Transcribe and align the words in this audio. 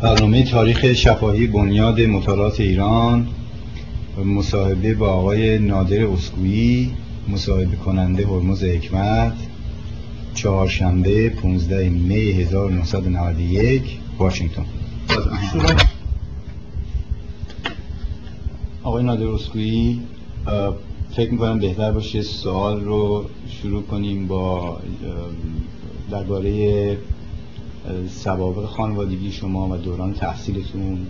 برنامه 0.00 0.42
تاریخ 0.42 0.92
شفاهی 0.92 1.46
بنیاد 1.46 2.00
مطالعات 2.00 2.60
ایران 2.60 3.28
مصاحبه 4.24 4.94
با 4.94 5.08
آقای 5.08 5.58
نادر 5.58 6.06
اسکویی 6.06 6.92
مصاحبه 7.28 7.76
کننده 7.76 8.26
هرمز 8.26 8.64
حکمت 8.64 9.32
چهارشنبه 10.34 11.28
15 11.28 11.88
می 11.88 12.14
1991 12.14 13.82
واشنگتن. 14.18 14.64
آقای 18.82 19.04
نادر 19.04 19.26
اسکویی 19.26 20.00
فکر 21.16 21.30
می‌کنم 21.30 21.58
بهتر 21.58 21.92
باشه 21.92 22.22
سوال 22.22 22.84
رو 22.84 23.24
شروع 23.62 23.82
کنیم 23.82 24.26
با 24.26 24.78
درباره 26.10 26.98
سوابق 28.10 28.64
خانوادگی 28.64 29.32
شما 29.32 29.68
و 29.68 29.76
دوران 29.76 30.14
تحصیلتون 30.14 31.06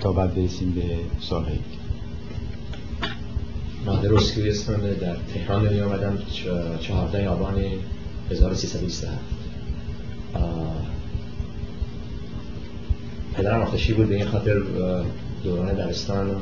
تا 0.00 0.12
بعد 0.12 0.34
برسیم 0.34 0.70
به 0.70 0.82
سالهایی 1.20 1.60
نادر 3.86 4.14
اسکویی 4.14 4.50
اسم 4.50 4.94
در 4.94 5.16
تهران 5.34 5.64
دنیا 5.64 5.86
آمدم 5.86 6.18
14 6.80 7.28
آبان 7.28 7.54
1327 8.30 9.18
پدرم 13.34 13.62
آتشی 13.62 13.92
بود 13.92 14.08
به 14.08 14.16
این 14.16 14.26
خاطر 14.26 14.62
دوران 15.44 15.74
درستان 15.74 16.30
و 16.30 16.34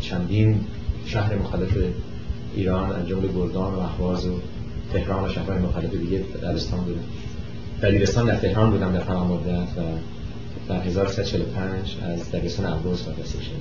چندین 0.00 0.60
شهر 1.06 1.38
مختلف 1.38 1.76
ایران 2.54 2.92
از 2.92 3.08
جمله 3.08 3.28
گردان 3.28 3.74
و 3.74 3.78
اهواز 3.78 4.26
و 4.26 4.38
تهران 4.92 5.24
و 5.24 5.32
شهرهای 5.32 5.58
مختلف 5.58 5.94
دیگه 5.94 6.18
دبستان 6.18 6.80
بودم 6.80 7.04
دبیرستان 7.84 8.26
در 8.26 8.36
تهران 8.36 8.70
بودم 8.70 8.92
در 8.92 9.00
تمام 9.00 9.26
مدت 9.26 9.78
و 9.78 9.82
در 10.68 10.80
1345 10.80 11.96
از 12.02 12.30
دبیرستان 12.30 12.72
ابروز 12.72 13.08
مدرسه 13.08 13.38
شدم 13.42 13.60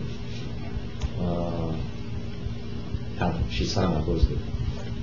6 3.49 3.67
سال 3.67 3.85
ابروز 3.85 4.25
بود. 4.25 4.39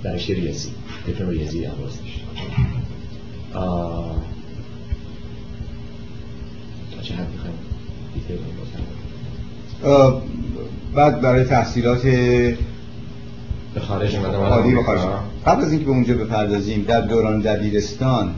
درش 0.02 0.30
ریاضی 0.30 0.70
دیپلم 1.06 1.28
ریاضی 1.28 1.66
ابروز 1.66 1.98
داشت 2.00 2.24
تا 6.96 7.02
چه 7.02 7.14
حد 7.14 7.28
می‌خوایم؟ 7.32 7.56
دیتیل 8.14 8.38
بعد 10.94 11.20
برای 11.20 11.44
تحصیلات 11.44 12.02
به 12.02 13.80
خارج 13.80 14.18
خارج. 14.18 15.00
قبل 15.46 15.62
از 15.62 15.70
اینکه 15.70 15.84
به 15.84 15.90
اونجا 15.90 16.14
بپردازیم 16.14 16.82
در 16.82 17.00
دوران 17.00 17.40
دبیرستان 17.40 18.34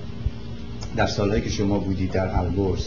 در 0.96 1.06
سالهایی 1.06 1.42
که 1.42 1.50
شما 1.50 1.78
بودید 1.78 2.12
در 2.12 2.38
البرز 2.38 2.86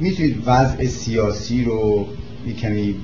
می‌تونید 0.00 0.42
وضع 0.46 0.86
سیاسی 0.86 1.64
رو 1.64 2.06
کمی 2.60 2.94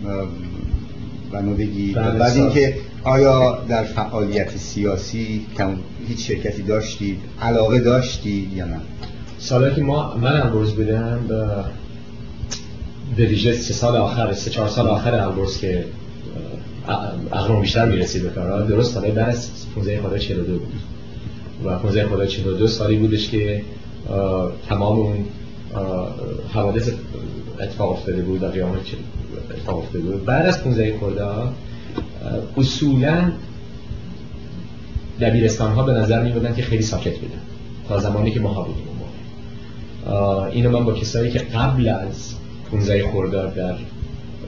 بنا 1.33 1.53
بگید 1.53 1.97
بله، 1.97 2.19
بعد. 2.19 2.37
اینکه 2.37 2.77
آیا 3.05 3.65
در 3.69 3.85
فعالیت 3.85 4.57
سیاسی 4.57 5.47
کم 5.59 5.77
هیچ 6.09 6.27
شرکتی 6.27 6.63
داشتید 6.63 7.19
علاقه 7.43 7.81
داشتید 7.81 8.53
یا 8.53 8.65
نه؟ 8.65 8.81
سالهایی 9.39 9.75
که 9.75 9.83
ما 9.83 10.17
من 10.17 10.41
البرز 10.41 10.73
بودم 10.73 11.21
به 13.17 13.27
ویژه 13.27 13.53
سه 13.53 13.75
سال 13.75 13.97
آخر 13.97 14.33
سه 14.33 14.51
چهار 14.51 14.69
سال 14.69 14.89
آخر 14.89 15.15
البرز 15.15 15.59
که 15.59 15.85
عقلم 17.33 17.61
بیشتر 17.61 17.85
می‌رسید 17.85 18.23
به 18.23 18.31
کارا 18.31 18.63
درست 18.63 18.95
سال 18.95 19.11
بعد 19.11 19.29
از 19.29 19.51
15 19.75 20.03
خدا 20.03 20.19
42 20.19 20.59
بود. 20.59 20.73
و 21.65 21.79
15 21.79 22.09
خدا 22.09 22.27
42 22.27 22.67
سالی 22.67 22.97
بودش 22.97 23.31
که 23.31 23.63
تمام 24.69 24.99
اون 24.99 25.25
حوادث 26.53 26.91
اتفاق 27.61 27.91
افتاده 27.91 28.23
بود 28.23 28.43
و 28.43 28.47
قیامت 28.47 28.81
اتفاق 29.51 29.79
افتاده 29.79 30.05
بود. 30.05 30.25
بعد 30.25 30.47
از 30.47 30.65
15 30.65 30.99
خدا 30.99 31.53
اصولا 32.57 33.33
دبیرستان 35.21 35.73
ها 35.73 35.83
به 35.83 35.93
نظر 35.93 36.23
می 36.23 36.33
بودن 36.33 36.55
که 36.55 36.63
خیلی 36.63 36.83
ساکت 36.83 37.19
بودن 37.19 37.41
تا 37.89 37.99
زمانی 37.99 38.31
که 38.31 38.41
ما 38.41 38.63
بودیم. 38.63 38.85
موقع 38.85 40.17
آه، 40.17 40.45
اینو 40.45 40.71
من 40.71 40.85
با 40.85 40.93
کسایی 40.93 41.31
که 41.31 41.39
قبل 41.39 41.89
از 41.89 42.35
15 42.71 43.13
خرداد 43.13 43.55
در 43.55 43.75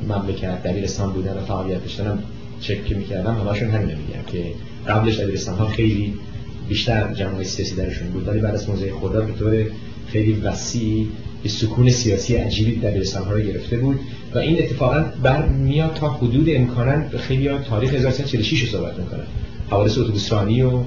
مملکت 0.08 0.62
دبیرستان 0.62 1.12
بودن 1.12 1.37
و 1.37 1.41
فعالیت 1.41 1.81
داشتن 1.81 2.19
چک 2.60 2.84
که 2.84 2.94
می‌کردم 2.94 3.34
همشون 3.34 3.70
همین 3.70 3.97
میگن 3.97 4.25
که 4.26 4.44
قبلش 4.88 5.20
دبیرستان 5.20 5.58
ها 5.58 5.66
خیلی 5.66 6.14
بیشتر 6.69 7.15
جمعه 7.15 7.45
سیاسی 7.45 7.75
درشون 7.75 8.09
بود. 8.09 8.28
ولی 8.28 8.41
بعد 8.41 8.55
از 8.55 8.67
15 8.67 8.93
خرداد 9.00 9.27
به 9.27 9.33
طور 9.33 9.67
خیلی 10.06 10.33
وسیع 10.33 11.06
یه 11.45 11.50
سکون 11.50 11.91
سیاسی 11.91 12.34
عجیبی 12.34 12.77
دبیرستان 12.77 13.25
ها 13.25 13.33
رو 13.33 13.41
گرفته 13.41 13.77
بود 13.77 14.00
و 14.34 14.39
این 14.39 14.59
اتفاقا 14.59 15.05
بر 15.23 15.49
میاد 15.49 15.95
تا 15.95 16.09
حدود 16.09 16.47
امکانا 16.50 17.09
خیلی 17.19 17.49
ها 17.49 17.59
تاریخ 17.59 17.95
1346 17.95 18.62
رو 18.62 18.69
صحبت 18.69 18.99
می‌کنن 18.99 19.25
حوادث 19.71 19.99
اتوبوسرانی 19.99 20.62
و 20.62 20.83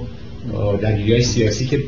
درگیری 0.80 1.12
های 1.12 1.22
سیاسی 1.22 1.66
که 1.66 1.82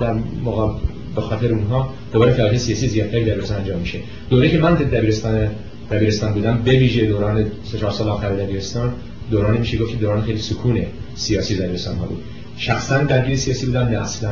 در 0.00 0.12
موقع 0.44 0.72
به 1.14 1.20
خاطر 1.20 1.52
اونها 1.52 1.94
دوباره 2.12 2.32
فعالیت 2.32 2.60
سیاسی 2.60 2.88
زیادتری 2.88 3.24
در 3.24 3.32
دبیرستان 3.32 3.58
انجام 3.58 3.78
میشه. 3.78 3.98
دوره 4.30 4.50
که 4.50 4.58
من 4.58 4.74
در 4.74 4.84
دبیرستان 4.84 5.50
دبیرستان 5.90 6.32
بودم 6.32 6.62
به 6.64 6.70
ویژه 6.70 7.06
دوران 7.06 7.46
سه 7.64 7.78
چهار 7.78 7.92
سال 7.92 8.08
آخر 8.08 8.36
دبیرستان 8.36 8.92
دورانی 9.30 9.58
میشه 9.58 9.78
گفت 9.78 10.00
دوران 10.00 10.22
خیلی 10.22 10.38
سکون 10.38 10.82
سیاسی 11.14 11.56
در 11.56 11.66
ها 11.66 12.06
بود. 12.06 12.22
شخصا 12.58 12.98
درگیر 12.98 13.36
سیاسی 13.36 13.66
بودم 13.66 13.88
نه 13.88 13.98
اصلا 13.98 14.30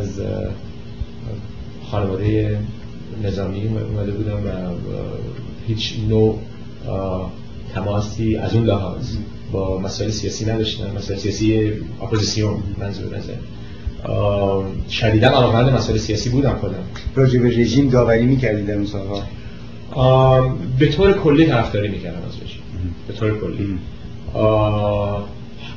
از 0.00 0.20
خانواده 1.90 2.58
نظامی 3.24 3.68
اومده 3.68 4.12
بودم 4.12 4.36
و 4.36 4.48
هیچ 5.66 5.94
نوع 6.08 6.38
تماسی 7.74 8.36
از 8.36 8.54
اون 8.54 8.64
لحاظ 8.64 9.16
با 9.52 9.78
مسائل 9.78 10.10
سیاسی 10.10 10.44
نداشتم 10.44 10.90
مسائل 10.96 11.20
سیاسی 11.20 11.72
اپوزیسیون 12.02 12.62
منظور 12.78 13.18
نظر 13.18 13.34
شدیدا 14.90 15.28
علاقمند 15.28 15.72
مسائل 15.72 15.98
سیاسی 15.98 16.30
بودم 16.30 16.54
خودم. 16.60 16.84
راجع 17.14 17.38
به 17.40 17.48
رژیم 17.48 17.88
داوری 17.88 18.26
می‌کردید 18.26 18.66
در 18.66 18.74
اون 18.74 18.86
سالها؟ 18.86 19.22
به 20.78 20.92
طور 20.92 21.12
کلی 21.12 21.46
طرفداری 21.46 21.88
می‌کردم 21.88 22.22
از 22.28 22.42
رژیم 22.42 22.62
به 23.08 23.14
طور 23.14 23.40
کلی. 23.40 23.78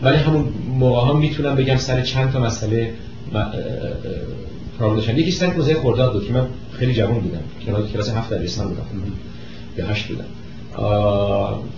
ولی 0.01 0.17
همون 0.17 0.45
موقع 0.79 1.09
هم 1.09 1.17
می‌تونم 1.17 1.56
بگم 1.56 1.75
سر 1.75 2.01
چند 2.01 2.31
تا 2.31 2.39
مسئله 2.39 2.94
پرابلم 4.79 4.95
داشتم 4.95 5.17
یکی 5.17 5.31
سر 5.31 5.53
موزه 5.53 5.75
خرداد 5.75 6.13
بود 6.13 6.28
که 6.28 6.33
من 6.33 6.47
خیلی 6.72 6.94
جوان 6.94 7.19
بودم. 7.19 7.39
کلاس 7.66 7.91
کلاس 7.91 8.09
هفت 8.09 8.34
دبیرستان 8.34 8.67
بودم. 8.67 8.84
یا 9.78 9.88
هشت 9.88 10.07
بودم. 10.07 10.25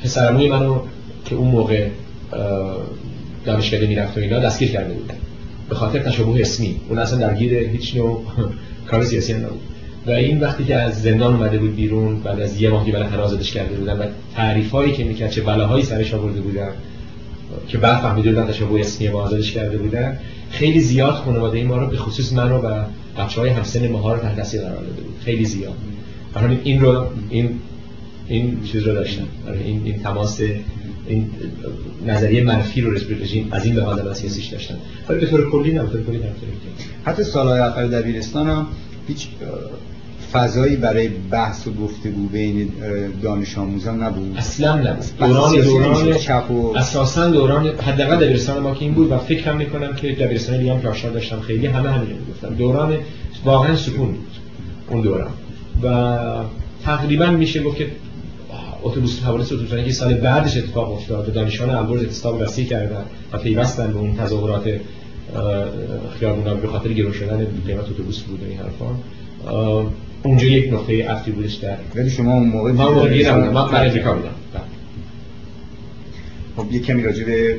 پسرموی 0.03 0.49
منو 0.49 0.79
که 1.25 1.35
اون 1.35 1.47
موقع 1.47 1.87
آه، 2.31 2.77
دانشکده 3.45 3.87
می‌رفت 3.87 4.17
و 4.17 4.21
اینا 4.21 4.39
دستگیر 4.39 4.71
کرده 4.71 4.93
بودن. 4.93 5.15
به 5.69 5.75
خاطر 5.75 5.99
تشابه 5.99 6.41
اسمی. 6.41 6.75
اون 6.89 6.99
اصلا 6.99 7.19
درگیر 7.19 7.53
هیچ 7.53 7.95
نوع 7.95 8.23
کار 8.89 9.03
سیاسی 9.03 9.33
نبود. 9.33 9.59
و 10.05 10.11
این 10.11 10.39
وقتی 10.39 10.63
که 10.63 10.75
از 10.75 11.01
زندان 11.01 11.33
اومده 11.33 11.57
بود 11.57 11.75
بیرون 11.75 12.19
بعد 12.19 12.39
از 12.39 12.61
یه 12.61 12.69
ماه 12.69 12.85
که 12.85 12.91
برای 12.91 13.15
آزادش 13.15 13.51
کرده 13.51 13.75
بودن 13.75 13.99
و 13.99 14.03
تعریف 14.35 14.71
هایی 14.71 14.93
که 14.93 15.03
می‌کرد 15.03 15.31
چه 15.31 15.41
بلاهایی 15.41 15.83
سرش 15.83 16.13
آورده 16.13 16.41
بودن 16.41 16.69
که 17.67 17.77
بعد 17.77 18.01
فهمیده 18.01 18.45
تشابه 18.45 18.79
اسمی 18.79 19.07
با 19.09 19.21
آزادش 19.23 19.51
کرده 19.51 19.77
بودن 19.77 20.19
خیلی 20.49 20.79
زیاد 20.79 21.13
خانواده 21.13 21.63
ما 21.63 21.77
رو 21.77 21.87
به 21.87 21.97
خصوص 21.97 22.33
من 22.33 22.49
رو 22.49 22.57
و 22.57 22.83
بچه 23.17 23.41
های 23.41 23.49
همسن 23.49 23.87
ماها 23.87 24.13
رو 24.13 24.19
تحت 24.19 24.35
تاثیر 24.35 24.61
قرار 24.61 24.75
داده 24.83 25.01
بود. 25.01 25.15
خیلی 25.25 25.45
زیاد. 25.45 25.73
برای 26.33 26.57
این 26.63 26.81
رو 26.81 27.05
این 27.29 27.59
این 28.27 28.63
چیز 28.63 28.83
رو 28.83 28.93
داشتن. 28.93 29.25
برای 29.45 29.63
این 29.63 29.81
این 29.85 29.99
تماس 30.03 30.41
این 31.07 31.29
نظریه 32.07 32.43
منفی 32.43 32.81
رو 32.81 32.91
رژیم- 32.91 33.47
از 33.51 33.65
این 33.65 33.75
لحاظ 33.75 33.99
از 33.99 34.17
سیاسیش 34.17 34.45
داشتن. 34.45 34.75
ولی 35.09 35.19
به 35.19 35.25
طور 35.25 35.51
کلی 35.51 35.71
نه 35.73 35.83
به 35.83 35.89
طور 35.89 36.01
کلی. 36.01 36.19
حتی 37.05 37.23
سالهای 37.23 37.59
آخر 37.59 37.87
دبیرستان 37.87 38.67
هیچ 39.07 39.27
فضایی 40.33 40.75
برای 40.75 41.07
بحث 41.07 41.67
و 41.67 41.71
گفتگو 41.71 42.27
بین 42.27 42.69
دانش 43.23 43.57
آموزان 43.57 44.03
نبود. 44.03 44.37
اصلا 44.37 44.83
بحث 44.83 45.11
دوران 45.19 45.61
دوران 45.61 46.13
چپ 46.13 46.51
و 46.51 46.77
اساسا 46.77 47.29
دوران 47.29 47.67
حداقل 47.67 48.25
دبیرستان 48.25 48.59
ما 48.59 48.73
که 48.73 48.81
این 48.81 48.93
بود 48.93 49.11
و 49.11 49.17
فکرم 49.17 49.57
می‌کنم 49.57 49.95
که 49.95 50.11
دبیرستان 50.11 50.57
دیگه 50.57 50.73
هم 50.73 50.81
که 50.81 50.87
آشنا 50.87 51.11
داشتم 51.11 51.39
خیلی 51.39 51.67
همه 51.67 51.89
همین 51.89 52.09
می‌گفتن. 52.09 52.53
دوران 52.53 52.97
واقعا 53.45 53.75
سکون 53.75 54.07
بود 54.07 54.27
اون 54.89 55.01
دوران. 55.01 55.31
و 55.83 56.17
تقریبا 56.83 57.25
میشه 57.25 57.63
گفت 57.63 57.77
که 57.77 57.87
اتوبوس 58.83 59.19
حوادث 59.19 59.51
اتوبوسرانی 59.51 59.85
که 59.85 59.91
سال 59.91 60.13
بعدش 60.13 60.57
اتفاق 60.57 60.93
افتاد 60.93 61.29
و 61.29 61.31
دانشجویان 61.31 61.75
البرز 61.75 62.01
اعتصاب 62.01 62.41
وسیع 62.41 62.65
کردن 62.65 63.01
و 63.33 63.37
پیوستن 63.37 63.93
به 63.93 63.99
اون 63.99 64.15
تظاهرات 64.15 64.63
خیابونا 66.19 66.53
به 66.53 66.67
خاطر 66.67 66.93
گرون 66.93 67.13
شدن 67.13 67.47
قیمت 67.67 67.89
اتوبوس 67.89 68.19
بود 68.19 68.43
این 68.49 68.59
حرفا. 68.59 68.85
اه، 69.47 69.85
اونجا 70.23 70.45
یک 70.47 70.73
نقطه 70.73 71.09
عطفی 71.09 71.31
بودش 71.31 71.53
در 71.55 71.77
ولی 71.95 72.09
شما 72.09 72.33
اون 72.33 72.47
موقع 72.49 72.71
من 72.71 72.85
موقع 72.85 73.29
نبودم 73.31 73.53
من 73.53 73.71
برای 73.71 73.89
امریکا 73.89 74.13
بودم. 74.13 74.29
بله. 74.53 74.63
خب 76.57 76.71
یک 76.71 76.85
کمی 76.85 77.03
راجع 77.03 77.25
به 77.25 77.55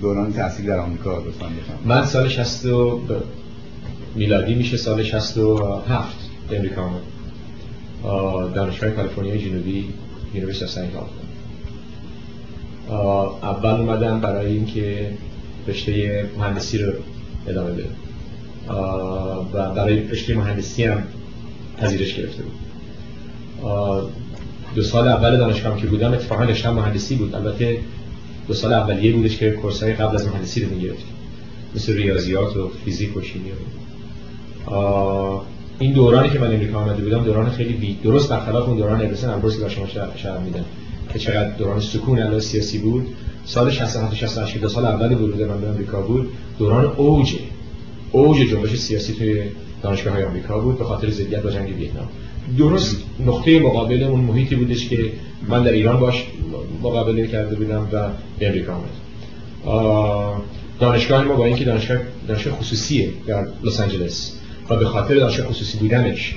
دوران 0.00 0.32
تحصیل 0.32 0.66
در 0.66 0.78
آمریکا 0.78 1.18
لطفا 1.18 1.28
بفرمایید. 1.46 1.86
من 1.86 2.04
سال 2.04 2.28
60 2.28 2.66
و 2.66 2.96
ب- 2.96 3.22
میلادی 4.14 4.54
میشه 4.54 4.76
سال 4.76 5.02
67 5.02 6.16
به 6.48 6.56
امریکا 6.56 6.82
آمد. 6.82 7.00
دانشگاه 8.54 8.90
کالیفرنیا 8.90 9.36
جنوبی 9.36 9.84
University 10.34 10.66
سنگ 10.66 10.90
اول 13.42 13.70
اومدم 13.80 14.20
برای 14.20 14.52
اینکه 14.52 15.10
رشته 15.68 16.24
مهندسی 16.38 16.78
رو 16.78 16.92
ادامه 17.48 17.70
بدم. 17.70 17.84
و 19.54 19.74
برای 19.74 20.08
رشته 20.08 20.34
مهندسی 20.34 20.84
هم 20.84 21.02
پذیرش 21.82 22.14
گرفته 22.14 22.42
بود. 22.42 22.52
دو 24.74 24.82
سال 24.82 25.08
اول 25.08 25.36
دانشگاه 25.36 25.80
که 25.80 25.86
بودم 25.86 26.12
اتفاقا 26.12 26.44
رشته 26.44 26.70
مهندسی 26.70 27.14
بود. 27.14 27.34
البته 27.34 27.78
دو 28.48 28.54
سال 28.54 28.72
اولیه 28.72 29.12
بودش 29.12 29.36
که 29.36 29.50
course 29.50 29.86
ای 29.86 29.92
قبل 29.92 30.14
از 30.14 30.26
مهندسی 30.26 30.64
رو 30.64 30.74
می‌گرفتیم 30.74 31.06
مثل 31.76 31.92
ریاضیات 31.92 32.56
و 32.56 32.70
فیزیک 32.84 33.16
و 33.16 33.20
شیمی 33.20 33.50
این 35.78 35.92
دورانی 35.92 36.30
که 36.30 36.38
من 36.38 36.54
امریکا 36.54 36.78
آمده 36.78 37.02
بودم 37.02 37.24
دوران 37.24 37.50
خیلی 37.50 37.72
بی 37.72 37.98
درست 38.02 38.28
برخلاف 38.28 38.68
اون 38.68 38.76
دوران 38.76 39.02
ابرسن 39.02 39.30
امروز 39.30 39.60
که 39.60 39.68
شما 39.68 39.86
شهر 40.16 40.38
میدن. 40.38 40.64
که 41.12 41.18
چقدر 41.18 41.50
دوران 41.50 41.80
سکون 41.80 42.18
علی 42.18 42.40
سیاسی 42.40 42.78
بود. 42.78 43.06
سال 43.44 43.70
67 43.70 44.14
68 44.14 44.58
دو 44.58 44.68
سال 44.68 44.84
اول 44.84 45.12
ورود 45.12 45.42
من 45.42 45.60
به 45.60 45.68
آمریکا 45.68 46.02
بود 46.02 46.30
دوران 46.58 46.84
اوج 46.84 47.34
اوج 48.12 48.36
جنبش 48.36 48.76
سیاسی 48.76 49.12
توی 49.12 49.42
دانشگاه 49.82 50.14
های 50.14 50.24
آمریکا 50.24 50.58
بود 50.58 50.78
به 50.78 50.84
خاطر 50.84 51.10
ضدیت 51.10 51.42
با 51.42 51.50
جنگ 51.50 51.76
ویتنام. 51.76 52.08
درست 52.58 52.96
نقطه 53.26 53.60
مقابل 53.60 54.02
اون 54.02 54.20
محیطی 54.20 54.56
بودش 54.56 54.88
که 54.88 55.12
من 55.48 55.62
در 55.62 55.72
ایران 55.72 56.00
باش 56.00 56.26
مقابله 56.82 57.26
کرده 57.26 57.56
بودم 57.56 57.88
و 57.92 58.08
به 58.38 58.48
امریکا 58.48 58.72
آمد. 58.72 60.42
دانشگاه 60.80 61.24
ما 61.24 61.34
با 61.34 61.44
اینکه 61.44 61.64
دانشگاه 61.64 61.98
دانشگاه 62.28 62.54
خصوصیه 62.54 63.08
در 63.26 63.46
لس 63.64 63.80
آنجلس 63.80 64.32
و 64.70 64.76
به 64.76 64.84
خاطر 64.84 65.14
دانشگاه 65.14 65.46
خصوصی 65.46 65.78
بودنش 65.78 66.34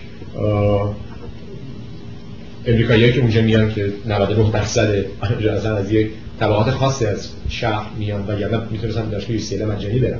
امریکاییایی 2.65 3.13
که 3.13 3.19
اونجا 3.19 3.41
میان 3.41 3.73
که 3.73 3.93
99 4.05 4.51
درصد 4.51 5.05
اصلا 5.57 5.75
از 5.75 5.91
یک 5.91 6.09
طبقات 6.39 6.69
خاصی 6.71 7.05
از 7.05 7.29
شهر 7.49 7.89
میان 7.99 8.25
و 8.27 8.39
یا 8.39 8.67
می‌تونستن 8.71 9.09
دانشگاه 9.09 9.35
یو 9.35 9.71
مجانی 9.71 9.99
برن 9.99 10.19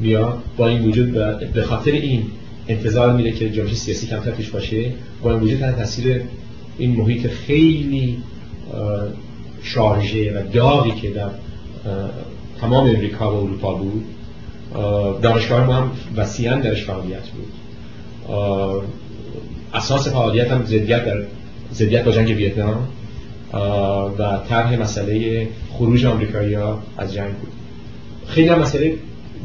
میان 0.00 0.38
با 0.56 0.68
این 0.68 0.84
وجود 0.84 1.12
به 1.54 1.62
خاطر 1.62 1.90
این 1.90 2.22
انتظار 2.68 3.12
میره 3.12 3.32
که 3.32 3.50
جنبش 3.50 3.72
سیاسی 3.72 4.06
کمتر 4.06 4.30
پیش 4.30 4.50
باشه. 4.50 4.92
با 5.22 5.30
این 5.30 5.40
وجود 5.40 5.70
تاثیر 5.70 6.22
این 6.78 6.96
محیط 6.96 7.26
خیلی 7.26 8.18
شارژه 9.62 10.38
و 10.38 10.42
داغی 10.52 10.90
که 10.90 11.10
در 11.10 11.28
تمام 12.60 12.88
امریکا 12.88 13.32
و 13.32 13.44
اروپا 13.44 13.74
بود. 13.74 14.04
دانشگاه 15.22 15.66
ما 15.66 15.74
هم 15.74 15.90
وسیعا 16.16 16.60
درش 16.60 16.84
فعالیت 16.84 17.28
بود. 17.28 17.52
اساس 19.74 20.08
فعالیت 20.08 20.50
هم 20.50 20.64
زدیت 20.64 21.04
در 21.04 21.22
زدیت 21.72 22.04
با 22.04 22.12
جنگ 22.12 22.28
ویتنام 22.28 22.88
و 24.18 24.38
طرح 24.48 24.80
مسئله 24.80 25.48
خروج 25.72 26.04
آمریکایی 26.04 26.56
از 26.96 27.14
جنگ 27.14 27.32
بود. 27.34 27.52
خیلی 28.26 28.48
هم 28.48 28.58
مسئله 28.58 28.94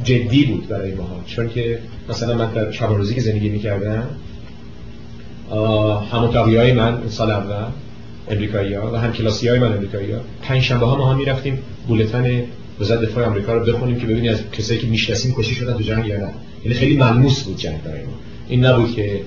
جدی 0.04 0.46
بود 0.46 0.68
برای 0.68 0.96
ما 0.96 1.24
چون 1.26 1.50
که 1.50 1.80
مثلا 2.10 2.38
من 2.38 2.52
در 2.52 2.88
روزی 2.88 3.16
که 3.16 3.22
زندگی 3.22 3.50
می‌کردم 3.50 4.10
همونطاقی 6.12 6.56
های 6.58 6.74
من 6.74 6.98
سال 7.10 7.32
اول 7.32 7.72
امریکایی 8.30 8.74
ها 8.74 8.92
و 8.92 8.96
هم 8.96 9.14
کلاسی 9.14 9.48
های 9.48 9.60
من 9.60 9.74
امریکایی 9.74 10.12
ها. 10.12 10.20
پنج 10.42 10.64
شنبه 10.64 10.86
ها 10.86 10.96
ما 10.96 11.12
هم 11.12 11.18
می‌رفتیم 11.18 11.60
بولتن 11.88 12.44
وزارت 12.80 13.02
دفاع 13.02 13.26
آمریکا 13.26 13.54
رو 13.54 13.74
بخونیم 13.74 14.00
که 14.00 14.08
ببینیم 14.08 14.32
از 14.32 14.52
کسایی 14.52 14.80
که 14.80 14.88
می‌شناسیم 14.88 15.36
کشی 15.38 15.56
شدن 15.56 15.74
تو 15.74 15.84
جنگ 15.84 16.06
یا 16.06 16.30
یعنی 16.64 16.74
خیلی 16.74 16.98
ملموس 16.98 17.44
بود 17.44 17.58
جنگ 17.58 17.84
برای 17.84 18.02
ما. 18.04 18.14
این 18.48 18.66
نبود 18.66 18.96
که 18.96 19.22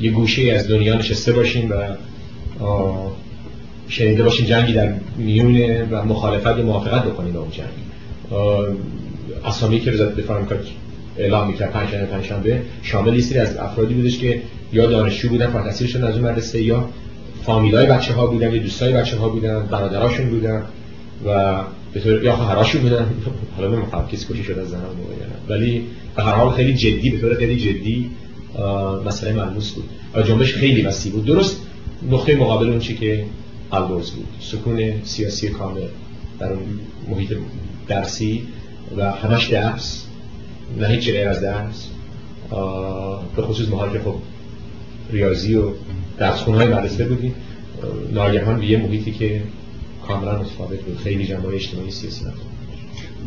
یه 0.00 0.10
گوشه 0.10 0.52
از 0.52 0.68
دنیا 0.68 0.94
نشسته 0.94 1.32
باشیم 1.32 1.70
و 1.70 1.74
شنیده 3.88 4.22
باشیم 4.22 4.46
جنگی 4.46 4.72
در 4.72 4.94
میون 5.16 5.82
و 5.90 6.04
مخالفت 6.04 6.46
و 6.46 6.62
موافقت 6.62 7.04
بکنیم 7.04 7.32
با 7.32 7.40
اون 7.40 7.50
جنگ. 7.50 7.68
اسامی 9.44 9.80
که 9.80 9.90
وزارت 9.90 10.16
دفاع 10.16 10.36
آمریکا 10.36 10.56
اعلام 11.16 11.48
می‌کرد 11.48 11.72
پنجشنبه 11.72 12.06
پنجشنبه 12.06 12.62
شامل 12.82 13.12
لیستی 13.12 13.38
از 13.38 13.56
افرادی 13.56 13.94
بودش 13.94 14.18
که 14.18 14.42
یا 14.72 14.86
دانشجو 14.86 15.28
بودن 15.28 15.50
فارغ 15.50 15.66
از 15.66 15.94
اون 15.94 16.30
مدرسه 16.30 16.62
یا 16.62 16.88
فامیلای 17.42 17.86
بچه 17.86 18.14
ها 18.14 18.26
بودن 18.26 18.54
یا 18.54 18.62
دوستای 18.62 18.92
بچه 18.92 19.16
ها 19.16 19.28
بودن 19.28 19.66
برادراشون 19.66 20.30
بودن 20.30 20.62
و 21.26 21.60
به 21.92 22.00
طور 22.00 22.24
یا 22.24 22.36
خواهراشون 22.36 22.82
بودن. 22.82 23.06
حالا 23.56 23.76
نمی‌خوام 23.76 24.08
کسی 24.08 24.32
کشی 24.32 24.44
شده 24.44 24.60
از 24.60 24.68
زنان 24.68 24.96
ولی 25.48 25.84
به 26.16 26.22
هر 26.22 26.32
حال 26.32 26.50
خیلی 26.50 26.74
جدی 26.74 27.10
به 27.10 27.18
طور 27.18 27.34
خیلی 27.34 27.56
جدی 27.56 28.10
مسئله 29.06 29.32
ملموس 29.32 29.72
بود. 29.72 29.84
و 30.14 30.22
جنبش 30.22 30.54
خیلی 30.54 30.82
وسیع 30.82 31.12
بود. 31.12 31.24
درست 31.24 31.60
نقطه 32.10 32.36
مقابل 32.36 32.68
اون 32.68 32.78
چی 32.78 32.96
که 32.96 33.24
البرز 33.72 34.10
بود. 34.10 34.26
سکون 34.40 35.02
سیاسی 35.04 35.48
کامل 35.48 35.80
در 36.40 36.52
اون 36.52 36.62
محیط 37.08 37.32
درسی. 37.88 38.42
و 38.96 39.12
همش 39.12 39.46
درس 39.46 40.04
نه 40.78 40.88
هیچ 40.88 41.10
غیر 41.10 41.28
از 41.28 41.40
درس 41.40 41.88
به 43.36 43.42
خصوص 43.42 43.68
ماها 43.68 43.88
که 43.88 43.98
خب 43.98 44.14
ریاضی 45.10 45.54
و 45.54 45.70
درس 46.18 46.40
های 46.40 46.66
مدرسه 46.66 47.04
بودیم 47.04 47.34
ناگهان 48.12 48.60
به 48.60 48.66
یه 48.66 48.78
محیطی 48.78 49.12
که 49.12 49.42
کاملا 50.06 50.38
متفاوت 50.38 50.80
بود. 50.80 50.98
خیلی 50.98 51.26
جنبه 51.26 51.54
اجتماعی 51.54 51.90
سیاسی 51.90 52.24
نبود. 52.24 52.40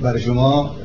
برای 0.02 0.22
شما 0.22 0.76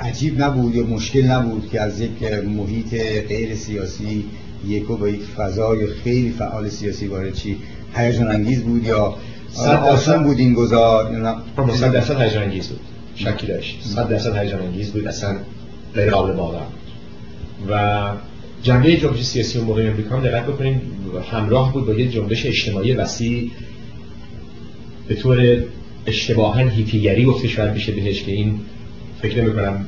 عجیب 0.00 0.42
نبود 0.42 0.74
یا 0.74 0.84
مشکل 0.84 1.22
نبود 1.26 1.68
که 1.70 1.80
از 1.80 2.00
یک 2.00 2.22
محیط 2.32 2.94
غیر 3.28 3.54
سیاسی 3.54 4.24
یکو 4.66 4.96
با 4.96 5.08
یک 5.08 5.22
فضای 5.22 5.86
خیلی 5.86 6.30
فعال 6.30 6.68
سیاسی 6.68 7.06
وارد 7.06 7.34
چی 7.34 7.58
هیجان 7.94 8.28
انگیز 8.28 8.62
بود 8.62 8.84
یا 8.84 9.16
آسان 9.82 10.24
بود 10.24 10.38
این 10.38 10.54
گذار 10.54 11.34
درصد 11.92 12.20
هیجان 12.20 12.42
انگیز 12.42 12.68
بود. 12.68 12.80
شکی 13.16 13.46
داشت 13.46 13.82
صد 13.82 14.08
درصد 14.08 14.36
هیجان 14.36 14.62
انگیز 14.62 14.92
بود 14.92 15.06
اصلا 15.06 15.36
غیر 15.94 16.10
قابل 16.10 16.32
باور 16.32 16.62
و 17.70 18.12
جنبه 18.62 18.96
جنبش 18.96 19.22
سیاسی 19.22 19.58
و 19.58 19.64
موقع 19.64 19.88
امریکا 19.88 20.16
هم 20.16 20.22
دقت 20.22 20.46
بکنیم 20.46 20.80
همراه 21.30 21.72
بود 21.72 21.86
با 21.86 21.94
یه 21.94 22.08
جنبش 22.08 22.46
اجتماعی 22.46 22.92
وسیع. 22.92 23.50
به 25.08 25.14
طور 25.14 25.62
اشتباها 26.06 26.68
هیپیگری 26.68 27.24
گفته 27.24 27.48
شاید 27.48 27.74
بشه 27.74 27.92
بهش 27.92 28.22
که 28.22 28.32
این 28.32 28.60
فکر 29.22 29.42
نمی 29.42 29.52
کنم 29.52 29.86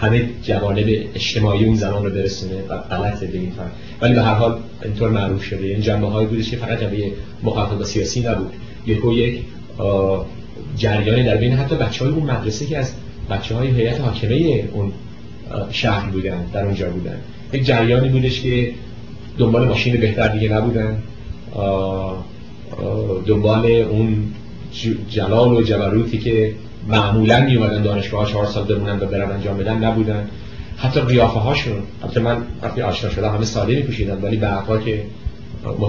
همه 0.00 0.30
جوانب 0.42 0.86
اجتماعی 1.14 1.64
اون 1.64 1.76
زمان 1.76 2.04
رو 2.04 2.10
برسونه 2.10 2.62
و 2.68 2.78
غلطه 2.78 3.26
به 3.26 3.38
این 3.38 3.52
ولی 4.00 4.14
به 4.14 4.22
هر 4.22 4.34
حال 4.34 4.58
اینطور 4.84 5.10
معروف 5.10 5.44
شده. 5.44 5.66
این 5.66 5.80
جنبه 5.80 6.06
های 6.06 6.26
بودش 6.26 6.50
که 6.50 6.56
فقط 6.56 6.80
جنبه 6.80 7.12
مخالفت 7.42 7.74
با 7.74 7.84
سیاسی 7.84 8.20
نبود. 8.20 8.52
یکو 8.86 9.12
یک 9.12 9.42
جریانی 10.76 11.24
در 11.24 11.36
بین 11.36 11.52
حتی 11.52 11.74
بچه 11.74 12.04
های 12.04 12.14
اون 12.14 12.30
مدرسه 12.30 12.66
که 12.66 12.78
از 12.78 12.92
بچه 13.30 13.54
های 13.54 13.68
هیئت 13.68 14.00
حاکمه 14.00 14.64
اون 14.72 14.92
شهر 15.70 16.10
بودن 16.10 16.44
در 16.52 16.64
اونجا 16.64 16.90
بودن. 16.90 17.16
یک 17.52 17.64
جریانی 17.64 18.08
بودش 18.08 18.40
که 18.40 18.72
دنبال 19.38 19.68
ماشین 19.68 20.00
بهتر 20.00 20.28
دیگه 20.28 20.48
نبودن. 20.48 20.98
دنبال 23.26 23.66
اون 23.66 24.24
جلال 25.08 25.52
و 25.52 25.62
جبروتی 25.62 26.18
که 26.18 26.54
معمولا 26.88 27.40
می 27.40 27.56
اومدن 27.56 27.82
دانشگاه 27.82 28.20
ها 28.20 28.30
چهار 28.30 28.46
سال 28.46 28.64
بمونن 28.64 28.96
و 29.00 29.06
برن 29.06 29.30
انجام 29.30 29.56
بدن 29.56 29.84
نبودن. 29.84 30.28
حتی 30.76 31.00
قیافه 31.00 31.38
هاشون 31.38 31.82
حتی 32.04 32.20
من 32.20 32.36
وقتی 32.62 32.82
آشنا 32.82 33.10
شدم 33.10 33.34
همه 33.34 33.44
ساده 33.44 33.74
می 33.74 33.82
پوشیدن 33.82 34.22
ولی 34.22 34.36
بعدها 34.36 34.78
که 34.78 35.02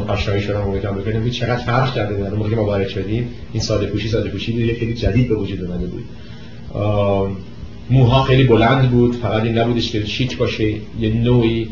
آشنایی 0.07 0.41
شدم 0.41 0.61
امیدوارم 0.61 0.97
ببینم 0.97 1.29
چقدر 1.29 1.55
فرق 1.55 1.95
کرده 1.95 2.15
بودن 2.15 2.33
موقعی 2.33 2.55
ما 2.55 2.65
وارد 2.65 2.87
شدیم. 2.87 3.29
این 3.53 3.63
ساده 3.63 3.85
پوشی 3.85 4.07
ساده 4.07 4.29
پوشی 4.29 4.51
بود. 4.51 4.61
یه 4.61 4.73
خیلی 4.73 4.93
جدید 4.93 5.29
به 5.29 5.35
وجود 5.35 5.63
اومده 5.63 5.87
بود. 5.87 6.03
موها 7.89 8.23
خیلی 8.23 8.43
بلند 8.43 8.91
بود. 8.91 9.15
فقط 9.15 9.43
این 9.43 9.57
نبودش 9.57 9.91
که 9.91 10.05
شیک 10.05 10.37
باشه. 10.37 10.73
یه 10.99 11.09
نوعی 11.09 11.69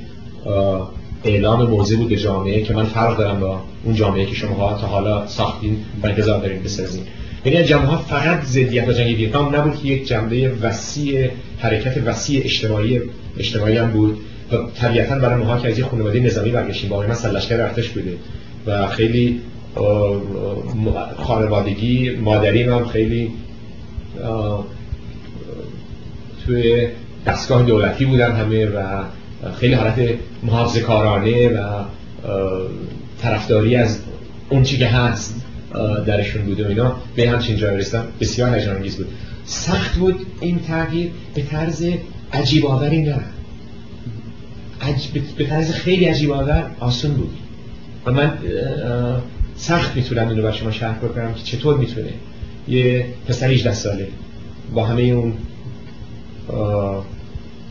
اعلام 1.24 1.70
موضوع 1.70 1.98
بود 1.98 2.10
به 2.10 2.15
جامعه 2.15 2.62
که 2.62 2.74
من 2.74 2.84
فرق 2.84 3.17
دارم 3.17 3.39
با 3.39 3.62
اون 3.84 3.96
جامعه 3.96 4.25
که 4.25 4.36
شما 4.36 4.74
تا 4.74 4.88
حالا 4.88 5.27
ساختین 5.27 5.77
و 6.03 6.08
انتظار 6.08 6.41
دارین 6.41 6.63
بسازین. 6.63 7.03
یعنی 7.46 7.63
جمعه 7.63 7.86
ها 7.86 7.98
فقط 7.98 8.43
زدیت 8.43 8.86
با 8.86 8.93
جنگ 8.93 9.17
ویتنام 9.17 9.55
نبود 9.55 9.75
که 9.75 9.88
یک 9.88 10.08
جنبه 10.08 10.51
وسیع 10.62 11.29
حرکت 11.60 12.03
وسیع 12.05 12.41
اجتماعی 12.43 13.01
اجتماعی 13.38 13.77
هم 13.77 13.91
بود. 13.91 14.17
و 14.51 14.58
طبیعتا 14.75 15.20
برای 15.20 15.43
ماها 15.43 15.60
که 15.60 15.67
از 15.67 15.79
یه 15.79 15.86
خانواده 15.86 16.20
نظامی 16.20 16.51
برگشتیم 16.51 16.89
با 16.89 17.01
مثلا 17.01 17.31
لشکر 17.31 17.62
ارتش 17.62 17.89
بوده 17.89 18.17
و 18.67 18.88
خیلی 18.88 19.41
خانوادگی 21.17 22.10
مادری 22.10 22.63
هم 22.63 22.86
خیلی 22.86 23.31
توی 26.46 26.88
دستگاه 27.25 27.63
دولتی 27.63 28.05
بودن 28.05 28.31
همه 28.31 28.65
و 28.65 29.03
خیلی 29.60 29.74
حالت 29.74 30.00
محافظه 30.43 30.79
کارانه 30.79 31.50
و 31.50 31.84
طرفداری 33.22 33.75
از 33.75 34.00
اون 34.50 34.63
چی 34.63 34.77
که 34.77 34.88
هست 34.88 35.36
درشون 36.05 36.41
بود 36.41 36.62
و 36.62 36.67
اینا. 36.67 36.96
به 37.15 37.29
همچین 37.29 37.55
جای 37.55 37.77
رسیدن 37.77 38.03
بسیار 38.20 38.55
هیجان 38.55 38.77
بود. 38.79 39.08
سخت 39.46 39.96
بود 39.96 40.25
این 40.41 40.60
تغییر 40.60 41.12
به 41.36 41.41
طرز 41.41 41.86
عجیب 42.34 42.65
آوری 42.65 43.01
نه. 43.01 43.20
به 45.38 45.45
طرز 45.45 45.71
خیلی 45.71 46.05
عجیب 46.05 46.31
آور 46.31 46.71
آسون 46.79 47.11
بود. 47.11 47.38
و 48.05 48.11
من 48.11 48.38
سخت 49.55 49.95
می‌تونم 49.95 50.29
اینو 50.29 50.43
بر 50.43 50.51
شما 50.51 50.71
شرح 50.71 50.97
بکنم 50.97 51.33
که 51.33 51.43
چطور 51.43 51.77
می‌تونه. 51.77 52.09
یه 52.67 53.05
پسر 53.27 53.47
18 53.47 53.73
ساله. 53.73 54.07
با 54.73 54.85
همه 54.85 55.01
اون 55.01 55.33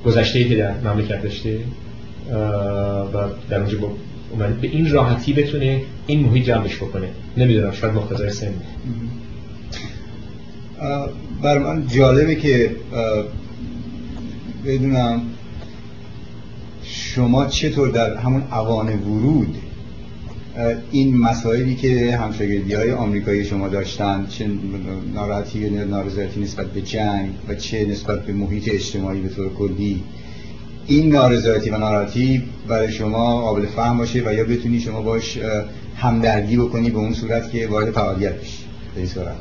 گذشته 0.04 0.44
که 0.44 0.56
در 0.56 0.72
مملکت 0.84 1.22
داشته 1.22 1.58
و 3.14 3.28
در 3.50 3.60
اونجا 3.60 3.78
اومده 4.30 4.52
به 4.52 4.68
این 4.68 4.90
راحتی 4.90 5.32
بتونه 5.32 5.82
این 6.06 6.20
محیط 6.20 6.44
جمعش 6.44 6.76
بکنه. 6.76 7.08
نمی‌دونم 7.36 7.72
شاید 7.72 7.94
مقتضای 7.94 8.30
سن. 8.30 8.54
بر 11.42 11.58
من 11.58 11.86
جالبه 11.86 12.34
که 12.34 12.70
بدونم 14.66 15.22
شما 16.92 17.46
چطور 17.46 17.88
در 17.88 18.16
همون 18.16 18.42
اوان 18.52 18.88
ورود 18.88 19.56
این 20.90 21.16
مسائلی 21.16 21.74
که 21.74 22.16
همشاگردی 22.16 22.74
های 22.74 22.92
آمریکایی 22.92 23.44
شما 23.44 23.68
داشتن 23.68 24.26
چه 24.26 24.46
ناراحتی 25.14 25.68
و 25.68 25.84
نارضایتی 25.84 26.40
نسبت 26.40 26.66
به 26.66 26.80
جنگ 26.80 27.30
و 27.48 27.54
چه 27.54 27.86
نسبت 27.86 28.26
به 28.26 28.32
محیط 28.32 28.68
اجتماعی 28.74 29.20
به 29.20 29.28
طور 29.28 29.54
کلی 29.54 30.02
این 30.86 31.12
نارضایتی 31.12 31.70
و 31.70 31.78
ناراحتی 31.78 32.42
برای 32.68 32.92
شما 32.92 33.40
قابل 33.40 33.66
فهم 33.66 33.98
باشه 33.98 34.22
و 34.26 34.34
یا 34.34 34.44
بتونی 34.44 34.80
شما 34.80 35.02
باش 35.02 35.38
همدردی 35.96 36.56
بکنی 36.56 36.90
به 36.90 36.98
اون 36.98 37.14
صورت 37.14 37.50
که 37.50 37.66
وارد 37.66 37.90
فعالیت 37.90 38.40
بشی. 38.40 38.64
به 38.94 39.00
این 39.00 39.08
صورت. 39.08 39.34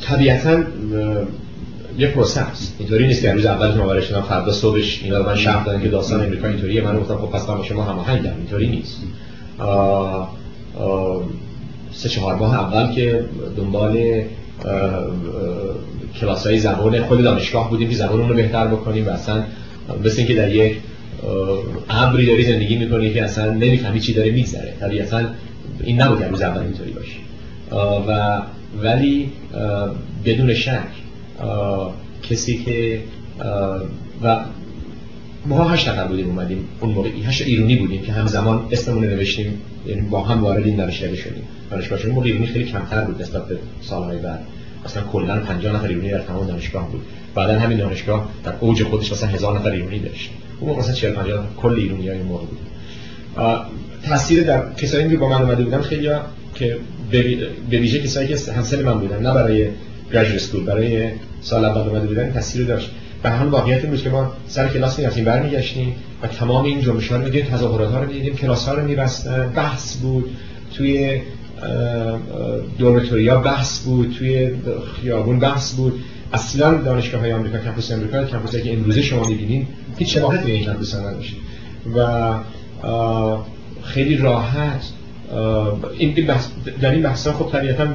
طبیعتا 0.00 0.64
یه 1.98 2.06
پروسه 2.06 2.40
است. 2.40 2.76
اینطوری 2.78 3.06
نیست 3.06 3.22
که 3.22 3.32
روز 3.32 3.46
اول 3.46 3.74
ما 3.74 3.86
برای 3.86 4.02
فردا 4.02 4.52
صبحش 4.52 5.02
اینا 5.02 5.18
رو 5.18 5.26
من 5.26 5.36
شرح 5.36 5.64
دادن 5.64 5.82
که 5.82 5.88
داستان 5.88 6.24
امریکا 6.24 6.48
اینطوریه. 6.48 6.82
من 6.82 6.98
گفتم 6.98 7.16
خب 7.16 7.30
پس 7.30 7.46
با 7.46 7.62
شما 7.62 7.82
هماهنگم 7.82 8.36
اینطوری 8.38 8.68
نیست. 8.68 9.02
سه 11.92 12.08
چهار 12.08 12.34
ماه 12.34 12.60
اول 12.60 12.94
که 12.94 13.24
دنبال 13.56 14.22
کلاس 16.20 16.46
های 16.46 16.58
زبان 16.58 17.02
خود 17.02 17.22
دانشگاه 17.22 17.70
بودیم 17.70 17.88
که 17.88 17.96
زبان 17.96 18.28
رو 18.28 18.34
بهتر 18.34 18.66
بکنیم 18.66 19.06
و 19.06 19.10
اصلا 19.10 19.44
مثل 20.04 20.18
اینکه 20.18 20.34
در 20.34 20.54
یک 20.54 20.76
ابری 21.90 22.26
داری 22.26 22.44
زندگی 22.44 22.76
می‌کنی 22.76 23.14
که 23.14 23.24
اصلا 23.24 23.52
نمی‌فهمی 23.52 24.00
چی 24.00 24.14
داره 24.14 24.30
میگذره. 24.30 24.74
طبیعتا 24.80 25.20
این 25.84 26.00
نبود 26.00 26.18
که 26.18 26.26
روز 26.26 26.42
اول 26.42 26.62
اینطوری 26.62 26.90
باشه. 26.90 27.16
و 28.08 28.42
ولی 28.82 29.32
بدون 30.24 30.54
شک 30.54 31.03
کسی 32.22 32.64
که 32.64 33.02
و 34.22 34.44
ما 35.46 35.68
هشت 35.68 35.88
نفر 35.88 36.04
بودیم 36.04 36.26
اومدیم 36.26 36.68
اون 36.80 36.92
موقع 36.92 37.08
هشت 37.08 37.42
ایرونی 37.42 37.76
بودیم 37.76 38.02
که 38.02 38.12
همزمان 38.12 38.68
اسممون 38.70 39.04
نوشتیم 39.04 39.60
یعنی 39.86 40.00
با 40.00 40.22
هم 40.22 40.42
وارد 40.42 40.66
این 40.66 40.76
دانشگاه 40.76 41.16
شدیم. 41.16 41.42
دانشگاه 41.70 41.98
شدیم. 41.98 42.14
موقع 42.14 42.26
ایرونی 42.26 42.46
خیلی 42.46 42.64
کمتر 42.64 43.04
بود 43.04 43.22
نسبت 43.22 43.48
به 43.48 43.58
سالهای 43.80 44.18
بعد. 44.18 44.40
اصلا 44.84 45.02
کلا 45.02 45.40
50 45.40 45.76
نفر 45.76 45.88
ایرونی 45.88 46.10
در 46.10 46.18
تمام 46.18 46.46
دانشگاه 46.46 46.90
بود. 46.90 47.02
بعدا 47.34 47.58
همین 47.58 47.78
دانشگاه 47.78 48.28
در 48.44 48.52
اوج 48.60 48.82
خودش 48.82 49.12
مثلا 49.12 49.28
هزار 49.28 49.58
نفر 49.58 49.70
ایرونی 49.70 49.98
داشت. 49.98 50.30
اون 50.60 50.70
موقع 50.70 50.80
مثلا 50.80 50.94
40 50.94 51.12
50 51.12 51.46
کل 51.56 51.74
ایرونی 51.74 52.08
های 52.08 52.22
موقع 52.22 52.44
بود 52.44 52.58
تاثیر 54.02 54.42
در 54.42 54.74
کسایی 54.74 55.10
که 55.10 55.16
با 55.16 55.28
من 55.28 55.42
اومده 55.42 55.64
بودن 55.64 55.80
خیلی 55.80 56.08
که 56.54 56.76
به 57.70 57.78
ویژه 57.78 58.02
کسایی 58.02 58.28
که 58.28 58.52
همسن 58.52 58.82
من 58.82 58.98
بودن 58.98 59.22
نه 59.22 59.34
برای 59.34 59.68
گریجویت 60.14 60.42
اسکول 60.42 60.64
برای 60.64 61.08
سال 61.40 61.64
اول 61.64 61.88
اومده 61.88 62.06
بودن 62.06 62.32
تاثیر 62.32 62.66
داشت. 62.66 62.90
به 63.22 63.30
هم 63.30 63.50
واقعیت 63.50 63.84
این 63.84 63.96
که 63.96 64.10
ما 64.10 64.32
سر 64.46 64.68
کلاس 64.68 64.98
می‌رفتیم 64.98 65.24
برمیگشتیم 65.24 65.94
و 66.22 66.26
تمام 66.26 66.64
این 66.64 66.80
جنبش 66.80 67.12
ها 67.12 67.16
رو 67.16 67.28
تظاهرات 67.28 67.90
ها 67.90 68.00
رو 68.00 68.06
می‌دیدیم 68.06 68.36
کلاس 68.36 68.68
ها 68.68 68.74
رو 68.74 68.86
میبستن 68.86 69.52
بحث 69.56 69.96
بود 69.96 70.36
توی 70.74 71.20
دورمتوریا 72.78 73.38
بحث 73.38 73.80
بود 73.80 74.14
توی 74.18 74.50
خیابون 75.00 75.38
بحث 75.38 75.74
بود. 75.74 76.00
اصلا 76.32 76.74
دانشگاه 76.74 77.20
های 77.20 77.32
آمریکا 77.32 77.58
کمپوس 77.58 77.92
آمریکا 77.92 78.24
کمپوسی 78.24 78.62
که 78.62 78.72
امروزه 78.72 79.02
شما 79.02 79.28
می‌بینید 79.28 79.66
هیچ 79.98 80.14
شباهتی 80.14 80.44
به 80.44 80.52
این 80.52 80.64
کمپوس 80.64 80.94
و 81.96 82.38
خیلی 83.82 84.16
راحت 84.16 84.82
این 85.98 86.26
بحث 86.26 86.48
در 86.80 86.90
این 86.90 87.02
بحثا 87.02 87.32
خب 87.32 87.52
طبیعتا 87.52 87.86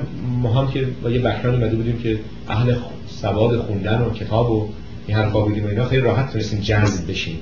ما 0.41 0.53
هم 0.53 0.71
که 0.71 0.88
با 1.03 1.09
یه 1.09 1.19
بکران 1.19 1.55
اومده 1.55 1.75
بودیم 1.75 2.00
که 2.00 2.19
اهل 2.48 2.75
سواد 3.07 3.57
خوندن 3.57 4.01
و 4.01 4.13
کتاب 4.13 4.51
و 4.51 4.69
این 5.07 5.17
حرفا 5.17 5.41
بودیم 5.41 5.65
و 5.65 5.67
اینا 5.67 5.86
خیلی 5.86 6.01
راحت 6.01 6.33
تونستیم 6.33 6.59
جذب 6.59 7.12
بشیم. 7.12 7.39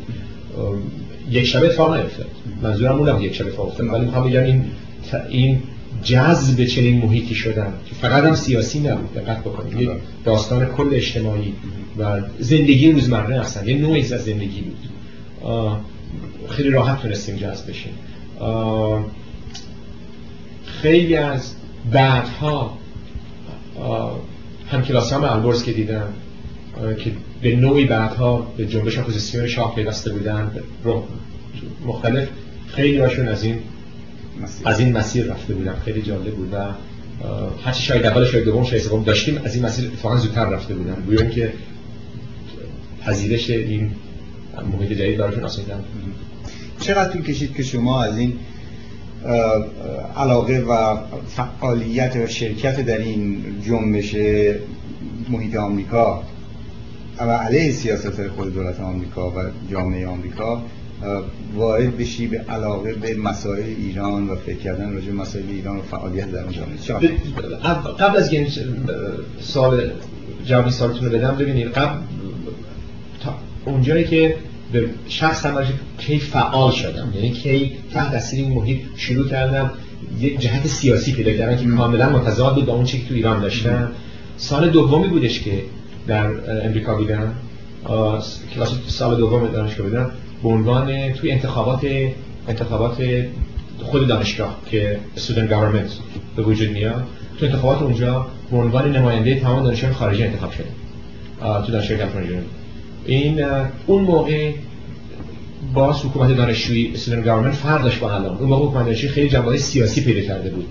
یک 1.32 1.46
شب 1.46 1.63
اتفاق 1.63 1.96
نیفتاد. 1.96 2.27
منظورم 2.62 3.00
اونم 3.00 3.22
یک 3.22 3.36
شب 3.36 3.48
اتفاق 3.48 3.67
افتاد 3.67 3.88
ولی 3.88 4.06
می‌خوام 4.06 4.29
بگم 4.29 4.44
این 4.44 4.65
این 5.29 5.60
جذب 6.03 6.65
چنین 6.65 7.06
محیطی 7.06 7.36
شدن 7.36 7.74
که 7.89 7.96
فقط 7.96 8.24
هم 8.24 8.36
سیاسی 8.36 8.79
نبود 8.79 9.13
دقت 9.13 9.39
بکنید. 9.39 9.82
یک 9.82 9.89
داستان 10.25 10.65
کل 10.65 10.89
اجتماعی 10.91 11.53
و 12.00 12.22
زندگی 12.39 12.91
روزمره 12.91 13.39
اصلا 13.39 13.65
یه 13.65 13.77
نوعی 13.77 14.01
از 14.01 14.08
زندگی 14.08 14.62
بود. 14.62 14.77
خیلی 16.50 16.70
راحت 16.70 17.01
تونستیم 17.01 17.36
جذب 17.36 17.70
بشیم. 17.70 17.94
خیلی 20.81 21.15
از 21.15 21.53
بعدها 21.91 22.77
هم 24.67 24.81
کلاس 24.81 25.13
هم 25.13 25.24
البرز 25.24 25.63
که 25.63 25.72
دیدم 25.72 26.13
که 27.03 27.12
به 27.41 27.55
نوعی 27.55 27.86
بعدها 27.86 28.53
به 28.57 28.65
جنبش 28.65 28.98
اپوزیسیون 28.98 29.48
شاه 29.48 29.75
پیوسته 29.75 30.13
بودن 30.13 30.51
مختلف 31.86 32.27
خیلی 32.67 32.98
هاشون 32.98 33.27
از 33.27 33.43
این 33.43 33.60
از 34.65 34.79
این 34.79 34.98
مسیر 34.98 35.25
رفته 35.25 35.53
بودن. 35.53 35.75
خیلی 35.86 36.01
جالب 36.01 36.36
بود 36.36 36.53
و 36.53 36.57
هرچی 37.65 37.84
شاید 37.84 38.05
اول 38.05 38.25
شاید 38.25 38.46
دوم 38.46 38.63
شاید 38.63 38.81
سوم 38.81 39.03
داشتیم 39.03 39.41
از 39.43 39.55
این 39.55 39.65
مسیر 39.65 39.86
اتفاقا 39.86 40.17
زودتر 40.17 40.46
رفته 40.46 40.75
بودن. 40.75 41.03
گویا 41.05 41.24
که 41.24 41.53
پذیرش 43.05 43.50
این 43.50 43.91
محیط 44.74 44.91
جدید 44.91 45.17
براشون 45.17 45.43
آسیدن 45.43 45.84
چقدر 46.79 47.12
طول 47.13 47.22
کشید 47.22 47.55
که 47.55 47.63
شما 47.63 48.03
از 48.03 48.17
این 48.17 48.34
علاقه 50.17 50.59
و 50.59 50.97
فعالیت 51.27 52.15
و 52.15 52.27
شرکت 52.27 52.81
در 52.81 52.97
این 52.97 53.43
جنبش 53.65 54.15
محیط 55.29 55.55
آمریکا 55.55 56.24
و 57.19 57.31
علیه 57.31 57.71
سیاست 57.71 58.27
خود 58.27 58.53
دولت 58.53 58.79
آمریکا 58.79 59.29
و 59.29 59.33
جامعه 59.71 60.07
آمریکا 60.07 60.62
وارد 61.55 61.97
بشی 61.97 62.27
به 62.27 62.38
علاقه 62.38 62.93
به 62.93 63.15
مسائل 63.17 63.63
ایران 63.63 64.29
و 64.29 64.36
فکر 64.36 64.57
کردن 64.57 64.93
راجع 64.93 65.12
مسائل 65.12 65.50
ایران 65.50 65.77
و 65.77 65.81
فعالیت 65.81 66.31
در 66.31 66.43
جامعه. 66.88 67.09
قبل 68.00 68.17
از 68.17 68.33
این 68.33 68.47
سال 69.39 69.91
جواب 70.45 70.69
سالتون 70.69 71.05
رو 71.05 71.17
بدم 71.17 71.36
ببینید 71.36 71.67
قبل 71.67 72.00
اونجایی 73.65 74.03
که 74.03 74.36
به 74.71 74.89
شخص 75.07 75.45
هم 75.45 75.63
کی 75.97 76.19
فعال 76.19 76.71
شدم. 76.71 77.13
یعنی 77.15 77.31
کی 77.31 77.71
تحت 77.93 78.12
تاثیر 78.12 78.39
این 78.45 78.53
محیط 78.53 78.77
شروع 78.95 79.29
کردم. 79.29 79.71
یک 80.19 80.39
جهت 80.39 80.67
سیاسی 80.67 81.13
پیدا 81.13 81.33
کردن 81.33 81.57
که 81.57 81.65
کاملا 81.65 82.09
متضاد 82.09 82.55
بود 82.55 82.65
با 82.65 82.74
اون 82.74 82.86
چیزی 82.86 83.03
که 83.03 83.09
تو 83.09 83.15
ایران 83.15 83.41
داشتم. 83.41 83.91
سال 84.38 84.69
دومی 84.69 85.07
بودش 85.07 85.39
که 85.39 85.62
در 86.07 86.25
امریکا 86.65 86.95
بودم. 86.95 87.33
کلاس 88.55 88.77
سال 88.88 89.17
دوم 89.17 89.47
دانشگاه 89.47 89.88
بودم. 89.88 90.12
به 90.43 90.50
عنوان 90.50 91.13
توی 91.13 91.31
انتخابات 91.31 91.88
انتخابات 92.47 92.97
خود 93.83 94.07
دانشگاه 94.07 94.57
که 94.71 95.00
student 95.17 95.51
government 95.51 95.91
به 96.36 96.43
وجود 96.43 96.69
میاد. 96.69 97.03
تو 97.39 97.45
انتخابات 97.45 97.81
اونجا 97.81 98.27
به 98.51 98.57
عنوان 98.57 98.95
نماینده 98.95 99.39
تمام 99.39 99.63
دانشجویان 99.63 99.95
خارجی 99.95 100.24
انتخاب 100.24 100.51
شده 100.51 100.67
تو 101.65 101.71
دانشگاه 101.71 101.97
کالیفرنیا. 101.97 102.56
این 103.07 103.45
اون 103.87 104.01
موقع 104.01 104.51
با 105.73 105.93
حکومت 105.93 106.37
دانشجویی 106.37 106.91
اسلام 106.93 107.21
گورنمنت 107.21 107.53
فرق 107.53 107.83
داشت 107.83 107.99
با 107.99 108.15
الان 108.15 108.37
اون 108.37 108.49
موقع 108.49 108.65
حکومت 108.65 108.85
دانشجویی 108.85 109.13
خیلی 109.13 109.29
جنبه‌های 109.29 109.57
سیاسی 109.57 110.01
پیدا 110.01 110.21
کرده 110.21 110.49
بود. 110.49 110.65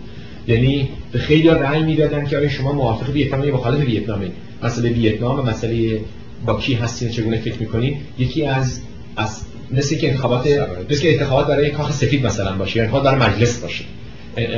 یعنی 0.49 0.89
به 1.13 1.19
خیلی 1.19 1.49
رأی 1.49 1.83
می‌دادن 1.83 2.27
که 2.27 2.37
آیا 2.37 2.49
شما 2.49 2.73
موافق 2.73 3.11
ویتنام 3.11 3.45
یا 3.45 3.55
مخالف 3.55 3.81
ویتنامید 3.87 4.33
مسئله 4.63 4.89
ویتنام 4.89 5.39
و 5.41 5.43
مسئله 5.43 6.01
با 6.47 6.59
کی 6.59 6.75
هستین 6.75 7.09
چگونه 7.09 7.41
فکر 7.41 7.59
می‌کنین؟ 7.61 7.97
یکی 8.19 8.45
از 8.45 8.81
از 9.17 9.41
مثل 9.71 9.97
که 9.97 10.09
انتخابات 10.09 10.47
مثل 10.91 11.03
که 11.03 11.13
انتخابات 11.13 11.47
برای 11.47 11.71
کاخ 11.71 11.93
سفید 11.93 12.27
مثلا 12.27 12.57
باشه 12.57 12.81
انتخابات 12.81 13.05
برای 13.13 13.31
مجلس 13.31 13.61
باشه. 13.61 13.85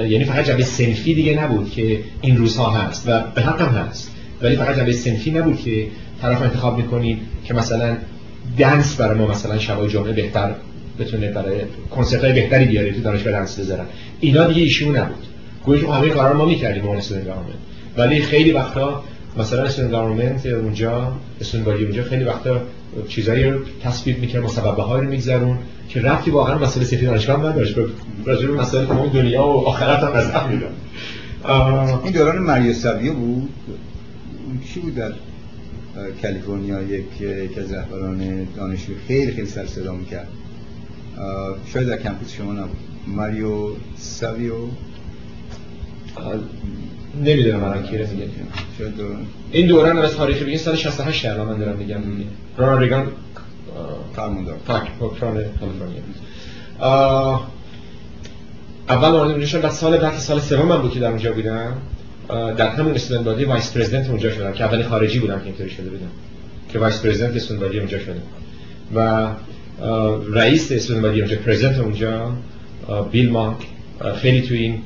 یعنی 0.09 0.25
فقط 0.25 0.45
جنبه 0.45 0.63
سنفی 0.63 1.15
دیگه 1.15 1.45
نبود 1.45 1.71
که 1.71 1.99
این 2.21 2.37
روزها 2.37 2.71
هست 2.71 3.09
و 3.09 3.23
به 3.35 3.43
حق 3.43 3.61
هم 3.61 3.69
هست. 3.69 4.11
ولی 4.43 4.57
فقط 4.57 4.77
جنبه 4.77 4.93
سنفی 4.93 5.31
نبود 5.31 5.61
که 5.61 5.87
طرف 6.23 6.43
انتخاب 6.43 6.79
می‌کنید. 6.79 7.19
که 7.49 7.55
مثلا 7.55 7.97
دنس 8.59 8.97
برای 8.97 9.19
ما 9.19 9.27
مثلا 9.27 9.59
شبای 9.59 9.89
جمعه 9.89 10.13
بهتر 10.13 10.55
بتونه 10.99 11.31
برای 11.31 11.61
کنسرت 11.91 12.25
های 12.25 12.33
بهتری 12.33 12.65
بیاره 12.65 12.93
تو 12.93 13.01
دانشگاه 13.01 13.33
دنس 13.33 13.59
بذارن. 13.59 13.85
اینا 14.21 14.47
دیگه 14.47 14.63
ایشون 14.63 14.97
نبود. 14.97 15.27
گویش 15.65 15.85
همه 15.85 16.09
کارا 16.09 16.37
ما 16.37 16.45
می‌کردیم 16.45 16.87
اون 16.87 17.01
ولی 17.97 18.23
خیلی 18.23 18.53
وقتا 18.53 19.05
مثلا 19.39 19.63
اسم 19.63 19.89
گارمنت 19.89 20.47
اونجا 20.47 21.13
اسم 21.41 21.65
اونجا 21.67 22.03
خیلی 22.03 22.25
وقتا 22.25 22.61
چیزایی 23.09 23.45
رو 23.45 23.61
تصویب 23.83 24.19
می‌کنه 24.19 24.41
مسببه 24.41 24.83
های 24.83 25.01
رو 25.01 25.09
میگذرون 25.09 25.59
که 25.89 26.01
رفتی 26.01 26.31
واقعا 26.31 26.59
مسئله 26.59 26.85
سفید 26.85 27.05
دانشگاه 27.05 27.37
من 27.37 27.53
داشت 27.53 27.75
راجع 28.25 28.47
به 28.47 28.53
مسائل 28.53 28.87
تمام 28.87 29.09
دنیا 29.09 29.47
و 29.47 29.67
آخرت 29.67 29.99
هم 29.99 30.13
از 30.13 30.31
این 32.05 32.13
دوران 32.13 32.73
ساویو 32.73 33.15
بود؟ 33.15 33.49
چی 34.75 34.81
بود 34.81 34.95
کالیفرنیا 36.23 36.83
یک 36.83 37.21
یک 37.21 37.59
از 37.59 37.73
رهبران 37.73 38.49
دانشجو 38.57 38.93
خیلی 39.09 39.33
خیلی 39.33 39.47
سر 39.47 39.67
صدا 39.67 39.93
می‌کرد. 39.93 40.29
شاید 41.73 41.89
در 41.89 41.97
کمپوس 41.97 42.33
شما 42.33 42.53
نبود. 42.53 42.77
ماریو 43.07 43.71
ساویو؟ 43.97 44.55
نمی‌دونم 47.25 47.65
الان 47.65 47.83
کی 47.83 47.97
میگه 47.97 48.29
شاید 48.79 48.97
دوران 48.97 49.27
این 49.53 49.67
دوران 49.67 49.99
از 49.99 50.17
تاریخی 50.17 50.45
بگین 50.45 50.59
سال 50.59 50.77
68 50.77 51.27
الان 51.27 51.47
من 51.47 51.59
دارم 51.59 51.77
میگم. 51.77 52.01
رونالد 52.57 52.83
ریگان 52.83 53.07
فرماندار. 54.17 54.57
فاک 54.67 54.89
حکمران 55.01 55.35
کالیفرنیا. 55.61 56.03
اول 58.89 59.09
وارد 59.09 59.45
شدم 59.45 59.61
بعد 59.61 59.73
سال 59.73 59.97
بعد 59.97 60.17
سال 60.19 60.41
سوم 60.41 60.69
من 60.69 60.83
بود 60.83 60.91
که 60.91 61.01
در 61.01 61.09
اونجا 61.09 61.33
بودم. 61.33 61.77
در 62.29 62.69
همون 62.69 62.95
student 62.95 63.25
body 63.25 63.45
vice 63.45 63.73
president 63.73 64.09
اونجا 64.09 64.31
شدم 64.31 64.53
که 64.53 64.65
اولین 64.65 64.87
خارجی 64.87 65.19
بودم 65.19 65.39
که 65.39 65.47
اینطوری 65.47 65.71
شده 65.71 65.91
بودم. 65.91 66.11
که 66.69 66.79
vice 66.79 67.03
president 67.03 67.37
student 67.37 67.63
body 67.63 67.79
اونجا 67.79 67.99
شدم. 67.99 68.23
و 68.95 69.29
رئیس 70.33 70.73
student 70.73 71.03
body 71.03 71.21
اونجا 71.21 71.37
president 71.37 71.79
اونجا 71.79 72.33
بیل 73.13 73.31
مانک 73.31 73.57
خیلی 74.17 74.43
تو 74.43 74.55
این 74.55 74.83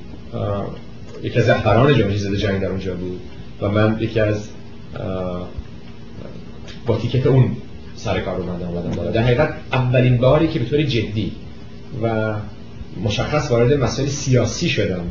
یکی 1.22 1.38
از 1.38 1.49
رهبران 1.49 1.99
جامعه 1.99 2.16
ضد 2.16 2.37
جنگ 2.37 2.61
در 2.61 2.68
اونجا 2.68 2.94
بود. 2.94 3.20
و 3.61 3.68
من 3.68 3.96
یکی 4.00 4.20
از 4.20 4.49
با 6.87 6.96
ticket 6.99 7.26
اون 7.26 7.56
سر 7.96 8.20
کار 8.20 8.37
اومدم 8.40 8.68
اومدم 8.68 8.90
بالا. 8.90 9.11
در 9.11 9.22
حقیقت 9.22 9.54
اولین 9.72 10.16
باری 10.16 10.49
که 10.49 10.58
به 10.58 10.64
طور 10.64 10.82
جدی 10.82 11.32
و 12.02 12.34
مشخص 13.04 13.50
وارد 13.50 13.72
مسائل 13.72 14.08
سیاسی 14.08 14.68
شدم 14.68 15.04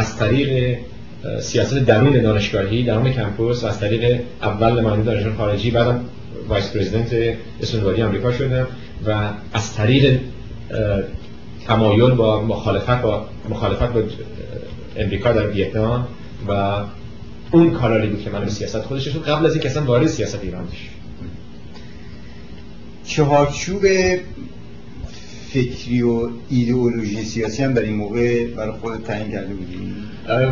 از 0.00 0.16
طریق 0.16 0.78
سیاست 1.40 1.74
درون 1.74 2.22
دانشگاهی 2.22 2.84
درون 2.84 3.12
campus 3.12 3.64
و 3.64 3.66
از 3.66 3.80
طریق 3.80 4.20
اول 4.42 4.80
نماینده 4.80 5.04
دانشگاه 5.04 5.36
خارجی 5.36 5.70
بعدم 5.70 6.04
vice 6.48 6.70
president 6.72 7.36
اسمونواری 7.62 8.02
آمریکا 8.02 8.32
شدم 8.32 8.66
و 9.06 9.30
از 9.52 9.74
طریق 9.74 10.20
تمایل 11.66 12.10
با 12.10 12.42
مخالفت 12.42 13.02
با 13.02 13.26
مخالفت 13.50 13.92
با 13.92 14.02
امریکا 14.96 15.32
در 15.32 15.46
ویتنام 15.46 16.08
و 16.48 16.76
اون 17.52 17.70
کانالی 17.70 18.06
بود 18.06 18.24
که 18.24 18.30
من 18.30 18.44
به 18.44 18.50
سیاست 18.50 18.80
خودش 18.80 19.08
قبل 19.08 19.46
از 19.46 19.52
اینکه 19.52 19.68
اصلا 19.68 19.84
وارد 19.84 20.06
سیاست 20.06 20.40
ایران 20.42 20.66
بشه. 20.66 20.88
چهارچوب 23.04 23.82
فکری 25.52 26.02
و 26.02 26.30
ایدئولوژی 26.50 27.24
سیاسی 27.24 27.62
هم 27.62 27.72
در 27.72 27.82
این 27.82 27.94
موقع 27.94 28.46
برای 28.46 28.72
خود 28.72 29.04
تعیین 29.04 29.30
کرده 29.30 29.54
بودی 29.54 29.94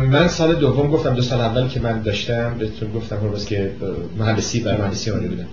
من 0.07 0.27
سال 0.27 0.55
دوم 0.55 0.91
گفتم 0.91 1.13
دو 1.13 1.21
سال 1.21 1.41
اول 1.41 1.67
که 1.67 1.79
من 1.79 2.01
داشتم 2.01 2.57
بهتون 2.59 2.91
گفتم 2.91 3.15
هر 3.15 3.39
که 3.45 3.71
مهندسی 4.17 4.59
برای 4.59 4.77
مهندسی 4.77 5.11
آمده 5.11 5.27
بودم 5.27 5.47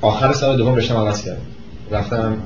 آخر 0.00 0.32
سال 0.32 0.56
دوم 0.56 0.74
رشتم 0.74 0.96
عوض 0.96 1.24
کردم. 1.24 1.40
رفتم 1.90 2.36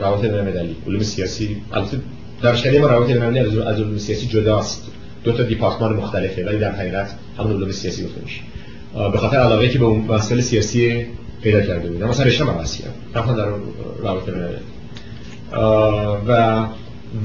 روابط 0.00 0.20
بین 0.20 0.76
علوم 0.86 1.02
سیاسی. 1.02 1.56
البته 1.72 2.00
دانشکده 2.42 2.80
ما 2.80 2.86
روابط 2.86 3.10
بین 3.10 3.46
از 3.66 3.78
علوم 3.78 3.98
سیاسی 3.98 4.26
جداست. 4.26 4.82
دو 5.24 5.32
تا 5.32 5.42
دیپارتمان 5.42 5.96
مختلفه 5.96 6.44
ولی 6.46 6.58
در 6.58 6.72
حقیقت 6.72 7.14
همون 7.38 7.52
علوم 7.52 7.70
سیاسی 7.70 8.04
گفته 8.04 8.20
میشه. 8.22 8.40
به 9.12 9.18
خاطر 9.18 9.36
علاقه 9.36 9.68
که 9.68 9.78
به 9.78 9.84
اون 9.84 10.00
مسائل 10.00 10.40
سیاسی 10.40 11.06
پیدا 11.42 11.60
کرده 11.60 11.90
بودم 11.90 12.08
مثلا 12.08 12.26
رشتم 12.26 12.50
عوض 12.50 12.76
کردم. 12.76 12.94
رفتم 13.14 13.36
در 13.36 13.46
روابط 14.02 14.30
بین 14.30 14.44
و 16.28 16.66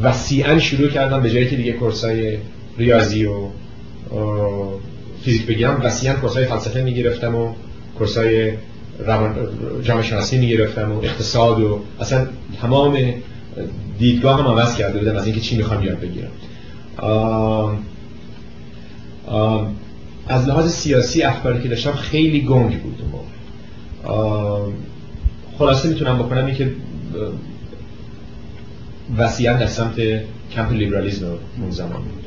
وسیعا 0.03 0.59
شروع 0.59 0.87
کردم 0.87 1.21
به 1.21 1.29
جایی 1.29 1.49
که 1.49 1.55
دیگه 1.55 1.71
کورسای 1.71 2.37
ریاضی 2.77 3.25
و 3.25 3.47
فیزیک 5.21 5.45
بگیرم. 5.45 5.81
وسیعا 5.83 6.15
کورسای 6.15 6.45
فلسفه 6.45 6.81
می‌گرفتم 6.81 7.35
و 7.35 7.53
کورسای 7.97 8.51
جامعه 9.83 10.03
شناسی 10.03 10.37
می‌گرفتم 10.37 10.91
و 10.91 10.97
اقتصاد 11.03 11.59
و 11.59 11.79
اصلا 11.99 12.27
تمام 12.61 12.97
دیدگاه 13.99 14.39
هم 14.39 14.47
عوض 14.47 14.75
کرده 14.75 14.99
بودم 14.99 15.15
از 15.15 15.25
اینکه 15.25 15.41
چی 15.41 15.57
می‌خوام 15.57 15.83
یاد 15.83 15.99
بگیرم. 15.99 16.31
از 20.27 20.47
لحاظ 20.47 20.71
سیاسی 20.71 21.23
اخباری 21.23 21.61
که 21.61 21.69
داشتم 21.69 21.91
خیلی 21.91 22.41
گنگ 22.41 22.81
بود 22.81 23.01
خلاصه 25.57 25.89
می‌تونم 25.89 26.17
بکنم 26.19 26.45
این 26.45 26.55
که 26.55 26.71
وسیعا 29.17 29.57
در 29.57 29.67
سمت 29.67 29.95
کمپ 30.55 30.71
لیبرالیزم 30.71 31.27
اون 31.61 31.71
زمان 31.71 32.01
بود. 32.01 32.25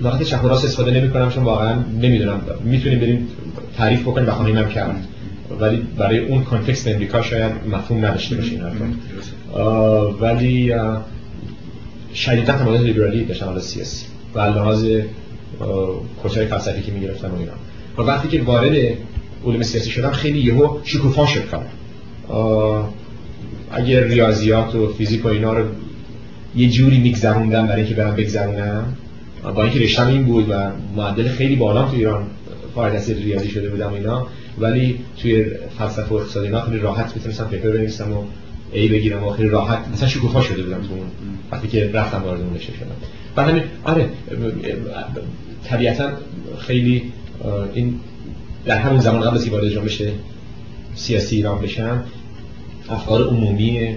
لغت 0.00 0.22
چپ 0.22 0.44
و 0.44 0.48
راست 0.48 0.64
استفاده 0.64 0.90
نمی 0.90 1.10
کنم 1.10 1.30
چون 1.30 1.44
واقعا 1.44 1.74
نمی‌دونم. 2.00 2.40
می‌تونیم 2.64 2.98
بریم 3.00 3.28
تعریف 3.76 4.02
بکنیم 4.02 4.28
و 4.28 4.30
خواهیم 4.30 4.58
هم 4.58 4.68
کرد. 4.68 5.08
ولی 5.60 5.76
برای 5.98 6.18
اون 6.18 6.44
context 6.44 6.88
امریکا 6.88 7.22
شاید 7.22 7.52
مفهوم 7.72 8.04
نداشته 8.04 8.36
باشه 8.36 8.52
این 8.52 8.62
ولی 10.20 10.74
شدیدا 12.14 12.52
تمایل 12.52 12.80
لیبرالی 12.80 13.24
داشتم 13.24 13.46
حالا 13.46 13.60
سیاسی 13.60 14.06
و 14.34 14.40
لحاظ 14.40 14.86
کورسای 16.22 16.46
فلسفی 16.46 16.82
که 16.82 16.92
می‌گرفتم 16.92 17.34
و 17.34 17.38
اینا. 17.38 17.52
و 17.98 18.02
وقتی 18.02 18.28
که 18.28 18.42
وارد 18.42 18.76
علوم 19.46 19.62
سیاسی 19.62 19.90
شدم 19.90 20.10
خیلی 20.10 20.40
یهو 20.40 20.78
شکوفا 20.84 21.26
شد 21.26 21.42
کار. 21.50 21.66
اگر 23.72 24.04
ریاضیات 24.04 24.74
و 24.74 24.92
فیزیک 24.92 25.24
و 25.24 25.28
اینا 25.28 25.52
رو 25.52 25.64
یه 26.56 26.70
جوری 26.70 26.98
میگذروندم 26.98 27.66
برای 27.66 27.80
اینکه 27.80 27.94
برم 27.94 28.16
بگذرونم؟ 28.16 28.96
با 29.54 29.62
اینکه 29.62 29.80
رشتم 29.80 30.06
این 30.06 30.24
بود 30.24 30.46
و 30.50 30.70
معدل 30.96 31.28
خیلی 31.28 31.56
بالا 31.56 31.88
تو 31.88 31.96
ایران 31.96 32.26
فارغ 32.74 33.08
ریاضی 33.08 33.50
شده 33.50 33.70
بودم 33.70 33.92
اینا 33.92 34.26
ولی 34.58 34.98
توی 35.18 35.44
فلسفه 35.78 36.14
و 36.14 36.14
اقتصاد 36.14 36.44
اینا 36.44 36.60
خیلی 36.60 36.78
راحت 36.78 37.16
می‌تونستم 37.16 37.44
پیپر 37.44 37.70
بنویسم 37.70 38.12
و 38.12 38.22
ای 38.72 38.88
بگیرم 38.88 39.24
و 39.24 39.30
خیلی 39.30 39.48
راحت. 39.48 39.88
مثلا 39.92 40.08
شکوفا 40.08 40.42
شده 40.42 40.62
بودم 40.62 40.82
تو 40.82 40.94
اون 40.94 41.06
وقتی 41.52 41.68
که 41.68 41.90
رفتم 41.92 42.22
وارد 42.22 42.40
اون 42.40 42.54
رشته 42.54 42.72
شدم. 42.72 42.86
بعد 43.36 43.48
همین 43.48 43.62
آره 43.84 44.08
طبیعتا 45.64 46.10
خیلی 46.58 47.02
این 47.74 47.94
در 48.64 48.78
همون 48.78 49.00
زمان 49.00 49.20
قبل 49.20 49.36
از 49.36 49.48
وارد 49.48 49.68
جامعه 49.68 50.12
سیاسی 50.94 51.36
ایران 51.36 51.60
بشم 51.60 52.04
افکار 52.92 53.28
عمومی 53.28 53.96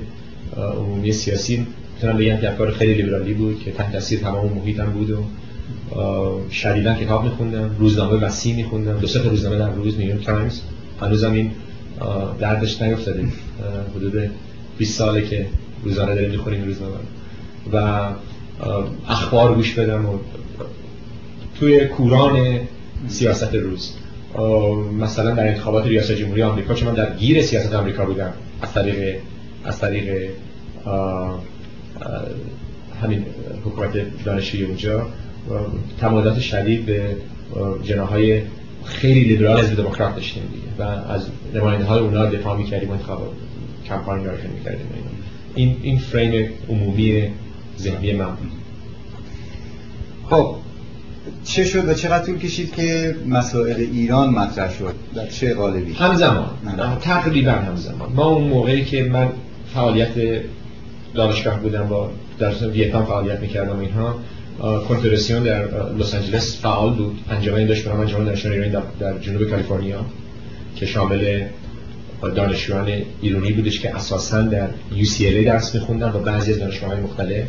عمومی 0.58 1.12
سیاسی 1.12 1.68
می‌تونم 1.96 2.18
بگم 2.18 2.38
که 2.38 2.52
افکار 2.52 2.72
خیلی 2.72 2.94
لیبرالی 2.94 3.34
بود 3.34 3.60
که 3.60 3.72
تحت 3.72 3.92
تاثیر 3.92 4.20
تمام 4.20 4.54
محیطم 4.54 4.86
بود 4.86 5.12
و 5.12 5.24
شدیدا 6.52 6.94
کتاب 6.94 7.24
میخوندم 7.24 7.76
روزنامه 7.80 8.18
وسیع 8.18 8.56
میخوندم. 8.56 8.98
دو 8.98 9.08
سه 9.08 9.22
روزنامه 9.30 9.58
در 9.58 9.72
روز 9.72 9.98
نیویورک 9.98 10.26
تایمز. 10.26 10.62
هنوزم 11.02 11.34
این 11.34 11.52
دردش 12.40 12.82
نیفتاده. 12.82 13.26
حدود 13.96 14.32
20 14.78 14.98
ساله 14.98 15.22
که 15.22 15.46
روزانه 15.84 16.16
داریم 16.16 16.32
می‌خوریم 16.32 16.64
روزنامه 16.64 16.96
و 17.74 18.10
اخبار 19.10 19.56
گوش 19.56 19.74
بدم 19.74 20.06
و 20.06 20.18
توی 21.60 21.86
کوران 21.86 22.60
سیاست 23.08 23.54
روز. 23.54 23.92
مثلا 25.00 25.32
در 25.32 25.48
انتخابات 25.48 25.86
ریاست 25.88 26.12
جمهوری 26.12 26.44
آمریکا 26.44 26.74
چون 26.74 26.88
من 26.88 26.94
در 26.94 27.16
گیر 27.16 27.42
سیاست 27.42 27.74
آمریکا 27.74 28.06
بودم. 28.06 28.34
از 28.62 28.74
طریق 28.74 29.20
از 29.66 29.80
طریق 29.80 30.32
همین 33.02 33.26
حکومت 33.66 34.24
دانشجویی 34.24 34.64
اونجا 34.64 35.08
تمایلات 36.00 36.40
شدید 36.40 36.86
به 36.86 37.16
جناهای 37.84 38.42
خیلی 38.86 39.24
لیبرال 39.24 39.60
از 39.60 39.76
دموکرات 39.76 40.16
داشتیم 40.16 40.44
دیگه. 40.44 40.68
و 40.80 41.12
از 41.12 41.28
نماینده 41.56 41.86
های 41.86 42.00
اونا 42.00 42.26
دفاع 42.26 42.58
می‌کردیم 42.58 42.92
انتخاب 42.92 43.34
کمپاین 43.88 44.24
براشون 44.24 44.52
می‌کردیم. 44.52 44.88
این 45.56 45.78
این 45.84 45.98
فریم 45.98 46.50
عمومی 46.70 47.28
ذهنی 47.80 48.14
من 48.14 48.38
خب 50.30 50.56
چه 51.44 51.66
شد 51.66 51.90
و 51.90 51.94
چقدر 51.94 52.26
طول 52.26 52.38
کشید 52.38 52.76
که 52.76 53.16
مسائل 53.28 53.76
ایران 53.76 54.30
مطرح 54.30 54.78
شد؟ 54.78 54.94
در 55.16 55.28
چه 55.28 55.54
قالبی؟ 55.54 55.94
همزمان. 55.94 56.50
تقریبا 57.02 57.52
همزمان. 57.52 58.12
ما 58.16 58.26
اون 58.26 58.48
موقعی 58.48 58.86
که 58.86 59.04
من 59.04 59.30
فعالیت 59.74 60.42
دانشگاه 61.14 61.60
بودم 61.60 61.88
با 61.88 62.12
در 62.40 62.54
ویتنام 62.68 63.06
فعالیت 63.06 63.40
می‌کردم 63.40 63.80
اینها 63.80 64.20
کنفدراسیون 64.88 65.44
در 65.44 65.66
لس 66.00 66.16
آنجلس 66.16 66.62
فعال 66.62 66.94
بود. 66.94 67.20
انجمنی 67.30 67.68
داشت 67.68 67.86
برام 67.86 68.00
انجمن 68.00 68.26
دانشجویان 68.26 68.64
ایرانی 68.64 68.72
در, 69.00 69.12
در 69.12 69.20
جنوب 69.20 69.50
کالیفرنیا 69.50 70.06
که 70.76 70.86
شامل 70.86 71.44
دانشجویان 72.36 72.88
ایرانی 73.22 73.52
بودش 73.52 73.80
که 73.80 73.96
اساسا 73.96 74.42
در 74.42 74.68
UCLA 74.92 75.46
درس 75.46 75.76
میخوندن 75.76 76.10
و 76.10 76.20
بعضی 76.20 76.52
از 76.52 76.60
دانشگاه‌های 76.60 77.00
مختلف. 77.00 77.48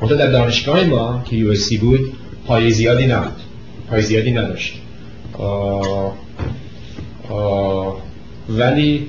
منتها 0.00 0.16
در 0.16 0.30
دانشگاه 0.30 0.84
ما 0.84 1.24
که 1.30 1.54
USC 1.54 1.78
بود 1.78 2.12
پای 2.46 2.70
زیادی 2.70 3.06
نبود. 3.06 3.40
پای 3.90 4.02
زیادی 4.02 4.32
نداشت. 4.32 4.74
آه 5.32 6.16
آه 7.28 8.02
ولی 8.48 9.08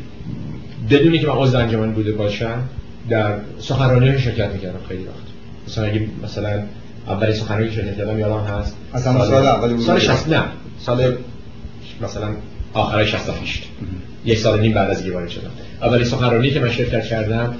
بدونی 0.89 1.19
که 1.19 1.27
من 1.27 1.33
عضو 1.33 1.57
انجمن 1.57 1.91
بوده 1.91 2.11
باشم 2.11 2.63
در 3.09 3.35
سخنرانی 3.59 4.19
شرکت 4.19 4.51
می‌کردم 4.51 4.79
خیلی 4.87 5.03
وقت. 5.03 5.15
مثلا 5.67 5.85
اگه 5.85 6.07
مثلا 6.23 6.63
اولی 7.07 7.33
سخنرانی 7.33 7.71
شرکت 7.71 7.97
کردم 7.97 8.19
یادم 8.19 8.39
هست. 8.39 8.75
اصلا 8.93 9.25
سال 9.25 9.45
اولی 9.47 9.73
بود. 9.73 9.85
سال 9.85 9.99
60 9.99 10.29
نه 10.29 10.43
سال 10.79 11.15
مثلا 12.01 12.27
آخرای 12.73 13.07
68 13.07 13.63
یک 14.25 14.37
سال 14.37 14.59
نیم 14.59 14.73
بعد 14.73 14.89
از 14.89 15.09
وارد 15.09 15.29
شدم. 15.29 15.51
اولی 15.81 16.05
سخنرانی 16.05 16.51
که 16.51 16.59
من 16.59 16.71
شرکت 16.71 17.03
کردم 17.03 17.55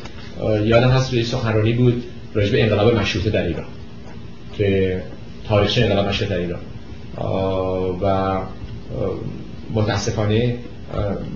یادم 0.64 0.90
هست 0.90 1.14
روی 1.14 1.24
سخنرانی 1.24 1.74
بود 1.74 2.04
راجع 2.34 2.52
به 2.52 2.64
انقلاب 2.64 2.96
مشروطه 2.96 3.30
در 3.30 3.44
ایران. 3.44 3.66
که 4.58 5.02
تاریخ 5.50 5.74
انقلاب 5.78 6.08
مشروطه 6.08 6.34
در 6.34 6.42
ایران. 6.42 6.60
و 8.02 8.38
متاسفانه 9.74 10.56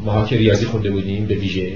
ما 0.05 0.25
که 0.25 0.37
ریاضی 0.37 0.65
خونده 0.65 0.91
بودیم 0.91 1.25
به 1.25 1.35
ویژه 1.35 1.71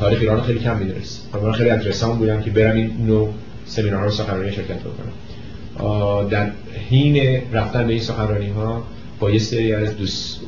تاریخ 0.00 0.18
ایران 0.20 0.40
خیلی 0.40 0.58
کم 0.58 0.76
می‌دونست. 0.76 1.28
من 1.42 1.52
خیلی 1.52 1.70
انترسان 1.70 2.18
بودم 2.18 2.42
که 2.42 2.50
برم 2.50 2.76
این 2.76 2.90
نوع 3.06 3.34
رو 3.76 4.10
سخنرانی 4.10 4.52
شرکت 4.52 4.78
بکنم. 4.80 6.28
در 6.28 6.50
حین 6.90 7.42
رفتن 7.52 7.86
به 7.86 7.92
این 7.92 8.02
سخنرانی 8.02 8.48
ها 8.48 8.82
با 9.20 9.30
یه 9.30 9.38
سری 9.38 9.72
از 9.72 9.96
دوست 9.96 10.40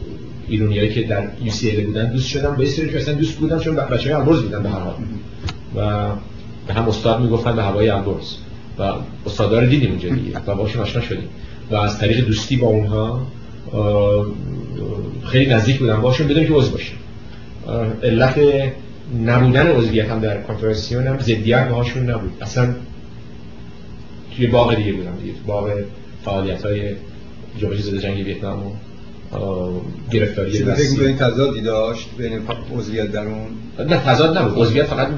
ایرونیایی 0.49 0.95
که 0.95 1.03
در 1.03 1.29
UCL 1.47 1.81
بودن 1.87 2.13
دوست 2.13 2.29
شدم. 2.29 2.57
با 2.57 2.63
یه 2.63 2.71
سری 2.71 3.05
که 3.05 3.13
دوست 3.13 3.39
بودم 3.39 3.59
چون 3.59 3.77
بچه 3.77 4.11
های 4.11 4.13
البرز 4.13 4.43
بودن 4.43 4.63
به 4.63 4.69
هر 4.69 4.81
حال. 4.81 4.95
و 5.77 6.09
به 6.67 6.75
هم 6.75 6.89
استاد 6.89 7.21
می‌گفتن 7.21 7.57
به 7.57 7.63
هوای 7.63 7.89
البرز. 7.89 8.35
و 8.79 8.93
استادا 9.27 9.59
رو 9.59 9.67
دیدیم 9.67 9.91
اونجا 9.91 10.09
دیگه. 10.09 10.39
و 10.47 10.55
باشون 10.55 10.83
آشنا 10.83 11.03
شدیم. 11.03 11.29
و 11.71 11.77
از 11.77 11.99
طریق 11.99 12.27
دوستی 12.27 12.57
با 12.57 12.67
اونها 12.67 13.27
خیلی 15.25 15.51
نزدیک 15.51 15.79
بودم. 15.79 16.01
باشون 16.01 16.29
بدون 16.29 16.47
که 16.47 16.53
عضو 16.53 16.71
باشم 16.71 16.97
علت 18.03 18.41
نبودن 19.27 19.67
عضویت 19.67 20.09
هم 20.09 20.21
در 20.21 20.43
کنفرانسیون 20.43 21.07
هم 21.07 21.19
زدیت 21.19 21.69
باهاشون 21.69 22.11
نبود. 22.11 22.33
اصلا 22.41 22.75
توی 24.37 24.47
باغ 24.47 24.75
دیگه 24.75 24.93
بودم 24.93 25.17
دیگه. 25.23 25.35
باغ 25.47 25.71
فعالیت 26.25 26.65
های 26.65 26.95
جنبش 27.59 27.81
ضد 27.81 27.99
جنگ 27.99 28.27
ویتنام 28.27 28.67
و 28.67 28.71
گرفتاری 30.11 30.53
چی 30.53 30.65
فکر 30.65 31.03
این 31.03 31.17
تضادی 31.17 31.61
داشت 31.61 32.09
بین 32.19 32.41
عضویت 32.77 33.13
در 33.13 33.27
اون؟ 33.27 33.47
نه 33.79 33.97
تضاد 33.97 34.39
نبود. 34.39 34.59
عضویت 34.59 34.87
فقط 34.87 35.09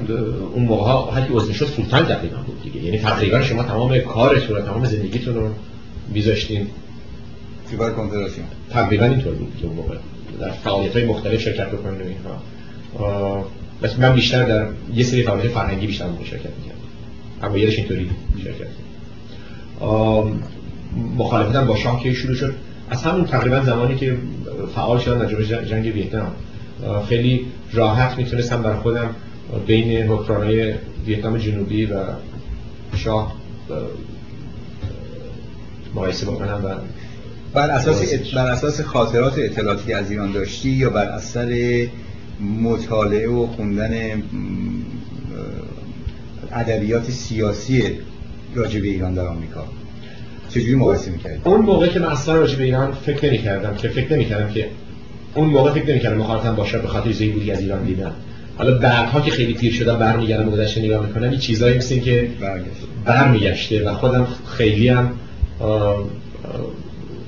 اون 0.53 0.65
موقع 0.65 0.83
ها 0.83 1.21
کی 1.27 1.33
عضو 1.33 1.53
شد 1.53 1.65
فول 1.65 1.85
تایم 1.85 2.05
تقریبا 2.05 2.37
بود 2.37 2.63
دیگه. 2.63 2.85
یعنی 2.85 2.97
تقریبا 2.97 3.41
شما 3.41 3.63
تمام 3.63 3.99
کارتون 3.99 4.57
و 4.57 4.61
تمام 4.61 4.85
زندگیتون 4.85 5.35
رو 5.35 5.49
میذاشتین. 6.13 6.67
توی 7.69 7.77
بر 7.77 7.89
کنفدراسیون. 7.89 8.47
تقریبا 8.69 9.05
اینطور 9.05 9.33
بود 9.33 9.53
که 9.61 9.67
اون 9.67 9.75
موقع. 9.75 9.95
در 10.39 10.51
فعالیت 10.51 10.93
های 10.93 11.05
مختلف 11.05 11.41
شرکت 11.41 11.67
بکنید 11.67 12.01
و 12.01 12.03
اینها. 12.03 13.45
بس 13.83 13.99
من 13.99 14.13
بیشتر 14.13 14.43
در 14.43 14.67
یه 14.95 15.03
سری 15.03 15.23
فعالیت 15.23 15.51
فرهنگی 15.51 15.87
بیشتر 15.87 16.05
شرکت 16.23 16.49
می‌کردم. 16.57 16.79
اما 17.43 17.57
یهش 17.57 17.77
اینطوری 17.77 18.09
شرکت 18.43 18.67
مخالفتم 21.17 21.65
با 21.65 21.75
شاه 21.75 22.03
که 22.03 22.13
شروع 22.13 22.35
شد. 22.35 22.55
از 22.93 23.03
همون 23.03 23.25
تقریبا 23.25 23.61
زمانی 23.61 23.95
که 23.95 24.17
فعال 24.75 24.99
شدم 24.99 25.25
در 25.25 25.63
جنگ 25.63 25.85
ویتنام. 25.85 26.31
خیلی 27.09 27.45
راحت 27.71 28.17
می‌تونستم 28.17 28.61
بر 28.61 28.75
خودم 28.75 29.15
بین 29.67 30.07
حکمرانای 30.07 30.73
ویتنام 31.05 31.37
جنوبی 31.37 31.85
و 31.85 32.03
شاه 32.95 33.35
مقایسه 35.95 36.25
بکنم 36.25 36.61
و 36.65 36.75
بر 37.53 37.69
اساس 37.69 38.13
بر 38.35 38.47
اساس 38.47 38.81
خاطرات 38.81 39.33
اطلاعاتی 39.37 39.93
از 39.93 40.11
ایران 40.11 40.31
داشتی 40.31 40.69
یا 40.69 40.89
بر 40.89 41.05
اثر 41.05 41.87
مطالعه 42.61 43.29
و 43.29 43.47
خوندن 43.47 44.23
ادبیات 46.51 47.11
سیاسی 47.11 47.83
راجع 48.55 48.79
به 48.79 48.87
ایران 48.87 49.13
در 49.13 49.27
آمریکا؟ 49.27 49.67
چجوری 50.53 50.75
مقایسه 50.75 51.11
می‌کردی؟ 51.11 51.39
اون 51.43 51.61
موقع 51.61 51.87
که 51.87 51.99
من 51.99 52.07
اصلا 52.07 52.35
راجع 52.35 52.57
به 52.57 52.63
ایران 52.63 52.91
فکر 52.91 53.27
نمی‌کردم 53.27 53.75
که 53.75 53.87
فکر 53.87 54.13
نمی‌کردم 54.13 54.53
که 54.53 54.67
اون 55.35 55.47
موقع 55.49 55.71
فکر 55.71 55.89
نمی‌کردم 55.89 56.17
مخالفتم 56.17 56.55
باشه 56.55 56.77
به 56.77 56.87
خاطر 56.87 57.07
چیزایی 57.07 57.31
بودی 57.31 57.51
از 57.51 57.59
ایران 57.59 57.83
دیدم. 57.83 58.11
حالا 58.57 58.77
بعدها 58.77 59.21
که 59.21 59.31
خیلی 59.31 59.53
پیر 59.53 59.73
شدم 59.73 59.97
برمیگردم 59.97 60.49
گذشته 60.49 60.81
نگاه 60.81 61.05
می‌کنم 61.05 61.29
این 61.29 61.39
چیزایی 61.39 61.77
مثل 61.77 61.99
که 61.99 62.29
برمیگشته 63.05 63.89
و 63.89 63.93
خودم 63.93 64.27
خیلی 64.57 64.87
هم 64.87 65.11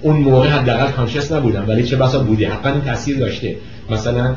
اون 0.01 0.15
موقع 0.15 0.47
حداقل 0.47 0.91
کانشس 0.91 1.31
نبودم. 1.31 1.65
ولی 1.67 1.83
چه 1.83 1.95
بسا 1.95 2.19
بودی؟ 2.19 2.45
حقا 2.45 2.69
این 2.69 2.81
تاثیر 2.81 3.17
داشته. 3.17 3.55
مثلا 3.89 4.35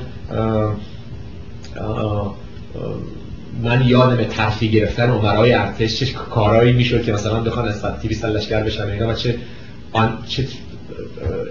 من 3.62 3.86
یادم 3.86 4.24
ترفی 4.24 4.70
گرفتن 4.70 5.10
عمرای 5.10 5.52
ارتش 5.52 5.98
چه 5.98 6.06
کارهایی 6.12 6.72
می‌شد 6.72 7.02
که 7.02 7.12
مثلا 7.12 7.40
بخوان 7.40 7.68
از 7.68 7.82
تیوی 8.02 8.14
سلشگر 8.14 8.62
بشن 8.62 8.90
اینا 8.90 9.08
و 9.08 9.12
چه 9.12 9.38
آن 9.92 10.18
چه 10.26 10.48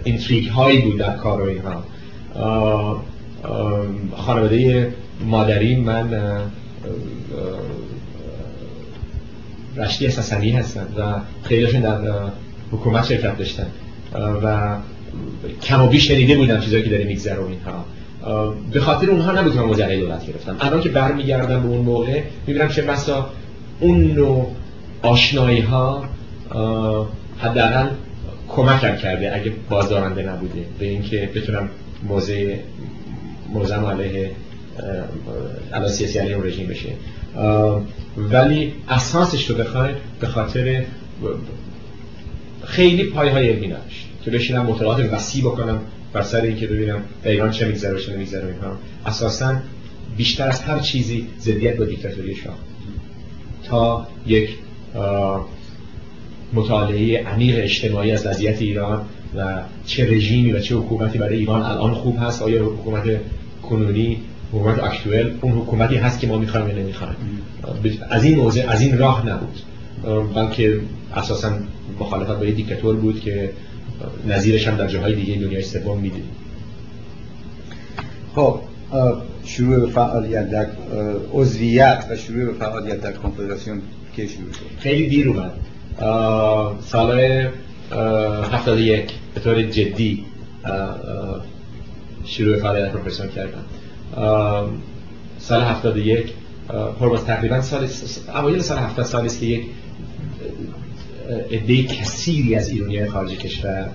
اینتریگ 0.03 0.47
هایی 0.47 0.81
بود 0.81 0.97
در 0.97 1.15
کار 1.15 1.41
و 1.41 1.45
اینها 1.45 1.83
خانواده 4.15 4.93
مادری 5.25 5.75
من 5.75 6.09
رشتی 9.77 10.07
اساسنی 10.07 10.51
هستن 10.51 10.87
و 10.97 11.19
خیلیشون 11.43 11.81
در 11.81 11.99
حکومت 12.71 13.05
شرکت 13.05 13.37
داشتن. 13.37 13.67
و 14.43 14.77
کم 15.61 15.83
و 15.83 15.87
بیش 15.87 16.07
شنیده 16.07 16.35
بودم 16.35 16.59
چیزایی 16.59 16.83
که 16.83 16.89
داره 16.89 17.03
میگذره 17.03 17.39
و 17.39 17.45
اینها. 17.45 17.85
به 18.71 18.79
خاطر 18.79 19.09
اونها 19.09 19.31
نبود 19.31 19.57
من 19.57 19.63
مجله 19.63 19.99
دولت 19.99 20.27
گرفتم. 20.27 20.57
الان 20.59 20.81
که 20.81 20.89
برمیگردم 20.89 21.61
به 21.61 21.67
اون 21.67 21.81
موقع 21.81 22.23
می‌بینم 22.47 22.69
چه 22.69 22.81
بسا 22.81 23.29
اون 23.79 24.11
نوع 24.11 24.51
آشنایی 25.01 25.61
ها 25.61 26.03
حداقل 27.37 27.87
کمکم 28.49 28.95
کرده 28.95 29.35
اگه 29.35 29.51
بازدارنده 29.69 30.23
نبوده. 30.23 30.65
به 30.79 30.85
اینکه 30.85 31.29
بتونم 31.35 31.69
موضع 32.03 32.55
موضع 33.53 33.75
علیه 33.75 34.31
علا 35.73 35.87
سیاسی 35.87 36.19
علیه 36.19 36.37
رژیم 36.37 36.67
بشه. 36.67 36.89
ولی 38.17 38.73
اساسش 38.89 39.49
رو 39.49 39.55
بخواید 39.55 39.95
به 40.19 40.27
خاطر 40.27 40.83
خیلی 42.65 43.03
پای 43.03 43.29
های 43.29 43.49
علمی 43.49 43.67
نداشت. 43.67 44.07
که 44.25 44.31
بشینم 44.31 44.65
مطالعات 44.65 45.13
وسیع 45.13 45.43
بکنم. 45.43 45.81
بر 46.17 46.23
سر 46.23 46.41
اینکه 46.41 46.67
ببینم 46.67 47.01
در 47.23 47.31
ایران 47.31 47.51
چه 47.51 47.67
میگذره 47.67 47.93
و 47.93 47.99
چه 47.99 48.13
نمیگذره 48.13 48.47
اینها. 48.47 48.77
اساسا 49.05 49.55
بیشتر 50.17 50.47
از 50.47 50.61
هر 50.61 50.79
چیزی 50.79 51.27
ضدیت 51.39 51.77
با 51.77 51.85
دیکتاتوری 51.85 52.35
شاه 52.35 52.57
تا 53.63 54.07
یک 54.27 54.49
مطالعه 56.53 57.23
عمیق 57.27 57.55
اجتماعی 57.63 58.11
از 58.11 58.25
وضعیت 58.25 58.61
ایران 58.61 59.05
و 59.35 59.61
چه 59.85 60.11
رژیمی 60.11 60.51
و 60.51 60.59
چه 60.59 60.75
حکومتی 60.75 61.17
برای 61.17 61.37
ایران 61.37 61.61
الان 61.61 61.93
خوب 61.93 62.17
هست 62.19 62.41
آیا 62.41 62.65
حکومت 62.65 63.03
کنونی 63.63 64.17
حکومت 64.51 64.83
اکتوال 64.83 65.37
اون 65.41 65.53
حکومتی 65.53 65.95
هست 65.95 66.19
که 66.19 66.27
ما 66.27 66.37
می‌خوایم 66.37 66.67
یا 66.67 66.75
نمی‌خوایم. 66.75 67.15
از 68.09 68.23
این 68.23 68.35
موضع 68.35 68.69
از 68.69 68.81
این 68.81 68.97
راه 68.97 69.29
نبود. 69.29 69.59
بلکه 70.35 70.79
اساسا 71.15 71.51
مخالفت 71.99 72.39
با 72.39 72.45
یه 72.45 72.51
دیکتاتور 72.51 72.95
بود 72.95 73.19
که 73.19 73.49
نظیرش 74.27 74.67
هم 74.67 74.77
در 74.77 74.87
جاهای 74.87 75.15
دیگه 75.15 75.35
دنیای 75.35 75.63
سوم 75.63 75.99
می‌دید. 75.99 76.23
خب 78.35 78.59
شروع 79.45 79.79
به 79.79 79.87
فعالیت 79.87 80.49
در 80.49 80.67
عضویت 81.33 82.05
و 82.09 82.15
شروع 82.15 82.45
به 82.45 82.53
فعالیت 82.53 83.01
در 83.01 83.11
کنفدراسیون 83.11 83.81
که 84.15 84.27
شروع 84.27 84.53
شد؟ 84.53 84.79
خیلی 84.79 85.07
دیر 85.07 85.29
اومد. 85.29 85.51
سال 86.81 87.49
71 87.91 89.11
به 89.33 89.41
طور 89.41 89.63
جدی 89.63 90.25
شروع 92.25 92.59
فعالیت 92.59 92.91
کنفدراسیون 92.93 93.29
کردم 93.29 93.63
سال 95.39 95.61
71 95.61 96.33
پرواز 96.99 97.25
تقریبا 97.25 97.61
سال 97.61 97.87
اوایل 98.35 98.61
سال 98.61 98.77
70 98.77 99.05
سالی 99.05 99.25
است 99.25 99.39
که 99.39 99.45
یک 99.45 99.65
عده 101.51 101.83
کثیری 101.83 102.55
از 102.55 102.69
ایرانی 102.69 103.05
خارج 103.05 103.31
کشور 103.31 103.89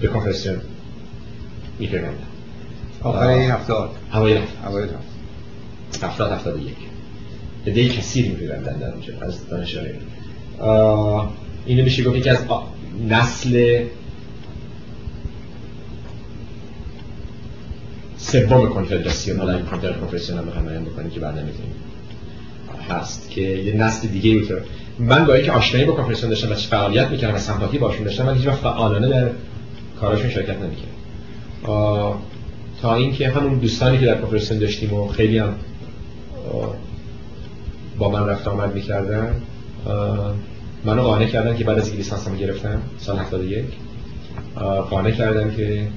به 0.00 0.08
کنفرانسیون 0.08 0.56
میپیوندن. 1.78 2.18
آخر 3.02 3.26
این 3.26 3.50
هفتاد. 3.50 3.90
اوایل 4.14 4.42
اوایل 4.66 4.88
هفتاد 6.02 6.32
هفتاد 6.32 6.62
یک. 6.62 6.76
عده 7.66 7.88
کثیری 7.88 8.28
میپیوندن 8.28 8.78
در 8.78 8.92
اونجا 8.92 9.12
از 9.20 9.48
دانشجویان 9.48 9.96
اینو 11.66 11.84
میشه 11.84 12.04
گفت 12.04 12.22
که 12.22 12.30
از 12.30 12.38
نسل 13.08 13.84
سوم 18.16 18.68
کنفدراسیون. 18.68 19.38
حالا 19.38 19.56
این 19.56 19.66
کنفدراسیون 19.66 20.38
هم 20.38 20.46
بخوایم 20.46 20.68
بیان 20.68 20.84
بکنیم 20.84 21.10
که 21.10 21.20
بعد 21.20 21.38
نمی‌تونیم. 21.38 21.74
هست 22.90 23.30
که 23.30 23.40
یه 23.40 23.72
نسل 23.72 24.08
دیگه 24.08 24.38
بود 24.38 24.62
من 25.00 25.24
با 25.24 25.34
اینکه 25.34 25.52
آشنایی 25.52 25.86
با 25.86 25.92
کانفرنسیون 25.92 26.30
داشتم 26.30 26.52
و 26.52 26.54
فعالیت 26.54 27.08
می‌کردم 27.08 27.34
و 27.34 27.38
سمپاتی 27.38 27.78
باشون 27.78 28.04
داشتم 28.04 28.26
من 28.26 28.34
هیچ 28.34 28.46
وقت 28.46 28.58
فعالانه 28.58 29.08
در 29.08 29.30
کاراشون 30.00 30.30
شرکت 30.30 30.56
نمی‌کردم. 30.56 30.90
تا 32.82 32.94
اینکه 32.94 33.28
همون 33.28 33.58
دوستانی 33.58 33.98
که 33.98 34.06
در 34.06 34.14
کانفرنسیون 34.14 34.60
داشتیم 34.60 34.94
و 34.94 35.08
خیلی 35.08 35.38
هم 35.38 35.54
با 37.98 38.10
من 38.10 38.26
رفت 38.26 38.48
آمد 38.48 38.74
می‌کردن 38.74 39.34
منو 40.84 41.02
قانع 41.02 41.26
کردن 41.26 41.56
که 41.56 41.64
بعد 41.64 41.78
از 41.78 41.84
اینکه 41.84 41.98
لیسانسمو 41.98 42.36
گرفتم 42.36 42.82
سال 42.98 43.18
71 43.18 43.64
قانع 44.90 45.10
کردن 45.10 45.56
که 45.56 45.88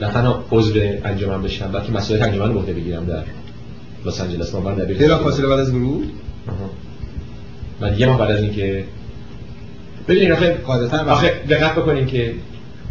نه 0.00 0.10
تنها 0.12 0.44
عضو 0.50 0.80
انجمن 1.04 1.42
بشم 1.42 1.72
بلکه 1.72 1.92
مسئولیت 1.92 2.26
انجمن 2.26 2.54
رو 2.54 2.60
بگیرم 2.60 3.04
در 3.04 3.24
لس 4.06 4.20
آنجلس 4.20 4.54
من 4.54 4.74
در 4.74 4.84
بلا 4.84 5.18
فاصله 5.18 5.46
بعد 5.46 5.58
از 5.58 5.74
ورود؟ 5.74 6.12
من 7.80 7.98
یه 7.98 8.06
ماه 8.06 8.18
بعد 8.18 8.30
از 8.30 8.42
اینکه 8.42 8.84
ببینید 10.08 10.32
آخه 10.32 10.58
آخه 11.06 11.28
دقت 11.48 11.74
بکنین 11.74 12.06
که 12.06 12.34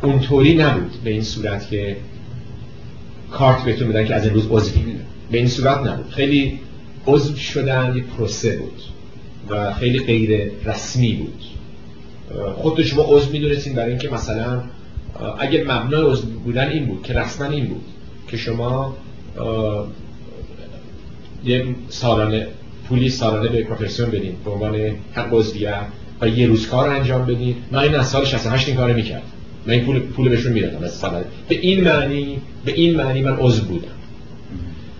اونطوری 0.02 0.56
نبود 0.56 0.91
به 1.04 1.10
این 1.10 1.24
صورت 1.24 1.69
که 1.69 1.98
کارت 3.32 3.63
بهتون 3.63 3.89
بدن 3.89 4.06
که 4.06 4.15
از 4.15 4.26
این 4.26 4.34
روز 4.34 4.48
عضوی 4.50 4.96
به 5.32 5.38
این 5.38 5.48
صورت 5.48 5.78
نبود. 5.78 6.10
خیلی 6.10 6.60
عضو 7.08 7.36
شدن 7.36 7.93
یه 7.96 8.04
پروسه 8.04 8.58
بود 8.58 8.82
و 9.50 9.74
خیلی 9.74 10.00
غیر 10.00 10.52
رسمی 10.65 11.13
بود. 11.13 11.43
خودتون 12.56 12.86
شما 12.86 13.04
عضو 13.04 13.32
می‌دونستین 13.32 13.76
برای 13.76 13.89
اینکه 13.89 14.10
مثلا 14.10 14.63
اگر 15.39 15.63
مبنای 15.63 16.02
عضو 16.02 16.28
بودن 16.28 16.69
این 16.69 16.86
بود 16.86 17.04
که 17.04 17.13
رسما 17.13 17.48
این 17.48 17.67
بود 17.67 17.86
که 18.28 18.38
شما 18.38 18.96
یه 21.46 21.65
سالانه 21.89 22.48
پولی 22.89 23.10
سالانه 23.10 23.50
به 23.50 23.63
پروفسیون 23.63 24.10
بدین 24.10 24.36
به 24.46 24.52
عنوان 24.52 24.76
حق 25.13 25.28
عضویت 25.32 25.86
و 26.22 26.28
یه 26.28 26.48
روز 26.48 26.67
کار 26.67 26.89
انجام 26.89 27.26
بدین. 27.26 27.56
من 27.72 27.80
این 27.80 27.96
از 27.96 28.10
سال 28.10 28.26
68 28.26 28.67
این 28.67 28.78
کارو 28.78 28.93
می‌کرد 28.93 29.24
من 29.65 29.74
این 29.74 29.86
پول 29.86 30.00
پول 30.00 30.30
بهشون 30.30 30.54
می‌دادم 30.54 30.84
از 30.84 31.02
به 31.48 31.56
این 31.56 31.84
معنی 31.84 32.41
به 32.65 32.72
این 32.72 32.98
معنی 32.98 33.22
من 33.22 33.36
عضو 33.39 33.63
بودم. 33.63 33.88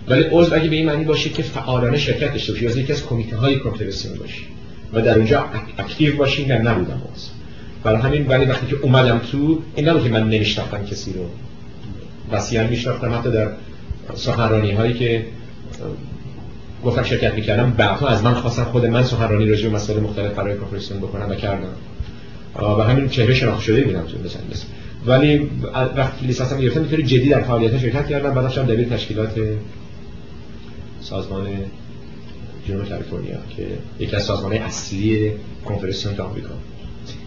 ولی 0.08 0.22
عضو 0.22 0.54
اگه 0.54 0.68
به 0.68 0.76
این 0.76 0.86
معنی 0.86 1.04
باشه 1.04 1.30
که 1.30 1.42
فعالانه 1.42 1.98
شرکت 1.98 2.32
داشته 2.32 2.52
باشی 2.52 2.66
از 2.66 2.76
یکی 2.76 2.92
از 2.92 3.06
کمیته 3.06 3.36
های 3.36 3.58
کنفدراسیون 3.58 4.18
باشی. 4.18 4.44
و 4.92 5.00
در 5.00 5.16
اونجا 5.16 5.44
اکتیو 5.78 6.16
باشی 6.16 6.46
نه 6.46 6.58
نبودم 6.58 7.02
عضو. 7.14 7.30
برای 7.84 8.02
همین 8.02 8.26
ولی 8.26 8.44
وقتی 8.44 8.66
که 8.66 8.76
اومدم 8.76 9.18
تو 9.18 9.62
این 9.76 9.88
نبود 9.88 10.04
که 10.04 10.08
من 10.08 10.28
نمیشناختم 10.28 10.84
کسی 10.84 11.12
رو. 11.12 11.26
وسیعا 12.32 12.66
میشناختم 12.66 13.14
حتی 13.14 13.30
در 13.30 13.48
سخنرانی 14.14 14.72
هایی 14.72 14.94
که 14.94 15.26
گفتم 16.84 17.02
شرکت 17.02 17.34
می‌کردم. 17.34 17.70
بعدها 17.70 18.08
از 18.08 18.24
من 18.24 18.34
خواستم 18.34 18.64
خود 18.64 18.86
من 18.86 19.02
سخنرانی 19.02 19.46
راجع 19.46 19.68
به 19.68 19.74
مسائل 19.74 20.00
مختلف 20.00 20.34
برای 20.34 20.56
کنفرانس 20.56 20.92
بکنم 20.92 21.30
و 21.30 21.34
کردم. 21.34 21.74
و 22.78 22.82
همین 22.82 23.08
چهره 23.08 23.34
شناخته 23.34 23.62
شده 23.62 23.84
بودم 23.84 24.02
تو 24.02 24.18
بس. 24.50 24.64
ولی 25.06 25.50
وقتی 25.96 26.26
لیسانسم 26.26 26.60
گرفتم 26.60 26.82
به 26.82 27.02
جدی 27.02 27.28
در 27.28 27.42
فعالیت 27.42 27.78
شرکت 27.78 28.08
کردم. 28.08 28.34
بعدش 28.34 28.58
هم 28.58 28.66
دبیر 28.66 28.88
تشکیلات 28.88 29.40
سازمان 31.00 31.46
جنوب 32.68 32.88
کالیفرنیا 32.88 33.38
که 33.56 33.66
یکی 34.00 34.16
از 34.16 34.22
سازمان‌های 34.22 34.58
اصلی 34.58 35.32
کنفرانسیون 35.64 36.20
آمریکا. 36.20 36.54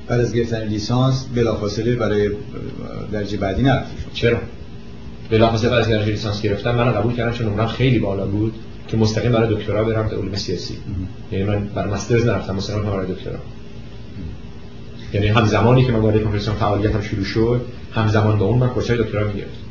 بعد 0.07 0.19
از 0.19 0.33
گرفتن 0.33 0.63
لیسانس 0.63 1.25
بلافاصله 1.35 1.95
برای 1.95 2.29
درجه 3.11 3.37
بعدی 3.37 3.63
نرفتی. 3.63 3.95
چرا؟ 4.13 4.37
بلافاصله 5.29 5.69
بعد 5.69 5.79
از 5.79 5.87
درجه 5.87 6.11
لیسانس 6.11 6.41
گرفتم 6.41 6.75
من 6.75 6.91
قبول 6.91 7.13
کردم 7.13 7.31
چون 7.31 7.47
نمرم 7.47 7.67
خیلی 7.67 7.99
بالا 7.99 8.25
بود. 8.25 8.53
که 8.87 8.97
مستقیم 8.97 9.31
برای 9.31 9.55
دکترا 9.55 9.83
برم 9.83 10.07
در 10.07 10.15
علوم 10.15 10.35
سیاسی. 10.35 10.77
یعنی 11.31 11.45
من 11.45 11.65
برای 11.65 11.93
مسترز 11.93 12.25
نرفتم 12.25 12.55
مستقیم 12.55 12.83
برای 12.83 13.13
دکترا. 13.13 13.39
یعنی 15.13 15.27
هم 15.27 15.45
زمانی 15.45 15.85
که 15.85 15.91
من 15.91 15.99
وارد 15.99 16.23
کنفرانس 16.23 16.49
فعالیتم 16.49 17.01
شروع 17.01 17.23
شد 17.23 17.65
هم 17.91 18.07
زمان 18.07 18.39
با 18.39 18.45
اون 18.45 18.59
من 18.59 18.69
کورسای 18.69 18.97
دکترا 18.97 19.27
می‌گرفتم. 19.27 19.67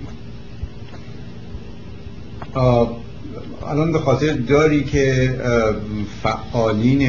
الان 3.66 3.92
به 3.92 3.98
خاطر 3.98 4.32
داری 4.32 4.84
که 4.84 5.34
فعالین 6.22 7.08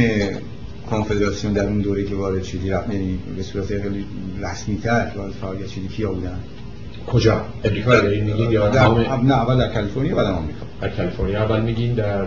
کنفدراسیون 0.89 1.53
در 1.53 1.65
اون 1.65 1.81
دوره 1.81 2.03
که 2.03 2.15
وارد 2.15 2.43
شدی 2.43 2.69
رفت 2.69 2.93
یعنی 2.93 3.19
به 3.37 3.43
صورت 3.43 3.81
خیلی 3.81 4.05
رسمی 4.41 4.77
تر 4.77 5.11
وارد 5.15 5.31
فعالیت 5.31 5.67
شدی 5.67 5.87
کیا 5.87 6.11
بودن؟ 6.11 6.39
کجا؟ 7.07 7.41
امریکا 7.63 7.93
رو 7.93 8.01
دارین 8.01 8.23
میگین 8.23 8.51
یا 8.51 8.69
در... 8.69 8.87
نه 9.23 9.33
اول 9.33 9.57
در 9.57 9.73
کالیفرنیا 9.73 10.15
بعد 10.15 10.25
آمریکا. 10.25 10.65
در 10.81 10.89
کالیفرنیا. 10.89 11.43
اول 11.43 11.61
میگین 11.61 11.93
در 11.93 12.25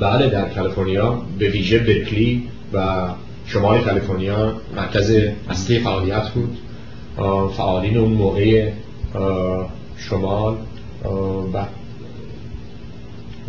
بله 0.00 0.28
در 0.28 0.48
کالیفرنیا 0.48 1.22
به 1.38 1.48
ویژه 1.48 1.78
برکلی 1.78 2.48
و 2.72 3.08
شمال 3.46 3.80
کالیفرنیا 3.80 4.52
مرکز 4.76 5.16
اصلی 5.50 5.78
فعالیت 5.78 6.28
بود. 6.28 6.58
فعالین 7.56 7.96
اون 7.98 8.12
موقع 8.12 8.70
شمال 9.96 10.56
و 11.54 11.66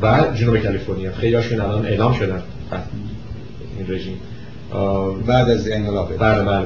و 0.02 0.34
جنوب 0.36 0.58
کالیفرنیا. 0.58 1.12
خیلی 1.12 1.36
هاشون 1.36 1.62
الان 1.62 1.86
اعلام 1.86 2.13
شدن 2.13 2.41
این 3.78 3.95
رژیم. 3.95 4.19
بعد 5.28 5.50
از 5.50 5.67
انقلاب. 5.71 6.17
بله 6.17 6.43
بله 6.43 6.65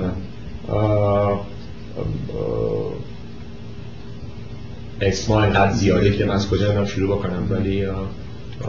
اسما 5.01 5.43
اینقدر 5.43 5.71
زیاده 5.71 6.11
که 6.11 6.25
من 6.25 6.33
از 6.33 6.49
کجا 6.49 6.71
نم 6.71 6.85
شروع 6.85 7.17
بکنم 7.17 7.47
ولی 7.49 7.85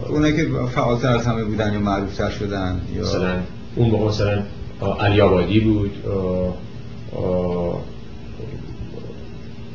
اونه 0.09 0.31
که 0.31 0.47
فعالتر 0.75 1.07
از 1.07 1.27
همه 1.27 1.43
بودن 1.43 1.73
یا 1.73 1.79
معروفتر 1.79 2.29
شدن 2.29 2.81
یا 2.95 3.01
مثلا 3.01 3.33
اون 3.75 3.89
موقع 3.89 4.07
مثلا 4.07 4.43
علی 4.99 5.21
آبادی 5.21 5.59
بود 5.59 5.91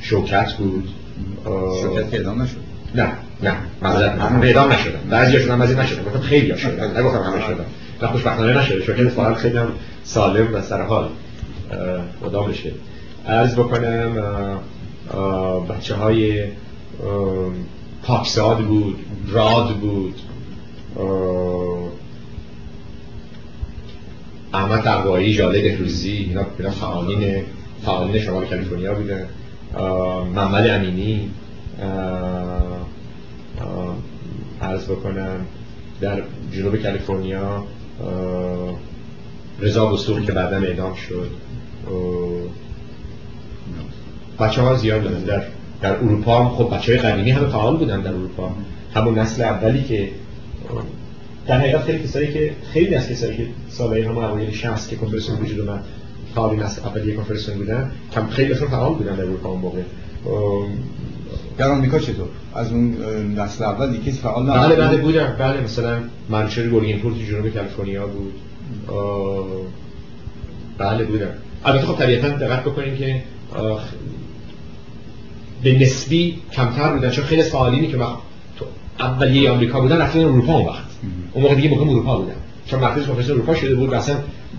شوکت 0.01 0.53
بود 0.53 0.89
شوکت 1.83 2.11
که 2.11 2.17
اعلام 2.17 2.43
نشد؟ 2.43 2.57
نه 2.95 3.13
نه 3.43 3.57
من 3.81 4.43
اعلام 4.43 4.73
نشدم 4.73 5.11
بعضیاشون 5.11 5.51
هم 5.51 5.61
از 5.61 5.71
این 5.71 5.79
نشدن. 5.79 6.03
گفتم 6.05 6.21
خیلی 6.21 6.51
ها 6.51 6.57
شدن 6.57 7.01
نگفتم 7.01 7.23
همه 7.23 7.47
شدن. 7.47 7.65
و 8.03 8.07
خوشبختانه 8.07 8.59
نشده 8.59 8.83
شوکت 8.83 9.09
فعال 9.09 9.35
خیلی 9.35 9.59
هم 9.59 9.69
سالم 10.05 10.55
و 10.55 10.63
سرحال 10.63 11.09
مدام 12.23 12.51
بشه. 12.51 12.73
عرض 13.27 13.55
بکنم 13.55 14.13
بچه 15.69 15.95
های 15.95 16.45
پاکساد 18.03 18.59
بود 18.59 18.99
راد 19.29 19.77
بود. 19.77 20.15
احمد 24.55 24.81
تقوایی 24.81 25.35
جاله 25.35 25.63
دهروزی 25.63 26.13
اینا 26.13 26.47
اینا 26.59 26.71
فعالین 26.71 27.43
فعالین 27.85 28.23
شمال 28.23 28.47
کالیفرنیا 28.47 28.95
بودن. 28.95 29.29
محمد 30.35 30.67
امینی. 30.67 31.31
عرض 34.63 34.85
بکنم 34.85 35.47
در 36.01 36.23
جنوب 36.53 36.77
کالیفرنیا 36.77 37.65
رضا 39.61 39.87
بستوقی 39.87 40.27
که 40.27 40.33
بعدا 40.33 40.57
اعدام 40.57 40.95
شد. 40.95 41.31
بچه 44.41 44.63
ها 44.63 44.75
زیاد 44.75 45.03
بودن 45.03 45.21
در 45.21 45.43
در 45.81 45.97
اروپا 45.97 46.45
هم 46.45 46.49
خب 46.49 46.77
بچه 46.77 46.93
های 46.93 47.13
قدیمی 47.13 47.31
همه 47.31 47.49
فعال 47.49 47.77
بودن 47.77 48.01
در 48.01 48.11
اروپا 48.11 48.51
همون 48.95 49.19
نسل 49.19 49.43
اولی 49.43 49.83
که 49.83 50.09
در 51.47 51.59
حقیقت 51.59 51.83
خیلی 51.83 51.99
کسایی 51.99 52.33
که 52.33 52.53
خیلی 52.73 52.95
از 52.95 53.09
کسایی 53.09 53.37
که 53.37 53.47
سالهای 53.69 54.03
همون 54.03 54.25
اوایل 54.25 54.51
60 54.51 54.89
که 54.89 54.97
کنفرانس 54.97 55.31
وجود 55.31 55.61
اومد 55.61 55.85
فعالی 56.35 56.57
نسل 56.57 56.83
اولی 56.83 57.17
کنفرانس 57.17 57.51
بودن 57.51 57.91
کم 58.13 58.27
خیلی 58.27 58.53
اشون 58.53 58.69
فعال 58.69 58.95
بودن 58.95 59.15
در 59.15 59.23
اروپا 59.23 59.49
اون 59.49 59.61
موقع. 59.61 59.83
در 61.59 61.69
آمریکا 61.69 61.99
چطور؟ 61.99 62.29
از 62.55 62.73
اون 62.73 62.95
نسل 63.39 63.65
اول 63.65 63.97
کسی 63.97 64.11
فعال 64.13 64.43
نبود؟ 64.43 64.61
بله 64.61 64.77
بله 64.77 64.97
بودن. 64.97 65.37
بله 65.39 65.61
مثلا 65.61 65.99
منشر 66.29 66.69
گورگین 66.69 66.99
پور 66.99 67.13
تو 67.13 67.19
جنوب 67.19 67.49
کالیفرنیا 67.49 68.07
بود. 68.07 68.35
بله 70.79 71.05
بودن. 71.05 71.35
البته 71.65 71.87
خب 71.87 71.99
طبیعتا 71.99 72.29
دقت 72.29 72.65
بکنین 72.65 72.97
که 72.97 73.23
به 75.63 75.79
نسبی 75.79 76.39
کمتر 76.53 76.93
بودن 76.93 77.11
چون 77.11 77.25
خیلی 77.25 77.43
فعالینی 77.43 77.87
که 77.87 77.97
وقت 77.97 78.17
تو 78.57 78.65
اولیه 78.99 79.51
آمریکا 79.51 79.81
بودن 79.81 79.99
رفتن 79.99 80.21
اروپا 80.21 80.53
اون 80.53 80.67
وقت. 80.67 80.85
اون 81.33 81.43
موقع 81.43 81.55
دیگه 81.55 81.71
مهم 81.71 81.89
اروپا 81.89 82.19
بودن. 82.19 82.35
چون 82.67 82.81
مرکز 82.81 83.07
کنفرانس 83.07 83.31
اروپا 83.31 83.55
شده 83.55 83.75
بود 83.75 83.95
اصلا 83.95 84.17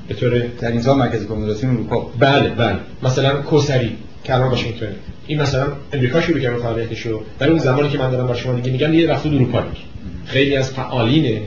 به 0.08 0.14
طور 0.14 0.40
در 0.40 0.72
این 0.72 0.90
مرکز 0.92 1.26
کنفرانسیون 1.26 1.74
اروپا 1.74 2.12
بله 2.20 2.50
بله. 2.50 2.80
مثلا 3.04 3.42
کوسری 3.42 3.98
کرمان 4.24 4.50
واشنگتن. 4.50 4.96
این 5.28 5.42
مثلا 5.42 5.68
امریکا 5.94 6.22
شروع 6.22 6.40
کرد 6.40 6.58
فعالیتشو 6.58 7.22
در 7.40 7.50
اون 7.50 7.60
زمانی 7.60 7.90
که 7.90 7.98
من 7.98 8.12
دارم 8.12 8.28
با 8.28 8.36
شما 8.36 8.54
دیگه 8.54 8.72
میگم 8.72 8.94
یه 8.94 9.08
رفت 9.08 9.26
اروپا 9.26 9.62
دیگه. 9.62 9.82
خیلی 10.26 10.56
از 10.56 10.72
فعالین 10.72 11.42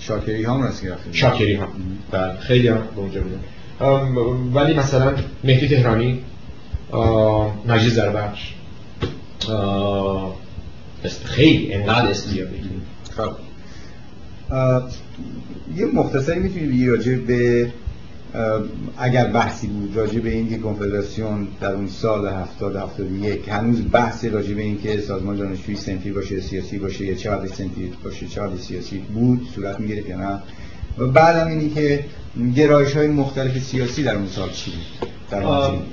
شاکری 0.00 0.44
هم 0.44 0.62
رسید 0.62 0.92
شاکری 1.12 1.54
هم 1.54 1.68
بله 2.10 2.32
خیلی 2.40 2.68
هم 2.68 2.78
اونجا 2.96 3.20
بودن. 3.20 3.40
ولی 4.54 4.74
مثلا 4.74 5.14
مهدی 5.44 5.68
تهرانی 5.68 6.18
مجید 7.66 7.92
زربخش 7.92 8.54
خیلی 11.24 11.74
انقدر 11.74 12.08
اسم 12.08 12.30
زیاد 12.30 12.48
خب. 13.16 13.32
یه 15.76 15.86
مختصری 15.86 16.38
می‌تونی 16.38 16.66
بگی 16.66 16.86
راجع 16.86 17.14
به 17.14 17.72
اگر 18.98 19.26
بحثی 19.26 19.66
بود 19.66 19.96
راجع 19.96 20.20
به 20.20 20.30
اینکه 20.30 20.58
کنفدراسیون 20.58 21.48
در 21.60 21.72
اون 21.72 21.88
سال 21.88 22.26
70 22.26 22.76
71 22.76 23.48
هنوز 23.48 23.82
بحث 23.92 24.24
راجع 24.24 24.54
به 24.54 24.62
اینکه 24.62 25.00
سازمان 25.00 25.36
دانشجویی 25.36 25.78
سنفی 25.78 26.10
باشه 26.10 26.40
سیاسی 26.40 26.78
باشه 26.78 27.04
یا 27.06 27.14
چقدر 27.14 27.46
سنفی 27.46 27.92
باشه 28.04 28.26
چقدر 28.26 28.56
سیاسی 28.56 28.98
بود 28.98 29.48
صورت 29.54 29.80
می‌گرفت 29.80 30.08
یا 30.08 30.16
نه. 30.16 30.42
و 30.98 31.06
بعدم 31.06 31.46
اینی 31.46 31.70
که 31.70 32.04
گرایش 32.56 32.96
های 32.96 33.06
مختلف 33.06 33.58
سیاسی 33.58 34.02
در 34.02 34.16
اون 34.16 34.26
سال 34.26 34.50
چی 34.50 34.70
بود؟ 34.70 35.08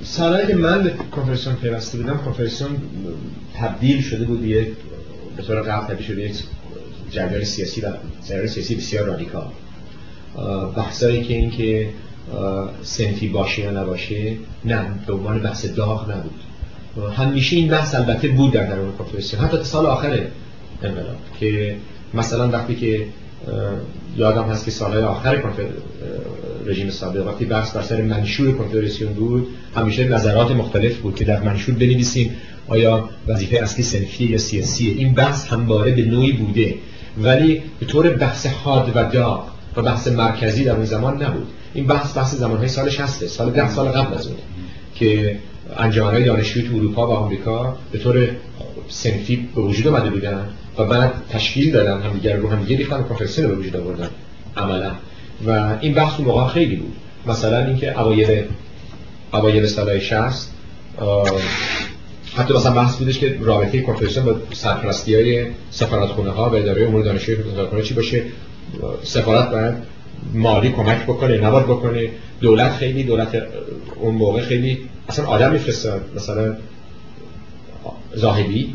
سالهایی 0.02 0.46
که 0.46 0.54
من 0.54 0.82
به 0.82 0.90
کنفرانسیون 0.90 1.56
پیوسته 1.56 1.98
بودم. 1.98 2.16
کنفرانسیون 2.16 2.70
تبدیل 3.54 4.02
شده 4.02 4.24
بود 4.24 4.44
یک 4.44 4.68
به 5.36 5.42
طور 5.42 5.62
قبل 5.62 5.86
تبدیل 5.86 6.06
شده 6.06 6.22
یک 6.22 6.34
جریان 7.10 7.44
سیاسی 7.44 7.80
و 7.80 7.88
جریان 8.28 8.46
سیاسی 8.46 8.74
بسیار 8.74 9.06
رادیکال. 9.06 9.46
بحثایی 10.76 11.24
که 11.24 11.34
اینکه 11.34 11.88
سنفی 12.82 13.28
باشه 13.28 13.62
یا 13.62 13.70
نباشه 13.70 14.36
نه 14.64 14.86
به 15.06 15.12
عنوان 15.12 15.40
بحث 15.40 15.66
داغ 15.66 16.10
نبود. 16.10 16.40
همیشه 17.12 17.56
این 17.56 17.68
بحث 17.68 17.94
البته 17.94 18.28
بود 18.28 18.52
در 18.52 18.66
درون 18.66 18.92
کنفرانسیون 18.92 19.44
حتی 19.44 19.64
سال 19.64 19.86
آخر 19.86 20.26
انقلاب 20.82 21.16
که 21.40 21.76
مثلا 22.14 22.48
وقتی 22.48 22.76
که 22.76 23.06
یادم 24.16 24.42
هست 24.42 24.64
که 24.64 24.70
سالهای 24.70 25.02
آخر 25.02 25.42
رژیم 26.66 26.90
سابق 26.90 27.26
وقتی 27.26 27.44
بحث 27.44 27.76
بر 27.76 27.82
سر 27.82 28.02
منشور 28.02 28.52
کنفدراسیون 28.52 29.12
بود 29.12 29.46
همیشه 29.76 30.08
نظرات 30.08 30.50
مختلف 30.50 30.96
بود 30.96 31.14
که 31.14 31.24
در 31.24 31.42
منشور 31.42 31.74
بنویسیم 31.74 32.36
آیا 32.68 33.08
وظیفه 33.28 33.56
اصلی 33.56 33.82
سنفی 33.82 34.24
یا 34.24 34.38
سیاسیه 34.38 34.92
این 34.92 35.14
بحث 35.14 35.46
همواره 35.46 35.92
به 35.92 36.02
نوعی 36.02 36.32
بوده. 36.32 36.74
ولی 37.18 37.62
به 37.80 37.86
طور 37.86 38.10
بحث 38.10 38.46
حاد 38.46 38.92
و 38.94 39.10
داغ 39.10 39.44
و 39.76 39.82
بحث 39.82 40.08
مرکزی 40.08 40.64
در 40.64 40.76
اون 40.76 40.84
زمان 40.84 41.22
نبود. 41.22 41.46
این 41.74 41.86
بحث 41.86 42.16
بحث 42.16 42.34
زمانهای 42.34 42.68
سال 42.68 42.90
60 42.90 43.26
سال 43.26 43.50
ده 43.50 43.70
سال 43.70 43.88
قبل 43.88 44.14
از 44.14 44.26
اون 44.26 44.36
که 44.94 45.38
انجمنهای 45.76 46.24
دانشجویی 46.24 46.68
تو 46.68 46.76
اروپا 46.76 47.06
و 47.06 47.10
آمریکا 47.10 47.76
به 47.92 47.98
طور 47.98 48.28
سنفی 48.88 49.48
به 49.54 49.60
وجود 49.60 49.86
آمده 49.86 50.10
بودن 50.10 50.48
و 50.78 50.84
بعد 50.84 51.12
تشکیل 51.30 51.72
دادن 51.72 52.02
همدیگر 52.02 52.36
رو 52.36 52.50
همدیگه 52.50 52.76
ریختن 52.76 53.00
و 53.00 53.02
پروفسور 53.02 53.46
به 53.46 53.54
وجود 53.54 53.76
آوردن 53.76 54.10
عملا. 54.56 54.90
و 55.46 55.78
این 55.80 55.94
بحث 55.94 56.20
اون 56.20 56.28
موقع 56.28 56.46
خیلی 56.52 56.76
بود. 56.76 56.92
مثلا 57.26 57.66
اینکه 57.66 58.00
اوایل 58.00 58.44
اوایل 59.32 59.66
سال 59.66 59.98
60 59.98 60.50
حتی 62.36 62.54
مثلا 62.54 62.72
بحث 62.74 62.96
بودش 62.96 63.18
که 63.18 63.38
رابطه 63.40 63.82
کنفرانسیون 63.82 64.24
با 64.24 64.34
سرپرستی 64.52 65.14
های 65.14 65.46
سفارتخونه 65.70 66.30
ها 66.30 66.50
و 66.50 66.54
اداره 66.54 66.86
امور 66.86 67.04
دانشجویی 67.04 67.38
سفارتخونه 67.42 67.82
چی 67.82 67.94
باشه. 67.94 68.22
سفارت 69.02 69.50
باید 69.50 69.74
مالی 70.34 70.72
کمک 70.72 71.02
بکنه 71.02 71.36
نباید 71.36 71.66
بکنه. 71.66 72.10
دولت 72.40 72.72
خیلی 72.72 73.02
دولت 73.02 73.42
اون 74.00 74.14
موقع 74.14 74.40
خیلی 74.40 74.78
اصلا 75.08 75.26
آدم 75.26 75.52
میفرستاد. 75.52 76.02
مثلا 76.16 76.56
زاهدی. 78.16 78.74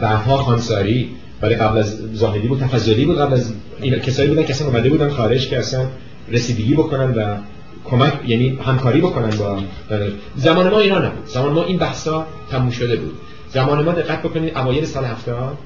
بعدها 0.00 0.36
خانساری 0.36 1.10
ولی 1.42 1.54
قبل 1.54 1.78
از 1.78 1.98
زاهدی 2.12 2.48
بود 2.48 2.60
تفضلی 2.60 3.04
بود 3.04 3.18
قبل 3.18 3.32
از 3.32 3.52
این 3.80 3.98
کسایی 3.98 4.28
بودن 4.28 4.42
که 4.42 4.50
اصلا 4.50 4.68
اومده 4.68 4.90
بودن 4.90 5.08
خارج 5.08 5.48
که 5.48 5.58
اصلا 5.58 5.86
رسیدگی 6.28 6.74
بکنن 6.74 7.14
و 7.14 7.36
کمک 7.84 8.12
یعنی 8.26 8.48
همکاری 8.48 9.00
بکنن 9.00 9.30
با 9.30 9.58
زمان 10.36 10.68
ما 10.68 10.78
اینا 10.78 10.98
نبود. 10.98 11.26
زمان 11.26 11.52
ما 11.52 11.64
این 11.64 11.78
بحثا 11.78 12.26
تموم 12.50 12.70
شده 12.70 12.96
بود. 12.96 13.12
زمان 13.50 13.84
ما 13.84 13.92
دقت 13.92 14.22
بکنید 14.22 14.56
اوایل 14.56 14.84
سال 14.84 15.04
70 15.04 15.58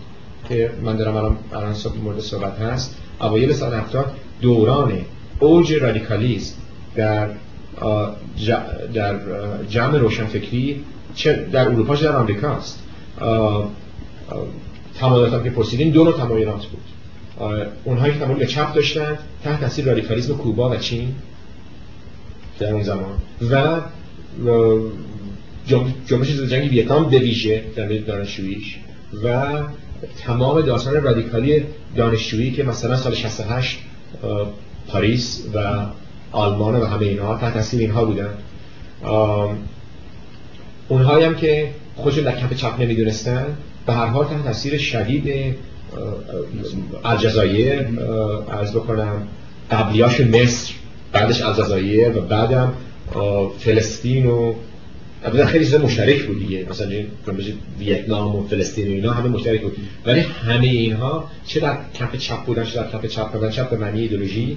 که 0.48 0.70
من 0.82 0.96
دارم 0.96 1.16
الان 1.16 1.36
الان 1.52 1.74
مورد 2.02 2.20
صحبت 2.20 2.58
هست 2.58 2.96
اوایل 3.20 3.52
سال 3.52 3.74
70 3.74 4.12
دوران 4.40 4.92
اوج 5.40 5.74
رادیکالیسم 5.74 6.54
در 6.96 7.28
در 8.94 9.18
جمع 9.68 9.98
روشنفکری 9.98 10.84
چه 11.14 11.48
در 11.52 11.68
اروپا 11.68 11.96
چه 11.96 12.04
در 12.04 12.16
آمریکاست. 12.16 12.81
تمایلات 14.98 15.44
که 15.44 15.50
پرسیدین 15.50 15.90
دو 15.90 16.04
نوع 16.04 16.12
تمایلات 16.12 16.66
بود. 16.66 16.82
اونهایی 17.84 18.12
که 18.12 18.18
تمایل 18.18 18.38
به 18.38 18.46
چپ 18.46 18.74
داشتن 18.74 19.18
تحت 19.44 19.60
تاثیر 19.60 19.84
رادیکالیسم 19.84 20.34
کوبا 20.34 20.70
و 20.70 20.76
چین 20.76 21.14
در 22.58 22.72
اون 22.72 22.82
زمان. 22.82 23.18
و 23.50 23.80
جنبش 26.06 26.28
جنگ 26.28 26.70
ویتنام 26.70 27.10
به 27.10 27.18
ویژه 27.18 27.64
در 27.76 27.88
دانشجوییش 27.88 28.78
و 29.24 29.52
تمام 30.24 30.60
داستان 30.60 31.02
رادیکالی 31.02 31.64
دانشجویی 31.96 32.50
که 32.50 32.62
مثلا 32.62 32.96
سال 32.96 33.14
68 33.14 33.78
پاریس 34.88 35.44
و 35.54 35.86
آلمان 36.32 36.74
و 36.74 36.84
همه 36.84 37.06
اینها 37.06 37.38
تحت 37.38 37.54
تاثیر 37.54 37.80
اینها 37.80 38.04
بودن. 38.04 38.34
اونهایی 40.88 41.24
هم 41.24 41.34
که 41.34 41.70
خودشون 41.96 42.24
در 42.24 42.40
کف 42.40 42.54
چپ 42.54 42.80
نمی‌دونستن. 42.80 43.46
به 43.86 43.92
هر 43.92 44.06
حال 44.06 44.24
تحت 44.24 44.44
تاثیر 44.44 44.78
شدید 44.78 45.54
الجزایر 47.04 47.82
عرض 48.52 48.72
بکنم 48.72 49.28
قبلیاش 49.70 50.20
مصر 50.20 50.74
بعدش 51.12 51.42
الجزایر 51.42 52.18
و 52.18 52.20
بعدم 52.20 52.72
فلسطین 53.58 54.26
و 54.26 54.54
خیلی 55.46 55.64
چیزا 55.64 55.78
مشترک 55.78 56.22
بود 56.22 56.38
دیگه. 56.38 56.66
مثلا 56.70 56.88
ویتنام 57.78 58.36
و 58.36 58.46
فلسطین 58.48 58.88
و 58.88 58.90
اینا 58.90 59.12
همه 59.12 59.28
مشترک 59.28 59.60
بود. 59.62 59.76
ولی 60.06 60.20
همه 60.20 60.66
اینها 60.66 61.30
چه 61.46 61.60
در 61.60 61.78
کف 61.94 62.16
چپ 62.16 62.44
بودن 62.44 62.64
چه 62.64 62.74
در 62.74 62.90
کف 62.90 63.06
چپ 63.06 63.32
بودن 63.32 63.50
چپ 63.50 63.70
به 63.70 63.76
معنی 63.76 64.00
ایدولوژی 64.00 64.56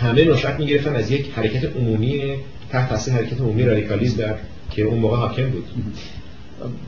همه 0.00 0.24
نشأت 0.24 0.60
می‌گرفتن 0.60 0.96
از 0.96 1.10
یک 1.10 1.26
حرکت 1.36 1.64
عمومی 1.76 2.22
تحت 2.70 2.88
تاثیر 2.88 3.14
حرکت 3.14 3.40
عمومی 3.40 3.62
رادیکالیسم 3.62 4.16
در 4.16 4.34
که 4.70 4.82
اون 4.82 4.98
موقع 4.98 5.16
حاکم 5.16 5.50
بود. 5.50 5.64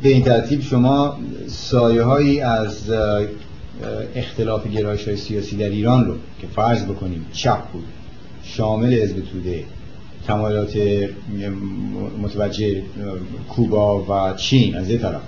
به 0.03 0.09
این 0.09 0.23
ترتیب 0.23 0.63
شما 0.63 1.19
سایه 1.47 2.03
هایی 2.03 2.41
از 2.41 2.91
اختلاف 4.15 4.67
گرایش 4.67 5.09
های 5.09 5.17
سیاسی 5.17 5.57
در 5.57 5.69
ایران 5.69 6.07
رو 6.07 6.15
که 6.41 6.47
فرض 6.47 6.85
بکنیم 6.85 7.27
چپ 7.33 7.63
بود 7.73 7.85
شامل 8.43 8.95
حزب 8.95 9.21
توده 9.21 9.65
تمایلات 10.27 10.79
متوجه 12.23 12.83
کوبا 13.49 14.03
و 14.03 14.37
چین 14.37 14.77
از 14.77 14.91
یه 14.91 14.99
طرف 14.99 15.21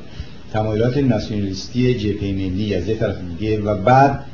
تمایلات 0.53 0.97
ناسیونالیستی 0.97 1.95
جبهه 1.95 2.33
ملی 2.33 2.75
از 2.75 2.89
یه 2.89 2.95
طرف 2.95 3.17
دیگه 3.39 3.61
و 3.61 3.75
بعد 3.75 4.25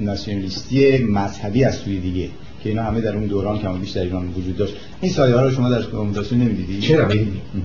ناسیونالیستی 0.00 0.98
مذهبی 0.98 1.64
از 1.64 1.74
سوی 1.74 2.00
دیگه. 2.00 2.28
که 2.66 2.72
اینا 2.72 2.82
همه 2.82 3.00
در 3.00 3.14
اون 3.14 3.26
دوران 3.26 3.58
کم 3.58 3.80
بیش 3.80 3.90
در 3.90 4.02
ایران 4.02 4.28
وجود 4.28 4.56
داشت. 4.56 4.74
این 5.00 5.12
سایه 5.12 5.34
ها 5.34 5.42
رو 5.42 5.50
شما 5.50 5.70
در 5.70 5.82
کمونیکاسیون 5.82 6.40
نمی‌دیدی؟ 6.40 6.80
چرا؟ 6.80 7.08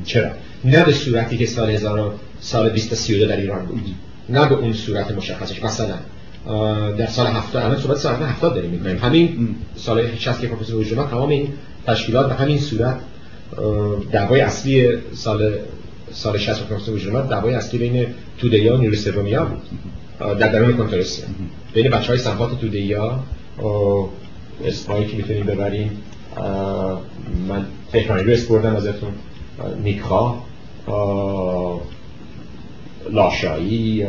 چرا؟ 0.05 0.29
نه 0.65 0.83
به 0.85 0.91
صورتی 0.93 1.37
که 1.37 1.45
سال 1.45 1.69
1000 1.69 2.13
سال 2.39 2.69
2032 2.69 3.27
در 3.27 3.37
ایران 3.37 3.65
بود. 3.65 3.81
نه 4.29 4.49
به 4.49 4.55
اون 4.55 4.73
صورت 4.73 5.11
مشخصش. 5.11 5.63
مثلا 5.63 5.95
در 6.97 7.07
سال 7.07 7.27
70 7.27 7.63
الان 7.63 7.77
صحبت 7.77 7.97
سال 7.97 8.15
70 8.15 8.55
داریم 8.55 8.69
می‌کنیم. 8.69 8.97
همین 8.97 9.55
سال 9.75 10.15
60 10.15 10.41
که 10.41 10.47
پروفسور 10.47 10.75
وجود 10.75 10.97
تمام 10.97 11.29
این 11.29 11.47
تشکیلات 11.87 12.29
به 12.29 12.33
همین 12.33 12.59
صورت 12.59 12.99
دعوای 14.11 14.41
اصلی 14.41 14.87
سال 15.13 15.53
سال 16.11 16.37
60 16.37 16.67
پروفسور 16.67 16.95
وجود 16.95 17.29
دعوای 17.29 17.53
اصلی 17.53 17.79
بین 17.79 18.05
تودیا 18.37 18.75
و 18.75 18.77
نیروی 18.77 18.97
سومیا 18.97 19.45
بود. 19.45 19.61
در 20.39 20.51
درون 20.51 20.77
کنفرانس. 20.77 21.23
بین 21.73 21.89
بچهای 21.89 22.17
صفات 22.17 22.61
تودیا 22.61 23.19
اسمایی 24.65 25.05
که 25.05 25.17
می‌تونیم 25.17 25.45
ببریم. 25.45 25.91
من 27.47 27.65
تهرانی 27.91 28.23
رو 28.23 28.31
اسپردم 28.31 28.75
ازتون. 28.75 29.11
نیکا 29.83 30.43
لاشایی. 33.11 34.05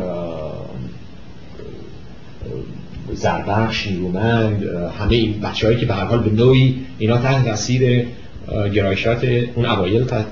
زربخش 3.13 3.87
نیرومند. 3.87 4.63
همه 4.99 5.15
این 5.15 5.41
بچه 5.41 5.67
هایی 5.67 5.79
که 5.81 5.87
به 5.87 5.95
هر 5.95 6.05
حال 6.05 6.19
به 6.19 6.31
نوعی 6.31 6.87
اینا 6.99 7.19
تحت 7.19 7.45
تاثیر 7.45 8.07
گرایشات 8.75 9.25
اون 9.55 9.67
اوایل 9.67 10.05
تحت 10.05 10.27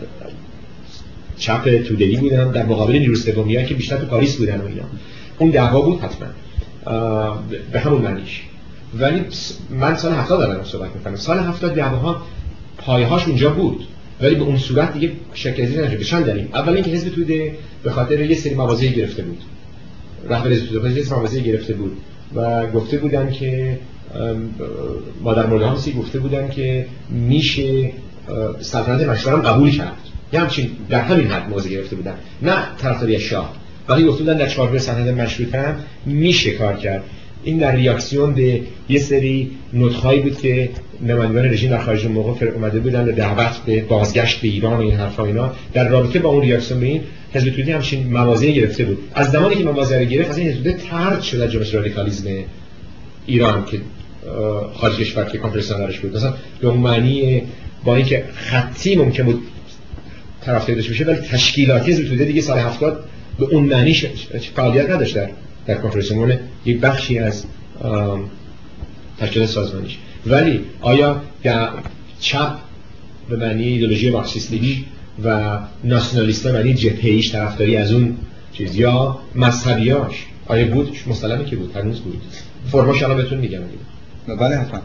چپ 1.38 1.82
تودهی 1.82 2.16
بودن 2.16 2.50
در 2.50 2.66
مقابل 2.66 2.92
نیروی 2.92 3.16
سومی 3.16 3.66
که 3.66 3.74
بیشتر 3.74 3.96
تو 3.96 4.06
پاریس 4.06 4.36
بودن 4.36 4.60
و 4.60 4.66
اینا. 4.66 4.82
اون 5.38 5.50
دعوا 5.50 5.80
بود 5.80 6.00
حتما. 6.00 6.28
به 7.72 7.80
همون 7.80 8.02
معنیش. 8.02 8.42
ولی 8.98 9.24
من 9.70 9.96
سال 9.96 10.12
70 10.12 10.38
دارم 10.38 10.64
صحبت 10.64 10.90
می‌کنم. 10.94 11.16
سال 11.16 11.38
70 11.38 11.74
دعواها 11.74 12.22
پایهاش 12.78 13.26
اونجا 13.26 13.50
بود. 13.50 13.86
ولی 14.20 14.34
به 14.34 14.42
اون 14.42 14.58
صورت 14.58 14.92
دیگه 14.92 15.12
شکلی 15.34 15.76
نشد 15.76 15.98
به 15.98 16.04
چند 16.04 16.24
دلیل 16.24 16.48
اول 16.54 16.74
اینکه 16.74 16.90
حزب 16.90 17.08
توده 17.08 17.54
به 17.82 17.90
خاطر 17.90 18.20
یه 18.20 18.36
سری 18.36 18.54
مواضعی 18.54 18.90
گرفته 18.90 19.22
بود. 19.22 19.38
رهبر 20.28 20.50
حزب 20.50 20.66
توده. 20.66 20.92
یه 20.92 21.04
سری 21.04 21.42
گرفته 21.42 21.74
بود. 21.74 21.96
و 22.34 22.66
گفته 22.66 22.96
بودن 22.96 23.30
که 23.30 23.78
مادر 25.22 25.46
مولانسی 25.46 25.92
گفته 25.92 26.18
بودن 26.18 26.48
که 26.48 26.86
میشه 27.10 27.92
سلطنت 28.60 29.08
مشروع 29.08 29.40
قبول 29.40 29.70
کرد. 29.70 29.96
یه 30.32 30.40
همچین 30.40 30.70
در 30.88 31.00
همین 31.00 31.26
حد 31.26 31.50
موضع 31.50 31.68
گرفته 31.68 31.96
بودن. 31.96 32.14
نه 32.42 32.56
طرفداری 32.78 33.20
شاه. 33.20 33.54
ولی 33.88 34.04
گفته 34.04 34.22
بودن 34.22 34.36
در 34.36 34.48
چهارگاه 34.48 34.78
سلطنت 34.78 35.14
مشروط 35.14 35.54
هم 35.54 35.76
میشه 36.06 36.50
کار 36.50 36.76
کرد. 36.76 37.04
این 37.44 37.58
در 37.58 37.76
ریاکسیون 37.76 38.34
به 38.34 38.60
یه 38.88 38.98
سری 38.98 39.50
نطخهایی 39.72 40.20
بود 40.20 40.40
که 40.40 40.70
نمایندگان 41.06 41.44
رژیم 41.44 41.70
در 41.70 41.78
خارج 41.78 42.06
موقع 42.06 42.46
اومده 42.46 42.80
بودن 42.80 43.04
به 43.04 43.12
دعوت 43.12 43.58
به 43.66 43.82
بازگشت 43.82 44.40
به 44.40 44.48
ایران 44.48 44.76
و 44.76 44.80
این 44.80 44.94
حرفا 44.94 45.24
اینا. 45.24 45.52
در 45.72 45.88
رابطه 45.88 46.18
با 46.18 46.28
اون 46.28 46.42
ریاکسیون 46.42 46.80
به 46.80 46.86
این 46.86 47.00
حزب 47.32 47.50
توده 47.50 47.74
همچین 47.74 48.12
مواضعی 48.12 48.54
گرفته 48.54 48.84
بود. 48.84 48.98
از 49.14 49.30
زمانی 49.30 49.54
که 49.54 49.64
مواضع 49.64 49.98
رو 49.98 50.04
گرفت 50.04 50.30
از 50.30 50.38
این 50.38 50.48
حزب 50.48 50.72
طرد 50.90 51.22
شد 51.22 51.40
از 51.40 51.52
جنبش 51.52 51.74
رادیکالیسم 51.74 52.24
ایران 53.26 53.64
که 53.64 53.80
خارج 54.74 54.96
کشور 54.96 55.24
که 55.24 55.38
کانفرنس 55.38 55.72
درش 55.72 56.00
بود. 56.00 56.16
مثلا 56.16 56.34
معنی 56.74 57.42
با 57.84 57.96
اینکه 57.96 58.24
خطی 58.34 58.96
ممکن 58.96 59.24
بود 59.24 59.42
طرف 60.44 60.70
داشته 60.70 60.92
بشه 60.92 61.04
ولی 61.04 61.16
تشکیلاتی 61.16 61.92
حزب 61.92 62.04
توده 62.04 62.24
دیگه 62.24 62.40
سال 62.40 62.58
70 62.58 63.04
به 63.38 63.44
اون 63.44 63.64
معنی 63.64 63.94
فعالیت 64.56 64.90
نداشت 64.90 65.16
در 65.66 65.74
کنفرانس 65.74 66.32
یک 66.64 66.80
بخشی 66.80 67.18
از 67.18 67.44
تشکیل 69.18 69.46
سازمانیش. 69.46 69.98
ولی 70.26 70.64
آیا 70.80 71.22
در 71.42 71.68
چپ 72.20 72.52
به 73.28 73.36
معنی 73.36 73.64
ایدولوژی 73.64 74.10
مارکسیستی 74.10 74.86
و 75.24 75.58
ناسیونالیست 75.84 76.46
معنی 76.46 76.74
جبهه‌ایش 76.74 77.32
طرفداری 77.32 77.76
از 77.76 77.92
اون 77.92 78.16
چیز 78.52 78.76
یا 78.76 79.18
مذهبیاش 79.34 80.26
آیا 80.46 80.66
بود؟ 80.66 80.96
مسلمه 81.06 81.44
که 81.44 81.56
بود 81.56 81.76
هنوز 81.76 82.00
بود. 82.00 82.22
فرماش 82.72 83.02
الان 83.02 83.16
بهتون 83.16 83.38
میگم. 83.38 83.60
بله 84.26 84.56
حتما. 84.56 84.80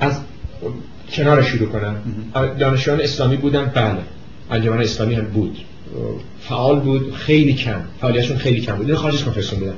از 0.00 0.20
کنار 1.12 1.42
شروع 1.42 1.68
کنم. 1.68 1.96
دانشجویان 2.58 3.00
اسلامی 3.00 3.36
بودن؟ 3.36 3.64
بله. 3.64 3.98
انجمن 4.50 4.80
اسلامی 4.80 5.14
هم 5.14 5.24
بود. 5.24 5.56
فعال 6.40 6.80
بود 6.80 7.14
خیلی 7.14 7.54
کم. 7.54 7.80
فعالیتشون 8.00 8.36
خیلی 8.36 8.60
کم 8.60 8.76
بود. 8.76 8.94
خارج 8.94 9.14
از 9.14 9.50
بودن. 9.50 9.74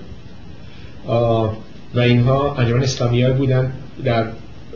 و 1.94 2.00
اینها 2.00 2.54
انجمن 2.54 2.82
اسلامی 2.82 3.24
بودن. 3.24 3.72
در 4.04 4.26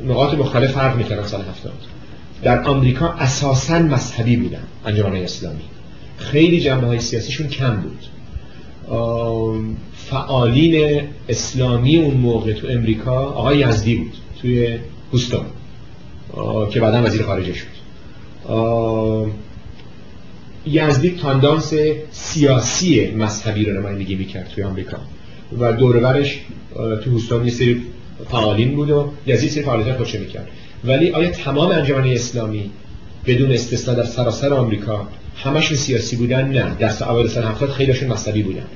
نقاط 0.06 0.34
مختلف 0.34 0.72
فرق 0.72 0.96
می‌کردن 0.96 1.26
سال 1.26 1.40
هفتاد. 1.40 1.72
در 2.42 2.62
آمریکا 2.62 3.08
اساسا 3.08 3.78
مذهبی 3.78 4.36
بودن 4.36 4.62
انجمن 4.86 5.16
اسلامی. 5.16 5.62
خیلی 6.18 6.60
جنبه 6.60 6.86
های 6.86 7.00
سیاسیشون 7.00 7.48
کم 7.48 7.76
بود. 7.76 7.98
فعالین 9.94 11.02
اسلامی 11.28 11.96
اون 11.96 12.14
موقع 12.14 12.52
تو 12.52 12.66
امریکا 12.70 13.12
آقای 13.12 13.58
یزدی 13.58 13.94
بود 13.96 14.12
توی 14.42 14.78
هوستون 15.12 15.44
که 16.70 16.80
بعدا 16.80 17.02
وزیر 17.02 17.22
خارجه 17.22 17.54
شد. 17.54 17.74
یزدی 20.66 21.10
تاندانس 21.10 21.74
سیاسی 22.10 23.10
مذهبی 23.10 23.64
رو 23.64 23.80
نمایندگی 23.80 24.14
می‌کرد 24.14 24.48
توی 24.54 24.64
آمریکا. 24.64 24.96
و 25.60 25.72
دورورش 25.72 26.40
تو 26.74 27.10
هوستون 27.10 27.44
یه 27.44 27.50
سری 27.50 27.82
فعالین 28.30 28.76
بود 28.76 28.90
و 28.90 29.12
یزدی 29.26 29.48
سری 29.48 29.62
فعالیت 29.62 29.96
خوشه 29.96 30.18
می‌کرد. 30.18 30.48
ولی 30.84 31.10
آیا 31.10 31.30
تمام 31.30 31.70
انجمن 31.70 32.04
اسلامی 32.06 32.70
بدون 33.26 33.52
استثنا 33.52 33.94
در 33.94 34.04
سراسر 34.04 34.54
آمریکا 34.54 35.08
همشون 35.36 35.76
سیاسی 35.76 36.16
بودن؟ 36.16 36.48
نه. 36.48 36.76
در 36.78 37.08
اوایل 37.08 37.28
سال 37.28 37.44
70 37.44 37.70
خیلیشون 37.70 38.08
مذهبی 38.08 38.42
بودن. 38.42 38.66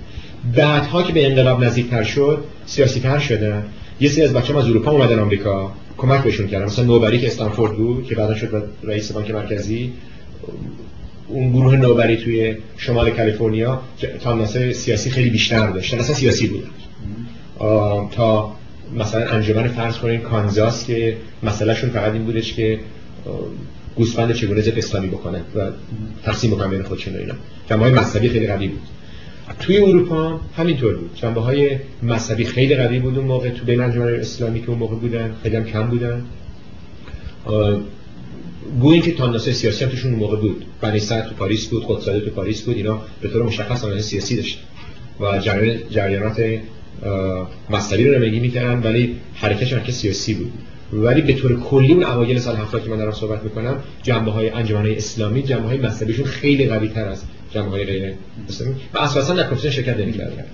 بعدها 0.56 1.02
که 1.02 1.12
به 1.12 1.26
انقلاب 1.26 1.64
نزدیکتر 1.64 2.02
شد 2.02 2.44
سیاسی 2.66 3.00
تر 3.00 3.18
شدن 3.18 3.66
یه 4.00 4.08
سری 4.08 4.24
از 4.24 4.32
بچه 4.32 4.58
از 4.58 4.68
اروپا 4.68 4.90
اومدن 4.90 5.18
آمریکا 5.18 5.72
کمک 5.96 6.22
بهشون 6.22 6.46
کردن. 6.46 6.64
مثلا 6.64 6.84
نوبری 6.84 7.20
که 7.20 7.26
استنفورد 7.26 7.76
بود 7.76 8.06
که 8.06 8.14
بعدا 8.14 8.34
شد 8.34 8.70
رئیس 8.82 9.12
بانک 9.12 9.30
مرکزی 9.30 9.92
اون 11.28 11.52
گروه 11.52 11.76
نوبری 11.76 12.16
توی 12.16 12.56
شمال 12.76 13.10
کالیفرنیا 13.10 13.82
تاندنس 14.20 14.56
سیاسی 14.56 15.10
خیلی 15.10 15.30
بیشتر 15.30 15.70
داشتن 15.70 15.98
اصلا 15.98 16.14
سیاسی 16.14 16.46
بودن. 16.46 16.68
تا 18.10 18.52
مثلا 18.96 19.28
انجمن 19.28 19.68
فرض 19.68 19.98
کنین 19.98 20.20
کانزاس 20.20 20.86
که 20.86 21.16
مسئلهشون 21.42 21.90
فقط 21.90 22.12
این 22.12 22.24
بودش 22.24 22.54
که 22.54 22.78
گوسفند 23.96 24.32
چگونه 24.32 24.60
ضد 24.60 24.78
اسلامی 24.78 25.08
بکنن 25.08 25.40
و 25.54 25.70
تقسیم 26.24 26.50
بکنن 26.50 26.70
بین 26.70 26.82
خودشون 26.82 27.14
و 27.14 27.18
اینا. 27.18 27.34
جنبه 27.70 27.82
های 27.82 27.92
مذهبی 27.92 28.28
خیلی 28.28 28.46
قوی 28.46 28.68
بود. 28.68 28.82
توی 29.60 29.78
اروپا 29.78 30.40
همینطور 30.56 30.94
بود. 30.94 31.10
جنبه 31.14 31.40
های 31.40 31.78
مذهبی 32.02 32.44
خیلی 32.44 32.76
قوی 32.76 32.98
بود 32.98 33.18
اون 33.18 33.26
موقع 33.26 33.50
تو 33.50 33.64
بین 33.64 33.80
انجمن 33.80 34.14
اسلامی 34.14 34.60
که 34.62 34.70
اون 34.70 34.78
موقع 34.78 34.96
بودن 34.96 35.34
خیلی 35.42 35.56
هم 35.56 35.64
کم 35.64 35.86
بودن. 35.86 36.24
گویی 38.80 39.00
که 39.00 39.12
تانداس 39.12 39.48
سیاسی 39.48 39.86
توشون 39.86 40.12
موقع 40.12 40.36
بود. 40.36 40.64
بنی 40.80 41.00
تو 41.00 41.34
پاریس 41.38 41.66
بود 41.66 41.84
خودزاده 41.84 42.20
تو 42.20 42.30
پاریس 42.30 42.62
بود 42.62 42.76
اینا 42.76 43.00
به 43.20 43.28
طور 43.28 43.42
مشخص 43.42 43.84
آنها 43.84 44.00
سیاسی 44.00 44.36
داشت 44.36 44.58
و 45.20 45.38
جریانات 45.90 46.42
مذهبی 47.70 48.04
رو 48.04 48.14
نمایی 48.14 48.40
می‌کردن 48.40 48.82
ولی 48.82 49.16
حرکتش 49.34 49.74
که 49.74 49.92
سیاسی 49.92 50.34
بود. 50.34 50.52
ولی 50.92 51.22
به 51.22 51.32
طور 51.32 51.60
کلی 51.60 51.92
اون 51.92 52.02
اوایل 52.02 52.38
سال 52.38 52.56
70 52.56 52.84
که 52.84 52.90
من 52.90 52.96
دارم 52.96 53.12
صحبت 53.12 53.42
می‌کنم 53.42 53.76
جنبه 54.02 54.30
های 54.30 54.48
انجمن 54.50 54.80
های 54.80 54.96
اسلامی 54.96 55.42
جنبه 55.42 55.68
های 55.68 55.78
مذهبیشون 55.78 56.24
خیلی 56.24 56.66
قوی 56.66 56.88
تر 56.88 57.08
از 57.08 57.22
جنبه 57.50 57.70
های 57.70 57.84
غیر 57.84 58.14
اسلامی. 58.48 58.74
و 58.94 58.98
اساسا 58.98 59.34
در 59.34 59.42
کنفرانس 59.42 59.74
شرکت 59.74 59.96
نمی‌کردن. 59.96 60.44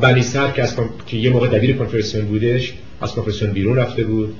بنی 0.00 0.22
که 0.54 0.62
از 0.62 0.76
که 1.06 1.16
یه 1.16 1.30
موقع 1.30 1.48
دبیر 1.48 1.76
کنفرانسیون 1.76 2.24
بودش 2.24 2.72
از 3.00 3.12
کنفرانسیون 3.12 3.52
بیرون 3.52 3.76
رفته 3.76 4.04
بود. 4.04 4.34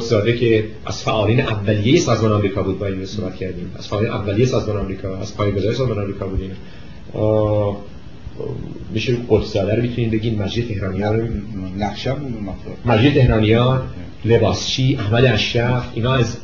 زاده 0.00 0.36
که 0.36 0.64
از 0.86 1.02
فعالین 1.02 1.40
اولیه 1.40 2.00
سازمان 2.00 2.32
آمریکا 2.32 2.62
بود 2.62 2.78
با 2.78 2.86
این 2.86 3.06
صحبت 3.06 3.36
کردیم. 3.36 3.72
از 3.78 3.88
فعالین 3.88 4.10
اولیه 4.10 4.46
سازمان 4.46 4.76
آمریکا 4.76 5.16
از 5.16 5.36
پایه‌گذاری 5.36 5.74
سازمان 5.74 5.98
آمریکا 5.98 6.26
بودیم. 6.26 6.50
میشه 8.90 9.16
زاده 9.28 9.76
رو 9.76 9.82
می‌تونیم 9.82 10.10
بگیم؟ 10.10 10.42
مجید 10.42 10.68
تهرانیان 10.68 11.42
نقشه 11.78 12.16
مجید 12.84 13.14
تهرانیان 13.14 13.82
لباسچی 14.24 14.96
احمد 14.96 15.24
اشرف 15.24 15.90
اینا 15.94 16.14
از 16.14 16.36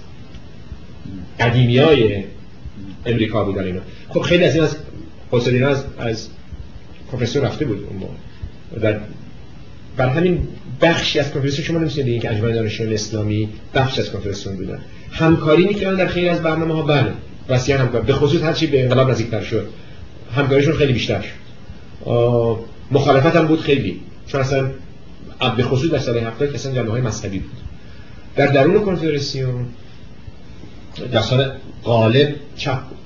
قدیمی 1.40 1.78
های 1.78 2.24
امریکا 3.06 3.44
بودن 3.44 3.64
اینا. 3.64 3.80
خب 4.08 4.20
خیلی 4.20 4.44
از 4.44 4.54
این 4.54 4.64
از 4.64 4.76
حسین 5.30 5.64
از 5.64 5.84
از 5.98 6.28
پروفسور 7.10 7.42
رفته 7.42 7.64
بود 7.64 7.86
اون 7.90 8.80
در 8.80 9.00
بر 10.01 10.09
همین 10.09 10.48
بخشی 10.80 11.18
از 11.18 11.30
کنفرانس 11.32 11.61
شما 11.61 11.78
نمی‌تونید 11.78 12.07
بگید 12.07 12.22
که 12.22 12.30
انجمن 12.30 12.53
دانشجویان 12.53 12.92
اسلامی 12.92 13.48
بخش 13.74 13.98
از 13.98 14.12
کنفرانس 14.12 14.48
بودن. 14.48 14.78
همکاری 15.11 15.64
می‌کردن 15.64 15.96
در 15.96 16.07
خیلی 16.07 16.28
از 16.28 16.42
برنامه 16.42 16.74
ها 16.74 16.82
بله. 16.82 17.12
وسیع 17.48 17.76
همکار 17.76 18.03
به 18.03 18.12
خصوص 18.12 18.42
هرچی 18.42 18.66
به 18.66 18.82
انقلاب 18.82 19.11
نزدیکتر 19.11 19.42
شد. 19.42 19.68
همکاریشون 20.36 20.74
خیلی 20.74 20.92
بیشتر 20.92 21.20
شد. 21.20 21.40
مخالفت 22.90 23.36
هم 23.36 23.46
بود 23.46 23.61
خیلی. 23.61 24.01
چون 24.26 24.40
اصلا 24.40 24.70
به 25.57 25.62
خصوص 25.62 25.90
در 25.90 25.98
سال 25.98 26.18
70 26.18 26.48
که 26.48 26.55
اصلا 26.55 26.72
جنبه 26.72 26.90
های 26.90 27.01
مذهبی 27.01 27.38
بود. 27.38 27.57
در 28.36 28.46
درون 28.46 28.84
کنفرانسیون 28.84 29.66
داستان 31.12 31.51
غالب 31.84 32.34
چپ 32.57 32.80
بود. 32.88 32.98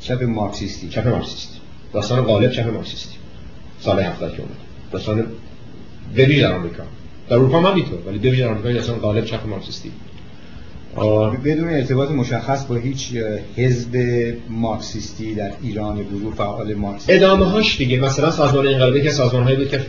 چپ 0.00 0.22
مارکسیستی. 0.22 0.88
چپ 0.88 1.08
مارکسیستی. 1.08 1.58
داستان 1.92 2.24
غالب 2.24 2.50
چپ 2.50 2.66
مارکسیستی. 2.66 3.16
سال 3.80 4.00
70 4.00 4.32
که 4.32 4.42
اومد. 4.42 4.56
داستان 4.92 5.26
به 6.14 6.40
در 6.40 6.52
آمریکا. 6.52 6.82
در 7.28 7.36
اروپا 7.36 7.60
هم 7.60 7.74
اینطور 7.74 7.98
ولی 8.06 8.18
به 8.18 8.36
در 8.36 8.48
آمریکا 8.48 8.68
اصلا 8.68 8.94
غالب 8.94 9.24
چپ 9.24 9.46
مارکسیستی. 9.46 9.90
بدون 11.44 11.68
ارتباط 11.68 12.10
مشخص 12.10 12.66
با 12.66 12.74
هیچ 12.74 13.12
حزب 13.56 13.96
مارکسیستی 14.50 15.34
در 15.34 15.52
ایران 15.62 16.02
گروه 16.02 16.34
فعال 16.34 16.74
مارکسیستی. 16.74 17.12
ادامه 17.12 17.44
هاش 17.44 17.78
دیگه 17.78 18.00
مثلا 18.00 18.30
سازمان 18.30 18.66
انقلابی 18.66 19.02
که 19.02 19.10
سازمان 19.10 19.42
هایی 19.42 19.56
بود 19.56 19.68
که 19.68 19.80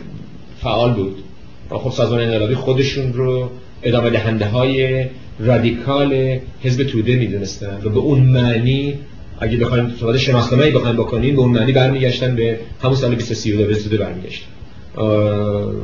فعال 0.62 0.94
بود. 0.94 1.24
خب 1.70 1.92
سازمان 1.92 2.22
انقلابی 2.22 2.56
خودشون 2.56 3.14
رو 3.14 3.50
ادامه 3.84 4.10
دهنده 4.10 4.46
های 4.46 5.06
رادیکال 5.40 6.40
حزب 6.64 6.84
توده 6.84 7.16
می‌دونستن 7.16 7.82
و 7.84 7.90
به 7.90 8.00
اون 8.00 8.20
معنی 8.20 9.00
اگه 9.40 9.58
بخوایم 9.58 9.86
استفاده 9.86 10.18
شناسنامه‌ای 10.18 10.72
بخوایم 10.72 10.96
بکنیم 10.96 11.36
به 11.36 11.42
اون 11.42 11.52
معنی 11.52 11.72
برمیگشتن 11.72 12.36
به 12.36 12.60
همون 12.84 12.96
سال 12.96 13.10
2032 13.10 13.66
به 13.66 13.76
توده 13.76 13.98
برمیگشتن. 13.98 14.48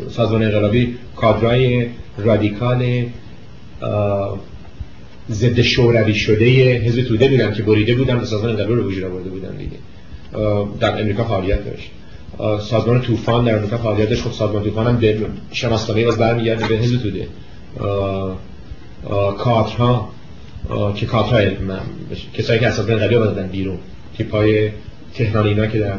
سازمان 0.10 0.44
انقلابی 0.44 0.96
کادرای 1.16 1.88
رادیکال 2.18 3.06
ضد 5.32 5.62
شوروی 5.62 6.16
شده 6.16 6.46
حزب 6.78 7.02
توده 7.02 7.28
بودن 7.28 7.54
که 7.54 7.64
بریده 7.64 7.96
بودن 7.96 8.16
و 8.16 8.26
سازمان 8.26 8.50
انقلابی 8.50 8.74
رو 8.74 8.88
وجود 8.88 9.04
آورده 9.04 9.30
بودن 9.30 9.56
دیگه. 9.58 9.78
در 10.80 11.02
امریکا 11.02 11.24
فعالیت 11.24 11.66
داشت. 11.66 11.92
سازمان 12.70 13.02
طوفان 13.02 13.46
در 13.46 13.58
امریکا 13.58 13.78
فعالیت 13.78 14.10
داشت. 14.10 14.22
خب 14.22 14.32
سازمان 14.32 14.64
طوفان 14.64 14.88
هم 14.88 14.98
به 14.98 15.18
شناسنامه 15.52 16.06
باز 16.06 16.18
برمیگرده 16.18 16.68
به 16.68 16.76
حزب 16.76 17.02
توده. 17.02 17.28
کادرها 19.38 20.10
که 20.96 21.06
کادرهای 21.06 21.52
کسایی 22.34 22.60
که 22.60 22.68
اساسا 22.68 22.94
انقلابی 22.94 23.16
آمدن 23.16 23.48
بیرون. 23.48 23.78
تیپای 24.18 24.70
تهرانی 25.16 25.50
اینا 25.50 25.68
که 25.68 25.80
در 25.80 25.96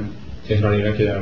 تهرانی 0.49 0.77
اینا 0.77 0.93
که 0.97 1.05
در 1.05 1.21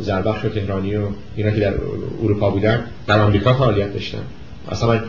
زربخش 0.00 0.44
و 0.44 0.48
تهرانی 0.48 0.96
و 0.96 1.06
اینا 1.36 1.50
که 1.50 1.60
در 1.60 1.74
اروپا 2.22 2.50
بودن 2.50 2.84
در 3.06 3.20
آمریکا 3.20 3.54
فعالیت 3.54 3.92
داشتن. 3.92 4.22
اصلا 4.70 5.00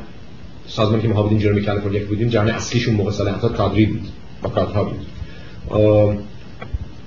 سازمانی 0.68 1.02
که 1.02 1.08
ما 1.08 1.24
بودیم 1.24 1.38
جنوبی 1.38 1.62
کالیفرنیا 1.62 2.00
که 2.00 2.06
بودیم 2.06 2.30
جمع 2.30 2.52
اصلیشون 2.56 2.96
موقع 2.96 3.12
سال 3.12 3.28
70 3.28 3.56
کادری 3.56 3.86
بود 3.86 4.08
با 4.42 4.50
کادرها 4.50 4.84
بود. 4.84 5.00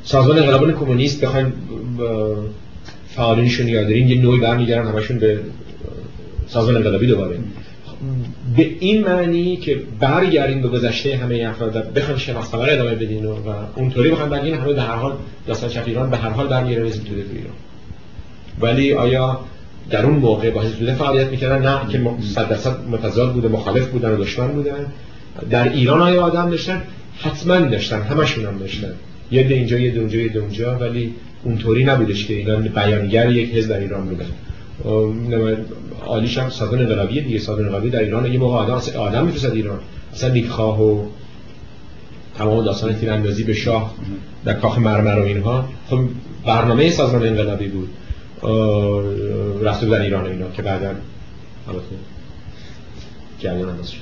سازمان 0.05 0.39
انقلابان 0.39 0.73
کمونیست 0.73 1.25
بخوایم 1.25 1.53
فعالینشون 3.09 3.69
یاد 3.69 3.87
داریم 3.87 4.09
یه 4.09 4.23
نوعی 4.23 4.41
برمیگردن 4.41 4.89
همشون 4.89 5.19
به 5.19 5.41
سازمان 6.49 6.77
انقلابی 6.77 7.07
دوباره. 7.07 7.39
به 8.57 8.71
این 8.81 9.05
معنی 9.05 9.57
که 9.57 9.83
برگردیم 10.01 10.63
به 10.63 10.69
گذشته 10.69 11.17
همه 11.17 11.47
افراد 11.49 11.93
بخوایم 11.93 12.19
شناخت 12.19 12.51
خبر 12.51 12.71
ادامه 12.71 12.95
بدین 12.95 13.25
و, 13.25 13.33
و 13.33 13.53
اونطوری 13.77 14.11
بخوایم 14.11 14.31
بگین 14.31 14.55
همه 14.55 14.73
به 14.73 14.83
هر 14.83 14.95
حال 14.95 15.17
داستان 15.47 15.71
چپ 15.71 15.83
ایران 15.87 16.11
به 16.11 16.17
هر 16.17 16.29
حال 16.29 16.47
برمیگره 16.47 16.83
به 16.83 16.91
توده 16.91 17.23
تو 17.23 17.33
ایران. 17.33 17.55
ولی 18.61 18.93
آیا 18.93 19.41
در 19.91 20.07
اون 20.07 20.17
موقع 20.17 20.51
با 20.51 20.63
حزب 20.63 20.95
فعالیت 20.95 21.27
می‌کردن؟ 21.27 21.69
نه 21.69 21.93
که 21.93 22.01
صد 22.35 22.49
درصد 22.49 22.89
متضاد 22.89 23.33
بوده 23.33 23.49
مخالف 23.49 23.89
بودن 23.89 24.11
و 24.11 24.17
دشمن 24.17 24.49
بودن. 24.49 24.87
در 25.51 25.69
ایران 25.69 26.01
آیا 26.01 26.23
آدم 26.23 26.51
داشتن؟ 26.51 26.83
حتما 27.19 27.59
داشتن 27.59 28.03
همشون 28.03 28.45
هم 28.45 28.59
داشتن. 28.59 28.93
یه 29.31 29.47
اینجا 29.47 29.79
یه 29.79 30.01
اونجا 30.01 30.19
یه 30.19 30.37
اونجا 30.37 30.79
ولی 30.79 31.15
اونطوری 31.45 31.85
نبودش 31.85 32.27
که 32.27 32.35
اینا 32.35 32.57
بیانگر 32.57 33.31
یک 33.31 33.55
حزب 33.55 33.71
در 33.71 33.79
ایران 33.79 34.07
بودن 34.07 34.27
عالیش 36.07 36.39
هم 36.39 36.51
سازمان 36.51 36.81
انقلابی 36.81 37.21
دیگه 37.21 37.39
سازمان 37.39 37.65
انقلابی 37.65 37.91
در 37.91 38.01
ایران. 38.01 38.33
یه 38.33 38.39
موقع 38.39 38.57
آدم 38.57 38.99
آدم 38.99 39.25
میفرستاد 39.25 39.53
ایران. 39.53 39.79
اصلا 40.13 40.33
نیکخواه 40.33 40.83
و 40.83 41.03
تمام 42.39 42.65
داستان 42.65 42.95
تیراندازی 42.95 43.45
به 43.45 43.55
شاه 43.55 43.95
در 44.45 44.53
کاخ 44.53 44.79
مرمر 44.79 45.19
و 45.19 45.23
اینها. 45.23 45.69
خب 45.91 46.01
برنامه 46.47 46.91
سازمان 46.91 47.27
انقلابی 47.27 47.69
بود. 47.69 47.89
رفته 49.63 49.87
در 49.87 50.01
ایران 50.01 50.25
و 50.25 50.29
اینا 50.29 50.51
که 50.51 50.63
بعدا 50.63 50.95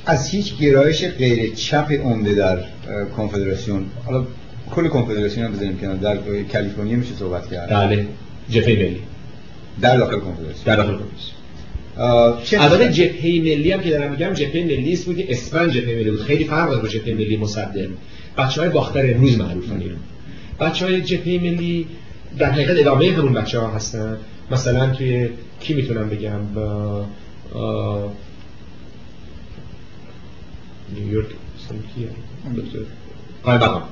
از 0.07 0.29
هیچ 0.29 0.59
گرایش 0.59 1.05
غیر 1.05 1.55
چپ 1.55 1.93
عمده 1.93 2.35
در 2.35 2.59
کنفدراسیون 3.17 3.87
حالا 4.07 4.25
کل 4.71 4.89
کنفدراسیون 4.89 5.47
هم 5.47 5.53
بزنیم 5.53 5.79
کنار 5.79 5.95
در 5.95 6.17
کالیفرنیا 6.53 6.97
میشه 6.97 7.15
صحبت 7.15 7.51
کرد. 7.51 7.71
بله 7.71 8.07
جبهه 8.49 8.75
ملی. 8.75 9.01
در 9.81 9.97
داخل 9.97 10.19
کنفدراسیون 10.21 10.65
در 10.65 10.77
داخل 10.77 10.93
کنفدراسیون. 10.93 12.63
البته 12.63 12.93
جبهه 12.93 13.41
ملی 13.41 13.73
هم 13.73 13.81
که 13.81 13.91
دارم 13.91 14.11
میگم 14.11 14.33
جبهه 14.33 14.65
ملی 14.65 14.93
است 14.93 15.05
بود 15.05 15.17
که 15.17 15.27
اسم 15.29 15.69
جبهه 15.69 15.95
ملی 15.95 16.11
بود. 16.11 16.23
خیلی 16.23 16.45
فرق 16.45 16.71
داره 16.71 16.83
با 16.83 16.89
جبهه 16.89 17.15
ملی 17.15 17.37
مصدق 17.37 17.89
بچهای 18.39 18.69
باختر 18.69 19.15
امروز 19.15 19.39
معروفن 19.39 19.81
ایران 19.81 19.99
بچهای 20.61 21.03
جبهه 21.03 21.39
ملی 21.43 21.87
در 22.39 22.51
حقیقت 22.51 22.79
ادامه 22.79 23.13
همون 23.13 23.33
بچه 23.33 23.59
ها 23.61 23.71
هستن. 23.71 24.17
مثلا 24.51 24.95
توی 24.95 25.29
کی 25.61 25.75
می‌تونم 25.75 26.09
بگم؟ 26.09 26.47
با 26.55 27.07
نیویورک 30.95 31.27
کیه؟ 31.95 32.09
قایم 33.43 33.61
مقام 33.61 33.83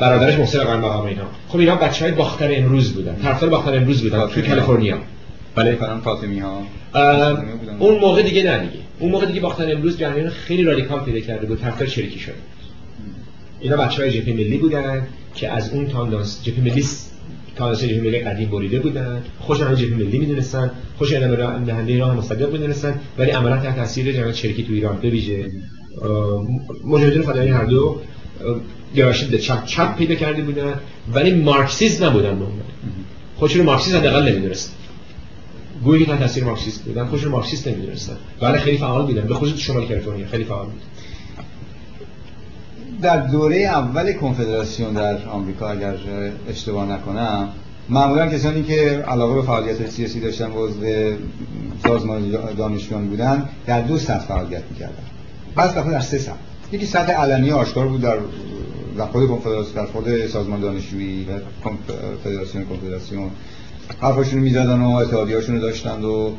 برادرش 0.00 0.34
محسن 0.34 0.64
قایم 0.64 0.80
مقام 0.80 1.06
اینا. 1.06 1.22
خب 1.48 1.58
اینا 1.58 1.76
بچه 1.76 2.04
های 2.04 2.14
باختر 2.14 2.50
امروز 2.52 2.92
بودن. 2.94 3.16
طرفدار 3.22 3.50
باختر 3.50 3.76
امروز 3.76 4.02
بودن. 4.02 4.26
توی 4.26 4.42
کالیفرنیا. 4.42 4.98
بله 5.54 5.78
فاطمی 6.04 6.38
ها 6.38 6.62
اون 7.78 7.98
موقع 7.98 8.22
دیگه 8.22 8.42
نه 8.42 8.58
دیگه. 8.58 8.84
اون 8.98 9.10
موقع 9.10 9.26
دیگه 9.26 9.40
باختر 9.40 9.72
امروز 9.72 9.98
جریان 9.98 10.28
خیلی 10.28 10.64
رادیکال 10.64 11.00
پیدا 11.00 11.20
کرده 11.20 11.46
بود. 11.46 11.60
طرفدار 11.60 11.88
شریکی 11.88 12.18
شده 12.18 12.34
اینا 13.60 13.76
بچه 13.76 14.02
های 14.02 14.10
جبهه 14.10 14.34
ملی 14.34 14.58
بودن 14.58 15.06
که 15.34 15.48
از 15.50 15.72
اون 15.72 15.86
تاندانس 15.86 16.42
جبهه 16.42 16.60
ملی 16.60 16.84
تاندانس 17.56 17.84
جبهه 17.84 18.00
ملی 18.00 18.18
قدیم 18.18 18.50
بریده 18.50 18.80
بودن. 18.80 19.22
خوش 19.40 19.60
هم 19.60 19.74
جبهه 19.74 19.94
ملی 19.94 20.18
می‌دونستن. 20.18 20.70
خوش 20.98 21.14
ادامه 21.14 21.36
دهنده 21.66 21.98
راه 21.98 22.16
مصدق 22.16 22.52
می‌دونستن. 22.52 23.00
ولی 23.18 23.30
عملا 23.30 23.56
تحت 23.56 23.76
تاثیر 23.76 24.12
جریان 24.12 24.32
شریکی 24.32 24.62
تو 24.62 24.72
ایران. 24.72 24.96
به 24.96 25.10
ویژه 25.10 25.50
مجاهدین 26.84 27.22
فدایی 27.22 27.50
هر 27.50 27.64
دو 27.64 28.00
گرایش 28.94 29.24
چپ 29.24 29.64
چپ 29.64 29.96
پیدا 29.96 30.14
کرده 30.14 30.42
بودن 30.42 30.74
ولی 31.14 31.42
مارکسیست 31.42 32.02
نبودن 32.02 32.38
به 32.38 32.44
خودشون 33.36 33.62
مارکسیست 33.66 33.96
حداقل 33.96 34.28
نمی‌دونستن. 34.28 34.72
گویی 35.84 36.06
که 36.06 36.16
تاثیر 36.16 36.44
مارکسیست 36.44 36.84
بودن 36.84 37.06
خودشون 37.06 37.30
مارکسیست 37.32 37.68
نمی‌دونستن. 37.68 38.16
ولی 38.42 38.58
خیلی 38.58 38.78
فعال 38.78 39.06
بودن. 39.06 39.22
به 39.22 39.34
خصوص 39.34 39.58
شمال 39.58 39.86
کالیفرنیا 39.86 40.26
خیلی 40.26 40.44
فعال 40.44 40.66
بودن 40.66 40.80
در 43.02 43.26
دوره 43.26 43.56
اول 43.56 44.12
کنفدراسیون 44.12 44.92
در 44.92 45.28
آمریکا 45.28 45.70
اگر 45.70 45.94
اشتباه 46.48 46.88
نکنم 46.92 47.48
معمولا 47.88 48.26
کسانی 48.28 48.62
که 48.62 49.04
علاقه 49.08 49.34
به 49.34 49.42
فعالیت 49.42 49.90
سیاسی 49.90 50.20
داشتن 50.20 50.50
و 50.50 50.66
عضو 50.66 51.16
سازمان 51.86 52.30
دانشجویان 52.58 53.08
بودن 53.08 53.48
در 53.66 53.82
دو 53.82 53.98
سطح 53.98 54.26
فعالیت 54.26 54.62
می‌کردن. 54.70 55.02
بعض 55.54 55.70
دفعه 55.70 55.90
در 55.90 56.00
سه 56.00 56.18
سطح. 56.18 56.34
یکی 56.72 56.86
سطح 56.86 57.12
علنی 57.12 57.50
آشکار 57.50 57.86
بود 57.86 58.00
در 58.00 58.16
در 58.98 59.06
خود 59.06 59.28
کنفدراسیون 59.28 59.84
در 59.84 59.92
خود 59.92 60.26
سازمان 60.26 60.60
دانشجویی 60.60 61.24
و 61.24 61.38
فدراسیون 62.24 62.64
کنفدراسیون 62.64 63.30
حرفاشون 64.00 64.40
می‌زدن 64.40 64.80
و 64.80 64.90
اتحادیهاشون 64.90 65.54
رو 65.54 65.60
داشتند 65.60 66.04
و 66.04 66.36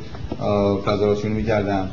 تظاهراتشون 0.86 1.32
می‌کردن. 1.32 1.90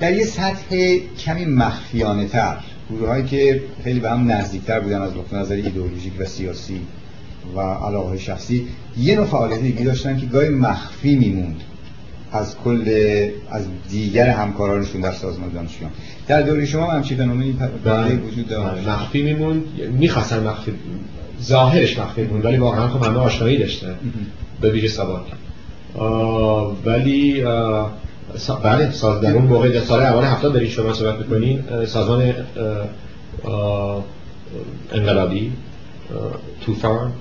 در 0.00 0.16
یه 0.16 0.24
سطح 0.24 0.96
کمی 1.18 1.44
مخفیانه 1.44 2.26
تر 2.26 2.56
گروه 2.90 3.08
هایی 3.08 3.24
که 3.24 3.62
خیلی 3.84 4.00
به 4.00 4.10
هم 4.10 4.32
نزدیکتر 4.32 4.80
بودن 4.80 5.02
از 5.02 5.16
نقطه 5.16 5.36
نظر 5.36 5.54
ایدئولوژیک 5.54 6.12
و 6.18 6.24
سیاسی 6.24 6.80
و 7.56 7.60
علاقه 7.60 8.18
شخصی 8.18 8.66
یه 8.98 9.16
نوع 9.16 9.24
فعالیت 9.24 9.60
دیگه 9.60 9.84
داشتن 9.84 10.18
که 10.18 10.26
گاهی 10.26 10.48
مخفی 10.48 11.16
میموند. 11.16 11.60
از 12.32 12.56
کل 12.64 12.84
از 13.50 13.64
دیگر 13.90 14.28
همکارانشون 14.28 15.00
در 15.00 15.12
سازمان 15.12 15.48
دانشجویان 15.48 15.92
در 16.28 16.42
دوره 16.42 16.66
شما 16.66 16.90
هم 16.90 16.96
همچین 16.96 17.18
فنومنی. 17.18 17.58
وجود 18.26 18.48
داشت؟ 18.48 18.88
مخفی 18.88 19.22
میموند. 19.22 19.64
می‌خواستن 19.90 20.46
مخفی 20.46 20.72
ظاهرش 21.42 21.98
مخفی 21.98 22.24
بود 22.24 22.44
ولی 22.44 22.56
واقعا 22.56 22.88
خب 22.88 23.04
همه 23.04 23.18
آشنایی 23.18 23.58
داشتن. 23.58 23.94
به 24.60 24.70
ویژه 24.70 24.88
سواد 24.88 25.24
ولی 26.84 27.44
بله 28.62 28.90
ساز 28.90 29.20
در 29.20 29.32
اون 29.32 29.44
موقع 29.44 29.80
سال 29.80 30.02
اول 30.02 30.24
هفتاد 30.24 30.52
دارید 30.52 30.70
شما 30.70 30.92
صحبت 30.92 31.18
می‌کنین 31.18 31.62
سازمان 31.86 32.34
انقلابی 34.92 35.52
توفان 36.60 37.12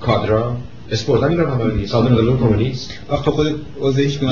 کادرا. 0.00 0.56
اسپورت 0.90 1.22
هم 1.22 1.28
میرم 1.28 1.50
همه 1.50 1.86
سازمان 1.86 2.12
انقلابی 2.12 2.38
کمونیست 2.38 2.98
وقت 3.10 3.30
خود 3.30 3.66
عضو 3.80 4.00
هیچ 4.00 4.18
کنم 4.18 4.30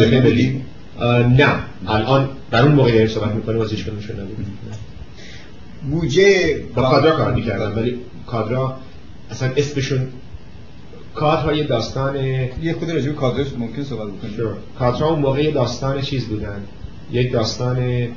نه. 1.37 1.55
الان 1.87 2.29
در 2.51 2.63
اون 2.63 2.73
موقع 2.73 2.93
داریم 2.93 3.09
صحبت 3.09 3.35
می‌کنیم 3.35 3.61
از 3.61 3.71
هیچ 3.71 3.87
کنم 3.87 4.01
شده 4.01 4.23
نبود 4.23 4.47
بودجه 5.91 6.61
با 6.75 6.83
کادرا 6.83 7.17
کار 7.17 7.35
می‌کردن 7.35 7.73
ولی 7.73 7.99
کادرا 8.27 8.77
اصلا 9.31 9.51
اسمشون 9.57 10.09
کادرها 11.15 11.53
یه 11.53 11.65
داستان 11.65 12.17
یه 12.63 12.77
خود 12.79 12.91
راجع 12.91 13.09
به 13.09 13.15
کادرش 13.15 13.47
ممکن 13.59 13.83
صحبت 13.83 14.09
بکنیم. 14.13 14.57
کادرها 14.79 15.11
اون 15.11 15.21
موقع 15.21 15.43
یه 15.43 15.51
داستان 15.51 16.01
چیز 16.01 16.27
بودن. 16.27 16.63
یک 17.13 17.33
داستان 17.33 18.09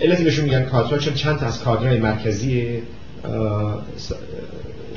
علتی 0.00 0.24
بهشون 0.24 0.44
میگن 0.44 0.64
کادرها 0.64 0.98
چون 0.98 1.14
چند 1.14 1.38
تا 1.38 1.46
از 1.46 1.60
کادرهای 1.60 2.00
مرکزی 2.00 2.82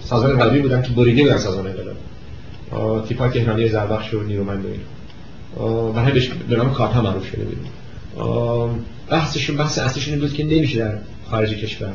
سازمان 0.05 0.31
انقلابی 0.31 0.59
بودن 0.59 0.81
که 0.81 0.89
بریده 0.89 1.23
بودن 1.23 1.37
سازمان 1.37 1.67
انقلاب 1.67 3.07
تیپای 3.07 3.29
تهرانی 3.29 3.69
زربخش 3.69 4.13
و 4.13 4.23
نیرومند 4.23 4.65
و 4.65 4.67
اینا. 4.67 5.93
و 5.93 5.99
همش 5.99 6.27
به 6.49 6.55
نام 6.55 6.73
کارتا 6.73 7.01
معروف 7.01 7.27
شده 7.27 7.43
بود. 7.45 7.67
بحثشون 9.09 9.57
بحث 9.57 9.79
اصلیشون 9.79 10.13
این 10.13 10.21
بود 10.21 10.33
که 10.33 10.43
نمیشه 10.43 10.79
در 10.79 10.97
خارج 11.29 11.53
کشور 11.53 11.91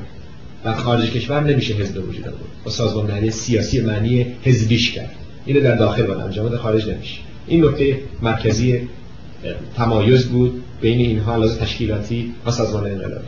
در 0.65 0.75
خارج 0.75 1.11
کشور 1.11 1.41
نمیشه 1.41 1.75
حزب 1.75 2.09
وجود 2.09 2.29
آورد. 2.29 2.41
با 2.65 2.71
سازماندهی 2.71 3.31
سیاسی 3.31 3.81
معنی 3.81 4.27
حزبیش 4.43 4.93
کرد. 4.93 5.15
اینو 5.47 5.61
در 5.61 5.77
داخل 5.77 6.03
باید 6.03 6.21
انجام 6.21 6.49
در 6.49 6.57
خارج 6.57 6.89
نمیشه. 6.89 7.21
این 7.47 7.65
نکته 7.65 8.01
مرکزی 8.23 8.89
تمایز 9.77 10.27
بود 10.27 10.63
بین 10.81 10.99
اینها 10.99 11.37
لازم 11.37 11.65
تشکیلاتی 11.65 12.35
و 12.47 12.51
سازمان 12.51 12.87
انقلابی. 12.87 13.27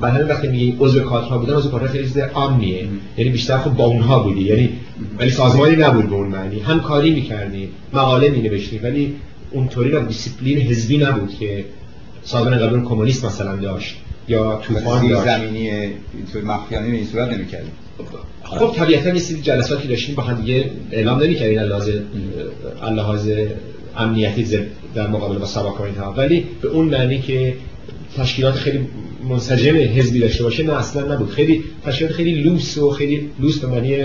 و 0.00 0.10
همین 0.10 0.28
وقتی 0.28 0.48
میگه 0.48 0.76
عضو 0.78 1.00
کادرها 1.00 1.38
بودن 1.38 1.54
عضو 1.54 1.70
کادرها 1.70 1.92
خیلی 1.92 2.04
چیز 2.04 2.18
عامیه. 2.18 2.88
یعنی 3.16 3.30
بیشتر 3.30 3.58
خب 3.58 3.70
با 3.70 3.84
اونها 3.84 4.18
بودی. 4.18 4.42
یعنی 4.42 4.70
ولی 5.18 5.30
سازمانی 5.30 5.76
نبود 5.76 6.08
به 6.08 6.14
اون 6.14 6.28
معنی. 6.28 6.60
هم 6.60 6.80
کاری 6.80 7.10
می‌کردیم 7.10 7.68
مقاله 7.92 8.28
می 8.28 8.42
نوشتیم 8.42 8.80
ولی 8.82 9.14
اونطوری 9.50 9.90
را 9.90 10.00
دیسیپلین 10.00 10.58
حزبی 10.58 10.98
نبود 10.98 11.34
که 11.38 11.64
سازمان 12.22 12.52
انقلاب 12.52 12.84
کمونیست 12.84 13.24
مثلا 13.24 13.56
داشت 13.56 13.96
یا 14.28 14.60
طوفان 14.62 15.08
داشت. 15.08 15.24
زمینی 15.24 15.70
اینطور 15.70 16.42
مخفیانه 16.44 16.90
به 16.90 16.96
این 16.96 17.06
صورت 17.06 17.32
نمی‌کردیم 17.32 17.72
خب 18.44 18.72
طبیعتا 18.76 19.08
یه 19.08 19.18
سری 19.18 19.40
جلساتی 19.40 19.88
داشتیم 19.88 20.14
با 20.14 20.22
هم 20.22 20.40
دیگه 20.40 20.70
اعلام 20.90 21.22
نمی‌کردیم 21.22 21.58
لحاظ 21.58 21.90
لحاظ 22.96 23.30
امنیتی 23.96 24.58
در 24.94 25.06
مقابل 25.06 25.38
با 25.38 25.46
ساواک 25.46 25.80
اینها 25.80 26.12
ولی 26.12 26.46
به 26.62 26.68
اون 26.68 26.86
معنی 26.88 27.18
که 27.18 27.54
تشکیلات 28.16 28.54
خیلی 28.54 28.88
منسجم 29.28 29.76
حزبی 29.76 30.18
داشته 30.18 30.44
باشه 30.44 30.62
نه 30.62 30.72
اصلا 30.72 31.14
نبود. 31.14 31.30
خیلی 31.30 31.64
تشکیلات 31.84 32.12
خیلی 32.12 32.34
لوس 32.34 32.78
و 32.78 32.90
خیلی 32.90 33.30
لوس 33.38 33.58
به 33.58 33.66
معنی 33.66 33.96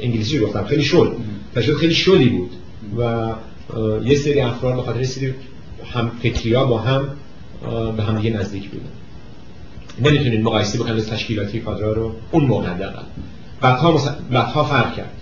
انگلیسی 0.00 0.38
گفتم. 0.38 0.64
خیلی 0.64 0.82
شل. 0.82 1.08
تشکیلات 1.54 1.80
خیلی 1.80 1.94
شلی 1.94 2.28
بود. 2.28 2.50
و 2.98 3.32
یه 4.04 4.16
سری 4.16 4.40
افراد 4.40 4.76
به 4.76 4.82
خاطر 4.82 5.02
سری 5.02 5.34
هم 5.94 6.10
فکریا 6.22 6.64
با 6.64 6.78
هم 6.78 7.08
به 7.96 8.02
هم 8.02 8.20
دیگه 8.20 8.36
نزدیک 8.36 8.70
بودن. 8.70 8.84
نمی‌تونید 10.10 10.40
مقایسه 10.40 10.78
بکنید 10.78 11.04
تشکیلاتی 11.04 11.60
کادرا 11.60 11.92
رو. 11.92 12.12
اون 12.30 12.44
موقع 12.44 12.66
حداقل. 12.66 13.02
بعدها 13.60 14.16
بعدها 14.30 14.64
فرق 14.64 14.96
کرد. 14.96 15.12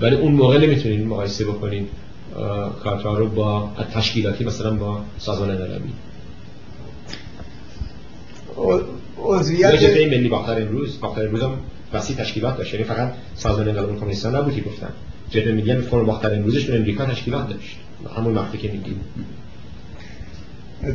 ولی 0.00 0.16
اون 0.16 0.32
موقع 0.32 0.58
نمی‌تونین 0.58 1.06
مقایسه 1.06 1.44
بکنین 1.44 1.86
کارتا 2.82 3.18
رو 3.18 3.28
با 3.28 3.70
تشکیلاتی 3.94 4.44
مثلا 4.44 4.74
با 4.74 5.00
سازمان 5.18 5.50
انقلابی 5.50 5.88
عضویت 9.18 9.84
ملی 9.96 10.28
باختر 10.28 10.62
امروز 10.62 11.00
باختر 11.00 11.26
امروز 11.26 11.42
هم 11.42 11.58
وسیع 11.92 12.16
تشکیلات 12.16 12.56
داشت. 12.56 12.74
یعنی 12.74 12.86
فقط 12.86 13.12
سازمان 13.34 13.68
انقلاب 13.68 13.98
کمونیستان 13.98 14.36
نبودی 14.36 14.60
گفتن. 14.60 14.90
جبهه 15.30 15.52
ملی 15.52 15.74
فرم 15.80 16.06
باختر 16.06 16.34
امروزش 16.34 16.64
به 16.64 16.76
امریکا 16.76 17.04
تشکیلات 17.04 17.48
داشت. 17.48 17.78
همون 18.16 18.34
وقتی 18.34 18.58
که 18.58 18.72
میگیم. 18.72 19.00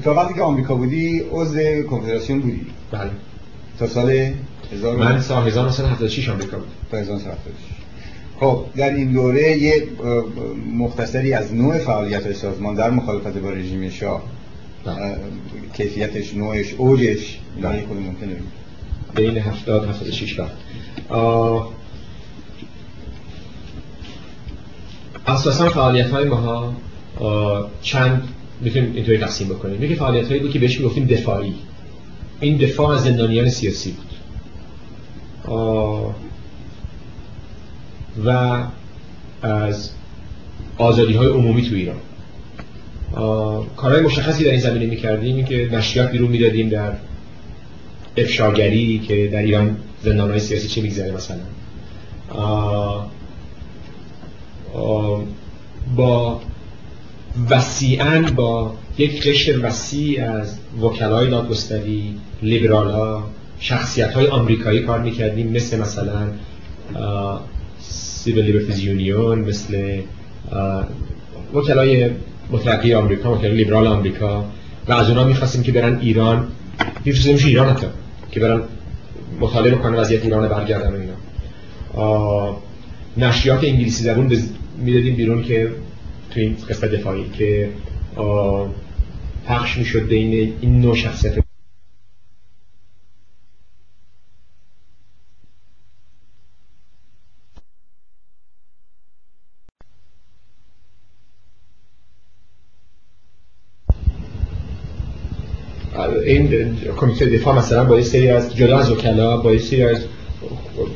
تا 0.03 0.13
وقتی 0.13 0.33
که 0.33 0.41
آمریکا 0.41 0.75
بودی 0.75 1.23
عضو 1.31 1.83
کنفدراسیون 1.89 2.39
بودی؟ 2.39 2.65
بله. 2.91 3.09
تا 3.79 3.87
سال 3.87 4.33
هزار 4.73 4.95
من 4.95 5.21
سال 5.21 5.47
1976 5.47 6.29
آمریکا 6.29 6.57
بود 6.57 6.67
تا 6.91 6.97
1976 6.97 7.79
خب 8.39 8.65
در 8.75 8.93
این 8.93 9.11
دوره 9.11 9.57
یه 9.57 9.87
مختصری 10.77 11.33
از 11.33 11.53
نوع 11.53 11.77
فعالیت 11.77 12.23
های 12.23 12.33
سازمان 12.33 12.75
در 12.75 12.89
مخالفت 12.89 13.37
با 13.37 13.49
رژیم 13.49 13.89
شاه 13.89 14.23
بله. 14.85 15.15
کیفیتش 15.73 16.33
نوعش 16.33 16.73
اوجش 16.77 17.38
بله. 17.61 17.85
خود 17.87 17.97
ممکنه 17.97 18.35
بین 19.15 19.37
70 19.37 19.89
76 19.89 20.39
بعد 20.39 20.51
اساسا 25.27 25.69
فعالیت 25.69 26.09
های 26.09 26.25
ما 26.25 26.73
چند 27.81 28.29
می‌تونیم 28.61 28.93
اینطوری 28.95 29.17
تقسیم 29.17 29.47
بکنیم. 29.47 29.83
یکی 29.83 29.95
فعالیت 29.95 30.27
هایی 30.27 30.39
بود 30.39 30.51
که 30.51 30.59
بهش 30.59 30.79
می‌گفتیم 30.79 31.05
دفاعی. 31.05 31.55
این 32.39 32.57
دفاع 32.57 32.89
از 32.89 33.03
زندانیان 33.03 33.49
سیاسی 33.49 33.91
بود. 33.91 34.09
و 38.25 38.63
از 39.41 39.91
آزادی 40.77 41.13
های 41.13 41.27
عمومی 41.27 41.61
تو 41.61 41.75
ایران. 41.75 41.97
کارهای 43.75 44.01
مشخصی 44.01 44.43
در 44.43 44.51
این 44.51 44.59
زمینه 44.59 44.85
می‌کردیم 44.85 45.45
که 45.45 45.69
نشریات 45.71 46.11
بیرون 46.11 46.31
می‌دادیم 46.31 46.69
در 46.69 46.93
افشاگری 48.17 48.99
که 48.99 49.29
در 49.33 49.41
ایران 49.41 49.77
زندان 50.03 50.29
های 50.29 50.39
سیاسی 50.39 50.67
چه 50.67 50.81
میگذره 50.81 51.11
مثلا؟ 51.11 51.39
با 55.95 56.41
وسیعا 57.49 58.25
با 58.35 58.73
یک 58.97 59.27
قشر 59.27 59.59
وسیع 59.63 60.31
از 60.31 60.57
وکلای 60.81 61.29
دادگستری 61.29 62.15
لیبرال 62.41 62.91
ها 62.91 63.29
شخصیت 63.59 64.13
های 64.13 64.27
آمریکایی 64.27 64.79
کار 64.79 64.99
می‌کردیم 64.99 65.51
مثل 65.51 65.79
مثلا 65.79 66.27
Civil 67.79 68.45
Liberties 68.45 68.79
Union 68.79 69.39
مثل 69.39 70.01
وکلای 71.53 72.09
مترقی 72.51 72.93
آمریکا 72.93 73.33
وکلای 73.33 73.55
لیبرال 73.55 73.87
آمریکا. 73.87 74.45
و 74.87 74.93
از 74.93 75.09
اونا 75.09 75.23
می‌خواستیم 75.23 75.63
که 75.63 75.71
برن 75.71 75.99
ایران 75.99 76.47
میفرستیمش 77.05 77.45
ایران 77.45 77.69
حتی 77.69 77.87
که 78.31 78.39
برن 78.39 78.61
مطالعه 79.39 79.75
کنن 79.75 79.95
وضعیت 79.95 80.23
ایران 80.23 80.47
برگردن 80.47 80.93
و 80.93 80.99
اینا. 80.99 82.57
نشریات 83.17 83.63
انگلیسی 83.63 84.03
زبون 84.03 84.37
می‌دادیم 84.77 85.15
بیرون 85.15 85.43
که 85.43 85.71
تو 86.31 86.39
این 86.39 86.57
قسمت 86.69 86.91
دفاعی 86.91 87.25
که 87.33 87.69
پخش 89.45 89.77
می‌شد 89.77 90.07
بین 90.07 90.53
این 90.61 90.81
نوع 90.81 90.95
شخصیت 90.95 91.48
این 106.39 106.77
کمیته 106.97 107.25
دفاع 107.25 107.57
مثلا 107.57 107.83
با 107.83 108.01
سری 108.01 108.29
از 108.29 108.55
جدا 108.55 108.77
از 108.77 108.91
وکلا 108.91 109.37
با 109.37 109.57
سری 109.57 109.83
از 109.83 109.97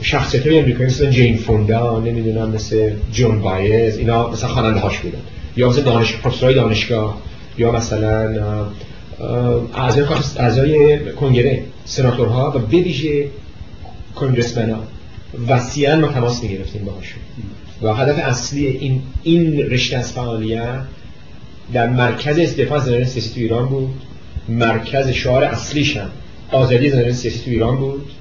شخصیت 0.01 0.47
های 0.47 0.59
امریکایی 0.59 0.85
مثل 0.85 1.09
جین 1.09 1.37
فوندا 1.37 1.99
نمی‌دونم 1.99 2.49
مثل 2.49 2.91
جون 3.11 3.41
بایز 3.41 3.97
اینا 3.97 4.29
مثلا 4.29 4.49
خواننده 4.49 4.79
هاش 4.79 4.99
بودن. 4.99 5.19
یا 5.57 5.69
مثل 5.69 5.81
دانش 5.81 6.17
پروفسورای 6.17 6.55
دانشگاه 6.55 7.17
یا 7.57 7.71
مثلا 7.71 8.35
اعضای 9.75 10.03
اعضای 10.37 10.99
کنگره 11.11 11.63
سناتورها 11.85 12.53
و 12.55 12.59
به 12.59 12.77
ویژه 12.77 13.29
کنگرسمن 14.15 14.69
ها 14.69 14.83
وسیعا 15.47 15.95
ما 15.95 16.07
تماس 16.07 16.43
می‌گرفتیم 16.43 16.85
باهاشون. 16.85 17.19
و 17.81 17.93
هدف 17.93 18.19
اصلی 18.19 18.67
این 18.67 19.01
این 19.23 19.57
رشته 19.57 19.97
از 19.97 20.11
فعالیت 20.11 20.79
در 21.73 21.89
مرکز 21.89 22.39
استفاده 22.39 23.01
از 23.01 23.09
سیاسی 23.09 23.29
تو 23.29 23.39
ایران 23.39 23.65
بود. 23.65 23.89
مرکز 24.49 25.09
شعار 25.09 25.43
اصلیش 25.43 25.97
هم 25.97 26.09
آزادی 26.51 26.89
زنان 26.89 27.11
سیاسی 27.11 27.39
تو 27.39 27.51
ایران 27.51 27.77
بود. 27.77 28.11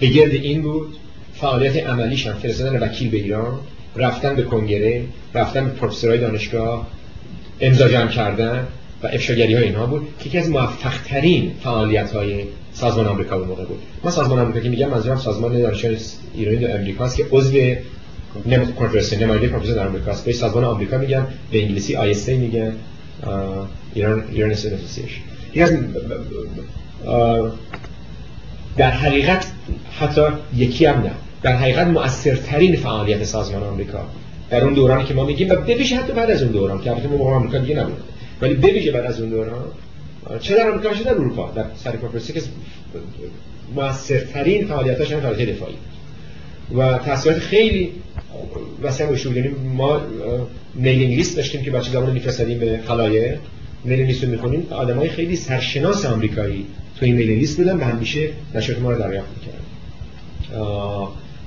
به 0.00 0.06
گرد 0.06 0.32
این 0.32 0.62
بود 0.62 0.96
فعالیت 1.34 1.76
عملیش 1.86 2.26
هم 2.26 2.34
فرستادن 2.34 2.82
وکیل 2.82 3.10
به 3.10 3.16
ایران 3.16 3.60
رفتن 3.96 4.36
به 4.36 4.42
کنگره 4.42 5.04
رفتن 5.34 5.64
به 5.64 5.70
پروفسورهای 5.70 6.20
دانشگاه 6.20 6.86
امضا 7.60 7.88
جمع 7.88 8.10
کردن 8.10 8.66
و 9.02 9.06
افشاگری 9.06 9.54
های 9.54 9.64
اینها 9.64 9.86
بود 9.86 10.08
که 10.18 10.26
یکی 10.26 10.38
از 10.38 10.50
موفق 10.50 11.02
ترین 11.04 11.52
فعالیت 11.62 12.12
های 12.12 12.44
سازمان 12.72 13.06
آمریکا 13.06 13.36
اون 13.36 13.48
موقع 13.48 13.64
بود. 13.64 13.78
ما 14.04 14.10
سازمان 14.10 14.38
آمریکا 14.38 14.60
که 14.60 14.68
میگم 14.68 14.90
منظورم 14.90 15.16
سازمان 15.18 15.60
دانشجویان 15.60 15.98
ایرانی 16.34 16.58
در 16.58 16.76
آمریکا 16.76 17.04
است 17.04 17.16
که 17.16 17.26
عضو 17.30 17.58
کنفرانس 18.78 19.12
نماینده 19.12 19.48
کنفرانس 19.48 19.76
در 19.76 19.88
آمریکا 19.88 20.10
است. 20.10 20.24
به 20.24 20.32
سازمان 20.32 20.64
آمریکا 20.64 20.98
میگن 20.98 21.26
به 21.50 21.62
انگلیسی 21.62 22.14
ISA 22.14 22.28
میگن 22.28 22.72
ایران 23.94 24.24
ایران 24.32 24.54
در 28.76 28.90
حقیقت 28.90 29.46
حتی 29.98 30.22
یکی 30.56 30.86
هم 30.86 31.02
نه. 31.02 31.10
در 31.42 31.56
حقیقت 31.56 31.86
مؤثرترین 31.86 32.76
فعالیت 32.76 33.24
سازمان 33.24 33.62
آمریکا. 33.62 34.08
در 34.50 34.64
اون 34.64 34.74
دورانی 34.74 35.04
که 35.04 35.14
ما 35.14 35.24
میگیم 35.24 35.50
و 35.50 35.56
بویژه 35.56 35.96
حتی 35.96 36.12
بعد 36.12 36.30
از 36.30 36.42
اون 36.42 36.52
دوران 36.52 36.80
که 36.80 36.90
البته 36.90 37.08
موقع 37.08 37.30
آمریکا 37.30 37.58
دیگه 37.58 37.80
نبود 37.80 38.02
ولی 38.40 38.54
بویژه 38.54 38.92
بعد 38.92 39.04
از 39.04 39.20
اون 39.20 39.30
دوران 39.30 39.64
چه 40.40 40.54
در 40.54 40.70
آمریکا 40.70 40.94
چه 40.94 41.04
در 41.04 41.10
اروپا 41.10 41.52
در 41.54 41.64
سر 41.74 41.96
کنفرانسی 41.96 42.32
که 42.32 42.42
موثرترین 43.74 44.66
فعالیتاش 44.66 45.12
هم 45.12 45.20
دفاعی. 45.32 45.74
و 46.76 46.98
تاثیرات 46.98 47.38
خیلی 47.38 47.92
واسه 48.82 49.06
وشو 49.06 49.32
یعنی 49.32 49.48
ما 49.48 50.00
میلینگ 50.74 51.14
لیست 51.14 51.36
داشتیم 51.36 51.62
که 51.62 51.70
بچه 51.70 51.90
زمان 51.90 52.12
میفرستادیم 52.12 52.58
به 52.58 52.80
خلایق 52.86 53.38
میلینگ 53.84 54.08
لیست 54.08 54.24
رو 54.24 54.30
می‌خونیم. 54.30 54.66
آدمای 54.70 55.08
خیلی 55.08 55.36
سرشناس 55.36 56.06
آمریکایی 56.06 56.66
تو 56.98 57.04
این 57.04 57.14
میلینگ 57.14 57.38
لیست 57.38 57.56
بودن 57.56 57.76
و 57.76 57.84
همیشه 57.84 58.30
نشریات 58.54 58.82
ما 58.82 58.92
رو 58.92 58.98
دریافت 58.98 59.28
می‌کردن. 59.38 59.62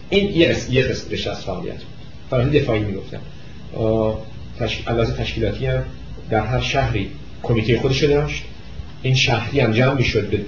این 0.09 0.29
یه 0.29 0.55
یه 0.69 0.83
قسمتش 0.83 1.27
از 1.27 1.45
فعالیت. 1.45 1.77
فعالیت 2.29 2.63
دفاعی 2.63 2.79
می‌گفتن 2.79 3.19
علاوه 4.87 5.11
تشکیلاتی 5.11 5.65
هم 5.65 5.83
در 6.29 6.45
هر 6.45 6.61
شهری 6.61 7.09
کمیته 7.43 7.79
خودش 7.79 8.03
داشت. 8.03 8.43
این 9.01 9.15
شهری 9.15 9.59
هم 9.59 9.71
جمع 9.71 9.93
می‌شد 9.93 10.29
به 10.29 10.39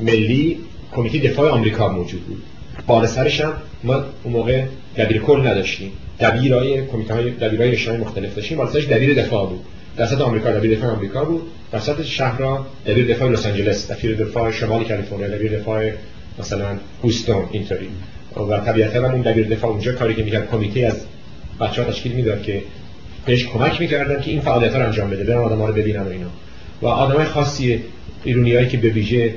ملی 0.00 0.58
کمیته 0.92 1.18
دفاع 1.18 1.50
آمریکا 1.50 1.88
موجود 1.88 2.24
بود. 2.26 2.42
بالا 2.86 3.06
سرش 3.06 3.40
هم 3.40 3.52
ما 3.84 3.94
اون 3.94 4.32
موقع 4.32 4.64
دبیر 4.96 5.18
کل 5.18 5.46
نداشتیم. 5.46 5.92
دبیرای 6.20 6.86
کمیته 6.86 7.14
های 7.14 7.30
دبیرای 7.30 7.98
مختلف 7.98 8.34
داشتیم. 8.34 8.58
بالا 8.58 8.70
سرش 8.70 8.84
دبیر 8.84 9.22
دفاع 9.22 9.48
بود. 9.48 9.60
در 9.96 10.06
سطح 10.06 10.22
آمریکا 10.22 10.50
دبیر 10.50 10.78
دفاع 10.78 10.90
آمریکا 10.90 11.24
بود. 11.24 11.42
در 11.72 11.78
سطح 11.78 12.02
شهرها 12.02 12.66
دبیر 12.86 13.14
دفاع 13.14 13.30
لس 13.30 13.46
آنجلس 13.46 13.90
دبیر 13.90 14.16
دفاع 14.16 14.50
شمال 14.50 14.84
کالیفرنیا 14.84 15.28
دبیر 15.28 15.58
دفاع 15.58 15.90
مثلا 16.38 16.78
هوستون 17.04 17.44
اینطوری. 17.50 17.88
و 18.36 18.58
طبیعتا 18.58 19.12
اون 19.12 19.20
دبیر 19.20 19.48
دفاع 19.48 19.70
اونجا 19.70 19.92
کاری 19.92 20.14
که 20.14 20.22
می‌کرد 20.22 20.50
کمیته 20.50 20.80
از 20.80 21.04
بچه 21.60 21.82
ها 21.82 21.90
تشکیل 21.90 22.12
می‌داد 22.12 22.42
که 22.42 22.62
بهش 23.26 23.46
کمک 23.46 23.80
می‌کردن 23.80 24.20
که 24.20 24.30
این 24.30 24.40
فعالیت 24.40 24.72
ها 24.72 24.78
رو 24.78 24.84
انجام 24.84 25.10
بده 25.10 25.24
برن 25.24 25.38
آدم 25.38 25.58
ها 25.58 25.66
رو 25.66 25.74
ببینن 25.74 26.02
و 26.02 26.08
اینا. 26.08 26.30
و 26.82 26.86
آدم 26.86 27.16
های 27.16 27.24
خاصی 27.24 27.82
ایرونیایی 28.24 28.68
که 28.68 28.76
به 28.76 28.88
ویژه 28.88 29.34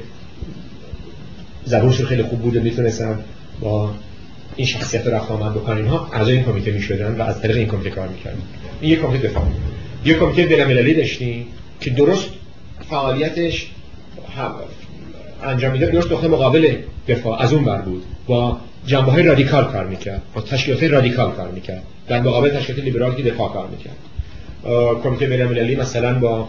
زبونشون 1.66 2.06
خیلی 2.06 2.24
خوب 2.24 2.42
بوده 2.42 2.60
می‌تونستن 2.60 3.20
با 3.60 3.92
این 4.56 4.68
شخصیت 4.68 5.08
رو 5.08 5.14
رفت 5.14 5.32
آمد 5.32 5.54
بکنن 5.54 5.78
اینها 5.78 6.10
از 6.14 6.30
این 6.30 6.44
کمیته 6.44 6.72
می‌شدن 6.72 7.16
و 7.16 7.22
از 7.22 7.42
طریق 7.42 7.58
این 7.58 7.68
کمیته 7.68 7.90
کار 7.90 8.08
می‌کردن. 8.08 8.42
این 8.82 8.92
یک 8.92 9.02
کمیته 9.02 9.28
دفاع 9.28 9.44
یک 10.06 10.18
کمیته 10.18 10.46
بین‌المللی 10.46 10.94
داشتیم 10.94 11.48
که 11.80 11.90
درست 11.90 12.30
فعالیتش 12.90 13.68
انجام 15.44 15.72
میده 15.72 15.86
درست 15.86 16.12
نقطه 16.12 16.28
مقابل 16.28 16.76
دفاع 17.08 17.42
از 17.42 17.54
اون 17.54 17.64
بر 17.64 17.82
بود. 17.82 18.04
با 18.28 18.58
جنبه 18.86 19.12
های 19.12 19.24
رادیکال 19.24 19.66
کار 19.66 19.88
می‌کرد 19.88 20.22
با 20.34 20.42
تشکیلات 20.42 20.84
رادیکال 20.84 21.32
کار 21.32 21.52
می‌کرد. 21.52 21.84
در 22.08 22.22
مقابل 22.22 22.50
تشکیلات 22.50 22.84
لیبرال 22.84 23.16
که 23.16 23.24
دفاع 23.24 23.54
کار 23.54 23.68
می‌کرد. 23.68 23.98
کمیته 25.04 25.26
بین‌المللی 25.26 25.76
مثلا 25.76 26.20
با 26.20 26.48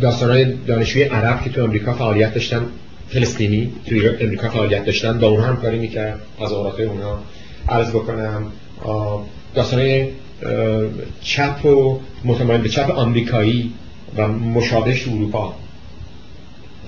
داستان 0.00 0.30
های 0.30 0.52
دانشجوی 0.52 1.02
عرب 1.02 1.44
که 1.44 1.50
تو 1.50 1.62
امریکا 1.62 1.92
فعالیت 1.92 2.34
داشتن 2.34 2.66
فلسطینی 3.08 3.72
توی 3.86 4.08
امریکا 4.08 4.48
فعالیت 4.48 4.84
داشتن 4.84 5.18
با 5.18 5.28
اونها 5.28 5.46
همکاری 5.46 5.78
می‌کرد 5.78 6.20
تظاهرات 6.40 6.80
اونها 6.80 7.22
عرض 7.68 7.90
بکنم. 7.90 8.52
داستانه 9.58 10.08
چپ 11.20 11.66
و 11.66 12.00
متمایل 12.24 12.60
به 12.60 12.68
چپ 12.68 12.90
آمریکایی 12.90 13.72
و 14.16 14.28
مشابهش 14.28 15.08
اروپا 15.08 15.54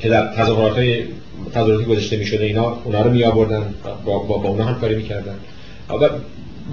که 0.01 0.09
در 0.09 0.27
تظاهرات 0.27 0.79
تظاهراتی 1.55 1.85
گذاشته 1.85 2.17
می 2.17 2.27
شده 2.27 2.45
اینا 2.45 2.79
اونا 2.85 3.03
رو 3.03 3.11
می 3.11 3.25
آوردن 3.25 3.75
با, 4.05 4.19
با, 4.19 4.39
با 4.39 4.49
اونا 4.49 4.65
هم 4.65 4.81
کاری 4.81 4.95
می 4.95 5.03
کردن 5.03 5.35
و 5.89 6.09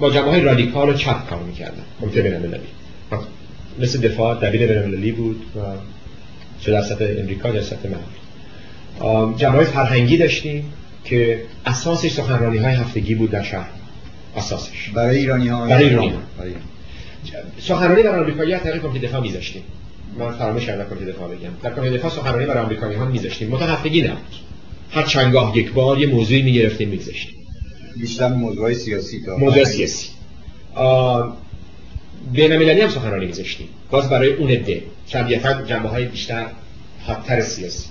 با 0.00 0.10
جمعه 0.10 0.30
های 0.30 0.40
رادیکال 0.40 0.88
و 0.88 0.94
چپ 0.94 1.28
کار 1.28 1.42
می 1.42 1.52
کردن 1.52 1.82
کمیته 2.00 2.22
بین 2.22 2.34
المللی 2.34 2.60
مثل 3.78 4.00
دفاع 4.00 4.40
دبیر 4.40 4.66
بین 4.66 4.78
المللی 4.78 5.12
بود 5.12 5.42
و 5.56 5.60
چه 6.60 6.72
در 6.72 6.82
سطح 6.82 7.06
امریکا 7.18 7.50
در 7.50 7.62
سطح 7.62 7.88
محل 7.88 9.36
جمعه 9.36 9.64
فرهنگی 9.64 10.16
داشتیم 10.16 10.72
که 11.04 11.42
اساسش 11.66 12.12
سخنرانی 12.12 12.58
های 12.58 12.74
هفتگی 12.74 13.14
بود 13.14 13.30
در 13.30 13.42
شهر. 13.42 13.77
اساسش. 14.36 14.88
برای 14.94 15.18
ایرانی 15.18 15.48
ها 15.48 15.66
برای 15.66 15.84
ایرانی 15.84 16.08
ها 16.08 16.20
سخنرانی 17.60 18.02
در 18.02 18.18
آمریکایی 18.18 18.54
از 18.54 18.62
طریق 18.62 18.82
کمیته 18.82 19.06
دفاع 19.06 19.20
میذاشتیم. 19.20 19.62
من 20.18 20.32
فراموش 20.32 20.66
کردم 20.66 20.90
کمیته 20.90 21.12
دفاع 21.12 21.28
بگم. 21.28 21.50
در 21.62 21.74
کمیته 21.74 21.96
دفاع 21.96 22.10
سخنرانی 22.10 22.46
برای 22.46 22.64
آمریکایی 22.64 22.96
ها 22.96 23.04
میذاشتیم. 23.04 23.48
متأ 23.48 23.66
هفتگی 23.66 24.02
نبود 24.02 24.18
هر 24.90 25.02
چندگاه 25.02 25.58
یک 25.58 25.72
بار 25.72 25.98
یه 25.98 26.06
موضوعی 26.06 26.42
می‌گرفتیم 26.42 26.88
میگذاشتیم 26.88 27.34
بیشتر 27.96 28.28
موضوع 28.28 28.72
سیاسی 28.72 29.22
تا 29.26 29.36
موضوع 29.36 29.64
سیاسی. 29.64 30.08
بین 32.32 32.52
المللی 32.52 32.80
هم 32.80 32.88
سخنرانی 32.88 33.26
میذاشتیم. 33.26 33.68
باز 33.90 34.10
برای 34.10 34.32
اون 34.32 34.50
عده. 34.50 34.82
طبیعتا 35.10 35.62
جنبه 35.62 35.88
های 35.88 36.04
بیشتر 36.04 36.46
حادتر 37.06 37.40
سیاسی. 37.40 37.88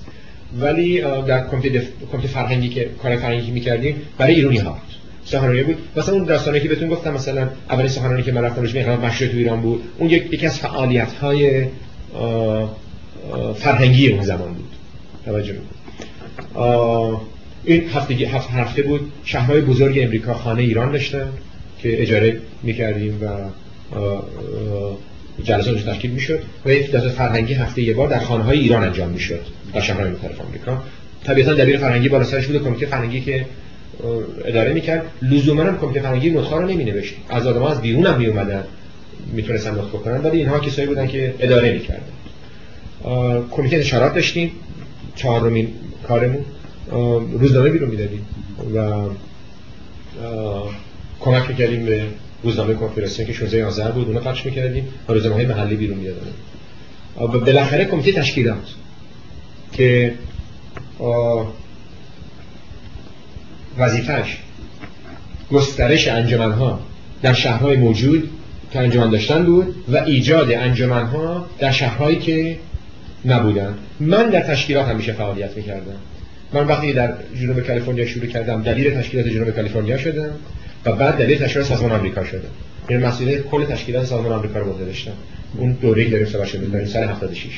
ولی 0.59 1.01
در 1.01 1.47
کمیته 1.47 1.69
دف... 1.69 2.25
فرهنگی 2.25 2.69
که 2.69 2.89
کار 3.03 3.15
فرهنگی 3.15 3.51
می‌کردیم 3.51 4.01
برای 4.17 4.35
ایرانی 4.35 4.57
ها 4.57 4.77
سخنرانی 5.31 5.63
بود. 5.63 5.77
مثلا 5.95 6.15
اون 6.15 6.23
داستانی 6.23 6.59
که 6.59 6.67
بهتون 6.67 6.89
گفتم 6.89 7.13
مثلا 7.13 7.49
اولین 7.69 7.87
سخنرانی 7.87 8.23
که 8.23 8.31
من 8.31 8.41
رفتم 8.41 8.61
روش 8.61 8.75
انقلاب 8.75 9.05
مشروط 9.05 9.31
تو 9.31 9.37
ایران 9.37 9.61
بود. 9.61 9.83
اون 9.97 10.09
یک 10.09 10.33
یکی 10.33 10.45
از 10.45 10.59
فعالیت 10.59 11.13
های 11.13 11.65
فرهنگی 13.55 14.07
اون 14.07 14.23
زمان 14.23 14.53
بود. 14.53 14.73
توجه 15.25 15.55
این 17.63 17.89
هفته 17.89 18.13
هفته 18.13 18.53
هفته 18.53 18.81
بود. 18.81 19.11
شهرهای 19.23 19.61
بزرگ 19.61 19.99
امریکا 20.01 20.33
خانه 20.33 20.61
ایران 20.61 20.91
داشتن 20.91 21.27
که 21.79 22.01
اجاره 22.01 22.41
می‌کردیم 22.63 23.19
و 23.21 23.27
جلسات 25.43 25.89
تشکیل 25.89 26.11
می‌شد 26.11 26.39
و 26.65 26.71
یک 26.71 26.91
جلسه 26.91 27.09
فرهنگی 27.09 27.53
هفته 27.53 27.81
یه 27.81 27.93
بار 27.93 28.09
در 28.09 28.19
خانه 28.19 28.43
های 28.43 28.59
ایران 28.59 28.83
انجام 28.83 29.09
می‌شد. 29.09 29.41
در 29.73 29.81
شهرهای 29.81 30.11
مختلف 30.11 30.41
آمریکا. 30.41 30.83
طبیعتا 31.23 31.53
دبیر 31.53 31.77
فرهنگی 31.77 32.09
بالا 32.09 32.23
سرش 32.23 32.47
بود 32.47 32.63
کمیته 32.63 32.85
فرهنگی 32.85 33.21
که 33.21 33.45
اداره 34.45 34.73
می‌کرد. 34.73 35.05
لزوما 35.21 35.63
هم 35.63 35.77
کمیته 35.77 36.01
فرهنگی 36.01 36.29
نطقا 36.29 36.57
رو 36.57 36.67
نمینوشت. 36.67 37.15
از 37.29 37.47
آدم 37.47 37.63
از 37.63 37.81
بیرون 37.81 38.05
هم 38.05 38.19
میومدن 38.19 38.63
می‌تونستن 39.33 39.71
نطق 39.71 39.89
بکنن. 39.89 40.21
ولی 40.23 40.37
اینها 40.37 40.59
کسایی 40.59 40.87
بودن 40.87 41.07
که 41.07 41.33
اداره 41.39 41.73
می‌کردن. 41.73 42.03
کمیته 43.51 43.77
اشارات 43.77 44.13
داشتیم. 44.13 44.51
چهارمین 45.15 45.69
کارمون. 46.07 46.45
روزنامه 47.31 47.69
بیرون 47.69 47.89
می‌دادیم. 47.89 48.25
و 48.75 48.91
کمک 51.19 51.49
می‌کردیم 51.49 51.85
به 51.85 52.03
روزنامه 52.43 52.73
کنفدراسیون 52.73 53.27
که 53.27 53.33
16 53.33 53.65
آذر 53.65 53.91
بود. 53.91 54.07
اونو 54.07 54.19
پخش 54.19 54.45
می‌کردیم 54.45 54.87
و 55.07 55.13
روزنامه 55.13 55.35
های 55.35 55.45
محلی 55.45 55.75
بیرون 55.75 55.97
می‌دادن. 55.97 56.31
بالاخره 57.45 57.85
کمیته 57.85 58.11
تشکیلات 58.11 58.73
که 59.71 60.13
وظیفش 63.79 64.37
گسترش 65.51 66.07
انجمنها 66.07 66.79
در 67.21 67.33
شهرهای 67.33 67.77
موجود 67.77 68.29
که 68.73 68.79
انجمن 68.79 69.09
داشتن 69.09 69.45
بود 69.45 69.75
و 69.89 69.97
ایجاد 69.97 70.51
انجمنها 70.51 71.45
در 71.59 71.71
شهرهایی 71.71 72.19
که 72.19 72.57
نبودن. 73.25 73.75
من 73.99 74.29
در 74.29 74.41
تشکیلات 74.41 74.87
همیشه 74.87 75.13
فعالیت 75.13 75.57
می‌کردم. 75.57 75.95
من 76.53 76.67
وقتی 76.67 76.93
در 76.93 77.13
جنوب 77.39 77.59
کالیفرنیا 77.59 78.05
شروع 78.05 78.25
کردم 78.25 78.63
دبیر 78.63 79.01
تشکیلات 79.01 79.27
جنوب 79.27 79.49
کالیفرنیا 79.49 79.97
شدم 79.97 80.29
و 80.85 80.91
بعد 80.91 81.17
دبیر 81.21 81.37
تشکیلات 81.37 81.67
سازمان 81.67 81.91
آمریکا 81.91 82.23
شدم. 82.23 82.49
یعنی 82.89 83.03
مسئولیت 83.03 83.41
کل 83.41 83.65
تشکیلات 83.65 84.05
سازمان 84.05 84.31
آمریکا 84.31 84.59
رو 84.59 84.73
بوده 84.73 84.85
داشتم. 84.85 85.11
اون 85.57 85.71
دوره‌ای 85.71 86.09
داریم 86.09 86.25
صحبت 86.25 86.47
شده 86.47 86.85
سال 86.85 87.03
76 87.03 87.49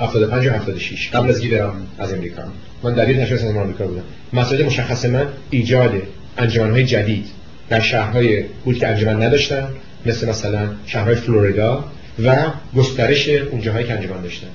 75 0.00 0.46
و 0.46 0.50
76 0.50 1.10
قبل 1.10 1.28
از 1.28 1.40
گیرم 1.40 1.86
از 1.98 2.12
امریکا. 2.12 2.42
من 2.82 2.94
دبیر 2.94 3.20
تشکیلات 3.20 3.42
سازمان 3.42 3.64
آمریکا 3.64 3.86
بودم. 3.86 4.02
مسئله 4.32 4.66
مشخص 4.66 5.04
من 5.04 5.26
ایجاد 5.50 5.92
انجمن‌های 6.38 6.84
جدید 6.84 7.26
در 7.68 7.80
شهرهای 7.80 8.44
بود 8.64 8.78
که 8.78 8.88
انجمن 8.88 9.22
نداشتن 9.22 9.68
مثل 10.06 10.28
مثلا 10.28 10.68
شهرهای 10.86 11.14
فلوریدا 11.14 11.84
و 12.24 12.46
گسترش 12.76 13.28
اون 13.28 13.60
جاهایی 13.60 13.86
که 13.86 13.92
انجمن 13.92 14.22
داشتن. 14.22 14.46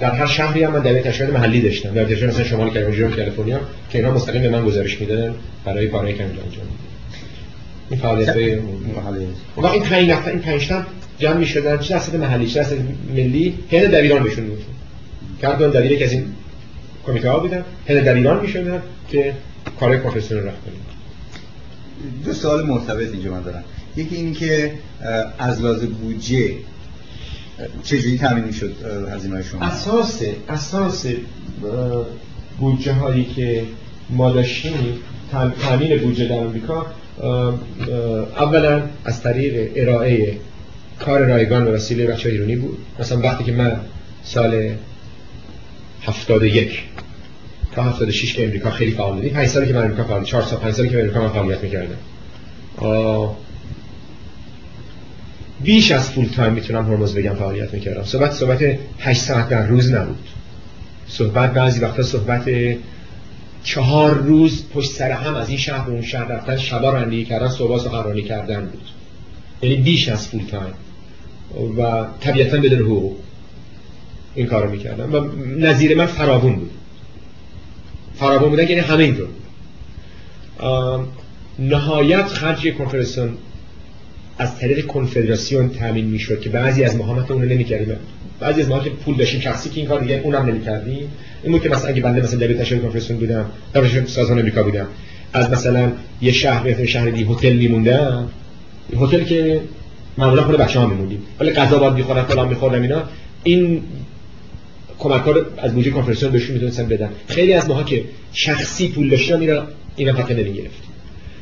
در 0.00 0.10
هر 0.10 0.26
شهری 0.26 0.64
هم 0.64 0.72
من 0.72 0.80
دبیر 0.80 1.02
تشکیلات 1.02 1.32
محلی 1.32 1.60
داشتم. 1.60 1.94
در 1.94 2.04
تشکیلات 2.04 2.34
مثلا 2.34 2.44
شمال 2.44 2.70
کالیفرنیا 2.70 3.10
کالیفرنیا 3.10 3.60
که 3.90 3.98
اینا 3.98 4.10
مستقیم 4.10 4.42
به 4.42 4.48
من 4.48 4.64
گزارش 4.64 5.00
می‌دادن 5.00 5.34
برای 5.64 5.88
کارهایی 5.88 6.14
که 6.14 6.24
انجام 6.24 6.44
این 7.90 8.00
فعالیت. 8.00 8.28
های 8.28 8.50
این 9.72 9.82
پنج 9.82 10.10
نفر 10.10 10.30
این 10.30 10.40
پنج 10.40 10.68
تا 10.68 10.84
جمع 11.18 11.36
می‌شدن 11.36 11.78
چه 11.78 11.94
درصد 11.94 12.16
محلی 12.16 12.46
چه 12.46 12.54
درصد 12.54 12.76
ملی؟ 13.14 13.58
هند 13.70 13.84
دبیران 13.86 14.22
بهشون 14.22 14.44
می‌گفتن 14.44 14.72
کردن 15.42 15.70
دبیر 15.70 15.98
که 15.98 16.04
از 16.04 16.12
این 16.12 16.24
کمیته 17.06 17.30
ها 17.30 17.38
بودن. 17.38 17.64
هند 17.88 17.98
دبیران 17.98 18.40
می‌شدن 18.40 18.82
که 19.08 19.34
کار 19.80 19.96
کنفرانس 19.96 20.32
رفت 20.32 20.56
دو 22.24 22.32
سوال 22.32 22.66
مرتبط 22.66 23.12
اینجا 23.12 23.30
من 23.30 23.42
دارم. 23.42 23.64
یکی 23.96 24.16
این 24.16 24.34
که 24.34 24.72
از 25.38 25.62
لحاظ 25.62 25.84
بودجه 25.84 26.50
چجوری 27.82 28.18
تامین 28.18 28.44
می‌شد 28.44 28.74
هزینه 29.12 29.42
شما؟ 29.42 29.64
اساس 29.64 30.22
اساس 30.48 31.06
بودجه 32.58 32.92
هایی 32.92 33.24
که 33.24 33.62
ما 34.10 34.32
داشتیم 34.32 34.74
تامین 35.62 35.96
بودجه 35.96 36.28
در 36.28 36.38
آمریکا 36.38 36.86
اولا 38.36 38.82
از 39.04 39.22
طریق 39.22 39.72
ارائه 39.76 40.36
کار 41.04 41.26
رایگان 41.26 41.64
و 41.64 41.70
وسیله 41.70 42.06
بچه 42.06 42.28
ایرانی 42.28 42.56
بود. 42.56 42.78
مثلا 42.98 43.18
وقتی 43.18 43.44
که 43.44 43.52
من 43.52 43.80
سال 44.22 44.70
71 46.02 46.82
تا 47.72 47.82
76 47.82 48.34
که 48.34 48.44
امریکا 48.44 48.70
خیلی 48.70 48.90
فعال 48.90 49.14
بودیم 49.14 49.32
5 49.32 49.48
سالی 49.48 49.66
که 49.66 49.72
من 49.72 49.82
امریکا 49.82 50.04
فعال 50.04 50.24
4 50.24 50.42
سال 50.42 50.58
5 50.58 50.74
سالی 50.74 50.88
که 50.88 51.00
امریکا 51.00 51.20
من 51.20 51.28
فعالیت 51.28 51.62
می‌کردم. 51.62 51.96
بیش 55.60 55.90
از 55.90 56.10
فول 56.10 56.26
تایم 56.26 56.52
می‌تونم 56.52 56.86
هرمز 56.86 57.14
بگم 57.14 57.34
فعالیت 57.34 57.74
می‌کردم. 57.74 58.04
صحبت 58.04 58.32
صحبت 58.32 58.78
8 58.98 59.22
ساعت 59.22 59.48
در 59.48 59.66
روز 59.66 59.92
نبود. 59.92 60.28
صحبت 61.08 61.52
بعضی 61.52 61.80
وقتا 61.80 62.02
صحبت 62.02 62.50
چهار 63.64 64.14
روز 64.14 64.64
پشت 64.74 64.92
سر 64.92 65.10
هم 65.10 65.34
از 65.34 65.48
این 65.48 65.58
شهر 65.58 65.84
به 65.86 65.92
اون 65.92 66.02
شهر 66.02 66.24
رفتن 66.24 66.56
شبا 66.56 66.90
رانندگی 66.90 67.24
کردن 67.24 67.48
صبح 67.48 67.78
سخنرانی 67.78 68.22
کردن 68.22 68.66
بود. 68.66 68.88
یعنی 69.62 69.76
بیش 69.76 70.08
از 70.08 70.28
فول 70.28 70.42
تایم 70.50 70.74
و 71.78 72.04
طبیعتا 72.20 72.56
بدون 72.56 72.78
حقوق 72.78 73.16
این 74.34 74.46
کارو 74.46 74.70
می‌کردم 74.70 75.14
و 75.14 75.20
نظیر 75.58 75.96
من 75.96 76.06
فراوون 76.06 76.54
بود. 76.54 76.70
فراوون 78.14 78.50
بودن 78.50 78.62
یعنی 78.62 78.80
همه 78.80 79.04
اینطور 79.04 79.28
نهایت 81.58 82.26
خرج 82.26 82.74
کنفرانسیون 82.78 83.30
از 84.38 84.58
طریق 84.58 84.86
کنفدراسیون 84.86 85.68
تامین 85.68 86.04
می‌شد 86.04 86.40
که 86.40 86.50
بعضی 86.50 86.84
از 86.84 86.96
ما 86.96 87.24
اون 87.28 87.42
رو 87.42 87.48
نمی‌کردیم. 87.48 87.96
بعضی 88.40 88.60
از 88.60 88.68
ما 88.68 88.80
که 88.80 88.90
پول 88.90 89.16
داشتیم. 89.16 89.40
شخصی 89.40 89.70
که 89.70 89.80
این 89.80 89.88
کار 89.88 90.00
دیگه 90.00 90.20
اونم 90.24 90.46
نمی‌کردیم. 90.46 91.10
این 91.42 91.52
بود 91.52 91.62
که 91.62 91.68
مثلا 91.68 91.88
اگه 91.88 92.02
بنده 92.02 92.22
مثلا 92.22 92.38
دبیر 92.38 92.56
تشکیل 92.56 92.78
کنفرانسیون 92.78 93.18
بودم 93.18 93.50
در 93.72 94.06
سازمان 94.06 94.38
امریکا 94.38 94.62
بودم. 94.62 94.86
از 95.32 95.50
مثلا 95.50 95.92
یه 96.22 96.32
شهر 96.32 96.72
به 96.72 96.86
شهر 96.86 97.10
دی 97.10 97.24
هتل 97.24 97.52
میموندم. 97.52 98.28
هتل 99.00 99.24
که 99.24 99.60
معمولا 100.18 100.42
خود 100.42 100.56
بچه‌ها 100.56 100.86
میموندیم 100.86 101.22
ولی 101.40 101.50
غذا 101.50 101.78
باید 101.78 101.92
می‌خورن 101.92 102.22
فلان 102.22 102.48
میخوردم 102.48 102.82
اینا. 102.82 103.02
این 103.44 103.82
کمک 104.98 105.22
رو 105.22 105.44
از 105.56 105.74
بودجه 105.74 105.90
کنفرانسیون 105.90 106.32
بهشون 106.32 106.54
می‌تونستن 106.54 106.88
بدن. 106.88 107.10
خیلی 107.28 107.52
از 107.52 107.68
ماها 107.68 107.82
که 107.82 108.04
شخصی 108.32 108.88
پول 108.88 109.10
داشتن 109.10 109.40
اینا 109.40 109.62
اینا 109.96 110.12
پکه 110.12 110.34
نمی‌گرفت 110.34 110.82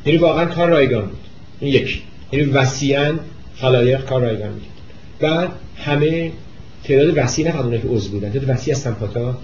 یعنی 0.05 0.17
واقعا 0.17 0.45
کار 0.45 0.69
رایگان 0.69 1.05
بود. 1.05 1.19
این 1.59 1.73
یک. 1.73 2.01
یعنی 2.31 2.45
وسیعا 2.45 3.13
خلایق 3.55 4.05
کار 4.05 4.21
رایگان 4.21 4.49
می‌کرد 4.49 4.71
بعد 5.19 5.49
همه 5.77 6.31
تعداد 6.83 7.17
وسیع 7.17 7.45
نه 7.45 7.51
فقط 7.51 7.81
که 7.81 7.87
عضو 7.87 8.11
بودن. 8.11 8.31
تعداد 8.31 8.49
وسیع 8.49 8.73
از 8.73 8.79
سمپاتا 8.81 9.37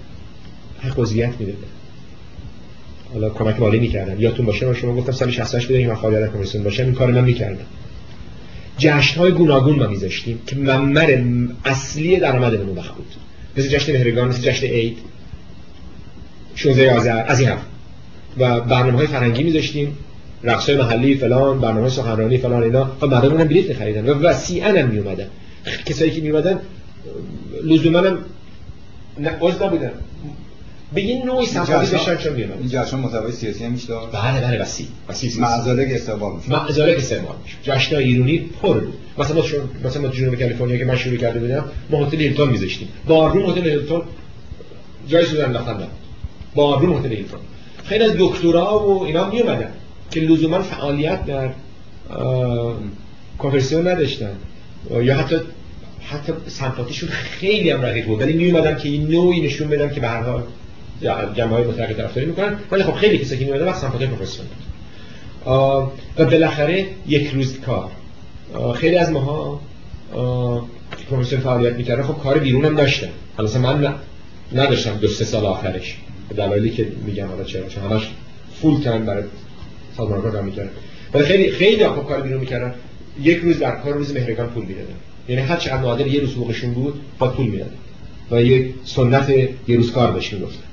حق 0.80 1.00
عضویت 1.00 1.32
می‌دادن. 1.38 1.58
حالا 3.12 3.30
کمک 3.30 3.60
مالی 3.60 3.78
می‌کردن. 3.78 4.20
یادتون 4.20 4.46
باشه 4.46 4.66
من 4.66 4.74
شما 4.74 4.94
گفتم 4.94 5.12
سال 5.12 5.30
68 5.30 5.66
بودم 5.66 5.86
من 5.86 5.94
فعالیت 5.94 6.32
کمیسیون 6.32 6.64
باشم 6.64 6.82
این 6.82 6.94
کار 6.94 7.10
من 7.10 7.24
می‌کردم. 7.24 7.64
جشن 8.80 9.20
های 9.20 9.32
گوناگون 9.32 9.78
ما 9.78 9.86
میذاشتیم 9.86 10.40
که 10.46 10.56
منبر 10.56 11.22
اصلی 11.64 12.16
درآمد 12.16 12.54
اون 12.54 12.76
وقت 12.76 12.94
بود 12.94 13.14
مثل 13.56 13.68
جشن 13.68 13.92
مهرگان 13.92 14.28
مثل 14.28 14.42
جشن 14.42 14.66
عید. 14.66 14.98
16 16.54 16.94
آذر 16.94 17.24
از 17.26 17.40
این 17.40 17.50
و 18.38 18.60
برنامه 18.60 18.98
های 18.98 19.06
فرنگی 19.06 19.42
میذاشتیم. 19.42 19.96
رقص 20.42 20.70
محلی 20.70 21.14
فلان 21.14 21.60
برنامه 21.60 21.88
سخنرانی 21.88 22.38
فلان 22.38 22.62
اینا. 22.62 22.96
و 23.00 23.06
مردم 23.06 23.40
هم 23.40 23.48
بلیت 23.48 23.68
می‌خریدن 23.68 24.06
و 24.06 24.14
وسیعا 24.14 24.80
هم 24.80 24.88
میومدن 24.88 25.26
کسایی 25.86 26.10
که 26.10 26.20
میومدن 26.20 26.60
لزوما 27.64 27.98
هم 27.98 28.18
عضو 29.40 29.66
نبودن. 29.66 29.90
به 30.94 31.00
این 31.00 31.26
نوعی 31.26 31.46
سمپاتی 31.46 31.96
بشن 31.96 32.16
چون 32.16 32.32
میومدن 32.32 32.58
این 32.58 32.68
جشن 32.68 32.96
محتوای 32.96 33.32
سیاسی 33.32 33.64
هم 33.64 33.72
میشه 33.72 33.94
بله 34.12 34.40
بله 34.40 34.62
وسیع. 34.62 34.86
وسیع 35.08 35.40
معزالک 35.40 35.88
استقبال 35.90 36.36
میشه 36.36 36.50
معزالک 36.50 36.98
استعمال 36.98 37.34
میشه 37.44 37.56
جشن 37.62 37.96
ایرانی 37.96 38.38
پر. 38.38 38.80
بود 38.80 38.94
مثلا 39.18 39.36
ما 39.36 39.42
چون 39.42 39.60
مثلا 39.84 40.02
ما 40.02 40.08
جنوب 40.08 40.34
کالیفرنیا 40.34 40.76
که 40.76 40.84
من 40.84 40.96
شروع 40.96 41.16
کرده 41.16 41.40
بودم 41.40 41.64
ما 41.90 42.06
هتل 42.06 42.16
هیلتون 42.16 42.48
میذاشتیم. 42.48 42.88
بارروم 43.06 43.50
هتل 43.50 43.68
هیلتون. 43.68 44.02
جای 45.08 45.24
سوزن 45.24 45.44
انداختن 45.44 45.88
بارروم 46.54 46.98
هتل 46.98 47.12
هیلتون. 47.12 47.40
خیلی 47.84 48.04
از 48.04 48.12
دکترا 48.18 48.88
و 48.88 49.04
اینا 49.04 49.30
می 49.30 49.40
اومدن 49.40 49.72
که 50.10 50.20
لزوما 50.20 50.62
فعالیت 50.62 51.26
در 51.26 51.50
کنفرسیون 53.38 53.88
نداشتن. 53.88 54.32
یا 55.02 55.16
حتی 55.16 55.36
حتی 56.02 56.32
سمپاتیشون 56.46 57.08
خیلی 57.08 57.70
هم 57.70 57.82
رقیق 57.82 58.06
بود. 58.06 58.20
ولی 58.20 58.32
می 58.32 58.50
اومدن 58.50 58.76
که 58.76 58.88
این 58.88 59.08
نوعی 59.08 59.40
نشون 59.40 59.68
بدن 59.68 59.94
که 59.94 60.00
به 60.00 60.08
هر 60.08 60.22
حال 60.22 60.42
جمعه 61.02 61.48
های 61.48 61.64
متحد 61.64 61.96
طرفداری 61.96 62.26
می‌کنن. 62.26 62.58
ولی 62.70 62.82
خب 62.82 62.92
خیلی 62.92 63.18
کسایی 63.18 63.40
که 63.40 63.44
می 63.46 63.50
اومدن 63.50 63.66
وقت 63.66 63.78
سمپاتی 63.78 64.06
کنفرسیون 64.06 64.46
و 65.46 66.24
بالاخره 66.24 66.86
یک 67.06 67.26
روز 67.26 67.60
کار 67.60 67.90
خیلی 68.74 68.96
از 68.96 69.10
ماها 69.10 69.60
کنفرسیون 71.10 71.40
فعالیت 71.40 71.74
می‌کردن. 71.74 72.02
خب 72.02 72.18
کار 72.22 72.38
بیرون 72.38 72.64
هم 72.64 72.74
داشتن. 72.74 73.08
حالا 73.36 73.58
من 73.58 73.94
نداشتم 74.52 74.96
دو 74.96 75.08
سه 75.08 75.24
سال 75.24 75.46
آخرش. 75.46 75.96
دلایلی 76.36 76.70
که 76.70 76.92
میگم 77.06 77.26
حالا 77.26 77.44
چرا 77.44 77.68
چون 77.68 77.84
همش 77.84 78.10
فول 78.60 78.80
تایم 78.80 79.06
برای 79.06 79.24
سازمان 79.96 80.22
کار 80.22 80.42
می‌کردن 80.42 80.70
ولی 81.14 81.24
خیلی 81.24 81.50
خیلی 81.50 81.88
خوب 81.88 82.06
کار 82.06 82.20
بیرون 82.20 82.40
می‌کردن. 82.40 82.74
یک 83.22 83.38
روز 83.38 83.58
در 83.58 83.76
کار 83.76 83.92
روز 83.92 84.14
مهرگان 84.14 84.46
پول 84.46 84.64
می‌دادن. 84.64 84.94
یعنی 85.28 85.42
هر 85.42 85.56
چقدر 85.56 85.80
معادل 85.80 86.06
یه 86.06 86.20
روز 86.20 86.32
حقوقشون 86.32 86.74
بود 86.74 87.00
با 87.18 87.28
پول 87.28 87.46
می‌دادن. 87.46 87.74
و 88.30 88.42
یک 88.42 88.74
سنت 88.84 89.30
یه 89.68 89.76
روز 89.76 89.92
کار 89.92 90.12
بهش 90.12 90.32
می‌گفتن. 90.32 90.69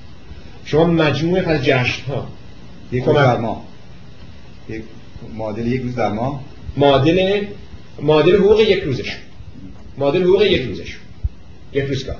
شما 0.67 0.83
مجموعه 0.83 1.49
از 1.49 1.63
جشن 1.63 2.03
ها 2.07 2.27
یک 2.91 3.05
در 3.05 3.37
ماه 3.37 3.63
یک 4.69 4.81
معادل 5.35 5.67
یک 5.67 5.81
روز 5.81 5.95
در 5.95 6.11
ماه. 6.11 6.43
معادل 6.77 7.45
معادل 8.01 8.35
حقوق 8.35 8.59
یک 8.59 8.83
روزش. 8.83 9.17
معادل 9.97 10.23
حقوق 10.23 10.41
یک 10.41 10.61
روزش. 10.61 10.97
یک 11.73 11.85
روز 11.85 12.05
کار 12.05 12.15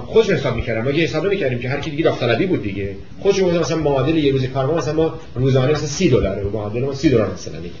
خودشون 0.00 0.34
حساب 0.34 0.56
می‌کردم 0.56 0.82
ما 0.82 0.90
حساب 0.90 1.26
می‌کردیم 1.26 1.58
که 1.58 1.68
هر 1.68 1.80
کی 1.80 1.90
دیگه 1.90 2.04
داوطلبی 2.04 2.46
بود 2.46 2.62
دیگه. 2.62 2.96
خودشون 3.20 3.58
مثلا 3.58 3.76
معادل 3.76 4.16
یه 4.16 4.32
روز 4.32 4.44
کار 4.44 4.74
مثلا 4.74 4.94
ما 4.94 5.14
روزانه 5.34 5.72
مثلا 5.72 5.86
30 5.86 6.08
دلاره 6.08 6.42
معادل 6.42 6.80
ما 6.80 6.94
30 6.94 7.08
دلار 7.08 7.32
مثلا 7.32 7.60
دیگه. 7.60 7.74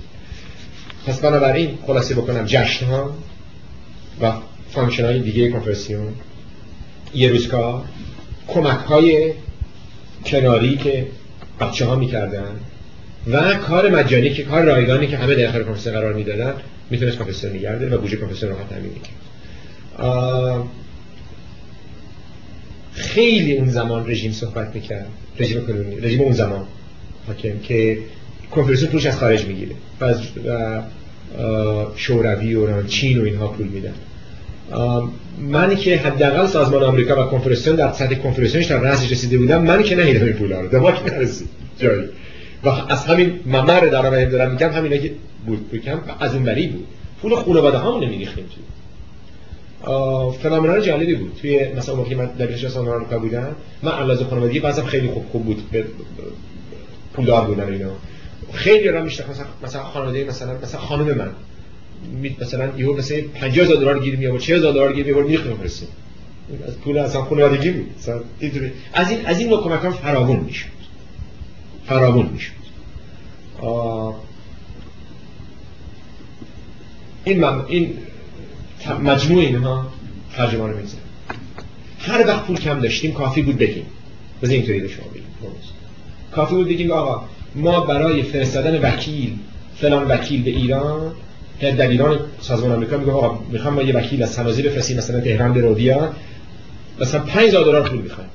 پس 1.06 1.20
بنابراین 1.20 1.78
خلاصه 1.86 2.14
بکنم 2.14 2.44
جشن 2.46 2.86
ها 2.86 3.14
و 4.20 4.32
function 4.70 5.04
های 5.04 5.20
دیگه 5.20 5.50
کنفدراسیون 5.50 6.14
یه 7.14 7.28
روز 7.28 7.48
کار 7.48 7.84
کمک 8.48 8.78
های 8.78 9.32
کناری 10.26 10.76
که 10.76 11.06
بچه 11.60 11.86
ها 11.86 11.96
می‌کردن 11.96 12.60
و 13.26 13.54
کار 13.54 13.90
مجانی 13.90 14.30
که 14.30 14.42
کار 14.42 14.62
رایگانی 14.62 15.06
که 15.06 15.16
همه 15.16 15.34
در 15.34 15.62
کنفدراسیون 15.62 15.94
قرار 15.94 16.12
می‌دادن 16.12 16.54
می‌تونست 16.90 17.18
کنفدراسیون 17.18 17.52
بگرده 17.52 17.96
و 17.96 17.98
بودجه 18.00 18.16
کنفدراسیون 18.16 18.52
رو 18.52 18.58
تامین 18.70 18.90
خیلی 22.92 23.56
اون 23.56 23.68
زمان 23.68 24.10
رژیم 24.10 24.32
صحبت 24.32 24.74
می‌کرد 24.74 25.06
رژیم 25.38 25.66
کلونی 25.66 26.00
رژیم 26.00 26.20
اون 26.20 26.32
زمان 26.32 26.66
حاکم 27.26 27.58
که 27.58 27.98
کنفرانس 28.50 28.84
پولش 28.84 29.06
از 29.06 29.18
خارج 29.18 29.44
می‌گیره 29.44 29.74
و 30.00 30.14
شوروی 31.96 32.54
و 32.54 32.82
چین 32.82 33.20
و 33.20 33.24
اینها 33.24 33.48
پول 33.48 33.66
میدن. 33.66 33.94
منی 35.38 35.76
که 35.76 35.96
حداقل 35.96 36.46
سازمان 36.46 36.82
آمریکا 36.82 37.26
و 37.26 37.30
کنفرانسیون 37.30 37.76
در 37.76 37.92
سطح 37.92 38.14
کنفرانسیونش 38.14 38.66
در 38.66 38.78
رأسش 38.78 39.12
رسیده 39.12 39.38
بودم 39.38 39.62
منی 39.62 39.82
که 39.82 39.96
نهیدم 39.96 40.24
این 40.24 40.32
پولا 40.32 40.60
رو 40.60 40.68
دماغ 40.68 41.12
نرسید 41.12 41.48
جایی. 41.78 42.08
و 42.64 42.68
از 42.68 43.04
همین 43.04 43.40
ممر 43.46 43.80
در 43.80 44.24
دارم 44.24 44.50
میگم 44.50 44.70
همینا 44.70 44.96
که 44.96 45.12
بود 45.46 45.70
بکم 45.70 46.00
از 46.20 46.34
اون 46.34 46.44
بری 46.44 46.66
بود. 46.66 46.86
پول 47.22 47.34
خانواده 47.34 47.78
هامون 47.78 48.04
نمیریختیم 48.04 48.44
توی. 48.44 48.62
فنومنال 50.42 50.80
جالبی 50.80 51.14
بود. 51.14 51.32
توی 51.40 51.72
مثلا 51.76 51.94
موقعی 51.94 52.14
من 52.14 52.26
در 52.26 52.52
کشور 52.52 52.68
سازمان 52.70 52.94
آمریکا 52.94 53.18
بودم 53.18 53.56
من 53.82 53.92
علاوه 53.92 54.24
خانوادگی 54.24 54.60
بعضی 54.60 54.82
خیلی 54.82 55.08
خوب 55.08 55.24
خوب 55.32 55.44
بود. 55.44 55.62
پولدار 57.14 57.44
بودن 57.44 57.72
اینا. 57.72 57.90
خیلی 58.52 58.88
را 58.88 59.02
میشناختم 59.02 59.32
مثلا 59.32 59.46
مثلا 59.62 59.82
خانواده 59.82 60.24
مثلا 60.24 60.54
مثلا 60.62 60.80
خانم 60.80 61.16
من. 61.16 61.30
مثلا 62.40 62.78
یهو 62.78 62.96
مثلا 62.96 63.18
50000 63.34 63.76
دلار 63.76 63.98
گیر 63.98 64.16
می 64.16 64.26
آورد 64.26 64.42
40000 64.42 64.72
دلار 64.72 64.92
گیر 64.92 65.06
می 65.06 65.12
آورد 65.12 65.26
می‌خوام 65.26 65.56
برسه 65.56 65.86
از 66.66 66.78
پول 66.78 66.98
اصلا 66.98 67.22
خانوادگی 67.24 67.70
بود 67.70 67.90
اینطوری. 68.40 68.72
از 68.92 69.10
این 69.10 69.26
از 69.26 69.40
این 69.40 69.48
نوع 69.48 69.64
کمکان 69.64 69.92
فراوون 69.92 70.40
می‌شد. 70.40 70.68
فراوون 71.86 72.26
می‌شد. 72.26 72.52
این 77.24 77.44
این 77.44 77.98
مجموع 79.02 79.40
اینها 79.40 79.92
ترجمه 80.36 80.66
رو 80.66 80.76
میزن 80.76 80.98
هر 81.98 82.26
وقت 82.26 82.46
پول 82.46 82.56
کم 82.56 82.80
داشتیم 82.80 83.12
کافی 83.12 83.42
بود 83.42 83.58
بگیم. 83.58 83.86
بذار 84.42 84.54
اینطوری 84.54 84.80
به 84.80 84.88
شما 84.88 85.06
بگیم. 85.06 85.24
کافی 86.32 86.54
بود 86.54 86.68
بگیم 86.68 86.90
آقا 86.90 87.24
ما 87.54 87.80
برای 87.80 88.22
فرستادن 88.22 88.80
وکیل 88.80 89.38
فلان 89.76 90.08
وکیل 90.08 90.42
به 90.42 90.50
ایران 90.50 91.12
که 91.62 91.72
در 91.72 91.88
ایران 91.88 92.20
سازمان 92.40 92.72
آمریکا 92.72 92.96
میگه 92.96 93.12
آقا 93.12 93.38
می‌خوام 93.50 93.74
ما 93.74 93.82
یه 93.82 93.94
وکیل 93.94 94.22
از 94.22 94.30
سنازی 94.30 94.62
بفرستیم 94.62 94.96
مثلا 94.96 95.20
تهران 95.20 95.54
رو 95.54 95.74
بیاد. 95.74 96.16
مثلا 97.00 97.20
5000 97.20 97.64
دلار 97.64 97.88
پول 97.88 97.98
می‌خوایم 97.98 98.30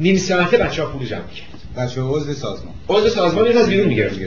نیم 0.00 0.16
ساعته 0.16 0.56
بچه‌ها 0.56 0.88
پول 0.88 1.06
جمع 1.06 1.20
کرد 1.20 1.86
بچه 1.86 2.00
عضو 2.00 2.32
سازمان. 2.32 2.74
عضو 2.88 3.08
سازمان 3.08 3.56
از 3.56 3.68
بیرون 3.68 3.88
می‌گرفت 3.88 4.18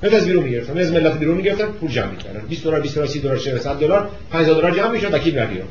بعد 0.00 0.14
از 0.14 0.26
بیرون 0.26 0.44
می‌گرفتن. 0.44 0.78
از 0.78 0.92
ملت 0.92 1.18
بیرون 1.18 1.36
می‌گرفتن 1.36 1.64
پول 1.66 1.90
جمع 1.90 2.10
می‌کردن. 2.10 2.40
20 2.48 2.64
دلار 2.64 2.80
20 2.80 2.94
دلار 2.94 3.06
30 3.06 3.20
دلار 3.20 3.38
400 3.38 3.78
دلار 3.78 4.10
50 4.30 4.58
دلار 4.58 4.76
جمع 4.76 4.90
می‌شد 4.90 5.14
وکیل 5.14 5.34
میاد 5.34 5.68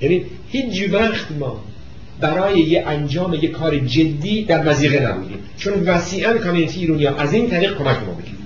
یعنی 0.00 0.24
هیچ 0.48 0.92
وقت 0.92 1.26
ما 1.40 1.64
برای 2.20 2.60
یه 2.60 2.86
انجام 2.86 3.34
یه 3.34 3.48
کار 3.48 3.78
جدی 3.78 4.44
در 4.44 4.68
مزیقه 4.68 5.00
نبودیم. 5.00 5.38
چون 5.56 5.72
وسیعا 5.82 6.38
کامیونیتی 6.38 6.80
ایرانی 6.80 7.04
ها 7.04 7.16
از 7.16 7.32
این 7.32 7.50
طریق 7.50 7.76
کمک 7.76 7.96
ما 8.06 8.14
می‌کرد 8.14 8.38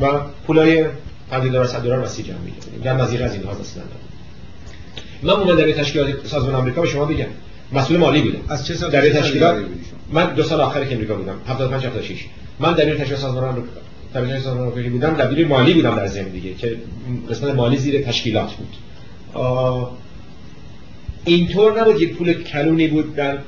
و 0.00 0.20
پولای 0.46 0.84
50 1.30 1.52
دلار 1.52 1.66
100 1.66 1.82
دلار 1.82 2.04
وسیع 2.04 2.24
جمع 2.24 2.38
می‌کردیم 2.38 2.80
در 2.84 2.96
مزیقه 2.96 3.24
از 3.24 3.34
این 3.34 3.42
ها 3.42 3.50
اصلا 3.50 3.82
من 5.22 5.30
اون 5.30 5.56
در 5.56 5.72
تشکیلات 5.72 6.26
سازمان 6.26 6.54
آمریکا 6.54 6.80
به 6.80 6.86
شما 6.86 7.04
بگم 7.04 7.26
مسئول 7.72 7.96
مالی 7.96 8.22
بودم. 8.22 8.40
از 8.48 8.66
چه 8.66 8.74
سال 8.74 8.90
در 8.90 9.08
تشکیلات 9.08 9.64
من 10.12 10.34
دو 10.34 10.42
سال 10.42 10.60
آخر 10.60 10.84
که 10.84 10.94
امریکا 10.94 11.14
بودم 11.14 11.40
75 11.46 11.86
76 11.86 12.24
من 12.60 12.72
در 12.72 12.84
این 12.84 12.94
تشکیلات 12.94 13.20
سازمان 13.20 13.44
آمریکا 13.44 13.68
دبیر 14.14 14.38
سازمان 14.38 14.62
آمریکایی 14.62 14.88
بودم. 14.88 15.14
دبیر 15.14 15.46
مالی 15.46 15.74
بودم 15.74 15.96
در 15.96 16.06
زندگی 16.06 16.54
که 16.54 16.76
قسمت 17.30 17.54
مالی 17.54 17.76
زیر 17.76 18.02
تشکیلات 18.02 18.50
بود. 18.54 18.76
اینطور 21.24 21.80
نبود 21.80 22.00
یک 22.00 22.16
پول 22.16 22.32
کلونی 22.32 22.88
بود 22.88 23.16
در 23.16 23.38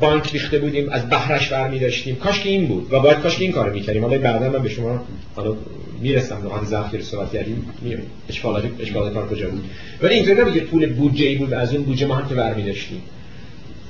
بانک 0.00 0.32
ریخته 0.32 0.58
بودیم 0.58 0.88
از 0.88 1.08
بهرش 1.08 1.48
برمی 1.48 1.78
داشتیم. 1.78 2.16
کاش 2.16 2.40
که 2.40 2.48
این 2.48 2.66
بود 2.66 2.92
و 2.92 3.00
باید 3.00 3.18
کاش 3.18 3.36
که 3.36 3.44
این 3.44 3.52
کارو 3.52 3.72
می‌کردیم. 3.72 4.04
حالا 4.04 4.18
بعدا 4.18 4.50
من 4.50 4.62
به 4.62 4.68
شما 4.68 5.06
حالا 5.36 5.56
می‌رسم 6.00 6.36
نقاط 6.36 6.64
ضعف 6.64 6.90
که 6.90 7.02
صحبت 7.02 7.32
کردیم 7.32 7.66
میام 7.82 8.00
اشکالات 8.28 8.64
اشکالات 8.80 9.14
کار 9.14 9.28
کجا 9.28 9.50
بود. 9.50 9.64
ولی 10.02 10.14
اینطور 10.14 10.40
نبود 10.40 10.56
یک 10.56 10.64
پول 10.64 10.92
بودجه 10.92 11.26
ای 11.26 11.34
بود 11.34 11.52
و 11.52 11.54
از 11.54 11.74
اون 11.74 11.82
بودجه 11.84 12.06
ما 12.06 12.14
هم 12.14 12.28
که 12.28 12.34
برمی 12.34 12.62
داشتیم. 12.62 13.02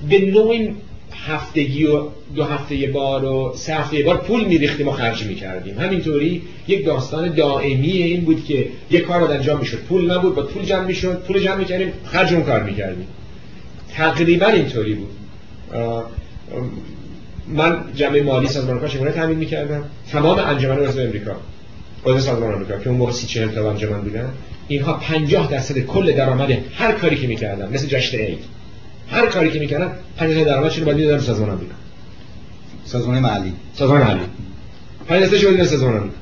به 0.08 0.18
نوعی 0.18 0.70
هفتگی 1.12 1.84
و 1.84 2.02
دو 2.34 2.44
هفته 2.44 2.76
یه 2.76 2.90
بار 2.90 3.24
و 3.24 3.52
سه 3.56 3.74
هفته 3.74 3.96
یه 3.96 4.04
بار 4.04 4.16
پول 4.16 4.44
میریختیم 4.44 4.88
و 4.88 4.92
خرج 4.92 5.24
می‌کردیم. 5.24 5.78
همینطوری 5.78 6.42
یک 6.68 6.84
داستان 6.84 7.34
دائمی 7.34 7.90
این 7.90 8.20
بود 8.20 8.44
که 8.44 8.66
یه 8.90 9.00
کار 9.00 9.20
رو 9.20 9.30
انجام 9.30 9.58
می‌شد. 9.58 9.78
پول 9.78 10.10
نبود 10.10 10.34
با 10.34 10.42
پول 10.42 10.64
جمع 10.64 10.84
می‌شد 10.84 11.22
پول 11.26 11.40
جمع 11.40 11.56
می‌کردیم 11.56 11.92
خرج 12.04 12.34
اون 12.34 12.42
کار 12.42 12.62
می‌کردیم. 12.62 13.06
تقریبا 13.92 14.46
اینطوری 14.46 14.94
بود. 14.94 15.10
من 17.48 17.84
جمع 17.94 18.22
مالی 18.22 18.48
سازمان 18.48 18.70
آمریکا 18.70 18.88
چگونه 18.88 19.10
تامین 19.10 19.38
می‌کردم. 19.38 19.84
تمام 20.12 20.38
انجمن 20.38 20.78
عضو 20.78 21.00
امریکا 21.00 21.36
عضو 22.04 22.18
سازمان 22.18 22.54
آمریکا 22.54 22.78
که 22.78 22.88
اون 22.88 22.98
موقع 22.98 23.12
30 23.12 23.26
40 23.26 23.48
تا 23.48 23.70
انجمن 23.70 24.00
بودن 24.00 24.28
اینها 24.68 24.92
50 24.92 25.50
درصد 25.50 25.78
کل 25.78 26.12
درآمد 26.12 26.50
هر 26.74 26.92
کاری 26.92 27.16
که 27.16 27.26
می‌کردن 27.26 27.72
مثل 27.72 27.86
جشن 27.86 28.18
عید. 28.18 28.44
هر 29.08 29.26
کاری 29.26 29.50
که 29.50 29.58
می‌کردن 29.58 29.92
50 30.16 30.44
درآمدشون 30.44 30.80
رو 30.80 30.84
باید 30.84 30.96
می‌دادن 30.98 31.18
سازمان 31.22 31.50
آمریکا 31.50 31.74
سازمان 32.84 33.18
محلی 33.18 33.52
سازمان 33.74 34.00
محلی 34.00 34.20
50 35.08 35.30
درصدش 35.30 35.44
رو 35.44 35.64
سازمان 35.64 35.96
آمریکا 35.96 36.16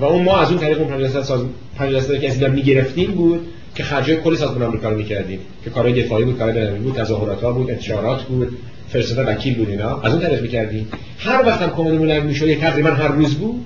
و 0.00 0.04
اون 0.04 0.22
ما 0.22 0.38
از 0.38 0.50
اون 0.50 0.58
طریق 0.58 0.78
اون 0.78 0.88
50 0.88 1.08
درصد 1.08 1.22
سازمان 1.22 1.50
50 1.76 2.00
درصد 2.00 2.20
که 2.20 2.28
از 2.28 2.42
این 2.42 2.50
می‌گرفتیم 2.50 3.10
بود 3.10 3.46
که 3.74 3.82
خرجای 3.82 4.16
کل 4.16 4.36
سازمان 4.36 4.62
آمریکا 4.62 4.90
رو 4.90 4.96
می‌کردیم 4.96 5.40
که 5.64 5.70
کارهای 5.70 6.02
دفاعی 6.02 6.24
بود 6.24 6.38
کارهای 6.38 6.58
بین‌المللی 6.58 6.84
بود 6.84 6.94
تظاهرات 6.94 7.42
ها 7.42 7.52
بود 7.52 7.70
انتشارات 7.70 8.22
بود. 8.22 8.58
فرستاده 8.88 9.30
وکیل 9.30 9.54
بود 9.54 9.68
اینا. 9.68 10.00
از 10.00 10.12
اون 10.12 10.22
طرف 10.22 10.42
می‌کردیم 10.42 10.88
هر 11.18 11.46
وقت 11.46 11.62
هم 11.62 11.70
کمد 11.70 11.92
ملل 11.92 12.22
می‌شد 12.22 12.54
تقریبا 12.54 12.90
هر 12.90 13.08
روز 13.08 13.34
بود. 13.34 13.64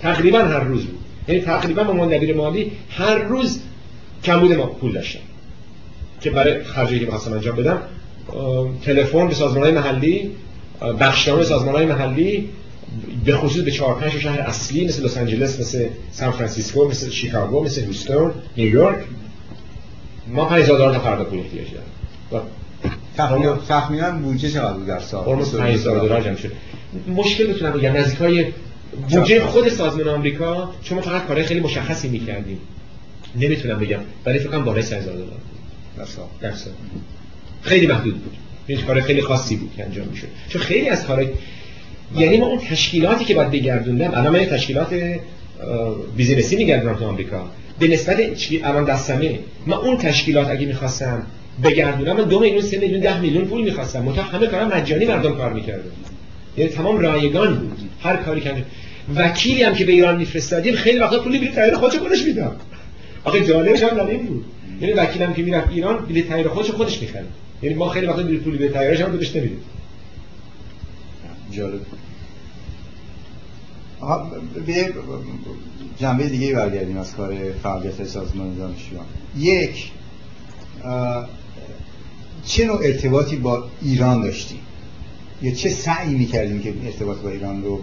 تقریبا 0.00 0.38
هر 0.38 0.60
روز 0.60 0.84
بود. 0.84 0.98
یعنی 1.28 1.40
تقریبا 1.40 1.84
با 1.84 2.06
دبیر 2.06 2.36
مالی 2.36 2.72
هر 2.90 3.14
روز 3.14 3.60
کمبود 4.24 4.52
ما 4.52 4.66
پول 4.66 4.92
داشتم 4.92 5.20
که 6.20 6.30
برای 6.30 6.64
خرجی 6.64 7.06
که 7.06 7.32
انجام 7.32 7.56
بدم 7.56 7.82
تلفن 8.84 9.28
به 9.28 9.34
سازمان‌های 9.34 9.72
محلی 9.72 10.30
بخشنامه 11.00 11.44
سازمان‌های 11.44 11.86
محلی 11.86 12.48
به 13.24 13.36
خصوص 13.36 13.62
به 13.62 13.70
چهار 13.70 13.94
پنج 13.94 14.18
شهر 14.18 14.40
اصلی 14.40 14.84
مثل 14.84 15.04
لس 15.04 15.16
آنجلس 15.16 15.60
مثل 15.60 15.86
سان 16.12 16.30
فرانسیسکو 16.30 16.88
مثل 16.88 17.10
شیکاگو 17.10 17.64
مثل 17.64 17.84
هوستون 17.84 18.32
نیویورک 18.56 18.98
ما 20.28 20.44
5000 20.44 20.78
دلار 20.78 20.94
تا 20.94 21.00
فردا 21.00 21.24
پول 21.24 21.40
تخمینا 23.68 24.10
بودجه 24.10 24.50
چقدر 24.50 24.72
بود 24.72 24.86
در 24.86 25.00
سال؟ 25.00 25.24
اون 25.24 25.44
5000 25.44 26.00
دلار 26.00 26.22
جمع 26.22 26.36
شد 26.36 26.52
مشکل 27.08 27.46
می‌تونم 27.46 27.72
بگم. 27.72 27.96
نزدیکای 27.96 28.46
بودجه 29.08 29.40
خود 29.40 29.68
سازمان 29.68 30.08
آمریکا 30.08 30.70
چون 30.82 30.98
ما 30.98 31.04
فقط 31.04 31.26
کارهای 31.26 31.46
خیلی 31.46 31.60
مشخصی 31.60 32.08
می‌کردیم 32.08 32.58
نمی‌تونم 33.36 33.78
بگم. 33.78 34.00
ولی 34.26 34.38
فکر 34.38 34.48
کنم 34.48 34.64
بالای 34.64 34.82
3000 34.82 35.14
دلار. 35.14 35.26
در 35.98 36.04
سال. 36.04 36.24
در 36.40 36.52
سال. 36.52 36.72
خیلی 37.62 37.86
محدود 37.86 38.22
بود. 38.22 38.36
این 38.66 38.80
کار 38.80 39.00
خیلی 39.00 39.22
خاصی 39.22 39.56
بود 39.56 39.70
که 39.76 39.84
انجام 39.84 40.06
می‌شد. 40.06 40.28
چون 40.48 40.62
خیلی 40.62 40.88
از 40.88 41.06
کارهای 41.06 41.28
یعنی 42.16 42.36
ما 42.36 42.46
اون 42.46 42.58
تشکیلاتی 42.58 43.24
که 43.24 43.34
باید 43.34 43.50
بگردوندم 43.50 44.10
الان 44.10 44.28
من 44.28 44.44
تشکیلات 44.44 44.94
بیزینسی 46.16 46.56
میگردونم 46.56 46.94
تو 46.94 47.04
آمریکا. 47.04 47.46
به 47.78 47.88
نسبت 47.88 48.18
الان 48.64 48.84
دستمه. 48.84 49.38
من 49.66 49.76
اون 49.76 49.96
تشکیلات 49.96 50.50
اگه 50.50 50.66
می‌خواستم 50.66 51.26
بگردونم. 51.64 52.16
من 52.16 52.24
دو 52.24 52.40
میلیون 52.40 52.62
سه 52.62 52.78
میلیون 52.78 53.00
ده 53.00 53.20
میلیون 53.20 53.44
پول 53.44 53.64
می‌خواستم. 53.64 54.02
متا 54.02 54.22
همه 54.22 54.46
کارم 54.46 54.68
مجانی 54.68 55.04
مردم 55.04 55.36
کار 55.36 55.52
می‌کردن. 55.52 55.90
یعنی 56.56 56.70
تمام 56.70 56.98
رایگان 56.98 57.54
بود 57.58 57.78
هر 58.02 58.16
کاری 58.16 58.40
که 58.40 58.64
وکیلی 59.14 59.62
هم 59.62 59.74
که 59.74 59.84
به 59.84 59.92
ایران 59.92 60.16
میفرستادیم 60.16 60.74
خیلی 60.74 60.98
وقتا 60.98 61.18
پولی 61.18 61.38
بلیط 61.38 61.54
طیاره 61.54 61.74
خودش 61.74 61.96
خودش 61.98 62.24
میده 62.24 62.56
آخه 63.24 63.46
جالبش 63.46 63.82
هم 63.82 64.06
این 64.06 64.26
بود. 64.26 64.44
یعنی 64.80 64.94
وکیلم 64.94 65.34
که 65.34 65.42
می‌رفت 65.42 65.68
ایران 65.70 66.06
بلیط 66.06 66.28
طیاره 66.28 66.48
خودش 66.48 66.70
خودش 66.70 67.00
می‌خرید. 67.00 67.28
یعنی 67.62 67.74
ما 67.74 67.88
خیلی 67.88 68.06
وقتا 68.06 68.22
پولی 68.22 68.58
به 68.58 68.68
طیارش 68.68 69.00
هم 69.00 69.16
بهش 69.16 69.36
نمیدیم. 69.36 69.60
جالب. 71.50 71.80
به 74.66 74.92
جنبه 75.98 76.28
دیگه 76.28 76.54
برگردیم 76.54 76.96
از 76.96 77.14
کار 77.14 77.34
فعالیت 77.62 78.04
سازمان 78.04 78.54
دانشجویان. 78.54 79.04
یک 79.38 79.90
چه 82.46 82.64
نوع 82.64 82.80
ارتباطی 82.84 83.36
با 83.36 83.64
ایران 83.82 84.22
داشتیم؟ 84.22 84.58
یا 85.42 85.54
چه 85.54 85.68
سعی 85.68 86.14
می‌کردیم 86.14 86.62
که 86.62 86.74
ارتباط 86.84 87.18
با 87.18 87.30
ایران 87.30 87.62
رو 87.62 87.80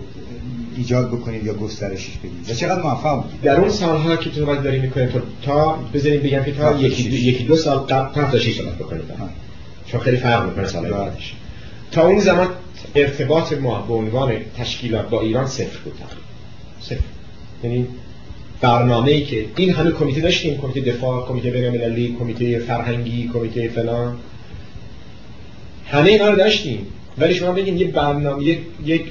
ایجاد 0.77 1.07
بکنید 1.07 1.45
یا 1.45 1.53
گسترشش 1.53 2.17
بدید 2.17 2.49
و 2.49 2.53
چقدر 2.53 2.81
موفق 2.81 3.23
بودید 3.23 3.41
در 3.41 3.59
اون 3.59 3.69
سالها 3.69 4.15
که 4.15 4.29
تو 4.29 4.55
داریم 4.55 4.81
می‌کنیم 4.81 5.09
تا 5.41 5.79
بذاریم 5.93 6.21
بگم 6.21 6.43
که 6.43 6.51
تا 6.51 6.77
یکی 6.77 7.03
دو, 7.03 7.15
یکی 7.15 7.43
دو 7.43 7.55
سال 7.55 7.77
قبل 7.77 8.31
تا 8.31 8.39
6 8.39 8.57
سال 8.57 8.65
بکنید 8.65 9.03
چون 9.85 9.99
خیلی 9.99 10.17
فرق 10.17 10.49
می‌کنه 10.49 10.67
سال 10.67 10.89
بعدش. 10.89 11.33
تا 11.91 12.07
اون 12.07 12.19
زمان 12.19 12.47
ارتباط 12.95 13.53
ما 13.53 13.81
به 13.81 13.93
عنوان 13.93 14.33
تشکیلات 14.57 15.09
با 15.09 15.21
ایران 15.21 15.47
صفر 15.47 15.79
بود. 15.83 15.93
صفر. 16.81 16.97
یعنی 17.63 17.87
برنامه 18.61 19.11
ای 19.11 19.25
که 19.25 19.45
این 19.55 19.73
همه 19.73 19.91
کمیته 19.91 20.21
داشتیم. 20.21 20.57
کمیته 20.57 20.81
دفاع 20.81 21.27
کمیته 21.27 21.51
بین 21.51 22.15
کمیته 22.19 22.59
فرهنگی 22.59 23.29
کمیته 23.33 23.67
فلان. 23.69 24.17
همه 25.93 26.09
اینا 26.09 26.29
رو 26.29 26.35
داشتیم. 26.35 26.87
ولی 27.17 27.33
شما 27.33 27.51
بگین 27.51 27.77
یه 27.77 27.87
برنامه 27.87 28.43
یک, 28.43 28.59
یک 28.85 29.05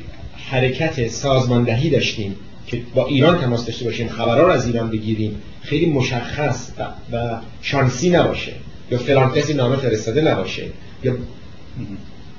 حرکت 0.50 1.08
سازماندهی 1.08 1.90
داشتیم 1.90 2.36
که 2.66 2.82
با 2.94 3.06
ایران 3.06 3.38
تماس 3.38 3.66
داشته 3.66 3.84
باشیم 3.84 4.08
خبرها 4.08 4.42
رو 4.42 4.52
از 4.52 4.66
ایران 4.66 4.90
بگیریم 4.90 5.42
خیلی 5.62 5.86
مشخص 5.86 6.70
و, 6.78 6.82
و 7.16 7.38
شانسی 7.62 8.10
نباشه. 8.10 8.52
یا 8.90 8.98
فلان 8.98 9.32
کسی 9.32 9.54
نامه 9.54 9.76
فرستاده 9.76 10.20
نباشه. 10.20 10.62
یا 11.04 11.16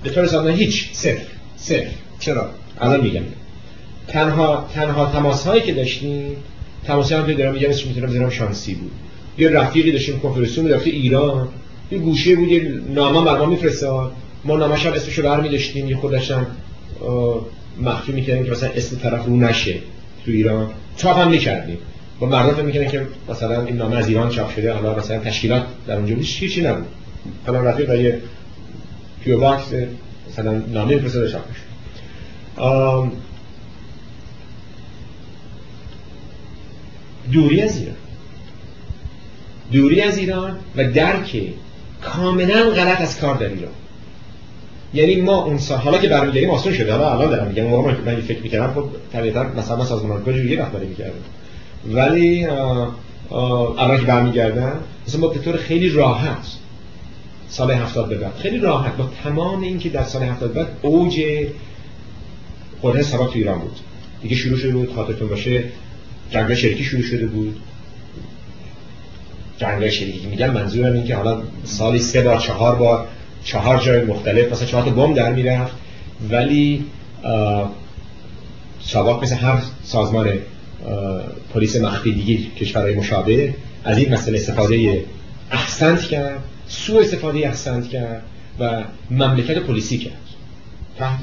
به 0.03 0.09
طور 0.09 0.27
سادانه 0.27 0.55
هیچ 0.55 0.93
صفر 0.93 1.27
صفر. 1.57 1.87
چرا؟ 2.19 2.49
الان 2.81 3.01
میگم. 3.01 3.21
تنها 4.07 4.69
تنها 4.73 5.11
تماس 5.11 5.47
هایی 5.47 5.61
که 5.61 5.73
داشتیم 5.73 6.35
تماس 6.85 7.11
هم 7.11 7.25
که 7.25 7.33
دارم 7.33 7.53
میگم 7.53 7.69
اسمش 7.69 7.85
می‌تونم 7.85 8.07
بذارم 8.07 8.29
شانسی 8.29 8.75
بود. 8.75 8.91
یه 9.37 9.49
رفیقی 9.49 9.91
داشتیم 9.91 10.19
کنفرانسیون 10.19 10.69
رفته 10.69 10.89
ایران. 10.89 11.47
یه 11.91 11.97
گوشه 11.97 12.35
بود 12.35 12.47
یه 12.47 12.81
نامه 12.89 13.31
بر 13.31 13.37
ما 13.37 13.45
میفرستاد. 13.45 14.11
ما 14.45 14.57
نامش 14.57 14.85
هم 14.85 14.93
اسمشو 14.93 15.23
برمی 15.23 15.49
داشتیم 15.49 15.89
یه 15.89 15.97
خودش 15.97 16.31
هم 16.31 16.47
مخفی 17.81 18.11
می‌کردیم 18.11 18.45
که 18.45 18.51
مثلا 18.51 18.69
اسم 18.69 18.97
طرف 18.97 19.25
رو 19.25 19.37
نشه 19.37 19.73
تو 20.25 20.31
ایران. 20.31 20.69
چاپ 20.97 21.17
هم 21.19 21.29
می‌کردیم. 21.29 21.77
با 22.19 22.27
مردم 22.27 22.53
فکر 22.53 22.61
می‌کنن 22.63 22.87
که 22.87 23.07
مثلا 23.29 23.65
این 23.65 23.75
نامه 23.75 23.95
از 23.95 24.07
ایران 24.07 24.29
چاپ 24.29 24.55
شده 24.55 24.73
حالا 24.73 24.95
مثلا 24.95 25.19
تشکیلات 25.19 25.65
در 25.87 25.95
اونجا 25.95 26.15
هیچ 26.15 26.35
چیزی 26.35 26.61
نبود. 26.61 26.87
حالا 27.45 27.61
رفیق 27.61 27.89
یه 27.89 28.21
P.O. 29.23 29.39
box 29.39 29.65
مثلا 30.29 30.51
نامه 30.51 30.97
فرستاده 30.97 31.31
چاپ 31.31 31.43
دوری 37.31 37.61
از 37.61 37.77
ایران. 37.77 37.95
دوری 39.71 40.01
از 40.01 40.17
ایران 40.17 40.57
و 40.75 40.91
درک 40.91 41.41
کاملا 42.01 42.69
غلط 42.69 43.01
از 43.01 43.19
کار 43.19 43.35
در 43.37 43.49
ایران. 43.49 43.71
یعنی 44.93 45.15
ما 45.15 45.43
اون 45.43 45.57
سال 45.57 45.77
حالا 45.77 45.97
که 45.97 46.07
برمیگردیم 46.07 46.49
آسون 46.49 46.73
شده. 46.73 46.93
حالا 46.93 47.11
الان 47.11 47.29
دارم 47.29 47.47
میگم. 47.47 47.63
موقع 47.63 47.91
من 48.05 48.21
فکر 48.21 48.41
می‌کردم 48.41 48.73
خب 48.73 48.85
طبیعتا 49.13 49.43
مثلا 49.43 49.77
من 49.77 49.85
سازمان 49.85 50.11
آمریکا 50.11 50.31
یه 50.31 50.61
وقت 50.61 50.75
می‌کردم 50.75 51.13
ولی 51.87 52.45
الان 53.77 53.99
که 53.99 54.05
برمیگردم 54.05 54.79
مثلا 55.07 55.21
با 55.21 55.27
به 55.27 55.39
طور 55.39 55.57
خیلی 55.57 55.89
راحت 55.89 56.47
سال 57.49 57.71
70 57.71 58.09
به 58.09 58.15
بعد 58.15 58.35
خیلی 58.35 58.57
راحت 58.57 58.97
با 58.97 59.09
تمام 59.23 59.61
این 59.61 59.79
که 59.79 59.89
در 59.89 60.03
سال 60.03 60.23
70 60.23 60.53
بعد 60.53 60.67
اوج 60.81 61.21
قرن 62.81 63.01
سبا 63.01 63.25
تو 63.25 63.33
ایران 63.35 63.59
بود. 63.59 63.79
دیگه 64.21 64.35
شروع 64.35 64.57
شده 64.57 64.71
بود 64.71 64.95
خاطرتون 64.95 65.27
باشه. 65.27 65.63
جنگ 66.31 66.53
شرکی 66.53 66.83
شروع 66.83 67.03
شده 67.03 67.25
بود. 67.25 67.55
جنگ 69.57 69.89
شرکی 69.89 70.27
میگم 70.29 70.51
منظورم 70.51 70.93
این 70.93 71.05
که 71.05 71.15
حالا 71.15 71.41
سالی 71.63 71.99
سه 71.99 72.21
بار 72.21 72.39
چهار 72.39 72.75
بار 72.75 73.07
چهار 73.43 73.77
جای 73.77 74.05
مختلف 74.05 74.51
مثلا 74.51 74.67
چهار 74.67 74.83
تا 74.83 74.89
بم 74.89 75.13
در 75.13 75.33
می‌رفت. 75.33 75.73
ولی 76.29 76.85
ساواک 78.81 79.23
مثل 79.23 79.35
هر 79.35 79.61
سازمان 79.83 80.29
پلیس 81.53 81.75
مخفی 81.75 82.13
دیگه 82.13 82.49
کشورهای 82.49 82.95
مشابه 82.95 83.55
از 83.83 83.97
این 83.97 84.13
مسئله 84.13 84.37
استفاده 84.37 85.05
احسنت 85.51 86.01
کرد 86.01 86.43
سوء 86.67 87.01
استفاده 87.01 87.39
احسنت 87.39 87.87
کرد 87.87 88.23
و 88.59 88.83
مملکت 89.11 89.57
پلیسی 89.57 89.97
کرد. 89.97 90.13
تحت 90.97 91.19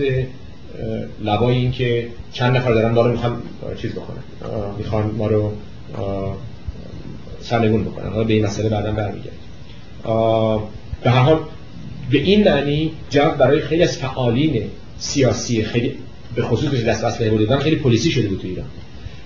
لبای 1.25 1.57
این 1.57 1.73
که 1.73 2.09
چند 2.33 2.57
نفر 2.57 2.75
دارن 2.75 2.91
ما 2.91 3.03
رو 3.03 3.13
می‌خوان 3.13 3.43
چیز 3.83 3.93
بکنن. 3.93 4.23
می‌خوان 4.79 5.11
ما 5.11 5.27
رو 5.27 5.53
سرنگون 7.41 7.85
بکنن. 7.85 8.09
حالا 8.09 8.25
به 8.25 8.35
این 8.35 8.47
مسئله 8.47 8.69
بعدا 8.69 8.93
برمیگرد 8.93 9.35
به 11.03 11.11
هر 11.11 11.21
حال 11.21 11.39
به 12.11 12.19
این 12.19 12.49
معنی 12.49 12.93
جواب 13.11 13.37
برای 13.37 13.61
خیلی 13.61 13.83
از 13.83 13.99
فعالین 13.99 14.63
سیاسی 14.99 15.65
خیلی 15.65 15.95
به 16.35 16.43
خصوص 16.43 16.71
که 16.71 16.83
دست 16.83 17.05
اسلحه 17.05 17.31
بودن 17.31 17.59
خیلی 17.59 17.77
پلیسی 17.77 18.11
شده 18.11 18.29
بود 18.29 18.41
تو 18.41 18.49
ایران. 18.49 18.67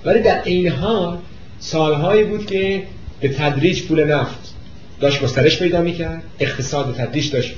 ولی 0.05 0.23
در 0.23 0.43
این 0.45 0.69
حال 0.69 1.19
سالهایی 1.59 2.25
بود 2.25 2.47
که 2.47 2.83
به 3.21 3.29
تدریج 3.29 3.83
پول 3.83 4.05
نفت 4.05 4.55
داشت 5.01 5.23
گسترش 5.23 5.59
پیدا 5.59 5.81
می‌کرد 5.81 6.23
اقتصاد 6.41 6.87
به 6.87 7.05
تدریج 7.05 7.31
داشت 7.31 7.55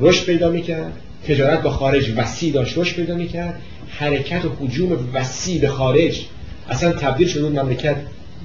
رشد 0.00 0.26
پیدا 0.26 0.50
می‌کرد 0.50 0.92
تجارت 1.28 1.62
با 1.62 1.70
خارج 1.70 2.12
وسیع 2.16 2.52
داشت 2.52 2.78
رشد 2.78 2.96
پیدا 2.96 3.14
می‌کرد 3.14 3.60
حرکت 3.88 4.44
و 4.44 4.48
حجوم 4.60 5.08
وسیع 5.14 5.60
به 5.60 5.68
خارج 5.68 6.24
اصلا 6.70 6.92
تبدیل 6.92 7.28
شده 7.28 7.42
بود 7.42 7.58
مملکت 7.58 7.96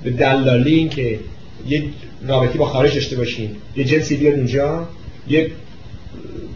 به 0.04 0.12
دلالی 0.12 0.76
این 0.76 0.90
که 0.90 1.20
یه 1.68 1.84
رابطی 2.28 2.58
با 2.58 2.66
خارج 2.66 2.94
داشته 2.94 3.16
باشین 3.16 3.52
یه 3.76 3.84
جنسی 3.84 4.16
بیاد 4.16 4.34
اونجا 4.34 4.88
یه 5.28 5.52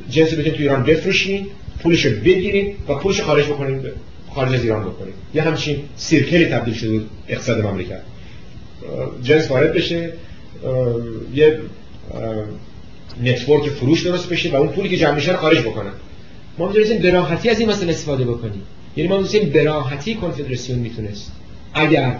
جنسی 0.10 0.36
بتونید 0.36 0.54
تو 0.54 0.62
ایران 0.62 0.84
بفروشین 0.84 1.48
پولش 1.84 2.08
بگیرین 2.08 2.76
و 2.88 2.96
پولش 2.96 3.22
خارج 3.22 3.46
بکنین 3.46 3.82
خارج 4.36 4.54
از 4.54 4.64
ایران 4.64 4.84
بکنین. 4.84 5.14
یه 5.34 5.42
همچین 5.42 5.84
سیرکلی 5.96 6.46
تبدیل 6.46 6.74
شده 6.74 7.02
اقتصاد 7.28 7.66
مملکت. 7.66 8.02
جنس 9.24 9.52
وارد 9.52 9.74
بشه 9.74 10.14
یه 11.34 11.60
نتورک 13.24 13.70
فروش 13.70 14.04
درست 14.04 14.30
بشه 14.30 14.52
و 14.52 14.56
اون 14.56 14.68
پولی 14.68 14.90
که 14.90 14.98
جمع 14.98 15.16
میشه 15.16 15.32
رو 15.32 15.38
خارج 15.38 15.60
بکنن. 15.60 15.92
ما 16.58 16.68
می‌تونستیم 16.68 16.98
براحتی 16.98 17.50
از 17.50 17.60
این 17.60 17.70
مسئله 17.70 17.92
استفاده 17.92 18.26
بکنیم. 18.26 18.62
یعنی 18.98 19.10
ما 19.10 19.18
می‌تونستیم 19.18 19.50
براحتی 19.50 20.16
کنفدراسیون 20.16 20.80
می‌تونست. 20.80 21.32
اگر 21.74 22.20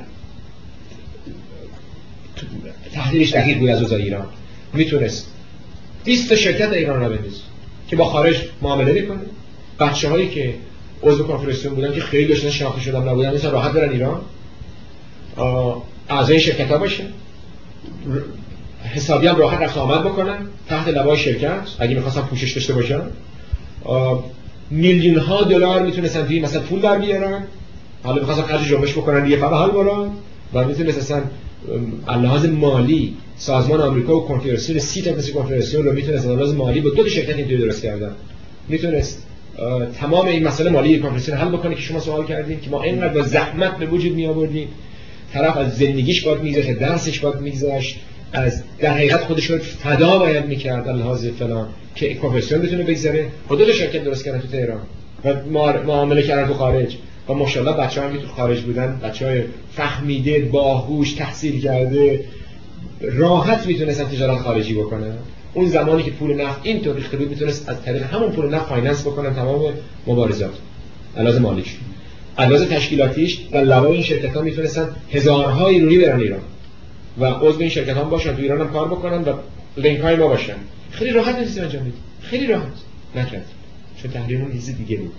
تحلیلش 2.94 3.34
دقیق 3.34 3.60
بود 3.60 3.70
از 3.70 3.82
اوضاع 3.82 4.00
ایران 4.00 4.28
می‌تونست 4.74 5.32
20 6.06 6.30
تا 6.30 6.36
شرکت 6.36 6.74
ایران 6.74 7.00
را 7.00 7.10
بندازه 7.10 7.42
که 7.88 7.96
با 7.96 8.06
خارج 8.06 8.36
معامله 8.62 8.94
می‌کنه. 8.94 9.20
بچه 9.80 10.10
هایی 10.10 10.30
که 10.30 10.54
عضو 11.04 11.24
کنفرانسیون 11.24 11.76
بودن 11.76 11.94
که 11.94 12.02
خیلی 12.02 12.28
داشتن 12.28 12.50
شناخته 12.50 12.82
شدن 12.82 13.10
نبودن 13.10 13.36
مثلا 13.36 13.52
راحت 13.52 13.72
برن 13.72 13.90
ایران. 13.90 14.22
اعضای 16.10 16.40
شرکت 16.40 16.72
ها 16.72 16.78
باشه. 16.78 17.04
حسابی 18.94 19.28
هم 19.28 19.36
راحت 19.36 19.62
رفت 19.62 19.78
آمد 19.78 20.04
بکنن. 20.04 20.38
تحت 20.70 20.88
لوای 20.88 21.18
شرکت 21.18 21.60
اگه 21.80 21.96
می‌خواستن 21.96 22.22
پوشش 22.22 22.52
داشته 22.54 22.74
باشن. 22.74 23.02
میلیون 24.70 25.18
ها 25.18 25.44
دلار 25.44 25.82
می‌تونستن 25.84 26.26
توی 26.26 26.40
مثلا 26.40 26.62
پول 26.62 26.80
در 26.82 27.00
بیارن. 27.00 27.44
حالا 28.04 28.20
می‌خواستن 28.20 28.44
خرج 28.44 28.68
جنبش 28.68 28.94
بکنن 28.94 29.24
دیگه 29.24 29.38
فقط 29.38 29.52
حال 29.52 29.72
برن 29.72 30.10
و 30.54 30.68
می‌تونستن 30.68 31.24
لحاظ 32.08 32.46
مالی 32.46 33.14
سازمان 33.38 33.82
آمریکا 33.82 34.18
و 34.18 34.28
کنفدراسیون 34.28 34.80
سی 34.80 35.02
تا 35.02 35.12
مثل 35.12 35.34
کنفدراسیون 35.34 35.86
رو 35.86 35.94
می‌تونست 35.94 36.28
لحاظ 36.28 36.54
مالی 36.54 36.82
با 36.82 36.90
دو 36.90 37.04
تا 37.04 37.10
شرکت 37.10 37.36
اینطوری 37.36 37.58
درست 37.58 37.82
کردن. 37.82 38.12
می‌تونست 38.70 39.26
تمام 40.00 40.28
این 40.28 40.48
مسئله 40.48 40.70
مالی 40.70 41.00
کنفدراسیون 41.00 41.38
حل 41.38 41.50
بکنه 41.50 41.76
که 41.76 41.82
شما 41.82 42.00
سوال 42.00 42.26
کردین 42.26 42.60
که 42.62 42.70
ما 42.70 42.84
اینقدر 42.84 43.14
با 43.14 43.22
زحمت 43.22 43.78
به 43.78 43.86
وجود 43.86 44.14
می 44.14 44.26
آوردیم 44.26 44.68
طرف 45.34 45.58
از 45.58 45.78
زندگیش 45.78 46.24
باید 46.24 46.42
میگذاشت 46.42 46.80
درسش 46.80 47.20
باید 47.20 47.36
میگذاشت 47.36 48.00
از 48.34 48.64
در 48.80 48.94
حقیقت 48.94 49.24
خودش 49.24 49.46
رو 49.46 49.58
فدا 49.58 50.20
باید 50.20 50.46
می‌کرد 50.46 50.90
لحاظ 50.90 51.28
فلان 51.28 51.68
که 51.96 52.14
کنفدراسیون 52.14 52.62
بتونه 52.62 52.84
بگذره. 52.84 53.28
خود 53.48 53.72
شرکت 53.72 54.04
درست 54.04 54.26
کردن 54.26 54.40
تو 54.40 54.48
تهران. 54.48 54.82
و 55.26 55.34
معامله 55.88 56.24
کردن 56.24 56.48
تو 56.48 56.54
خارج. 56.54 56.98
و 57.30 57.34
ماشاءالله 57.34 57.78
بچه 57.78 58.02
هم 58.02 58.14
که 58.14 58.20
تو 58.20 58.28
خارج 58.28 58.62
بودن 58.62 59.00
بچه 59.04 59.26
های 59.26 59.44
فهمیده 59.74 60.40
باهوش 60.40 61.14
تحصیل 61.14 61.62
کرده 61.62 62.26
راحت 63.02 63.68
می‌تونستن 63.68 64.04
تجارت 64.04 64.42
خارجی 64.42 64.74
بکنن. 64.74 65.14
اون 65.54 65.68
زمانی 65.68 66.04
که 66.04 66.12
پول 66.12 66.42
نفت 66.42 66.60
اینطور 66.64 66.96
ریخته 66.96 67.18
بود 67.18 67.30
می‌تونست 67.30 67.70
از 67.70 67.82
طریق 67.82 68.04
همون 68.04 68.32
پول 68.32 68.56
نفت 68.56 68.66
finance 68.66 69.08
بکنن 69.08 69.36
تمام 69.36 69.62
مبارزات. 70.08 70.54
علاوه 71.18 71.40
مالیش. 71.40 71.76
علاوه 72.38 72.66
تشکیلاتیش 72.66 73.40
و 73.52 73.58
لوای 73.58 73.94
این 73.94 74.04
شرکت 74.04 74.36
ها 74.36 74.42
می‌تونستن 74.42 74.90
هزارها 75.12 75.68
ایرانی 75.68 75.98
برن 75.98 76.20
ایران. 76.20 76.42
و 77.20 77.26
عضو 77.26 77.60
این 77.60 77.70
شرکت 77.70 77.98
ها 77.98 78.04
باشن 78.04 78.36
تو 78.36 78.42
ایران 78.42 78.62
هم 78.62 78.70
کار 78.72 78.88
بکنن 78.88 79.22
و 79.24 79.34
لینک 79.78 80.00
های 80.00 80.16
ما 80.16 80.28
باشن. 80.28 80.56
خیلی 80.92 81.12
راحت 81.12 81.36
نیست 81.36 81.60
انجام 81.60 81.82
بدید 81.82 81.94
خیلی 82.22 82.48
راحت. 82.48 82.74
نکرد. 83.16 83.46
چون 84.02 84.12
تحریم 84.12 84.42
اون 84.42 84.50
دیگه 84.50 84.98
بود. 84.98 85.14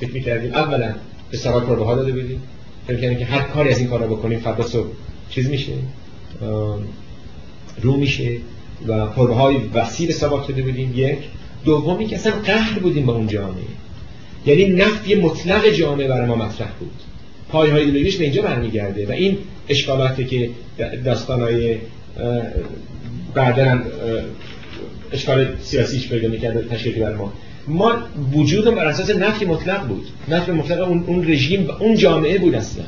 فکر 0.00 0.10
می‌کردیم 0.10 0.54
اولا 0.54 0.94
به 1.30 1.36
سوال 1.36 1.64
پروپاها 1.64 1.94
داده 1.94 2.12
بدیم 2.12 2.42
فکر 2.86 3.00
کردیم 3.00 3.18
که 3.18 3.24
هر 3.24 3.42
کاری 3.42 3.70
از 3.70 3.78
این 3.78 3.88
کارا 3.88 4.06
بکنیم 4.06 4.38
فردا 4.38 4.64
صبح 4.64 4.88
چیز 5.30 5.48
میشه. 5.48 5.72
رو 7.82 7.96
میشه 7.96 8.36
و 8.86 9.06
پروبه 9.06 9.34
های 9.34 9.56
وسیع 9.74 10.06
به 10.06 10.12
سوال 10.12 10.46
داده 10.48 10.62
بودیم. 10.62 10.92
یک. 10.96 11.18
دومی 11.64 12.06
که 12.06 12.16
اصلا 12.16 12.32
قهر 12.32 12.78
بودیم 12.78 13.06
با 13.06 13.14
اون 13.14 13.26
جامعه. 13.26 13.64
یعنی 14.46 14.66
نفی 14.68 15.14
مطلق 15.14 15.68
جامعه 15.70 16.08
برای 16.08 16.26
ما 16.26 16.34
مطرح 16.34 16.72
بود. 16.80 16.92
پای 17.48 17.70
های 17.70 17.80
ایدئولوژیش 17.80 18.16
به 18.16 18.24
اینجا 18.24 18.42
برمیگرده 18.42 19.06
و 19.06 19.10
این 19.10 19.38
اشکالاتی 19.68 20.24
که 20.24 20.50
داستان 21.04 21.40
های 21.40 21.76
بعدا 23.34 23.82
اشکال 25.12 25.56
سیاسیش 25.62 26.08
پیدا 26.08 26.28
می‌کرده 26.28 26.68
تشکیل 26.68 27.00
بر 27.00 27.14
ما. 27.14 27.32
ما 27.68 27.92
وجودم 28.32 28.74
بر 28.74 28.86
اساس 28.86 29.10
نفی 29.10 29.44
مطلق 29.44 29.86
بود. 29.86 30.06
نفی 30.28 30.52
مطلق 30.52 30.88
اون, 30.88 31.04
اون 31.06 31.28
رژیم 31.28 31.70
اون 31.80 31.96
جامعه 31.96 32.38
بود 32.38 32.54
اصلا. 32.54 32.84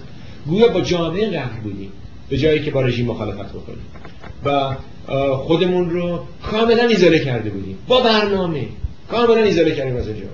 گویا 0.46 0.68
با 0.68 0.80
جامعه 0.80 1.30
قهر 1.30 1.60
بودیم. 1.60 1.92
به 2.28 2.36
جایی 2.36 2.62
که 2.62 2.70
با 2.70 2.80
رژیم 2.82 3.06
مخالفت 3.06 3.52
بکنیم. 3.52 3.82
و 4.44 4.76
خودمون 5.36 5.90
رو 5.90 6.20
کاملا 6.42 6.82
ایزوله 6.82 7.18
کرده 7.18 7.50
بودیم. 7.50 7.78
با 7.88 8.00
برنامه. 8.00 8.66
کاملا 9.10 9.42
ایزوله 9.42 9.74
کردیم 9.74 9.96
از 9.96 10.06
جامعه 10.06 10.28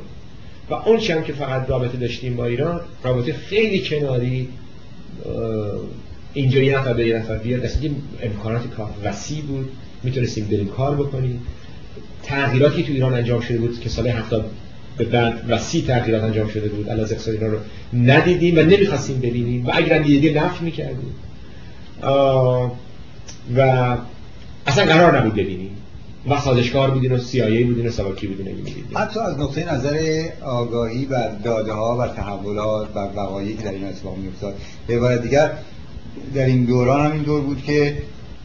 و 0.70 0.74
اون 0.74 1.00
هم 1.00 1.22
که 1.22 1.32
فقط 1.32 1.70
رابطه 1.70 1.98
داشتیم 1.98 2.36
با 2.36 2.46
ایران 2.46 2.80
رابطه 3.04 3.32
خیلی 3.32 3.82
کناری 3.84 4.48
اینجا 6.34 6.60
یه 6.60 6.78
نفر 6.78 6.92
به 6.92 7.06
یه 7.06 7.16
نفر 7.16 7.38
بیاد. 7.38 7.64
امکانات 8.22 8.70
کار 8.76 8.90
وسیع 9.04 9.42
بود. 9.42 9.68
می‌تونستیم 10.02 10.46
بریم 10.46 10.68
کار 10.68 10.96
بکنیم. 10.96 11.42
تغییراتی 12.26 12.82
تو 12.82 12.92
ایران 12.92 13.14
انجام 13.14 13.40
شده 13.40 13.58
بود 13.58 13.80
که 13.80 13.88
سال 13.88 14.08
70 14.08 14.50
به 14.96 15.04
بعد 15.04 15.44
وسیع 15.48 15.86
تغییرات 15.86 16.22
انجام 16.22 16.48
شده 16.48 16.68
بود. 16.68 16.90
علاوه 16.90 17.10
اقتصاد 17.10 17.34
ایران 17.34 17.50
رو 17.50 17.58
ندیدیم 17.92 18.58
و 18.58 18.60
نمی‌خواستیم 18.60 19.18
ببینیم. 19.18 19.66
و 19.66 19.70
اگر 19.74 19.98
دیدیم 19.98 20.38
نفی 20.38 20.64
می‌کردیم. 20.64 21.14
و 23.56 23.96
اصلا 24.66 24.84
قرار 24.84 25.18
نبود 25.18 25.32
ببینیم. 25.32 25.70
و 26.28 26.40
سازشکار 26.40 26.90
بودین 26.90 27.12
و 27.12 27.18
سیایی 27.18 27.64
بودین 27.64 27.86
و 27.86 27.90
سواکی 27.90 28.26
بودین 28.26 28.56
حتی 28.94 29.20
از 29.20 29.38
نقطه 29.38 29.74
نظر 29.74 30.24
آگاهی 30.42 31.04
و 31.04 31.28
داده 31.44 31.72
ها 31.72 31.96
و 31.96 32.08
تحولات 32.08 32.88
و 32.94 32.98
وقایعی 32.98 33.56
که 33.56 33.62
در 33.62 33.70
این 33.70 33.84
اتفاق 33.84 34.16
میافتاد 34.18 34.54
به 34.86 35.18
دیگر 35.18 35.52
در 36.34 36.46
این 36.46 36.64
دوران 36.64 37.06
هم 37.06 37.12
این 37.12 37.22
دور 37.22 37.40
بود 37.40 37.62
که 37.62 37.96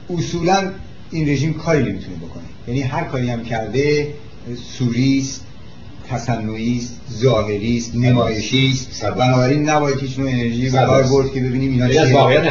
اصولا 0.09 0.71
این 1.11 1.29
رژیم 1.29 1.53
کاری 1.53 1.83
نمی‌تونه 1.83 2.17
بکنه. 2.17 2.43
یعنی 2.67 2.81
هر 2.81 3.03
کاری 3.03 3.29
هم 3.29 3.43
کرده 3.43 4.07
سوریست 4.77 5.45
تصنعی 6.09 6.77
است 6.77 7.01
ظاهری 7.11 7.77
است 7.77 7.95
نمایشی 7.95 8.71
است 8.73 9.05
بنابراین 9.05 9.69
نباید 9.69 9.99
هیچ 9.99 10.19
نوع 10.19 10.29
انرژی 10.29 10.69
به 10.69 10.77
کار 10.77 11.03
برد 11.03 11.33
که 11.33 11.39
ببینیم 11.39 11.71
اینا 11.71 12.01
از 12.01 12.11
واقعیت 12.11 12.47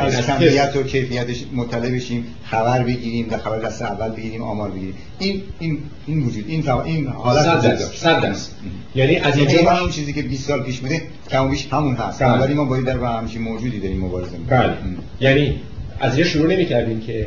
از, 0.00 0.26
کمیت 0.26 0.76
و 0.76 0.82
کیفیتش 0.82 1.44
مطلع 1.54 1.90
بشیم 1.90 2.24
خبر 2.44 2.82
بگیریم 2.82 3.26
در 3.26 3.38
خبر 3.38 3.58
دست 3.58 3.82
اول 3.82 4.08
بگیریم 4.08 4.42
آمار 4.42 4.70
بگیریم. 4.70 4.94
این 5.18 5.42
این 5.58 5.78
این 6.06 6.22
وجود 6.22 6.44
این 6.48 6.62
تا 6.62 6.82
این 6.82 7.06
حالت 7.06 7.60
صد 7.92 8.22
درصد 8.22 8.36
یعنی 8.94 9.16
از 9.16 9.36
اینجا 9.38 9.80
اون 9.80 9.90
چیزی 9.90 10.12
که 10.12 10.22
20 10.22 10.48
سال 10.48 10.62
پیش 10.62 10.78
بوده 10.80 11.02
کم 11.30 11.50
بیش 11.50 11.66
همون 11.70 11.94
هست. 11.94 12.22
بله. 12.22 12.42
ولی 12.42 12.54
ما 12.54 12.64
باید 12.64 12.84
در 12.84 12.98
همچین 12.98 13.42
موجودی 13.42 13.80
داریم 13.80 14.00
مبارزه 14.00 14.38
می‌کنیم. 14.38 14.60
بله. 14.60 14.76
یعنی 15.20 15.60
از 16.00 16.14
اینجا 16.14 16.30
شروع 16.30 16.52
نمی‌کردیم 16.52 17.00
که 17.00 17.26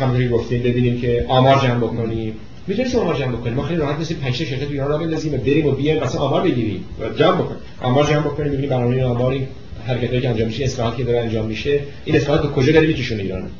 همونجوری 0.00 0.28
گفتیم 0.28 0.62
ببینیم 0.62 1.00
که 1.00 1.26
آمار 1.28 1.58
جمع 1.58 1.78
بکنیم. 1.78 2.34
می‌تونیم 2.66 2.90
شما 2.90 3.00
آمار 3.00 3.18
جمع 3.18 3.32
بکنیم؟ 3.32 3.54
ما 3.54 3.62
خیلی 3.62 3.80
راحت 3.80 4.00
مثل 4.00 4.14
5 4.14 4.34
شرکت 4.34 4.70
ایران 4.70 4.88
را 4.88 4.98
بندازیم 4.98 5.34
و 5.34 5.36
بریم 5.36 5.66
و 5.66 5.70
بیایم 5.70 6.02
مثلا 6.02 6.20
آمار 6.20 6.42
بگیریم 6.42 6.84
و 7.00 7.08
جمع 7.18 7.36
بکنیم. 7.36 7.60
آمار 7.82 8.06
جمع 8.06 8.20
بکنیم 8.20 8.52
ببینیم 8.52 8.70
برنامه 8.70 9.04
آمار 9.04 9.32
این 9.32 9.46
حرکتی 9.86 10.20
که 10.20 10.28
انجام 10.28 10.46
میشه 10.46 10.64
اصلاحاتی 10.64 10.96
که 10.96 11.04
داره 11.04 11.20
انجام 11.20 11.46
میشه 11.46 11.80
این 12.04 12.16
اصلاحات 12.16 12.42
به 12.42 12.48
کجا 12.48 12.72
داره 12.72 12.86
میکشونه 12.86 13.22
ایران؟ 13.22 13.50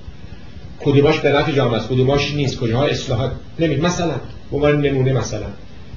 کدوماش 0.80 1.18
به 1.18 1.32
نفع 1.32 1.52
جامعه 1.52 1.76
است 1.76 1.88
کدوماش 1.88 2.34
نیست 2.34 2.58
کجاها 2.58 2.84
اصلاحات؟ 2.84 3.32
نمید 3.58 3.82
مثلا 3.82 4.14
به 4.50 4.56
عنوان 4.56 4.80
نمونه 4.80 5.12
مثلا. 5.12 5.46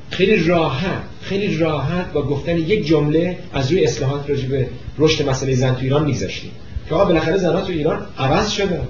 خیلی 0.10 0.44
راحت 0.44 1.02
خیلی 1.22 1.57
راحت 1.57 2.14
با 2.14 2.22
گفتن 2.22 2.57
یک 2.57 2.88
جمله 2.88 3.38
از 3.53 3.72
روی 3.72 3.84
اصلاحات 3.84 4.30
راجع 4.30 4.48
به 4.48 4.68
رشد 4.98 5.30
مسئله 5.30 5.56
زن 5.56 5.76
تو 5.76 5.82
ایران 5.82 6.06
میگذاشتیم 6.06 6.52
که 6.90 6.95
آقا 6.95 7.06
بالاخره 7.06 7.38
زنات 7.38 7.68
تو 7.68 7.72
ایران 7.72 8.06
عوض 8.18 8.52
شده. 8.52 8.82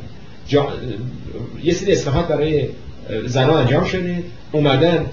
جا... 0.50 0.68
یه 1.64 1.74
سری 1.74 1.92
اصلاحات 1.92 2.28
برای 2.28 2.68
زنان 3.26 3.58
انجام 3.58 3.84
شده. 3.84 4.24
اومدن. 4.52 5.06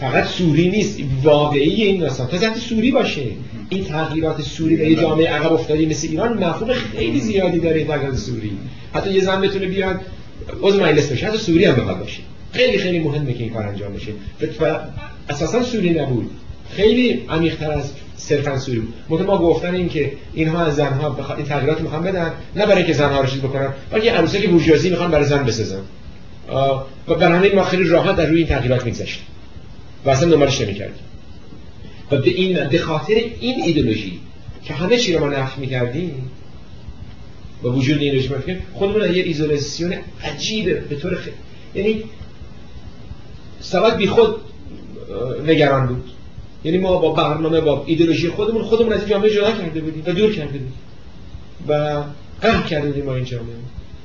فقط 0.00 0.24
سوری 0.26 0.70
نیست. 0.70 1.00
واقعی 1.22 1.82
این 1.82 2.00
داستان. 2.00 2.26
تا 2.26 2.54
سوری 2.54 2.90
باشه. 2.90 3.22
این 3.68 3.84
تغییرات 3.84 4.42
سوری 4.42 4.76
به 4.76 4.94
جامعه 4.94 5.28
عقب 5.28 5.52
افتادی 5.52 5.86
مثل 5.86 6.08
ایران 6.08 6.44
مفهوم 6.44 6.72
خیلی 6.72 7.20
زیادی 7.20 7.60
داره 7.60 7.84
تغییرات 7.84 8.16
سوری. 8.16 8.52
حتی 8.94 9.12
یه 9.12 9.20
زن 9.20 9.40
بتونه 9.40 9.66
بیاد 9.66 10.00
عضو 10.62 10.80
مجلس 10.82 11.12
بشه. 11.12 11.26
حتی 11.26 11.38
سوری 11.38 11.64
هم 11.64 11.74
بخواد 11.74 11.98
باشه. 11.98 12.22
خیلی 12.52 12.78
خیلی 12.78 12.98
مهمه 12.98 13.32
که 13.32 13.44
این 13.44 13.52
کار 13.52 13.66
انجام 13.66 13.92
بشه. 13.92 14.12
اساسا 15.28 15.62
سوری 15.62 15.90
نبود. 15.90 16.30
خیلی 16.70 17.22
عمیق‌تر 17.28 17.70
از 17.70 17.92
صرفا 18.30 18.58
سوری 18.58 18.80
بود. 19.08 19.22
ما 19.22 19.38
گفتن 19.38 19.74
این 19.74 19.88
که 19.88 20.12
اینها 20.34 20.64
از 20.64 20.76
زنها 20.76 21.10
بخواد 21.10 21.38
این 21.38 21.46
تغییرات 21.46 21.80
می‌خوان 21.80 22.02
بدن 22.02 22.32
نه 22.56 22.66
برای 22.66 22.76
اینکه 22.76 22.92
زنها 22.92 23.20
رو 23.20 23.26
چیز 23.26 23.40
بکنن 23.40 23.72
بلکه 23.90 24.12
عروسک 24.12 24.48
بورژوازی 24.48 24.90
می‌خوان 24.90 25.10
برای 25.10 25.24
زن 25.24 25.44
بسازن. 25.44 25.80
و 27.08 27.14
همین 27.14 27.54
ما 27.54 27.64
خیلی 27.64 27.84
راحت 27.84 28.16
در 28.16 28.26
روی 28.26 28.38
این 28.38 28.46
تغییرات 28.46 28.84
میگذشتیم. 28.84 29.26
و 30.04 30.10
اصلا 30.10 30.30
دنبالش 30.30 30.60
نمی‌کردیم. 30.60 31.02
و 32.10 32.16
به 32.16 32.30
این 32.30 32.68
به 32.68 32.78
خاطر 32.78 33.14
این 33.40 33.62
ایدولوژی 33.62 34.20
که 34.64 34.74
همه 34.74 34.96
چی 34.96 35.12
رو 35.12 35.20
ما 35.20 35.28
نفی 35.28 35.60
می‌کردیم 35.60 36.30
و 37.62 37.68
وجود 37.68 38.00
این 38.00 38.14
رژیم 38.14 38.62
خودمون 38.74 39.14
یه 39.14 39.22
ایزولیسیون 39.22 39.94
عجیبه 40.24 40.74
به 40.74 40.96
طور 40.96 41.14
خیلی 41.14 41.36
یعنی 41.74 42.04
سواد 43.60 43.96
بی 43.96 44.06
خود 44.06 44.36
نگران 45.46 45.86
بود. 45.86 46.10
یعنی 46.64 46.78
ما 46.78 46.96
با 46.96 47.12
برنامه 47.12 47.60
با 47.60 47.82
ایدولوژی 47.86 48.28
خودمون 48.28 48.62
خودمون 48.62 48.92
از 48.92 49.00
این 49.00 49.08
جامعه 49.08 49.30
جدا 49.30 49.52
کرده 49.52 49.80
بودیم 49.80 50.02
و 50.06 50.12
دور 50.12 50.32
کرده 50.32 50.52
بودیم 50.52 50.72
و 51.68 52.02
قهر 52.40 52.66
کرده 52.66 52.86
بودیم 52.86 53.04
ما 53.04 53.14
این 53.14 53.24
جامعه 53.24 53.54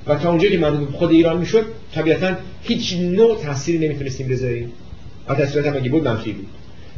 و 0.07 0.15
تا 0.15 0.29
اونجایی 0.29 0.53
که 0.53 0.59
مربوط 0.59 0.89
خود 0.89 1.11
ایران 1.11 1.37
می‌شد 1.37 1.65
طبیعتا 1.93 2.35
هیچ 2.61 2.93
نوع 2.93 3.37
تأثیری 3.37 3.87
نمی‌تونستیم 3.87 4.27
بذاریم. 4.27 4.71
و 5.27 5.35
در 5.35 5.45
صورت 5.45 5.65
هم 5.65 5.75
اگه 5.75 5.89
بود 5.89 6.07
منفی 6.07 6.31
بود. 6.31 6.47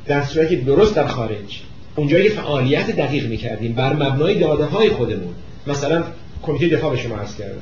در 0.06 0.24
صورتی 0.24 0.56
که 0.58 0.62
درست 0.62 0.96
در 0.96 1.08
خارج 1.08 1.62
اونجایی 1.96 2.24
که 2.24 2.30
فعالیت 2.30 2.96
دقیق 2.96 3.30
می‌کردیم 3.30 3.74
بر 3.74 3.94
مبنای 3.94 4.40
داده 4.40 4.66
های 4.66 4.90
خودمون 4.90 5.34
مثلا 5.68 6.04
کمیته 6.44 6.68
دفاع 6.68 6.92
به 6.92 6.98
شما 6.98 7.16
عرض 7.16 7.38
کردم. 7.38 7.62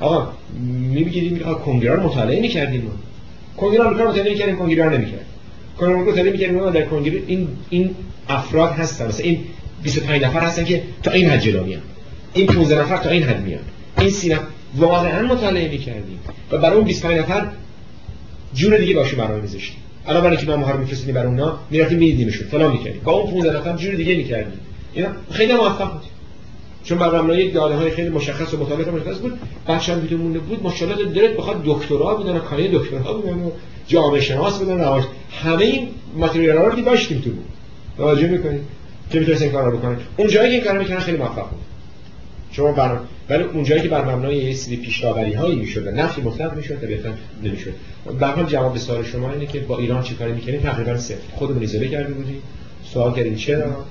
آقا 0.00 0.28
می‌بینیم 0.70 1.38
که 1.38 1.44
کنگره 1.44 1.94
رو 1.94 2.02
مطالعه 2.02 2.40
می‌کردیم 2.40 2.90
کنگره 3.56 3.82
آمریکا 3.82 4.10
متحد 4.10 4.28
می‌کردیم 4.28 4.56
کنگره 4.56 4.84
رو 4.84 4.90
نمی‌کرد 4.90 5.26
آمریکا 5.78 6.10
متحد 6.10 6.26
می‌کردیم 6.26 6.70
در 6.70 6.82
کنگره 6.82 7.22
این 7.26 7.48
این 7.70 7.94
افراد 8.28 8.70
هستن. 8.70 9.06
مثلا 9.06 9.24
این 9.26 9.38
25 9.82 10.22
نفر 10.22 10.40
هستن 10.40 10.64
که 10.64 10.82
تا 11.02 11.10
این 11.10 11.30
حد 11.30 11.40
جلو 11.40 11.64
میان. 11.64 11.80
این 12.34 12.46
15 12.46 12.80
نفر 12.80 12.96
تا 12.96 13.10
این 13.10 13.22
حد 13.22 13.42
میان. 13.42 13.60
این 13.98 14.10
سی 14.10 14.36
واقعا 14.76 15.22
مطالعه 15.22 15.68
می‌کردیم. 15.68 16.18
و 16.50 16.58
برای 16.58 16.76
اون 16.76 16.84
25 16.84 17.18
نفر 17.18 17.46
جور 18.54 18.76
دیگه 18.76 18.94
باشون 18.94 19.18
برنامه 19.18 19.42
می‌ذاشتیم. 19.42 19.76
الان 20.06 20.22
برای 20.22 20.36
که 20.36 20.46
ما 20.46 20.70
رو 20.70 20.78
می‌فرستیم 20.78 21.14
برای 21.14 21.26
اونا 21.26 21.58
می‌رفتیم 21.70 21.98
می‌دیدیمشون. 21.98 22.48
فلان 22.48 22.72
می‌کردیم. 22.72 23.00
با 23.04 23.12
اون 23.12 23.32
15 23.32 23.58
نفر 23.58 23.76
جور 23.76 23.94
دیگه 23.94 24.14
می‌کردیم. 24.14 24.60
اینا 24.94 25.08
خیلی 25.30 25.52
موفق 25.52 25.92
بود. 25.92 26.02
چون 26.84 26.98
بر 26.98 27.20
مبنای 27.20 27.50
داده 27.50 27.74
های 27.74 27.90
خیلی 27.90 28.08
مشخص 28.08 28.54
و 28.54 28.56
مطالعات 28.56 28.88
مشخص 28.88 29.18
بود. 29.18 29.38
بچه 29.68 29.92
هم 29.92 30.00
بیدون 30.00 30.20
مونده 30.20 30.38
بود. 30.38 30.62
ماشاءالله 30.62 31.12
دلت 31.12 31.36
بخواد 31.36 31.62
دکترا 31.64 32.14
بدن 32.14 32.36
و 32.36 32.38
کاری 32.38 32.68
دکترا 32.68 33.12
بدن 33.12 33.32
و 33.32 33.50
جامعه 33.86 34.20
شناس 34.20 34.62
بدن 34.62 34.80
و 34.80 35.02
همه 35.42 35.64
این 35.64 35.88
متریال 36.16 36.56
رو 36.56 36.80
داشتیم 36.80 37.20
تو 37.20 37.30
بود 37.30 37.44
توجه 37.96 38.26
می‌کنید 38.26 38.60
که 39.10 39.20
می‌تونست 39.20 39.42
این 39.42 39.52
کارا 39.52 39.70
بکنه 39.70 39.96
اون 40.16 40.28
جایی 40.28 40.48
که 40.48 40.54
این 40.54 40.64
کارا 40.64 40.78
می‌کنن 40.78 40.98
خیلی 40.98 41.18
موفق 41.18 41.50
بود. 41.50 41.60
شما 42.50 42.72
بر 42.72 42.98
ولی 43.28 43.42
اون 43.42 43.64
جایی 43.64 43.82
که 43.82 43.88
بر 43.88 44.14
مبنای 44.14 44.36
یه 44.36 44.54
سری 44.54 44.76
پیشاوری 44.76 45.32
هایی 45.32 45.56
می‌شد 45.56 45.86
و 45.86 45.90
نفی 45.90 46.20
مطلق 46.20 46.56
می‌شد 46.56 46.80
طبیعتا 46.80 47.08
نمی‌شد. 47.42 47.72
به 48.20 48.26
حال 48.26 48.46
جواب 48.46 48.76
سوال 48.76 49.04
شما 49.04 49.32
اینه 49.32 49.46
که 49.46 49.60
با 49.60 49.78
ایران 49.78 50.02
چیکار 50.02 50.28
می‌کنیم 50.28 50.60
تقریبا 50.60 50.98
صفر. 50.98 51.16
خودمون 51.34 51.60
ایزوله 51.60 51.88
کرده 51.88 52.14
بودیم. 52.14 52.42
سوال 52.84 53.14
کردیم 53.14 53.34
چرا؟ 53.34 53.84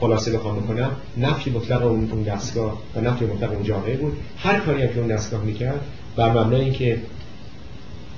خلاصه 0.00 0.32
بخوام 0.32 0.60
بکنم. 0.60 0.90
نفی 1.16 1.50
مطلق 1.50 1.82
اون 1.82 2.10
اون 2.12 2.22
دستگاه 2.22 2.82
و 2.96 3.00
نفی 3.00 3.24
مطلق 3.24 3.52
اون 3.52 3.62
جامعه 3.62 3.96
بود. 3.96 4.16
هر 4.38 4.60
کاری 4.60 4.88
که 4.88 4.98
اون 4.98 5.06
دستگاه 5.06 5.44
می‌کرد 5.44 5.80
بر 6.16 6.30
مبنای 6.30 6.60
اینکه 6.60 6.98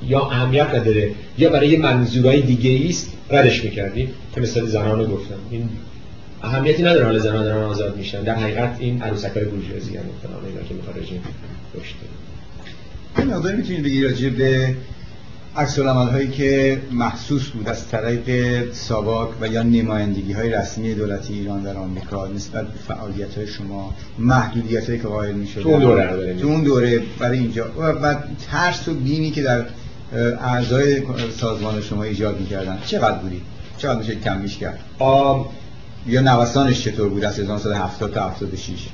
یا 0.03 0.21
اهمیت 0.21 0.75
نداره 0.75 1.11
یا 1.39 1.51
برای 1.51 1.77
منظورهای 1.77 2.43
دیگه 2.43 2.89
است 2.89 3.13
ردش 3.31 3.65
می‌کردیم 3.65 4.09
که 4.35 4.41
مثال 4.41 4.67
زنان 4.67 5.05
گفتم. 5.05 5.35
این 5.51 5.69
اهمیتی 6.43 6.83
نداره 6.83 7.05
حال 7.05 7.19
زنان 7.19 7.45
دارن 7.45 7.65
آزاد 7.65 7.97
میشن. 7.97 8.23
در 8.23 8.35
حقیقت 8.35 8.77
این 8.79 9.03
عروسکای 9.03 9.45
بورژوازی 9.45 9.97
هم 9.97 10.05
اینا 10.47 10.63
که 10.69 10.75
می‌خواد 10.75 10.99
رژیم 10.99 11.23
پشت 11.75 11.95
این 13.19 13.27
مقداری 13.27 13.57
می‌تونید 13.57 13.83
بگی 13.83 14.05
راجع 14.05 14.29
به 14.29 14.77
عکس 15.57 15.79
هایی 15.79 16.29
که 16.29 16.81
محسوس 16.93 17.49
بود 17.49 17.69
از 17.69 17.89
طریق 17.89 18.73
ساواک 18.73 19.29
و 19.41 19.47
یا 19.49 19.63
نمایندگی 19.63 20.33
های 20.33 20.51
رسمی 20.51 20.95
دولتی 20.95 21.35
ایران 21.35 21.63
در 21.63 21.77
آمریکا 21.77 22.27
نسبت 22.27 22.65
به 22.67 22.79
فعالیت 22.89 23.35
های 23.35 23.47
شما 23.47 23.95
محدودیت 24.19 24.87
هایی 24.87 25.01
که 25.01 25.09
قائل 25.09 25.35
می 25.35 25.47
شده 25.47 25.63
تو 25.63 25.69
اون 25.69 25.81
دوره 25.81 26.35
تو 26.35 26.47
اون 26.47 26.63
دوره 26.63 27.03
برای 27.19 27.39
اینجا. 27.39 27.67
و 28.03 28.17
ترس 28.51 28.89
و 28.89 28.95
بینی 28.95 29.31
که 29.31 29.43
در 29.43 29.65
اعضای 30.41 31.03
سازمان 31.37 31.81
شما 31.81 32.03
ایجاد 32.03 32.41
می‌کردن 32.41 32.79
چقدر 32.87 33.19
بودی؟ 33.19 33.41
چقدر 33.79 33.99
میشه 33.99 34.15
کم 34.15 34.47
کرد؟ 34.47 34.79
آم... 34.99 35.49
یا 36.07 36.21
نوسانش 36.21 36.85
چطور 36.85 37.09
بود 37.09 37.25
از 37.25 37.39
1970 37.39 38.13
تا 38.15 38.29
76 38.29 38.89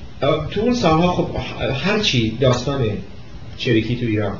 تو 0.51 0.61
اون 0.61 0.75
سالها 0.75 1.13
خب 1.13 1.29
هرچی 1.75 2.39
داستان 2.41 2.85
چریکی 3.57 3.97
تو 3.97 4.07
ایران 4.07 4.39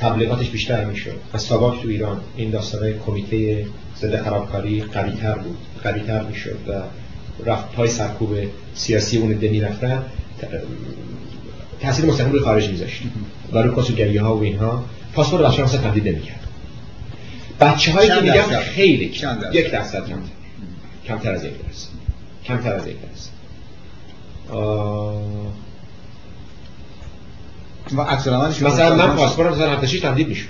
تبلیغاتش 0.00 0.50
بیشتر 0.50 0.84
می‌شد 0.84 1.20
و 1.34 1.38
ساواک 1.38 1.82
تو 1.82 1.88
ایران 1.88 2.20
این 2.36 2.50
داستانه 2.50 2.92
کمیته 3.06 3.66
ضد 4.00 4.22
خرابکاری 4.22 4.82
قویتر 4.82 5.34
بود 5.34 5.56
قویتر 5.82 6.22
می‌شد 6.22 6.58
و 6.68 6.72
رفت 7.46 7.72
پای 7.72 7.88
سرکوب 7.88 8.36
سیاسی 8.74 9.18
اون 9.18 9.32
دنی 9.32 9.60
رفتن 9.60 10.02
تاثیر 11.84 12.04
مستقیم 12.04 12.32
رو 12.32 12.44
خارج 12.44 12.68
میذاشت. 12.68 13.02
و 13.52 13.58
رو 13.58 13.82
کسوگری 13.82 14.16
ها 14.16 14.36
و 14.36 14.42
اینها. 14.42 14.84
پاسپورت 15.12 15.42
بچه 15.42 15.64
ها 15.64 15.68
تبدیل 15.68 16.08
نمی‌کرد. 16.08 16.40
بچه 17.60 17.92
هایی 17.92 18.08
که 18.08 18.20
میگم 18.20 18.60
خیلی 18.60 19.04
یک 19.52 19.70
درصد 19.70 20.06
کمتر 20.06 20.30
کمتر 21.06 21.32
از 21.32 21.44
یک 21.44 21.52
درصد. 21.62 21.88
کمتر 22.44 22.72
از 22.72 22.86
یک 22.86 22.96
درصد. 23.02 23.30
و 27.96 28.00
عکس 28.02 28.28
مثلا 28.62 28.96
من 28.96 29.16
پاسپورتم 29.16 29.56
سال 29.56 29.68
76 29.68 30.00
تمدید 30.00 30.28
می‌شد. 30.28 30.48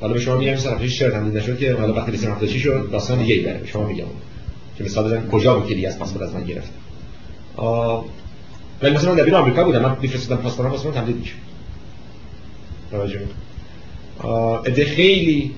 حالا 0.00 0.12
به 0.12 0.20
شما 0.20 0.36
میگم 0.36 0.56
سال 0.56 0.74
76 0.74 0.98
چرا 0.98 1.10
تمدید 1.10 1.36
نشد 1.36 1.58
که 1.58 1.74
حالا 1.74 1.94
وقتی 1.94 2.16
سال 2.16 2.30
76 2.30 2.62
شد 2.62 2.88
داستان 2.92 3.18
دیگه 3.18 3.34
ای 3.34 3.42
داره 3.42 3.66
شما 3.66 3.86
میگم. 3.86 4.04
که 4.78 4.84
مثلا 4.84 5.02
بزنم 5.02 5.28
کجا 5.28 5.58
بود 5.58 5.68
کلی 5.68 5.86
از 5.86 5.98
پاسپورت 5.98 6.28
از 6.28 6.34
من 6.34 6.44
گرفت. 6.44 6.70
ولی 8.82 8.94
مثلا 8.94 9.14
در 9.14 9.34
آمریکا 9.34 9.64
بودم 9.64 9.82
من 9.82 9.96
میفرستادم 10.02 10.42
پاسپورتم 10.42 10.70
پاسپورت 10.70 10.94
تمدید 10.94 11.16
می‌شد 11.16 11.34
توجه 12.90 13.20
ایده 14.66 14.84
خیلی 14.84 15.54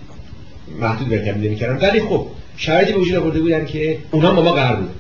محدود 0.81 1.09
به 1.09 1.19
تمدید 1.19 1.51
می‌کردن. 1.51 1.89
ولی 1.89 2.01
خب 2.01 2.27
شرایطی 2.57 2.93
به 2.93 2.99
وجود 2.99 3.15
آورده 3.15 3.41
بودن 3.41 3.67
که 3.67 3.99
اونها 4.11 4.33
با 4.33 4.43
ما 4.43 4.53
قرار 4.53 4.77
بود. 4.77 4.91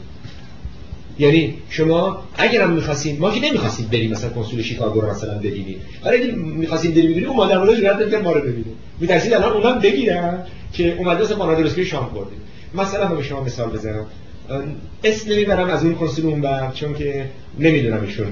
یعنی 1.18 1.54
شما 1.68 2.22
اگر 2.34 2.62
هم 2.62 2.70
می‌خواستین 2.70 3.18
ما 3.18 3.30
که 3.30 3.40
نمی‌خواستیم 3.40 3.86
بریم 3.86 4.10
مثلا 4.10 4.30
کنسول 4.30 4.62
شیکاگو 4.62 5.00
رو 5.00 5.10
مثلا 5.10 5.38
ببینیم. 5.38 5.76
ولی 6.04 6.22
اگه 6.22 6.32
می‌خواستین 6.34 6.90
بریم 6.90 7.10
ببینیم 7.10 7.28
اون 7.28 7.36
مادر 7.36 7.58
مادر 7.58 7.74
جرأت 7.74 7.96
نمی‌کرد 7.96 8.24
ما 8.24 8.32
رو 8.32 8.40
ببینیم. 8.40 8.76
می‌ترسید 9.00 9.34
الان 9.34 9.52
اونم 9.52 9.78
بگیرن 9.78 10.38
که 10.72 10.96
اومده 10.98 11.22
مثلا 11.22 11.36
پانادولسکی 11.36 11.84
شام 11.84 12.04
خوردیم 12.04 12.38
مثلا 12.74 13.06
به 13.06 13.22
شما 13.22 13.44
مثال 13.44 13.70
بزنم. 13.70 14.06
اسم 15.04 15.32
نمی‌برم 15.32 15.70
از 15.70 15.84
اون 15.84 15.94
کنسول 15.94 16.26
اون 16.26 16.40
بر 16.40 16.70
چون 16.70 16.94
که 16.94 17.30
نمی‌دونم 17.58 18.02
ایشون 18.02 18.26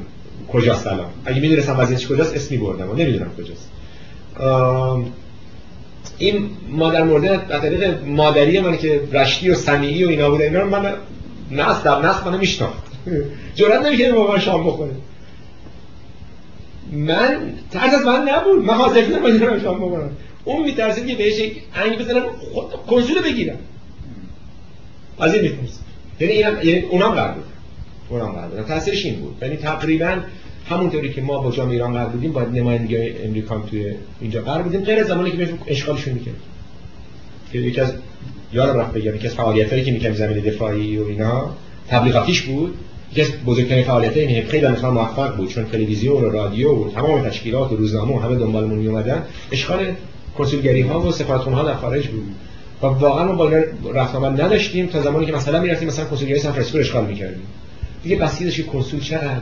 کجاست 0.48 0.86
الان. 0.86 1.06
اگه 1.24 1.40
می‌دونستم 1.40 1.78
وضعیتش 1.78 2.06
کجاست 2.06 2.34
اسمی 2.34 2.58
بردم 2.58 2.90
و 2.90 2.94
نمی‌دونم 2.94 3.30
کجاست. 3.38 3.70
این 6.18 6.50
مادر 6.68 7.02
مرده 7.02 7.54
از 7.54 7.62
طریق 7.62 8.04
مادری 8.04 8.60
من 8.60 8.76
که 8.76 9.00
رشتی 9.12 9.50
و 9.50 9.54
سمیعی 9.54 10.04
و 10.04 10.08
اینا 10.08 10.30
بوده 10.30 10.44
اینا 10.44 10.64
من 10.64 10.94
نست 11.50 11.84
در 11.84 12.00
نست 12.02 12.26
منو 12.26 12.38
میشناخت. 12.38 12.82
جرأت 13.54 13.86
نمی‌کنه 13.86 14.12
با 14.12 14.32
من 14.32 14.38
شام 14.38 14.66
بخوره. 14.66 14.92
من 16.92 17.52
ترس 17.70 17.94
از 17.94 18.06
من 18.06 18.28
نبود. 18.28 18.64
من 18.64 18.74
حاضر 18.74 19.00
نبودم 19.00 19.60
شام 19.62 19.76
بخورم. 19.76 20.16
اون 20.44 20.62
میترسید 20.62 21.06
که 21.06 21.14
بهش 21.14 21.50
انگ 21.74 21.98
بزنم 21.98 22.22
کنسول 22.86 23.22
بگیرم. 23.22 23.58
از 25.20 25.34
این 25.34 25.42
میترسید. 25.42 25.89
یعنی 26.20 26.34
یعنی 26.34 26.80
اونم 26.80 27.10
قرار 27.10 27.34
بود. 27.34 27.44
اونم 28.08 28.32
قرار 28.32 28.48
بود. 28.48 28.66
تاثیرش 28.66 29.04
این 29.04 29.14
بود. 29.14 29.36
یعنی 29.42 29.56
تقریبا 29.56 30.16
همونطوری 30.68 31.12
که 31.12 31.20
ما 31.20 31.38
با 31.38 31.50
جامعه 31.50 31.72
ایران 31.72 31.92
قرار 31.92 32.08
بودیم 32.08 32.32
با 32.32 32.42
نمایندگی 32.42 32.96
امریکا 32.96 33.58
توی 33.58 33.94
اینجا 34.20 34.42
قرار 34.42 34.62
بودیم 34.62 34.80
غیر 34.80 35.04
زمانی 35.04 35.30
که 35.30 35.36
بهشون 35.36 35.58
اشغالشون 35.66 36.14
می‌کرد 36.14 36.34
که 37.52 37.58
یکی 37.58 37.80
از 37.80 37.92
یادم 38.52 38.80
رفت 38.80 38.92
بگم 38.92 39.14
یکی 39.14 39.26
از 39.26 39.34
فعالیتایی 39.34 39.84
که 39.84 39.92
می‌کرد 39.92 40.14
زمین 40.14 40.38
دفاعی 40.38 40.98
و 40.98 41.06
اینا 41.06 41.50
تبلیغاتیش 41.88 42.42
بود. 42.42 42.74
یکی 43.12 43.22
از 43.22 43.28
بزرگترین 43.46 43.84
فعالیت 43.84 44.16
این 44.16 44.46
خیلی 44.46 44.68
مثلا 44.68 44.90
موفق 44.90 45.36
بود 45.36 45.48
چون 45.48 45.64
تلویزیون 45.64 46.24
و 46.24 46.30
رادیو 46.30 46.72
و 46.72 46.90
تمام 46.90 47.28
تشکیلات 47.28 47.72
و 47.72 47.76
روزنامه 47.76 48.16
و 48.16 48.18
همه 48.18 48.36
دنبالمون 48.36 48.78
می 48.78 48.86
اومدن. 48.86 49.22
اشغال 49.52 49.92
کنسولگری 50.38 50.80
ها 50.80 51.00
و 51.00 51.12
سفارتخونه 51.12 51.56
ها 51.56 51.62
در 51.62 51.74
خارج 51.74 52.08
بود. 52.08 52.24
و 52.82 52.86
واقعا 52.86 53.24
ما 53.24 53.32
با 53.32 53.48
اینا 53.48 53.62
رفت 53.94 54.14
آمد 54.14 54.40
نداشتیم 54.40 54.86
تا 54.86 55.02
زمانی 55.02 55.26
که 55.26 55.32
مثلا 55.32 55.60
می‌رفتیم 55.60 55.88
مثلا 55.88 56.04
کنسولگری 56.04 56.38
سان 56.38 56.52
فرانسیسکو 56.52 56.78
اشغال 56.78 57.06
می‌کردیم. 57.06 57.46
دیگه 58.02 58.16
بسیدش 58.16 58.60
کنسول 58.60 59.00
چقدر؟ 59.00 59.40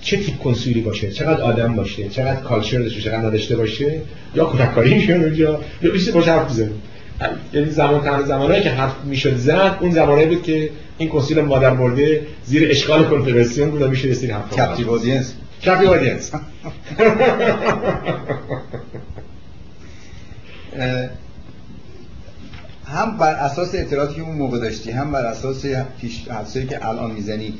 چه 0.00 0.16
تیپ 0.16 0.38
کنسولی 0.38 0.80
باشه؟ 0.80 1.10
چقدر 1.10 1.42
آدم 1.42 1.74
باشه؟ 1.74 2.08
چقدر 2.08 2.40
کالچر 2.40 2.78
داشته 2.78 3.00
چقدر 3.00 3.18
نداشته 3.18 3.56
باشه؟ 3.56 4.00
یا 4.34 4.44
کودکاری 4.44 4.94
میشه 4.94 5.12
اونجا؟ 5.12 5.60
یا 5.82 5.90
بیشتر 5.90 6.12
باشه 6.12 6.30
حرف 6.30 6.60
یعنی 7.52 7.70
زمان 7.70 8.00
تنها 8.00 8.22
زمانایی 8.22 8.62
که 8.62 8.70
حرف 8.70 9.04
می‌شد 9.04 9.36
زد 9.36 9.76
اون 9.80 9.90
زمانایی 9.90 10.26
بود 10.26 10.42
که 10.42 10.70
این 10.98 11.08
کنسول 11.08 11.40
مادر 11.40 11.70
برده 11.70 12.26
زیر 12.44 12.70
اشغال 12.70 13.04
کنفدراسیون 13.04 13.70
بود 13.70 13.82
و 13.82 13.88
میشه 13.88 14.08
رسید 14.08 14.30
حرف 14.30 14.52
کپتیو 14.52 14.90
اودینس 14.90 15.34
کپتیو 15.64 15.88
اودینس 15.88 16.32
هم 22.86 23.18
بر 23.18 23.34
اساس 23.34 23.74
اطلاعاتی 23.74 24.14
که 24.14 24.22
اون 24.22 24.36
موقع 24.36 24.58
داشتی 24.58 24.90
هم 24.90 25.12
بر 25.12 25.26
اساس 25.26 25.66
پیش 26.00 26.24
که 26.68 26.88
الان 26.88 27.10
می‌زنی 27.10 27.54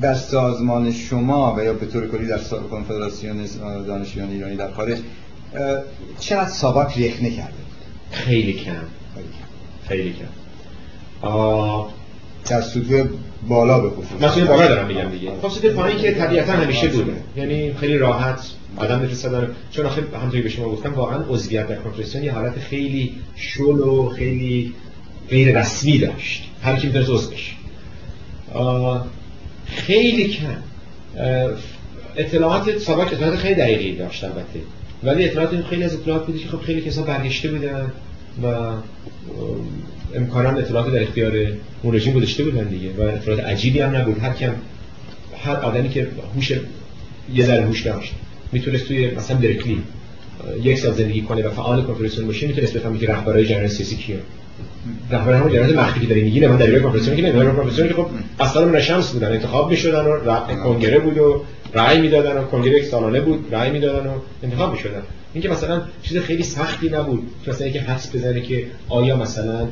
در 0.00 0.14
سازمان 0.14 0.92
شما 0.92 1.54
و 1.58 1.64
یا 1.64 1.72
به 1.72 1.86
طور 1.86 2.08
کلی 2.08 2.26
در 2.26 2.38
کنفدراسیون 2.70 3.46
دانشجویان 3.86 4.30
ایرانی 4.30 4.56
در 4.56 4.70
خارج 4.70 4.98
چقدر 6.18 6.48
ساواک 6.48 6.98
رخنه 6.98 7.30
کرده 7.30 7.54
خیلی 8.10 8.52
کم. 8.52 8.72
خیلی 9.88 10.12
کم. 10.12 10.24
در 12.48 12.60
سطوح 12.60 13.04
بالا 13.48 13.80
به 13.80 13.90
خصوص. 13.90 14.38
بالا 14.38 14.68
دارم 14.68 14.86
میگم 14.86 15.10
دیگه. 15.10 15.30
خب 15.42 15.48
سطوح 15.48 15.72
پایین 15.72 15.98
که 15.98 16.14
طبیعتا 16.14 16.52
همیشه 16.52 16.88
بوده. 16.88 17.12
یعنی 17.36 17.72
خیلی 17.72 17.98
راحت 17.98 18.40
آدم 18.76 19.00
می‌تونه 19.00 19.48
چون 19.70 19.86
آخه 19.86 20.02
همونطوری 20.14 20.42
به 20.42 20.48
شما 20.48 20.68
گفتم 20.68 20.94
واقعا 20.94 21.18
عضویت 21.28 21.68
در 21.68 21.76
کنفدراسیون 21.76 22.24
یه 22.24 22.32
حالت 22.32 22.58
خیلی 22.58 23.14
شل 23.36 23.62
و 23.62 24.08
خیلی 24.08 24.74
غیر 25.30 25.60
رسمی 25.60 25.98
داشت. 25.98 26.44
هر 26.62 26.76
کی 26.76 26.86
می‌تونه 26.86 27.04
عضو 27.04 27.30
خیلی 29.66 30.28
کم. 30.28 30.56
اطلاعات 32.16 32.78
سابق 32.78 33.12
اطلاعات 33.12 33.36
خیلی 33.36 33.54
دقیقی 33.54 33.96
داشت 33.96 34.24
البته. 34.24 34.60
ولی 35.02 35.24
اطلاعات 35.24 35.52
این 35.52 35.62
خیلی 35.62 35.84
از 35.84 35.94
اطلاعات 35.94 36.26
بودی 36.26 36.38
که 36.38 36.48
خب 36.48 36.60
خیلی 36.60 36.80
کسا 36.80 37.02
برگشته 37.02 37.48
بودن 37.48 37.92
و 38.42 38.46
امکانا 40.14 40.50
اطلاعات 40.50 40.92
در 40.92 41.02
اختیار 41.02 41.32
اون 41.82 41.94
رژیم 41.94 42.12
گذاشته 42.12 42.44
بودن 42.44 42.64
دیگه 42.64 42.90
و 42.98 43.00
اطلاعات 43.00 43.44
عجیبی 43.44 43.80
هم 43.80 43.96
نبود. 43.96 44.18
هر 44.18 44.32
کم 44.32 44.54
هر 45.44 45.56
آدمی 45.56 45.88
که 45.88 46.08
هوش 46.34 46.52
یه 47.34 47.44
ذره 47.44 47.64
هوش 47.64 47.82
داشت. 47.82 48.12
می‌تونست 48.54 48.88
توی 48.88 49.10
مثلا 49.10 49.36
برکلی 49.36 49.82
یک 50.62 50.78
سال 50.78 50.92
زندگی 50.92 51.22
کنه 51.22 51.42
و 51.42 51.50
فعال 51.50 51.82
کنفرانسیون 51.82 52.26
باشه 52.26 52.46
می‌تونست 52.46 52.72
بفهمه 52.72 52.98
که 52.98 53.06
رهبرای 53.06 53.46
جریان 53.46 53.68
سیاسی 53.68 53.96
کیه. 53.96 54.18
رهبر 55.10 55.32
همون 55.32 55.52
جریان 55.52 55.80
مخفی 55.80 56.00
که 56.00 56.06
داری 56.06 56.22
میگی 56.22 56.40
نه 56.40 56.48
من 56.48 56.56
در 56.56 56.78
کنفرانسیون 56.78 57.16
که 57.16 57.22
نه 57.22 57.32
کنفرانسیون 57.32 57.88
که 57.88 57.94
خب 57.94 58.06
اصلا 58.40 58.64
من 58.66 58.80
شمس 58.80 59.12
بودن 59.12 59.32
انتخاب 59.32 59.70
می‌شدن 59.70 60.04
و 60.04 60.40
کنگره 60.64 60.98
بود 60.98 61.18
و 61.18 61.44
رأی 61.74 62.00
می‌دادن 62.00 62.36
و 62.36 62.44
کنگره 62.44 62.78
یک 62.78 62.84
سالانه 62.84 63.20
بود 63.20 63.54
رأی 63.54 63.70
می‌دادن 63.70 64.06
و 64.06 64.12
انتخاب 64.42 64.72
می‌شدن. 64.72 65.02
اینکه 65.34 65.48
مثلا 65.48 65.82
چیز 66.02 66.18
خیلی 66.18 66.42
سختی 66.42 66.88
نبود 66.88 67.22
مثلا 67.46 67.64
اینکه 67.64 67.80
حدس 67.80 68.16
بزنه 68.16 68.40
که 68.40 68.66
آیا 68.88 69.16
مثلا 69.16 69.68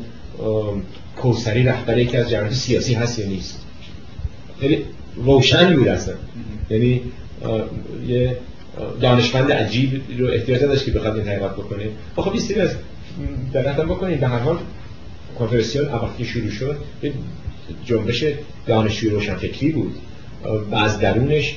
کوسری 1.17 1.63
رهبر 1.63 1.99
یکی 1.99 2.17
از 2.17 2.31
جریانات 2.31 2.53
سیاسی 2.53 2.95
هست 2.95 3.19
یا 3.19 3.27
نیست. 3.27 3.67
خیلی 4.61 4.85
روشن 5.17 5.77
بود 5.77 5.89
اصلا. 5.89 6.15
یعنی 6.71 7.01
یه 8.09 8.37
دانشمند 9.01 9.53
عجیب 9.53 10.03
رو 10.19 10.27
احتیاج 10.27 10.61
داشت 10.61 10.85
که 10.85 10.91
بخواد 10.91 11.17
این 11.17 11.25
تحقیقات 11.25 11.53
بکنه. 11.53 11.85
خب 12.17 12.31
این 12.33 12.41
سری 12.41 12.61
از 12.61 12.71
دقت 13.55 13.77
بکنید 13.77 14.21
به 14.21 14.29
هر 14.29 14.39
حال 14.39 14.59
کنفرانسیون 15.39 15.89
وقتی 15.89 16.25
شروع 16.25 16.51
شد. 16.51 16.77
جنبش 17.85 18.25
دانشجوی 18.67 19.11
روشنفکری 19.11 19.71
بود 19.73 19.95
و 20.71 20.75
از 20.75 20.99
درونش 20.99 21.57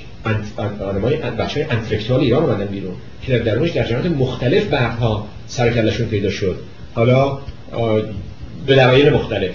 آدمای 0.79 1.15
بچه 1.15 1.65
های 1.65 1.77
انتلکتوال 1.79 2.19
ایران 2.19 2.43
اومدن 2.43 2.65
بیرون 2.65 2.93
که 3.21 3.39
در 3.39 3.43
درونش 3.43 3.71
در 3.71 3.83
جریانات 3.83 4.11
مختلف 4.11 4.67
بعدها 4.67 5.27
سرکلشون 5.47 6.07
پیدا 6.07 6.29
شد. 6.29 6.59
حالا 6.93 7.39
به 8.67 8.75
دلایل 8.75 9.09
مختلف. 9.09 9.51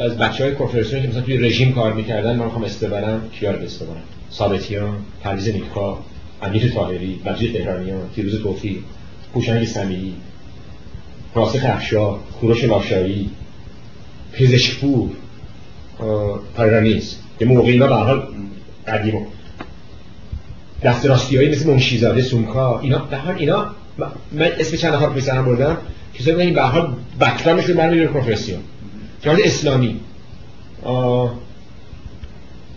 از 0.00 0.18
بچه 0.18 0.44
های 0.44 0.54
کنفرانسیون 0.54 1.02
که 1.02 1.08
مثلا 1.08 1.20
توی 1.20 1.36
رژیم 1.36 1.72
کار 1.72 1.92
می‌کردن 1.92 2.36
من 2.36 2.44
می‌خوام 2.44 2.64
استبرم 2.64 3.28
کیار 3.40 3.54
استبرم 3.54 4.02
ثابتیان 4.32 4.98
پرویز 5.22 5.48
نیکا 5.48 5.98
امیر 6.42 6.70
طاهری 6.70 7.20
مجید 7.24 7.58
تهرانیان 7.58 8.08
فیروز 8.14 8.42
توفیق 8.42 8.78
هوشنگ 9.34 9.64
سمیعی 9.64 10.14
راسخ 11.34 11.60
افشار 11.64 12.18
کوروش 12.40 12.64
لاشایی 12.64 13.30
پزشکپور 14.32 15.10
پرانیز 16.56 17.16
یه 17.40 17.46
موقعی 17.46 17.78
ما 17.78 17.86
به 17.86 17.94
حال 17.94 18.28
قدیم 18.88 19.26
دست 20.82 21.06
راستی 21.06 21.36
هایی 21.36 21.50
مثل 21.50 21.70
منشیزاده 21.70 22.22
سونکا 22.22 22.80
اینا 22.80 22.98
به 22.98 23.16
حال 23.16 23.34
اینا 23.38 23.70
من 24.32 24.46
اسم 24.58 24.76
چند 24.76 24.94
نفر 24.94 25.10
پیسرم 25.10 25.44
بردم 25.44 25.76
کسایی 26.14 26.40
این 26.40 26.54
به 26.54 26.62
حال 26.62 26.94
بکرامشون 27.20 27.76
برمیدونه 27.76 28.08
کنفرسیون. 28.08 28.60
جهاد 29.22 29.40
اسلامی. 29.40 30.00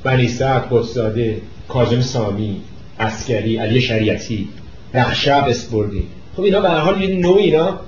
بنی 0.06 0.28
سعد 0.28 0.68
قدساده 0.72 1.42
کاظم 1.68 2.02
سامی 2.02 2.62
اسکری 3.00 3.58
علی 3.58 3.82
شریعتی 3.82 4.48
رخشب 4.94 5.46
اسپوردی. 5.48 6.04
خب 6.36 6.44
اینا 6.44 6.60
به 6.60 6.70
هر 6.70 6.80
حال 6.80 7.02
یه 7.02 7.16
نوع 7.16 7.38
اینا 7.38 7.80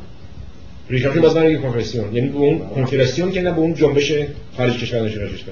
ریشاشون 0.90 1.22
باز 1.22 1.34
برای 1.34 1.58
کنفرسیون. 1.58 2.16
یعنی 2.16 2.30
به 2.30 2.38
اون 2.38 2.60
کنفرسیون 2.60 3.32
که 3.32 3.42
نه 3.42 3.52
به 3.52 3.58
اون 3.58 3.74
جنبش 3.74 4.14
خارج 4.58 4.78
کشور 4.78 5.00
رشد 5.02 5.46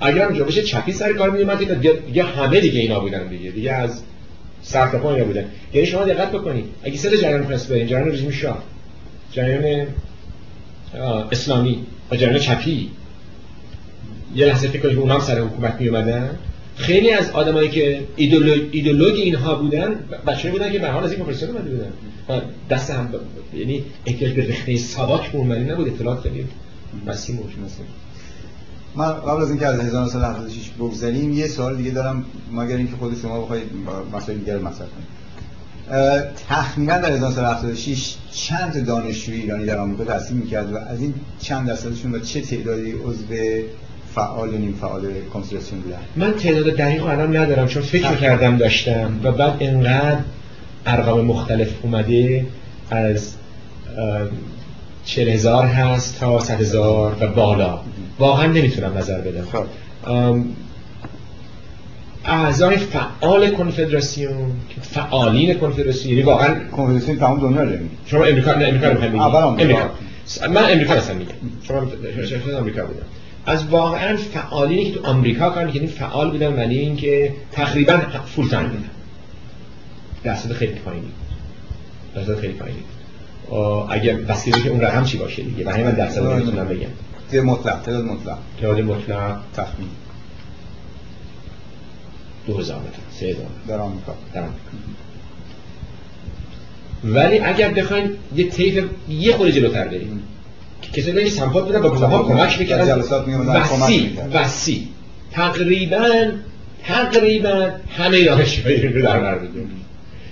اگر 0.00 0.24
هم 0.24 0.34
جنبش 0.34 0.58
چپی 0.58 0.92
سر 0.92 1.12
کار 1.12 1.30
میومد 1.30 1.80
دیگه 2.08 2.22
همه 2.22 2.60
دیگه 2.60 2.80
اینا 2.80 3.00
بودن 3.00 3.26
دیگه. 3.26 3.50
دیگه 3.50 3.72
از 3.72 4.02
سر 4.62 4.88
تا 4.88 4.98
پایین 4.98 5.24
بودن. 5.24 5.44
یعنی 5.74 5.86
شما 5.86 6.04
دقت 6.04 6.32
بکنید 6.32 6.64
اگه 6.82 6.96
سه 6.96 7.18
جریان 7.18 7.42
فرس 7.42 7.66
برین 7.66 7.86
جریان 7.86 8.08
رژیم 8.08 8.30
شاه 8.30 8.62
جریان 9.32 9.86
اسلامی 11.32 11.78
و 12.10 12.16
جریان 12.16 12.38
چپی. 12.38 12.90
یه 14.34 14.46
لحظه 14.46 14.68
فکر 14.68 14.82
کنید 14.82 14.98
اونها 14.98 15.18
هم 15.18 15.24
سر 15.24 15.40
حکومت 15.40 15.80
می 15.80 15.88
اومدن 15.88 16.38
خیلی 16.76 17.10
از 17.10 17.30
آدمایی 17.30 17.68
که 17.68 18.04
ایدولوگ, 18.16 19.14
اینها 19.14 19.54
بودن 19.54 19.94
بچه 20.26 20.50
بودن 20.50 20.72
که 20.72 20.78
به 20.78 20.88
حال 20.88 21.04
از 21.04 21.12
این 21.12 21.24
کنفرانس 21.24 21.42
اومده 21.42 21.70
بودن. 21.70 21.92
دست 22.70 22.90
هم 22.90 23.08
یعنی 23.54 23.84
احتیاج 24.06 24.32
به 24.32 24.48
رخنه 24.48 24.76
ساواک 24.76 25.32
به 25.32 25.38
نبود 25.38 25.88
اطلاعات 25.88 26.20
خیلی 26.20 26.46
وسیع 27.06 27.36
موجود 27.36 27.58
مثلا 27.64 27.84
من 28.94 29.12
قبل 29.12 29.42
از 29.42 29.50
اینکه 29.50 29.66
از 29.66 29.80
1976 29.80 30.70
بگذریم 30.78 31.32
یه 31.32 31.46
سوال 31.46 31.76
دیگه 31.76 31.90
دارم 31.90 32.24
مگر 32.52 32.76
اینکه 32.76 32.96
خود 32.96 33.16
شما 33.22 33.40
بخواید 33.40 33.62
مسائل 34.12 34.38
دیگر 34.38 34.54
رو 34.54 34.68
مطرح 34.68 34.86
کنید. 34.86 35.20
تخمینا 36.48 36.98
در 36.98 37.12
1976 37.12 38.14
چند 38.32 38.86
دانشجوی 38.86 39.40
ایرانی 39.40 39.66
در 39.66 39.78
آمریکا 39.78 40.04
تحصیل 40.04 40.36
می‌کرد 40.36 40.72
و 40.72 40.76
از 40.76 41.00
این 41.00 41.14
چند 41.40 41.66
درصدشون 41.66 42.14
و 42.14 42.18
چه 42.18 42.40
تعدادی 42.40 42.92
عضو 42.92 43.24
فعال 44.14 44.56
نیم 44.56 44.78
فعال 44.80 45.02
کنسولاسیون 45.34 45.80
بودن. 45.80 45.96
من 46.16 46.34
تعداد 46.34 46.76
دقیق 46.76 47.06
الان 47.06 47.36
ندارم 47.36 47.66
چون 47.66 47.82
فکر 47.82 48.14
کردم 48.14 48.56
داشتم 48.56 49.20
و 49.22 49.32
بعد 49.32 49.56
انقدر 49.60 50.18
ارقام 50.86 51.24
مختلف 51.24 51.68
اومده 51.82 52.46
از 52.90 53.32
چهل 55.04 55.28
هزار 55.28 55.66
هست 55.66 56.20
تا 56.20 56.40
صد 56.40 56.60
هزار 56.60 57.16
و 57.20 57.26
بالا. 57.26 57.80
واقعا 58.18 58.46
نمی‌تونم 58.46 58.98
نظر 58.98 59.20
بدم. 59.20 59.44
خب. 59.44 59.64
اعضای 62.24 62.76
فعال 62.76 63.50
کنفدراسیون 63.50 64.52
فعالین 64.82 65.54
کنفدراسیون 65.54 66.14
یعنی 66.14 66.26
واقعا 66.26 66.54
کنفدراسیون 66.76 67.18
تمام 67.18 67.40
دنیا 67.40 67.62
رو 67.62 67.70
شما 68.06 68.24
امریکا 68.24 68.54
نه 68.54 68.66
امریکا 68.66 68.88
رو 68.88 69.36
امریکا. 69.36 69.90
من 70.50 70.72
امریکا 70.72 70.94
هستم 70.94 71.16
میگم 71.16 71.32
شما 71.62 71.78
امریکا 72.58 72.86
بودم. 72.86 73.06
از 73.46 73.66
واقعا 73.66 74.16
فعالینی 74.16 74.84
که 74.84 74.98
تو 74.98 75.06
آمریکا 75.06 75.50
کار 75.50 75.66
می‌کنیم 75.66 75.86
فعال 75.86 76.30
بودن 76.30 76.56
ولی 76.56 76.78
اینکه 76.78 77.34
تقریبا 77.52 77.98
فول 78.26 78.48
تایم 78.48 78.68
بودن. 78.68 78.90
درصد 80.24 80.52
خیلی 80.52 80.72
پایینی. 80.72 81.08
درصد 82.14 82.38
خیلی 82.40 82.52
پایینی. 82.52 82.80
اگر 83.90 84.14
بسیاری 84.14 84.62
که 84.62 84.68
اون 84.68 84.80
رقم 84.80 85.04
چی 85.04 85.18
باشه 85.18 85.42
دیگه؟ 85.42 85.64
برای 85.64 85.84
من 85.84 85.90
درصد 85.90 86.18
رو 86.18 86.36
می‌تونم 86.36 86.68
بگم. 86.68 86.88
تعداد 87.30 87.44
مطلق 87.44 87.82
تعداد 87.82 88.04
مطلق 88.04 88.38
تعداد 88.60 88.80
مطلق 88.80 89.36
تخمین. 89.56 89.88
دو 92.46 92.58
هزار 92.58 92.78
متر 92.78 92.98
سه 93.10 93.26
هزار 93.26 93.46
در 93.68 93.78
آمریکا. 93.78 94.14
در 94.34 94.40
آمریکا. 94.40 94.60
ولی 97.04 97.38
اگر 97.38 97.72
بخوایم 97.72 98.10
یه 98.36 98.48
طیف 98.48 98.84
یه 99.08 99.36
خورده 99.36 99.52
جلوتر 99.52 99.88
بریم 99.88 100.22
کسی 100.92 101.12
که 101.12 101.30
سمپات 101.30 101.66
بودن 101.66 101.82
با 101.82 101.90
کمک 101.90 102.26
کمک 102.26 102.58
می‌کردن 102.58 102.86
جلسات 102.86 103.28
وسی 103.28 104.18
وسی 104.32 104.88
تقریبا 105.32 106.26
تقریبا 106.84 107.70
همه 107.88 108.24
دانشجوهای 108.24 108.88
رو 108.88 109.02
در 109.02 109.20
بر 109.20 109.38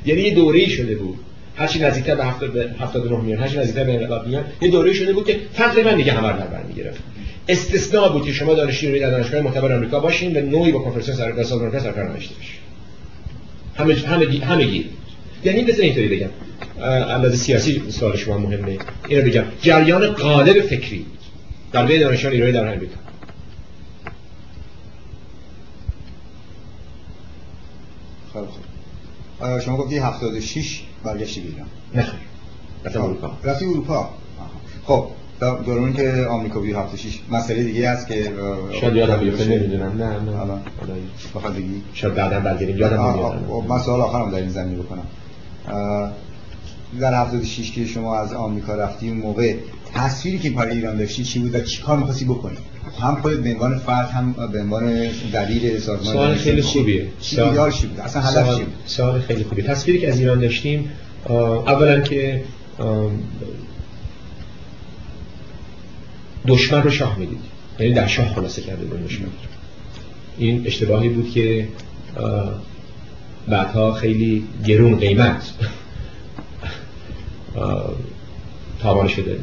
یعنی 0.06 0.20
یه 0.20 0.34
دوره‌ای 0.34 0.70
شده 0.70 0.94
بود. 0.94 1.18
هرچی 1.56 1.78
نزدیکتر 1.78 2.14
به 2.14 2.70
79 2.80 3.20
میان 3.20 3.38
هرچی 3.38 3.58
نزدیکتر 3.58 3.84
به 3.84 3.94
انقلاب 3.94 4.26
میان 4.26 4.44
یه 4.62 4.70
دوره‌ای 4.70 4.94
شده 4.94 5.12
بود 5.12 5.26
که 5.26 5.40
تقریبا 5.54 5.92
دیگه 5.92 6.12
همه 6.12 6.28
در 6.28 6.46
بر 6.46 6.62
می‌گرفت. 6.62 7.02
استثناء 7.48 8.08
بود 8.08 8.26
که 8.26 8.32
شما 8.32 8.54
دانشجوی 8.54 9.00
در 9.00 9.10
دانشگاه 9.10 9.40
معتبر 9.40 9.76
آمریکا 9.76 10.00
باشین 10.00 10.36
و 10.36 10.40
نوعی 10.40 10.72
با 10.72 10.78
کنفرانس 10.78 11.10
سر 11.10 11.54
آمریکا 11.54 11.80
سرکار 11.80 12.16
نشته 12.16 12.34
باشین 12.34 12.58
همه 13.76 13.94
همه 13.94 14.44
همه 14.44 14.84
یعنی 15.44 15.62
بذار 15.62 15.80
اینطوری 15.80 16.08
بگم. 16.08 16.30
اندازه 16.84 17.36
سیاسی 17.36 17.82
سوال 17.90 18.16
شما 18.16 18.38
مهمه. 18.38 18.78
اینو 19.08 19.24
بگم. 19.24 19.44
جریان 19.62 20.12
قالب 20.12 20.60
فکری 20.60 21.06
در 21.72 21.86
بین 21.86 22.00
دانشان 22.00 22.32
ایرانی 22.32 22.52
در 22.52 22.66
آمریکا. 22.66 22.94
خیلی 28.32 28.46
خوب. 28.46 29.58
شما 29.60 29.76
گفتی 29.76 29.98
76 29.98 30.82
برگشتی 31.04 31.40
بیرون 31.40 31.66
نه 31.94 32.06
رفتی 32.84 32.98
اروپا. 32.98 33.30
رفتی 33.44 33.64
اروپا. 33.64 34.10
خب 34.84 35.06
دوران 35.40 35.92
که 35.92 36.26
آمریکا 36.30 36.60
بی 36.60 36.72
76 36.72 37.18
مسئله 37.30 37.64
دیگه 37.64 37.90
هست 37.90 38.08
که 38.08 38.32
شاید 38.80 38.96
یادم 38.96 39.16
بیفته 39.16 39.44
نمی‌دونم. 39.44 40.02
نه 40.02 40.06
نه. 40.08 40.60
بخواد 41.34 41.54
بگی. 41.54 41.82
شاید 41.94 42.14
بعدا 42.14 42.40
برگردیم. 42.40 42.76
یادم 42.76 43.00
نمیاد. 43.00 43.44
خب، 43.48 43.64
من 43.68 43.78
سوال 43.78 44.00
آخرم 44.00 44.30
در 44.30 44.38
این 44.38 44.48
زمینه 44.48 44.82
بکنم. 44.82 45.06
در 47.00 47.14
76 47.14 47.72
که 47.72 47.86
شما 47.86 48.18
از 48.18 48.32
آمریکا 48.32 48.74
رفتی 48.74 49.08
اون 49.08 49.18
موقع 49.18 49.54
تصویری 49.94 50.38
که 50.38 50.50
برای 50.50 50.76
ایران 50.76 50.96
داشتی 50.96 51.24
چی 51.24 51.38
بود 51.38 51.54
و 51.54 51.60
چی 51.60 51.82
کار 51.82 51.98
می‌خواستی 51.98 52.24
بکنی؟ 52.24 52.56
هم 53.00 53.14
خود 53.14 53.42
به 53.42 53.52
عنوان 53.52 53.78
فرد 53.78 54.10
هم 54.10 54.32
به 54.52 54.60
عنوان 54.60 55.08
دلیل 55.32 55.78
سازمان 55.78 56.12
سوال 56.12 56.34
خیلی 56.34 56.62
خوبیه. 56.62 57.06
چی 57.20 57.36
بیدار 57.36 57.70
بود 57.70 58.00
اصلا 58.00 58.22
هدف 58.22 58.58
چی 58.58 58.64
بود؟ 58.64 58.72
سوال 58.86 59.20
خیلی 59.20 59.44
خوبیه. 59.44 59.64
تصویری 59.64 60.00
که 60.00 60.08
از 60.08 60.18
ایران 60.18 60.40
داشتیم 60.40 60.90
اولا 61.28 62.00
که 62.00 62.44
دشمن 66.46 66.82
رو 66.82 66.90
شاه 66.90 67.18
می‌دید. 67.18 67.38
یعنی 67.80 67.92
در 67.92 68.06
شاه 68.06 68.34
خلاصه 68.34 68.62
کرده 68.62 68.84
بود 68.84 69.06
دشمن. 69.06 69.28
این 70.38 70.66
اشتباهی 70.66 71.08
بود 71.08 71.30
که 71.30 71.68
بعدها 73.48 73.92
خیلی 73.92 74.44
گرون 74.66 74.98
قیمت. 74.98 75.52
تاوان 78.78 79.08
شده 79.08 79.40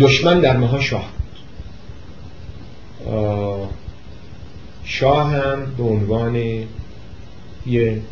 دشمن 0.00 0.40
در 0.40 0.56
ماها 0.56 0.80
شاه 0.80 1.12
شاه 4.84 5.32
هم 5.32 5.74
به 5.76 5.82
عنوان 5.82 6.42
یه 7.66 8.02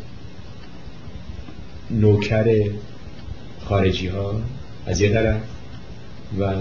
نوکر 1.90 2.70
خارجی 3.64 4.06
ها 4.06 4.40
از 4.86 5.00
یه 5.00 5.12
طرف 5.12 5.40
و 6.38 6.54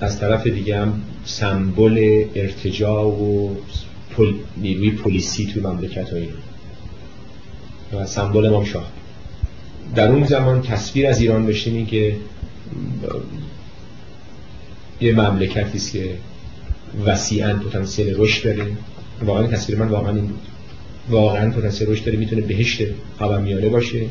از 0.00 0.20
طرف 0.20 0.46
دیگه 0.46 0.80
هم 0.80 1.02
سمبل 1.24 2.24
ارتجاع 2.34 3.04
و 3.04 3.54
پل... 4.16 4.32
نیروی 4.56 4.90
پلیسی 4.90 5.46
توی 5.46 5.62
مملکت 5.62 6.12
و 6.12 6.16
و 7.96 8.06
سمبل 8.06 8.46
امام 8.46 8.64
شاه. 8.64 8.92
در 9.94 10.08
اون 10.08 10.24
زمان 10.24 10.62
تصویر 10.62 11.06
از 11.06 11.20
ایران 11.20 11.46
بشینی 11.46 11.86
که 11.86 12.16
یه 15.00 15.14
مملکتی 15.14 15.78
است 15.78 15.92
که 15.92 16.14
وسیعا 17.06 17.54
پتانسیل 17.54 18.14
رشد 18.16 18.44
داره. 18.44 18.72
واقعا 19.22 19.46
تصویر 19.46 19.78
من 19.78 19.88
واقعا 19.88 20.14
این 20.14 20.26
بود. 20.26 20.40
واقعا 21.08 21.50
پتانسیل 21.50 21.90
رشد 21.90 22.04
داره 22.04 22.18
می‌تونه 22.18 22.42
بهشت 22.42 22.82
میانه 23.20 23.68
باشه. 23.68 24.06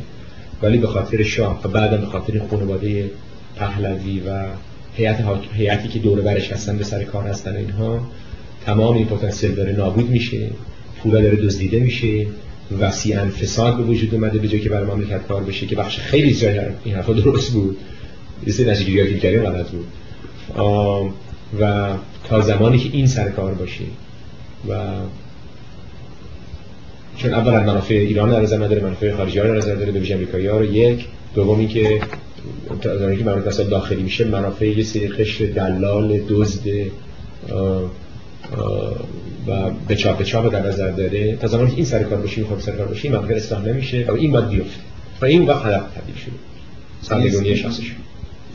ولی 0.62 0.78
به 0.78 0.88
خاطر 0.88 1.24
شاه 1.24 1.62
و 1.64 1.68
بعدم 1.68 1.98
به 1.98 2.06
خاطر 2.06 2.42
خانواده 2.50 3.12
پهلوی 3.56 4.20
و 4.20 4.46
هیئت 4.96 5.18
هیئتی 5.54 5.88
که 5.88 6.00
دور 6.00 6.22
برش 6.22 6.52
هستن 6.52 6.78
به 6.78 6.84
سر 6.84 7.04
کار 7.04 7.28
هستن 7.28 7.56
اینها 7.56 8.02
تمام 8.66 8.96
این 8.98 9.06
پتانسیل 9.06 9.56
داره 9.56 9.72
نابود 9.72 10.10
میشه 10.10 10.50
پولا 11.04 11.22
داره 11.22 11.36
دزدیده 11.36 11.80
میشه 11.80 12.28
وسیعا 12.80 13.30
فساد 13.30 13.78
به 13.78 13.84
وجود 13.84 14.16
اومده 14.16 14.40
به 14.40 14.48
که 14.48 14.70
برای 14.70 14.86
مملکت 14.86 15.28
کار 15.28 15.44
بشه 15.44 15.66
که 15.66 15.76
بخش 15.76 16.00
خیلی 16.00 16.36
جای 16.36 16.60
این 16.84 16.96
حرفا 16.96 17.14
درست 17.14 17.52
بود. 17.52 17.78
یه 18.48 18.54
سری 18.54 18.72
نتیجه 18.72 19.06
گیری 19.06 19.40
غلط 19.40 19.68
بود. 19.70 19.86
و 21.62 21.94
تا 22.24 22.42
زمانی 22.42 22.78
که 22.78 22.90
این 22.94 23.08
سر 23.08 23.30
کار 23.30 23.54
باشه 23.54 23.84
و 24.70 24.74
چون 27.18 27.34
اولا 27.34 27.60
منافع 27.60 27.94
ایران 27.94 28.32
در 28.32 28.42
نظر 28.42 28.64
نداره 28.64 28.82
منافع 28.82 29.16
خارجی 29.16 29.40
ها 29.40 29.46
در 29.46 29.56
نظر 29.56 29.76
داره 29.76 29.92
به 29.92 30.00
ویژه 30.00 30.14
امریکایی 30.14 30.48
ها 30.48 30.58
رو. 30.58 30.66
یک. 30.66 31.06
دومی 31.36 31.68
که 31.68 32.02
تا 32.82 32.98
زمانی 32.98 33.18
که 33.18 33.24
منافع 33.24 33.64
داخلی 33.64 34.04
میشه 34.04 34.26
منافع 34.26 34.70
یه 34.78 34.84
سری 34.84 35.08
قشر 35.08 35.46
دلال 35.46 36.20
دزد 36.30 36.68
و 39.48 39.72
به 39.88 39.96
چاپ 39.96 40.24
چاپ 40.24 40.54
در 40.54 40.68
نظر 40.68 40.92
داره. 40.92 41.36
تا 41.36 41.48
زمانی 41.48 41.70
که 41.70 41.76
این 41.76 41.86
سر 41.86 42.04
کار 42.04 42.18
باشه 42.18 42.42
این 42.42 42.60
سر 42.60 42.72
کار 42.72 42.88
منافع 43.10 43.34
اصلاح 43.34 43.66
نمیشه 43.66 44.06
و 44.08 44.12
این 44.12 44.32
باید 44.32 44.50
بیفته. 44.50 44.82
و 45.22 45.26
این 45.26 45.46
وقت 45.46 45.66
هدف 45.66 45.84
تبدیل 45.96 46.16
شده. 46.16 46.34
سرنگونی 47.02 47.56
شخصش. 47.56 47.92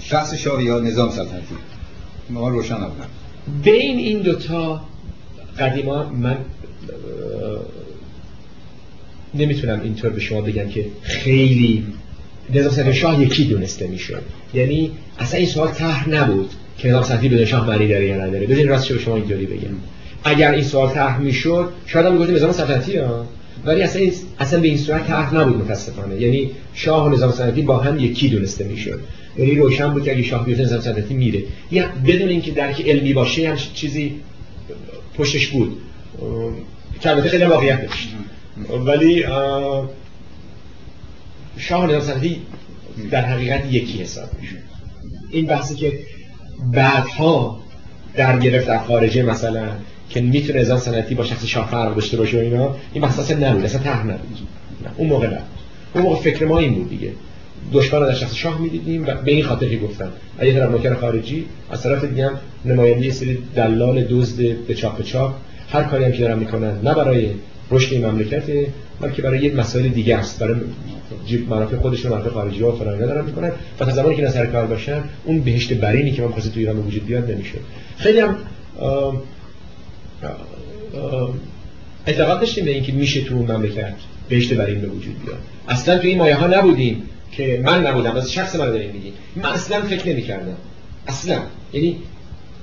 شخص 0.01 0.35
شاه 0.35 0.65
یا 0.65 0.81
نظام 0.81 1.11
سلطنتی؟ 1.11 1.55
ما 2.31 2.49
روشن 2.49 2.75
نبودن 2.75 3.07
بین 3.63 3.99
این 3.99 4.21
دوتا 4.21 4.81
قدیما 5.59 6.09
من 6.09 6.37
نمی‌تونم 9.35 9.81
اینطور 9.81 10.11
به 10.11 10.21
شما 10.21 10.41
بگم 10.41 10.69
که 10.69 10.87
خیلی 11.03 11.87
نظام 12.55 12.73
سلطنتی 12.73 12.97
شاه 12.97 13.23
یکی 13.23 13.45
دونسته 13.45 13.87
میشه 13.87 14.19
یعنی 14.55 14.91
اصلا 15.19 15.39
این 15.39 15.49
سوال 15.49 15.69
طرح 15.69 16.09
نبود 16.09 16.51
که 16.79 16.89
نظام 16.89 17.03
سلطنتی 17.03 17.29
بدون 17.29 17.45
شاه 17.45 17.67
معنی 17.67 17.89
داره 17.89 18.07
یا 18.07 18.17
نداره. 18.17 18.47
ببین 18.47 18.69
راست 18.69 18.89
به 18.89 18.99
شما 18.99 19.17
اینطوری 19.17 19.47
بگم. 19.47 19.75
اگر 20.25 20.53
این 20.53 20.65
سوال 20.65 20.91
طرح 20.91 21.21
می‌شد 21.21 21.69
شاید 21.87 22.07
هم 22.07 22.13
می‌گفتیم 22.13 22.37
نظام 22.37 22.53
سلطنتی 22.53 22.97
ها. 22.97 23.27
ولی 23.65 23.83
اصلا 23.83 24.03
این 24.03 24.13
اصلا 24.39 24.61
به 24.61 24.69
این 24.69 24.79
صورت 24.79 25.07
طرح 25.07 25.35
نبود 25.35 25.57
متاسفانه. 25.57 26.21
یعنی 26.21 26.51
شاه 26.75 27.07
و 27.07 27.15
نظام 27.15 27.33
سلطنتی 27.33 27.63
با 27.63 27.77
هم 27.77 27.99
یکی 27.99 28.29
دونسته 28.29 28.65
می‌شد. 28.65 29.01
یعنی 29.39 29.55
روشن 29.55 29.93
بود 29.93 30.05
که 30.05 30.11
اگه 30.13 30.23
شاه 30.23 30.45
بیفته 30.45 30.63
نظام 30.63 30.81
سلطنتی 30.81 31.15
میره. 31.15 31.43
یا 31.71 31.85
بدون 32.07 32.29
اینکه 32.29 32.51
درک 32.51 32.89
علمی 32.89 33.13
باشه 33.13 33.49
هم 33.49 33.57
چیزی 33.75 34.15
پشتش 35.15 35.47
بود. 35.47 35.77
که 37.01 37.11
البته 37.11 37.29
خیلی 37.29 37.45
واقعیت 37.45 37.83
داشت. 37.83 38.09
ولی 38.87 39.25
شاه 41.59 41.87
نظام 41.87 42.01
سلطنتی 42.01 42.43
در 43.11 43.25
حقیقت 43.25 43.73
یکی 43.73 43.99
حساب 43.99 44.29
میشه. 44.41 44.57
این 45.31 45.47
بحثی 45.47 45.75
که 45.75 45.99
بعدها 46.73 47.61
در 48.17 48.39
گرفت 48.39 48.67
در 48.67 48.79
خارجه 48.79 49.23
مثلا 49.23 49.69
که 50.11 50.21
می‌تونه 50.21 50.61
نظام 50.61 50.79
سنتی 50.79 51.15
با 51.15 51.25
شخص 51.25 51.45
شاه 51.45 51.71
فرق 51.71 51.95
داشته 51.95 52.17
باشه 52.17 52.39
و 52.39 52.41
اینا 52.41 52.77
این 52.93 53.03
بحث 53.03 53.31
نبود 53.31 53.65
اصلا 53.65 53.83
طرح 53.83 54.07
نبود. 54.07 54.39
اون 54.97 55.09
موقع 55.09 55.27
نه 55.27 55.39
اون 55.95 56.03
موقع 56.03 56.17
فکر 56.17 56.47
ما 56.47 56.59
این 56.59 56.75
بود 56.75 56.91
دیگه. 56.91 57.13
دشمن 57.73 58.01
در 58.01 58.15
شخص 58.15 58.35
شاه 58.35 58.61
می‌دیدیم 58.61 59.07
و 59.07 59.15
به 59.15 59.31
این 59.31 59.45
خاطر 59.45 59.69
که 59.69 59.77
گفتم. 59.77 60.13
اگه 60.39 60.53
طرف 60.53 60.71
نوکر 60.71 60.95
خارجی 60.95 61.47
از 61.71 61.83
طرف 61.83 62.05
دیگه 62.05 62.27
هم 62.27 62.39
نماینده 62.65 63.11
سری 63.11 63.39
دلال 63.57 64.05
دزد 64.05 64.57
به 64.67 64.75
چاپ 64.75 65.03
چاپ. 65.03 65.35
هر 65.69 65.83
کاری 65.83 66.05
هم 66.05 66.13
که 66.13 66.19
دارن 66.19 66.39
می‌کنن 66.39 66.81
نه 66.83 66.95
برای 66.95 67.31
رشد 67.71 68.05
مملکت 68.05 68.43
بلکه 69.01 69.23
برای 69.23 69.39
یک 69.39 69.55
مسائل 69.55 69.89
دیگه 69.89 70.17
است 70.17 70.39
برای 70.39 70.61
جیب 71.27 71.51
منافع 71.51 71.77
خودشون 71.77 72.13
منافع 72.13 72.31
خارجی 72.31 72.63
ها 72.63 72.73
فلان 72.73 72.99
دارن 72.99 73.25
می‌کنن. 73.25 73.53
و 73.81 73.85
تا 73.85 73.91
زمانی 73.91 74.17
که 74.17 74.23
نظر 74.23 74.47
کار 74.47 74.67
باشن 74.67 75.01
اون 75.25 75.41
بهشت 75.41 75.73
برینی 75.73 76.13
که 76.13 76.23
من 76.23 76.29
خواست 76.29 76.53
تو 76.55 76.61
ایران 76.61 76.77
وجود 76.79 77.07
بیاد 77.07 77.31
نمیشه. 77.31 77.59
خیلی 77.97 78.21
هم 78.21 78.37
اعتقاد 82.07 82.41
داشتیم 82.41 82.65
به 82.65 82.71
اینکه 82.71 82.93
میشه 82.93 83.21
تو 83.21 83.35
اون 83.35 83.51
مملکت 83.51 83.95
بهشت 84.29 84.55
برین 84.55 84.81
به 84.81 84.87
وجود 84.87 85.25
بیاد. 85.25 85.39
اصلا 85.69 85.99
تو 85.99 86.07
این 86.07 86.19
مایه 86.19 86.35
ها 86.35 86.47
نبودیم 86.47 87.03
که 87.33 87.61
من 87.65 87.87
نبودم 87.87 88.17
از 88.17 88.33
شخص 88.33 88.57
من 88.57 88.67
داریم 88.67 88.91
میگی 88.91 89.13
من 89.37 89.49
اصلا 89.49 89.83
فکر 89.83 90.09
نمی 90.09 90.23
کردم 90.23 90.57
اصلا. 91.07 91.41
یعنی 91.73 91.97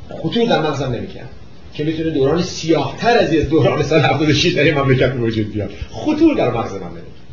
خطور 0.10 0.50
در 0.50 0.62
مغزم 0.62 0.92
نمی‌کرد 0.92 1.30
که 1.74 1.84
می‌تونه 1.84 2.10
دوران 2.10 2.42
سیاهتر 2.42 3.18
از 3.18 3.34
از 3.34 3.50
دوران 3.50 3.84
سال 3.84 4.00
76 4.00 4.54
در 4.54 4.64
این 4.64 4.74
مملکت 4.74 5.14
وجود 5.20 5.54
بیاد. 5.54 5.70
خطور 5.90 6.36
در 6.36 6.52
مغز 6.52 6.74
من 6.74 6.80
نمی‌کرد. 6.80 7.24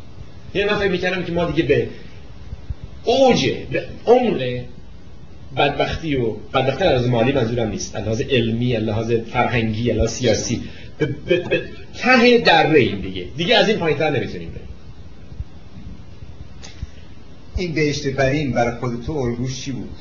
یعنی 0.53 0.69
من 0.69 0.79
فکر 0.79 0.91
می‌کردم 0.91 1.23
که 1.23 1.31
ما 1.31 1.45
دیگه 1.45 1.63
به 1.63 1.87
اوج 3.03 3.49
به 3.71 3.85
عمق 4.05 4.61
بدبختی 5.57 6.15
و 6.15 6.31
بدبختی 6.53 6.83
از 6.83 7.07
مالی 7.07 7.31
منظورم 7.31 7.69
نیست. 7.69 7.95
لحاظ 7.95 8.21
علمی 8.21 8.73
لحاظ 8.73 9.11
فرهنگی 9.11 9.91
لحاظ 9.91 10.09
سیاسی. 10.09 10.61
به, 10.97 11.05
به, 11.05 11.39
به 11.39 11.61
ته 11.97 12.37
دره 12.37 12.79
این 12.79 12.99
دیگه. 12.99 13.27
دیگه 13.37 13.55
از 13.55 13.69
این 13.69 13.77
پایینتر 13.77 14.09
نمی‌تونیم 14.09 14.49
بریم. 14.49 14.67
این 17.57 17.73
بهشت 17.73 18.07
برین 18.07 18.51
برای 18.51 18.79
خود 18.79 19.03
تو 19.05 19.13
الگوش 19.13 19.61
چی 19.61 19.71
بود؟ 19.71 19.95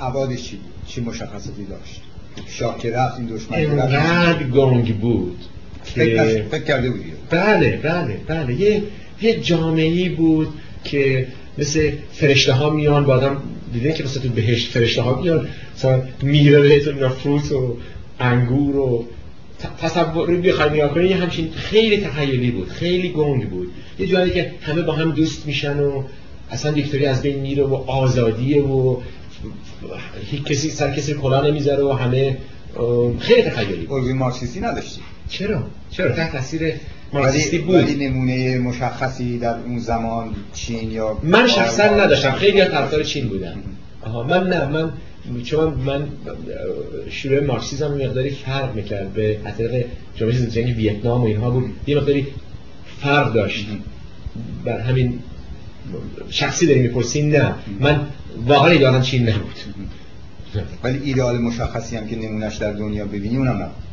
عوادش 0.00 0.42
چی 0.42 0.56
بود؟ 0.56 0.72
چی 0.86 1.00
مشخصاتی 1.00 1.64
داشت؟ 1.64 2.02
شاه 2.46 2.78
که 2.78 2.90
رفت 2.90 3.18
این 3.18 3.26
دشمن 3.26 3.58
اینقدر 3.58 4.42
گنگ 4.42 5.00
بود 5.00 5.38
که 5.84 6.46
فکر 6.50 6.64
کرده 6.64 6.90
بودی. 6.90 7.12
بله 7.30 7.76
بله 7.76 8.20
بله. 8.26 8.54
یه 8.54 8.82
یه 9.22 9.40
جامعه 9.40 10.08
بود 10.08 10.48
که 10.84 11.26
مثل 11.58 11.92
فرشته 12.12 12.52
ها 12.52 12.70
میان 12.70 13.04
با 13.04 13.14
آدم 13.14 13.42
دیدین 13.72 13.92
که 13.92 14.04
مثلا 14.04 14.22
تو 14.22 14.28
بهشت 14.28 14.68
فرشته 14.68 15.02
ها 15.02 15.20
میان 15.20 15.48
مثلا 15.76 16.02
میره 16.22 16.60
بهتون 16.60 16.94
میان 16.94 17.08
فروت 17.08 17.52
و 17.52 17.76
انگور 18.20 18.76
و 18.76 19.04
تصور 19.80 20.36
بخوای 20.36 20.70
نگاه 20.70 20.94
کنی 20.94 21.08
یه 21.08 21.16
همچین 21.16 21.50
خیلی 21.52 21.96
تخیلی 21.96 22.50
بود 22.50 22.68
خیلی 22.68 23.08
گنگ 23.08 23.50
بود. 23.50 23.68
یه 23.98 24.06
جایی 24.06 24.32
که 24.32 24.52
همه 24.62 24.82
با 24.82 24.92
هم 24.92 25.10
دوست 25.10 25.46
میشن 25.46 25.80
و 25.80 26.02
اصلا 26.50 26.72
دیکتوری 26.72 27.06
از 27.06 27.22
بین 27.22 27.40
میره 27.40 27.62
و 27.62 27.74
آزادیه 27.74 28.62
و 28.62 29.00
کسی 30.46 30.70
سر 30.70 30.94
کسی 30.94 31.14
کلا 31.14 31.40
نمی‌ذاره 31.40 31.84
و 31.84 31.92
همه 31.92 32.36
خیلی 33.18 33.42
تخیلی 33.42 33.72
الگوی 33.72 34.12
مارکسیستی 34.12 34.60
نداشتی؟ 34.60 35.00
چرا؟ 35.28 35.62
چرا؟ 35.90 36.12
تحت 36.12 36.32
تاثیر 36.32 36.72
مارکسیستی 37.12 37.58
بود. 37.58 37.74
ولی 37.74 38.08
نمونه 38.08 38.58
مشخصی 38.58 39.38
در 39.38 39.56
اون 39.56 39.78
زمان 39.78 40.34
چین 40.54 40.90
یا 40.90 41.18
من 41.22 41.46
شخصا 41.46 41.84
نداشتم. 41.84 42.30
خیلی 42.30 42.60
از 42.60 42.70
طرفدار 42.70 43.02
چین 43.02 43.28
بودم. 43.28 43.56
آها 44.02 44.22
من 44.22 44.48
نه 44.48 44.66
من 44.66 44.92
چون 45.42 45.74
من 45.74 46.08
شروع 47.10 47.44
مارکسیسم 47.44 47.94
مقداری 47.94 48.30
فرق 48.30 48.74
می‌کرد 48.74 49.12
به 49.12 49.38
طریق 49.58 49.86
جامعه 50.16 50.46
جنگ 50.46 50.76
ویتنام 50.76 51.22
و 51.22 51.24
اینها 51.24 51.50
بود. 51.50 51.70
یه 51.86 51.96
مقداری 51.96 52.26
فرق 53.00 53.32
داشت. 53.32 53.66
بر 54.64 54.80
همین 54.80 55.18
شخصی 56.30 56.66
داری 56.66 56.80
می‌پرسی؟ 56.80 57.22
نه. 57.22 57.54
من 57.80 58.00
واقعا 58.46 58.70
ایدالم 58.70 59.02
چین 59.02 59.28
نبود. 59.28 59.56
ولی 60.82 60.98
ایدئال 61.04 61.38
مشخصی 61.38 61.96
هم 61.96 62.06
که 62.06 62.16
نمونش 62.16 62.56
در 62.56 62.72
دنیا 62.72 63.04
ببینی 63.04 63.36
اونم 63.36 63.56
نبود. 63.56 63.85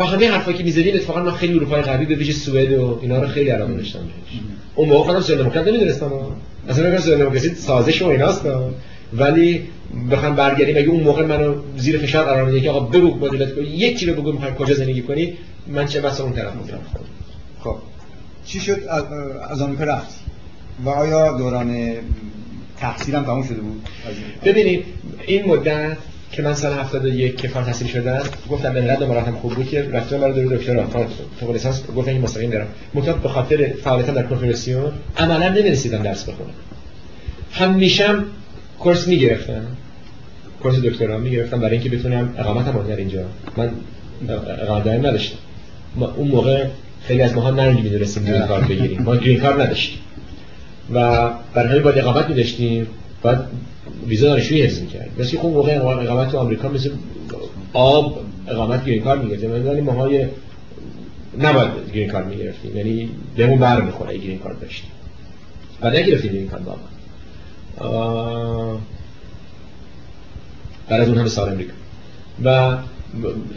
با 0.00 0.06
همه 0.06 0.30
حرفایی 0.30 0.56
که 0.56 0.64
می‌زدیم 0.64 0.94
اتفاقا 0.94 1.22
من 1.22 1.32
خیلی 1.32 1.54
اروپای 1.54 1.82
غربی 1.82 2.06
به 2.06 2.14
ویژه 2.14 2.32
سوئد 2.32 2.72
و 2.72 2.98
اینا 3.02 3.22
رو 3.22 3.28
خیلی 3.28 3.50
علاقه 3.50 3.74
داشتم. 3.74 3.98
بهش 3.98 4.40
اون 4.74 4.88
موقع 4.88 5.06
خودم 5.06 5.20
سوئد 5.20 5.38
دموکرات 5.38 5.68
نمی‌دونستم. 5.68 6.12
اصلا 6.68 6.86
میگم 6.86 6.98
سوئد 6.98 7.18
دموکراسی 7.18 7.54
سازش 7.54 8.02
و 8.02 8.06
ایناست. 8.06 8.46
ولی 9.12 9.68
بخوام 10.10 10.34
برگردیم 10.36 10.76
اگه 10.76 10.88
اون 10.88 11.02
موقع 11.02 11.26
منو 11.26 11.54
زیر 11.76 11.98
فشار 11.98 12.24
قرار 12.24 12.44
میده 12.44 12.60
که 12.60 12.70
آقا 12.70 12.80
بگو 12.80 13.14
مدلت 13.14 13.54
کن 13.54 13.62
یک 13.62 13.98
چی 13.98 14.06
رو 14.06 14.22
بگو 14.22 14.32
می‌خوای 14.32 14.52
کجا 14.58 14.74
زندگی 14.74 15.02
کنی 15.02 15.34
من 15.66 15.86
چه 15.86 16.00
بسا 16.00 16.24
اون 16.24 16.32
طرف 16.32 16.54
میرم. 16.54 16.80
خب. 17.60 17.76
چی 18.44 18.60
شد؟ 18.60 18.80
از 19.50 19.62
آمریکا 19.62 19.84
رفتی 19.84 20.14
و 20.84 20.88
آیا 20.88 21.38
دوران 21.38 21.92
تحصیلم 22.78 23.24
تموم 23.24 23.42
شده 23.42 23.60
بود؟ 23.60 23.88
ببینید 24.44 24.84
این 25.26 25.44
مدت 25.48 25.96
که 26.32 26.42
من 26.42 26.54
سال 26.54 26.72
71 26.72 27.36
که 27.36 27.48
کار 27.48 27.64
تحصیل 27.64 27.88
شدم 27.88 28.22
گفتم 28.50 28.76
نظر 28.76 29.06
مراتم 29.06 29.34
خوب 29.34 29.54
بود 29.54 29.68
که 29.68 29.82
رفتم 29.82 30.20
برای 30.20 30.42
دوره 30.44 30.56
دکترا 30.56 30.86
فوق 31.40 31.52
لیسانس 31.52 31.82
گفتم 31.96 32.10
این 32.10 32.20
مستقیم 32.20 32.50
دارم 32.50 32.66
مطلق 32.94 33.22
به 33.22 33.28
خاطر 33.28 33.72
فعالیتم 33.84 34.14
در 34.14 34.22
کنفرانسیون 34.22 34.92
عملا 35.16 35.48
نمی‌رسیدم 35.48 36.02
درس 36.02 36.24
بخونم. 36.24 36.50
همیشه 37.52 38.08
کورس 38.78 39.08
می‌گرفتم. 39.08 39.66
کورس 40.62 40.76
دکترا 40.76 41.18
می‌گرفتم 41.18 41.60
برای 41.60 41.78
اینکه 41.78 41.96
بتونم 41.96 42.34
اقامتم 42.38 42.86
در 42.88 42.96
اینجا. 42.96 43.22
من 43.56 43.70
دائم 44.84 45.06
نداشتم. 45.06 45.38
ما 45.96 46.14
اون 46.16 46.28
موقع 46.28 46.66
خیلی 47.06 47.22
از 47.22 47.34
ماها 47.34 47.50
نرنگی 47.50 47.82
می‌دونستیم 47.82 48.24
گرین 48.24 48.46
کارت 48.46 48.68
بگیریم. 48.68 49.02
ما 49.02 49.16
گرین 49.16 49.40
کارت 49.40 49.60
نداشتیم. 49.60 49.98
و 50.94 51.30
برای 51.54 51.68
همین 51.70 51.82
باید 51.82 51.98
اقامت 51.98 52.28
میداشتیم. 52.28 52.86
بعد 53.22 53.46
ویزا 54.06 54.26
دانشجویی 54.26 54.62
حفظ 54.62 54.80
می‌کرد. 54.80 55.10
مثل 55.18 55.36
اون 55.36 55.52
موقع 55.52 55.76
اقامت 55.76 56.34
آمریکا 56.34 56.68
مثل 56.68 56.90
آب 57.72 58.20
اقامت 58.48 58.84
گرین 58.84 59.02
کارت 59.02 59.20
می‌گرفتیم 59.20 59.68
ولی 59.68 59.80
ماهای 59.80 60.26
نباید 61.38 61.70
گرین 61.94 62.08
کارت 62.08 62.26
می‌گرفتیم. 62.26 62.76
یعنی 62.76 63.08
بهمون 63.36 63.58
بر 63.58 63.80
می‌خوره 63.80 64.18
گرین 64.18 64.38
کارت 64.38 64.60
داشتیم. 64.60 64.90
بعد 65.80 65.96
نگرفتیم 65.96 66.32
گرین 66.32 66.48
کارت 66.48 66.62
بعد 70.88 71.00
از 71.00 71.08
اون 71.08 71.18
همه 71.18 71.28
سال 71.28 71.48
امریکا 71.48 71.72
و 72.44 72.76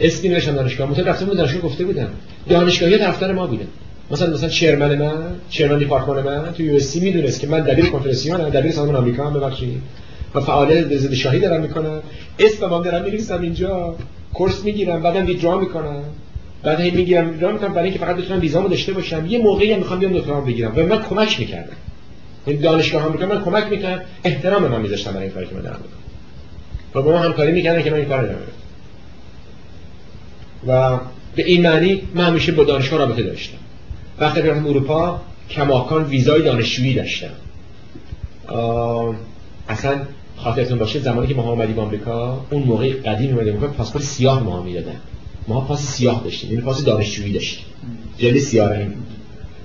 اسمی 0.00 0.28
نوشتم 0.28 0.52
دانشگاه 0.52 0.90
متأ 0.90 1.02
رفتم 1.02 1.26
بود 1.26 1.36
دانشگاه 1.36 1.62
گفته 1.62 1.84
بودم. 1.84 2.08
دانشگاهی 2.48 2.98
طرفدار 2.98 3.32
ما 3.32 3.46
بودن 3.46 3.66
مثلا 4.10 4.34
مثلا 4.34 4.48
چرمن 4.48 4.94
من 4.94 5.12
چرمن 5.48 5.78
دیپارتمان 5.78 6.24
من 6.24 6.52
تو 6.52 6.62
یو 6.62 6.74
اس 6.76 6.82
سی 6.82 7.00
می‌دونست 7.00 7.40
که 7.40 7.46
من 7.46 7.60
دبیر 7.60 7.86
کنفرانسیون 7.86 8.48
دبیر 8.48 8.72
سازمان 8.72 8.96
آمریکا 8.96 9.26
هم 9.26 9.34
ببخشید. 9.34 9.82
و 10.34 10.40
فعالیت 10.40 10.96
ضد 10.96 11.14
شاهی 11.14 11.38
دارم 11.38 11.62
می‌کنم 11.62 12.02
اسمم 12.38 12.82
دارم 12.82 13.04
میریسم 13.04 13.42
اینجا. 13.42 13.96
کورس 14.34 14.64
می‌گیرم 14.64 15.02
بعدم 15.02 15.26
ویدرا 15.26 15.58
می‌کنم 15.58 16.02
بعد 16.62 16.80
هی 16.80 16.90
می‌گیرم 16.90 17.30
ویدرا 17.30 17.52
می‌کنم 17.52 17.74
برای 17.74 17.88
اینکه 17.88 18.04
فقط 18.04 18.16
بتونم 18.16 18.40
ویزامو 18.40 18.68
داشته 18.68 18.92
باشم. 18.92 19.26
یه 19.26 19.38
موقعی 19.38 19.72
هم 19.72 19.78
می‌خوام 19.78 19.98
بیام 19.98 20.12
دکترام 20.12 20.44
بگیرم. 20.44 20.72
و 20.76 20.80
من 20.82 21.02
کمک 21.02 21.40
می‌کردم. 21.40 21.76
این 22.46 22.60
دانشگاه 22.60 23.06
آمریکا 23.06 23.26
من 23.26 23.44
کمک 23.44 23.64
می‌کرد 23.64 24.06
احترام 24.24 24.66
من 24.66 24.80
میذاشتم 24.80 25.10
برای 25.12 25.24
این 25.24 25.32
کاری 25.32 25.46
که 25.46 25.54
من 25.54 25.60
دارم 25.60 25.76
می‌کنم. 25.82 25.98
و 26.94 27.02
با 27.02 27.12
ما 27.12 27.18
همکاری 27.18 27.52
می‌کردن 27.52 27.82
که 27.82 27.90
من 27.90 27.96
این 27.96 28.08
کار 28.08 28.34
و 30.66 30.98
به 31.36 31.44
این 31.44 31.62
معنی 31.62 32.02
من 32.14 32.24
همیشه 32.24 32.52
با 32.52 32.64
دانشگاه 32.64 32.98
رابطه 32.98 33.22
داشتم. 33.22 33.58
وقتی 34.18 34.40
رفتم 34.40 34.66
اروپا 34.66 35.20
کماکان 35.50 36.04
ویزای 36.04 36.42
دانشجویی 36.42 36.94
داشتم. 36.94 37.30
اصلا 39.68 40.00
خاطرتون 40.36 40.78
باشه 40.78 41.00
زمانی 41.00 41.26
که 41.26 41.34
ما 41.34 41.50
اومدیم 41.50 41.78
آمریکا 41.78 42.46
اون 42.50 42.62
موقع 42.62 42.92
قدیم 42.92 43.34
اومدیم 43.34 43.56
آمریکا 43.56 43.72
پاسپورت 43.72 44.04
سیاه 44.04 44.42
ما 44.42 44.62
می‌دادن. 44.62 44.96
ما 45.48 45.60
پاس 45.60 45.80
سیاه 45.80 46.24
داشتیم 46.24 46.50
یعنی 46.50 46.62
پاس 46.62 46.84
دانشجویی 46.84 47.32
داشتیم. 47.32 47.64
جلد 48.18 48.38
سیاه 48.38 48.72
رنگ 48.72 48.92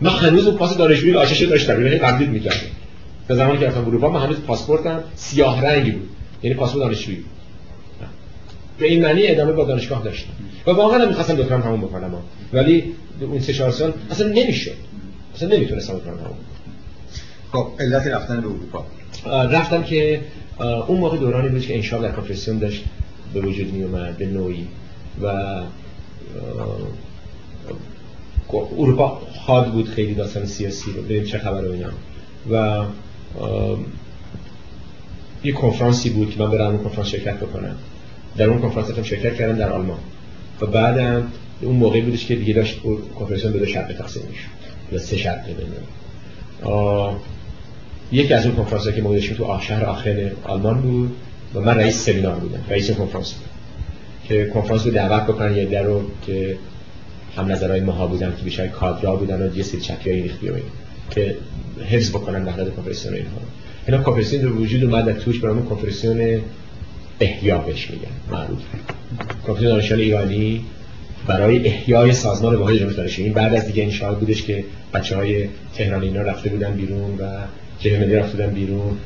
من 0.01 0.09
هنوز 0.11 0.47
اون 0.47 0.57
پاس 0.57 0.77
دانشجویی 0.77 1.13
آشش 1.13 1.41
داشتم 1.41 1.85
یعنی 1.85 1.97
تبدیل 1.97 2.29
می‌کردم. 2.29 2.57
تا 3.27 3.35
زمانی 3.35 3.59
که 3.59 3.65
رفتم 3.65 3.85
اروپا 3.85 4.09
من 4.09 4.21
هنوز 4.21 4.37
پاسپورتم 4.39 5.03
سیاه 5.15 5.61
رنگی 5.65 5.91
بود 5.91 6.09
یعنی 6.43 6.55
پاسپورت 6.55 6.85
دانشجویی 6.85 7.23
به 8.77 8.87
این 8.87 9.01
معنی 9.01 9.27
ادامه 9.27 9.51
با 9.51 9.63
دانشگاه 9.63 10.03
داشتم. 10.03 10.29
و 10.67 10.71
واقعا 10.71 11.05
می‌خواستم 11.05 11.35
دکترم 11.35 11.61
تموم 11.61 11.81
بکنم 11.81 12.13
ولی 12.53 12.83
اون 13.21 13.39
سه 13.39 13.53
چهار 13.53 13.71
سال 13.71 13.93
اصلا 14.11 14.27
نمی‌شد. 14.27 14.71
اصلا 15.35 15.49
نمی‌تونستم 15.49 15.97
دکترم 15.97 16.17
تموم 16.17 16.37
خب 17.51 17.67
علت 17.79 18.07
رفتن 18.07 18.41
به 18.41 18.47
اروپا. 18.47 18.85
رفتم 19.25 19.83
که 19.83 20.21
اون 20.59 20.99
موقع 20.99 21.17
دورانی 21.17 21.49
بود 21.49 21.61
که 21.61 21.75
انشاء 21.75 22.01
در 22.01 22.11
کنفرانسیون 22.11 22.57
داشت 22.57 22.83
به 23.33 23.41
وجود 23.41 23.73
می 23.73 23.83
اومد 23.83 24.17
به 24.17 24.25
نوعی. 24.25 24.67
و 25.21 25.61
اروپا 28.77 29.21
حاد 29.45 29.71
بود 29.71 29.87
خیلی 29.87 30.13
داستان 30.13 30.45
سیاسی 30.45 30.91
رو 30.91 31.01
ببین 31.01 31.23
چه 31.23 31.37
خبر 31.37 31.65
اینا 31.65 31.89
و 32.51 32.85
یه 35.43 35.51
کنفرانسی 35.51 36.09
بود 36.09 36.29
که 36.29 36.39
من 36.43 36.51
برم 36.51 36.67
اون 36.67 36.83
کنفرانس 36.83 37.09
شرکت 37.09 37.37
بکنم. 37.37 37.75
در 38.37 38.49
اون 38.49 38.61
کنفرانس 38.61 38.91
هم 38.91 39.03
شرکت 39.03 39.35
کردم 39.35 39.57
در 39.57 39.69
آلمان. 39.69 39.99
و 40.61 40.65
بعدم 40.65 41.27
اون 41.61 41.75
موقعی 41.75 42.01
بودش 42.01 42.25
که 42.25 42.35
دیگه 42.35 42.53
داشت 42.53 42.79
کنفرانس 43.19 43.45
به 43.45 43.59
دو 43.59 43.65
شب 43.65 43.93
تقسیم 43.93 44.23
می‌شد. 44.29 44.47
یا 44.91 44.99
سه 44.99 45.17
شب 45.17 45.43
یکی 48.11 48.33
از 48.33 48.45
اون 48.45 48.55
کنفرانس 48.55 48.87
که 48.87 49.01
ما 49.01 49.13
داشتیم 49.13 49.37
تو 49.37 49.57
شهر 49.61 49.85
آخر 49.85 50.31
آلمان 50.43 50.81
بود 50.81 51.15
و 51.55 51.59
من 51.59 51.77
رئیس 51.77 52.05
سمینار 52.05 52.35
بودم 52.35 52.63
رئیس 52.69 52.91
کنفرانس 52.91 53.33
بود. 53.33 53.49
که 54.23 54.45
کنفرانس 54.45 54.85
رو 54.85 54.91
دعوت 54.91 55.23
بکنن 55.23 55.55
یه 55.55 55.65
در 55.65 55.83
رو 55.83 56.03
که 56.25 56.57
هم 57.37 57.51
نظرهای 57.51 57.81
ماها 57.81 58.07
بودن 58.07 58.33
که 58.37 58.43
بیشتر 58.43 58.67
کادرا 58.67 59.15
بودن 59.15 59.41
و 59.41 59.57
یه 59.57 59.63
سری 59.63 59.81
چکیای 59.81 60.21
ریختی 60.21 60.49
و 60.49 60.53
که 61.09 61.35
حفظ 61.89 62.09
بکنن 62.09 62.45
وحدت 62.45 62.75
کنفرانسیون 62.75 63.13
اینها 63.13 63.37
اینا 63.87 64.03
کنفرانسیون 64.03 64.43
رو 64.43 64.55
وجود 64.55 64.83
اومد 64.83 65.17
توش 65.17 65.39
برامون 65.39 65.65
کنفرانسیون 65.65 66.41
احیا 67.19 67.57
بهش 67.57 67.91
میگن 67.91 68.07
معروف. 68.31 68.59
کنفرانسیون 69.47 69.71
دانشجویان 69.71 69.99
ایرانی 69.99 70.65
برای 71.27 71.67
احیای 71.67 72.13
سازمان 72.13 72.55
واحد 72.55 72.75
اسلامی 72.75 73.11
این 73.17 73.33
بعد 73.33 73.53
از 73.53 73.65
دیگه 73.65 73.83
انشاء 73.83 74.13
بودش 74.13 74.43
که 74.43 74.63
بچه 74.93 75.15
های 75.15 75.47
تهران 75.75 76.03
اینا 76.03 76.21
رفته 76.21 76.49
بودن 76.49 76.71
بیرون 76.71 77.17
و 77.19 77.23
ملی 77.85 78.15
رفته 78.15 78.37
بودن 78.37 78.53
بیرون 78.53 78.97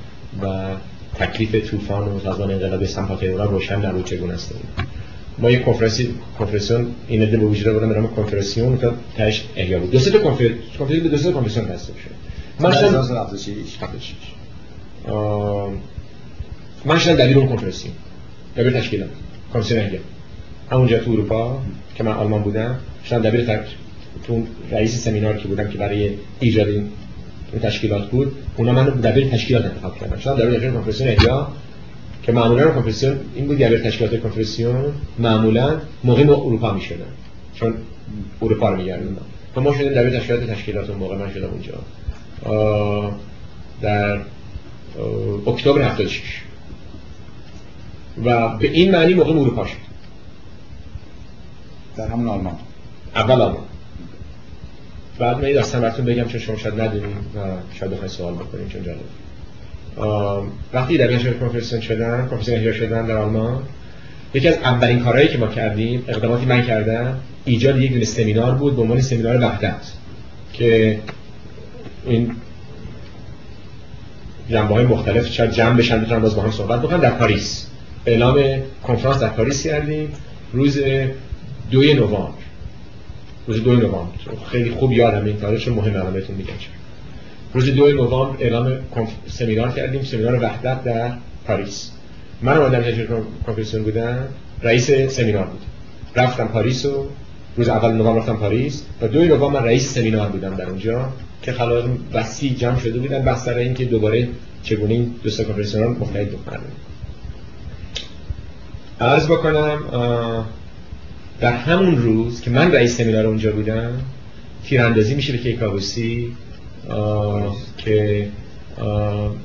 و 0.41 0.67
تکلیف 1.15 1.69
طوفان 1.69 2.07
و 2.07 2.19
سازمان 2.19 2.51
انقلاب 2.51 2.83
اسلام 2.83 3.15
تهران 3.15 3.47
روشن 3.47 3.85
نبود 3.85 4.05
چگونه 4.05 4.33
است. 4.33 4.53
ما 5.39 5.51
یه 5.51 5.59
کنفرانسی 5.59 6.13
کنفرانسیون 6.39 6.87
این 7.07 7.21
عده 7.21 7.37
به 7.37 7.45
وجود 7.45 7.67
آوردن 7.67 7.89
به 7.89 7.95
نام 7.95 8.07
کنفرانسیون 8.07 8.77
که 8.77 8.89
تاش 9.17 9.43
احیا 9.55 9.79
بود. 9.79 9.91
دو 9.91 9.99
سه 9.99 10.11
کنفرانس 10.11 10.51
به 10.77 11.09
دو 11.09 11.17
سه 11.17 11.31
کنفرانسیون 11.31 11.65
تصویب 11.65 11.97
شد 11.97 12.11
من 12.59 12.71
شدم 12.71 13.01
من 16.85 16.99
شدم 16.99 17.15
دلیل 17.15 17.37
اون 17.37 17.47
کنفرانسیون. 17.47 17.95
دبیر 18.57 18.71
تشکیلات 18.71 19.09
کنفرانسیون 19.47 19.81
احیا 19.81 19.99
همونجا 20.71 20.99
تو 20.99 21.11
اروپا 21.11 21.61
که 21.95 22.03
من 22.03 22.11
آلمان 22.11 22.43
بودم 22.43 22.79
شدم 23.05 23.21
دبیر 23.21 23.45
تک 23.45 23.65
تو 24.23 24.43
رئیس 24.71 25.03
سمینار 25.03 25.37
که 25.37 25.47
بودم 25.47 25.69
که 25.69 25.77
برای 25.77 26.09
ایجاد 26.39 26.67
این 26.67 26.89
تشکیلات 27.59 28.09
بود. 28.09 28.35
اونا 28.57 28.71
من 28.71 28.85
دبیر 28.85 29.27
تشکیلات 29.27 29.65
انتخاب 29.65 29.99
کردن. 29.99 30.19
شدم 30.19 30.35
دبیر 30.35 30.71
کنفرانسیون 30.71 31.09
احیا 31.09 31.47
که 32.23 32.31
معمولا 32.31 32.71
کنفرانسیون 32.71 33.19
این 33.35 33.47
بود 33.47 33.57
دبیر 33.57 33.79
تشکیلات 33.79 34.21
کنفرانسیون 34.21 34.93
معمولا 35.19 35.81
موقع 36.03 36.23
ما 36.23 36.33
اروپا 36.33 36.73
می‌شدن. 36.73 37.05
چون 37.53 37.73
اروپا 38.41 38.69
رو 38.69 38.77
میگردن 38.77 39.17
و 39.55 39.61
ما 39.61 39.73
شدیم 39.73 39.93
دبیر 39.93 40.19
تشکیلات 40.19 40.49
تشکیلات 40.49 40.89
اون 40.89 40.99
موقع 40.99 41.15
من 41.17 41.33
شدم 41.33 41.49
اونجا. 41.49 41.73
در 43.81 44.19
اکتبر 45.47 45.81
76 45.81 46.21
و 48.25 48.57
به 48.57 48.67
این 48.71 48.91
معنی 48.91 49.13
موقع 49.13 49.31
اروپا 49.31 49.65
شد. 49.65 49.77
در 51.97 52.07
همون 52.07 52.27
آلمان. 52.27 52.55
اول 53.15 53.41
آلمان. 53.41 53.63
بعد 55.19 55.37
من 55.37 55.45
این 55.45 55.55
داستان 55.55 55.81
براتون 55.81 56.05
بگم 56.05 56.27
چون 56.27 56.39
شما 56.39 56.57
شاید 56.57 56.81
ندونیم 56.81 57.17
و 57.17 57.39
شاید 57.79 57.91
بخواید 57.91 58.11
سوال 58.11 58.33
بکنیم 58.33 58.67
چون 58.67 58.83
جالب. 58.83 58.99
وقتی 60.73 60.97
در 60.97 61.17
کنفرانس 61.17 61.73
کنفرانسیون 61.73 61.81
شدن 61.81 62.29
احیا 62.31 62.73
شدن 62.73 63.05
در 63.05 63.17
آلمان 63.17 63.63
یکی 64.33 64.47
از 64.47 64.55
اولین 64.55 64.99
کارهایی 64.99 65.27
که 65.27 65.37
ما 65.37 65.47
کردیم 65.47 66.03
اقداماتی 66.07 66.45
من 66.45 66.65
کردم 66.65 67.19
ایجاد 67.45 67.77
یک 67.77 67.91
دونه 67.91 68.05
سمینار 68.05 68.55
بود 68.55 68.75
به 68.75 68.81
عنوان 68.81 69.01
سمینار 69.01 69.41
وحدت 69.41 69.91
که 70.53 70.99
این 72.05 72.35
جنبه 74.49 74.73
های 74.73 74.85
مختلف 74.85 75.27
شاید 75.27 75.51
جمع 75.51 75.77
بشن 75.77 76.01
بتونن 76.01 76.21
باز 76.21 76.35
با 76.35 76.41
هم 76.41 76.51
صحبت 76.51 76.81
بکنن. 76.81 76.99
در 76.99 77.11
پاریس. 77.11 77.67
اعلام 78.05 78.43
کنفرانس 78.83 79.19
در 79.19 79.29
پاریس 79.29 79.63
کردیم. 79.63 80.09
روز 80.53 80.79
دوی 81.71 81.93
نوامبر. 81.93 82.42
روز 83.47 83.63
دوی 83.63 83.77
نوامبر. 83.77 84.11
خیلی 84.51 84.69
خوب 84.69 84.91
یادم 84.91 85.25
این 85.25 85.37
تاریخ 85.37 85.67
مهم 85.67 85.95
الان 85.95 86.13
بهتون 86.13 86.35
میگم. 86.35 86.53
روز 87.53 87.65
دوی 87.65 87.93
نوامبر 87.93 88.43
اعلام 88.43 88.77
سمینار 89.27 89.71
کردیم 89.71 90.03
سمینار 90.03 90.43
وحدت 90.43 90.83
در 90.83 91.11
پاریس. 91.47 91.91
من 92.41 92.57
اومدم 92.57 92.83
که 92.83 93.07
کنفدراسیون 93.45 93.83
بودم 93.83 94.27
رئیس 94.61 94.91
سمینار 94.91 95.45
بود. 95.45 95.61
رفتم 96.15 96.47
پاریس 96.47 96.85
و 96.85 97.05
روز 97.57 97.69
اول 97.69 97.91
نوامبر 97.91 98.19
رفتم 98.19 98.35
پاریس. 98.35 98.83
و 99.01 99.07
دو 99.07 99.23
نوامبر 99.23 99.59
من 99.59 99.65
رئیس 99.65 99.93
سمینار 99.93 100.29
بودم 100.29 100.55
در 100.55 100.69
اونجا 100.69 101.09
که 101.41 101.51
خلایق 101.51 101.85
وسیع 102.13 102.53
جمع 102.53 102.79
شده 102.79 102.99
بودن 102.99 103.35
سر 103.35 103.53
اینکه 103.53 103.85
دوباره 103.85 104.27
چگونه 104.63 104.93
این 104.93 105.15
دو 105.23 105.29
تا 105.29 105.43
کنفرانس 105.43 105.75
مختلف 105.75 106.27
بکنن 106.27 106.59
عرض 109.01 109.25
بکنم 109.25 109.79
در 111.43 111.53
همون 111.53 111.97
روز 111.97 112.41
که 112.41 112.51
من 112.51 112.71
رئیس 112.71 112.97
سمینار 112.97 113.25
اونجا 113.25 113.51
بودم 113.51 114.01
تیراندازی 114.65 115.15
میشه 115.15 115.33
به 115.33 115.37
کیکاووسی 115.37 116.31
که 117.77 118.27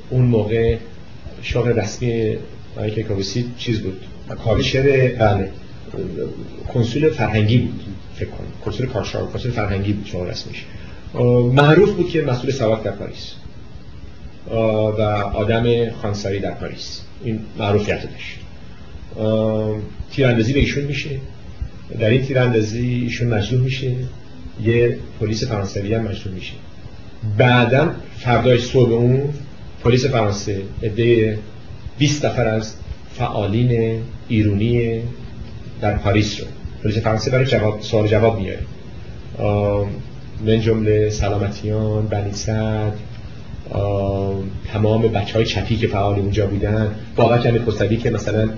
اون 0.09 0.25
موقع 0.25 0.77
شغل 1.41 1.69
رسمی 1.69 2.37
کیکاووسی 2.95 3.51
چیز 3.57 3.81
بود؟ 3.81 4.01
کارشر 4.45 4.81
بله. 5.19 5.51
کنسول 6.73 7.09
فرهنگی 7.09 7.57
بود 7.57 7.83
فکر 8.15 8.29
کنم. 8.29 8.47
کنسول 8.65 8.85
کارشار 8.85 9.27
کنسول 9.27 9.51
فرهنگی 9.51 9.93
بود 9.93 10.05
شغل 10.05 10.27
رسمیش. 10.27 10.65
معروف 11.53 11.91
بود 11.91 12.09
که 12.09 12.21
مسئول 12.21 12.51
سواد 12.51 12.83
در 12.83 12.91
پاریس. 12.91 13.33
و 14.97 15.01
آدم 15.35 15.89
خانساری 15.89 16.39
در 16.39 16.51
پاریس. 16.51 17.01
این 17.23 17.39
معروفیت 17.57 18.01
داشت. 18.01 18.39
تیراندازی 20.11 20.53
به 20.53 20.59
ایشون 20.59 20.83
میشه. 20.83 21.09
در 21.99 22.09
این 22.09 22.21
تیراندازی 22.21 23.01
ایشون 23.03 23.27
مجروح 23.27 23.61
میشه. 23.61 23.95
یه 24.63 24.97
پلیس 25.19 25.43
فرانسوی 25.43 25.93
هم 25.93 26.01
مجروح 26.01 26.35
میشه. 26.35 26.53
بعدا 27.37 27.91
فردای 28.17 28.57
صبح 28.57 28.91
اون 28.91 29.29
پلیس 29.83 30.05
فرانسه 30.05 30.61
عده 30.83 31.39
20 31.97 32.25
نفر 32.25 32.47
از 32.47 32.75
فعالین 33.13 34.01
ایرونی 34.27 35.01
در 35.81 35.97
پاریس 35.97 36.41
رو. 36.41 36.47
پلیس 36.83 36.97
فرانسه 36.97 37.31
برای 37.31 37.45
جواب 37.45 37.81
سوال 37.81 38.07
جواب 38.07 38.39
میاره. 38.39 38.63
من 40.45 40.61
جمله 40.61 41.09
سلامتیان 41.09 42.07
بنی 42.07 42.31
تمام 44.73 45.01
بچه 45.01 45.33
های 45.33 45.45
چپی 45.45 45.77
که 45.77 45.87
فعال 45.87 46.19
اونجا 46.19 46.47
بودن 46.47 46.95
بابک 47.15 47.45
همه 47.45 47.97
که 47.97 48.09
مثلا 48.09 48.49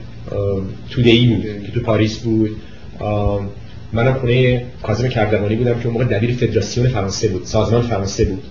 تودهی 0.89 1.27
بود 1.27 1.43
که 1.65 1.71
تو 1.71 1.79
پاریس 1.79 2.19
بود. 2.19 2.49
منم 3.93 4.13
خونه 4.13 4.65
کاظم 4.83 5.07
کردوانی 5.07 5.55
بودم 5.55 5.79
که 5.79 5.85
اون 5.85 5.93
موقع 5.93 6.05
دبیر 6.05 6.35
فدراسیون 6.35 6.87
فرانسه 6.87 7.27
بود 7.27 7.45
سازمان 7.45 7.81
فرانسه 7.81 8.25
بود. 8.25 8.43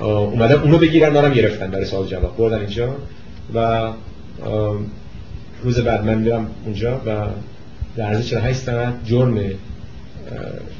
اومدم 0.00 0.62
اونو 0.62 0.78
بگیرن 0.78 1.12
منم 1.12 1.32
گرفتن 1.32 1.70
برای 1.70 1.84
سوال 1.84 2.06
جواب 2.06 2.36
بردن 2.36 2.58
اینجا 2.58 2.96
و 3.54 3.88
روز 5.62 5.80
بعد 5.80 6.04
من 6.04 6.18
میرم 6.18 6.46
اونجا 6.64 7.00
و 7.06 7.26
در 7.96 8.04
عرض 8.04 8.26
48 8.26 8.58
ساعت 8.58 8.94
جرم 9.04 9.40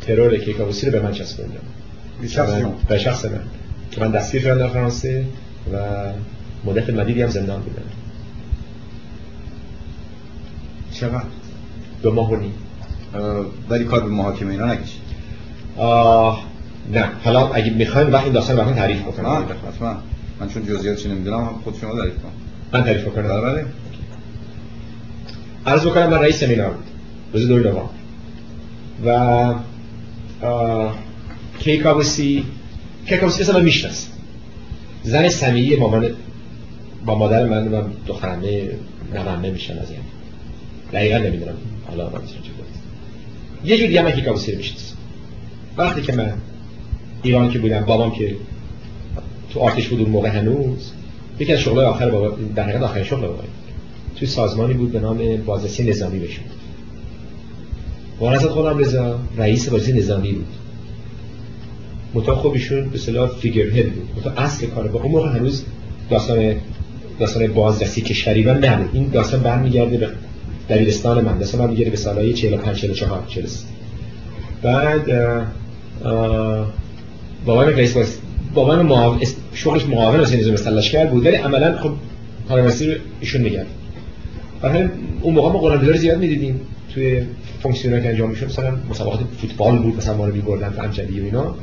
ترور 0.06 0.36
کیکاوسی 0.36 0.86
رو 0.86 0.92
به 0.92 1.00
من 1.00 1.12
چسبوندم 1.12 1.54
به 2.88 2.98
شخص 2.98 3.24
من. 3.24 3.40
که 3.90 4.00
من 4.00 4.10
دستگیر 4.10 4.42
شدم 4.42 4.58
در 4.58 4.68
فرانسه 4.68 5.24
و 5.72 5.78
مدت 6.64 6.90
مدیدی 6.90 7.22
هم 7.22 7.28
زندان 7.28 7.60
بودم. 7.60 7.82
چقدر؟ 10.92 11.22
دو 12.02 12.12
ماه 12.12 12.30
و 12.30 12.36
نیم. 12.36 12.52
ولی 13.70 13.84
کار 13.84 14.00
به 14.00 14.08
محاکمه 14.08 14.50
اینا 14.50 14.66
نکشید. 14.66 15.00
نه. 16.92 17.08
حالا 17.24 17.48
اگه 17.48 17.70
می‌خواین 17.70 18.10
وقتی 18.10 18.30
داستان 18.30 18.56
براتون 18.56 18.74
تعریف 18.74 19.02
بکنم 19.02 19.46
حتما. 19.68 19.96
من 20.40 20.48
چون 20.48 20.66
جزئیاتش 20.66 21.06
نمی‌دونم 21.06 21.60
خود 21.64 21.74
شما 21.80 21.96
تعریف 21.96 22.14
کنم 22.14 22.32
من 22.72 22.84
تعریف 22.84 23.04
بکنم. 23.04 23.28
بله 23.28 23.40
بله. 23.40 23.66
عرض 25.66 25.86
بکنم 25.86 26.10
من 26.10 26.18
رئیس 26.18 26.40
سمینار 26.40 26.70
بود. 26.70 26.84
روز 27.32 27.48
دو 27.48 27.58
نوامبر 27.58 27.90
و 29.06 29.54
کیکاوسی 31.58 32.44
کیکاوسی 33.06 33.42
اصلا 33.42 33.58
من 33.58 33.64
می‌شناسم 33.64 34.10
زن 35.02 35.28
سمیعی 35.28 35.76
مامان 35.76 36.10
با 37.06 37.14
مادر 37.14 37.46
من 37.46 37.68
و 37.68 37.82
دخترمه 38.06 38.70
نممه 39.14 39.50
میشن 39.50 39.78
از 39.78 39.90
این 39.90 40.00
دقیقا 40.92 41.18
نمی‌دونم. 41.18 41.54
حالا 41.88 42.10
من 42.10 42.20
یه 43.64 43.78
جوری 43.78 43.98
هم 43.98 44.06
رو 44.06 44.32
می‌شناسم 44.56 44.96
وقتی 45.76 46.02
که 46.02 46.12
من 46.12 46.32
ایران 47.22 47.50
که 47.50 47.58
بودم 47.58 47.80
بابام 47.80 48.12
که 48.12 48.36
تو 49.50 49.60
آتش 49.60 49.88
بود 49.88 50.00
اون 50.00 50.10
موقع 50.10 50.28
هنوز 50.28 50.92
یکی 51.40 51.52
از 51.52 51.58
شغلای 51.58 51.86
آخر 51.86 52.10
بابا 52.10 52.36
در 52.54 52.62
حقیقت 52.62 52.82
آخرین 52.82 53.04
شغل 53.04 53.20
بابا 53.20 53.42
توی 54.16 54.28
سازمانی 54.28 54.74
بود 54.74 54.92
به 54.92 55.00
نام 55.00 55.36
بازرسی 55.36 55.84
نظامی 55.84 56.18
بهش 56.18 56.38
بود 56.38 56.60
از 58.28 58.44
خودم 58.44 58.78
رضا 58.78 59.18
رئیس 59.36 59.68
بازرسی 59.68 59.92
نظامی 59.92 60.32
بود. 60.32 60.46
متا 62.14 62.36
خب 62.36 62.52
ایشون 62.52 62.88
به 62.88 62.94
اصطلاح 62.94 63.28
فیگر 63.28 63.64
هد 63.64 63.92
بود 63.92 64.08
متا 64.16 64.30
اصل 64.30 64.66
کار 64.66 64.88
با 64.88 65.02
اون 65.02 65.12
موقع 65.12 65.28
هنوز 65.28 65.64
داستان 66.10 66.54
داستان 67.18 67.46
بازرسی 67.46 68.00
کشوری 68.00 68.44
من 68.44 68.64
نبود. 68.64 68.90
این 68.92 69.08
داستان 69.08 69.42
برمیگرده 69.42 69.98
به 69.98 70.08
دبیرستان 70.70 71.24
من 71.24 71.38
داستان 71.38 71.60
برمیگرده 71.60 71.90
به 71.90 71.96
سالهای 71.96 72.32
45 72.32 72.76
44 72.76 73.24
43 73.28 73.66
بعد 74.62 75.04
بابا 77.46 77.62
رئیس 77.62 77.92
باز 77.92 78.18
بابا 78.54 78.82
معاون 78.82 79.20
شغلش 79.54 79.84
معاون 79.84 80.20
از 80.20 80.34
نظام 80.34 80.56
سلشکر 80.56 81.06
بود 81.06 81.26
ولی 81.26 81.36
عملا 81.36 81.78
خب 81.78 81.92
کارمسی 82.48 82.90
رو 82.90 82.98
ایشون 83.20 83.40
میگرد 83.40 83.66
برای 84.62 84.88
اون 85.22 85.34
موقع 85.34 85.52
ما 85.52 85.58
قرآن 85.58 85.96
زیاد 85.96 86.18
می‌دیدیم 86.18 86.60
توی 86.94 87.22
فونکسیونایی 87.62 88.02
که 88.02 88.08
انجام 88.08 88.30
می‌شد. 88.30 88.46
مثلا 88.46 88.76
مسابقات 88.90 89.20
فوتبال 89.40 89.78
بود 89.78 89.96
مثلا 89.96 90.16
ما 90.16 90.26
رو 90.26 90.34
میبردن 90.34 90.74
انجلی 90.80 91.20
و 91.20 91.24
اینا. 91.24 91.54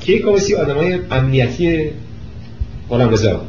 که 0.00 0.18
کاوسی 0.18 0.54
آدمای 0.54 0.98
امنیتی 1.10 1.90
قلم 2.88 3.10
رضا 3.10 3.36
بود. 3.36 3.48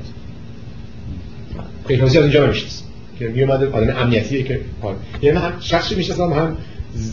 کیکاوسی 1.88 2.18
از 2.18 2.24
اینجا 2.24 2.48
می‌شناسم 2.48 2.87
که 3.19 3.27
می 3.27 3.44
اومده 3.44 3.69
آدم 3.69 3.98
امنیتیه 3.98 4.44
که 4.44 4.60
یعنی 5.22 5.38
هم 5.38 5.53
شخصی 5.60 5.95
می‌شناسم 5.95 6.34
هم 6.34 6.57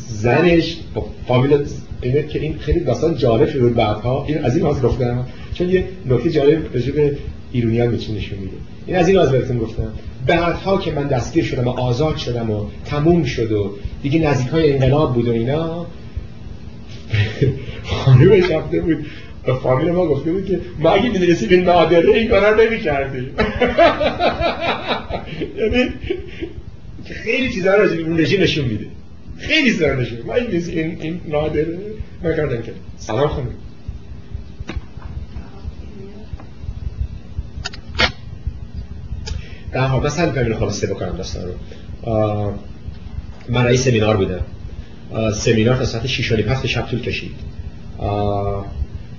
زنش 0.09 0.77
با 0.95 1.07
فامیل 1.29 1.59
اینه 2.03 2.23
که 2.23 2.41
این 2.41 2.59
خیلی 2.59 2.81
داستان 2.81 3.17
جالب 3.17 3.49
شد 3.49 3.75
بعدها. 3.75 4.25
این 4.29 4.45
از 4.45 4.57
این 4.57 4.67
واسه 4.67 4.81
گفتم. 4.81 5.27
چون 5.55 5.69
یه 5.69 5.85
نکته 6.07 6.31
جالب 6.31 6.75
راجع 6.75 6.93
به 6.93 7.17
ایرونیان 7.53 7.89
می‌تونه 7.89 8.19
نشون 8.19 8.39
میده. 8.39 8.57
این 8.87 8.97
از 8.97 9.09
این 9.09 9.17
واسه 9.17 9.33
بهتون 9.33 9.59
گفتم. 9.59 9.93
بعدها 10.27 10.79
که 10.79 10.93
من 10.93 11.07
دستگیر 11.07 11.45
شدم 11.45 11.65
و 11.65 11.71
آزاد 11.71 12.17
شدم 12.17 12.51
و 12.51 12.67
تموم 12.85 13.25
شد 13.25 13.53
و 13.53 13.73
دیگه 14.03 14.19
نزدیک 14.21 14.49
های 14.49 14.73
انقلاب 14.73 15.15
بود 15.15 15.29
و 15.29 15.33
اینا 15.33 15.87
خانومش 17.85 18.51
رفته 18.51 18.81
بود. 18.81 19.07
و 19.49 19.55
فامیل 19.55 19.91
ما 19.91 20.07
گفته 20.07 20.33
بود 20.33 20.47
که 20.47 20.61
ما 20.79 20.91
اگه 20.91 21.11
می‌دونستیم 21.11 21.49
این 21.51 21.65
نادره 21.65 22.15
این 22.15 22.29
کارا 22.29 22.65
نمی 22.65 22.81
کردیم 22.81 23.31
یعنی 25.59 25.89
خیلی 27.05 27.53
چیزا 27.53 27.77
به 27.77 28.03
اون 28.03 28.21
رژیم 28.21 28.43
نشون 28.43 28.65
میده. 28.65 28.87
خیلی 29.37 29.71
چیزا 29.71 29.95
نشون 29.95 30.19
ما 30.27 30.35
این 30.35 30.63
این 30.69 30.99
این 31.01 31.21
نادره 31.29 31.79
نکردن 32.25 32.63
که. 32.63 32.73
سلام 32.97 33.29
خانم. 33.29 33.49
در 39.73 39.87
حال 39.87 40.07
مثلا 40.07 40.33
فهمین 40.33 40.55
خلاصه 40.55 40.87
بکنم 40.87 41.17
داستان 41.17 41.45
رو. 41.45 41.55
من 43.49 43.65
رئیس 43.65 43.85
سمینار 43.85 44.17
بودم. 44.17 44.41
سمینار 45.33 45.77
تا 45.77 45.85
ساعت 45.85 46.07
6 46.07 46.33
و 46.33 46.67
شب 46.67 46.87
طول 46.87 47.01
کشید. 47.01 47.35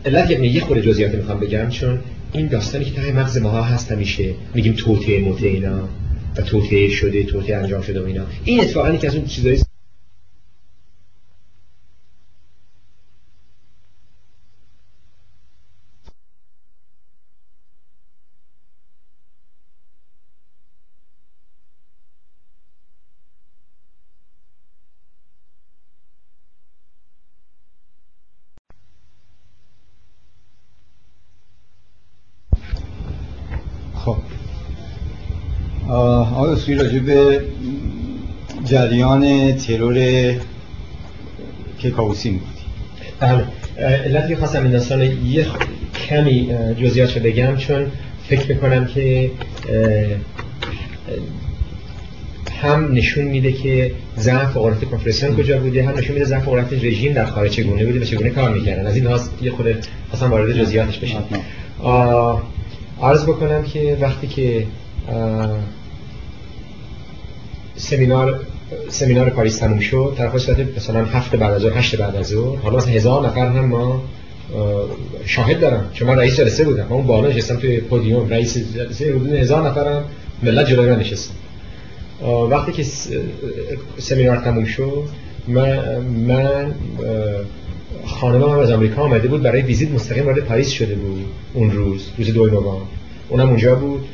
علت 0.05 0.31
یعنی 0.31 0.47
یه 0.47 0.61
خورده 0.61 0.81
جزئیات 0.81 1.15
می‌خوام 1.15 1.39
بگم 1.39 1.69
چون 1.69 1.99
این 2.33 2.47
داستانی 2.47 2.85
که 2.85 2.91
ته 2.91 3.11
مغز 3.11 3.37
ماها 3.37 3.61
هست 3.61 3.91
همیشه 3.91 4.33
میگیم 4.53 4.73
توته 4.73 5.19
موته 5.19 5.47
اینا 5.47 5.89
و 6.37 6.41
توته 6.41 6.89
شده 6.89 7.23
توته 7.23 7.55
انجام 7.55 7.81
شده 7.81 8.01
و 8.01 8.05
اینا. 8.05 8.25
این 8.43 8.61
اتفاقا 8.61 8.95
که 8.95 9.07
از 9.07 9.15
اون 9.15 9.25
چیزایی 9.25 9.61
توی 36.55 36.75
راجع 36.75 36.99
به 36.99 37.41
جریان 38.65 39.55
ترور 39.55 40.33
کیکاووسی 41.77 42.29
می‌گفتی. 42.29 42.65
بله 43.19 43.43
علتی 43.77 44.27
که 44.27 44.35
خواستم 44.35 44.63
این 44.63 44.71
داستان 44.71 45.01
یه 45.01 45.45
کمی 46.09 46.49
جزئیات 46.81 47.17
رو 47.17 47.23
بگم 47.23 47.55
چون 47.57 47.91
فکر 48.29 48.53
می‌کنم 48.53 48.85
که 48.85 49.31
هم 52.61 52.93
نشون 52.93 53.25
میده 53.25 53.51
که 53.51 53.91
ضعف 54.17 54.57
قدرت 54.57 54.83
کنفرانسیون 54.83 55.35
کجا 55.35 55.59
بوده 55.59 55.83
هم 55.87 55.97
نشون 55.97 56.13
میده 56.13 56.25
ضعف 56.25 56.47
قدرت 56.47 56.73
رژیم 56.73 57.13
در 57.13 57.25
خارج 57.25 57.51
چگونه 57.51 57.85
بوده 57.85 57.99
و 57.99 58.03
چگونه 58.03 58.29
کار 58.29 58.53
می‌کردن. 58.53 58.87
از 58.87 58.95
این 58.95 59.05
لحاظ 59.05 59.29
یه 59.41 59.51
خود 59.51 59.65
اصلا 60.13 60.29
وارد 60.29 60.57
جزئیاتش 60.57 60.99
بشیم 60.99 61.17
عرض 63.01 63.23
بکنم 63.23 63.63
که 63.63 63.97
وقتی 64.01 64.27
که 64.27 64.65
سمینار 67.77 68.39
سمینار 68.89 69.29
پاریس 69.29 69.57
تموم 69.57 69.79
شد. 69.79 70.13
طرف 70.17 70.37
صورت 70.37 70.59
مثلا 70.77 71.05
هفت 71.05 71.35
بعد 71.35 71.53
از 71.53 71.61
ظهر 71.61 71.77
هشت 71.77 71.95
بعد 71.95 72.15
از 72.15 72.27
ظهر. 72.27 72.57
حالا 72.57 72.77
مثلا 72.77 72.91
هزار 72.93 73.27
نفر 73.27 73.47
هم 73.47 73.65
ما 73.65 74.03
شاهد 75.25 75.59
دارم 75.59 75.89
چون 75.93 76.07
من 76.07 76.17
رئیس 76.17 76.37
جلسه 76.37 76.63
بودم. 76.63 76.83
من 76.83 76.91
اون 76.91 77.07
بالا 77.07 77.27
نشستم 77.27 77.55
توی 77.55 77.77
پودیوم. 77.77 78.29
رئیس 78.29 78.57
جلسه 78.57 79.09
حدود 79.09 79.33
هزار 79.33 79.69
نفرم 79.69 80.03
ملت 80.43 80.67
جلوی 80.67 80.89
من 80.89 80.99
نشستم 80.99 81.33
وقتی 82.49 82.71
که 82.71 82.83
سمینار 83.97 84.37
تموم 84.37 84.65
شد 84.65 85.03
من, 85.47 85.97
من 86.01 86.73
خانم 88.05 88.43
هم 88.43 88.59
از 88.59 88.71
آمریکا 88.71 89.01
آمده 89.01 89.27
بود. 89.27 89.41
برای 89.41 89.61
ویزیت 89.61 89.91
مستقیم 89.91 90.25
وارد 90.25 90.39
پاریس 90.39 90.69
شده 90.69 90.95
بود 90.95 91.25
اون 91.53 91.71
روز 91.71 92.07
روز 92.17 92.33
دو 92.33 92.45
نوامبر. 92.45 92.85
اونم 93.29 93.49
اونجا 93.49 93.75
بود. 93.75 94.05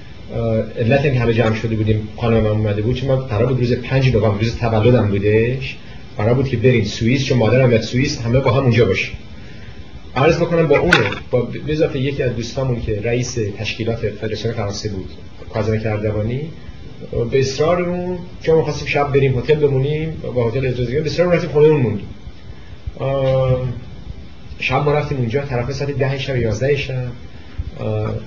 علت 0.80 1.06
اینکه 1.06 1.20
همه 1.20 1.34
جمع 1.34 1.56
شده 1.56 1.76
بودیم 1.76 2.08
خانم 2.18 2.38
هم 2.38 2.46
اومده 2.46 2.82
بود 2.82 2.96
چون 2.96 3.10
من 3.10 3.16
قرار 3.16 3.46
بود 3.46 3.60
روز 3.60 3.74
5 3.74 4.16
نوامبر 4.16 4.40
روز 4.40 4.58
تولدم 4.58 5.08
بودش. 5.08 5.78
قرار 6.18 6.34
بود 6.34 6.48
که 6.48 6.58
بریم 6.58 6.84
سوئیس 6.84 7.26
چون 7.26 7.38
مادرم 7.38 7.70
میاد 7.70 7.82
سوئیس 7.82 8.22
همه 8.22 8.40
با 8.40 8.52
هم 8.52 8.64
اونجا 8.64 8.86
باشیم. 8.86 9.16
عرض 10.16 10.38
بکنم 10.38 10.68
با 10.68 10.80
اون 10.80 10.92
با 11.32 11.42
به 11.42 12.00
یکی 12.00 12.24
از 12.24 12.36
دوستامون 12.36 12.82
که 12.82 13.02
رئیس 13.04 13.38
تشکیلات 13.58 13.98
فدراسیون 13.98 14.54
فرانسه 14.54 14.90
بود 14.90 15.10
کازم 15.54 15.78
کردوانی 15.80 16.42
به 17.32 17.40
اصرار 17.40 17.82
اون 17.82 18.18
چون 18.42 18.56
ما 18.56 18.64
خواستیم 18.64 18.88
شب 18.88 19.14
بریم 19.14 19.40
هتل 19.40 19.56
بمونیم 19.56 20.22
با 20.36 20.50
هتل 20.50 20.66
اجازه 20.66 21.02
به 21.02 21.06
اصرار 21.06 21.36
رفتیم 21.36 21.50
خونه 21.50 21.68
اون 21.68 21.82
موندیم 21.82 22.08
شب 24.60 24.86
ما 24.86 24.94
رفتیم 24.94 25.18
اونجا 25.18 25.42
طرف 25.42 25.72
ساعت 25.72 25.92
10 25.92 26.20
شب 26.20 26.38
11 26.38 26.76
شب. 26.76 26.94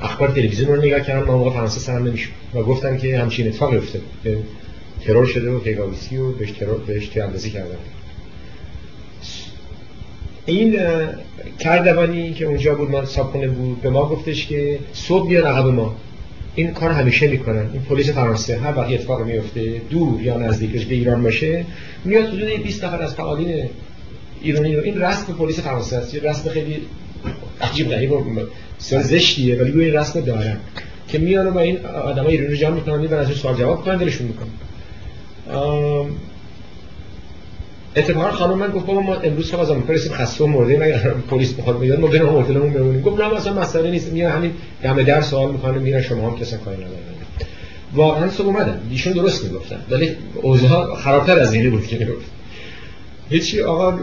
اخبار 0.03 0.29
تلویزیون 0.29 0.69
رو 0.69 0.83
نگاه 0.83 1.01
کردم 1.01 1.27
ما 1.27 1.39
موقع 1.39 1.51
فرانسه 1.51 1.81
سرم 1.81 2.07
نمی‌شد. 2.07 2.31
و 2.55 2.63
گفتن 2.63 2.99
که 2.99 3.19
همچین 3.19 3.49
اتفاقی 3.49 3.77
افتاد 3.77 4.03
ترور 5.05 5.27
شده 5.27 5.51
و 5.51 5.59
پیگاویسی 5.59 6.17
و 6.17 6.33
بهش 6.33 6.51
ترور 6.51 6.79
بهش 6.87 7.17
اندازی 7.17 7.51
کردن. 7.51 7.77
این 10.47 10.77
کردوانی 11.59 12.35
که 12.35 12.45
اونجا 12.45 12.75
بود 12.75 12.91
ما 12.91 13.05
ساکونه 13.05 13.49
بود 13.49 13.83
به 13.83 13.91
ما 13.91 14.09
گفتش 14.09 14.47
که 14.47 14.79
صبح 14.93 15.29
بیا 15.29 15.49
عقب 15.49 15.67
ما. 15.67 15.97
این 16.55 16.71
کار 16.71 16.91
همیشه 16.91 17.27
می‌کنن. 17.27 17.71
این 17.73 17.83
پلیس 17.83 18.11
فرانسه 18.11 18.59
هر 18.59 18.79
وقت 18.79 18.91
اتفاق 18.91 19.23
میفته 19.23 19.83
دور 19.91 20.23
یا 20.23 20.37
نزدیکش 20.37 20.85
به 20.85 20.95
ایران 20.95 21.23
باشه 21.23 21.65
میاد 22.05 22.25
حدود 22.25 22.63
20 22.63 22.85
نفر 22.85 23.03
از 23.03 23.15
فعالین 23.15 23.69
ایرانی 24.43 24.77
رو. 24.77 24.83
این 24.83 25.01
رسم 25.01 25.33
پلیس 25.33 25.61
فرانسه 25.61 25.97
است. 25.97 26.15
یه 26.15 26.21
رسم 26.21 26.51
خیلی 26.51 26.83
عجیب 27.61 27.89
غریب 27.89 28.13
زشتیه 28.89 29.57
ولی 29.57 29.81
این 29.81 29.95
رسم 29.95 30.21
دارن 30.21 30.57
که 31.09 31.19
میان 31.19 31.47
و 31.47 31.51
با 31.51 31.61
این 31.61 31.87
آدمای 31.87 32.31
ایرانی 32.31 32.51
رو 32.51 32.57
جمع 32.57 32.75
می‌کنن 32.75 33.07
و 33.07 33.15
ازش 33.15 33.35
سوال 33.35 33.57
جواب 33.57 33.85
کنن 33.85 33.97
دلشون 33.97 34.27
می‌کنن 34.27 34.51
اتفاقا 37.97 38.31
خانم 38.31 38.59
من 38.59 38.71
گفت 38.71 38.89
ما 38.89 39.15
امروز 39.15 39.51
صبح 39.51 39.61
از 39.61 39.71
آمریکا 39.71 39.93
رسیم 39.93 40.13
خسته 40.13 40.45
و 40.45 40.47
مرده 40.47 40.77
مگر 40.77 40.99
پلیس 41.31 41.53
بخواد 41.53 41.81
میاد 41.81 42.01
ما 42.01 42.07
بریم 42.07 42.39
هتلمون 42.39 42.73
بمونیم. 42.73 43.03
گفت 43.03 43.21
نه 43.21 43.37
اصلا 43.37 43.53
مسئله 43.53 43.91
نیست 43.91 44.13
میان 44.13 44.33
همین 44.33 44.51
دم 44.83 45.03
در 45.03 45.21
سوال 45.21 45.53
می‌کنن 45.53 45.79
میرن 45.79 46.03
شما 46.03 46.31
هم 46.31 46.39
کسا 46.39 46.57
کاری 46.57 46.77
ندارن. 46.77 47.01
واقعا 47.95 48.31
صبح 48.31 48.47
اومدن. 48.47 48.81
ایشون 48.91 49.13
درست 49.13 49.45
می‌گفتن 49.45 49.79
ولی 49.91 50.11
اوضاع 50.35 50.97
خرابتر 50.97 51.39
از 51.39 51.55
اینی 51.55 51.69
بود 51.69 51.87
که. 51.87 51.99
می‌گفت 51.99 52.34
هیچی 53.31 53.63
آقا 53.63 53.99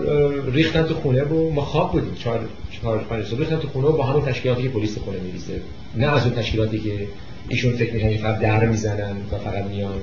ریختن 0.51 0.83
تو 0.83 0.93
خونه 0.93 1.23
و 1.23 1.49
ما 1.49 1.61
خواب 1.61 1.91
بودیم. 1.91 2.15
چهار 2.15 2.39
چهار 2.81 2.97
پنج 3.09 3.25
سال 3.25 3.39
ریختن 3.39 3.57
تو 3.57 3.67
خونه 3.67 3.87
با 3.87 4.03
همون 4.03 4.25
تشکیلاتی 4.25 4.63
که 4.63 4.69
پلیس 4.69 4.97
خونه 4.97 5.19
میریزه. 5.19 5.61
نه 5.95 6.13
از 6.15 6.25
اون 6.25 6.35
تشکیلاتی 6.35 6.79
که 6.79 7.07
ایشون 7.47 7.73
فکر 7.73 7.93
می‌کنن 7.93 8.17
فقط 8.17 8.39
در 8.39 8.65
می‌زنن 8.65 9.15
و 9.31 9.37
فقط 9.37 9.65
میان 9.65 9.93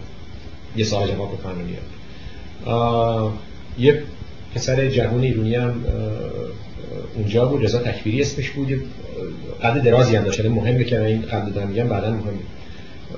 یه 0.77 0.85
سوال 0.85 1.09
جواب 1.09 1.32
بکنن 1.32 1.55
میاد 1.65 3.32
یه 3.78 4.03
پسر 4.55 4.89
جوان 4.89 5.20
ایرانی 5.20 5.55
هم 5.55 5.74
اونجا 7.15 7.45
بود. 7.45 7.65
رضا 7.65 7.78
تکبیری 7.78 8.20
اسمش 8.20 8.51
بود. 8.51 8.69
قد 9.62 9.82
درازی 9.82 10.16
هم 10.16 10.24
داشت. 10.24 10.40
یعنی 10.40 10.55
مهمه 10.55 10.85
که 10.85 11.03
این 11.03 11.23
قد 11.23 11.55
دادم 11.55 11.69
میگم 11.69 11.89
بعدا 11.89 12.11
مهمه 12.11 12.32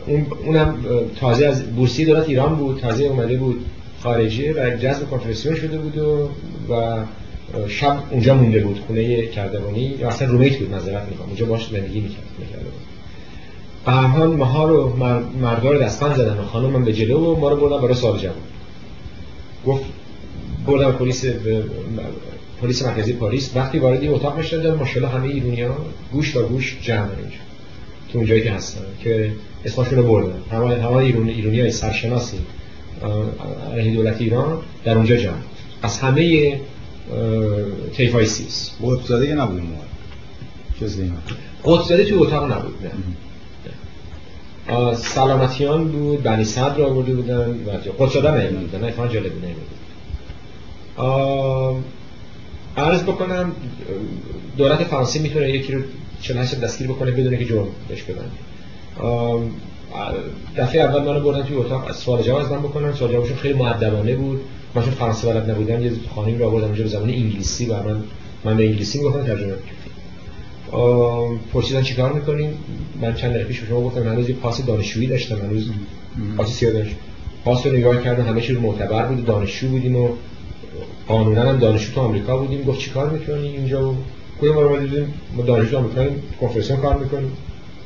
اون 0.06 0.26
اونم 0.44 0.84
تازه 1.20 1.46
از 1.46 1.62
بورسی 1.62 2.04
دولت 2.04 2.28
ایران 2.28 2.54
بود. 2.54 2.80
تازه 2.80 3.04
اومده 3.04 3.36
بود. 3.36 3.64
خارجی 4.02 4.48
و 4.48 4.76
جذب 4.76 5.10
کنفرانسیون 5.10 5.54
شده 5.54 5.78
بود 5.78 5.98
و, 5.98 6.28
و 6.72 7.04
شب 7.68 8.02
اونجا 8.10 8.34
مونده 8.34 8.60
بود 8.60 8.80
خونه 8.86 9.26
کردوانی 9.26 9.80
یا 9.80 10.08
اصلا 10.08 10.28
رومیت 10.28 10.58
بود 10.58 10.74
نظرت 10.74 11.08
می‌کنم 11.08 11.26
اونجا 11.26 11.46
باش 11.46 11.68
زندگی 11.68 12.00
می‌کرد 12.00 12.24
بود 13.86 14.36
ماها 14.36 14.64
رو 14.64 14.96
مردار 15.40 15.78
دستان 15.78 16.14
زدن 16.14 16.38
و 16.38 16.42
خانم 16.42 16.70
من 16.70 16.84
به 16.84 16.92
جلو 16.92 17.18
و 17.18 17.40
ما 17.40 17.48
رو 17.48 17.56
بردن 17.56 17.82
برای 17.82 17.94
سوال 17.94 18.18
جواب 18.18 18.36
گفت 19.66 19.84
بردم 20.66 20.92
پلیس 20.92 21.24
پلیس 22.62 22.82
مرکزی 22.86 23.12
پاریس. 23.12 23.50
وقتی 23.54 23.78
وارد 23.78 24.02
این 24.02 24.14
اتاق 24.14 24.36
می‌شدن 24.36 24.74
ماشاءالله 24.74 25.18
همه 25.18 25.28
ایرانی‌ها 25.28 25.76
گوش 26.12 26.32
تا 26.32 26.42
گوش 26.42 26.78
جمع 26.82 27.08
اینجا 27.18 27.36
تو 28.12 28.18
اونجایی 28.18 28.42
که 28.42 28.50
هستن 28.50 28.84
که 29.04 29.32
اسمشون 29.64 29.98
رو 29.98 30.04
بردن. 30.04 30.38
همه 30.50 30.82
همه 30.82 30.96
ایران 30.96 31.28
ایرانی 31.28 31.60
های 31.60 31.70
سرشناسی. 31.70 32.38
علیه 33.72 33.94
دولت 33.94 34.20
ایران 34.20 34.58
در 34.84 34.96
اونجا 34.96 35.16
جمع. 35.16 35.34
از 35.82 35.98
همه 35.98 36.60
تیفای 37.92 38.26
سیس. 38.26 38.70
قدساده 38.82 39.34
نبود 39.34 39.58
اون 39.60 39.70
جز 40.80 41.00
قدساده 41.64 42.04
تو 42.04 42.22
اتاق 42.22 42.52
نبود 42.52 42.74
نه. 42.84 42.90
سلامتیان 44.94 45.88
بود 45.88 46.22
بنی 46.22 46.44
صدر 46.44 46.76
رو 46.76 46.86
آورده 46.86 47.14
بودن 47.14 47.50
و 47.50 47.70
قدساده 47.98 48.30
نیمون 48.30 48.66
بودن 48.66 48.84
نه 48.84 48.92
جالب 49.08 49.32
نیمون 49.44 49.64
عرض 52.76 53.02
بکنم 53.02 53.52
دولت 54.56 54.84
فرانسه 54.84 55.20
می‌تونه 55.20 55.50
یکی 55.50 55.72
رو 55.72 55.82
48 56.22 56.60
دستگیر 56.60 56.88
بکنه 56.88 57.10
بدونه 57.10 57.36
که 57.36 57.44
جرم 57.44 57.68
بهش 57.88 58.02
بدن 58.02 58.30
دفعه 60.56 60.82
اول 60.82 61.02
منو 61.02 61.20
بردن 61.20 61.42
توی 61.42 61.56
اتاق 61.56 61.92
سوال 61.92 62.22
جواب 62.22 62.40
از 62.40 62.52
من 62.52 62.62
بکنن. 62.62 62.92
سوال 62.92 63.12
جوابشون 63.12 63.36
خیلی 63.36 63.54
مؤدبانه 63.54 64.16
بود. 64.16 64.40
من 64.74 64.82
چون 64.82 64.90
فرانسه 64.90 65.32
بلد 65.32 65.50
نبودم 65.50 65.82
یه 65.82 65.92
خانمی 66.14 66.38
رو 66.38 66.48
آوردم 66.48 66.66
اونجا 66.66 66.82
به 66.82 66.88
زبان 66.88 67.10
انگلیسی 67.10 67.66
و 67.66 67.72
من 67.82 68.02
من 68.44 68.56
به 68.56 68.66
انگلیسی 68.66 68.98
می‌گفتم 68.98 69.22
ترجمه 69.22 69.52
پرسیدن 71.52 71.82
چیکار 71.82 72.12
می‌کنیم؟ 72.12 72.58
من 73.00 73.14
چند 73.14 73.30
دقیقه 73.30 73.48
پیش 73.48 73.60
شما 73.68 73.80
گفتم 73.80 74.02
من 74.02 74.16
روز 74.16 74.30
پاس 74.30 74.66
دانشجویی 74.66 75.08
داشتم 75.08 75.34
من 75.34 75.50
روز 75.50 75.70
پاس 76.36 76.52
سیاه 76.52 76.84
پاس 77.44 77.66
رو 77.66 77.72
نگاه 77.72 78.02
کردم 78.02 78.26
همه 78.26 78.40
چیز 78.40 78.56
معتبر 78.56 79.06
بود 79.06 79.24
دانشجو 79.24 79.68
بودیم 79.68 79.96
و 79.96 80.08
قانونا 81.08 81.42
هم 81.42 81.58
دانشجو 81.58 81.94
تو 81.94 82.00
آمریکا 82.00 82.36
بودیم. 82.36 82.62
گفت 82.62 82.78
چیکار 82.78 83.10
می‌کنی 83.10 83.48
اینجا؟ 83.48 83.94
کدوم 84.40 84.54
ما 84.54 84.62
رو 84.62 84.76
ما 85.36 85.42
دانشجو 85.42 85.78
آمریکا 85.78 86.04
کنفرانس 86.40 86.72
کار 86.72 86.96
می‌کنیم. 86.96 87.32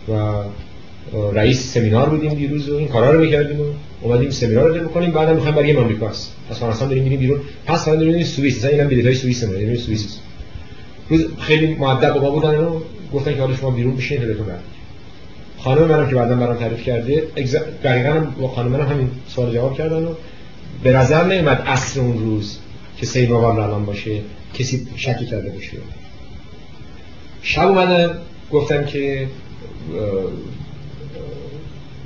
و 0.08 0.12
رئیس 1.34 1.74
سمینار 1.74 2.08
بودیم 2.08 2.34
دیروز 2.34 2.68
و 2.68 2.76
این 2.76 2.88
کارا 2.88 3.10
رو 3.12 3.20
می‌کردیم 3.20 3.60
و 3.60 3.64
اومدیم 4.02 4.30
سمینار 4.30 4.78
رو 4.78 4.88
بکنیم. 4.88 5.10
بعدم 5.10 5.34
می‌خوایم 5.34 5.56
بریم 5.56 5.76
آمریکا 5.76 6.06
پس 6.06 6.58
فرانسه 6.60 6.86
داریم 6.86 7.02
میریم 7.02 7.20
بیرون. 7.20 7.40
پس 7.66 7.84
فردا 7.84 8.04
داریم 8.04 8.24
سوئیس. 8.24 8.64
اینم 8.64 8.88
بلیطای 8.88 9.14
سوئیس 9.14 9.44
داریم 9.44 9.76
سوئیس. 9.76 10.18
روز 11.08 11.26
خیلی 11.40 11.74
مؤدب 11.74 12.18
با 12.20 12.30
بودن 12.30 12.54
و 12.54 12.80
گفتن 13.12 13.34
که 13.34 13.40
حالا 13.40 13.56
شما 13.56 13.70
بیرون 13.70 13.96
بشین 13.96 14.18
تلفن 14.18 14.44
برید 14.44 14.74
خانم 15.58 15.84
منم 15.84 16.08
که 16.08 16.14
بعدا 16.14 16.34
برام 16.34 16.56
تعریف 16.56 16.82
کرده 16.82 17.22
دقیقاً 17.84 18.26
با 18.40 18.48
خانم 18.48 18.70
منم 18.70 18.88
همین 18.88 19.10
سوال 19.28 19.54
جواب 19.54 19.78
کردن 19.78 20.04
و 20.04 20.14
به 20.82 20.92
نظر 20.92 21.24
نمیاد 21.24 21.62
اصل 21.66 22.00
اون 22.00 22.18
روز 22.18 22.58
که 22.96 23.06
سید 23.06 23.30
موال 23.30 23.60
الان 23.60 23.84
باشه 23.84 24.20
کسی 24.54 24.86
شکی 24.96 25.26
کرده 25.26 25.50
باشه. 25.50 25.76
شب 27.42 27.68
اومدن 27.68 28.18
گفتم 28.52 28.84
که 28.84 29.26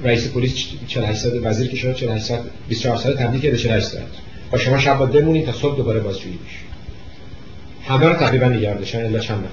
رئیس 0.03 0.29
پلیس 0.29 0.55
48 0.87 1.19
ساعت 1.19 1.35
وزیر 1.43 1.69
کشور 1.69 1.93
48 1.93 2.25
ساعت 2.25 2.41
24 2.69 2.97
ساعت 2.97 3.17
تبدیل 3.17 3.41
کرده 3.41 3.57
48 3.57 3.87
ساعت 3.87 4.05
و 4.53 4.59
شما 4.59 4.79
شب 4.79 4.99
باید 4.99 5.13
بمونید 5.13 5.47
تا 5.47 5.53
صبح 5.53 5.77
دوباره 5.77 6.01
بازجویی 6.01 6.37
بشه 6.37 6.69
همه 7.89 8.07
رو 8.07 8.15
تقریبا 8.15 8.47
نگه 8.47 8.75
داشتن 8.75 9.05
الا 9.05 9.19
چند 9.19 9.39
نفر. 9.39 9.49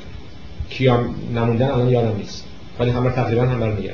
کیا 0.69 1.05
نموندن 1.35 1.65
الان 1.71 1.89
یادم 1.89 2.17
نیست. 2.17 2.43
ولی 2.79 2.91
همه 2.91 3.09
تقریبا 3.09 3.41
همه 3.41 3.65
رو 3.65 3.79
نگه 3.79 3.93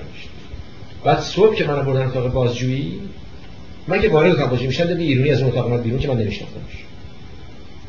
بعد 1.04 1.20
صبح 1.20 1.56
که 1.56 1.64
من 1.64 1.86
بردن 1.86 2.06
اتاق 2.06 2.32
بازجویی 2.32 3.00
من 3.88 4.02
که 4.02 4.10
وارد 4.10 4.32
اتاق 4.32 4.50
بازجویی 4.50 4.68
می‌شدم 4.68 4.98
به 4.98 5.04
ایرانی 5.04 5.30
از 5.30 5.42
اون 5.42 5.52
اتاق 5.52 5.66
اومد 5.66 5.84
بیرون 5.84 6.00
که 6.00 6.08
من 6.08 6.18
نمیشناختمش. 6.18 6.86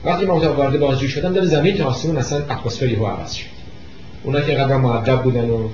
وقتی 0.04 0.24
من 0.24 0.30
اتاق 0.30 0.58
وارد 0.58 0.80
بازجویی 0.80 1.10
شدم 1.10 1.32
در 1.32 1.44
زمین 1.44 1.76
تا 1.76 1.84
آسمون 1.84 2.16
مثلا 2.16 2.38
اتمسفر 2.38 2.88
یهو 2.88 3.06
عوض 3.06 3.32
شد. 3.32 3.46
اونا 4.22 4.40
که 4.40 4.52
قدر 4.52 4.76
مؤدب 4.76 5.22
بودن 5.22 5.50
و 5.50 5.68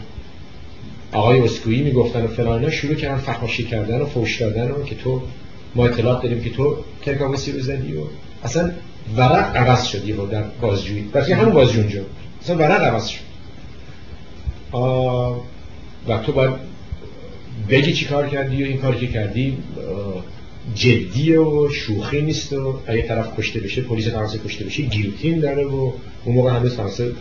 آقای 1.12 1.40
اسکویی 1.40 1.82
می‌گفتن 1.82 2.24
و 2.24 2.26
فلان 2.26 2.70
شروع 2.70 2.94
کردن 2.94 3.16
فحاشی 3.16 3.64
کردن 3.64 4.00
و 4.00 4.06
فوش 4.06 4.40
دادن 4.40 4.70
و 4.70 4.82
که 4.82 4.94
تو 4.94 5.22
ما 5.74 5.86
اطلاعات 5.86 6.22
داریم 6.22 6.40
که 6.40 6.50
تو 6.50 6.76
ترکاوسی 7.02 7.52
رو 7.52 7.60
زدی 7.60 7.96
و 7.96 8.00
اصلا 8.44 8.70
ورق 9.16 9.56
عوض 9.56 9.84
شد 9.84 10.08
یهو 10.08 10.26
در 10.26 10.42
بازجویی. 10.42 11.10
وقتی 11.14 11.32
همون 11.32 11.52
بازجوی 11.52 11.80
اونجا 11.80 12.00
اصلا 12.42 12.56
ورق 12.56 12.82
عوض 12.82 13.06
شد. 13.06 13.20
و 16.08 16.18
تو 16.18 16.32
باید 16.32 16.52
بگی 17.70 17.92
چی 17.92 18.04
کار 18.04 18.28
کردی 18.28 18.62
و 18.62 18.66
این 18.66 18.76
کاری 18.76 18.98
که 18.98 19.12
کردی 19.12 19.58
جدیه 20.74 21.40
و 21.40 21.68
شوخی 21.70 22.22
نیست 22.22 22.52
و 22.52 22.74
اگه 22.86 23.02
طرف 23.02 23.38
کشته 23.38 23.60
بشه 23.60 23.80
پلیس 23.80 24.08
فرانسه 24.08 24.38
کشته 24.38 24.64
بشه 24.64 24.82
گیوتین 24.82 25.40
داره 25.40 25.64
و 25.64 25.92
اون 26.24 26.34
موقع 26.34 26.50
همه 26.50 26.68
فرانسه 26.68 27.12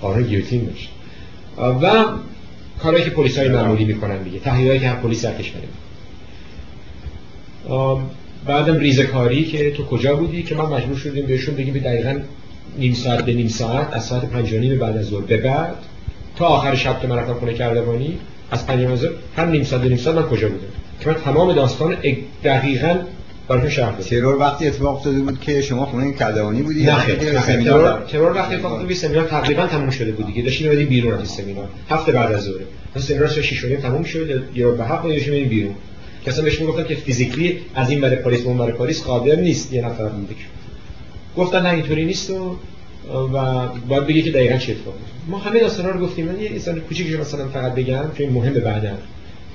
قانون 0.00 0.22
گیوتین 0.22 0.64
داشت. 0.64 0.90
و 1.58 2.04
کارهایی 2.82 3.04
که 3.04 3.10
پلیس 3.10 3.38
های 3.38 3.48
معمولی 3.48 3.84
می‌کنن 3.84 4.22
دیگه. 4.22 4.38
تحلیلایی 4.38 4.80
که 4.80 4.88
پلیس 4.88 5.24
در 5.24 5.34
کشوری 5.34 5.66
بعدم 8.46 8.78
ریزکاری 8.78 9.44
که 9.44 9.70
تو 9.70 9.84
کجا 9.84 10.16
بودی 10.16 10.42
که 10.42 10.54
من 10.54 10.64
مجبور 10.64 10.96
شدیم 10.96 11.26
بهشون 11.26 11.54
بگیم 11.54 11.74
دقیقا 11.74 12.20
نیم 12.78 12.94
ساعت 12.94 13.24
به 13.24 13.34
نیم 13.34 13.48
ساعت 13.48 13.92
از 13.92 14.04
ساعت 14.04 14.24
پنج 14.24 14.54
نیم 14.54 14.78
بعد 14.78 14.96
از 14.96 15.06
ظهر. 15.06 15.20
به 15.20 15.36
بعد 15.36 15.74
تا 16.36 16.46
آخر 16.46 16.74
شب 16.74 17.00
که 17.00 17.06
من 17.06 17.16
رفتم 17.16 17.34
خونه 17.34 17.54
کردوانی 17.54 18.18
از 18.50 18.66
پنج 18.66 19.08
هم 19.36 19.50
نیم 19.50 19.64
ساعت 19.64 19.82
به 19.82 19.88
نیم 19.88 19.98
ساعت 19.98 20.16
من 20.16 20.22
کجا 20.22 20.48
بودم؟ 20.48 20.66
که 21.00 21.08
من 21.08 21.14
تمام 21.14 21.52
داستان 21.52 21.96
دقیقا 22.44 22.96
براتون 23.48 23.70
شرح 23.70 23.90
دادم 23.90 24.02
ترور 24.02 24.36
وقتی 24.36 24.66
اتفاق 24.66 24.96
افتاده 24.96 25.18
بود 25.18 25.40
که 25.40 25.62
شما 25.62 25.86
خونه 25.86 26.12
کردوانی 26.12 26.62
بودی 26.62 26.84
نه 26.84 27.04
ترور 27.64 28.02
ترور 28.12 28.32
وقتی 28.32 28.54
اتفاق 28.54 28.72
افتاد 28.72 28.92
سمینار 28.92 29.24
تقریبا 29.24 29.66
تموم 29.66 29.90
شده 29.90 30.12
بود 30.12 30.26
دیگه. 30.26 30.42
داشتیم 30.42 30.68
میریم 30.68 30.88
بیرون 30.88 31.20
از 31.20 31.28
سمینار. 31.28 31.68
هفته 31.90 32.12
بعد 32.12 32.32
از 32.32 32.42
ظهر. 32.42 32.54
مثلا 32.90 33.02
سمینار 33.02 33.28
6 33.28 33.64
تموم 33.82 34.04
شد 34.04 34.44
یا 34.54 34.70
به 34.70 34.84
حق 34.84 35.08
داشتیم 35.08 35.48
بیرون. 35.48 35.74
کسا 36.26 36.42
بهش 36.42 36.60
می‌گفتن 36.60 36.84
که 36.84 36.94
فیزیکلی 36.94 37.58
از 37.74 37.90
این 37.90 38.00
برای 38.00 38.16
پاریس 38.16 38.46
اون 38.46 38.58
برای 38.58 38.72
پاریس 38.72 39.02
قادر 39.02 39.36
نیست. 39.36 39.72
یه 39.72 39.86
نفر 39.86 40.08
میده 40.08 40.34
گفتن 41.36 41.62
نه 41.62 41.68
اینطوری 41.68 42.04
نیست 42.04 42.30
و 42.30 42.56
و 43.14 43.66
باید 43.88 44.06
بگی 44.06 44.22
که 44.22 44.30
دقیقا 44.30 44.56
چه 44.56 44.72
اتفاقی 44.72 44.98
ما 45.28 45.38
همه 45.38 45.60
داستانا 45.60 45.90
رو 45.90 46.00
گفتیم 46.00 46.26
من 46.26 46.40
یه 46.40 46.50
انسان 46.50 46.80
کوچیکی 46.80 47.16
مثلا 47.16 47.48
فقط 47.48 47.74
بگم 47.74 48.04
که 48.16 48.28
مهمه 48.28 48.60
بعدا. 48.60 48.88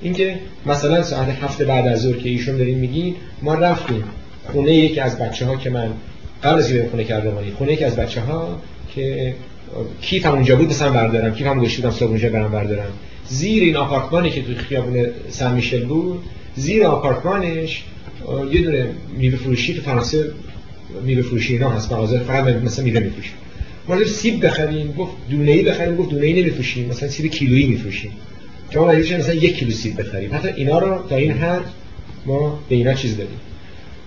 اینکه 0.02 0.40
مثلا 0.66 1.04
ساعت 1.04 1.30
هفت 1.30 1.62
بعد 1.62 1.88
از 1.88 2.02
ظهر 2.02 2.18
که 2.18 2.30
ایشون 2.30 2.58
دارین 2.58 2.78
میگین 2.78 3.16
ما 3.42 3.54
رفتیم 3.54 4.04
خونه 4.52 4.74
یکی 4.74 5.00
از 5.00 5.20
بچه 5.20 5.46
ها 5.46 5.56
که 5.56 5.70
من 5.70 5.92
قبل 6.44 6.60
از 6.60 6.74
خونه 6.92 7.04
کرده 7.04 7.32
مانی 7.32 7.52
خونه 7.52 7.74
یکی 7.74 7.84
از 7.84 7.96
بچه 7.96 8.22
ها 8.22 8.62
که 8.96 9.34
کیفم 10.02 10.32
اونجا 10.32 10.56
بود 10.56 10.70
مثلا 10.70 10.92
بردارم. 10.92 11.36
کیفم 11.36 11.60
گوشت 11.60 11.76
بودم 11.76 11.92
صبح 11.92 12.10
اونجا 12.10 12.30
برم 12.30 12.52
بردارم. 12.52 12.92
زیر 13.28 13.64
این 13.64 13.76
آپارتمانی 13.76 14.30
که 14.30 14.42
توی 14.42 14.56
خیابون 14.56 15.06
سن 15.30 15.54
میشل 15.54 15.86
بود 15.86 16.24
زیر 16.56 16.86
آپارتمانش 16.86 17.84
یه 18.52 18.62
دونه 18.62 18.88
میوه 19.18 19.38
فروشی 19.38 19.74
تو 19.74 19.82
فرانسه 19.82 20.32
میوه 21.04 21.22
فروشی 21.22 21.54
اینا 21.54 21.70
هست 21.70 21.94
مغازه 21.94 22.20
فقط 22.20 22.44
مثلا 22.44 22.86
میوه 22.86 23.00
میفروشیم. 23.00 23.34
ما 23.88 24.04
سیب 24.04 24.46
بخریم 24.46 24.92
گفت 24.92 25.12
دونه 25.30 25.52
ای 25.52 25.64
بخریم 25.64 25.96
گفت 25.96 26.10
دونه 26.10 26.26
ای 26.26 26.42
نمیفروشیم 26.42 26.90
مثلا 26.90 27.10
سیب 27.10 27.32
کیلویی 27.32 27.68
میفروشیم. 27.68 28.12
شما 28.70 28.88
مجبور 28.88 29.20
مثلا 29.20 29.34
یک 29.34 29.58
کیلو 29.58 29.72
سیب 29.72 30.02
بخریم؟ 30.02 30.36
حتی 30.36 30.48
اینا 30.48 30.80
رو 30.80 31.08
تا 31.10 31.16
این 31.16 31.32
حد 31.32 31.66
ما 32.26 32.60
به 32.70 32.76
اینا 32.76 32.94
چیز 32.94 33.18
دادیم. 33.18 33.40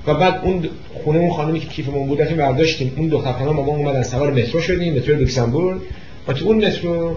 و 0.06 0.14
بعد 0.14 0.40
اون 0.44 0.68
خونه 1.04 1.18
اون 1.18 1.30
خانمی 1.30 1.60
که 1.60 1.66
کیفمون 1.66 2.08
بود 2.08 2.28
که 2.28 2.34
برداشتیم. 2.34 2.92
اون 2.96 3.08
دو 3.08 3.18
خانم 3.18 3.52
ما 3.52 3.76
اومدن 3.76 4.02
سوار 4.02 4.32
مترو 4.32 4.60
شدیم 4.60 4.94
مترو 4.94 5.16
لوکسامبورگ 5.16 5.80
و 6.28 6.32
تو 6.32 6.44
اون 6.46 6.66
مترو 6.66 7.16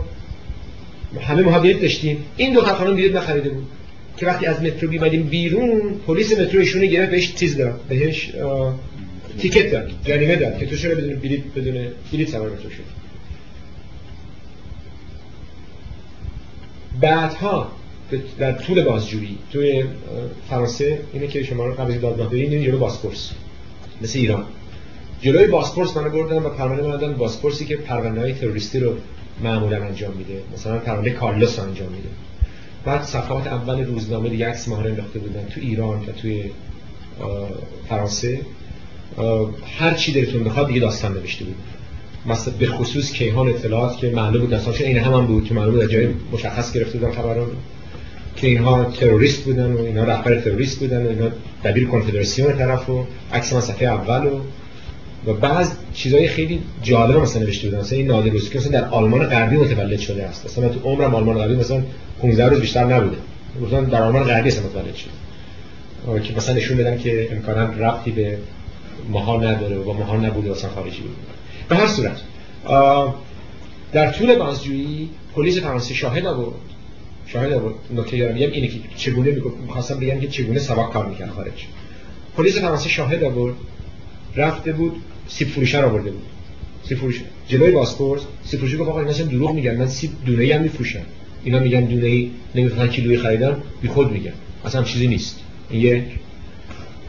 همه 1.22 1.42
ما 1.42 1.60
داشتیم. 1.60 2.18
این 2.38 2.54
دو 2.54 2.62
خانم 2.62 2.96
بیاد 2.96 3.18
نخریده 3.18 3.50
بود. 3.50 3.66
که 4.18 4.26
وقتی 4.26 4.46
از 4.46 4.62
مترو 4.62 4.90
بیمدیم 4.90 5.24
بیرون 5.24 5.82
پلیس 6.08 6.40
مترو 6.40 6.60
ایشونه 6.60 6.86
گرفت 6.86 7.12
بهش 7.12 7.34
چیز 7.34 7.58
داد. 7.58 7.80
بهش 7.90 8.32
تیکت 9.40 9.72
داد. 9.72 9.92
جریمه 10.06 10.36
داد 10.36 10.60
که 10.60 10.66
تو 10.66 10.76
چرا 10.76 10.96
بدون 10.96 11.16
بلیط 11.16 11.42
بدون 11.56 11.88
بلیط 12.14 12.30
سوار 12.30 12.50
مترو 12.50 12.70
شد 12.70 13.03
بعدها 17.02 17.72
در 18.40 18.52
طول 18.52 18.84
بازجویی 18.84 19.38
توی 19.52 19.84
فرانسه 20.50 21.02
اینه 21.14 21.28
که 21.28 21.44
شما 21.44 21.66
رو 21.66 21.74
قبل 21.74 21.98
دادگاه 21.98 22.30
برین 22.30 22.64
جلو 22.64 22.78
باسپورس 22.78 23.32
مثل 24.02 24.20
ایران. 24.20 24.46
جلوی 25.22 25.48
باسپورس 25.48 25.98
من 25.98 26.10
بردن 26.10 26.38
و 26.38 26.50
پرونده 26.50 26.82
دادن 26.82 27.14
باسپورسی 27.14 27.66
که 27.66 27.76
پرونده 27.78 28.22
های 28.22 28.34
تروریستی 28.34 28.80
رو 28.80 28.96
معمولا 29.44 29.84
انجام 29.84 30.14
میده. 30.14 30.42
مثلا 30.54 30.78
پرونده 30.78 31.10
کارلوس 31.10 31.60
انجام 31.60 31.90
میده. 31.90 32.10
بعد 32.86 33.04
صفحات 33.04 33.48
اول 33.48 33.86
روزنامه 33.86 34.30
دیگه 34.30 34.48
عکس 34.48 34.68
ماهر 34.68 34.88
انداخته 34.88 35.20
بودن 35.20 35.46
تو 35.46 35.62
ایران 35.62 36.00
و 36.00 36.12
توی 36.22 36.52
فرانسه. 37.90 38.42
هر 39.80 39.94
چی 39.94 40.12
دلتون 40.12 40.44
بخواد 40.44 40.68
دیگه 40.68 40.80
داستان 40.80 41.14
نوشته 41.14 41.46
بود. 41.46 41.56
مثلا 42.26 42.54
به 42.60 42.68
خصوص 42.68 43.12
کیهان 43.12 43.50
اطلاعات 43.50 43.98
که 43.98 44.10
معلوم 44.10 44.42
بود 44.42 44.50
داستانش 44.50 44.82
این 44.82 44.98
هم, 44.98 45.26
بود 45.28 45.46
که 45.46 45.54
معلوم 45.54 45.74
بود 45.76 45.92
جای 45.92 46.08
مشخص 46.32 46.74
گرفته 46.74 46.98
بودن 46.98 47.12
خبران 47.12 47.48
که 48.36 48.48
اینها 48.48 48.84
تروریست 48.84 49.44
بودن 49.44 49.74
و 49.74 49.80
اینها 49.80 50.04
رهبر 50.04 50.40
تروریست 50.40 50.80
بودن 50.80 51.06
و 51.06 51.10
اینا 51.10 51.28
دبیر 51.64 51.88
کنفدراسیون 51.88 52.58
طرف 52.58 52.90
و 52.90 53.06
عکس 53.34 53.54
من 53.54 53.62
صفحه 53.62 53.88
اول 53.88 54.28
و 54.28 54.40
و 55.28 55.34
بعض 55.34 55.72
چیزای 55.94 56.28
خیلی 56.28 56.62
جالب 56.82 57.18
مثلا 57.18 57.42
نوشته 57.42 57.68
بودن. 57.68 57.82
مثلا 57.82 57.98
این 57.98 58.08
نادر 58.08 58.30
که 58.30 58.58
مثلا 58.58 58.72
در 58.72 58.86
آلمان 58.90 59.26
غربی 59.26 59.58
متولد 59.58 60.00
شده 60.00 60.24
است. 60.24 60.46
مثلا 60.46 60.70
تو 60.70 60.80
عمرم 60.90 61.16
آلمان 61.16 61.38
غربی 61.38 61.56
مثلا 61.56 61.84
15 62.22 62.46
روز 62.46 62.60
بیشتر 62.60 62.86
نبوده. 62.86 63.18
گفتن 63.62 63.84
در 63.84 64.02
آلمان 64.02 64.24
غربی 64.24 64.48
اصلا 64.48 64.64
متولد 64.64 64.96
شده. 64.96 66.22
که 66.22 66.36
مثلا 66.38 66.56
نشون 66.56 66.78
بدن 66.78 66.98
که 66.98 67.28
امکانا 67.32 67.64
ربطی 67.64 68.12
به 68.12 68.38
ماها 69.10 69.38
نداره 69.38 69.78
و 69.78 69.94
ماها 69.94 70.18
نبوده 70.18 70.50
مثلا 70.50 70.70
خارجی 70.70 71.02
بود. 71.02 71.16
به 71.74 71.80
هر 71.80 71.88
صورت 71.88 72.22
در 73.92 74.12
طول 74.12 74.36
بازجویی 74.36 75.10
پلیس 75.36 75.58
فرانسه 75.58 75.94
شاهد 75.94 76.26
آورد 76.26 76.56
شاهد 77.28 77.54
آورد 77.54 77.76
نکته 77.96 78.18
یارم 78.18 78.34
میگم 78.34 78.52
اینه 78.52 78.68
که 78.68 78.80
چگونه 78.96 79.32
می‌خواستم 79.66 80.00
بگم 80.00 80.20
که 80.20 80.28
چگونه 80.28 80.60
سبق 80.60 80.90
کار 80.90 81.06
می‌کرد 81.06 81.30
خارج. 81.30 81.66
پلیس 82.38 82.58
فرانسه 82.58 82.90
شاهد 82.90 83.24
آورد 83.24 83.56
رفته 84.36 84.72
بود 84.72 84.96
سیب 85.28 85.48
فروشه 85.48 85.82
رو 85.82 85.90
آورده 85.90 86.12
بود. 86.12 86.24
سیب 86.84 86.98
فروش 86.98 87.22
جلوی 87.48 87.72
باسپورس 87.72 88.22
سیب 88.44 88.60
فروشی 88.60 88.78
گفت 88.78 88.90
آقا 88.90 89.00
اینا 89.00 89.12
دروغ 89.12 89.52
میگن. 89.52 89.76
من 89.76 89.88
سیب 89.88 90.12
دونه 90.26 90.56
هم 90.56 90.62
میفروشم. 90.62 91.06
اینا 91.44 91.60
میگن 91.60 91.86
دونه 91.86 92.08
ای 92.08 92.32
نمی‌فهمن 92.56 92.88
کیلویی 92.88 93.18
خریدم 93.18 93.58
بی 93.82 93.88
خود 93.88 94.12
میگن. 94.12 94.34
اصلا 94.66 94.84
چیزی 94.84 95.08
نیست. 95.08 95.40
یک. 95.72 96.04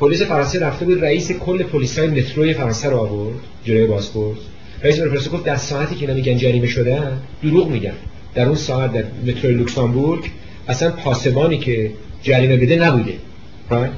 پلیس 0.00 0.22
فرانسه 0.22 0.58
رفته 0.58 0.84
بود 0.84 1.04
رئیس 1.04 1.32
کل 1.32 1.62
پلیسای 1.62 2.06
متروی 2.06 2.54
فرانسه 2.54 2.88
رو 2.88 2.96
آورد. 2.96 3.38
جلوی 3.64 3.86
باسپورس 3.86 4.38
رئیس 4.84 5.00
فرانسه 5.00 5.30
گفت 5.30 5.44
در 5.44 5.56
ساعتی 5.56 5.94
که 5.94 6.00
اینا 6.00 6.14
میگن 6.14 6.36
جریمه 6.36 6.66
شده 6.66 7.02
دروغ 7.42 7.70
میگن. 7.70 7.92
در 8.34 8.46
اون 8.46 8.54
ساعت 8.54 8.92
در 8.92 9.04
مترو 9.26 9.50
لوکسامبورگ 9.50 10.24
اصلا 10.68 10.90
پاسبانی 10.90 11.58
که 11.58 11.90
جریمه 12.22 12.56
بده 12.56 12.76
نبوده. 12.76 13.14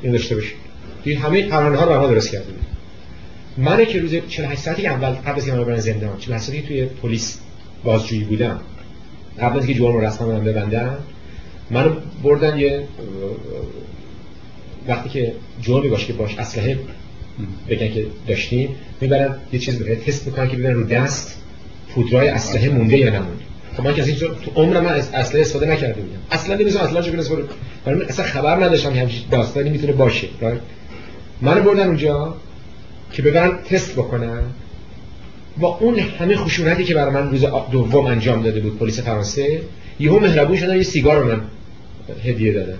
این 0.02 0.12
داشته 0.12 0.34
باشید. 0.34 0.56
همه 1.22 1.42
پرونده 1.42 1.78
ها 1.78 2.04
رو 2.04 2.08
درست 2.08 2.32
کرده 2.32 2.46
من 3.56 3.84
که 3.84 4.00
روز 4.00 4.14
48 4.28 4.60
ساعتی 4.60 4.86
اول 4.86 5.08
قبل 5.08 5.36
از 5.36 5.48
اینکه 5.48 5.64
برن 5.64 5.80
زندان 5.80 6.18
48 6.18 6.44
ساعتی 6.44 6.62
توی 6.62 6.84
پلیس 6.84 7.38
بازجویی 7.84 8.24
بودم. 8.24 8.60
قبل 9.40 9.58
از 9.58 9.64
اینکه 9.64 9.80
جرم 9.80 9.92
رو 9.92 10.00
رسما 10.00 10.28
من 10.28 10.44
ببندم 10.44 10.98
منو 11.70 11.90
بردن 12.22 12.58
یه 12.58 12.82
وقتی 14.88 15.08
که 15.08 15.32
جرمی 15.62 15.88
باشه 15.88 16.06
که 16.06 16.12
باش 16.12 16.38
اسلحه 16.38 16.78
بگن 17.68 17.88
که 17.94 18.06
داشتیم 18.28 18.68
می‌برن 19.00 19.36
یه 19.52 19.58
چیز 19.58 19.78
بره 19.78 19.96
تست 19.96 20.26
می‌کنن 20.26 20.48
که 20.48 20.56
ببینن 20.56 20.74
رو 20.74 20.84
دست 20.84 21.42
پودرای 21.94 22.28
اسلحه 22.28 22.68
مونده 22.68 22.98
یا 22.98 23.10
نمونده. 23.10 23.44
خب 23.76 23.84
من 23.84 23.94
که 23.94 24.02
از 24.02 24.08
این 24.08 24.16
تو 24.16 24.50
عمر 24.54 24.80
من 24.80 24.94
از 24.94 25.10
اسلحه 25.14 25.40
استفاده 25.40 25.66
نکرده 25.66 26.00
بودم. 26.00 26.18
اصلا 26.30 26.54
نمی‌دونم 26.54 26.84
اصلا 26.84 27.02
چه 27.02 27.18
استفاده 27.18 27.42
برای 27.84 28.02
اصلا 28.02 28.24
خبر 28.24 28.64
نداشتم 28.64 28.92
که 28.92 29.00
همچین 29.00 29.20
داستانی 29.30 29.70
می‌تونه 29.70 29.92
باشه 29.92 30.28
منو 31.40 31.62
بردن 31.62 31.86
اونجا 31.86 32.36
که 33.12 33.22
ببرن 33.22 33.58
تست 33.70 33.92
بکنن. 33.92 34.42
با 35.58 35.78
اون 35.80 35.98
همه 35.98 36.36
خشونتی 36.36 36.84
که 36.84 36.94
برای 36.94 37.14
من 37.14 37.30
روز 37.30 37.44
دوم 37.70 38.06
انجام 38.06 38.42
داده 38.42 38.60
بود 38.60 38.78
پلیس 38.78 39.00
فرانسه 39.00 39.60
یهو 40.00 40.18
مهربون 40.18 40.56
شدن 40.56 40.76
یه 40.76 40.82
سیگار 40.82 41.18
رو 41.18 41.28
من 41.28 41.40
هدیه 42.24 42.52
دادن. 42.52 42.78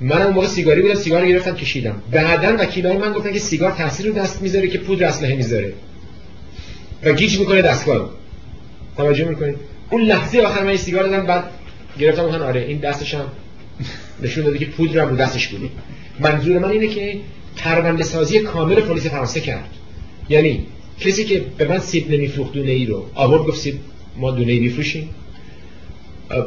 من 0.00 0.22
اون 0.22 0.34
موقع 0.34 0.46
سیگاری 0.46 0.82
بودم 0.82 0.94
سیگار 0.94 1.28
گرفتم 1.28 1.54
کشیدم. 1.54 2.02
بعدا 2.10 2.56
وکیلای 2.58 2.98
من 2.98 3.12
گفتن 3.12 3.32
که 3.32 3.38
سیگار 3.38 3.70
تاثیر 3.70 4.06
رو 4.06 4.12
دست 4.12 4.42
می‌ذاره 4.42 4.68
که 4.68 4.78
پودر 4.78 5.06
اسلحه 5.06 5.36
می‌ذاره. 5.36 5.72
و 7.04 7.12
گیج 7.12 7.38
می‌کنه 7.38 7.62
دستگاه. 7.62 8.10
توجه 8.96 9.24
می‌کنید؟ 9.24 9.56
اون 9.90 10.02
لحظه 10.02 10.40
آخر 10.40 10.64
من 10.64 10.76
سیگار 10.76 11.02
دادم 11.02 11.26
بعد 11.26 11.44
گرفتم 11.98 12.26
گفتن 12.26 12.42
آره 12.42 12.60
این 12.60 12.78
دستشم 12.78 13.26
نشون 14.22 14.44
داده 14.44 14.58
که 14.58 14.66
پودر 14.66 15.04
رو 15.04 15.16
دستش 15.16 15.48
بود 15.48 15.70
منظور 16.20 16.58
من 16.58 16.70
اینه 16.70 16.86
که 16.86 17.20
پرونده 17.56 18.04
سازی 18.04 18.38
کامل 18.38 18.80
پلیس 18.80 19.06
فرانسه 19.06 19.40
کرد. 19.40 19.70
یعنی 20.28 20.66
کسی 21.00 21.24
که 21.24 21.44
به 21.58 21.68
من 21.68 21.78
سیب 21.78 22.10
نمیفروخت 22.10 22.52
دونه 22.52 22.70
ای 22.70 22.86
رو. 22.86 23.06
آورد 23.14 23.42
گفت 23.46 23.60
سیب 23.60 23.74
ما 24.16 24.30
دونه 24.30 24.52
ای 24.52 24.72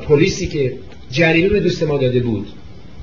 پلیسی 0.07 0.47
که 0.47 0.77
جریمه 1.11 1.49
به 1.49 1.59
دوست 1.59 1.83
ما 1.83 1.97
داده 1.97 2.19
بود 2.19 2.47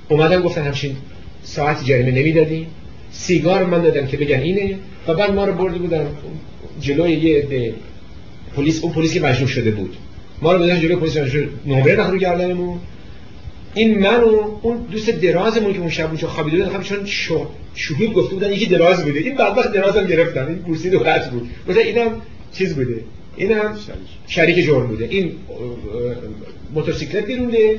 اومدن 0.08 0.42
گفتن 0.42 0.62
همچین 0.62 0.96
ساعت 1.42 1.84
جریمه 1.84 2.10
نمی‌دادیم 2.10 2.66
سیگار 3.10 3.64
من 3.64 3.82
دادم 3.82 4.06
که 4.06 4.16
بگن 4.16 4.40
اینه. 4.40 4.78
و 5.08 5.14
بعد 5.14 5.30
ما 5.30 5.44
رو 5.44 5.52
برده 5.52 5.78
بودن 5.78 6.06
جلوی 6.80 7.12
یه 7.12 7.38
عده 7.38 7.74
پلیس. 8.56 8.84
اون 8.84 8.92
پلیس 8.92 9.14
که 9.14 9.20
مجروح 9.20 9.48
شده 9.48 9.70
بود. 9.70 9.96
ما 10.42 10.52
رو 10.52 10.58
بودن 10.58 10.80
جلوی 10.80 10.96
پلیس 10.96 11.16
مجروح. 11.16 11.48
نمره 11.66 11.96
نخ 11.96 12.10
رو 12.10 12.18
گردنمون. 12.18 12.78
این 13.74 13.98
من 13.98 14.20
و 14.20 14.58
اون 14.62 14.76
دوست 14.92 15.10
درازمون 15.10 15.72
که 15.72 15.78
اون 15.78 15.90
شب 15.90 16.06
اونجا 16.06 16.28
خوابیده 16.28 16.64
بود 16.64 16.74
هم 16.74 16.82
چون 16.82 16.98
شهود 17.74 18.12
گفته 18.14 18.34
بودن 18.34 18.52
یکی 18.52 18.66
دراز 18.66 19.04
بوده. 19.04 19.18
این 19.18 19.34
بدبخت 19.34 19.72
درازم 19.72 20.06
گرفتن. 20.06 20.46
این 20.46 20.74
کرسی 20.74 20.90
دو 20.90 20.98
بود. 21.32 21.48
مثلا 21.68 21.82
اینم 21.82 22.10
چیز 22.52 22.74
بوده. 22.74 23.00
اینم 23.36 23.76
شریک. 24.28 24.64
جرم 24.66 24.86
بوده. 24.86 25.04
این 25.10 25.32
موتورسیکلت 26.74 27.26
بیرونده 27.26 27.78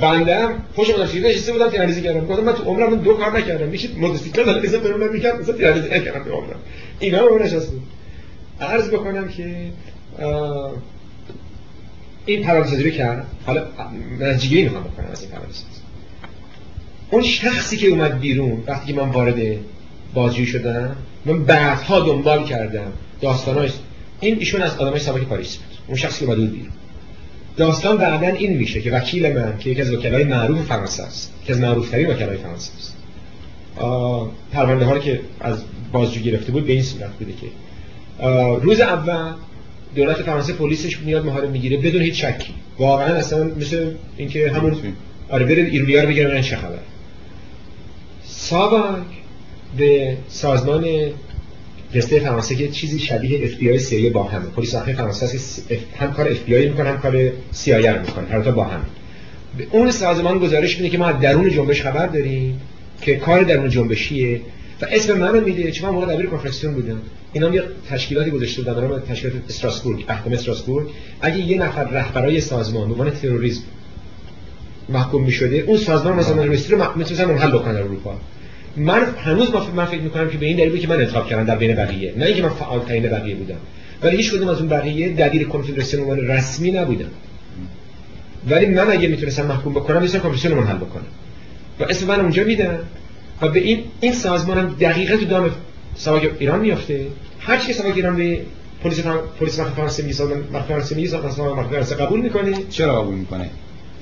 بنده 0.00 0.38
هم 0.38 0.62
پشت 0.74 0.90
موتورسیکلت 0.90 1.26
نشسته 1.26 1.52
بودم 1.52 1.70
تیراندازی 1.70 2.02
کردم. 2.02 2.26
گفتم 2.26 2.44
من 2.44 2.52
تو 2.52 2.62
عمرم 2.62 2.94
دو 2.94 3.14
کار 3.14 3.38
نکردم. 3.38 3.68
میشه 3.68 3.88
موتورسیکلت 3.96 4.46
داره 4.46 4.62
بزن 4.62 4.78
برون 4.78 5.12
می‌کرد 5.12 5.40
مثلا 5.40 5.54
تیراندازی 5.54 5.88
نکردم 5.88 6.24
تو 6.24 6.30
عمرم. 6.30 6.58
اینا 7.00 7.20
رو 7.20 7.42
نشسته 7.42 7.72
عرض 8.60 8.88
بکنم 8.88 9.28
که 9.28 9.70
این 12.26 12.42
پرانتزی 12.42 12.82
رو 12.82 12.90
کرد. 12.90 13.26
حالا 13.46 13.66
نتیجه 14.20 14.62
می‌خوام 14.62 14.84
بکنم 14.84 15.06
از 15.12 15.22
این 15.22 15.30
پرانتز 15.30 15.62
اون 17.10 17.22
شخصی 17.22 17.76
که 17.76 17.88
اومد 17.88 18.20
بیرون 18.20 18.62
وقتی 18.66 18.92
که 18.92 19.00
من 19.00 19.10
وارد 19.10 19.36
بازجویی 20.14 20.46
شدم 20.46 20.96
من 21.24 21.44
بعدها 21.44 22.00
دنبال 22.00 22.44
کردم 22.44 22.92
داستاناش 23.20 23.70
این 24.20 24.38
ایشون 24.38 24.62
از 24.62 24.78
آدمای 24.78 25.00
سابق 25.00 25.22
پاریس 25.22 25.56
بود. 25.56 25.78
اون 25.86 25.96
شخصی 25.96 26.26
که 26.26 26.32
اومد 26.32 26.50
بیرون. 26.50 26.72
داستان 27.58 27.96
بعدا 27.96 28.26
این 28.26 28.56
میشه 28.56 28.80
که 28.80 28.90
وکیل 28.90 29.32
من 29.32 29.58
که 29.58 29.70
یکی 29.70 29.80
از 29.80 29.92
وکلای 29.92 30.24
معروف 30.24 30.66
فرانسه 30.66 31.02
است. 31.02 31.32
که 31.44 31.52
از 31.52 31.60
معروفترین 31.60 32.10
وکلای 32.10 32.36
فرانسه 32.36 32.72
است. 32.78 32.96
پرونده 34.52 34.84
ها 34.84 34.98
که 34.98 35.20
از 35.40 35.62
بازجو 35.92 36.20
گرفته 36.20 36.52
بود 36.52 36.66
به 36.66 36.72
این 36.72 36.82
صورت 36.82 37.10
بوده 37.10 37.32
که. 37.32 37.46
روز 38.62 38.80
اول 38.80 39.32
دولت 39.96 40.16
فرانسه 40.16 40.52
پلیسش 40.52 40.98
میاد 40.98 41.26
مهاره 41.26 41.48
می‌گیره 41.48 41.76
بدون 41.76 42.02
هیچ 42.02 42.24
شکی. 42.24 42.54
واقعا 42.78 43.14
اصلا 43.14 43.44
مثل 43.44 43.90
اینکه 44.16 44.50
همون 44.50 44.76
آره 45.28 45.46
ایرولیا 45.46 46.02
رو 46.02 46.08
بگیرن 46.08 46.40
چه 46.40 46.56
خبر 46.56 46.78
سابق 48.24 48.98
به 49.78 50.16
سازمان 50.28 50.84
دسته 51.94 52.20
فرانسه 52.20 52.54
که 52.54 52.68
چیزی 52.68 52.98
شبیه 52.98 53.56
آی 53.70 53.78
سی 53.78 54.10
با 54.10 54.22
همه 54.22 54.46
پلیس 54.46 54.72
داخلی 54.72 54.94
فرانسه 54.94 55.24
است 55.24 55.68
که 55.68 55.78
هم 55.98 56.12
کار 56.12 56.28
آی 56.48 56.68
می‌کنه 56.68 56.88
هم 56.88 56.98
کار 56.98 57.32
سی 57.52 57.72
آی 57.72 57.98
می‌کنه. 57.98 58.28
هر 58.28 58.40
با 58.40 58.64
هم. 58.64 58.80
اون 59.70 59.90
سازمان 59.90 60.38
گزارش 60.38 60.76
میده 60.76 60.88
که 60.88 60.98
ما 60.98 61.12
درون 61.12 61.50
جنبش 61.50 61.82
خبر 61.82 62.06
داریم 62.06 62.60
که 63.00 63.16
کار 63.16 63.42
درون 63.42 63.68
جنبشیه 63.68 64.40
و 64.82 64.86
اسم 64.90 65.18
منو 65.18 65.40
میده. 65.40 65.72
چون 65.72 65.88
من 65.88 65.94
موقع 65.94 66.14
دبیر 66.14 66.26
کنفرانسیون 66.26 66.74
بودم. 66.74 67.00
اینا 67.32 67.54
یه 67.54 67.62
تشکیلاتی 67.90 68.30
گذاشته 68.30 68.62
بودن. 68.62 68.88
به 68.88 69.00
تشکیلات 69.00 69.36
استراسبورگ 69.48 70.04
احکام 70.08 70.32
استراسبورگ 70.32 70.88
اگه 71.20 71.38
یه 71.38 71.58
نفر 71.58 71.84
رهبرای 71.84 72.40
سازمان 72.40 72.88
به 72.88 72.94
عنوان 72.94 73.10
تروریسم 73.10 73.62
محکوم 74.88 75.24
می‌شده 75.24 75.56
اون 75.56 75.78
سازمان 75.78 76.16
مثلا 76.16 76.44
رو 76.44 76.96
می‌تونن 76.96 77.38
حل 77.38 77.50
بکنه 77.50 77.72
در 77.72 77.82
اروپا. 77.82 78.16
من 78.78 79.02
هنوز 79.18 79.50
من 79.74 79.84
فکر 79.84 80.00
می‌کنم 80.00 80.30
که 80.30 80.38
به 80.38 80.46
این 80.46 80.56
دلیل 80.56 80.78
که 80.78 80.88
من 80.88 81.00
انتخاب 81.00 81.28
کردم 81.28 81.44
در 81.44 81.56
بین 81.56 81.74
بقیه. 81.74 82.14
نه 82.16 82.26
اینکه 82.26 82.42
من 82.42 82.48
فعال 82.48 82.80
ترین 82.80 83.02
بقیه 83.02 83.34
بودم. 83.34 83.58
ولی 84.02 84.16
هیچ 84.16 84.32
کدوم 84.32 84.48
از 84.48 84.58
اون 84.58 84.68
بقیه 84.68 85.08
دبیر 85.08 85.48
کنفدراسیون 85.48 86.02
عنوان 86.02 86.18
رسمی 86.18 86.70
نبودم 86.70 87.10
ولی 88.50 88.66
من 88.66 88.90
اگه 88.90 89.08
می‌تونستم 89.08 89.46
محکوم 89.46 89.72
بکنم 89.72 90.02
می‌تونم 90.02 90.22
کنفدراسیون 90.22 90.66
حل 90.66 90.76
بکنم. 90.76 91.06
و 91.80 91.84
اسم 91.84 92.06
من 92.06 92.20
اونجا 92.20 92.44
میدم 92.44 92.78
و 93.42 93.48
به 93.48 93.60
این 93.60 93.84
این 94.00 94.12
سازمانم 94.12 94.76
دقیقا 94.80 95.16
تو 95.16 95.24
دام 95.24 95.50
سواک 95.94 96.30
ایران 96.38 96.60
میافته. 96.60 97.06
هر 97.40 97.58
چی 97.58 97.66
که 97.66 97.72
سواک 97.72 97.96
ایران 97.96 98.16
به 98.16 98.40
پلیس 98.84 99.00
پلیس 99.40 99.60
فرانسه 99.60 100.02
می‌سازن 100.02 100.42
فرانسه 100.68 100.96
می‌سازن 100.96 101.28
فرانسه 101.62 101.94
قبول 101.94 102.20
می‌کنه. 102.20 102.52
چرا 102.70 103.02
قبول 103.02 103.14
می‌کنه؟ 103.14 103.50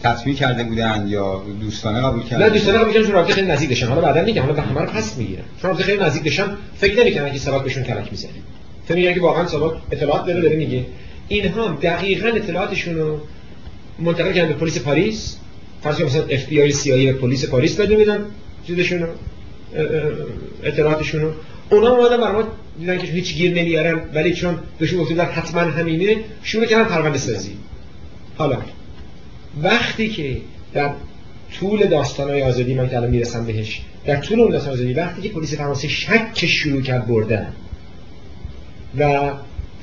تصویر 0.02 0.36
کرده 0.36 0.64
بودن 0.64 1.06
یا 1.08 1.42
دوستانه 1.60 2.00
قبول 2.00 2.22
کردن 2.22 2.44
نه 2.44 2.50
دوستانه 2.50 2.78
قبول 2.78 2.92
کردن 2.92 3.06
چون 3.06 3.14
رابطه 3.14 3.32
خیلی 3.32 3.46
نزدیک 3.46 3.68
داشتن. 3.68 3.86
حالا 3.86 4.00
بعدا 4.00 4.22
میگم 4.22 4.42
حالا 4.42 4.54
به 4.54 4.62
همه 4.62 4.80
رو 4.80 4.86
پس 4.86 5.16
می‌گیرن. 5.16 5.42
چون 5.62 5.70
رابطه 5.70 5.84
خیلی 5.84 6.02
نزدیک 6.02 6.24
داشتن 6.24 6.56
فکر 6.74 7.00
نمی‌کنن 7.00 7.32
که 7.32 7.38
سبب 7.38 7.64
بهشون 7.64 7.82
کلک 7.82 8.08
می‌زنه. 8.10 8.30
فکر 8.86 8.96
میگن 8.96 9.14
که 9.14 9.20
واقعا 9.20 9.46
سبب 9.46 9.72
اطلاعات 9.92 10.26
داره 10.26 10.40
داره 10.40 10.56
میگه. 10.56 10.84
اینها 11.28 11.78
دقیقاً 11.82 12.28
اطلاعاتشون 12.28 12.94
رو 12.94 13.20
منتقل 13.98 14.32
کردن 14.32 14.48
به 14.48 14.54
پلیس 14.54 14.78
پاریس. 14.78 15.36
فرض 15.82 16.00
مثلا 16.00 16.22
اف 16.22 16.44
بی 16.44 16.62
آی 16.62 16.72
سی 16.72 16.92
آی 16.92 17.06
ای 17.06 17.12
پلیس 17.12 17.46
پاریس 17.46 17.80
بده 17.80 17.96
میدن 17.96 18.24
چیزشون 18.66 19.08
اطلاعاتشون 20.62 21.20
رو. 21.20 21.32
اونا 21.70 21.96
اومدن 21.96 22.16
برای 22.16 22.32
ما 22.32 22.48
دیدن 22.78 22.98
که 22.98 23.06
هیچ 23.06 23.34
گیر 23.34 23.54
نمیارن 23.54 24.00
ولی 24.14 24.34
چون 24.34 24.58
بهشون 24.78 24.98
گفتن 24.98 25.20
حتما 25.20 25.60
همینه 25.60 26.16
شروع 26.42 26.64
کردن 26.64 26.84
پرونده 26.84 27.18
سازی 27.18 27.50
حالا 28.36 28.58
وقتی 29.62 30.08
که 30.08 30.36
در 30.74 30.90
طول 31.60 31.86
داستانهای 31.86 32.42
آزادی 32.42 32.74
من 32.74 32.88
که 32.88 32.96
الان 32.96 33.10
می‌رسم 33.10 33.44
بهش 33.44 33.82
در 34.06 34.16
طول 34.16 34.40
اون 34.40 34.50
داستان 34.50 34.72
آزادی 34.72 34.92
وقتی 34.92 35.22
که 35.22 35.28
پلیس 35.28 35.54
فرانسه 35.54 35.88
شک 35.88 36.46
شروع 36.46 36.82
کرد 36.82 37.06
بردن 37.06 37.52
و 38.98 39.32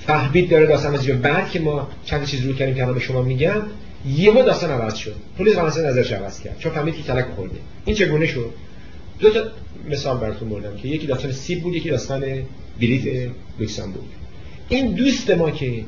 فهمید 0.06 0.50
داره 0.50 0.66
داستان 0.66 0.94
از 0.94 1.08
بعد 1.08 1.52
که 1.52 1.60
ما 1.60 1.88
چند 2.06 2.26
چیز 2.26 2.46
رو 2.46 2.54
کردیم 2.54 2.76
که 2.76 2.86
به 2.86 3.00
شما 3.00 3.22
میگم 3.22 3.62
یهو 4.08 4.44
داستان 4.44 4.70
عوض 4.70 4.96
شد. 4.96 5.16
پلیس 5.38 5.56
فرانسه 5.56 5.82
نظرش 5.82 6.12
عوض 6.12 6.40
کرد 6.40 6.60
چون 6.60 6.72
فهمید 6.72 6.96
که 6.96 7.02
کلک 7.04 7.26
خورده. 7.36 7.56
این 7.86 7.96
چگونه 7.96 8.28
شد؟ 8.28 8.50
دو 9.20 9.30
تا 9.30 9.40
مثال 9.90 10.18
براتون 10.18 10.50
بردم 10.50 10.78
که 10.78 10.88
یکی 10.88 11.08
داستان 11.08 11.32
سیب 11.32 11.62
بود 11.62 11.76
یکی 11.76 11.90
داستان 11.90 12.24
بلیت 12.80 13.32
لوکسامبورگ. 13.60 14.06
این 14.70 14.92
دوست 14.92 15.32
ما 15.32 15.52
که 15.52 15.84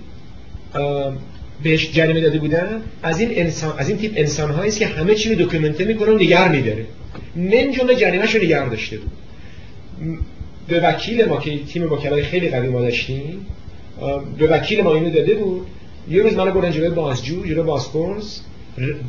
بهش 1.65 1.91
جریمه 1.91 2.21
داده 2.21 2.39
بودن 2.39 2.81
از 3.03 3.19
این 3.19 3.29
انسان 3.31 3.73
از 3.77 3.89
این 3.89 3.97
تیپ 3.97 4.13
انسان 4.15 4.51
هایی 4.51 4.71
که 4.71 4.87
همه 4.87 5.15
چی 5.15 5.35
رو 5.35 5.45
دکومنته 5.45 5.85
می‌کنه 5.85 6.11
و 6.11 6.15
نگه 6.15 6.51
میداره 6.51 6.85
من 7.35 7.71
جمله 7.71 7.95
جریمه‌ش 7.95 8.35
رو 8.35 8.43
نگه 8.43 8.69
داشته 8.69 8.97
بود 8.97 9.11
به 10.67 10.79
وکیل 10.79 11.25
ما 11.25 11.39
که 11.39 11.59
تیم 11.63 11.91
وکلای 11.91 12.23
خیلی 12.23 12.49
قوی 12.49 12.67
ما 12.67 12.81
داشتیم 12.81 13.45
به 14.37 14.47
وکیل 14.47 14.81
ما 14.81 14.95
اینو 14.95 15.09
داده 15.09 15.33
بود. 15.33 15.67
یه 16.09 16.21
روز 16.21 16.33
منو 16.33 16.51
بردن 16.51 16.71
جلوی 16.71 16.89
بازجو 16.89 17.45
جلوی 17.45 17.63
بازپرس. 17.63 18.41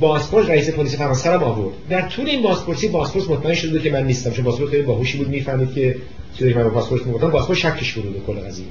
بازپرس 0.01 0.49
رئیس 0.49 0.71
پلیس 0.71 0.97
فرانسه 0.97 1.31
رو 1.31 1.45
آورد. 1.45 1.75
در 1.91 2.09
طول 2.09 2.29
این 2.29 2.43
بازپرسی 2.43 2.89
بازپرس 2.89 3.31
مطمئن 3.31 3.55
شده 3.55 3.71
بود 3.73 3.83
که 3.83 3.91
من 3.91 4.07
نیستم 4.07 4.31
چون 4.31 4.45
بازپرس 4.45 4.71
خیلی 4.71 4.83
باهوشی 4.83 5.19
بود. 5.19 5.29
می‌فهمید 5.29 5.75
که 5.75 5.97
چیزی 6.39 6.53
که 6.53 6.59
من 6.59 6.69
بازپرس 6.69 7.07
می‌گفتم 7.07 7.31
بازپرس 7.31 7.59
شکش 7.59 7.93
بود 7.93 8.23
کل 8.27 8.33
قضیه. 8.33 8.67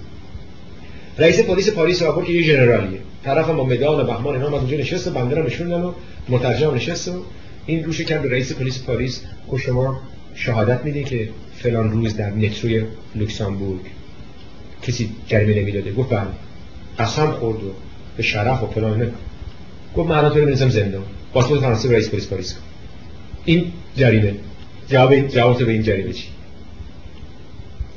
رئیس 1.18 1.42
پلیس 1.42 1.70
پاریس 1.70 2.02
را 2.02 2.22
که 2.22 2.34
یه 2.34 2.42
ژنرالیه. 2.42 3.00
طرف 3.24 3.50
ما 3.50 3.64
مدال 3.64 4.06
بهمان 4.06 4.36
اینا 4.36 4.48
اومد 4.48 4.60
اونجا 4.60 4.78
نشست 4.78 5.10
بنده 5.10 5.36
رو 5.36 5.44
نشوندن 5.44 5.82
و 5.82 5.94
مترجم 6.30 6.76
نشست 6.76 7.08
و 7.08 7.12
این 7.66 7.84
روش 7.84 8.02
کرد 8.02 8.22
به 8.22 8.30
رئیس 8.30 8.54
پلیس 8.54 8.84
پاریس 8.84 9.22
خب 9.48 9.58
شما 9.58 10.02
شهادت 10.36 10.86
میده 10.86 11.04
که 11.04 11.30
فلان 11.56 11.92
روز 11.92 12.18
در 12.18 12.30
متروی 12.30 12.84
لوکسامبورگ 13.16 13.80
کسی 14.82 15.10
جریمه 15.28 15.62
نمی‌داده. 15.62 15.94
گفت 15.94 16.10
بله. 16.10 16.28
قسم 17.00 17.32
خورد 17.32 17.64
و 17.64 17.72
به 18.18 18.24
شرف 18.24 18.64
و 18.64 18.68
فلان 18.68 19.12
گفت 19.96 20.10
من 20.10 20.30
تو 20.30 20.40
رو 20.40 20.56
زندان 20.56 21.04
پاسپورت 21.34 21.62
فرانسه 21.62 21.92
رئیس 21.92 22.10
پلیس 22.10 22.28
پاریس. 22.28 22.56
این 23.46 23.72
جریمه. 23.98 24.34
جواب 24.90 25.28
جواب 25.28 25.66
به 25.66 25.72
این 25.72 25.84
جریمه 25.84 26.14
چی؟ 26.14 26.28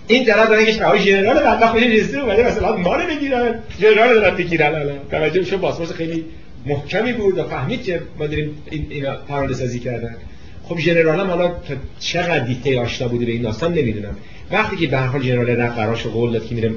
این 0.09 0.25
طرف 0.25 0.49
دارن 0.49 0.65
که 0.65 0.73
شبای 0.73 1.01
ژنرال 1.01 1.37
بدبخت 1.37 1.77
بشه 1.77 1.87
رسیده 1.87 2.23
ولی 2.23 2.43
مثلا 2.43 2.77
ما 2.77 2.97
رو 2.97 3.07
بگیرن. 3.07 3.55
ژنرال 3.81 4.15
دارن 4.15 4.37
بگیرن 4.37 4.75
الان. 4.75 4.99
توجه 5.11 5.45
شو 5.45 5.59
پاسپورت 5.59 5.93
خیلی 5.93 6.25
محکمی 6.67 7.13
بود 7.13 7.39
و 7.39 7.45
فهمید 7.45 7.83
که 7.83 8.01
ما 8.19 8.27
داریم 8.27 8.63
این 8.71 8.87
اینا 8.91 9.17
پرونده 9.29 9.55
سازی 9.55 9.79
کردن. 9.79 10.17
خب 10.65 10.79
ژنرال 10.79 11.21
هم 11.21 11.27
حالا 11.27 11.53
چقدر 11.99 12.39
دیتیل 12.39 12.79
آشنا 12.79 13.09
بوده 13.09 13.27
به 13.27 13.33
این 13.33 13.43
داستان 13.43 13.75
نمی‌دونم. 13.75 14.17
وقتی 14.51 14.77
که 14.77 14.87
به 14.87 14.99
حال 14.99 15.23
ژنرال 15.23 15.51
رفت 15.51 15.79
قراش 15.79 16.07
قول 16.07 16.33
داد 16.33 16.47
که 16.47 16.55
میره 16.55 16.71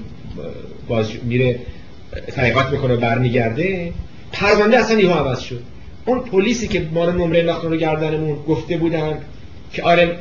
باز 0.88 1.12
میره 1.24 1.60
تحقیقات 2.36 2.70
می‌کنه 2.70 2.96
برمیگرده 2.96 3.94
پرونده 4.32 4.78
اصلا 4.80 5.00
یهو 5.00 5.14
عوض 5.14 5.40
شد. 5.40 5.62
اون 6.06 6.20
پلیسی 6.20 6.68
که 6.68 6.88
ما 6.94 7.06
رو 7.06 7.12
نمره 7.12 7.40
انداختن 7.40 7.68
رو 7.68 7.78
گردنمون 7.78 8.36
گفته 8.48 8.78
بودن 8.78 9.18
که 9.74 9.84
آره 9.84 10.18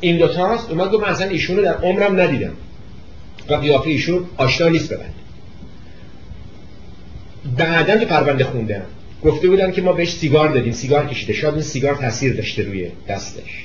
این 0.00 0.18
دو 0.18 0.28
تاست 0.28 0.70
اومد 0.70 0.90
گفت 0.90 1.02
من 1.02 1.08
اصلا 1.08 1.28
ایشونو 1.28 1.62
در 1.62 1.74
عمرم 1.74 2.20
ندیدم. 2.20 2.52
و 3.48 3.54
قیافه 3.54 3.90
ایشون 3.90 4.24
آشنا 4.36 4.68
نیست 4.68 4.92
ببند 4.92 5.14
بعدا 7.56 7.96
تو 7.96 8.04
پرونده 8.04 8.44
خوندم. 8.44 8.82
گفته 9.24 9.48
بودن 9.48 9.72
که 9.72 9.82
ما 9.82 9.92
بهش 9.92 10.12
سیگار 10.12 10.48
دادیم. 10.48 10.72
سیگار 10.72 11.06
کشیده. 11.06 11.32
شاید 11.32 11.54
این 11.54 11.62
سیگار 11.62 11.94
تاثیر 11.94 12.34
داشته 12.34 12.62
روی 12.62 12.88
دستش. 13.08 13.64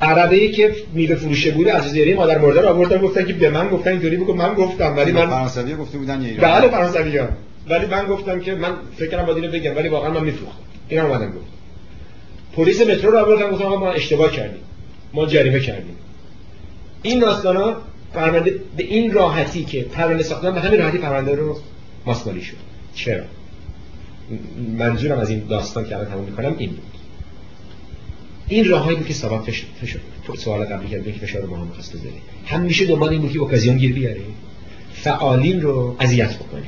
عربه 0.00 0.36
ای 0.36 0.52
که 0.52 0.74
میوه 0.92 1.14
فروشه 1.14 1.50
بوده 1.50 1.74
از 1.74 1.84
جزیره 1.84 2.14
مادر 2.14 2.38
مرده 2.38 2.60
رو 2.60 2.68
آوردن 2.68 2.98
گفتن 2.98 3.24
که 3.24 3.32
به 3.32 3.50
من 3.50 3.68
گفتن 3.68 3.90
اینطوری 3.90 4.16
بگو. 4.16 4.34
من 4.34 4.54
گفتم 4.54 4.96
ولی 4.96 5.12
من 5.12 5.26
فرانسوی 5.26 5.74
گفته 5.74 5.98
بودن 5.98 6.22
یه 6.22 6.34
بله 6.34 6.68
فرانسوی. 6.68 7.20
ولی 7.68 7.86
من 7.86 8.06
گفتم 8.06 8.40
که 8.40 8.54
من 8.54 8.72
فکرم 8.96 9.26
با 9.26 9.34
اینو 9.34 9.50
بگم 9.50 9.76
ولی 9.76 9.88
واقعا 9.88 10.10
من 10.10 10.24
میفروختم. 10.24 10.58
اینا 10.88 11.06
اومدم 11.06 11.26
گفت 11.26 11.57
پلیس 12.52 12.80
مترو 12.80 13.10
رو 13.10 13.18
آوردن 13.18 13.50
گفتم 13.50 13.68
ما 13.68 13.90
اشتباه 13.90 14.30
کردیم. 14.30 14.60
ما 15.12 15.26
جریمه 15.26 15.60
کردیم. 15.60 15.96
این 17.02 17.18
داستان 17.18 17.76
پرونده 18.14 18.60
به 18.76 18.82
این 18.84 19.12
راحتی 19.12 19.64
که 19.64 19.82
پرونده 19.82 20.22
ساختن 20.22 20.54
به 20.54 20.60
همین 20.60 20.80
راحتی 20.80 20.98
پرونده 20.98 21.34
رو 21.34 21.56
ماسمالی 22.06 22.42
شد. 22.42 22.56
چرا؟ 22.94 23.24
منظورم 24.78 25.18
از 25.18 25.30
این 25.30 25.46
داستان 25.46 25.88
که 25.88 25.96
الان 25.96 26.10
تموم 26.10 26.24
می‌کنم 26.24 26.54
این 26.58 26.70
بود. 26.70 26.82
این 28.48 28.68
راههایی 28.68 28.96
بود 28.96 29.06
که 29.06 29.14
سبب 29.14 29.42
فش... 29.42 29.64
فش... 29.82 29.96
سوال 30.38 30.64
قبلی 30.64 30.88
کردیم 30.88 31.14
که 31.14 31.26
فشار 31.26 31.46
ما 31.46 31.56
هم 31.56 31.66
می‌خواست 31.66 31.96
بزنه 31.96 32.10
همیشه 32.46 32.86
دنبال 32.86 33.08
این 33.08 33.20
بود 33.20 33.32
که 33.32 33.38
اوکازیون 33.38 33.76
گیر 33.76 33.92
بیاره 33.92 34.20
فعالین 34.92 35.62
رو 35.62 35.96
اذیت 36.00 36.36
بکنه 36.36 36.66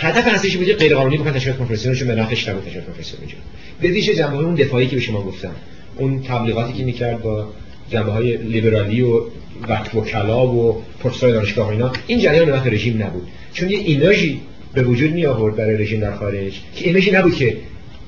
هدف 0.00 0.34
اصلیش 0.34 0.56
بود 0.56 0.72
غیر 0.72 0.94
قانونی 0.94 1.18
بکنن 1.18 1.32
تشکیلات 1.32 1.58
کنفرانسیون 1.58 1.94
چون 1.94 2.08
به 2.08 2.14
نفعش 2.14 2.48
نبود 2.48 2.64
تشکیلات 2.64 2.86
کنفرانسیون 2.86 3.20
اینجا 3.20 3.36
به 3.80 3.88
ویژه 3.88 4.14
جنبه 4.14 4.36
اون 4.36 4.54
دفاعی 4.54 4.86
که 4.86 4.96
به 4.96 5.02
شما 5.02 5.22
گفتم 5.22 5.54
اون 5.96 6.22
تبلیغاتی 6.22 6.72
که 6.72 6.84
می‌کرد 6.84 7.22
با 7.22 7.48
جنبه 7.90 8.12
های 8.12 8.36
لیبرالی 8.36 9.00
و 9.02 9.20
وقت 9.68 9.94
وکلا 9.94 10.46
و 10.46 10.82
پروفسور 11.00 11.30
دانشگاه 11.30 11.68
و 11.68 11.70
اینا 11.70 11.92
این 12.06 12.18
جریان 12.18 12.60
به 12.60 12.70
رژیم 12.70 13.02
نبود. 13.02 13.28
چون 13.52 13.70
یه 13.70 13.78
ایمجی 13.78 14.40
به 14.74 14.82
وجود 14.82 15.12
می 15.12 15.26
آورد 15.26 15.56
برای 15.56 15.76
رژیم 15.76 16.00
در 16.00 16.14
خارج 16.14 16.52
که 16.76 16.88
ایمجی 16.88 17.10
نبود 17.10 17.34
که 17.34 17.56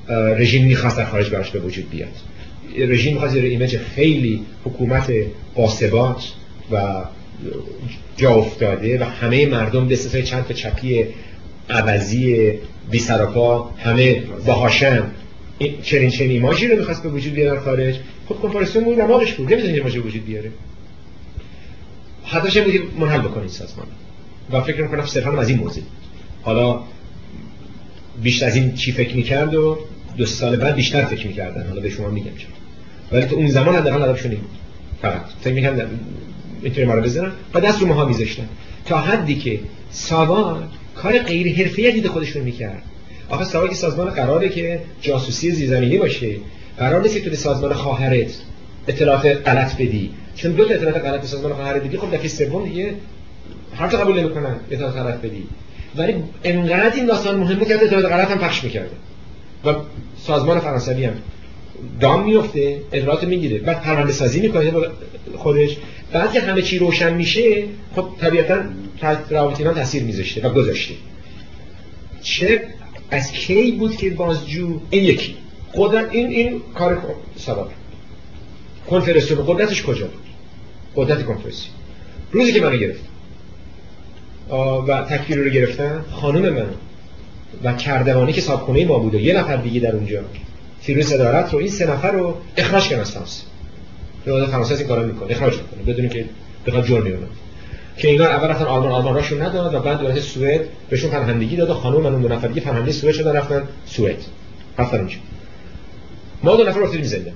رژیم 0.09 0.65
می‌خواست 0.65 0.97
در 0.97 1.05
خارج 1.05 1.29
براش 1.29 1.49
به 1.49 1.59
وجود 1.59 1.89
بیاد. 1.89 2.09
رژیم 2.77 3.13
می‌خواست 3.13 3.33
زیر 3.33 3.43
ایمج 3.43 3.77
خیلی 3.77 4.41
حکومت 4.63 5.11
قاسبات 5.55 6.23
و 6.71 7.03
جا 8.17 8.33
افتاده 8.33 8.99
و 8.99 9.03
همه 9.03 9.45
مردم 9.45 9.87
به 9.87 9.97
چند 9.97 10.45
تا 10.47 10.53
چپی 10.53 11.05
عوضی 11.69 12.51
بی 12.91 12.99
سراپا 12.99 13.71
همه 13.77 14.21
با 14.45 14.53
هاشم. 14.53 15.11
چنین 15.83 16.09
چنین 16.09 16.31
ایماجی 16.31 16.67
رو 16.67 16.77
می‌خواست 16.77 17.03
به 17.03 17.09
وجود 17.09 17.33
بیاره 17.33 17.59
خارج. 17.59 17.95
خب 18.29 18.35
کنفرانسیون 18.35 18.83
بود 18.83 18.99
نماغش 19.01 19.33
بود. 19.33 19.53
نمی‌تونه 19.53 19.73
ایماجی 19.73 19.99
وجود 19.99 20.25
بیاره. 20.25 20.51
حداش 22.23 22.57
بودی 22.57 22.79
منحل 22.99 23.21
بکنید 23.21 23.49
سازمان. 23.49 23.87
و 24.51 24.61
فکر 24.61 24.81
می‌کنم 24.81 25.05
صرفا 25.05 25.39
از 25.39 25.49
این 25.49 25.59
موضوع. 25.59 25.83
حالا 26.41 26.79
بیشتر 28.23 28.45
از 28.45 28.55
این 28.55 28.73
چی 28.73 28.91
فکر 28.91 29.15
می‌کرد 29.15 29.55
و 29.55 29.77
دو 30.17 30.25
سال 30.25 30.55
بعد 30.55 30.75
بیشتر 30.75 31.05
فکر 31.05 31.27
می‌کردن. 31.27 31.67
حالا 31.67 31.81
به 31.81 31.89
شما 31.89 32.09
میگم 32.09 32.35
چرا. 32.37 32.49
ولی 33.11 33.25
تو 33.25 33.35
اون 33.35 33.47
زمان 33.47 33.75
حداقل 33.75 34.01
ادبشون 34.01 34.31
این 34.31 34.39
بود. 34.39 34.49
فقط. 35.01 35.21
فکر 35.41 35.53
می‌کنم 35.53 35.89
می‌تونیم 36.61 36.91
رو 36.91 37.01
بزنم 37.01 37.31
و 37.53 37.59
دست 37.59 37.81
رو 37.81 37.87
ماها 37.87 38.05
میذاشتن. 38.05 38.49
تا 38.85 38.97
حدی 38.97 39.35
که 39.35 39.59
ساوان 39.91 40.67
کار 40.95 41.19
غیر 41.19 41.55
حرفه‌ای 41.55 41.91
دید 41.91 42.07
خودش 42.07 42.29
رو 42.29 42.43
می‌کرد. 42.43 42.83
آخه 43.29 43.67
که 43.69 43.75
سازمان 43.75 44.09
قراره 44.09 44.49
که 44.49 44.79
جاسوسی 45.01 45.51
زیرزمینی 45.51 45.97
باشه 45.97 46.35
قرار 46.77 47.01
نیست 47.01 47.17
تو 47.17 47.35
سازمان 47.35 47.73
خواهرت 47.73 48.37
اطلاعات 48.87 49.25
غلط 49.25 49.75
بدی. 49.75 50.09
چون 50.35 50.51
دو 50.51 50.65
تا 50.65 50.73
اطلاعات 50.73 51.05
غلط 51.05 51.25
سازمان 51.25 51.53
خواهرت 51.53 51.83
بدی 51.83 51.97
خب 51.97 52.15
دفعه 52.15 52.27
سوم 52.27 52.65
دیگه 52.65 52.93
هر 53.75 53.87
قبول 53.87 54.19
نمی‌کنن 54.19 54.55
اطلاعات 54.71 54.95
غلط 54.95 55.21
بدی. 55.21 55.43
ولی 55.95 56.13
انقدر 56.43 56.95
این 56.95 57.05
داستان 57.05 57.35
مهمه 57.35 57.65
که 57.65 57.75
اطلاعات 57.75 58.05
غلط 58.05 58.31
هم 58.31 58.37
پخش 58.37 58.63
می‌کرده 58.63 58.95
و 59.65 59.73
سازمان 60.17 60.59
فرانسوی 60.59 61.05
هم 61.05 61.13
دام 61.99 62.25
میفته 62.25 62.79
اطلاعات 62.91 63.23
می‌گیره. 63.23 63.57
بعد 63.57 63.81
پرونده 63.81 64.13
سازی 64.13 64.41
می‌کنه 64.41 64.71
خودش. 65.35 65.77
بعد 66.11 66.33
که 66.33 66.39
همه 66.39 66.61
چی 66.61 66.79
روشن 66.79 67.13
میشه 67.13 67.63
خب 67.95 68.07
طبیعتا 68.21 68.63
روابط 69.29 69.59
اینا 69.59 69.73
تاثیر 69.73 70.03
میذاشته 70.03 70.47
و 70.47 70.53
گذاشته. 70.53 70.93
چه 72.21 72.61
از 73.11 73.31
کی 73.31 73.71
بود 73.71 73.97
که 73.97 74.09
بازجو 74.09 74.79
این 74.89 75.03
یکی. 75.03 75.35
قدرت 75.73 76.11
این 76.11 76.27
این 76.27 76.61
کار 76.73 77.15
سبب 77.37 77.67
کنفرانسیون 78.89 79.45
قدرتش 79.47 79.83
کجا 79.83 80.07
بود؟ 80.07 80.23
قدرت 80.95 81.25
کنفرانسیون 81.25 81.75
روزی 82.31 82.53
که 82.53 82.61
منو 82.61 82.77
گرفت. 82.77 83.03
و 84.87 85.05
تکفیر 85.09 85.37
رو 85.37 85.49
گرفتن 85.49 86.05
خانم 86.11 86.53
من 86.53 86.69
و 87.63 87.73
کردوانی 87.73 88.33
که 88.33 88.41
صاحب 88.41 88.69
ما 88.69 88.99
بود 88.99 89.15
و 89.15 89.19
یه 89.19 89.37
نفر 89.37 89.55
دیگه 89.57 89.79
در 89.79 89.95
اونجا. 89.95 90.21
فیروز 90.81 91.05
صدارت 91.05 91.53
رو 91.53 91.59
این 91.59 91.69
سه 91.69 91.91
نفر 91.91 92.11
رو 92.11 92.37
اخراج 92.57 92.87
کردن 92.87 93.01
از 93.01 93.11
فرانسه. 93.11 93.43
فرانسه 94.25 94.75
این 94.75 94.87
کارا 94.87 95.03
می‌کنه. 95.03 95.31
اخراج 95.31 95.53
می‌کنه 95.53 95.93
بدون 95.93 96.09
که 96.09 96.25
بخواد 96.67 96.85
جرمی 96.85 97.11
اونم 97.11 97.27
که 97.97 98.07
اینا 98.07 98.25
اول 98.25 98.47
رفتن 98.47 98.65
آلمان 98.65 98.91
آلمان 98.91 99.15
راشون 99.15 99.41
نداد 99.41 99.73
و 99.73 99.79
بعد 99.79 99.99
دولت 99.99 100.19
سوئد 100.19 100.61
بهشون 100.89 101.11
پناهندگی 101.11 101.55
داد 101.55 101.69
و 101.69 101.73
خانم 101.73 102.01
من 102.01 102.13
اون 102.13 102.21
دو 102.21 102.27
نفر 102.27 102.91
سوئد 102.91 103.13
شدن 103.13 103.33
رفتن 103.33 103.63
سوئد. 103.85 104.17
رفتن 104.77 104.97
اونجا. 104.97 105.17
ما 106.43 106.55
دو 106.55 106.63
نفر 106.63 106.81
افتادیم 106.81 107.05
زنده. 107.05 107.33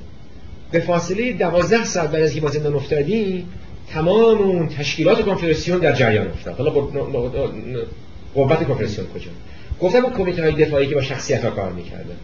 به 0.72 0.80
فاصله 0.80 1.34
12 1.34 1.84
ساعت 1.84 2.12
بعد 2.12 2.22
از 2.22 2.30
اینکه 2.30 2.46
ما 2.46 2.52
زندان 2.52 2.76
افتادیم 2.76 3.50
تمام 3.94 4.38
اون 4.38 4.70
تشکیلات 4.70 5.22
کنفرانسیون 5.22 5.80
در 5.80 5.94
جریان 5.94 6.28
افتاد. 6.28 6.58
حالا 6.58 6.72
قوت 8.34 8.68
کنفرانسیون 8.68 9.08
کجا؟ 9.08 9.32
گفتم 9.82 10.06
اون 10.06 10.14
کمیته 10.14 10.42
های 10.42 10.66
دفاعی 10.66 10.88
که 10.88 10.96
با 10.96 11.02
شخصیت 11.02 11.46
ها 11.46 11.50
کار 11.50 11.72
می‌کردن. 11.72 12.16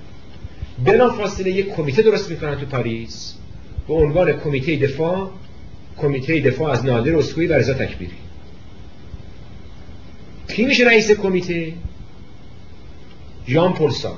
بلا 0.85 1.09
فاصله 1.09 1.51
یک 1.51 1.69
کمیته 1.75 2.01
درست 2.01 2.31
می‌کنن 2.31 2.55
تو 2.55 2.65
پاریس. 2.65 3.33
به 3.87 3.93
عنوان 3.93 4.33
کمیته 4.33 4.75
دفاع 4.75 5.29
کمیته 5.97 6.39
دفاع 6.39 6.71
از 6.71 6.85
نادر 6.85 7.15
اسکوئی 7.15 7.47
و 7.47 7.53
رضا 7.53 7.73
تکبیری. 7.73 8.24
کی 10.47 10.65
میشه 10.65 10.85
رئیس 10.85 11.11
کمیته؟ 11.11 11.73
ژان 13.47 13.73
پل 13.73 13.89
ساک. 13.89 14.17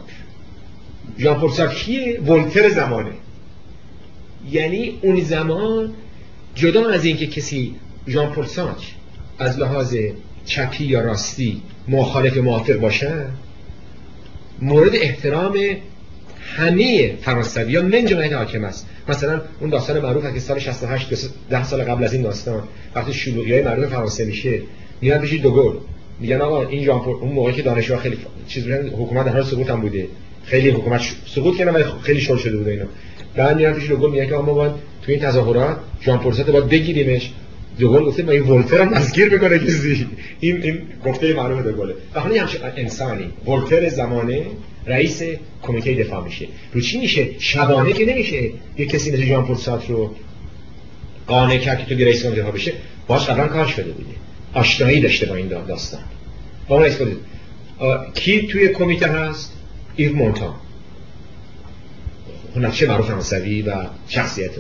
ژان 1.19 1.39
پل 1.39 1.49
ساک 1.49 1.75
کیه؟ 1.75 2.21
ولتر 2.21 2.69
زمانه. 2.69 3.11
یعنی 4.51 4.99
اون 5.01 5.21
زمان 5.21 5.93
جدا 6.55 6.89
از 6.89 7.05
اینکه 7.05 7.27
کسی 7.27 7.75
ژان 8.07 8.31
پل 8.31 8.45
ساک 8.45 8.95
از 9.39 9.59
لحاظ 9.59 9.95
چپی 10.45 10.85
یا 10.85 11.01
راستی 11.01 11.61
مخالف 11.87 12.37
موافق 12.37 12.75
باشه 12.75 13.25
مورد 14.61 14.95
احترام 14.95 15.57
همه 16.55 17.15
فرانسوی 17.21 17.75
ها 17.75 17.81
من 17.81 18.05
جمعیت 18.05 18.33
حاکم 18.33 18.63
است. 18.63 18.87
مثلا 19.09 19.41
اون 19.59 19.69
داستان 19.69 19.99
معروف 19.99 20.33
که 20.33 20.39
سال 20.39 20.59
68 20.59 21.09
ده 21.49 21.63
سال 21.63 21.83
قبل 21.83 22.03
از 22.03 22.13
این 22.13 22.21
داستان 22.21 22.63
وقتی 22.95 23.13
شلوغی 23.13 23.53
های 23.53 23.61
مردم 23.61 23.87
فرانسه 23.87 24.25
میشه 24.25 24.61
میاد 25.01 25.21
پیش 25.21 25.41
دوگل. 25.41 25.77
میگن 26.19 26.41
آقا 26.41 26.67
این 26.67 26.83
جان 26.83 26.99
اون 26.99 27.31
موقعی 27.31 27.53
که 27.53 27.61
دانشجو 27.61 27.97
خیلی 27.97 28.17
چیز 28.47 28.63
بودن 28.63 28.87
حکومت 28.89 29.25
در 29.25 29.31
حال 29.31 29.43
سقوط 29.43 29.69
هم 29.69 29.81
بوده. 29.81 30.07
خیلی 30.43 30.69
حکومت 30.69 31.01
سقوط 31.25 31.57
کردن 31.57 31.73
ولی 31.73 31.83
خیلی 32.01 32.21
شل 32.21 32.37
شده 32.37 32.57
بوده 32.57 32.71
اینا. 32.71 32.85
بعد 33.35 33.57
میاد 33.57 33.75
پیش 33.75 33.89
دوگل 33.89 34.11
میگه 34.11 34.25
که 34.25 34.33
ما 34.33 34.53
باید 34.53 34.71
تو 35.01 35.11
این 35.11 35.21
تظاهرات 35.21 35.77
جان 36.01 36.19
پرسات 36.19 36.49
باید 36.49 36.69
بگیریمش. 36.69 37.31
دوگل 37.79 38.03
گفته 38.03 38.23
ما 38.23 38.31
این 38.31 38.43
ولتر 38.43 38.81
هم 38.81 38.93
دستگیر 38.93 39.29
می‌کنه 39.29 39.59
کسی. 39.59 40.07
این 40.39 40.63
این 40.63 40.81
گفته 41.05 41.33
معروف 41.33 41.63
دوگله. 41.65 41.93
و 42.15 42.19
همچین 42.19 42.61
انسانی 42.77 43.25
ولتر 43.47 43.89
زمانه 43.89 44.45
رئیس 44.85 45.23
کمیته 45.61 45.93
دفاع 45.93 46.23
میشه. 46.23 46.47
رو 46.73 46.81
چی 46.81 46.99
میشه؟ 46.99 47.27
شبانه 47.39 47.93
که 47.93 48.05
نمیشه 48.05 48.49
یه 48.77 48.85
کسی 48.85 49.11
مثل 49.11 49.41
پورسات 49.41 49.89
رو 49.89 50.15
قانع 51.27 51.57
کرد 51.57 51.87
که 51.87 51.95
تو 51.95 52.03
رئیس 52.03 52.25
کمیته 52.25 52.43
بشه. 52.43 52.73
باش 53.07 53.29
قبلا 53.29 53.47
کار 53.47 53.65
شده 53.65 53.91
بوده 53.91 54.26
آشنایی 54.57 54.99
داشته 54.99 55.25
با 55.25 55.35
این 55.35 55.47
داستان. 55.47 56.01
با 56.67 56.75
اون 56.75 57.15
کی 58.13 58.47
توی 58.47 58.69
کمیته 58.69 59.07
هست؟ 59.07 59.53
ایو 59.95 60.15
مونتا 60.15 60.55
نقشه 62.55 62.87
معروف 62.87 63.07
فرانسوی 63.07 63.61
و 63.61 63.73
شخصیت 64.07 64.51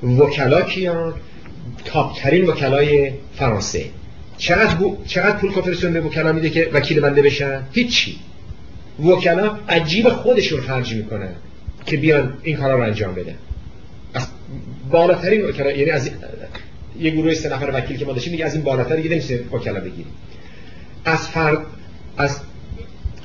اون 0.00 0.18
وکلا 0.18 0.62
کیان؟ 0.62 1.14
تاپترین 1.84 2.46
وکلای 2.46 3.12
فرانسه. 3.36 3.84
چقدر, 4.38 4.76
چقدر 5.06 5.36
پول 5.36 5.52
کنفرانسیون 5.52 5.92
به 5.92 6.00
وکلا 6.00 6.32
میده 6.32 6.50
که 6.50 6.70
وکیل 6.72 7.00
بنده 7.00 7.22
بشن؟ 7.22 7.62
هیچی. 7.72 8.18
وکلا 9.04 9.58
عجیب 9.68 10.08
خودشون 10.08 10.60
خرج 10.60 10.94
می‌کنن 10.94 11.34
که 11.86 11.96
بیان 11.96 12.38
این 12.42 12.56
کارا 12.56 12.76
رو 12.76 12.82
انجام 12.82 13.14
بدن. 13.14 13.34
از 14.14 14.26
بالاترین 14.90 15.44
وکلا 15.44 15.70
یعنی 15.70 15.90
از 15.90 16.10
یه 17.00 17.10
گروه 17.10 17.34
سه 17.34 17.48
نفر 17.48 17.70
وکیل 17.74 17.96
که 17.96 18.04
ما 18.04 18.12
داشتیم 18.12 18.32
میگه 18.32 18.44
از 18.44 18.54
این 18.54 18.62
بالاتر 18.62 18.96
دیگه 18.96 19.10
نمیشه 19.10 19.40
وکلا 19.52 19.80
بگیریم. 19.80 20.06
از 21.04 21.28
فرد 21.28 21.58
از 22.16 22.40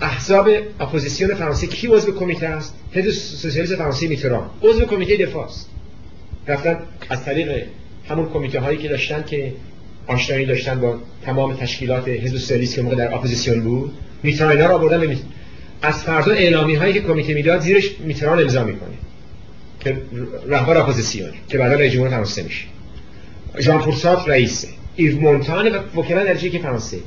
احزاب 0.01 0.49
اپوزیسیون 0.79 1.35
فرانسه 1.35 1.67
کی 1.67 1.87
عضو 1.87 2.11
کمیته 2.11 2.47
است؟ 2.47 2.73
حزب 2.91 3.09
سوسیالیست 3.11 3.75
فرانسه 3.75 4.07
میتران 4.07 4.49
عضو 4.61 4.85
کمیته 4.85 5.17
دفاع 5.17 5.45
است 5.45 5.69
رفتن 6.47 6.77
از 7.09 7.25
طریق 7.25 7.63
همون 8.09 8.29
کمیته 8.29 8.59
هایی 8.59 8.77
که 8.77 8.87
داشتن 8.87 9.23
که 9.23 9.53
آشنایی 10.07 10.45
داشتن 10.45 10.79
با 10.79 10.97
تمام 11.25 11.53
تشکیلات 11.53 12.07
حزب 12.07 12.37
سوسیالیست 12.37 12.75
که 12.75 12.81
موقع 12.81 12.95
در 12.95 13.15
اپوزیسیون 13.15 13.61
بود 13.61 13.93
میتران 14.23 14.51
اینا 14.51 14.65
رو 14.65 14.75
آوردن 14.75 15.17
از 15.81 16.03
فردا 16.03 16.31
اعلامی 16.31 16.75
هایی 16.75 16.93
که 16.93 16.99
کمیته 16.99 17.33
می‌داد 17.33 17.61
زیرش 17.61 17.99
میتران 17.99 18.39
امضا 18.39 18.63
می‌کنه 18.63 18.95
که 19.79 19.97
رهبر 20.47 20.77
اپوزیسیون 20.77 21.29
که 21.49 21.57
بعدا 21.57 21.75
رئیس 21.75 21.93
جمهور 21.93 22.09
فرانسه 22.09 22.43
میشه. 22.43 22.65
ژان 23.59 23.79
پل 23.79 23.96
سارتر 23.96 24.29
رئیسه 24.29 24.67
ایو 24.95 25.19
مونتان 25.19 25.75
و 25.75 25.99
وکلا 25.99 26.23
درجه 26.23 26.49
یک 26.49 26.59
فرانسه. 26.59 26.97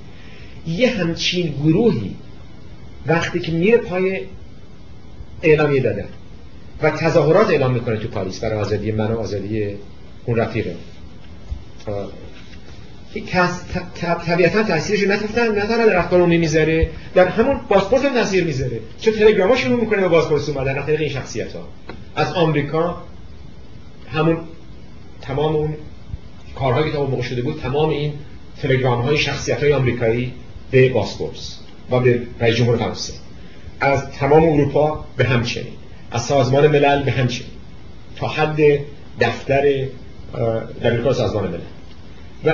یه 0.66 0.90
همچین 0.90 1.54
گروهی 1.62 2.14
وقتی 3.06 3.40
که 3.40 3.52
میره 3.52 3.78
پای 3.78 4.20
اعلامیه 5.42 5.80
دادن 5.80 6.08
و 6.82 6.90
تظاهرات 6.90 7.50
اعلام 7.50 7.74
می‌کنه 7.74 7.96
تو 7.96 8.08
پاریس 8.08 8.40
برای 8.40 8.58
آزادی 8.58 8.92
من 8.92 9.10
و 9.10 9.18
آزادی 9.18 9.76
اون 10.24 10.36
رفیقه 10.36 10.76
طبیعتا 14.26 14.62
تاثیرش 14.62 15.00
تنها 15.34 15.86
در 15.86 15.96
افکار 15.96 16.18
عمومی 16.20 16.38
می‌ذاره. 16.38 16.90
در 17.14 17.28
همون 17.28 17.58
پاسپورت 17.68 18.04
هم 18.04 18.14
تاثیر 18.14 18.44
می‌ذاره. 18.44 18.80
چون 19.00 19.14
تلگراما 19.14 19.56
شروع 19.56 19.80
می‌کنه 19.80 20.00
به 20.00 20.08
بازپرس 20.08 20.48
اومدن 20.48 20.78
از 20.78 20.86
طریق 20.86 21.00
این 21.00 21.10
شخصیت 21.10 21.52
ها 21.52 21.68
از 22.16 22.32
آمریکا 22.32 23.02
همون 24.12 24.38
تمام 25.22 25.56
اون 25.56 25.74
کارهایی 26.54 26.90
که 26.90 26.96
تا 26.96 27.06
موقع 27.06 27.22
شده 27.22 27.42
بود 27.42 27.60
تمام 27.60 27.88
این 27.88 28.12
تلگرام 28.62 29.00
های 29.00 29.18
شخصیت 29.18 29.62
های 29.62 29.72
آمریکایی 29.72 30.32
به 30.70 30.88
باسپورس 30.88 31.58
و 31.90 32.00
به 32.00 32.22
رئیس 32.40 32.56
جمهور 32.56 32.76
فرانسه. 32.76 33.12
از 33.80 34.10
تمام 34.10 34.44
اروپا 34.44 35.04
به 35.16 35.24
همچنین. 35.24 35.72
از 36.10 36.24
سازمان 36.24 36.66
ملل 36.66 37.02
به 37.02 37.10
همچنین. 37.10 37.50
تا 38.16 38.28
حد 38.28 38.60
دفتر 39.20 39.86
در 40.82 41.12
سازمان 41.12 41.48
ملل. 41.48 41.60
و 42.44 42.52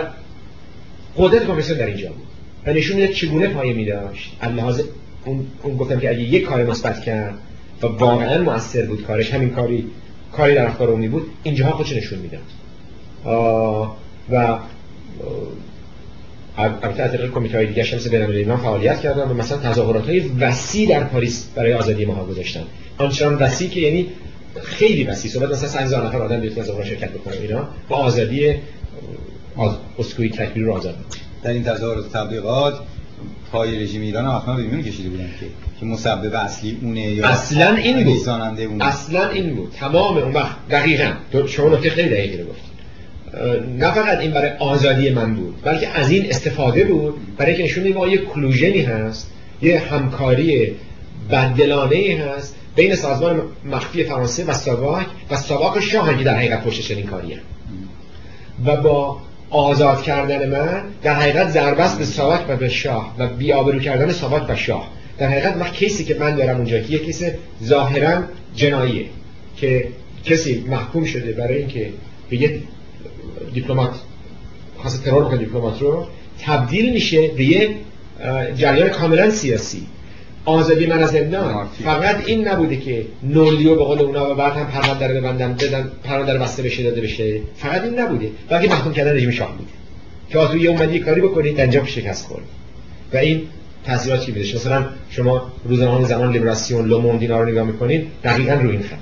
قدرت 1.17 1.47
کمیسیون 1.47 1.79
در 1.79 1.87
اینجا 1.87 2.09
بود. 2.09 2.27
و 2.67 2.73
نشون 2.73 2.97
میده 2.97 3.15
چگونه 3.15 3.49
پایه 3.49 3.75
می 3.75 3.85
داشت 3.85 4.37
لحاظ 4.43 4.81
اون, 5.25 5.47
اون 5.63 5.77
گفتم 5.77 6.01
که 6.01 6.11
اگه 6.11 6.21
یک 6.21 6.43
کار 6.43 6.65
مثبت 6.65 7.03
کرد 7.03 7.35
و 7.83 7.87
واقعا 7.87 8.43
موثر 8.43 8.87
بود 8.87 9.05
کارش 9.07 9.35
همین 9.35 9.51
کاری 9.51 9.85
کاری 10.33 10.55
در 10.55 10.67
عمومی 10.67 11.09
بود 11.09 11.31
اینجاها 11.43 11.73
خودش 11.73 11.93
نشون 11.93 12.19
می‌داد. 12.19 12.41
و 13.25 14.59
البته 16.59 17.03
از 17.03 17.13
طریق 17.13 17.31
کمیته 17.31 17.57
های 17.57 17.67
دیگه 17.67 17.95
مثل 17.95 18.27
بین 18.27 18.57
فعالیت 18.57 19.01
کردن 19.01 19.23
و 19.23 19.35
مثلا 19.35 19.59
تظاهرات 19.59 20.07
های 20.07 20.21
وسیع 20.21 20.89
در 20.89 21.05
پاریس 21.05 21.47
برای 21.55 21.75
آزادی 21.75 22.05
ما 22.05 22.25
گذاشتن. 22.25 22.63
آنچنان 22.99 23.35
وسیع 23.35 23.69
که 23.69 23.81
یعنی 23.81 24.07
خیلی 24.63 25.05
وسیع 25.05 25.31
صحبت 25.31 25.51
مثلا 25.51 25.69
100 25.69 25.81
هزار 25.81 26.07
نفر 26.07 26.23
آدم 26.23 26.41
بیاد 26.41 26.55
تظاهرات 26.55 26.87
شرکت 26.87 27.11
بکنه 27.11 27.37
اینا 27.37 27.69
با 27.89 27.97
آزادی 27.97 28.49
از 29.59 29.73
اسکوئی 29.99 30.31
تکبیر 30.31 30.65
رو 30.65 30.73
آزاد 30.73 30.95
در 31.43 31.51
این 31.51 31.65
تظاهرات 31.65 32.13
تبلیغات 32.13 32.81
پای 33.53 33.79
رژیم 33.83 34.03
ایران 34.03 34.25
هم 34.25 34.31
حتما 34.31 34.57
بیمون 34.57 34.83
کشیده 34.83 35.09
بودن 35.09 35.31
که 35.41 35.47
که 35.81 35.87
مسبب 35.87 36.35
اصلی 36.35 36.79
اونه 36.83 37.01
یا 37.01 37.27
اصلا 37.27 37.75
این 37.75 38.05
بود. 38.05 38.83
اصلا 38.83 39.29
این 39.29 39.55
بود. 39.55 39.73
تمام 39.81 40.17
اون 40.17 40.33
وقت 40.33 40.57
دقیقاً. 40.71 41.13
شما 41.47 41.69
نکته 41.69 41.91
خیلی 41.91 42.09
دقیقی 42.09 42.37
رو 42.37 42.49
گفتید 42.49 42.78
نه 43.79 43.95
فقط 43.95 44.19
این 44.19 44.31
برای 44.31 44.51
آزادی 44.59 45.11
من 45.11 45.35
بود 45.35 45.63
بلکه 45.63 45.89
از 45.89 46.11
این 46.11 46.31
استفاده 46.31 46.85
بود 46.85 47.37
برای 47.37 47.57
که 47.57 47.63
نشون 47.63 47.93
ما 47.93 48.09
یه 48.09 48.19
کلوژنی 48.19 48.83
هست 48.83 49.31
یه 49.63 49.79
همکاری 49.79 50.77
بددلانه 51.31 52.25
هست 52.37 52.55
بین 52.77 52.95
سازمان 52.95 53.43
مخفی 53.65 54.05
فرانسه 54.05 54.45
و 54.45 54.53
ساواک 54.53 55.07
و 55.31 55.37
ساواک 55.37 55.81
شاه 55.81 56.23
در 56.25 56.37
حقیقت 56.37 56.65
پشت 56.65 56.81
چنین 56.81 57.07
کاریه 57.07 57.39
و 58.67 58.77
با 58.77 59.19
آزاد 59.51 60.03
کردن 60.03 60.49
من 60.51 60.83
در 61.03 61.15
حقیقت 61.15 61.49
ضربست 61.49 61.99
به 61.99 62.05
ساواک 62.05 62.41
و 62.49 62.57
به 62.57 62.69
شاه 62.69 63.15
و 63.19 63.27
بیابرو 63.27 63.79
کردن 63.79 64.13
ساواک 64.13 64.51
و 64.51 64.55
شاه. 64.55 64.91
در 65.19 65.29
حقیقت 65.29 65.57
من 65.57 65.71
case 65.71 65.98
ی 65.98 66.05
که 66.05 66.15
من 66.15 66.35
دارم 66.35 66.57
اونجا 66.57 66.79
که 66.79 66.93
یه 66.93 66.99
case 66.99 67.23
ظاهرا 67.65 68.23
جناییه 68.55 69.07
که 69.57 69.89
کسی 70.25 70.65
محکوم 70.69 71.05
شده 71.05 71.33
برای 71.33 71.59
اینکه 71.59 71.91
به 72.31 72.37
یه 72.37 72.61
دیپلمات 73.55 73.95
خاص 74.83 75.03
ترور 75.03 75.25
بکنه 75.25 75.39
دیپلمات 75.39 75.83
رو 75.83 76.07
تبدیل 76.41 76.93
میشه 76.93 77.29
به 77.29 77.45
یه 77.45 77.71
جریان 78.57 78.89
کاملا 78.89 79.31
سیاسی. 79.31 79.87
آزادی 80.45 80.87
من 80.87 81.03
از 81.03 81.11
زندان. 81.11 81.69
فقط 81.85 82.17
این 82.27 82.49
نبوده 82.49 82.77
که 82.77 83.07
non-lieu 83.23 83.75
به 83.75 83.85
قول 83.85 84.03
اونا 84.03 84.33
و 84.33 84.35
بعد 84.35 84.53
هم 84.53 84.67
پرونده 84.67 85.07
رو 85.07 85.15
ببندن 85.15 85.53
بدن 85.53 85.91
پرونده 86.05 86.33
رو 86.33 86.41
بسته 86.41 86.63
بشه 86.63 86.83
داده 86.83 87.01
بشه. 87.01 87.41
فقط 87.57 87.83
این 87.83 87.99
نبوده. 87.99 88.31
بلکه 88.49 88.69
محکوم 88.69 88.93
کردن 88.93 89.17
رژیم 89.17 89.31
شاه 89.31 89.57
بود. 89.57 89.69
که 90.31 90.39
آتو 90.39 90.57
یه 90.57 90.71
اومدی 90.71 90.99
کاری 90.99 91.21
بکنید 91.21 91.61
انجام 91.61 91.85
شکست 91.85 92.27
خورد. 92.27 92.45
و 93.13 93.17
این 93.17 93.43
تاثیرات 93.85 94.21
چی 94.27 94.33
میده 94.33 94.55
مثلا 94.55 94.87
شما 95.11 95.53
روزنامه 95.65 96.07
زمان 96.07 96.33
لیبراسیون 96.33 96.89
لوموند 96.89 97.23
اینا 97.23 97.41
رو 97.41 97.49
نگاه 97.49 97.67
می‌کنید 97.67 98.07
دقیقاً 98.25 98.53
روی 98.53 98.71
این 98.71 98.83
خط. 98.83 98.97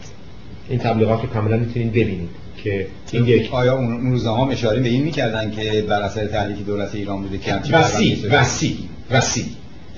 این 0.69 0.79
تبلیغات 0.79 1.23
رو 1.23 1.29
کاملا 1.29 1.57
می‌تونید 1.57 1.91
ببینید. 1.91 2.29
که 2.65 2.87
این 3.12 3.27
یک 3.27 3.55
آیا 3.55 3.77
اون 3.77 4.11
روزنامه 4.11 4.53
اشاره 4.53 4.81
به 4.81 4.89
این 4.89 5.03
می‌کردن 5.03 5.51
که 5.51 5.85
بر 5.89 6.03
اثر 6.03 6.27
تحریک 6.27 6.66
دولت 6.66 6.95
ایران 6.95 7.23
بوده 7.23 7.39
که 7.39 7.55
وسیع 7.73 8.19
وسیع 8.31 8.77
وسیع. 9.11 9.45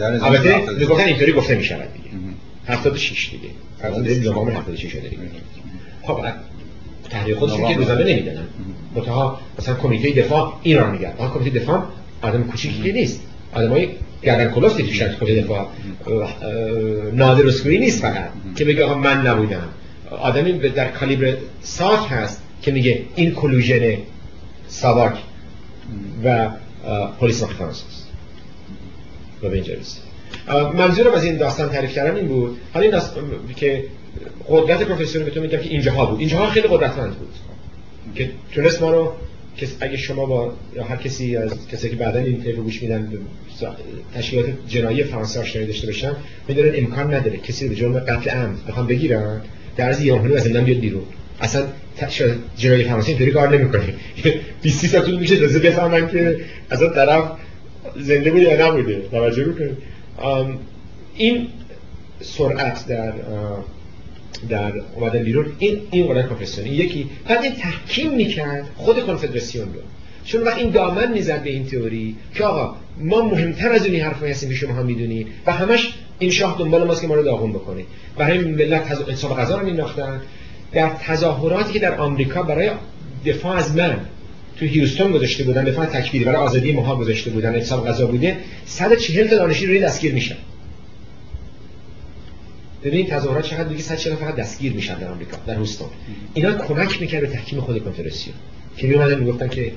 البته 0.00 0.86
گفتن 0.86 1.04
اینطوری 1.04 1.32
گفته 1.32 1.54
می 1.54 1.64
شود 1.64 1.88
دیگه. 1.92 2.16
76 2.66 3.30
دیگه 3.30 3.48
فرزنده 3.82 4.18
نظام 4.18 4.48
76 4.48 4.92
شده 4.92 5.08
دیگه. 5.08 5.22
خب 6.02 6.20
تحریک 7.10 7.36
خودشون 7.36 7.68
که 7.68 7.74
روزنامه 7.74 8.04
نمیدنن 8.04 8.44
متها 8.94 9.40
مثلا 9.58 9.74
کمیته 9.74 10.22
دفاع 10.22 10.52
این 10.62 10.78
را 10.78 10.90
میگن 10.90 11.12
آن 11.18 11.30
کمیته 11.30 11.58
دفاع 11.58 11.82
آدم 12.22 12.44
کوچیکی 12.44 12.92
نیست. 12.92 13.20
آدمای 13.54 13.88
گردن 14.22 14.50
کلفتی 14.50 14.82
تو 14.82 14.92
شرط 14.92 15.18
کمیته 15.18 15.42
دفاع. 15.42 15.66
نادر 17.12 17.46
اسکوئی 17.46 17.78
نیست 17.78 18.02
فقط. 18.02 18.30
که 18.56 18.64
بگه 18.64 18.84
آقا 18.84 18.94
من 18.94 19.26
نبودم. 19.26 19.68
آدمی 20.10 20.52
در 20.52 20.88
کالیبر 20.88 21.36
ساک 21.62 22.00
هست. 22.10 22.42
که 22.62 22.72
میگه 22.72 23.04
این 23.14 23.34
کلوژن 23.34 23.96
ساواک 24.68 25.18
و 26.24 26.50
پلیس 27.20 27.42
مخفرانس 27.42 27.84
است. 27.88 28.08
و 29.42 29.48
به 29.48 29.54
اینجا 29.54 29.74
منظورم 30.74 31.14
از 31.14 31.24
این 31.24 31.36
داستان 31.36 31.68
تعریف 31.68 31.92
کردن 31.92 32.16
این 32.16 32.28
بود. 32.28 32.56
حالا 32.74 32.82
این 32.82 32.92
داستان 32.92 33.24
که 33.56 33.84
قدرت 34.48 34.82
پروفسور 34.82 35.22
بهتون 35.22 35.42
میگم 35.42 35.58
که 35.58 35.68
اینجاها 35.68 36.06
بود. 36.06 36.20
اینجاها 36.20 36.50
خیلی 36.50 36.68
قدرتمند 36.68 37.14
بود. 37.14 37.34
که 38.14 38.30
تونست 38.52 38.82
ما 38.82 38.90
رو 38.90 39.12
که 39.56 39.68
اگه 39.80 39.96
شما 39.96 40.26
با 40.26 40.52
یا 40.76 40.84
هر 40.84 40.96
کسی 40.96 41.36
از 41.36 41.68
کسی 41.68 41.90
که 41.90 41.96
بعدا 41.96 42.20
این 42.20 42.42
تیپ 42.42 42.56
گوش 42.56 42.82
میدن 42.82 43.12
تشکیلات 44.14 44.46
جنایی 44.68 45.04
فرانسه 45.04 45.40
آشنایی 45.40 45.66
داشته 45.66 45.86
باشن 45.86 46.16
می‌دونن 46.48 46.72
امکان 46.74 47.14
نداره 47.14 47.36
کسی 47.36 47.68
به 47.68 47.74
جرم 47.74 47.98
قتل 47.98 48.30
عمد 48.30 48.66
بخوام 48.66 48.86
بگیرن 48.86 49.40
در 49.76 49.88
از 49.88 50.00
یه 50.00 50.34
از 50.36 50.42
زندان 50.42 50.64
بیاد 50.64 50.78
بیرون. 50.78 51.02
اصلا 51.40 51.66
جنایی 52.56 52.84
فرانسه 52.84 53.08
اینطوری 53.08 53.30
کار 53.30 53.58
نمی‌کنه 53.58 53.94
20 54.62 54.86
سال 54.92 55.00
طول 55.00 55.18
میشه 55.18 55.36
تازه 55.36 55.58
بفهمن 55.58 56.08
که 56.08 56.36
اصلا 56.70 56.88
طرف 56.88 57.24
زنده 57.96 58.30
بوده 58.30 58.42
یا 58.42 58.68
نبوده 58.68 59.02
توجه 59.10 59.44
بکنید. 59.44 59.76
این 61.16 61.46
سرعت 62.20 62.86
در 62.86 63.12
در 64.48 64.72
اومدن 64.94 65.22
بیرون 65.22 65.46
این 65.58 65.80
این 65.90 66.06
قدرت 66.06 66.28
کنفدراسیونی 66.28 66.70
یکی. 66.70 67.10
بعد 67.28 67.42
این 67.42 67.54
تحکیم 67.54 68.14
می‌کرد 68.14 68.66
خود 68.76 69.06
کنفدراسیون 69.06 69.74
رو. 69.74 69.80
چون 70.24 70.42
وقت 70.42 70.58
این 70.58 70.70
دامن 70.70 71.12
می‌زد 71.12 71.42
به 71.42 71.50
این 71.50 71.66
تئوری 71.66 72.16
که 72.34 72.44
آقا 72.44 72.76
ما 73.00 73.22
مهمتر 73.22 73.72
از 73.72 73.86
اونی 73.86 74.00
حرفایی 74.00 74.32
هستیم 74.32 74.48
که 74.48 74.54
شما 74.54 74.74
هم 74.74 74.86
می‌دونید 74.86 75.26
و 75.46 75.52
همش 75.52 75.94
این 76.18 76.30
شاه 76.30 76.56
دنبال 76.58 76.86
ماست 76.86 77.00
که 77.00 77.08
ما 77.08 77.14
رو 77.14 77.22
داغون 77.22 77.52
بکنه. 77.52 77.82
برای 78.16 78.38
ملت 78.38 79.08
حساب 79.08 79.36
غذا 79.36 79.58
رو 79.58 79.66
مینداختن 79.66 80.20
در 80.72 80.88
تظاهراتی 80.88 81.72
که 81.72 81.78
در 81.78 81.94
آمریکا 81.94 82.42
برای 82.42 82.70
دفاع 83.26 83.56
از 83.56 83.76
من 83.76 83.96
تو 84.58 84.66
هیوستون 84.66 85.12
گذاشته 85.12 85.44
بودن 85.44 85.64
دفاع 85.64 85.86
تکفیری 85.86 86.24
برای 86.24 86.36
آزادی 86.36 86.72
ماها 86.72 86.96
گذاشته 86.96 87.30
بودن 87.30 87.54
حساب 87.54 87.88
غذا 87.88 88.06
بوده 88.06 88.36
140 88.66 89.28
تا 89.28 89.36
دانشجو 89.36 89.66
روی 89.66 89.80
دستگیر 89.80 90.14
میشن. 90.14 90.36
ببین 92.84 93.06
تظاهرات 93.06 93.44
چقدر 93.44 93.64
دیگه 93.64 93.82
140 93.82 94.14
فقط 94.14 94.36
دستگیر 94.36 94.72
میشن 94.72 94.98
در 94.98 95.08
آمریکا 95.08 95.36
در 95.46 95.54
هیوستون. 95.54 95.88
اینا 96.34 96.52
کمک 96.52 97.00
می‌کرد 97.00 97.20
به 97.20 97.26
تحکیم 97.26 97.60
خود 97.60 97.84
کنفدراسیون. 97.84 98.36
که 98.76 98.86
میومدن 98.86 99.18
می‌گفتن 99.20 99.48
که 99.48 99.72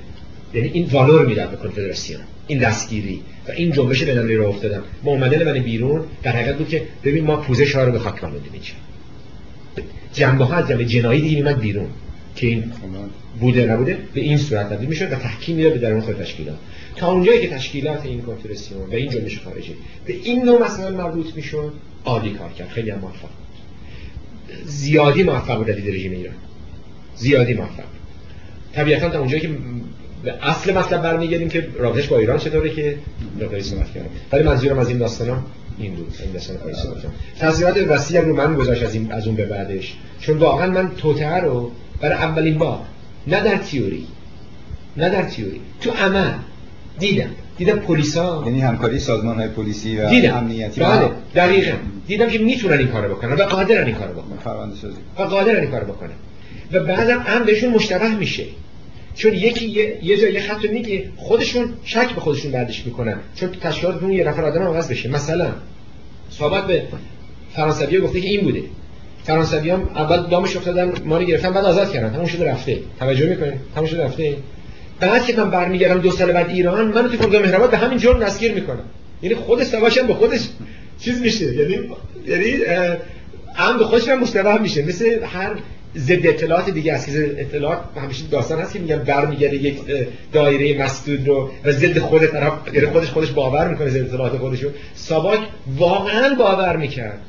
یعنی 0.54 0.70
این 0.74 0.86
والور 0.92 1.26
می‌داد 1.26 1.50
به 1.50 1.58
کنفدراسیون 1.58 2.22
این 2.48 2.60
دستگیری 2.60 3.22
و 3.48 3.52
این 3.52 3.72
جنبش 3.72 4.04
بین‌المللی 4.04 4.36
رو 4.36 4.48
افتادن. 4.48 4.82
با 5.04 5.12
اومدن 5.12 5.54
من 5.54 5.60
بیرون 5.60 6.06
در 6.24 6.32
حقیقت 6.32 6.58
بود 6.58 6.70
که 6.70 6.84
ببین 7.04 7.26
ما 7.26 7.36
پوزش 7.38 7.76
ها 7.76 7.84
رو 7.84 7.92
به 7.92 8.00
خاک 8.00 8.24
میچیم 8.54 8.76
جنبه 10.14 10.46
ها 10.46 10.56
از 10.56 10.68
جنبه 10.68 10.86
جنایی 10.86 11.22
دیگه 11.22 11.36
میمد 11.36 11.60
بیرون. 11.60 11.88
که 12.36 12.48
این 12.48 12.72
بوده 13.40 13.66
نبوده 13.66 13.98
به 14.14 14.22
این 14.22 14.38
صورت 14.38 14.70
تبدیل 14.70 14.90
میشه 14.90 15.06
و 15.06 15.16
تحکیم 15.16 15.56
میده 15.56 15.70
به 15.70 15.78
درون 15.78 16.02
خود 16.02 16.24
تشکیلات. 16.24 16.58
تا 16.96 17.12
اونجایی 17.12 17.42
که 17.42 17.50
تشکیلات 17.50 18.06
این 18.06 18.22
کنفدراسیون 18.22 18.90
و 18.90 18.94
این 18.94 19.10
جنبش 19.10 19.40
خارجی. 19.40 19.76
به 20.06 20.14
این 20.14 20.46
نوع 20.46 20.66
مثلا 20.66 20.90
مربوط 20.90 21.36
میشون 21.36 21.72
عالی 22.06 22.30
کار 22.30 22.50
کرد. 22.50 22.70
خیلی 22.70 22.90
هم 22.90 23.00
موفق 23.00 23.30
زیادی 24.66 25.24
موفق 25.24 25.58
بود 25.58 25.68
در 25.68 25.74
رژیم 25.74 26.12
ایران. 26.12 26.36
زیادی 27.16 27.54
موفق 27.54 27.84
طبیعتا 28.74 29.10
تا 29.10 29.20
اونجایی 29.20 29.42
که 29.42 29.50
به 30.24 30.34
اصل 30.42 30.74
مطلب 30.74 31.02
برمیگردیم 31.02 31.50
که 31.50 31.68
رابطش 31.80 32.08
با 32.08 32.18
ایران 32.18 32.38
چطوره 32.38 32.70
که 32.70 32.98
دقیقی 33.40 33.62
صحبت 33.62 33.94
کردم 33.94 34.10
ولی 34.32 34.44
منظورم 34.44 34.80
از 34.80 34.90
این 34.90 34.98
داستانا 34.98 35.44
این 35.82 35.96
بود 35.96 36.14
این 36.24 36.32
داستان 36.32 36.58
تاثیرات 37.40 37.78
وسیع 37.78 38.22
رو 38.22 38.36
من 38.36 38.56
گذاشت 38.56 38.84
از 38.84 38.94
این 38.94 39.12
از 39.12 39.28
اون 39.28 39.36
به 39.36 39.46
بعدش. 39.46 39.98
چون 40.20 40.38
واقعا 40.38 40.68
من 40.68 40.92
توتر 40.98 41.42
رو 41.42 41.72
برای 42.02 42.16
اولین 42.16 42.58
بار 42.58 42.80
نه 43.28 43.44
در 43.44 43.58
تیوری 43.58 44.08
نه 44.98 45.10
در 45.10 45.24
تیوری 45.24 45.62
تو 45.82 45.92
عمل 45.92 46.32
دیدم. 47.00 47.30
دیدم 47.58 47.80
پلیسا 47.80 48.44
یعنی 48.46 48.62
همکاری 48.62 49.00
سازمان 49.00 49.36
های 49.36 49.48
پلیسی 49.48 49.98
و 49.98 50.10
دیدم. 50.10 50.38
امنیتی. 50.38 50.82
بله 50.82 51.10
دقیقاً. 51.36 51.78
دیدم 52.08 52.30
که 52.30 52.40
می‌تونن 52.40 52.78
این 52.78 52.88
کارو 52.88 53.16
بکنن 53.16 53.34
و 53.34 53.44
قادرن 53.44 53.86
این 53.86 53.96
کارو 53.96 54.14
بکنن. 54.14 54.38
فرآیند 54.38 54.76
سازی 54.76 54.96
و 55.20 55.22
قادرن 55.22 55.62
این 55.62 55.72
کارو 55.72 55.94
بکنن. 55.94 56.10
و 56.72 56.80
بعدم 56.80 57.20
هم 57.20 57.44
بهشون 57.44 57.70
مشتبه 57.70 58.10
میشه. 58.10 58.44
چون 59.16 59.34
یکی 59.34 59.66
یه, 59.66 60.00
یه 60.04 60.18
جای 60.18 60.34
یه 60.34 60.42
خط 60.42 60.66
میگه 60.66 61.10
خودشون 61.18 61.74
شک 61.84 62.10
به 62.16 62.22
خودشون 62.22 62.52
بعدش 62.52 62.86
می‌کنن. 62.86 63.18
چون 63.36 63.50
تشکیلاتتون 63.62 64.12
یه 64.12 64.24
نفر 64.24 64.46
آدم 64.46 64.62
عوض 64.62 64.88
بشه. 64.88 65.10
مثلا 65.10 65.52
صحبت 66.30 66.68
به 66.68 66.84
فرانسوی 67.56 68.00
گفته 68.00 68.22
که 68.22 68.28
این 68.28 68.42
بوده. 68.42 68.62
فرانسوی 69.24 69.70
هم 69.70 69.90
اول 69.96 70.30
دامش 70.30 70.56
افتادن 70.56 70.94
ما 71.06 71.18
رو 71.18 71.26
گرفتن 71.26 71.50
بعد 71.50 71.66
آزاد 71.66 71.92
کردن. 71.92 72.14
همون 72.14 72.26
شده 72.26 72.52
رفته. 72.52 72.80
توجه 73.00 73.30
می‌کنین؟ 73.30 73.54
همون 73.76 73.90
شده 73.90 74.04
رفته. 74.04 74.36
بعد 75.00 75.26
که 75.26 75.36
من 75.36 75.50
برمیگردم 75.50 76.02
دو 76.02 76.12
سال 76.12 76.32
بعد 76.32 76.50
ایران 76.50 76.88
منو 76.88 77.08
تو 77.08 77.18
فرودگاه 77.18 77.42
مهرآباد 77.42 77.72
به 77.72 77.78
همین 77.78 77.98
جرم 77.98 78.20
دستگیر 78.20 78.54
می‌کنم. 78.54 78.84
یعنی 79.22 79.36
خود 79.36 79.64
سواشم 79.64 80.08
به 80.08 80.14
خودش 80.14 80.42
چیز 81.00 81.22
میشه. 81.22 81.56
یعنی 81.56 81.80
یعنی 82.28 82.56
هم 83.54 83.78
به 83.78 83.86
خودش 83.86 84.08
هم 84.08 84.62
میشه. 84.62 84.86
مثل 84.86 85.24
هر 85.24 85.56
ضد 85.98 86.28
اطلاعات 86.28 86.70
دیگه 86.70 86.92
که 87.06 87.12
ضد 87.12 87.40
اطلاعات 87.40 87.80
همیشه 88.04 88.24
داستان 88.32 88.60
هست 88.60 88.74
که 88.74 88.80
میگن 88.80 88.98
برمیگرده 88.98 89.56
یک 89.56 89.78
دایره 90.34 90.84
مسدود 90.84 91.28
رو 91.28 91.52
و 91.64 91.72
ضد 91.72 92.00
خود 92.00 92.26
طرف 92.26 92.54
یعنی 92.74 92.88
خودش 92.88 93.10
خودش 93.10 93.32
باور 93.32 93.68
می‌کنه 93.68 93.90
ضد 93.90 94.04
اطلاعات 94.04 94.38
خودشو. 94.38 94.70
ساواک 94.96 95.40
واقعا 95.78 96.36
باور 96.36 96.78
می‌کرد. 96.78 97.20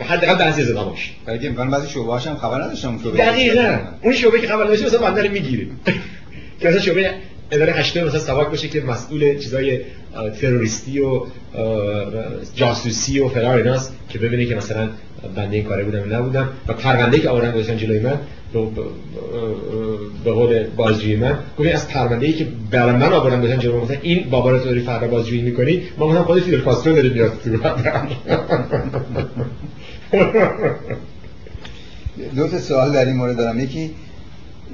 حداقل 0.00 0.34
بعضی 0.38 0.62
از 0.62 0.70
اداماش 0.70 1.14
ولی 1.26 1.48
امکان 1.48 1.70
بعضی 1.70 1.88
شعبه‌هاش 1.88 2.26
هم 2.26 2.36
خبر 2.36 2.62
نداشتم 2.62 2.88
اون 2.88 2.98
شعبه 3.02 3.18
دقیقاً. 3.18 3.78
اون 4.02 4.12
شعبه 4.12 4.40
که 4.40 4.46
خبر 4.46 4.64
نداشته 4.64 4.86
مثلا 4.86 5.00
بنده 5.00 5.22
رو 5.22 5.30
می‌گیره 5.30 5.66
که 6.60 6.68
مثلا 6.68 6.80
شعبه 6.80 7.10
اداره 7.50 7.72
هشتم 7.72 8.04
مثلا 8.04 8.20
سواک 8.20 8.48
باشه 8.48 8.68
که 8.68 8.80
مسئول 8.80 9.38
چیزای 9.38 9.80
تروریستی 10.40 11.00
و 11.00 11.22
جاسوسی 12.54 13.20
و 13.20 13.28
فلان 13.28 13.56
ایناست 13.56 13.92
که 14.08 14.18
ببینه 14.18 14.46
که 14.46 14.54
مثلا 14.54 14.88
بنده 15.36 15.56
این 15.56 15.64
کاره 15.64 15.84
بودم 15.84 16.16
نبودم. 16.16 16.48
و 16.68 16.72
پرونده 16.72 17.18
که 17.18 17.28
آوردن 17.28 17.52
گذاشتن 17.52 17.76
جلوی 17.76 17.98
من 17.98 18.18
به 20.24 20.32
قول 20.32 20.64
بازجویی 20.64 21.16
من 21.16 21.38
گفتن 21.58 21.72
از 21.72 21.88
پرونده 21.88 22.26
ای 22.26 22.32
که 22.32 22.46
برای 22.70 22.96
من 22.96 23.12
آوردن 23.12 23.40
گذاشتن 23.40 23.60
جلوی 23.60 23.80
مثلا 23.80 23.96
این 24.02 24.30
بابا 24.30 24.50
رو 24.50 24.64
داری 24.64 24.80
فردا 24.80 25.08
بازجویی 25.08 25.42
می‌کنی؟ 25.42 25.82
ما 25.98 26.08
گفتم 26.08 26.22
خود 26.22 26.42
فیدل 26.42 26.60
کاسترو 26.60 26.94
داره 26.94 27.08
میاد 27.08 27.32
تو 27.44 27.50
دو 32.36 32.48
تا 32.48 32.58
سوال 32.58 32.92
در 32.92 33.04
این 33.04 33.16
مورد 33.16 33.36
دارم. 33.36 33.60
یکی 33.60 33.90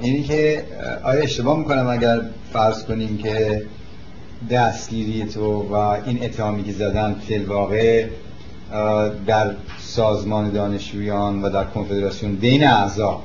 اینی 0.01 0.23
که 0.23 0.65
آیا 1.03 1.21
اشتباه 1.21 1.59
می‌کنم 1.59 1.87
اگر 1.87 2.21
فرض 2.53 2.83
کنیم 2.83 3.17
که 3.17 3.65
دستگیری 4.51 5.25
تو 5.25 5.61
و 5.61 5.75
این 5.75 6.23
اتهامی 6.23 6.63
که 6.63 6.71
زدن 6.71 7.15
فی 7.27 7.37
واقع 7.37 8.05
در 9.27 9.51
سازمان 9.79 10.51
دانشجویان 10.51 11.41
و 11.41 11.49
در 11.49 11.63
کنفدراسیون 11.63 12.35
بین 12.35 12.67
اعضا 12.67 13.21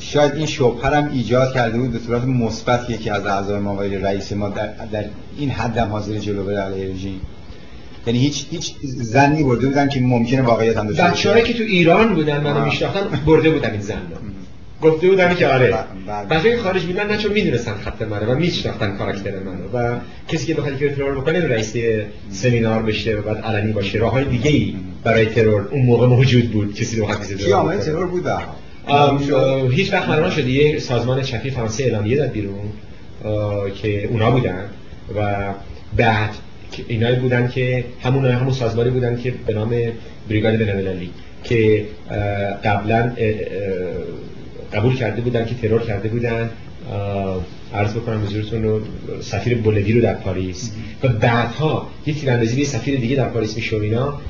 شاید 0.00 0.34
این 0.34 0.46
شبهه 0.46 0.96
هم 0.96 1.08
ایجاد 1.12 1.54
کرده 1.54 1.78
بود 1.78 1.92
به 1.92 1.98
صورت 1.98 2.24
مثبت 2.24 2.90
یکی 2.90 3.10
از 3.10 3.26
اعضای 3.26 3.58
ما 3.58 3.74
و 3.74 3.80
رئیس 3.80 4.32
ما 4.32 4.48
در, 4.48 4.66
در 4.92 5.04
این 5.36 5.50
حدم 5.50 5.88
حاضر 5.90 6.18
جلو 6.18 6.44
بره 6.44 6.60
علیه 6.60 6.94
رژیم. 6.94 7.20
یعنی 8.06 8.18
هیچ 8.18 8.46
هیچ 8.50 8.74
زنی 8.82 9.42
برده 9.42 9.66
بودن 9.66 9.88
که 9.88 10.00
ممکنه 10.00 10.42
واقعیت 10.42 10.76
هم 10.76 10.86
داشته 10.86 11.02
بچه‌هایی 11.02 11.44
که 11.44 11.54
تو 11.54 11.62
ایران 11.62 12.14
بودن 12.14 12.40
منو 12.40 12.64
میشناختن 12.64 13.20
برده 13.26 13.50
بودن 13.50 13.70
این 13.70 13.80
زن 13.80 14.02
گفته 14.82 15.08
بودن 15.08 15.34
که 15.34 15.46
آره. 15.46 15.74
بچه‌های 16.30 16.56
خارج 16.56 16.82
بودن 16.82 17.06
نه 17.06 17.16
چون 17.16 17.32
می‌دونستن 17.32 17.74
خط 17.74 18.02
منو 18.02 18.32
و 18.32 18.34
میشناختن 18.34 18.96
کاراکتر 18.96 19.30
منو. 19.38 19.68
و 19.74 19.98
کسی 20.28 20.46
که 20.46 20.54
بخواد 20.54 20.78
که 20.78 20.88
ترور 20.88 21.20
بکنه 21.20 21.48
رئیس 21.48 21.76
سمینار 22.30 22.82
بشه 22.82 23.16
و 23.16 23.22
بعد 23.22 23.36
علنی 23.36 23.72
باشه. 23.72 23.98
راههای 23.98 24.24
دیگه 24.24 24.50
ای 24.50 24.74
برای 25.04 25.26
ترور 25.26 25.68
اون 25.70 25.82
موقع 25.82 26.06
موجود 26.06 26.50
بود. 26.50 26.74
کسی 26.74 26.96
رو 26.96 27.06
کسی 27.06 27.34
ترور 27.34 27.76
ترور 27.76 28.06
بود 28.06 28.26
هیچ 29.70 29.92
وقت 29.92 30.08
معلوم 30.08 30.30
شده 30.30 30.50
یه 30.50 30.78
سازمان 30.78 31.22
چپی 31.22 31.50
فرانسه 31.50 31.84
اعلامیه 31.84 32.16
داد 32.16 32.32
بیرون 32.32 32.72
که 33.82 34.06
اونا 34.06 34.30
بودن. 34.30 34.64
و 35.16 35.46
بعد 35.96 36.30
اینایی 36.88 37.16
بودن 37.16 37.48
که 37.48 37.84
همون 38.02 38.24
همون 38.24 38.52
سازمانی 38.52 38.90
بودن 38.90 39.16
که 39.16 39.34
به 39.46 39.54
نام 39.54 39.74
بریگاد 40.30 40.54
بین‌المللی 40.56 41.10
که 41.44 41.86
قبلا 42.64 43.12
قبول 44.74 44.96
کرده 44.96 45.20
بودن 45.20 45.46
که 45.46 45.54
ترور 45.54 45.80
کرده 45.80 46.08
بودن 46.08 46.50
عرض 47.74 47.94
بکنم 47.94 48.22
حضورتون 48.22 48.62
رو 48.62 48.80
سفیر 49.20 49.58
بولوی 49.58 49.92
رو 49.92 50.00
در 50.00 50.14
پاریس. 50.14 50.72
و 51.02 51.08
بعدها 51.08 51.90
یه 52.06 52.14
تیراندازی 52.14 52.56
به 52.56 52.64
سفیر 52.64 53.00
دیگه 53.00 53.16
در 53.16 53.28
پاریس 53.28 53.56
میشه 53.56 53.76
اینا. 53.76 54.20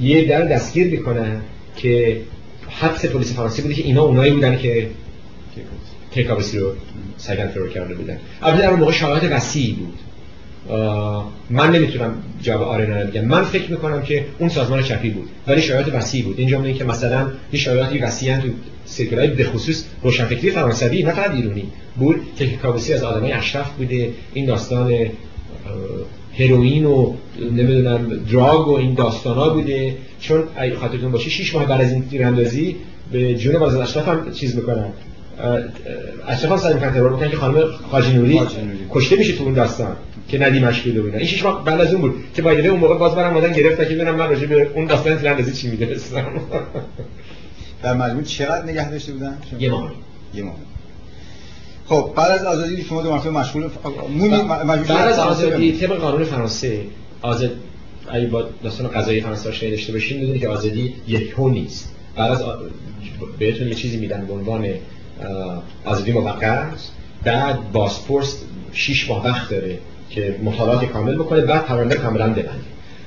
یه 0.00 0.24
در 0.24 0.42
دستگیر 0.42 0.86
می‌کنن 0.86 1.40
که 1.76 2.20
حبس 2.68 3.06
پلیس 3.06 3.34
فرانسه 3.34 3.62
بوده 3.62 3.74
که 3.74 3.82
اینا 3.82 4.02
اونایی 4.02 4.32
بودن 4.32 4.58
که 4.58 4.90
تیکابسی 6.10 6.58
رو 6.58 6.72
سگن 7.16 7.48
ترور 7.48 7.68
کرده 7.68 7.94
بودن. 7.94 8.18
البته 8.42 8.62
در 8.62 8.70
اون 8.70 8.80
موقع 8.80 8.92
شواهد 8.92 9.32
وسیعی 9.32 9.72
بود. 9.72 9.98
من 11.50 11.70
نمی‌تونم 11.70 12.14
جواب 12.42 12.68
آره 12.68 12.86
نه 12.86 13.04
بگم. 13.04 13.24
من 13.24 13.44
فکر 13.44 13.70
می‌کنم 13.70 14.02
که 14.02 14.24
اون 14.38 14.48
سازمان 14.48 14.82
چپی 14.82 15.10
بود 15.10 15.28
ولی 15.46 15.62
شایعات 15.62 15.94
وسیع 15.94 16.24
بود. 16.24 16.34
این 16.38 16.48
جمله 16.48 16.72
که 16.72 16.84
مثلا 16.84 17.26
یه 17.52 17.60
شایعاتی 17.60 17.98
وسیعن 17.98 18.40
تو 18.40 18.48
سرکلای 18.84 19.28
به 19.28 19.44
خصوص 19.44 19.84
روشنفکری 20.02 20.50
فرانسوی 20.50 21.02
نه 21.02 21.12
فقط 21.12 21.30
ایرانی 21.30 21.64
بود 21.96 22.16
که 22.38 22.46
کابوسی 22.46 22.92
از 22.92 23.02
آدمای 23.02 23.32
اشرف 23.32 23.70
بوده. 23.70 24.10
این 24.34 24.46
داستان 24.46 24.94
هروئین 26.38 26.84
و 26.84 27.14
نمی‌دونم 27.52 28.20
دراگ 28.32 28.68
و 28.68 28.72
این 28.72 28.94
داستانا 28.94 29.48
بوده. 29.48 29.96
چون 30.20 30.42
اگه 30.56 30.76
خاطرتون 30.76 31.12
باشه 31.12 31.30
6 31.30 31.54
ماه 31.54 31.66
بعد 31.66 31.80
از 31.80 31.92
این 31.92 32.08
تیراندازی 32.08 32.76
به 33.12 33.34
جون 33.34 33.58
باز 33.58 33.76
اشرف 33.76 34.08
هم 34.08 34.32
چیز 34.32 34.56
می‌کنن. 34.56 34.88
اشرف 36.28 36.50
هم 36.50 36.56
سعی 36.56 36.74
می‌کنن 36.74 36.92
ترور 36.92 37.28
که 37.28 37.36
خانم 37.36 37.64
خاجی 37.90 38.12
نوری 38.12 38.40
کشته 38.90 39.16
میشه 39.16 39.32
تو 39.32 39.44
اون 39.44 39.52
داستان. 39.52 39.96
که 40.28 40.38
ندیمش 40.38 40.82
بوده 40.82 41.02
بودن 41.02 41.18
این 41.18 41.26
شش 41.26 41.44
ماه 41.44 41.64
بعد 41.64 41.80
از 41.80 41.94
اون 41.94 42.00
بود. 42.00 42.24
که 42.34 42.42
بایده 42.42 42.68
اون 42.68 42.80
موقع 42.80 42.98
باز 42.98 43.14
برام 43.14 43.34
مادن 43.34 43.52
گرفت 43.52 43.88
که 43.88 43.94
ببینم 43.94 44.14
من 44.14 44.28
راجع 44.28 44.46
به 44.46 44.70
اون 44.74 44.84
داستان 44.84 45.18
تیراندازی 45.18 45.52
چی 45.52 45.68
می‌دونستم. 45.68 46.26
در 47.82 47.94
مجموع 48.02 48.22
چقدر 48.22 48.64
نگه 48.64 48.90
داشته 48.90 49.12
بودن؟ 49.12 49.38
یه 49.58 49.70
ماه. 49.70 49.92
یه 50.34 50.42
ماه. 50.42 50.56
خب 51.86 52.12
بعد 52.16 52.30
از 52.30 52.44
آزادی 52.44 52.82
شما 52.82 53.02
دو 53.02 53.10
مرتبه 53.10 53.30
مشغول 53.30 53.68
بعد 54.88 55.08
از 55.08 55.18
آزادی 55.18 55.72
طبق 55.72 55.96
قانون 55.96 56.24
فرانسه 56.24 56.80
آزاد 57.22 57.50
اگه 58.10 58.26
با 58.26 58.44
داستان 58.62 58.88
قضایی 58.88 59.20
فرانسه 59.20 59.48
آشنایی 59.48 59.76
داشته 59.76 59.92
باشین 59.92 60.20
می‌دونید 60.20 60.40
که 60.40 60.48
آزادی 60.48 60.94
یک 61.08 61.30
هو 61.36 61.48
نیست. 61.48 61.94
بعد 62.16 62.30
از 62.30 62.42
بهتون 63.38 63.68
یه 63.68 63.74
چیزی 63.74 63.96
میدن 63.96 64.26
به 64.26 64.32
عنوان 64.32 64.68
آزادی 65.84 66.12
موقت. 66.12 66.88
بعد 67.24 67.72
باسپورس 67.72 68.42
6 68.72 69.10
ماه 69.10 69.24
وقت 69.24 69.50
داره. 69.50 69.78
که 70.10 70.36
مطالعات 70.42 70.84
کامل 70.84 71.14
بکنه 71.14 71.40
بعد 71.40 71.64
پرونده 71.64 71.94
کاملا 71.94 72.26
ببنده 72.26 72.50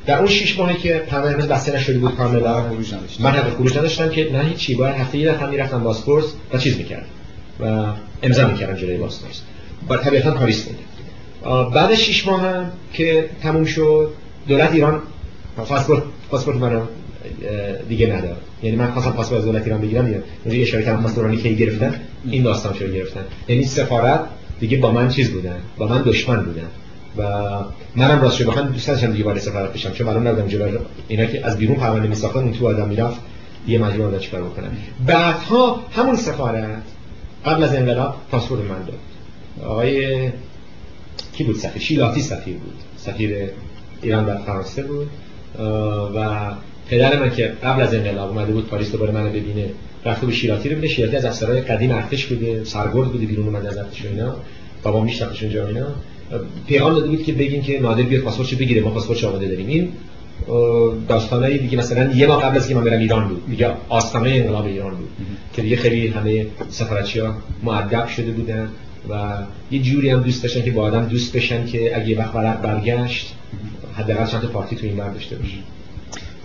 در 0.05 0.17
اون 0.17 0.27
6 0.27 0.59
ماهی 0.59 0.75
که 0.75 0.93
پرونده 0.93 1.47
بسته 1.47 1.75
نشده 1.75 1.99
بود 1.99 2.15
کاملا 2.15 2.65
من 3.19 3.31
حق 3.31 3.49
خروج 3.55 3.77
نداشتم 3.77 4.09
که 4.09 4.31
نه 4.33 4.43
هیچی. 4.43 4.75
باید 4.75 4.95
هفته 4.95 5.17
یه 5.17 5.31
دفعه 5.31 5.49
می‌رفتم 5.49 5.83
باسپورس 5.83 6.25
و 6.53 6.57
چیز 6.57 6.77
می‌کرد 6.77 7.05
و 7.59 7.85
امضا 8.23 8.47
می‌کردم 8.47 8.73
جلوی 8.73 8.97
باسپورس 8.97 9.41
با 9.87 9.97
طبیعتا 9.97 10.31
پاریس 10.31 10.63
بوده 10.63 10.79
بعد 11.69 11.95
6 11.95 12.27
ماه 12.27 12.41
هم 12.41 12.71
که 12.93 13.29
تموم 13.41 13.65
شد 13.65 14.13
دولت 14.47 14.73
ایران 14.73 15.01
پاسپورت 15.57 16.03
پاسپورت 16.29 16.57
منو 16.57 16.81
دیگه 17.89 18.07
نداد. 18.07 18.37
یعنی 18.63 18.77
من 18.77 18.91
خواستم 18.91 19.11
پاسپورت 19.11 19.39
از 19.39 19.45
دولت 19.45 19.63
ایران 19.63 19.81
بگیرم 19.81 20.05
دیگه 20.05 20.57
یه 20.57 20.61
اشاره 20.61 20.83
کردم 20.83 21.03
پاسپورت 21.03 21.35
کی 21.35 21.55
گرفتن 21.55 21.95
این 22.25 22.43
داستان 22.43 22.73
شو 22.73 22.87
گرفتن. 22.87 23.25
یعنی 23.47 23.63
سفارت 23.63 24.19
دیگه 24.59 24.77
با 24.77 24.91
من 24.91 25.09
چیز 25.09 25.31
بودن 25.31 25.59
با 25.77 25.87
من 25.87 26.01
دشمن 26.01 26.43
بودن. 26.43 26.67
و 27.17 27.23
منم 27.95 28.21
راستش 28.21 28.41
بخوام 28.41 28.67
دوست 28.67 28.87
داشتم 28.87 29.11
دیگه 29.11 29.23
وارد 29.23 29.39
سفارت 29.39 29.73
بشم 29.73 29.91
چون 29.91 30.07
معلوم 30.07 30.27
نبودم 30.27 30.47
جلوی 30.47 30.77
اینا 31.07 31.25
که 31.25 31.45
از 31.45 31.57
بیرون 31.57 31.75
پرونده 31.75 32.07
میساختن 32.07 32.39
اون 32.39 32.53
تو 32.53 32.67
آدم 32.67 32.87
می‌رفت 32.89 33.19
دیگه 33.65 33.79
مجبور 33.79 34.05
بودم 34.05 34.19
چیکار 34.19 34.41
بکنم. 34.41 34.77
بعدها 35.05 35.85
همون 35.91 36.15
سفارت 36.15 36.81
قبل 37.45 37.63
از 37.63 37.75
انقلاب 37.75 38.15
پاسپورت 38.31 38.61
من 38.61 38.85
داد. 38.85 38.99
آقای 39.69 40.29
کی 41.33 41.43
بود 41.43 41.55
سفیر؟ 41.55 41.81
شیلاتی 41.81 42.21
سفیر 42.21 42.57
بود. 42.57 42.73
سفیر 42.97 43.49
ایران 44.01 44.25
در 44.25 44.37
فرانسه 44.37 44.83
بود. 44.83 45.09
و 46.15 46.51
پدر 46.89 47.19
من 47.19 47.31
که 47.31 47.53
قبل 47.63 47.81
از 47.81 47.93
انقلاب 47.93 48.29
اومده 48.29 48.51
بود 48.51 48.67
پاریس 48.67 48.91
دوباره 48.91 49.11
منو 49.11 49.29
ببینه 49.29 49.65
رفته 50.05 50.25
به 50.25 50.31
شیراتی 50.31 50.69
رو 50.69 50.75
ببینه. 50.75 50.93
شیراتی 50.93 51.15
از 51.15 51.25
افسرهای 51.25 51.61
قدیم 51.61 51.91
ارتش 51.91 52.25
بوده 52.25 52.63
سرگرد 52.63 53.11
بوده 53.11 53.25
بیرون 53.25 53.47
اومده 53.47 53.67
از 53.67 53.77
ارتش 53.77 54.05
اینا. 54.05 54.35
بابا 54.83 55.03
میشناختش 55.03 55.43
اونجا 55.43 55.67
اینا. 55.67 55.87
پیغام 56.67 56.93
داده 56.93 57.07
بود 57.07 57.23
که 57.23 57.33
بگین 57.33 57.61
که 57.61 57.79
نادر 57.79 58.03
بیاد 58.03 58.23
پاسپورتش 58.23 58.55
بگیره 58.55 58.81
ما 58.81 58.89
پاسپورتش 58.89 59.23
آماده 59.23 59.47
داریم. 59.47 59.67
این 59.67 59.91
داستانایی 61.07 61.57
دیگه 61.57 61.77
مثلا 61.77 62.13
یه 62.13 62.27
ماه 62.27 62.43
قبل 62.43 62.57
از 62.57 62.67
که 62.67 62.75
من 62.75 62.83
برم 62.83 62.99
ایران 62.99 63.27
بود 63.27 63.49
دیگه 63.49 63.71
آستانه 63.89 64.29
انقلاب 64.29 64.65
ایران 64.65 64.95
بود 64.95 65.09
که 65.53 65.61
دیگه 65.61 65.75
خیلی 65.75 66.07
همه 66.07 66.45
سفارتچی‌ها 66.69 67.35
مؤدب 67.63 68.07
شده 68.07 68.31
بودن 68.31 68.69
و 69.09 69.37
یه 69.71 69.81
جوری 69.81 70.09
هم 70.09 70.21
دوست 70.21 70.43
داشتن 70.43 70.61
که 70.61 70.71
با 70.71 70.81
آدم 70.81 71.05
دوست 71.05 71.35
بشن 71.35 71.65
که 71.65 71.97
اگه 71.97 72.17
وقت 72.17 72.35
ورق 72.35 72.61
برگشت 72.61 73.33
حداقل 73.95 74.25
چند 74.25 74.41
پارتی 74.41 74.75
تو 74.75 74.85
این 74.85 74.95
بر 74.95 75.09
داشته 75.09 75.35
باشه. 75.35 75.57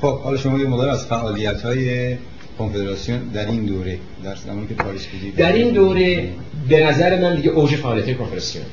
خب 0.01 0.19
حالا 0.19 0.37
شما 0.37 0.59
یه 0.59 0.67
مقدار 0.67 0.89
از 0.89 1.07
فعالیت 1.07 1.63
های 1.63 2.17
کنفدراسیون 2.59 3.19
در 3.19 3.47
این 3.47 3.65
دوره 3.65 3.99
در 4.25 4.37
زمانی 4.37 4.67
که 4.67 4.75
پاریس 4.75 5.07
بودید 5.07 5.37
در 5.37 5.53
این 5.53 5.71
دوره 5.71 6.29
به 6.69 6.87
نظر 6.87 7.21
من 7.21 7.37
دیگه 7.37 7.51
اوج 7.51 7.75
فعالیت 7.75 8.19
کنفدراسیون. 8.19 8.65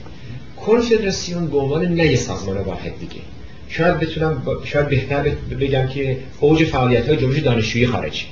کنفدراسیون 0.65 1.47
به 1.47 1.57
عنوان 1.57 1.85
نه 1.85 2.15
سازمان 2.15 2.57
واحد 2.57 2.99
دیگه. 2.99 3.21
شاید 3.69 3.99
بتونم 3.99 4.43
شاید 4.65 4.89
بهتر 4.89 5.29
بگم 5.59 5.87
که 5.87 6.17
اوج 6.39 6.63
فعالیت 6.63 7.07
های 7.07 7.17
جنبش 7.17 7.39
دانشجویی 7.39 7.87
خارجی 7.87 8.25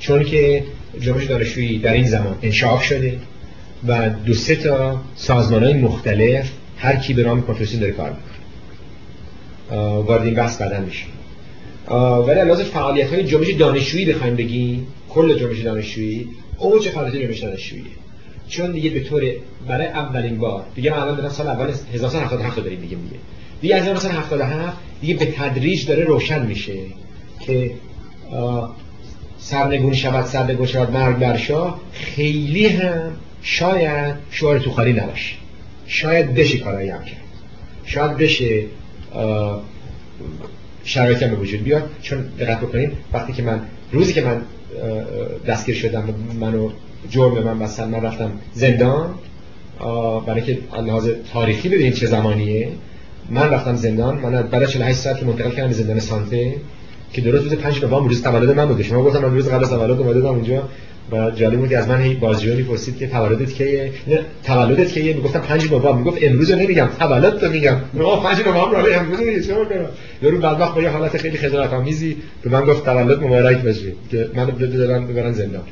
چون 0.00 0.24
که 0.24 0.64
جنبش 1.00 1.24
دانشجویی 1.24 1.78
در 1.78 1.92
این 1.92 2.06
زمان 2.06 2.38
انشاف 2.42 2.84
شده 2.84 3.18
و 3.88 4.10
دو 4.10 4.34
سه 4.34 4.56
تا 4.56 5.00
سازمان 5.16 5.64
های 5.64 5.74
مختلف 5.74 6.50
هر 6.78 6.96
کی 6.96 7.14
به 7.14 7.22
نام 7.22 7.42
کنفدراسیون 7.42 7.80
داره 7.80 7.92
کار 7.92 8.10
می‌کنه. 8.10 9.82
وارد 9.86 10.22
این 10.22 10.34
بحث 10.34 10.56
بعدا 10.56 10.80
میشه. 10.80 11.04
ولی 12.26 12.40
علاوه 12.40 12.64
فعالیت 12.64 13.12
های 13.12 13.24
جنبش 13.24 13.50
دانشجویی 13.50 14.12
بخوایم 14.12 14.36
بگیم 14.36 14.86
کل 15.08 15.38
جنبش 15.38 15.60
دانشجویی 15.60 16.28
اوج 16.58 16.88
فعالیت 16.88 17.22
جنبش 17.22 17.38
دانشجویی 17.38 17.84
چون 18.48 18.72
دیگه 18.72 18.90
به 18.90 19.00
طور 19.00 19.22
برای 19.68 19.86
اولین 19.86 20.38
بار 20.38 20.64
دیگه 20.74 20.90
ما 20.90 21.02
الان 21.02 21.28
سال 21.28 21.48
اول 21.48 21.70
1977 21.94 22.56
داریم 22.56 22.80
دیگه 22.80 22.96
دیگه. 22.96 23.16
دیگه 23.60 23.76
از 23.76 23.82
1977 23.82 24.76
دیگه 25.00 25.14
به 25.14 25.26
تدریج 25.26 25.86
داره 25.86 26.04
روشن 26.04 26.46
میشه 26.46 26.74
که 27.40 27.70
سرنگون 29.38 29.94
شود 29.94 30.24
سرنگون 30.24 30.66
شود 30.66 30.90
مرگ 30.90 31.16
بر 31.16 31.36
خیلی 31.92 32.66
هم 32.66 33.12
شاید 33.42 34.14
شعار 34.30 34.58
تو 34.58 34.70
خالی 34.70 34.92
نباشه. 34.92 35.34
شاید 35.86 36.34
بشه 36.34 36.58
کارایی 36.58 36.90
هم 36.90 37.04
کرد. 37.04 37.22
شاید 37.84 38.16
بشه 38.16 38.64
شرایطی 40.84 41.24
هم 41.24 41.30
به 41.30 41.36
وجود 41.36 41.64
بیاد. 41.64 41.90
چون 42.02 42.18
دقت 42.38 42.60
بکنید 42.60 42.92
وقتی 43.12 43.32
که 43.32 43.42
من 43.42 43.60
روزی 43.92 44.12
که 44.12 44.20
من 44.22 44.42
دستگیر 45.46 45.74
شدم 45.74 46.14
منو 46.40 46.70
جرم 47.10 47.42
من 47.44 47.58
بستن. 47.58 47.88
من 47.88 48.02
رفتم 48.02 48.30
زندان. 48.54 49.14
برای 50.26 50.42
که 50.42 50.58
لحاظ 50.86 51.08
تاریخی 51.32 51.68
ببینید 51.68 51.94
چه 51.94 52.06
زمانیه. 52.06 52.68
من 53.30 53.50
رفتم 53.50 53.76
زندان. 53.76 54.18
من 54.18 54.42
بعد 54.42 54.66
48 54.66 54.98
ساعت 54.98 55.18
که 55.18 55.24
منتقل 55.24 55.50
کردم 55.50 55.68
به 55.68 55.74
زندان 55.74 56.00
سانته 56.00 56.54
که 57.12 57.20
درست 57.20 57.44
روز 57.44 57.54
5 57.54 57.84
نوامبر 57.84 58.08
روز 58.08 58.22
تولد 58.22 58.50
من 58.50 58.66
بود 58.68 58.82
شما 58.82 59.02
گفتم 59.02 59.18
من 59.18 59.34
روز 59.34 59.48
قبل 59.48 59.64
از 59.64 59.70
تولد 59.70 60.00
اومدم 60.00 60.26
اونجا 60.26 60.68
و 61.12 61.30
جالب 61.30 61.58
بود 61.58 61.68
که 61.68 61.78
از 61.78 61.88
من 61.88 62.00
هی 62.00 62.14
بازجویی 62.14 62.56
می‌پرسید 62.56 62.98
که 62.98 63.06
تولدت 63.06 63.52
کیه؟ 63.52 63.90
تولدت 64.44 64.92
کیه؟ 64.92 65.14
می‌گفتم 65.14 65.38
5 65.38 65.70
نوامبر 65.70 65.92
می‌گفت 65.92 66.18
امروز 66.22 66.50
رو 66.50 66.58
نمیگم. 66.58 66.88
تولد 66.98 67.38
تو 67.38 67.48
میگم. 67.48 67.76
نه 67.94 68.16
5 68.22 68.40
نوامبر 68.46 68.82
رو 68.82 69.00
امروز 69.00 69.20
میگم 69.20 69.40
چه 69.40 69.54
کنم 69.54 69.86
یارو 70.22 70.38
بعد 70.38 70.60
وقت 70.60 70.74
با 70.74 70.82
یه 70.82 70.88
حالت 70.88 71.16
خیلی 71.16 71.38
خجالت 71.38 71.72
آمیزی 71.72 72.16
به 72.42 72.50
من 72.50 72.64
گفت 72.64 72.84
تولد 72.84 73.24
مبارک 73.24 73.62
باشه 73.62 73.92
که 74.10 74.16
ببرن 74.16 75.06
ببرن 75.06 75.32
زندان. 75.32 75.62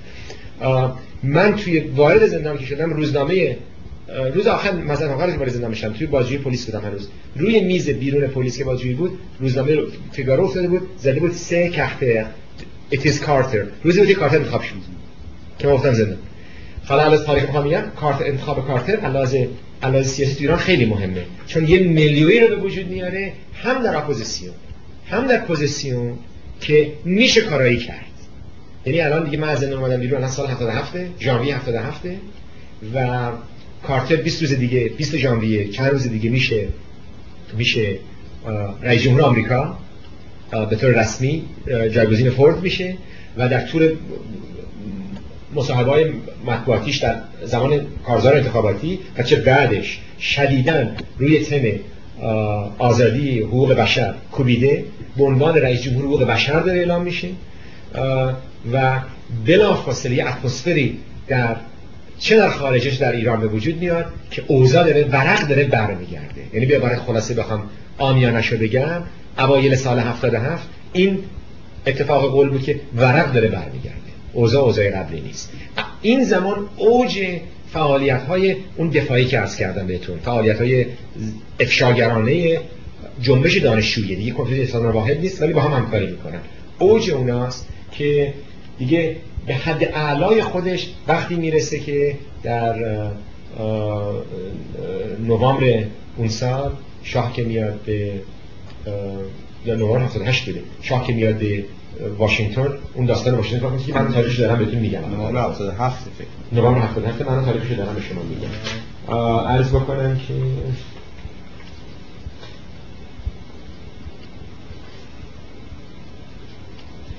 من 1.23 1.57
توی 1.57 1.81
وارد 1.81 2.27
زندان 2.27 2.59
که 2.59 2.65
شدم 2.65 2.93
روزنامه 2.93 3.57
روز 4.35 4.47
آخر 4.47 4.73
مثلا 4.73 5.15
آخرش 5.15 5.35
وارد 5.35 5.53
زندان 5.53 5.71
میشم 5.71 5.93
توی 5.93 6.07
بازجویی 6.07 6.39
پلیس 6.39 6.67
بودم 6.67 6.85
هنوز. 6.87 7.09
روی 7.37 7.61
میز 7.61 7.91
بیرون 7.91 8.27
پلیس 8.27 8.59
که 8.59 8.65
بازجویی 8.65 8.95
بود 8.95 9.19
روزنامه 9.41 9.77
فیگارو 10.13 10.45
افتاده 10.45 10.69
بود 10.69 10.89
زده 10.99 11.21
بود 11.21 11.33
سه 11.33 11.69
کخته 11.69 12.27
is 12.93 13.17
کارتر 13.17 13.65
روزی 13.83 14.01
بود 14.01 14.13
کارتر 14.13 14.37
انتخاب 14.37 14.63
شد. 14.63 14.75
که 15.59 15.69
گفتم 15.69 15.93
زندان 15.93 16.17
حالا 16.85 17.03
از 17.03 17.25
تاریخ 17.25 17.45
می‌خوام 17.45 17.65
میگم 17.65 17.83
کارت 17.97 18.23
انتخاب 18.23 18.67
کارتر 18.67 18.97
علاوه 18.97 19.49
علاوه 19.83 20.05
سیاسی 20.05 20.35
تو 20.35 20.41
ایران 20.41 20.59
خیلی 20.59 20.85
مهمه. 20.85 21.25
چون 21.47 21.69
یه 21.69 21.79
میلیونی 21.79 22.41
رو 22.41 22.49
به 22.49 22.57
وجود 22.57 22.87
میاره 22.87 23.33
هم 23.55 23.83
در 23.83 23.97
اپوزیسیون 23.97 24.55
هم 25.07 25.27
در 25.27 25.41
پوزیسیون 25.41 26.19
که 26.61 26.93
میشه 27.05 27.41
کارایی 27.41 27.77
کرد. 27.77 28.10
یعنی 28.87 29.01
الان 29.01 29.25
دیگه 29.25 29.39
من 29.39 29.49
از 29.49 29.59
زندان 29.59 29.79
اومدم 29.79 30.01
بیرون 30.01 30.17
الان 30.17 30.31
سال 30.31 30.47
77 30.47 30.93
ژانویه 31.21 31.57
77 31.57 32.01
و 32.95 33.29
کارتر 33.87 34.17
20 34.17 34.43
روز 34.43 34.53
دیگه 34.53 34.89
20 34.89 35.17
ژانویه 35.17 35.69
چند 35.69 35.91
روز 35.91 36.09
دیگه 36.09 36.31
میشه 36.31 36.69
میشه 37.57 37.99
رئیس 38.83 39.03
جمهور 39.03 39.23
آمریکا 39.23 39.79
به 40.71 40.77
طور 40.77 40.91
رسمی 40.91 41.45
جایگزین 41.67 42.31
فورد 42.31 42.63
میشه 42.63 42.97
و 43.37 43.49
در 43.49 43.67
طول 43.67 43.97
مصاحبه 45.55 45.91
های 45.91 46.13
مطبوعاتیش 46.47 46.97
در 46.97 47.17
زمان 47.45 47.87
کارزار 48.07 48.37
انتخاباتی 48.37 48.99
و 49.19 49.23
چه 49.23 49.37
بعدش 49.37 50.01
شدیدن 50.21 50.97
روی 51.19 51.45
تم 51.45 51.63
آزادی 52.79 53.41
حقوق 53.41 53.73
بشر 53.73 54.15
کوبیده 54.33 54.85
به 55.17 55.25
عنوان 55.25 55.57
رئیس 55.57 55.83
جمهور 55.83 56.05
حقوق 56.05 56.23
بشر 56.23 56.61
داره 56.61 56.79
اعلام 56.79 57.03
میشه. 57.03 57.29
و 58.73 59.01
بلافاصله 59.47 60.25
اتمسفری 60.29 60.99
در 61.29 61.57
چه 62.19 62.37
در 62.37 62.51
خارجش 62.51 62.95
در 62.95 63.13
ایران 63.13 63.41
به 63.41 63.47
وجود 63.47 63.77
میاد 63.77 64.07
که 64.31 64.43
اوضاع 64.47 64.85
داره 64.85 65.05
ورق 65.05 65.49
داره 65.49 65.65
برمیگرده. 65.65 66.43
یعنی 66.53 66.67
به 66.67 66.77
عبارت 66.77 66.99
خلاصه 66.99 67.35
بخوام 67.35 67.63
آمیانشو 67.99 68.57
بگم 68.57 69.03
اوایل 69.39 69.75
سال 69.75 69.99
77 69.99 70.69
این 70.93 71.19
اتفاق 71.87 72.31
قول 72.31 72.49
بود 72.49 72.63
که 72.63 72.81
ورق 72.97 73.33
داره 73.33 73.49
برمیگرده. 73.49 74.01
اوضاع 74.33 74.65
اوضاع 74.65 74.91
قبلی 74.91 75.21
نیست. 75.21 75.53
این 76.03 76.25
زمان 76.25 76.69
اوج 76.77 77.27
فعالیت 77.73 78.23
های 78.23 78.57
اون 78.77 78.89
دفاعی 78.89 79.25
که 79.25 79.39
عرض 79.39 79.57
کردم 79.57 79.87
بهتون 79.87 80.19
فعالیت 80.19 80.61
های 80.61 80.87
افشاگرانه 81.61 82.61
جنبش 83.23 83.57
دانشجویی. 83.57 84.17
دیگه 84.17 84.33
کنفرانس 84.33 84.75
واحد 84.75 85.21
نیست 85.21 85.43
ولی 85.43 85.53
با 85.53 85.61
هم 85.61 85.83
همکاری 85.83 86.07
می‌کنن. 86.07 86.41
اوج 86.79 87.11
اوناست 87.11 87.69
که 87.93 88.35
دیگه 88.81 89.17
به 89.47 89.55
حد 89.55 89.85
اعلای 89.85 90.43
خودش 90.43 90.89
وقتی 91.09 91.35
می‌رسه 91.35 91.79
که 91.79 92.17
در 92.43 92.75
نوامبر 95.27 95.85
اون 96.17 96.29
سال 96.29 96.73
شاه 97.03 97.33
که 97.33 97.45
میاد 97.45 97.81
به 97.87 98.13
یا 99.67 99.75
نوامبر 99.75 100.05
78 100.05 100.47
بوده 100.47 100.63
شاه 100.83 101.07
که 101.07 101.13
میاد 101.13 101.35
به 101.35 101.65
واشنگتن 102.19 102.69
اون 102.95 103.07
داستان 103.07 103.35
واشنگتن 103.35 103.79
که 103.87 103.95
من 103.95 104.13
تاریخش 104.13 104.39
دارم 104.39 104.59
بهتون 104.59 104.79
میگم. 104.79 105.01
نوامبر 105.01 105.41
77 105.41 106.09
فکر 106.19 106.27
نوامبر 106.53 106.81
77 106.81 107.23
من 107.23 107.45
تاریخش 107.45 107.73
دارم 107.73 107.95
به 107.95 108.01
شما 108.01 108.23
میگم. 108.23 108.49
عرض 109.47 109.69
بکنم 109.69 110.17
که 110.17 110.35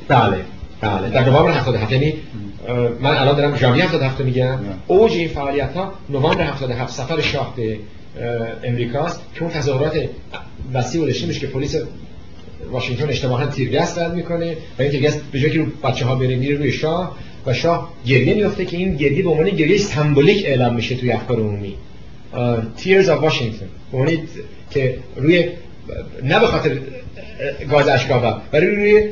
بله. 0.07 0.45
بله 0.81 1.09
در 1.09 1.29
نوامبر 1.29 1.51
77 1.51 1.91
یعنی 1.91 2.13
من 2.99 3.17
الان 3.17 3.35
دارم 3.35 3.57
ژانویه 3.57 3.85
77 3.85 4.21
میگم. 4.21 4.59
اوج 4.87 5.11
این 5.11 5.27
فعالیت 5.27 5.73
ها 5.73 5.93
نوامبر 6.09 6.43
77 6.43 6.93
سفر 6.93 7.21
شاه 7.21 7.53
به 7.55 7.77
امریکاست 8.63 9.21
که 9.35 9.41
اون 9.43 9.51
تظاهرات 9.51 10.09
وسیع 10.73 11.01
و 11.01 11.05
میشه 11.05 11.39
که 11.39 11.47
پلیس 11.47 11.75
واشنگتن 12.71 13.09
اجتماعا 13.09 13.45
تیرگس 13.45 13.97
رد 13.97 14.15
می‌کنه 14.15 14.57
و 14.79 14.81
این 14.81 14.91
تیرگس 14.91 15.17
به 15.31 15.39
جای 15.39 15.51
که 15.51 15.59
رو 15.59 15.65
بچه 15.83 16.05
ها 16.05 16.15
بره 16.15 16.35
میره 16.35 16.57
روی 16.57 16.71
شاه 16.71 17.17
و 17.45 17.53
شاه 17.53 17.93
گریه 18.05 18.33
میفته 18.33 18.65
که 18.65 18.77
این 18.77 18.95
گریه 18.95 19.23
به 19.23 19.29
عنوان 19.29 19.49
گریه 19.49 19.77
سمبولیک 19.77 20.45
اعلام 20.45 20.75
میشه 20.75 20.95
توی 20.95 21.11
افکار 21.11 21.37
عمومی. 21.39 21.75
Tears 22.77 23.05
of 23.05 23.29
Washington 23.29 23.69
به 23.91 24.19
که 24.71 24.97
روی 25.15 25.49
نه 26.23 26.39
به 26.39 26.47
خاطر 26.47 26.77
گاز 27.69 27.87
اشکاوا 27.87 28.41
ولی 28.53 28.65
روی 28.65 29.09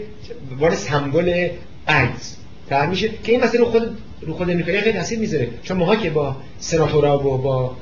وارد 0.60 0.74
سمبل 0.74 1.50
عجز. 1.88 2.36
تر 2.70 2.86
میشه 2.86 3.10
که 3.24 3.32
این 3.32 3.44
مسئله 3.44 3.66
خود 3.66 3.98
رو 4.22 4.34
خود 4.34 4.50
امریکایی 4.50 4.82
خیلی 4.82 4.98
تاثیر 4.98 5.20
می‌ذاره. 5.20 5.50
چون 5.64 5.78
ماها 5.78 5.96
که 5.96 6.10
با 6.10 6.36
سناتورا 6.60 7.20
و 7.20 7.38
با 7.38 7.76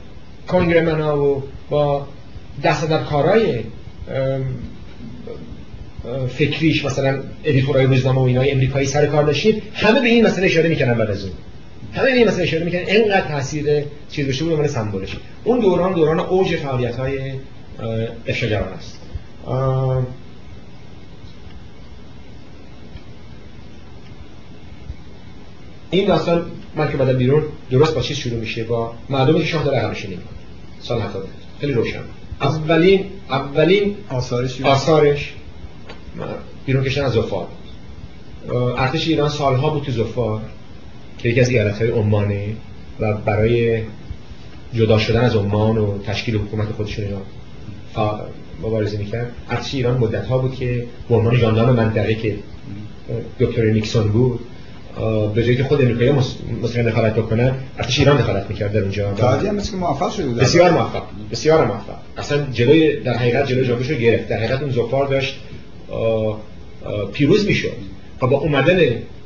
کنگرمنا 0.48 1.24
و 1.24 1.44
با 1.70 2.08
کارای 3.10 3.60
فکریش 6.30 6.86
مثلا 6.86 7.20
ادیتورای 7.44 7.86
روزنامه 7.86 8.20
و 8.22 8.24
اینای 8.24 8.52
امریکایی 8.52 8.88
سر 8.88 9.06
کار 9.06 9.24
داشتیم 9.24 9.62
همه 9.74 10.02
به 10.02 10.08
این 10.08 10.26
مسئله 10.26 10.46
اشاره 10.46 10.70
می‌کنن 10.70 10.94
بعد 10.94 11.10
از 11.10 11.24
اون. 11.24 11.34
همه 11.94 12.06
به 12.06 12.18
این 12.18 12.28
مسئله 12.28 12.44
اشاره 12.44 12.66
می‌کنن 12.66 12.82
اینقدر 12.82 13.28
تاثیر 13.28 13.84
چیز 14.12 14.28
بشه 14.28 14.46
بود 14.46 14.68
سمبولش 14.68 15.18
اون 15.44 15.60
دوران 15.60 15.94
دوران 15.94 16.20
اوج 16.20 16.56
فعالیت 16.56 16.96
های 16.96 17.32
افشاگران 18.28 18.74
است. 18.74 19.00
این 25.92 26.08
داستان 26.08 26.46
من 26.76 26.92
که 26.92 26.98
بعد 26.98 27.18
بیرون 27.18 27.44
درست 27.72 27.96
با 27.96 28.02
چیز 28.02 28.18
شروع 28.18 28.40
میشه؟ 28.40 28.64
با 28.64 28.94
معلومه 29.10 29.40
که 29.40 29.46
شاه 29.46 29.64
داره 29.64 29.78
عقلش 29.78 30.06
نمی‌کنه 30.06 30.26
سال 30.80 31.02
70 31.02 31.28
خیلی 31.62 31.74
روشن. 31.74 32.00
اولین 32.42 33.06
اولین 33.30 33.96
آثارش 34.10 34.62
آثارش 34.62 35.34
بیرون 36.66 36.84
کشتن 36.84 37.02
از 37.04 37.12
زفار. 37.12 37.48
ارتش 38.78 39.08
ایران 39.08 39.30
سالها 39.30 39.70
بود 39.70 39.84
تو 39.84 39.92
زفار 39.92 40.42
که 41.18 41.30
یکی 41.30 41.40
از 41.40 41.50
ایالت 41.50 41.82
های 41.82 41.90
عمانه 41.90 42.56
و 43.00 43.14
برای 43.14 43.84
جدا 44.74 45.00
شدن 45.00 45.22
از 45.22 45.36
عمان 45.36 45.78
و 45.78 45.98
تشکیل 45.98 46.36
حکومت 46.36 46.72
خودشون 46.72 47.06
اینا 47.06 47.22
مبارزه 48.62 48.98
می‌کرد. 48.98 49.32
ارتش 49.50 49.76
ایران 49.76 49.98
مدت 49.98 50.26
ها 50.26 50.38
بود 50.38 50.56
که 50.56 50.86
به 51.10 51.16
عنوان 51.16 51.36
ژاندارم 51.36 51.76
منطقه 51.76 52.16
که 52.16 52.38
دکتر 53.40 53.66
نیکسون 53.66 54.08
بود 54.08 54.40
به 55.36 55.44
جایی 55.44 55.58
که 55.58 55.64
خود 55.64 55.82
امریکایی 55.82 56.12
مثلا 56.64 56.84
دخالت 56.90 57.16
بکنن 57.16 57.54
ارتش 57.78 58.00
ایران 58.00 58.18
دخالت 58.18 58.50
می‌کرد 58.50 58.74
در 58.74 58.80
اونجا. 58.80 59.10
هم 59.10 59.56
مثل 59.56 59.72
که 59.72 59.78
موفق 59.78 60.12
شده 60.14 60.26
بود. 60.26 60.36
بسیار 60.36 60.72
موفق 60.72 61.04
بسیار 61.32 61.66
موفق. 61.66 61.96
اصلا 62.18 62.46
جلوی 62.54 63.00
در 63.00 63.14
حقیقت 63.14 63.48
جلوی 63.48 63.68
جابش 63.68 63.90
رو 63.90 63.96
گرفت. 63.96 64.28
در 64.28 64.38
حقیقت 64.38 64.62
اون 64.62 64.72
زفار 64.72 65.08
داشت 65.08 65.40
پیروز 67.14 67.46
می‌شد. 67.46 67.78
و 68.22 68.28
با 68.28 68.38
اومدن 68.38 68.80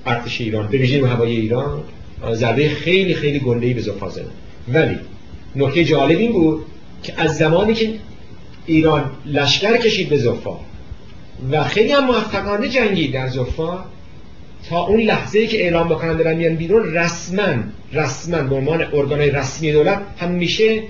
ارتش 0.06 0.41
ایران 0.41 0.68
به 0.68 0.77
ویژه 0.77 1.07
هوایی 1.07 1.39
ایران 1.39 1.84
ضربه 2.34 2.69
خیلی 2.69 3.14
خیلی 3.15 3.39
گنده‌ای 3.39 3.73
به 3.73 3.81
زفار 3.81 4.10
زد. 4.10 4.26
ولی 4.73 4.98
نکته 5.56 5.84
جالب 5.84 6.18
این 6.18 6.31
بود 6.31 6.65
که 7.03 7.14
از 7.18 7.38
زمانی 7.38 7.73
که 7.73 7.93
ایران 8.65 9.11
لشکر 9.26 9.77
کشید 9.77 10.10
به 10.10 10.18
زفار 10.18 10.60
و 11.52 11.64
خیلی 11.64 11.91
هم 11.91 12.06
موفقانه 12.06 12.69
جنگید 12.69 13.14
در 13.14 13.27
زفار 13.27 13.85
تا 14.69 14.85
اون 14.85 15.01
لحظه 15.01 15.39
ای 15.39 15.47
که 15.47 15.63
اعلام 15.63 15.89
بکنن 15.89 16.17
دارن 16.17 16.38
میان 16.38 16.55
بیرون 16.55 16.93
رسما 16.93 17.53
رسما 17.93 18.41
به 18.41 18.55
عنوان 18.55 18.81
ارگانهای 18.81 19.31
رسمی 19.31 19.71
دولت 19.71 20.01
همیشه 20.17 20.81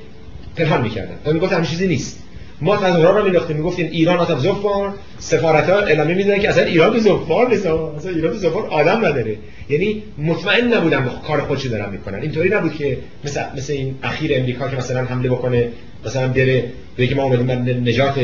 پنهان 0.56 0.82
می‌کردن. 0.82 1.16
و 1.26 1.34
می‌گفت 1.34 1.54
همین 1.54 1.66
چیزی 1.66 1.88
نیست. 1.88 2.24
ما 2.62 2.78
تظاهرات 2.78 3.18
رو 3.18 3.24
مینداختیم. 3.24 3.58
می‌گفتیم 3.58 3.90
ایران 3.92 4.18
آتف 4.18 4.40
زفار 4.40 4.94
سفارت 5.20 5.70
ها 5.70 5.80
اعلامیه 5.80 6.40
که 6.40 6.50
اصلا 6.50 6.64
ایران 6.64 6.94
به 6.94 7.00
زفار 7.00 7.50
نیست. 7.50 7.66
اصلا 7.66 8.12
ایران 8.12 8.32
به 8.32 8.38
زفار 8.38 8.68
آدم 8.68 9.06
نداره. 9.06 9.38
یعنی 9.70 10.04
مطمئن 10.18 10.74
نبودن 10.74 11.10
کار 11.28 11.42
خودشو 11.42 11.70
دارن 11.70 11.90
می‌کنن. 11.90 12.22
اینطوری 12.22 12.50
نبود 12.50 12.76
که 12.76 12.98
مثل 13.26 13.42
مثل 13.58 13.74
این 13.74 13.96
اخیر 14.04 14.32
امریکا 14.36 14.68
که 14.70 14.76
مثلا 14.76 15.06
حمله 15.06 15.30
بکنه 15.30 15.70
مثلا 16.06 16.28
بره 16.28 16.64
بگه 16.98 17.16
ما 17.16 17.24
اومدیم 17.24 17.52
نجات 17.88 18.20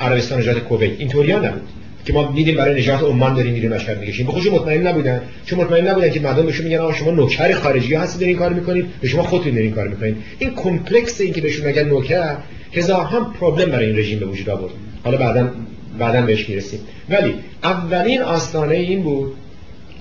عربستان 0.00 0.38
نجات 0.38 0.58
کویت. 0.58 0.92
اینطوری 0.98 1.32
نبود. 1.32 1.62
که 2.08 2.14
ما 2.14 2.32
دیدیم 2.34 2.56
برای 2.56 2.80
نجات 2.80 3.02
عمان 3.02 3.34
داریم 3.34 3.52
میریم 3.52 3.72
لشکر 3.72 3.94
می‌کشیم 3.94 4.26
به 4.26 4.32
خودشون 4.32 4.54
مطمئن 4.54 4.86
نبودن. 4.86 5.22
چون 5.46 5.60
مطمئن 5.60 5.88
نبودن 5.88 6.10
که 6.10 6.20
مردم 6.20 6.46
بهشون 6.46 6.66
میگن 6.66 6.78
آقا 6.78 6.92
شما 6.92 7.10
نوکر 7.10 7.52
خارجی 7.52 7.94
هستید 7.94 8.22
این 8.22 8.36
کار 8.36 8.52
می‌کنید 8.52 8.86
به 9.00 9.08
شما 9.08 9.22
خودتون 9.22 9.54
دارین 9.54 9.70
کار 9.70 9.88
می‌کنید 9.88 10.16
این 10.38 10.54
کمپلکس 10.54 11.20
این 11.20 11.32
که 11.32 11.40
بهشون 11.40 11.66
میگن 11.66 11.88
نوکر 11.88 12.36
هزار 12.72 13.04
هم 13.04 13.32
پرابلم 13.40 13.70
برای 13.70 13.86
این 13.86 13.96
رژیم 13.96 14.18
به 14.18 14.26
وجود 14.26 14.50
آورد. 14.50 14.72
حالا 15.04 15.16
بعدا 15.16 15.50
بعدا 15.98 16.22
بهش 16.22 16.48
می‌رسیم. 16.48 16.80
ولی 17.08 17.34
اولین 17.62 18.22
آستانه 18.22 18.74
این 18.74 19.02
بود 19.02 19.32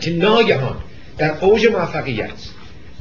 که 0.01 0.11
ناگهان 0.11 0.75
در 1.17 1.31
اوج 1.41 1.67
موفقیت 1.67 2.29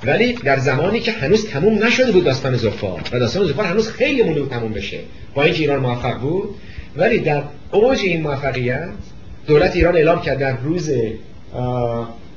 ولی 0.04 0.32
در 0.32 0.58
زمانی 0.58 1.00
که 1.00 1.12
هنوز 1.12 1.48
تموم 1.48 1.84
نشده 1.84 2.12
بود 2.12 2.24
داستان 2.24 2.56
زفار. 2.56 3.00
و 3.12 3.18
داستان 3.18 3.46
زفار 3.46 3.64
هنوز 3.64 3.88
خیلی 3.88 4.22
مونده 4.22 4.46
تموم 4.46 4.72
بشه. 4.72 4.98
با 5.34 5.42
اینکه 5.42 5.60
ایران 5.60 5.80
موفق 5.80 6.20
بود 6.20 6.54
ولی 6.98 7.18
در 7.18 7.42
اوج 7.72 7.98
این 8.02 8.22
موفقیت 8.22 8.88
دولت 9.46 9.76
ایران 9.76 9.96
اعلام 9.96 10.20
کرد 10.22 10.38
در 10.38 10.56
روز 10.56 10.90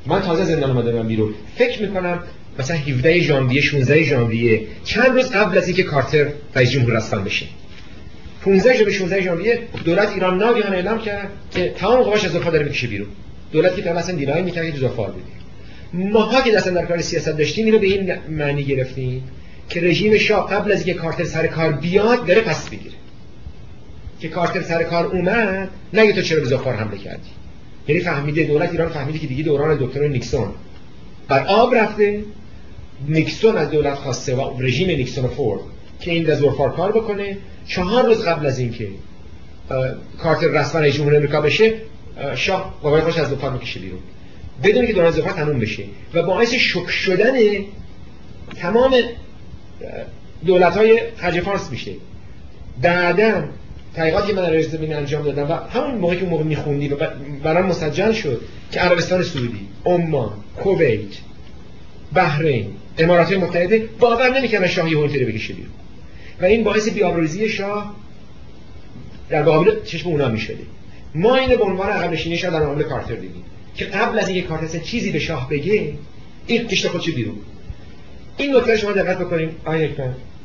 من 0.06 0.22
تازه 0.22 0.44
زندان 0.44 0.78
اومدم 0.78 1.08
بیرون. 1.08 1.34
فکر 1.56 1.82
می‌کنم 1.82 2.20
مثلا 2.60 2.78
17 2.78 3.20
ژانویه 3.20 3.62
16 3.62 4.04
ژانویه 4.04 4.62
چند 4.84 5.06
روز 5.06 5.32
قبل 5.32 5.58
از 5.58 5.68
اینکه 5.68 5.84
کارتر 5.84 6.28
رئیس 6.56 6.70
جمهور 6.72 6.94
رسمی 6.94 7.24
بشه. 7.24 7.46
15 8.42 8.78
ژانویه 8.78 8.98
16 8.98 9.22
ژانویه 9.22 9.60
دولت 9.86 10.14
ایران 10.14 10.38
ناگهان 10.38 10.74
اعلام 10.74 11.00
کرد 11.00 11.30
که 11.52 11.74
تمام 11.78 12.04
قواش 12.04 12.26
از 12.26 12.36
دفاع 12.36 12.52
داره 12.52 12.64
می‌کشه 12.64 12.88
بیرون. 12.88 13.08
دولت 13.52 13.76
که 13.76 13.92
اصلا 13.92 14.16
دینای 14.16 14.42
می‌کرد 14.42 14.72
که 14.72 14.78
زفار 14.80 15.12
بودی 15.12 15.32
ماها 15.94 16.42
که 16.42 16.52
دست 16.52 16.70
در 16.70 16.86
کار 16.86 17.02
سیاست 17.02 17.30
داشتیم 17.30 17.66
اینو 17.66 17.80
به 17.80 17.88
این 17.88 18.14
معنی 18.30 18.64
گرفتیم 18.64 19.24
که 19.70 19.82
رژیم 19.82 20.18
شاه 20.18 20.50
قبل 20.50 20.72
از 20.72 20.86
اینکه 20.86 21.02
کارتر 21.02 21.24
سر 21.24 21.48
کار 21.48 21.72
بیاد 21.72 22.26
داره 22.26 22.42
پس 22.42 22.70
بگیره. 22.70 22.96
که 24.20 24.28
کارتر 24.30 24.62
سر 24.62 24.84
کار 24.84 25.06
اومد 25.06 25.70
نگه 25.94 26.14
تو 26.14 26.22
چرا 26.22 26.40
به 26.40 26.46
زفار 26.46 26.74
حمله 26.74 26.98
کردی. 26.98 27.30
یعنی 27.88 28.02
فهمیده 28.02 28.44
دولت 28.44 28.72
ایران 28.72 28.90
فهمیده 28.90 29.20
که 29.20 29.28
دیگه 29.28 29.44
دوران 29.44 29.78
دکتر 29.82 30.08
نیکسون. 30.08 30.48
بر 31.28 31.46
آب 31.48 31.76
رفته 31.76 32.24
نیکسون 33.08 33.58
از 33.58 33.72
دولت 33.72 33.96
خواسته 33.96 34.36
و 34.36 34.62
رژیم 34.62 34.88
نیکسون 34.88 35.28
فورد 35.28 35.62
که 36.02 36.12
این 36.12 36.24
دزورفار 36.24 36.76
کار 36.76 36.92
بکنه. 36.92 37.38
چهار 37.68 38.06
روز 38.06 38.26
قبل 38.26 38.46
از 38.46 38.60
اینکه 38.60 38.88
کارتر 40.20 40.48
رسما 40.48 40.82
رئیس 40.82 40.96
جمهور 40.96 41.16
آمریکا 41.16 41.42
بشه 41.42 41.74
شاه 42.36 42.80
قوای 42.84 43.02
خوش 43.02 43.18
از 43.18 43.32
دفاع 43.32 43.54
می‌کشه 43.54 43.80
بیرون. 43.80 44.00
بدون 44.64 44.88
که 44.88 44.94
دوران 44.94 45.12
زفار 45.12 45.34
تموم 45.34 45.60
بشه. 45.60 45.84
و 46.14 46.24
باعث 46.24 46.54
شک 46.54 46.90
شدن 46.90 47.34
تمام 48.56 48.96
دولت 50.46 50.78
های 50.78 51.42
فارس 51.42 51.72
میشه. 51.72 51.92
بعدا 52.82 53.44
تحقیقاتی 54.00 54.34
من 54.34 54.42
در 54.42 54.62
زمین 54.62 54.96
انجام 54.96 55.24
دادم 55.24 55.52
و 55.52 55.54
همون 55.54 56.00
موقعی 56.00 56.20
که 56.20 56.26
موقع 56.26 56.44
میخوندی 56.44 56.88
و 56.88 56.96
برام 57.44 57.66
مسجل 57.66 58.12
شد 58.12 58.42
که 58.72 58.80
عربستان 58.80 59.24
سعودی، 59.24 59.68
عمان، 59.86 60.34
کویت، 60.58 61.00
بحرین، 62.14 62.66
امارات 62.98 63.32
متحده 63.32 63.90
باور 64.00 64.40
نمی‌کنن 64.40 64.68
شاه 64.68 64.92
یهو 64.92 65.00
اینطوری 65.00 65.26
بکشه 65.26 65.54
بیرون. 65.54 65.72
و 66.42 66.46
این 66.46 66.64
باعث 66.64 66.90
بیابروزی 66.90 67.50
شاه 67.50 67.96
در 69.30 69.42
مقابل 69.42 69.84
چشم 69.86 70.10
اونا 70.10 70.30
می‌شده. 70.30 70.64
ما 71.16 71.36
اینو 71.36 71.58
به 71.58 71.64
عنوان 71.64 71.90
عقب 71.90 72.12
نشینی 72.12 72.38
شاه 72.38 72.52
در 72.52 72.60
مقابل 72.60 72.84
کارتر 72.84 73.16
دیدیم 73.16 73.44
که 73.76 73.86
قبل 73.86 74.20
از 74.20 74.30
اینکه 74.30 74.48
کارتر 74.48 74.80
چیزی 74.80 75.12
به 75.12 75.20
شاه 75.20 75.50
بگه 75.50 75.94
این 76.48 76.68
کشت 76.68 76.88
خودش 76.88 77.10
بیرون. 77.10 77.36
این 78.38 78.56
نکته 78.56 78.78
شما 78.78 78.92
دقت 78.92 79.18
بکنیم 79.18 79.56
آیه 79.66 79.96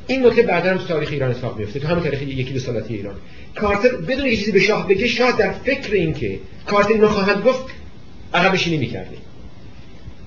این 0.06 0.26
نکته 0.26 0.42
بعدا 0.42 0.70
هم 0.70 0.78
تاریخ 0.78 1.08
ایران 1.12 1.30
اتفاق 1.30 1.58
میفته 1.58 1.80
تو 1.80 1.88
همون 1.88 2.02
تاریخ 2.02 2.22
یکی 2.22 2.52
دو 2.52 2.58
سالتی 2.58 2.94
ایران. 2.94 3.14
کارتر 3.54 3.88
بدون 3.96 4.26
یه 4.26 4.36
چیزی 4.36 4.52
به 4.52 4.60
شاه 4.60 4.88
بگه 4.88 5.06
شاه 5.06 5.38
در 5.38 5.52
فکر 5.52 5.94
این 5.94 6.14
که 6.14 6.38
کارتر 6.66 6.92
اینو 6.92 7.08
خواهد 7.08 7.44
گفت 7.44 7.64
عقب 8.34 8.54
نشینی 8.54 8.76
می‌کرده. 8.76 9.16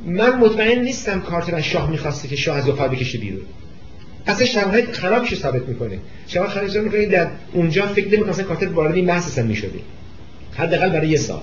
من 0.05 0.39
مطمئن 0.39 0.79
نیستم 0.79 1.21
کارتر 1.21 1.55
از 1.55 1.63
شاه 1.63 1.89
می‌خواسته 1.91 2.27
که 2.27 2.35
شاه 2.35 2.57
از 2.57 2.69
ظفار 2.69 2.87
بکشه 2.87 3.17
بیرون. 3.17 3.41
اصلا 4.27 4.45
شرایط 4.45 4.91
خرابش 4.91 5.35
ثابت 5.35 5.67
می‌کنه. 5.67 5.99
شما 6.27 6.47
خرج 6.47 6.77
می‌کنه 6.77 7.05
در 7.05 7.27
اونجا 7.53 7.87
فکر 7.87 8.07
نمی‌کنه 8.07 8.43
کارتر 8.43 8.67
وارد 8.67 8.95
این 8.95 9.05
بحث 9.05 9.27
اصلا 9.27 9.43
می‌شده. 9.43 9.79
حداقل 10.53 10.89
برای 10.89 11.09
یه 11.09 11.17
سال. 11.17 11.41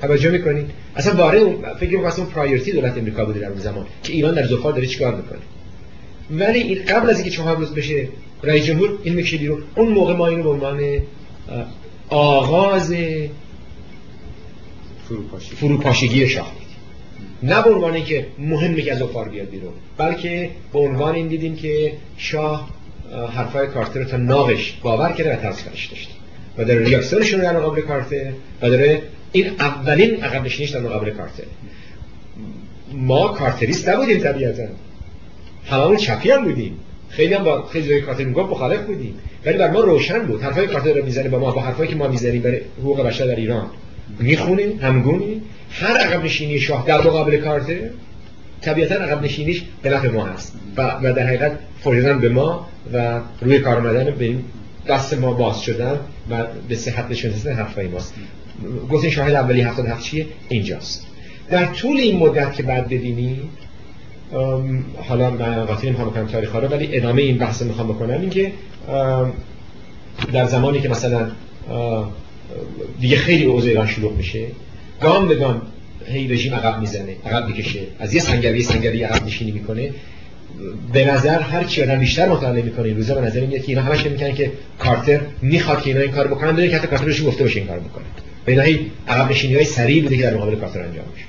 توجه 0.00 0.30
می‌کنین 0.30 0.66
اصلا 0.96 1.14
وارد 1.14 1.74
فکر 1.74 1.96
می‌کنم 1.96 2.12
اون 2.18 2.26
priority 2.26 2.72
دولت 2.72 2.98
امریکا 2.98 3.24
بوده 3.24 3.40
در 3.40 3.48
اون 3.48 3.58
زمان 3.58 3.86
که 4.02 4.12
ایران 4.12 4.34
در 4.34 4.46
ظفار 4.46 4.72
داره 4.72 4.86
چیکار 4.86 5.14
می‌کنه؟ 5.14 5.38
ولی 6.32 6.58
این 6.58 6.84
قبل 6.84 7.10
از 7.10 7.16
اینکه 7.16 7.30
چهار 7.30 7.56
روز 7.56 7.74
بشه 7.74 8.08
رئیس 8.42 8.64
جمهور 8.64 8.98
این 9.02 9.14
می‌کشه 9.14 9.36
بیرون. 9.36 9.62
اون 9.76 9.88
موقع 9.88 10.14
ما 10.14 10.26
اینو 10.26 10.42
به 10.42 10.48
عنوان 10.48 10.80
آغاز 12.08 12.94
فروپاشی. 15.08 15.54
فروپاشگی 15.56 16.28
شاه 16.28 16.52
نه 17.42 17.62
به 17.62 17.70
عنوان 17.70 17.94
اینکه 17.94 18.26
مهمه 18.38 18.82
که 18.82 18.92
از 18.92 19.02
افار 19.02 19.28
بیاد 19.28 19.50
بیرون 19.50 19.72
بلکه 19.98 20.50
به 20.72 20.78
عنوان 20.78 21.14
این 21.14 21.28
دیدیم 21.28 21.56
که 21.56 21.92
شاه 22.16 22.70
حرفای 23.32 23.66
کارتر 23.66 24.00
رو 24.00 24.04
تا 24.04 24.16
ناقش 24.16 24.72
باور 24.82 25.12
کرده 25.12 25.32
و 25.32 25.36
ترس 25.36 25.64
داشته 25.64 25.96
و 26.58 26.64
در 26.64 26.74
ریاکسیونشون 26.74 27.40
در 27.40 27.56
مقابل 27.56 27.80
کارتر 27.80 28.32
و 28.62 28.70
داره 28.70 29.02
این 29.32 29.46
اولین 29.60 30.24
عقب 30.24 30.44
نشینیش 30.44 30.70
در 30.70 30.80
مقابل 30.80 31.10
کارتر. 31.10 31.44
ما 32.92 33.28
کارتریست 33.28 33.88
نبودیم 33.88 34.18
طبیعتا. 34.18 34.62
هممون 35.66 35.96
چپی 35.96 36.30
هم 36.30 36.44
بودیم. 36.44 36.76
خیلی 37.08 37.34
هم 37.34 37.44
با 37.44 37.66
خیلی 37.66 37.88
جای 37.88 38.00
کارتر 38.00 38.24
می‌گفت 38.24 38.50
مخالف 38.50 38.80
بودیم. 38.80 39.14
ولی 39.46 39.58
بر 39.58 39.70
ما 39.70 39.80
روشن 39.80 40.18
بود. 40.18 40.42
حرفای 40.42 40.66
کارتر 40.66 40.92
رو 40.92 41.04
می‌زنه 41.04 41.28
با 41.28 41.38
ما 41.38 41.50
با 41.50 41.60
حرفایی 41.60 41.90
که 41.90 41.96
ما 41.96 42.08
می‌زنیم 42.08 42.42
برای 42.42 42.60
حقوق 42.80 43.06
بشر 43.06 43.26
در 43.26 43.36
ایران. 43.36 43.66
می‌خونیم 44.18 44.78
همگونیم 44.82 45.42
هر 45.70 45.96
عقب 45.96 46.24
نشینی 46.24 46.60
شاه 46.60 46.86
در 46.86 46.98
مقابل 46.98 47.36
کارتر 47.36 47.76
طبیعتا 48.60 48.94
عقب 48.94 49.24
نشینیش 49.24 49.62
به 49.82 49.90
نفع 49.90 50.08
ما 50.08 50.24
هست. 50.24 50.54
و, 50.76 51.12
در 51.12 51.26
حقیقت 51.26 51.58
فوریدن 51.80 52.18
به 52.18 52.28
ما 52.28 52.68
و 52.92 53.20
روی 53.40 53.58
کار 53.58 53.76
آمدن 53.76 54.10
به 54.10 54.24
این 54.24 54.44
دست 54.88 55.14
ما 55.14 55.32
باز 55.32 55.60
شدن 55.60 56.00
و 56.30 56.46
به 56.68 56.74
صحت 56.76 57.10
نشون 57.10 57.30
دادن 57.30 57.56
حرفای 57.56 57.88
ماست. 57.88 58.14
گفتین 58.90 59.10
شاهد 59.10 59.34
اولی 59.34 59.60
77 59.60 60.02
چیه؟ 60.02 60.26
اینجاست. 60.48 61.06
در 61.50 61.64
طول 61.64 61.96
این 61.96 62.18
مدت 62.18 62.54
که 62.54 62.62
بعد 62.62 62.84
ببینیم 62.84 63.50
حالا 65.08 65.30
من 65.30 65.66
نمی‌خوام 65.84 66.08
بکنم 66.08 66.26
تاریخ 66.26 66.54
رو 66.54 66.68
ولی 66.68 66.96
ادامه 66.96 67.22
این 67.22 67.38
بحث 67.38 67.62
می‌خوام 67.62 67.88
بکنم 67.88 68.20
این 68.20 68.30
که 68.30 68.52
در 70.32 70.44
زمانی 70.44 70.80
که 70.80 70.88
مثلا 70.88 71.30
دیگه 73.00 73.16
خیلی 73.16 73.44
اوضاع 73.44 73.68
ایران 73.68 73.86
شلوغ 73.86 74.16
میشه 74.16 74.46
گام 75.00 75.28
به 75.28 75.34
گام 75.34 75.62
هی 76.06 76.28
رژیم 76.28 76.54
عقب 76.54 76.80
می‌زنه 76.80 77.16
عقب 77.26 77.46
می‌کشه 77.46 77.80
از 77.98 78.14
یه 78.14 78.20
سنگری 78.20 78.62
سنگری 78.62 79.02
عقب 79.02 79.26
نشینی 79.26 79.50
می‌کنه. 79.50 79.90
به 80.92 81.04
نظر 81.04 81.40
هر 81.40 81.64
چی 81.64 81.82
آدم 81.82 81.98
بیشتر 81.98 82.28
مطالعه 82.28 82.62
می‌کنه 82.62 82.84
این 82.84 82.96
روزا 82.96 83.14
به 83.14 83.20
نظر 83.20 83.40
میاد 83.40 83.62
که 83.62 83.68
اینا 83.68 83.82
همش 83.82 84.06
می‌کنن 84.06 84.34
که 84.34 84.52
کارتر 84.78 85.20
می‌خواد 85.42 85.82
که 85.82 85.90
اینا 85.90 86.00
این 86.00 86.10
کار 86.10 86.28
بکنن 86.28 86.52
بدون 86.52 86.68
که 86.68 86.76
حتی 86.76 86.86
کارتر 86.86 87.04
بهش 87.04 87.26
گفته 87.26 87.44
باشه 87.44 87.58
این 87.58 87.68
کار 87.68 87.78
بکنه. 87.78 88.04
به 88.44 88.62
اینا 88.64 88.84
عقب 89.08 89.30
نشینی 89.30 89.54
های 89.54 89.64
سریع 89.64 90.02
بوده 90.02 90.16
که 90.16 90.22
در 90.22 90.34
مقابل 90.34 90.56
کارتر 90.56 90.82
انجام 90.82 91.04
میشه. 91.14 91.26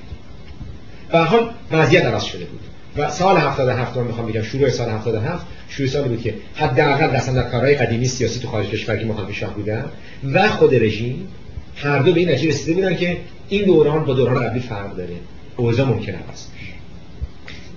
به 1.11 1.17
حال 1.17 1.49
وضعیت 1.71 2.05
عوض 2.05 2.23
شده 2.23 2.45
بود. 2.45 2.59
و 2.97 3.09
سال 3.09 3.37
77 3.37 3.97
من 3.97 4.03
می‌خوام 4.03 4.27
بگم 4.27 4.41
شروع 4.41 4.69
سال 4.69 4.89
77 4.89 5.45
شروع 5.69 5.89
سال 5.89 6.03
بود 6.03 6.21
که 6.21 6.35
حداقل 6.55 7.15
اصلا 7.15 7.41
در 7.41 7.49
کارهای 7.49 7.75
قدیمی 7.75 8.07
سیاسی 8.07 8.39
تو 8.39 8.47
خارج 8.47 8.67
کشور 8.67 8.97
که 8.97 9.05
مخالف 9.05 9.31
شاه 9.31 9.53
بودن 9.53 9.85
و 10.33 10.49
خود 10.49 10.75
رژیم 10.75 11.27
هر 11.75 11.99
دو 11.99 12.13
به 12.13 12.19
این 12.19 12.29
نتیجه 12.29 12.49
رسیده 12.49 12.73
بودن 12.73 12.95
که 12.95 13.17
این 13.49 13.65
دوران 13.65 14.05
با 14.05 14.13
دوران 14.13 14.47
قبلی 14.47 14.59
فرق 14.59 14.95
داره. 14.95 15.15
اوضاع 15.57 15.87
ممکن 15.87 16.15
است. 16.15 16.51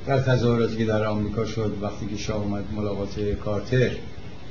در 0.07 0.19
تظاهراتی 0.19 0.77
که 0.77 0.85
در 0.85 1.05
آمریکا 1.05 1.45
شد 1.45 1.73
وقتی 1.83 2.07
که 2.07 2.17
شاه 2.17 2.37
اومد 2.37 2.65
ملاقات 2.77 3.21
کارتر 3.45 3.91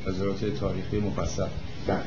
تظاهرات 0.06 0.46
تاریخی 0.60 0.98
مفصل. 0.98 1.46
بله. 1.88 1.98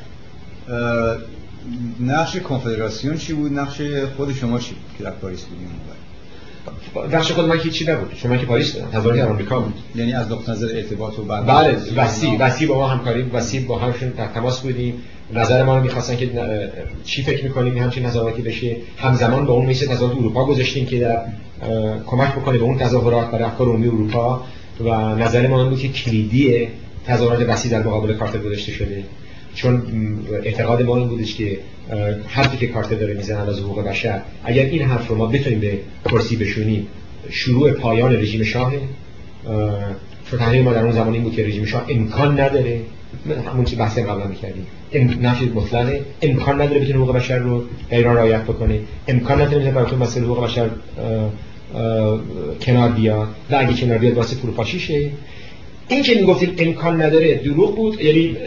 نقش 1.99 2.37
کنفدراسیون 2.37 3.17
چی 3.17 3.33
بود؟ 3.33 3.53
نقش 3.53 3.81
خود 4.17 4.33
شما 4.33 4.59
چی 4.59 4.73
بود 4.73 4.97
که 4.97 5.03
در 5.03 5.11
پاریس 5.11 5.43
بودیم 5.43 5.69
نقش 7.11 7.31
خود 7.31 7.45
من 7.45 7.59
که 7.59 7.69
چی 7.69 7.85
نبود 7.85 8.11
شما 8.15 8.37
که 8.37 8.45
پاریس 8.45 8.75
تظاهرات 8.93 9.29
آمریکا 9.29 9.59
بود. 9.59 9.73
یعنی 9.95 10.13
از 10.13 10.31
نقطه 10.31 10.51
نظر 10.51 10.67
ارتباط 10.75 11.19
و 11.19 11.23
بله 11.23 11.77
وسیع 11.95 12.37
وسیع 12.39 12.67
با 12.67 12.75
ما 12.75 12.87
همکاری 12.87 13.21
وسیع 13.21 13.67
با 13.67 13.79
همشون 13.79 14.09
در 14.09 14.27
تماس 14.27 14.59
بودیم. 14.61 14.93
نظر 15.33 15.63
ما 15.63 15.77
رو 15.77 15.83
می‌خواستن 15.83 16.15
که 16.15 16.29
چی 17.03 17.23
فکر 17.23 17.43
می‌کنیم 17.43 17.77
همچین 17.77 18.03
تظاهراتی 18.03 18.41
بشه. 18.41 18.75
همزمان 18.97 19.45
با 19.45 19.53
اون 19.53 19.65
میشه 19.65 19.87
تظاهرات 19.87 20.17
اروپا 20.17 20.45
گذاشتیم 20.45 20.85
که 20.85 20.99
در 20.99 21.17
کمک 22.05 22.31
بکنه 22.35 22.57
به 22.57 22.63
اون 22.63 22.77
تظاهرات 22.77 23.31
برای 23.31 23.43
افکار 23.43 23.67
عمومی 23.67 23.87
اروپا. 23.87 24.43
و 24.79 25.15
نظر 25.15 25.47
ما 25.47 25.69
بود 25.69 25.79
که 25.79 25.87
کلیدی 25.87 26.67
تظاهرات 27.07 27.49
وسیع 27.49 27.71
در 27.71 27.83
مقابل 27.83 28.13
کارتر 28.13 28.37
گذاشته 28.37 28.71
شده. 28.71 29.03
چون 29.55 29.81
اعتقاد 30.43 30.81
ما 30.81 30.97
این 30.97 31.07
بودش 31.07 31.35
که 31.35 31.59
حرفی 32.27 32.57
که 32.57 32.67
کارتر 32.67 32.95
داره 32.95 33.13
می‌زنه 33.13 33.49
از 33.49 33.59
حقوق 33.59 33.87
بشر 33.87 34.21
اگر 34.43 34.63
این 34.63 34.81
حرف 34.81 35.07
رو 35.07 35.15
ما 35.15 35.25
بتونیم 35.25 35.59
به 35.59 35.79
کرسی 36.05 36.35
بشونیم 36.35 36.87
شروع 37.29 37.71
پایان 37.71 38.13
رژیم 38.13 38.43
شاه 38.43 38.73
چون 40.29 40.39
تحلیل 40.39 40.61
ما 40.61 40.73
در 40.73 40.83
اون 40.83 40.91
زمان 40.91 41.19
بود 41.19 41.33
که 41.33 41.45
رژیم 41.45 41.65
شاه 41.65 41.85
امکان 41.89 42.39
نداره. 42.39 42.81
همون 43.53 43.65
چی 43.65 43.75
بحث 43.75 43.97
قبلا 43.97 44.27
می‌کردیم. 44.27 44.65
نفی 45.21 45.45
مطلقه. 45.45 46.01
امکان 46.21 46.61
نداره 46.61 46.79
بتونه 46.79 46.99
حقوق 46.99 47.15
بشر 47.15 47.37
رو 47.37 47.63
ایران 47.91 48.15
رعایت 48.15 48.43
بکنه. 48.43 48.79
امکان 49.07 49.41
نداره 49.41 49.71
بتونه 49.71 50.01
مسئله 50.01 50.25
حقوق 50.25 50.43
بشر 50.43 50.69
کنار 52.61 52.89
بیاد. 52.89 53.27
و 53.51 53.55
اگه 53.59 53.73
کنار 53.73 53.97
بیاد 53.97 54.13
واسه 54.13 54.35
فروپاشی 54.35 54.79
شه. 54.79 55.09
این 55.89 56.03
که 56.03 56.15
می‌گفتیم 56.15 56.55
امکان 56.57 57.01
نداره 57.01 57.35
دروغ 57.35 57.75
بود 57.75 58.01
یعنی 58.01 58.37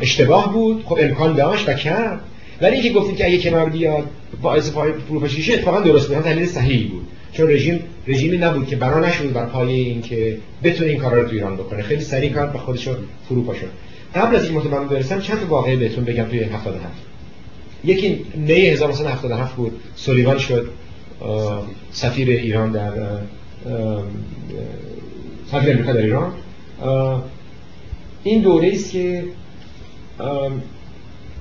اشتباه 0.00 0.52
بود 0.52 0.84
خب 0.84 0.98
امکان 1.00 1.36
داشت 1.36 1.68
و 1.68 1.72
کرد. 1.72 2.20
ولی 2.60 2.74
اینکه 2.74 2.92
گفتیم 2.92 3.16
که 3.16 3.26
اگه 3.26 3.38
کنار 3.38 3.70
بیاد 3.70 4.04
باعث 4.42 4.70
فروپاشی 5.08 5.42
شه 5.42 5.54
اتفاقا 5.54 5.80
درست 5.80 6.08
بود 6.08 6.24
دلیل 6.24 6.46
صحیحی 6.46 6.84
بود. 6.84 7.06
چون 7.32 7.50
رژیم 7.50 7.80
رژیمی 8.08 8.38
نبود 8.38 8.66
که 8.66 8.76
بنا 8.76 9.00
نشد 9.00 9.32
بر 9.32 9.46
پایه 9.46 9.74
این 9.74 10.02
که 10.02 10.38
بتونه 10.64 10.90
این 10.90 10.98
کارا 10.98 11.22
رو 11.22 11.28
تو 11.28 11.34
ایران 11.34 11.56
بکنه. 11.56 11.82
خیلی 11.82 12.00
سریع 12.00 12.32
کار 12.32 12.46
به 12.46 12.58
خودش 12.58 12.88
فروپا 13.28 13.54
شد. 13.54 13.68
قبل 14.14 14.36
از 14.36 14.44
این 14.44 14.54
مطمئن 14.54 14.88
برسم 14.88 15.20
چند 15.20 15.40
تا 15.40 15.46
واقعه 15.46 15.76
بهتون 15.76 16.04
بگم 16.04 16.24
توی 16.24 16.42
77 16.42 16.94
یکی 17.84 18.24
می 18.34 18.52
1977 18.52 19.56
بود. 19.56 19.72
سولیوان 19.96 20.38
شد. 20.38 20.68
سفیر 21.92 22.30
ایران 22.30 22.72
در 22.72 22.92
سفیر 25.50 25.70
امریکا 25.70 25.92
در 25.92 26.02
ایران. 26.02 26.32
این 28.24 28.42
دوره 28.42 28.68
است 28.72 28.90
که 28.90 29.24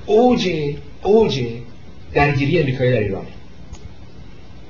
اوج 0.06 0.49
اوج 1.03 1.44
درگیری 2.14 2.60
امریکایی 2.60 2.91
در 2.91 2.99
ایران. 2.99 3.26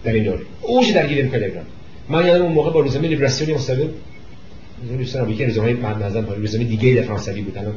در 0.03 0.13
این 0.13 0.23
دوره. 0.23 0.41
اوج 0.61 0.93
درگیری 0.93 1.19
امریکایی 1.19 1.43
در 1.43 1.49
ایران. 1.49 1.65
من 2.09 2.25
یادم 2.25 2.43
اون 2.43 2.53
موقع 2.53 2.71
با 2.71 2.79
روزنامه 2.79 3.07
لیبراسیونی 3.07 3.53
مصاحبه 3.53 3.89
دوستان 4.97 5.21
آمریکا 5.21 5.43
روزنامه 5.43 5.73
من 5.73 6.03
نظرم 6.03 6.25
روزنامه 6.25 6.65
دیگه 6.69 6.93
در 6.93 7.01
فرانسوی 7.01 7.41
بود. 7.41 7.57
الان 7.57 7.73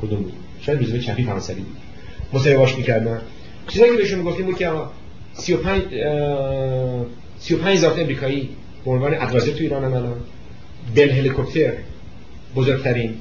کدوم 0.00 0.22
بود؟ 0.22 0.32
شاید 0.60 0.78
روزنامه 0.78 1.02
چپی 1.02 1.24
فرانسوی 1.24 1.54
بود. 1.60 1.76
مصاحبه 2.32 2.58
باش 2.58 2.76
می‌کردم 2.76 3.20
چیزایی 3.68 3.92
که 3.92 3.98
بهشون 3.98 4.18
می‌گفتیم 4.18 4.46
بود 4.46 4.58
که 4.58 4.70
35 5.34 5.82
35 7.38 7.78
ذات 7.78 7.98
امریکایی 7.98 8.48
به 8.84 8.90
عنوان 8.90 9.14
ادوایزر 9.14 9.52
تو 9.52 9.58
ایران 9.62 9.84
هم 9.84 9.94
الان 9.94 10.16
دل 10.94 11.10
هلیکوپتر 11.10 11.72
بزرگترین 12.56 13.14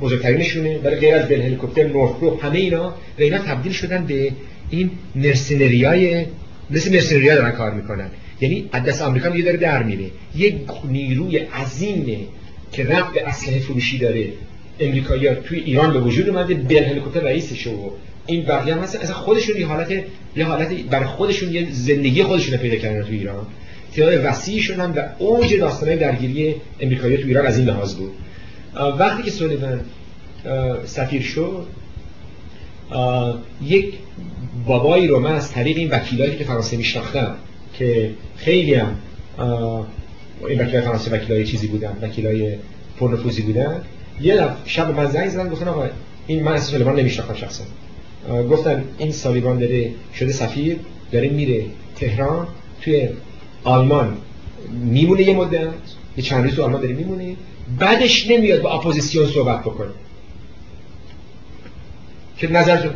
بزرگترینشونه. 0.00 0.78
برای 0.78 1.00
غیر 1.00 1.14
از 1.14 1.28
دل 1.28 1.42
هلیکوپتر 1.42 1.86
نورثروپ 1.86 2.44
همه 2.44 2.58
اینا 2.58 2.88
و 2.88 3.22
اینا 3.22 3.38
تبدیل 3.38 3.72
شدن 3.72 4.06
به 4.06 4.32
این 4.70 4.90
مرسنریای 5.14 6.26
مثل 6.70 6.92
مرسنریا 6.92 7.34
دارن 7.34 7.50
کار 7.50 7.74
می‌کنن. 7.74 8.10
یعنی 8.40 8.70
دست 8.86 9.02
آمریکا 9.02 9.36
یه 9.36 9.44
داره 9.44 9.56
در 9.56 9.82
میره. 9.82 10.04
یک 10.36 10.54
نیروی 10.84 11.36
عظیمه 11.36 12.18
که 12.72 12.84
رفت 12.84 13.14
به 13.14 13.28
اسلحه 13.28 13.58
فروشی 13.58 13.98
داره. 13.98 14.26
امریکایی 14.80 15.34
توی 15.34 15.58
ایران 15.58 15.92
به 15.92 16.00
وجود 16.00 16.28
اومده 16.28 16.54
بل 16.54 16.84
هلیکوپتر 16.84 17.20
رئیسش 17.20 17.66
و 17.66 17.90
این 18.26 18.44
بقیه 18.44 18.74
هم 18.74 18.80
هستن. 18.80 18.98
اصلا 18.98 19.14
خودشون 19.14 19.56
یه 19.56 19.66
حالت 19.66 19.90
یه 20.36 20.44
حالت 20.44 20.68
برای 20.68 21.06
خودشون 21.06 21.52
یه 21.52 21.72
زندگی 21.72 22.22
خودشون 22.22 22.56
پیدا 22.56 22.76
کردن 22.76 23.02
تو 23.02 23.12
ایران. 23.12 23.46
تعداد 23.96 24.24
وسیعی 24.24 24.60
شدن 24.60 24.90
و 24.90 25.02
اوج 25.18 25.54
داستانهای 25.54 25.98
درگیری 25.98 26.54
امریکایی 26.80 27.16
تو 27.16 27.26
ایران 27.26 27.46
از 27.46 27.58
این 27.58 27.68
لحاظ 27.68 27.94
بود. 27.94 28.12
وقتی 28.98 29.22
که 29.22 29.30
سولیون 29.30 29.80
سفیر 30.84 31.22
شد 31.22 31.66
یک 33.62 33.94
بابایی 34.66 35.06
رو 35.06 35.20
من 35.20 35.32
از 35.32 35.52
طریق 35.52 35.76
این 35.76 35.90
وکیلایی 35.90 36.36
که 36.36 36.44
فرانسه 36.44 36.76
میشناختم 36.76 37.34
که 37.74 38.10
خیلی 38.36 38.74
هم 38.74 38.96
این 40.48 40.60
وکیلای 40.60 40.80
فرانسه 40.80 41.10
وکیلای 41.10 41.44
چیزی 41.44 41.66
بودن 41.66 41.96
وکیلای 42.02 42.56
پرنفوذی 42.98 43.42
بودن 43.42 43.80
یه 44.20 44.48
شب 44.64 44.96
من 44.96 45.06
زنگ 45.06 45.28
زدن 45.28 45.48
گفتن 45.48 45.68
آقا 45.68 45.88
این 46.26 46.42
من 46.42 46.52
اساس 46.52 46.70
سلیمان 46.70 46.98
نمیشناختم 46.98 47.34
شخصا. 47.34 47.64
گفتن 48.50 48.84
این 48.98 49.12
سالیوان 49.12 49.58
داره 49.58 49.90
شده 50.14 50.32
سفیر 50.32 50.76
داره 51.12 51.28
میره 51.28 51.64
تهران 51.96 52.46
توی 52.82 53.08
آلمان 53.64 54.16
میمونه 54.84 55.22
یه 55.22 55.34
مدت 55.34 55.68
یه 56.16 56.24
چند 56.24 56.44
روز 56.44 56.54
تو 56.54 56.62
آلمان 56.62 56.80
داره 56.80 56.94
میمونه 56.94 57.36
بعدش 57.78 58.30
نمیاد 58.30 58.62
با 58.62 58.72
اپوزیسیون 58.72 59.26
صحبت 59.26 59.60
بکنه. 59.60 59.90
که 62.38 62.52
نظر 62.52 62.90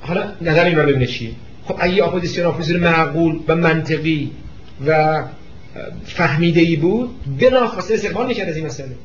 حالا 0.00 0.32
نظر 0.40 0.64
این 0.64 0.76
رو 0.76 0.86
ببینه 0.88 1.06
چیه 1.06 1.30
خب 1.64 1.76
اگه 1.78 2.04
اپوزیسیون 2.04 2.46
اپوزیسیون 2.46 2.80
معقول 2.80 3.40
و 3.48 3.56
منطقی 3.56 4.30
و 4.86 5.22
فهمیده 6.04 6.60
ای 6.60 6.76
بود 6.76 7.10
بلافاصله 7.38 7.96
استقبال 7.96 8.26
می‌کرد 8.26 8.48
از 8.48 8.56
این 8.56 8.66
مسئله. 8.66 8.96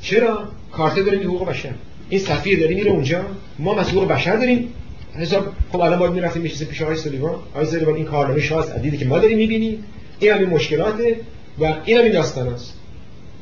چرا؟ 0.00 0.48
کارتر 0.72 1.02
داریم 1.02 1.22
حقوق 1.22 1.48
بشر. 1.48 1.70
این 2.08 2.20
سفیر 2.20 2.60
داره 2.60 2.74
میره 2.74 2.90
اونجا 2.90 3.24
ما 3.58 3.74
مسئول 3.74 4.04
بشر 4.04 4.36
داریم. 4.36 4.72
حساب 5.14 5.52
خب 5.72 5.80
الان 5.80 5.98
باید 5.98 6.12
می‌رفتیم 6.12 6.42
میشه 6.42 6.64
پیش 6.64 6.82
آقای 6.82 6.96
سالیوان. 6.96 7.34
آقای 7.54 7.66
سالیوان 7.66 7.94
این 7.94 8.04
کارنامه 8.04 8.40
شاست 8.40 8.78
دیدی 8.78 8.96
که 8.96 9.04
ما 9.04 9.18
داریم 9.18 9.38
می‌بینیم. 9.38 9.84
این 10.18 10.32
هم 10.32 10.38
این 10.38 10.48
مشکلاته 10.48 11.16
و 11.58 11.64
این 11.84 11.98
هم 11.98 12.04
این 12.04 12.12
داستان 12.12 12.48
است. 12.48 12.74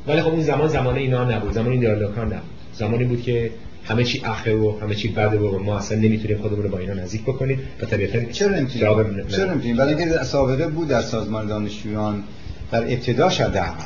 ولی 0.06 0.22
خب 0.22 0.28
اون 0.28 0.42
زمان 0.42 0.68
زمان 0.68 0.96
اینا 0.96 1.30
نبود. 1.36 1.52
زمان 1.52 1.70
این 1.70 1.80
دیالوگا 1.80 2.26
نبود. 2.26 2.42
زمانی 2.74 3.04
بود 3.04 3.22
که 3.22 3.50
همه 3.84 4.04
چی 4.04 4.22
اخه 4.24 4.54
و 4.54 4.80
همه 4.80 4.94
چی 4.94 5.08
بده 5.08 5.38
و 5.38 5.58
ما 5.58 5.78
اصلا 5.78 5.98
نمی‌تونیم 5.98 6.38
خودمون 6.38 6.62
رو 6.62 6.68
با 6.68 6.78
اینا 6.78 6.94
نزدیک 6.94 7.22
بکنیم 7.22 7.60
و 7.80 7.86
طبیعتا 7.86 8.32
چرا 8.32 8.48
نمی‌تونیم؟ 8.56 9.26
چرا 9.28 9.52
نمی‌تونیم؟ 9.52 9.76
برای 9.76 9.94
اینکه 9.94 10.24
سابقه 10.24 10.66
بود 10.66 10.88
در 10.88 11.00
سازمان 11.00 11.46
دانشجویان 11.46 12.24
در 12.72 12.82
ابتداش 12.82 13.40
حداقل 13.40 13.84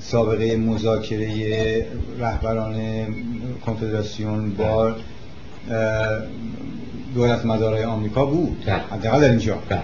سابقه 0.00 0.56
مذاکره 0.56 1.86
رهبران 2.20 2.76
کنفدراسیون 3.66 4.50
با 4.50 4.96
دولت 7.14 7.44
مدارای 7.44 7.84
آمریکا 7.84 8.26
بود 8.26 8.64
بله. 8.66 8.74
حداقل 8.74 9.20
در 9.20 9.30
اینجا 9.30 9.58
بله. 9.68 9.80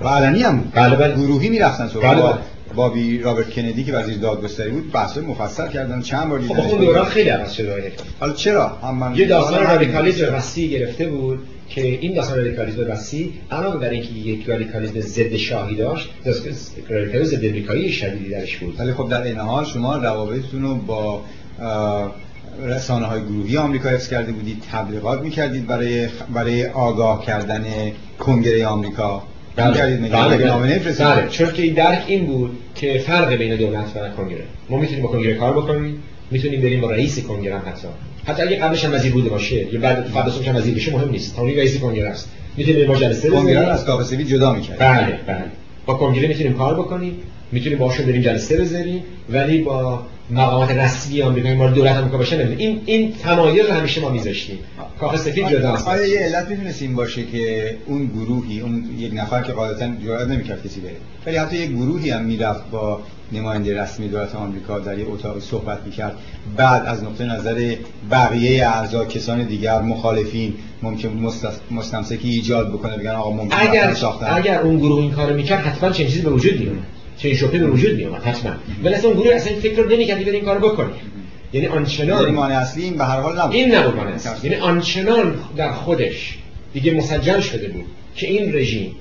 و 0.00 0.08
علنی 0.08 0.42
هم 0.42 0.56
بود 0.56 0.72
بله 0.74 0.96
بله. 0.96 1.14
گروهی 1.14 1.48
می‌رفتن 1.48 1.84
بله 1.84 1.92
صحبت 1.92 2.22
بله. 2.22 2.34
بابی 2.74 3.18
رابرت 3.18 3.50
کندی 3.50 3.84
که 3.84 3.92
وزیر 3.92 4.18
دادگستری 4.18 4.70
بود 4.70 4.92
بحث 4.92 5.18
مفصل 5.18 5.68
کردن 5.68 6.02
چند 6.02 6.28
بار 6.28 6.40
خب. 6.40 6.60
اون 6.60 6.80
دوران 6.80 7.04
خیلی 7.04 7.28
عوض 7.28 7.52
شده 7.52 7.92
حالا 8.20 8.32
چرا 8.32 8.68
هم 8.68 8.94
من 8.94 9.16
یه 9.16 9.26
داستان 9.26 9.62
رادیکالیسم 9.62 10.34
وسیع 10.34 10.70
گرفته 10.70 11.06
بود 11.06 11.38
که 11.68 11.86
این 11.86 12.14
داستان 12.14 12.38
رادیکالیسم 12.38 12.90
وسیع 12.90 13.32
علاوه 13.50 13.76
بر 13.76 13.88
اینکه 13.88 14.12
یک 14.12 14.48
رادیکالیسم 14.48 15.00
ضد 15.00 15.36
شاهی 15.36 15.76
داشت 15.76 16.10
رادیکالیسم 16.88 17.36
ضد 17.36 17.44
امریکایی 17.44 17.92
شدیدی 17.92 18.30
درش 18.30 18.56
بود 18.56 18.80
ولی 18.80 18.92
خب 18.92 19.08
در 19.08 19.22
این 19.22 19.38
حال 19.38 19.64
شما 19.64 19.96
روابطتون 19.96 20.62
رو 20.62 20.74
با 20.74 21.22
رسانه 22.64 23.06
های 23.06 23.20
گروهی 23.22 23.56
آمریکا 23.56 23.88
حفظ 23.88 24.08
کرده 24.08 24.32
بودید 24.32 24.62
تبلیغات 24.72 25.22
می‌کردید 25.22 25.66
برای 25.66 26.08
برای 26.34 26.66
آگاه 26.66 27.24
کردن 27.24 27.64
کنگره 28.18 28.66
آمریکا؟ 28.66 29.22
بله. 29.56 29.96
نمی‌فرستید؟ 29.96 31.06
بله. 31.06 31.28
چون 31.28 31.52
که 31.52 31.62
این 31.62 31.74
درک 31.74 32.04
این 32.06 32.26
بود 32.26 32.58
که 32.74 32.98
فرق 33.06 33.34
بین 33.34 33.56
دولت 33.56 33.84
و 33.96 34.08
کنگره. 34.16 34.44
ما 34.70 34.78
می‌تونیم 34.78 35.02
با 35.02 35.08
کنگره 35.08 35.34
کار 35.34 35.52
بکنیم 35.52 36.02
می‌تونیم 36.30 36.60
بریم 36.60 36.80
با 36.80 36.90
رئیس 36.90 37.18
کنگره 37.18 37.58
هم 37.58 37.62
حتی 37.68 37.88
حتی 38.24 38.42
اگه 38.42 38.56
قبلش 38.56 38.84
هم 38.84 38.94
وزیر 38.94 39.12
بوده 39.12 39.30
باشه 39.30 39.74
یا 39.74 39.80
بعد 39.80 40.04
فرداش 40.04 40.48
هم 40.48 40.56
وزیر 40.56 40.74
بشه 40.74 40.92
مهم 40.92 41.10
نیست. 41.10 41.36
تا 41.36 41.42
اون 41.42 41.50
رئیس 41.50 41.78
کنگره 41.78 42.08
است. 42.08 42.30
می‌تونیم 42.56 42.86
با 42.86 42.96
جلسه 42.96 43.30
کنگره 43.30 43.66
از 43.66 43.84
کاخ 43.84 44.02
سفید 44.02 44.26
جدا 44.26 44.52
می‌کرد 44.54 44.78
بله 44.78 45.18
بله. 45.26 45.44
با 45.86 45.94
کنگره 45.94 46.28
می‌تونیم 46.28 46.54
کار 46.54 46.74
بکنیم 46.74 47.14
می‌تونیم 47.52 47.78
باشون 47.78 48.06
بریم 48.06 48.22
جلسه 48.22 48.60
بذاریم 48.60 49.02
ولی 49.30 49.58
با 49.58 50.02
مقامات 50.30 50.70
رسمی 50.70 51.22
آمریکا 51.22 51.54
ما 51.54 51.70
دولت 51.70 51.96
آمریکا 51.96 52.18
باشه 52.18 52.36
نمی‌دونم. 52.36 52.58
این 52.58 52.82
این 52.86 53.12
تمایل 53.12 53.66
رو 53.66 53.72
همیشه 53.72 54.00
ما 54.00 54.08
میذاشتیم. 54.08 54.58
کاخ 55.00 55.16
سفید 55.16 55.48
جدا 55.48 55.72
است 55.72 55.88
آیا 55.88 56.06
یه 56.06 56.18
علت 56.18 56.48
می‌تونست 56.48 56.82
این 56.82 56.94
باشه 56.94 57.22
که 57.24 57.76
اون 57.86 58.06
گروهی 58.06 58.60
اون 58.60 58.84
یک 58.98 59.12
نفر 59.14 59.42
که 59.42 59.52
قاعدتا 59.52 59.90
جرئت 60.04 60.28
نمی‌کرد 60.28 60.66
کسی 60.66 60.80
بره. 60.80 60.96
ولی 61.26 61.36
حتی 61.36 61.56
یک 61.56 61.70
گروهی 61.70 62.10
هم 62.10 62.24
می‌رفت 62.24 62.70
با 62.70 63.00
نماینده 63.32 63.82
رسمی 63.82 64.08
دولت 64.08 64.34
آمریکا 64.34 64.78
در 64.78 64.98
یه 64.98 65.06
اتاق 65.08 65.38
صحبت 65.38 65.78
می‌کرد. 65.86 66.16
بعد 66.56 66.86
از 66.86 67.04
نقطه 67.04 67.24
نظر 67.24 67.74
بقیه 68.10 68.68
اعضا 68.68 69.04
کسان 69.04 69.42
دیگر 69.42 69.80
مخالفین 69.80 70.54
ممکن 70.82 71.30
مستمسکی 71.70 72.28
ایجاد 72.28 72.68
بکنه 72.68 72.96
بگن 72.96 73.10
آقا 73.10 73.30
ممکن 73.30 73.56
اگر 73.60 73.96
اگر 74.26 74.60
اون 74.60 74.78
گروه 74.78 74.98
این 75.00 75.10
کارو 75.10 75.34
می‌کرد 75.34 75.58
حتما 75.58 75.90
چنین 75.90 76.08
چیزی 76.08 76.22
به 76.22 76.30
وجود 76.30 76.60
میومد 76.60 76.99
چنین 77.22 77.36
شبهه 77.36 77.58
به 77.58 77.66
وجود 77.66 77.96
میومد 77.96 78.22
حتما. 78.22 78.52
ولی 78.84 78.94
اصلا 78.94 79.10
اون 79.10 79.20
گروه 79.20 79.34
اصلا 79.34 79.52
فکر 79.52 79.82
رو 79.82 79.90
نمی‌کرد 79.90 80.28
این 80.28 80.44
کارو 80.44 80.68
بکنه. 80.68 80.90
یعنی 81.52 81.66
آنچنان 81.66 82.22
یعنی 82.22 82.32
مانع 82.32 82.54
اصلی 82.54 82.84
این 82.84 82.96
به 82.96 83.04
هر 83.04 83.20
حال 83.20 83.38
نبود. 83.38 83.54
این 83.54 83.74
نبود 83.74 83.96
مانع 83.96 84.14
اصلی. 84.14 84.50
یعنی 84.50 84.62
آنچنان 84.62 85.34
در 85.56 85.72
خودش 85.72 86.38
دیگه 86.74 86.94
مسجل 86.94 87.40
شده 87.40 87.68
بود 87.68 87.84
که 88.16 88.26
این 88.26 88.54
رژیم 88.54 88.96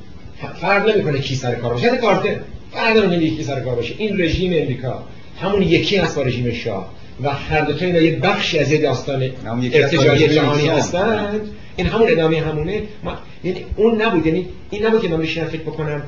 فرق 0.62 0.90
نمی‌کنه 0.90 1.20
کی 1.20 1.36
سر 1.36 1.56
کار 1.56 1.74
باشه. 1.74 1.98
کارتر 1.98 2.36
فرق 2.72 2.98
نمی‌کنه 2.98 3.30
کی 3.30 3.44
سر 3.44 3.60
کار 3.60 3.76
باشه. 3.76 3.96
این 3.98 4.22
رژیم 4.22 4.52
امریکا 4.56 5.04
همون 5.42 5.62
یکی 5.62 5.98
هست 5.98 6.16
با 6.16 6.22
رژیم 6.22 6.52
شاه 6.52 6.90
و 7.24 7.30
هر 7.30 7.62
دو 7.62 7.74
تا 7.74 7.86
اینا 7.86 8.00
یه 8.00 8.20
بخشی 8.20 8.60
از 8.60 8.72
یه 8.72 8.82
داستان 8.82 9.30
ارتجاعی 9.74 10.28
جهانی 10.28 10.68
هستند. 10.68 11.42
این 11.76 11.88
همون 11.88 12.12
ادامه 12.12 12.42
همونه. 12.42 12.82
ما... 13.04 13.18
یعنی 13.44 13.66
اون 13.76 14.02
نبود. 14.02 14.26
یعنی 14.26 14.46
این 14.70 14.86
نبود 14.86 15.02
که 15.02 15.08
من 15.08 15.18
بشینم 15.18 15.48
فکر 15.48 15.62
بکنم 15.62 16.04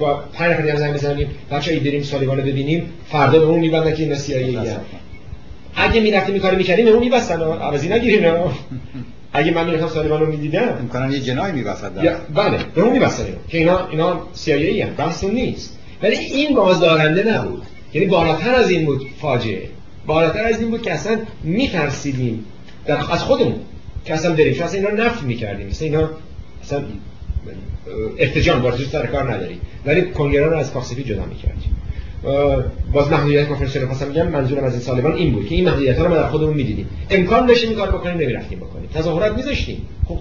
با 0.00 0.24
پنج 0.32 0.52
نفر 0.52 0.76
زنگ 0.76 0.94
بزنیم. 0.94 1.28
بچه‌ای 1.50 1.80
بریم 1.80 2.02
سالیوان 2.02 2.36
رو 2.36 2.42
ببینیم. 2.42 2.92
فردا 3.08 3.38
به 3.38 3.44
اون 3.44 3.60
میبندن 3.60 3.94
که 3.94 4.02
این 4.02 4.14
سیایی 4.14 4.58
اگه 5.74 6.00
می‌رفتیم 6.00 6.34
این 6.34 6.42
کارو 6.42 6.56
می‌کردیم 6.56 6.84
به 6.84 6.90
اون 6.90 7.00
میبستن. 7.00 7.42
عوضی 7.42 7.88
نگیرین 7.88 8.32
اگه 9.32 9.50
من 9.50 9.66
می‌رفتم 9.66 9.88
سالیوان 9.88 10.20
رو 10.20 10.26
می‌دیدم. 10.26 10.76
امکانا 10.80 11.12
یه 11.12 11.20
جنایی 11.20 11.52
میبستن. 11.52 11.90
بله 12.34 12.58
به 12.74 12.82
اون 12.82 12.92
میبستن. 12.92 13.24
که 13.48 13.58
اینا 13.58 13.88
اینا 13.88 14.20
CIA 14.46 14.82
هم 14.82 14.94
بحث 14.94 15.24
نیست. 15.24 15.78
ولی 16.02 16.16
این 16.16 16.54
بازدارنده 16.54 17.32
نبود. 17.32 17.62
یعنی 17.94 18.06
بالاتر 18.06 18.54
از 18.54 18.70
این 18.70 18.84
بود 18.84 19.06
فاجعه. 19.20 19.62
بالاتر 20.06 20.44
از 20.44 20.60
این 20.60 20.70
بود 20.70 20.82
که 20.82 20.92
اصلا 20.92 21.18
میترسیدیم. 21.44 22.44
در 22.86 22.96
از 23.12 23.22
خودمون. 23.22 23.60
که 24.04 24.14
اصلا 24.14 24.34
بریم. 24.34 24.54
چون 24.54 24.62
اصلا 24.62 24.80
اینا 24.80 25.04
نفی 25.04 25.26
می‌کردیم. 25.26 25.66
مثلا 25.66 25.86
اینا 25.88 26.10
اصلا 26.62 26.82
ارتجام 28.18 28.62
وارد 28.62 28.76
سر 28.76 29.06
کار 29.06 29.32
نداری. 29.32 29.60
ولی 29.86 30.02
کنگره 30.02 30.46
رو 30.46 30.56
از 30.56 30.72
کاخ 30.72 30.92
جدا 30.92 31.24
می‌کردیم 31.24 31.76
باز 32.92 33.10
محدودیت 33.10 33.48
کنفرانس 33.48 33.76
خواستم 33.76 34.08
میگم 34.08 34.28
منظورم 34.28 34.64
از 34.64 34.72
این 34.72 34.82
سالیوان 34.82 35.12
این 35.12 35.32
بود 35.32 35.48
که 35.48 35.54
این 35.54 35.64
محدودیت 35.64 35.98
ها 35.98 36.04
رو 36.04 36.10
ما 36.10 36.16
در 36.16 36.28
خودمون 36.28 36.54
می‌دیدیم. 36.54 36.88
امکان 37.10 37.46
داشتیم 37.46 37.68
این 37.68 37.78
کار 37.78 37.88
بکنیم 37.88 38.16
نمی‌رفتیم 38.18 38.58
بکنیم. 38.58 38.88
تظاهرات 38.94 39.36
میذاشتیم. 39.36 39.86
خب. 40.08 40.20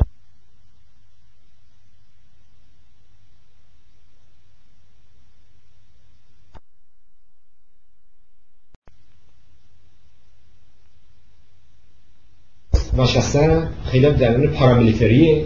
نشستن 12.97 13.69
خیلی 13.85 14.11
درون 14.11 14.47
پارامیلیتری 14.47 15.45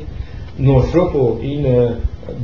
نورفروپ 0.60 1.16
و 1.16 1.40
این 1.42 1.90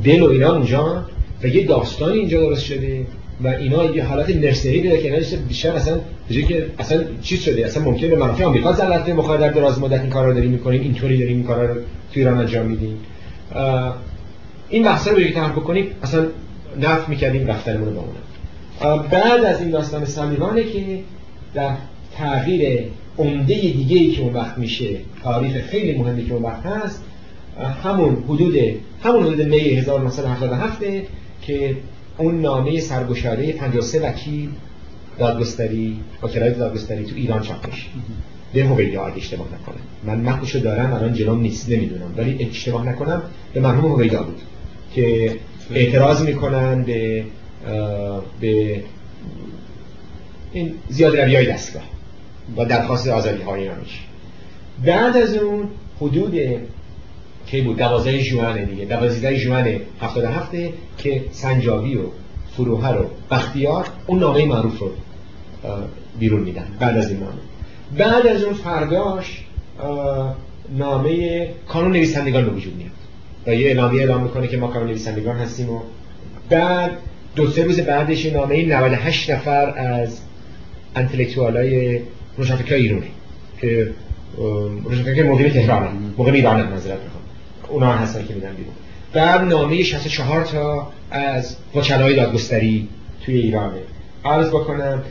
دل 0.04 0.22
و 0.22 0.30
اینا 0.30 0.52
اونجا 0.52 1.04
و 1.42 1.46
یه 1.46 1.66
داستانی 1.66 2.18
اینجا 2.18 2.40
درست 2.40 2.64
شده 2.64 3.06
و 3.44 3.48
اینا 3.48 3.84
یه 3.84 4.04
حالت 4.04 4.36
مرسنری 4.36 4.82
داره 4.82 4.98
که 5.02 5.14
اینا 5.14 5.26
بیشتر 5.48 5.70
اصلا 5.70 6.00
که 6.28 6.66
اصلا 6.78 7.04
چیز 7.22 7.40
شده 7.40 7.66
اصلا 7.66 7.84
ممکنه 7.84 8.08
به 8.08 8.16
منافع 8.16 8.44
آمریکا 8.44 8.72
ضرر 8.72 8.98
کنه 9.00 9.36
در 9.36 9.48
دراز 9.48 9.80
مدت 9.80 10.00
این 10.00 10.10
کارا 10.10 10.28
رو 10.28 10.34
داریم 10.34 10.50
می‌کنیم 10.50 10.80
اینطوری 10.80 11.18
داریم 11.18 11.36
این 11.36 11.46
کارا 11.46 11.66
رو 11.66 11.80
توی 12.12 12.22
ایران 12.22 12.38
انجام 12.38 12.66
میدیم 12.66 12.98
این 14.68 14.82
بحثا 14.82 15.10
رو 15.10 15.16
بگید 15.16 15.34
طرح 15.34 15.52
بکنیم 15.52 15.86
اصلا 16.02 16.26
نفت 16.80 17.08
می‌کردیم 17.08 17.46
رفتنمون 17.46 17.88
رو 17.88 17.94
بمونه 17.94 19.08
بعد 19.08 19.44
از 19.44 19.60
این 19.60 19.70
داستان 19.70 20.04
سالیوانه 20.04 20.64
که 20.64 20.98
در 21.54 21.76
تغییر 22.16 22.84
عمده 23.18 23.54
دیگه 23.54 23.96
ای 23.96 24.10
که 24.10 24.22
اون 24.22 24.34
وقت 24.34 24.58
میشه 24.58 24.86
تاریخ 25.22 25.52
خیلی 25.52 25.98
مهمی 25.98 26.26
که 26.26 26.34
اون 26.34 26.42
وقت 26.42 26.66
هست 26.66 27.04
همون 27.64 28.24
حدود 28.28 28.56
همون 29.02 29.22
حدود 29.22 29.42
می 29.42 29.58
1977 29.58 30.80
که 31.42 31.76
اون 32.18 32.40
نامه 32.40 32.80
سرگشاده 32.80 33.52
53 33.52 34.00
وکیل 34.00 34.50
دادگستری 35.18 36.00
وکلای 36.22 36.54
دادگستری 36.54 37.04
تو 37.04 37.16
ایران 37.16 37.42
چاپ 37.42 37.66
میشه. 37.66 37.86
به 38.54 38.64
هویدا 38.64 39.06
اگه 39.06 39.16
اشتباه 39.16 39.46
نکنم. 39.46 39.80
من 40.04 40.32
متنشو 40.32 40.58
دارم 40.58 40.92
الان 40.92 41.14
جلوم 41.14 41.40
نیست 41.40 41.68
نمی‌دونم. 41.68 42.14
ولی 42.16 42.46
اشتباه 42.50 42.88
نکنم 42.88 43.22
به 43.54 43.60
مرحوم 43.60 43.92
هویدا 43.92 44.22
بود 44.22 44.40
که 44.94 45.36
اعتراض 45.74 46.22
می‌کنن 46.22 46.82
به 46.82 47.24
به 48.40 48.82
این 50.52 50.74
زیاد 50.88 51.16
روی 51.16 51.36
های 51.36 51.46
دستگاه 51.46 51.82
با 52.56 52.64
درخواست 52.64 53.08
آزادی 53.08 53.42
های 53.42 53.70
بعد 54.84 55.16
از 55.16 55.34
اون 55.34 55.68
حدود 56.00 56.34
که 57.50 57.62
بود؟ 57.62 57.76
دوازده 57.76 58.22
جوانه 58.22 58.64
دیگه. 58.64 58.84
دوازده 58.84 59.38
جوان 59.38 59.76
هفتاد 60.02 60.24
هفته 60.24 60.72
که 60.98 61.24
سنجابی 61.32 61.96
و 61.96 62.00
فروهر 62.56 62.96
و 63.00 63.06
بختیار 63.30 63.86
اون 64.06 64.18
نامه 64.18 64.44
معروف 64.44 64.78
رو 64.78 64.90
بیرون 66.18 66.40
میدن. 66.40 66.66
بعد 66.80 66.96
از 66.96 67.10
این 67.10 67.20
نامه. 67.20 67.32
بعد 67.98 68.26
از 68.26 68.42
اون 68.42 68.54
فرداش 68.54 69.44
نامه 70.78 71.48
کانون 71.68 71.92
نویسندگان 71.92 72.44
به 72.44 72.50
وجود 72.50 72.76
میاد. 72.76 72.90
و 73.46 73.54
یه 73.54 73.66
اعلامیه 73.66 74.00
اعلام 74.00 74.22
می‌کنه 74.22 74.48
که 74.48 74.56
ما 74.56 74.66
کانون 74.66 74.88
نویسندگان 74.88 75.36
هستیم 75.36 75.70
و 75.70 75.80
بعد 76.50 76.90
دو 77.36 77.50
سه 77.50 77.64
روز 77.64 77.80
بعدش 77.80 78.26
نامه 78.26 78.66
98 78.66 79.30
نفر 79.30 79.78
از 79.78 80.20
انتلکتوالای 80.96 82.00
روشنفکرای 82.36 82.82
ایرونه 82.82 83.06
که 83.60 83.90
روشنفکر 84.84 85.22
مقیم 85.22 85.48
تهران 85.48 86.14
مقیم 86.18 86.34
ایران 86.34 86.72
نظرت 86.72 86.98
می‌خوام 87.04 87.19
اونا 87.70 87.92
هستن 87.92 88.26
که 88.26 88.34
میدن 88.34 88.52
بیرون. 88.52 88.74
بعد 89.12 89.40
نامه 89.40 89.82
64 89.82 90.44
تا 90.44 90.88
از 91.10 91.56
وکلای 91.74 92.16
دادگستری 92.16 92.88
توی 93.24 93.34
ایرانه. 93.34 93.80
عرض 94.24 94.48
بکنم 94.48 95.02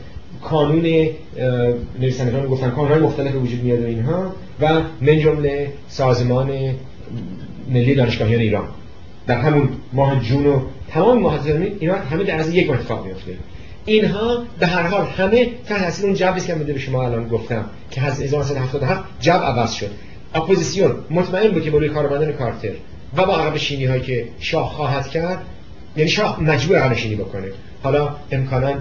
کانون 0.42 1.08
نویسندگان 2.00 2.46
گفتن 2.46 2.70
کانونهای 2.70 3.00
مختلف 3.00 3.34
وجود 3.34 3.62
میاد 3.62 3.82
و 3.82 3.86
اینها 3.86 4.34
و 4.60 4.80
من 5.00 5.18
جمله 5.18 5.72
سازمان 5.88 6.74
ملی 7.70 7.94
دانشگاهیان 7.94 8.40
ایران. 8.40 8.68
در 9.26 9.40
همون 9.40 9.68
ماه 9.92 10.20
جون 10.20 10.46
و 10.46 10.60
تمام 10.88 11.20
ماه 11.20 11.46
اینا 11.80 11.94
همه 11.94 12.24
در 12.24 12.40
از 12.40 12.54
یک 12.54 12.70
اتفاق 12.70 13.06
میفته 13.06 13.32
اینها 13.84 14.44
به 14.58 14.66
هر 14.66 14.86
حال 14.86 15.06
همه 15.06 15.48
تحت 15.66 16.00
اون 16.04 16.14
جوی 16.14 16.40
که 16.40 16.54
من 16.54 16.62
به 16.62 16.78
شما 16.78 17.04
الان 17.04 17.28
گفتم 17.28 17.64
که 17.90 18.02
از 18.02 18.22
1977 18.22 19.02
جو 19.20 19.32
عوض 19.32 19.72
شد. 19.72 19.90
اپوزیسیون 20.34 20.94
مطمئن 21.10 21.50
بود 21.50 21.62
که 21.62 21.70
با 21.70 21.78
روی 21.78 21.88
کار 21.88 22.07
اومدن 22.07 22.32
کارتر 22.32 22.72
و 23.16 23.26
با 23.26 23.36
عقب 23.36 23.56
نشینی 23.56 23.84
هایی 23.84 24.02
که 24.02 24.28
شاه 24.38 24.68
خواهد 24.68 25.08
کرد 25.08 25.38
یعنی 25.96 26.10
شاه 26.10 26.42
مجبور 26.42 26.76
عقب 26.76 26.96
نشینی 26.96 27.14
بکنه. 27.14 27.46
حالا 27.82 28.16
امکانا 28.32 28.74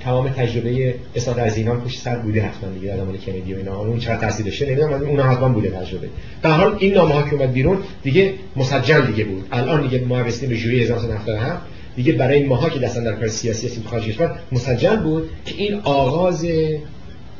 تمام 0.00 0.28
تجربه 0.28 0.94
اصلاح 1.14 1.38
از 1.38 1.56
اینان 1.56 1.80
پشت 1.80 2.00
سر 2.00 2.16
بوده 2.16 2.42
حتما 2.42 2.70
دیگه 2.70 2.94
آدم 2.94 3.16
کندی 3.26 3.54
و 3.54 3.56
اینا. 3.56 3.78
اون 3.80 3.98
چقدر 3.98 4.20
تاثیر 4.20 4.46
داشته 4.46 4.66
نمی‌دونم 4.66 5.02
اون 5.02 5.20
حتما 5.20 5.48
بوده 5.48 5.70
تجربه. 5.70 6.08
در 6.42 6.50
حال 6.50 6.76
این 6.78 6.94
نامه 6.94 7.14
ها 7.14 7.22
که 7.22 7.34
اومد 7.34 7.52
بیرون 7.52 7.78
دیگه 8.02 8.34
مسجل 8.56 9.06
دیگه 9.06 9.24
بود. 9.24 9.48
الان 9.52 9.82
دیگه 9.82 10.04
ما 10.04 10.20
رسیدیم 10.20 10.48
به 10.48 10.54
ژوئیه 10.54 10.82
1997 10.82 11.62
دیگه 11.96 12.12
برای 12.12 12.38
این 12.38 12.48
ماها 12.48 12.68
که 12.68 12.78
دستن 12.78 13.04
در 13.04 13.12
کار 13.12 13.28
سیاسی 13.28 13.66
هستیم 13.66 13.84
خارج 13.90 14.04
کشور 14.04 14.38
مسجل 14.52 14.96
بود 14.96 15.30
که 15.44 15.54
این 15.54 15.80
آغاز 15.84 16.46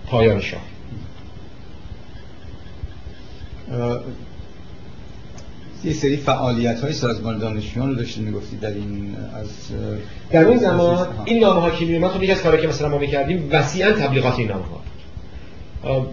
پایان 0.07 0.41
شاه. 0.41 0.60
یه 5.85 5.93
سری 5.93 6.17
فعالیت 6.17 6.81
های 6.81 6.93
سازمان 6.93 7.39
دانشجویان 7.39 7.89
رو 7.89 7.95
داشتید 7.95 8.25
می‌گفتید 8.25 8.61
در 8.61 8.70
این 8.70 9.17
از 9.35 9.49
در 10.31 10.45
اون 10.45 10.57
زمان 10.57 11.07
این 11.25 11.41
نامه 11.41 11.61
ها 11.61 11.70
که 11.70 11.85
میومد 11.85 12.11
خب 12.11 12.23
یکی 12.23 12.33
از 12.33 12.43
کارهایی 12.43 12.62
که 12.62 12.69
مثلا 12.69 12.89
ما 12.89 12.99
می‌کردیم 12.99 13.49
وسیعا 13.53 13.93
تبلیغات 13.93 14.39
این 14.39 14.49
نامه 14.49 14.65
ها. 14.65 16.07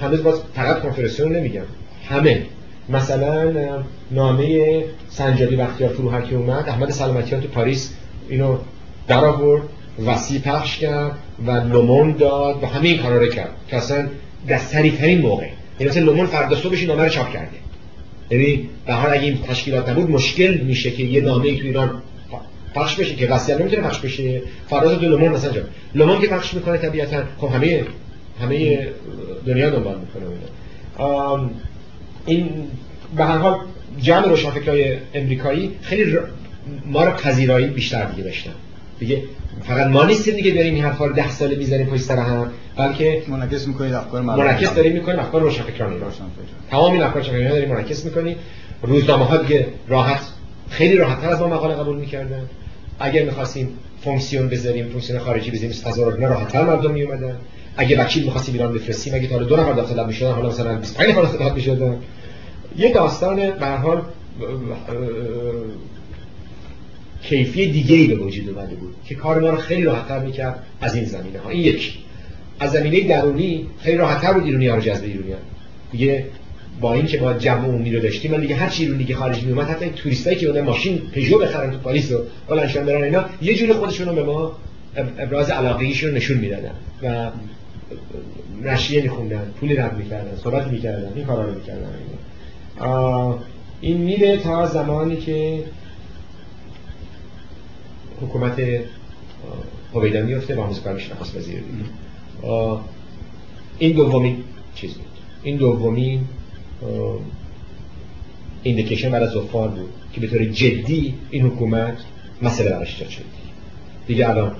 هنوز 0.00 0.22
باز 0.22 0.40
فقط 0.54 0.82
کنفرانسیون 0.82 1.36
نمیگم 1.36 1.64
همه. 2.08 2.46
مثلا 2.88 3.52
نامه 4.10 4.84
سنجادی 5.08 5.56
بختیار 5.56 5.90
فروهر 5.90 6.20
که 6.20 6.36
اومد 6.36 6.68
احمد 6.68 6.90
سلامتیان 6.90 7.40
تو 7.40 7.48
پاریس 7.48 7.94
اینو 8.28 8.58
در 9.08 9.24
آورد 9.24 9.62
وسیع 10.06 10.40
پخش 10.40 10.78
کرد 10.78 11.18
و 11.46 11.50
لومون 11.50 12.12
داد 12.12 12.62
و 12.62 12.66
همه 12.66 12.88
این 12.88 13.02
کارا 13.02 13.18
رو 13.18 13.26
کرد 13.26 13.50
که 13.68 13.76
اصلا 13.76 14.08
در 14.48 14.58
سریعترین 14.58 15.20
موقع. 15.20 15.46
یعنی 15.80 15.90
مثلا 15.90 16.04
لومون 16.04 16.26
فردا 16.26 16.56
صبحش 16.56 16.82
نامه 16.82 17.02
رو 17.02 17.08
چاپ 17.08 17.32
کرده. 17.32 17.56
یعنی 18.30 18.68
به 18.86 18.94
هر 18.94 19.10
اگه 19.10 19.22
این 19.22 19.42
تشکیلات 19.42 19.88
نبود 19.88 20.10
مشکل 20.10 20.54
میشه 20.54 20.90
که 20.90 21.02
یه 21.02 21.20
نامه 21.20 21.48
ای 21.48 21.56
تو 21.56 21.66
ایران 21.66 22.02
پخش 22.74 22.96
بشه 22.96 23.14
که 23.14 23.26
وصیت 23.26 23.60
نمی‌تونه 23.60 23.82
پخش 23.82 23.98
بشه. 23.98 24.42
فراز 24.68 24.98
دو 24.98 25.08
لومون 25.08 25.32
مثلا 25.32 25.52
جا 25.52 25.62
لومون 25.94 26.20
که 26.20 26.26
پخش 26.26 26.54
می‌کنه 26.54 26.78
طبیعتا 26.78 27.22
خب 27.38 27.48
همه 27.48 27.84
همه 28.40 28.88
دنیا 29.46 29.70
دنبال 29.70 29.98
می‌کنه 29.98 30.24
اون 31.06 31.50
این 32.26 32.48
به 33.16 33.24
هر 33.24 33.38
حال 33.38 33.58
جمع 34.00 34.28
روشنفکرای 34.28 34.96
امریکایی 35.14 35.70
خیلی 35.82 36.16
ما 36.86 37.04
رو 37.04 37.10
پذیرایی 37.10 37.66
بیشتر 37.66 38.04
دیگه 38.04 38.22
داشتن 38.22 38.52
دیگه 38.98 39.22
فقط 39.62 39.86
ما 39.86 40.04
نیستیم 40.04 40.34
دیگه 40.34 40.50
داریم 40.50 40.74
این 40.74 40.84
حرفا 40.84 41.06
رو 41.06 41.12
ده 41.12 41.30
ساله 41.30 41.56
می‌زنیم 41.56 41.86
پشت 41.86 42.02
سر 42.02 42.16
هم. 42.16 42.50
بلکه 42.76 43.22
منعکس 43.28 43.68
می‌کنید 43.68 43.92
افکار 43.92 44.22
منعکس 44.22 44.74
داریم 44.74 44.92
می‌کنیم 44.92 45.18
افکار 45.18 45.40
روشنفکران. 45.42 45.92
ایران 45.92 46.10
تمام 46.70 46.92
این 46.92 47.02
افکار 47.02 47.22
روشنفکران 47.22 47.50
داریم 47.50 47.68
منعکس 47.68 48.04
می‌کنیم. 48.04 48.36
روزنامه 48.82 49.24
ها 49.24 49.36
دیگه 49.36 49.66
راحت 49.88 50.20
خیلی 50.70 50.96
راحت 50.96 51.24
از 51.24 51.40
ما 51.40 51.48
مقاله 51.48 51.74
قبول 51.74 51.96
می‌کردن. 51.96 52.42
اگر 52.98 53.24
می‌خواستیم 53.24 53.78
آکسیون 54.04 54.48
بذاریم 54.48 54.88
آکسیون 54.88 55.18
خارجی 55.18 55.50
بذاریم 55.50 55.70
تظاهرات 55.70 56.20
راحت 56.20 56.56
مردم 56.56 56.90
میومدن 56.90 57.36
اگه 57.76 58.00
وکیل 58.00 58.24
می‌خواستیم 58.24 58.54
ایران 58.54 58.72
بفرستیم 58.74 59.14
اگه 59.14 59.28
تا 59.28 59.38
دو 59.38 59.56
نفر 59.56 59.72
داخل 59.72 60.06
می‌شدن 60.06 60.32
حالا 60.32 60.48
مثلا 60.48 60.74
25 60.74 61.10
نفر 61.10 61.22
داخل 61.22 61.54
می‌شدن. 61.54 61.96
یه 62.76 62.92
داستان 62.92 63.36
به 63.36 63.66
هر 63.66 63.76
حال 63.76 64.02
کیفی 67.22 67.72
دیگه 67.72 67.96
ای 67.96 68.06
به 68.06 68.14
وجود 68.14 68.48
اومده 68.48 68.74
بود 68.74 68.94
که 69.04 69.14
کار 69.14 69.40
ما 69.40 69.50
رو 69.50 69.56
خیلی 69.56 69.82
راحت‌تر 69.82 70.18
می‌کرد 70.18 70.62
از 70.80 70.94
این 70.94 71.04
زمینه 71.04 71.38
ها. 71.38 71.50
این 71.50 71.60
یک 71.60 71.98
از 72.60 72.72
زمینه 72.72 73.00
درونی 73.08 73.66
خیلی 73.78 73.96
راحت‌تر 73.96 74.32
بود 74.32 74.44
ایرانی 74.44 74.66
ها 74.66 74.74
رو 74.74 74.82
جذب 74.82 75.04
ایرانیان 75.04 75.38
دیگه 75.92 76.26
با 76.80 76.94
اینکه 76.94 77.18
با 77.18 77.34
جمع 77.34 77.64
عمومی 77.64 77.92
رو 77.94 78.00
داشتیم 78.00 78.30
من 78.30 78.40
دیگه 78.40 78.54
هر 78.54 78.68
چی 78.68 78.84
ایرانی 78.84 79.04
که 79.04 79.14
خارج 79.14 79.42
می 79.42 79.52
اومد 79.52 79.66
حتی 79.66 79.90
توریستایی 79.90 80.36
که 80.36 80.46
اون 80.46 80.60
ماشین 80.60 80.98
پژو 80.98 81.38
بخرن 81.38 81.70
تو 81.70 81.78
پاریس 81.78 82.12
و 82.12 82.24
بلندشان 82.48 82.86
برن 82.86 83.02
اینا 83.02 83.24
یه 83.42 83.54
جوری 83.54 83.72
خودشون 83.72 84.08
رو 84.08 84.14
به 84.14 84.22
ما 84.22 84.56
ابراز 85.18 85.50
علاقه 85.50 86.00
رو 86.02 86.10
نشون 86.10 86.38
می‌دادن 86.38 86.74
و 87.02 87.30
نشریه 88.62 89.02
میخوندن 89.02 89.52
پولی 89.60 89.76
رد 89.76 89.96
می‌کردن 89.98 90.36
صحبت 90.44 90.66
می‌کردن 90.66 91.12
این 91.16 91.24
کارا 91.24 91.44
رو 91.44 91.54
می‌کردن. 91.54 91.88
این 93.80 93.96
میره 93.96 94.36
تا 94.36 94.66
زمانی 94.66 95.16
که 95.16 95.58
حکومت 98.22 98.62
هویدا 99.94 100.20
میفته 100.22 100.54
و 100.54 100.60
آموزگار 100.60 100.94
میشه 100.94 101.12
نخواست 101.12 101.36
وزیر 101.36 101.62
این 103.78 103.92
دومین 103.92 104.36
چیز 104.74 104.94
بود. 104.94 105.06
این 105.42 105.56
دومین 105.56 106.20
ایندیکیشن 108.62 109.10
برای 109.10 109.28
زفار 109.28 109.68
بود 109.68 109.90
که 110.12 110.20
به 110.20 110.26
طور 110.26 110.44
جدی 110.44 111.14
این 111.30 111.46
حکومت 111.46 111.98
مسئله 112.42 112.70
براش 112.70 112.94
ایجاد 112.94 113.08
شد 113.08 113.24
دیگه 114.06 114.28
الان 114.28 114.56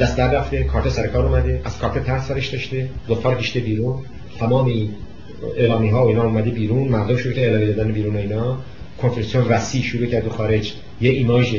دست 0.00 0.16
در 0.16 0.30
رفته 0.34 0.64
کارت 0.64 0.88
سرکار 0.88 1.26
اومده 1.26 1.60
از 1.64 1.78
کارت 1.78 2.04
ترس 2.04 2.28
سرش 2.28 2.48
داشته 2.48 2.88
زفار 3.08 3.34
کشته 3.34 3.60
بیرون 3.60 3.98
تمام 4.38 4.66
این 4.66 4.90
اعلامی 5.56 5.88
ها 5.88 6.04
و 6.04 6.08
اینا 6.08 6.24
اومده 6.24 6.50
بیرون 6.50 6.88
مردم 6.88 7.16
شروع 7.16 7.34
کرد 7.34 7.44
اعلامی 7.44 7.72
دادن 7.72 7.92
بیرون 7.92 8.16
اینا. 8.16 8.58
کنفرانسیون 9.02 9.44
وسیع 9.44 9.82
شروع 9.82 10.06
کرد 10.06 10.26
و 10.26 10.30
خارج. 10.30 10.72
یه 11.00 11.10
ایماژ 11.10 11.56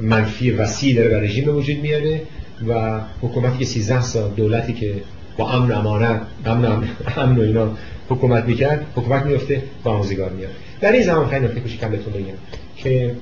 منفی 0.00 0.50
وسیع 0.50 0.96
داره 0.96 1.08
به 1.08 1.20
رژیم 1.20 1.56
وجود 1.56 1.76
میاره 1.76 2.22
و 2.68 3.00
حکومتی 3.20 3.58
که 3.58 3.64
13 3.64 4.00
سال 4.00 4.30
دولتی 4.30 4.72
که 4.72 4.94
با 5.36 5.50
امن 5.50 5.72
امانت 5.72 6.20
امن 6.44 6.88
امن 7.16 7.38
و 7.38 7.40
اینا 7.40 7.70
حکومت 8.08 8.44
می‌کرد 8.44 8.86
حکومت 8.96 9.22
میفته 9.22 9.62
با 9.84 9.90
آموزگار 9.90 10.30
میاد. 10.30 10.50
در 10.80 10.92
این 10.92 11.02
زمان 11.02 11.28
خیلی 11.28 11.44
نکته 11.44 11.60
کوچیکم 11.60 11.90
بهتون 11.90 12.12
بگم 12.12 12.34
که 12.76 13.14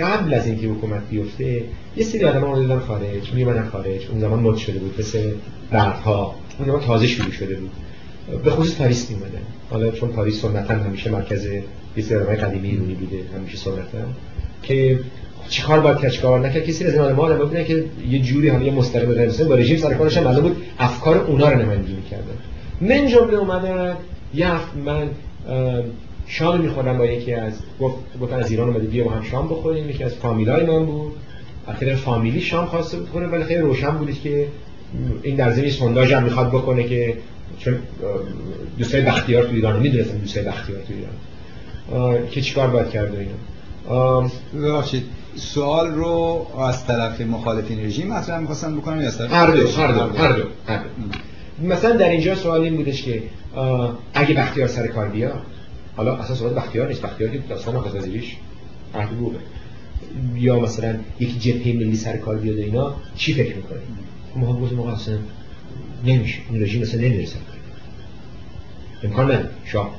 قبل 0.00 0.34
از 0.34 0.46
اینکه 0.46 0.66
حکومت 0.66 1.08
بیفته 1.10 1.62
یه 1.96 2.04
سری 2.04 2.24
آدم 2.24 2.44
اومدن 2.44 2.78
خارج 2.78 3.32
میومدن 3.34 3.64
خارج 3.64 4.06
اون 4.10 4.20
زمان 4.20 4.40
مد 4.40 4.56
شده 4.56 4.78
بود 4.78 4.94
مثل 4.98 5.30
بعدها 5.70 6.34
اون 6.58 6.68
زمان 6.68 6.80
تازه 6.80 7.06
شروع 7.06 7.30
شده 7.30 7.54
بود. 7.54 7.70
به 8.44 8.50
خصوص 8.50 8.76
پاریس 8.76 9.10
میومدن 9.10 9.42
حالا 9.70 9.90
چون 9.90 10.08
پاریس 10.08 10.42
سنتا 10.42 10.74
همیشه 10.74 11.10
مرکز 11.10 11.44
یه 11.96 12.02
سری 12.02 12.18
قدیمی 12.18 12.68
ایرانی 12.68 12.94
بوده 12.94 13.16
همیشه 13.36 13.56
سنتا 13.56 13.98
که 14.62 15.00
چیکار 15.48 15.80
باید 15.80 15.98
کرد 15.98 16.10
چیکار 16.10 16.40
نکرد؟ 16.40 16.64
کسی 16.64 16.84
از 16.84 16.94
این 16.94 17.12
ما 17.12 17.22
آدم 17.22 17.38
بودن 17.38 17.64
که 17.64 17.84
یه 18.08 18.18
جوری 18.18 18.48
هم 18.48 18.62
یه 18.62 18.72
مستقیم 18.72 19.10
رئیس 19.10 19.40
با 19.40 19.54
رژیم 19.54 19.76
سر 19.76 19.94
کارش 19.94 20.16
معلوم 20.16 20.42
بود 20.42 20.62
افکار 20.78 21.18
اونا 21.18 21.48
رو 21.48 21.62
نمایندگی 21.62 21.92
می‌کردن. 21.92 22.24
من 22.80 23.06
جمله 23.08 23.36
اومدن 23.36 23.96
یه 24.34 24.50
من 24.84 25.08
شام 26.26 26.60
می‌خورم 26.60 26.98
با 26.98 27.06
یکی 27.06 27.34
از 27.34 27.52
گفت 27.80 28.32
از 28.32 28.50
ایران 28.50 28.68
اومده 28.68 28.86
بیا 28.86 29.04
با 29.04 29.10
هم 29.10 29.22
شام 29.22 29.48
بخوریم. 29.48 29.90
یکی 29.90 30.04
از 30.04 30.14
فامیلای 30.14 30.66
من 30.66 30.86
بود. 30.86 31.12
اخیر 31.68 31.94
فامیلی 31.94 32.40
شام 32.40 32.66
خواسته 32.66 33.00
بخوره 33.00 33.26
ولی 33.26 33.44
خیلی 33.44 33.60
روشن 33.60 33.90
بود 33.90 34.20
که 34.20 34.46
این 35.22 35.36
در 35.36 35.50
ضمن 35.50 35.70
سونداژ 35.70 36.12
هم 36.12 36.22
می‌خواد 36.22 36.48
بکنه 36.48 36.84
که 36.84 37.14
چون 37.58 37.74
دوستای 38.78 39.00
بختیار 39.00 39.44
تو 39.44 39.54
ایران 39.54 39.80
می‌دونستم 39.80 40.18
دوستای 40.18 40.44
بختیار 40.44 40.80
تو 40.80 40.94
ایران. 40.94 42.28
که 42.30 42.40
چیکار 42.40 42.68
باید 42.68 42.90
کرد 42.90 43.14
اینا. 43.14 44.30
ببخشید. 44.54 45.02
سوال 45.36 45.90
رو 45.90 46.46
از 46.58 46.86
طرف 46.86 47.20
مخالفین 47.20 47.84
رژیم 47.84 48.08
مطرح 48.08 48.38
می‌خواستن 48.38 48.76
بکنم 48.76 49.00
یا 49.00 49.06
از 49.06 49.18
طرف 49.18 49.32
هر 49.32 49.50
دو 49.50 49.68
هر 49.68 49.92
دو 49.92 50.00
هر 50.00 50.32
دو, 50.32 50.42
هر. 50.66 50.80
مثلا 51.62 51.96
در 51.96 52.08
اینجا 52.08 52.34
سوال 52.34 52.60
این 52.60 52.76
بودش 52.76 53.02
که 53.02 53.22
اگه 54.14 54.34
بختیار 54.34 54.68
سر 54.68 54.86
کار 54.86 55.08
بیا 55.08 55.32
حالا 55.96 56.16
اصلا 56.16 56.36
سوال 56.36 56.54
بختیار 56.54 56.88
نیست 56.88 57.02
بختیار 57.02 57.30
که 57.30 57.38
داستان 57.38 57.74
وزیریش 57.76 58.36
محبوبه 58.94 59.38
یا 60.34 60.60
مثلا 60.60 60.94
یک 61.20 61.38
جبهه 61.40 61.72
ملی 61.72 61.96
سر 61.96 62.16
کار 62.16 62.36
بیاد 62.36 62.58
اینا 62.58 62.94
چی 63.16 63.34
فکر 63.34 63.56
می‌کنه 63.56 63.78
ما 64.36 64.52
هم 64.52 64.74
موقع 64.74 64.90
اصلا 64.90 65.18
نمیشه 66.04 66.38
این 66.50 66.62
رژیم 66.62 66.82
اصلا 66.82 67.00
نمی‌رسه 67.00 67.36
امکان 69.04 69.24
نداره. 69.24 69.48
شاه. 69.64 69.94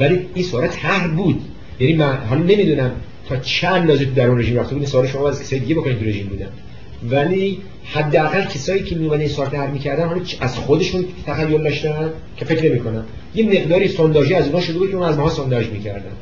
ولی 0.00 0.26
این 0.34 0.44
سوال 0.44 0.66
طرح 0.66 1.08
بود. 1.08 1.40
یعنی 1.80 1.96
من 1.96 2.16
حالا 2.16 2.42
نمی‌دونم 2.42 2.90
تا 3.30 3.36
چند 3.36 3.72
اندازه 3.72 4.04
در 4.04 4.26
اون 4.26 4.38
رژیم 4.38 4.58
رفته 4.58 4.70
بود 4.74 4.82
این 4.82 4.90
سوال 4.90 5.06
شما 5.06 5.28
از 5.28 5.42
کسای 5.42 5.58
دیگه 5.58 5.74
بکنید 5.74 5.98
تو 5.98 6.04
رژیم 6.04 6.26
بودن. 6.26 6.48
ولی 7.10 7.58
حداقل 7.84 8.44
کسایی 8.44 8.82
که 8.82 8.96
میومدن 8.96 9.20
این 9.20 9.28
سوال 9.28 9.48
طرح 9.48 9.70
می‌کردن 9.70 10.08
حالا 10.08 10.20
از 10.40 10.58
خودشون 10.58 11.04
تخیل 11.26 11.62
داشتن 11.62 12.10
که 12.36 12.44
فکر 12.44 12.70
نمی‌کنن. 12.70 13.04
یه 13.34 13.46
مقداری 13.46 13.88
سونداژی 13.88 14.34
از 14.34 14.44
اونها 14.46 14.60
شده 14.60 14.78
بود 14.78 14.90
که 14.90 14.96
اون 14.96 15.08
از 15.08 15.18
ما 15.18 15.30
سونداژ 15.30 15.68
می‌کردن. 15.68 16.12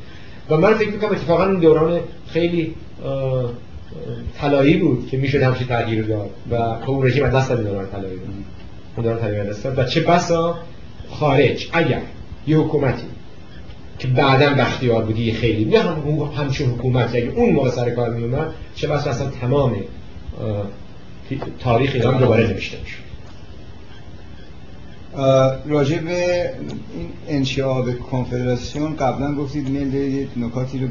و 0.51 0.57
من 0.57 0.75
فکر 0.75 0.91
می‌کنم 0.91 1.11
اتفاقا 1.11 1.47
این 1.47 1.61
دوران 1.61 2.01
خیلی 2.27 2.75
طلایی 4.41 4.77
بود 4.77 5.09
که 5.11 5.17
می‌شد 5.17 5.43
همچین 5.43 5.67
تغییر 5.67 6.05
داد 6.05 6.31
و 6.51 6.75
خب 6.85 6.91
اون 6.91 7.07
رژیم 7.07 7.25
از 7.25 7.35
دست 7.35 7.49
داد 7.49 7.67
دوران 7.67 7.87
طلایی 7.93 8.17
بود 8.17 8.35
اون 8.97 9.05
دوران 9.05 9.21
طلایی 9.21 9.51
دست 9.51 9.67
و 9.77 9.85
چه 9.85 10.01
بسا؟ 10.01 10.59
خارج. 11.11 11.69
اگر 11.73 12.01
یه 12.47 12.57
حکومتی 12.57 13.03
که 13.99 14.09
بعدا 14.09 14.55
بختیار 14.55 15.05
بودی 15.05 15.33
خیلی 15.33 15.65
نه 15.65 15.79
هم 15.81 16.19
همچون 16.37 16.71
حکومت. 16.71 17.15
اگه 17.15 17.33
اون 17.37 17.53
موقع 17.53 17.71
سر 17.71 17.91
کار 17.91 18.11
می 18.11 18.25
اومد 18.25 18.47
چه 18.75 18.89
بس 18.89 19.07
اصلا 19.07 19.31
تمام 19.31 19.77
تاریخ 21.61 21.91
ایران 21.95 22.19
دوباره 22.19 22.47
نوشته 22.47 22.79
میشه 22.81 22.97
راجع 25.67 25.99
به 25.99 26.51
این 26.95 27.09
انشعاب 27.29 27.99
کنفدراسیون 27.99 28.97
قبلا 28.97 29.35
گفتید 29.35 29.69
میل 29.69 29.91
دارید 29.91 30.29
نکاتی 30.37 30.79
رو 30.79 30.89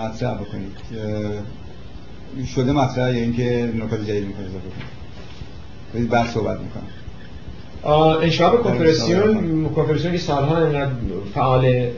مطرح 0.00 0.34
بکنید. 0.34 0.76
شده 2.54 2.72
مطرح 2.72 3.14
یا 3.16 3.22
اینکه 3.22 3.72
نکات 3.76 4.02
جدید 4.02 4.26
می‌کنید 4.26 4.46
اضافه 4.48 4.66
کنید؟ 5.92 6.10
بعد 6.10 6.26
صحبت 6.26 6.58
می‌کنم. 6.60 6.86
انشاب 8.22 8.62
کنفرانسیون 8.62 9.68
کنفرانسیون 9.68 10.12
که 10.12 10.18
سالها 10.18 10.86
فعال 11.34 11.90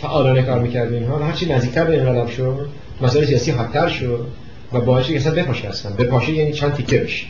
فعالانه 0.00 0.42
کار 0.42 0.58
می‌کرد 0.58 0.92
اینها. 0.92 1.18
و 1.18 1.22
هرچی 1.22 1.46
نزدیکتر 1.46 1.84
به 1.84 2.00
انقلاب 2.00 2.30
شد 2.30 2.68
مسائل 3.00 3.24
سیاسی 3.24 3.50
حادتر 3.50 3.88
شد 3.88 4.26
و 4.72 4.80
باعث 4.80 5.06
که 5.06 5.16
اصلا 5.16 5.34
بپاشه 5.34 5.68
اصلا. 5.68 5.92
بپاشه 5.92 6.32
یعنی 6.32 6.52
چند 6.52 6.74
تیکه 6.74 6.98
بشه. 6.98 7.26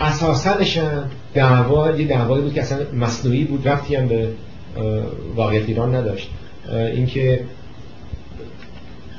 اساسا 0.00 0.56
دعوا 1.34 1.90
یه 1.90 2.06
دعوایی 2.06 2.42
بود 2.42 2.54
که 2.54 2.60
اصلا 2.60 2.78
مصنوعی 2.94 3.44
بود 3.44 3.68
رفتی 3.68 3.94
هم 3.94 4.08
به 4.08 4.28
واقعیت 5.36 5.68
ایران 5.68 5.94
نداشت. 5.94 6.30
اینکه 6.72 7.44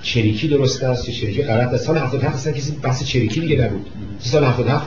چریکی 0.01 0.47
درست 0.47 0.83
است 0.83 1.09
یا 1.09 1.15
چریکی 1.15 1.43
غلط 1.43 1.73
است. 1.73 1.85
سال 1.85 1.97
77 1.97 2.35
اصلا 2.35 2.53
کسی 2.53 2.71
بحث 2.71 3.03
چریکی 3.03 3.39
دیگه 3.39 3.65
نبود. 3.65 3.85
سال 4.19 4.43
77 4.43 4.85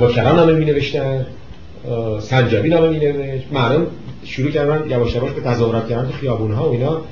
وکلا 0.00 0.32
نامه 0.32 0.52
می 0.52 0.64
نوشتن 0.64 1.26
سنجابی 2.20 2.68
نامه 2.68 2.88
می 2.88 2.98
نوشت 2.98 3.44
مردم 3.52 3.86
شروع 4.24 4.50
کردن 4.50 4.90
یواش 4.90 5.14
یواش 5.14 5.32
به 5.32 5.40
تظاهرات 5.40 5.88
کردن 5.88 6.06
تو 6.06 6.12
خیابون 6.12 6.52
ها 6.52 6.68
و 6.68 6.72
اینا. 6.72 7.02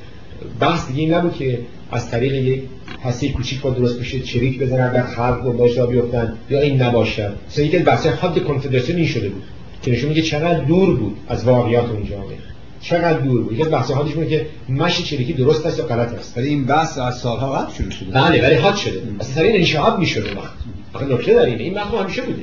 بحث 0.61 0.89
دیگه 0.89 1.01
این 1.01 1.15
نبود 1.15 1.35
که 1.35 1.59
از 1.91 2.11
طریق 2.11 2.33
یک 2.35 2.63
هسته 3.05 3.29
کوچیک 3.29 3.61
با 3.61 3.71
درست 3.71 4.01
بشه 4.01 4.21
چریک 4.21 4.59
بزنن 4.59 4.93
در 4.93 5.07
خلق 5.07 5.47
و 5.47 5.53
باش 5.53 5.79
بیفتن 5.79 6.33
یا 6.51 6.61
این 6.61 6.83
نباشد 6.83 7.35
مثلا 7.49 7.65
یکی 7.65 7.77
از 7.77 7.85
بحث 7.85 8.07
حد 8.07 8.45
کنفدراسیون 8.45 8.99
این 8.99 9.07
شده 9.07 9.29
بود 9.29 9.43
که 9.83 9.91
نشون 9.91 10.09
میگه 10.09 10.23
چقدر 10.23 10.61
دور 10.65 10.97
بود 10.97 11.17
از 11.29 11.45
واقعیات 11.45 11.91
اون 11.91 12.05
جامعه. 12.05 12.39
چقدر 12.81 13.19
دور 13.19 13.43
بود. 13.43 13.53
یکی 13.53 13.63
از 13.63 13.71
بحث 13.71 13.91
حادش 13.91 14.13
بود 14.13 14.29
که 14.29 14.47
مشی 14.69 15.03
چریکی 15.03 15.33
درست 15.33 15.67
است 15.67 15.79
یا 15.79 15.87
غلط 15.87 16.15
است. 16.15 16.39
ولی 16.39 16.49
این 16.49 16.65
بحث 16.65 16.99
از 16.99 17.19
سالها 17.19 17.53
قبل 17.53 17.73
شروع 17.73 17.91
شده 17.91 18.11
بله 18.11 18.43
ولی 18.43 18.55
حاد 18.55 18.77
شده 18.77 19.03
اصلا 19.21 19.43
این 19.43 19.57
انشعاب 19.57 19.99
می‌شد 19.99 20.37
وقت. 20.37 20.53
آخه 20.93 21.07
نکته 21.07 21.35
داریم 21.35 21.59
این 21.59 21.75
وقت 21.75 21.95
همیشه 21.95 22.23
بوده. 22.23 22.43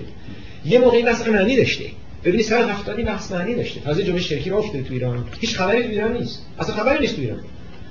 یه 0.65 0.79
موقعی 0.79 1.03
بحث 1.03 1.27
معنی 1.27 1.57
داشته 1.57 1.85
ببینید 2.23 2.45
سال 2.45 2.69
70 2.69 3.05
بحث 3.05 3.31
معنی 3.31 3.55
داشته. 3.55 3.79
تازه 3.79 4.03
جنبش 4.03 4.29
شرکی 4.29 4.49
راه 4.49 4.59
افتاده 4.59 4.83
تو 4.83 4.93
ایران. 4.93 5.25
هیچ 5.39 5.55
خبری 5.55 5.83
تو 5.83 5.89
ایران 5.89 6.13
نیست. 6.13 6.45
اصلا 6.59 6.75
خبری 6.75 6.99
نیست 6.99 7.15
تو 7.15 7.21
ایران. 7.21 7.39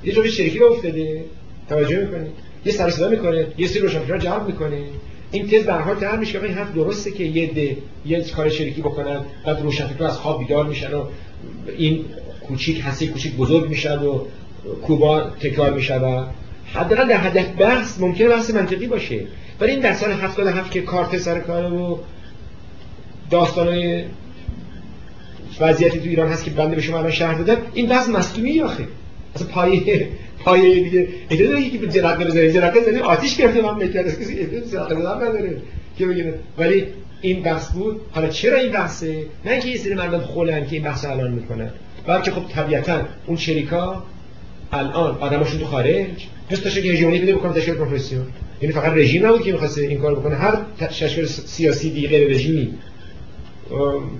یه 0.05 0.13
جنبش 0.13 0.37
شرکی 0.37 0.59
راه 0.59 0.73
افتاده. 0.73 1.25
توجه 1.69 2.01
می‌کنید 2.01 2.31
یه 2.65 2.73
سر 2.73 2.91
صدا 2.91 3.09
می‌کنه. 3.09 3.47
یه 3.59 3.67
سری 3.67 3.81
روشنفکرا 3.81 4.19
جواب 4.19 4.47
می‌کنه. 4.47 4.81
این 5.33 5.47
تز 5.47 5.65
به 5.67 5.73
حال 5.73 5.97
طرح 5.97 6.19
میشه. 6.19 6.43
این 6.43 6.55
حرف 6.55 6.75
درسته 6.75 7.11
که 7.11 7.25
یه 7.25 7.47
ده 7.47 7.77
یه 8.07 8.25
کار 8.25 8.49
شرکی 8.49 8.81
بکنن. 8.81 9.25
بعد 9.47 9.63
روشنفکرا 9.63 10.07
از 10.07 10.17
خواب 10.17 10.39
بیدار 10.39 10.67
میشن 10.67 10.95
و 10.95 11.05
این 11.79 12.05
کوچیک 12.49 12.83
هستی 12.85 13.09
کوچیک 13.09 13.37
بزرگ 13.37 13.69
میشن 13.69 13.99
و 13.99 14.25
کوبا 14.87 15.21
تکرار 15.21 15.73
میشه 15.73 15.97
و 15.97 16.25
حداقل 16.75 17.09
در 17.09 17.17
حد 17.17 17.57
بحث 17.57 18.01
ممکنه 18.01 18.29
بحث 18.29 18.51
منطقی 18.51 18.87
باشه. 18.87 19.21
ولی 19.61 19.71
این 19.71 19.81
در 19.81 19.93
سال 19.93 20.13
77 20.13 20.71
که 20.71 20.81
کارت 20.81 21.19
سر 21.19 21.41
کار 21.41 21.73
و 21.73 21.99
داستانای 23.31 24.05
وضعیتی 25.61 25.99
تو 25.99 26.09
ایران 26.09 26.29
هست 26.29 26.45
که 26.45 26.51
بنده 26.51 26.77
به 26.77 26.83
شما 26.83 26.99
الان 26.99 27.11
شهر 27.11 27.35
دادم. 27.35 27.63
این 27.75 27.87
بحث 27.87 28.09
مصدومی 28.09 28.61
آخه؟ 28.61 28.85
اصلا 29.35 29.49
پایه 29.49 30.09
پایه 30.45 30.85
دیگه 30.85 31.09
اجازه 31.31 31.61
یکی 31.61 31.79
به 31.79 31.87
جرقه 31.87 32.25
بزنه. 32.25 32.53
جرقه 32.53 32.81
زنی 32.81 32.99
آتیش 32.99 33.37
گرفته 33.37 33.63
من 33.63 33.77
می‌کرد. 33.77 34.21
کسی 34.21 34.47
جرقه 34.73 34.95
زدن 34.95 34.97
نداره. 34.97 35.57
که 35.99 36.07
بگیره 36.07 36.35
ولی 36.59 36.85
این 37.21 37.43
بحث 37.43 37.73
بود. 37.73 38.01
حالا 38.11 38.29
چرا 38.29 38.59
این 38.59 38.73
بحثه؟ 38.73 39.25
نه 39.45 39.51
اینکه 39.51 39.69
یه 39.69 39.77
سری 39.77 39.95
مردم 39.95 40.21
خولن 40.21 40.67
که 40.67 40.73
این 40.77 40.83
بحث 40.83 41.05
الان 41.05 41.31
می‌کنن 41.33 41.71
بلکه 42.07 42.31
خب 42.31 42.49
طبیعتا 42.49 43.01
اون 43.27 43.37
شریکا 43.37 44.03
الان 44.73 45.19
آدماشون 45.21 45.61
تو 45.61 45.67
خارج. 45.67 46.07
دوست 46.51 46.65
داشته 46.65 46.83
که 46.83 46.89
هژمونی 46.89 47.19
بده 47.19 47.35
بکنه 47.35 47.53
تشکیل 47.53 47.75
پروفسیون 47.75 48.27
یعنی 48.63 48.75
فقط 48.75 48.93
رژیم 48.93 49.27
نبود 49.27 49.43
که 49.43 49.53
می‌خواسته 49.53 49.83
این 49.83 49.99
کار 49.99 50.15
بکنه. 50.15 50.35
هر 50.35 50.59
تشکیل 50.81 51.27
سیاسی 51.27 51.91
دیگه 51.91 52.29
رژیمی. 52.29 52.75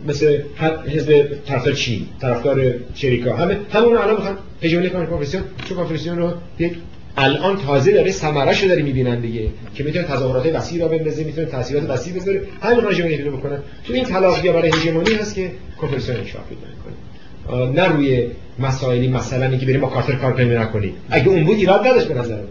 مثل 0.09 0.39
حزب 0.87 1.29
طرفدار 1.47 1.75
چین 1.75 2.07
طرفدار 2.21 2.75
شریکا 2.95 3.37
همه 3.37 3.59
همون 3.73 3.97
الان 3.97 4.15
می‌خوان 4.15 4.39
هژمونی 4.63 4.91
کنن 4.91 5.07
کنفرانسیون 5.07 5.43
چون 5.69 5.77
کنفرانسیون 5.77 6.19
رو 6.19 6.33
یک 6.59 6.73
الان 7.17 7.57
تازه 7.57 7.93
داره 7.93 8.11
ثمره‌شو 8.11 8.67
داره 8.67 8.83
می‌بینن 8.83 9.21
دیگه 9.21 9.49
که 9.75 9.85
می‌تونه 9.85 10.05
تظاهرات 10.05 10.55
وسیع 10.55 10.83
را 10.83 10.89
بندازه 10.89 11.25
می‌تونه 11.25 11.47
تاثیرات 11.47 11.91
وسیع 11.91 12.15
بذاره. 12.15 12.43
همین 12.63 12.85
هژمونی 12.85 13.17
رو 13.17 13.37
بکنن. 13.37 13.59
تو 13.85 13.93
این 13.93 14.05
تلاقی 14.05 14.49
برای 14.49 14.71
هژمونی 14.71 15.15
هست 15.15 15.35
که 15.35 15.51
کنفرانسیون 15.81 16.17
انشاء 16.17 16.43
پیدا 16.43 16.61
می‌کنه. 16.77 17.83
نه 17.83 17.89
روی 17.89 18.27
مسائلی 18.59 19.09
مثلا 19.09 19.47
اینکه 19.47 19.67
بریم 19.67 19.81
با 19.81 19.89
کارتر 19.89 20.13
کار 20.13 20.33
کنیم 20.33 20.59
نکنیم. 20.59 20.93
اگه 21.11 21.29
اون 21.29 21.45
بود 21.45 21.57
ایراد 21.57 21.87
نداشت 21.87 22.09
به 22.09 22.15
نظر 22.15 22.37
من. 22.37 22.43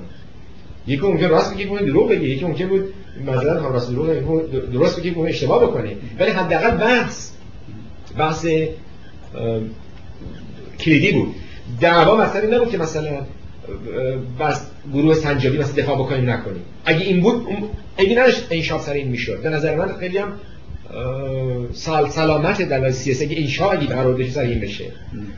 یکی 0.88 1.02
ممکن 1.02 1.30
راست 1.30 1.54
بگه 1.54 1.66
یکی 1.66 1.86
دروغ 1.86 2.10
بگه 2.10 2.24
یکی 2.24 2.46
ممکن 2.46 2.68
بود 2.68 2.94
مثلا 3.26 3.64
هم 3.64 3.74
راست 3.74 3.92
دروغ 3.92 4.08
درست 4.74 5.00
بگه 5.00 5.14
که 5.14 5.20
اشتباه 5.20 5.64
بکنه 5.64 5.96
ولی 6.20 6.32
حداقل 6.32 6.78
بحث 6.78 7.32
بحث 8.18 8.46
کلیدی 10.80 11.12
بود. 11.12 11.36
دعوا 11.82 12.18
مثلا 12.18 12.58
نبود 12.58 12.70
که 12.72 12.78
مثلا 12.78 13.26
بس 14.40 14.62
گروه 14.94 15.16
سنجابی 15.16 15.58
مثلا 15.58 15.84
دفاع 15.84 15.96
بکنیم 15.96 16.30
نکنیم. 16.30 16.62
اگه 16.86 17.06
این 17.06 17.22
بود 17.22 17.48
اگه 17.98 18.12
نداشت 18.12 18.48
انشاء 18.52 18.80
سر 18.80 18.94
این 18.94 19.08
می‌شد. 19.08 19.42
به 19.42 19.50
نظر 19.50 19.76
من 19.76 19.98
خیلی 20.00 20.18
هم 20.18 20.34
سال 21.74 22.10
سلامت 22.10 22.62
دلایل 22.62 22.92
سیاسی 22.94 23.26
اگه 23.26 23.38
انشاء 23.38 23.72
اگه 23.72 23.88
قرار 23.88 24.30
سر 24.30 24.42
این 24.42 24.60
بشه. 24.60 24.86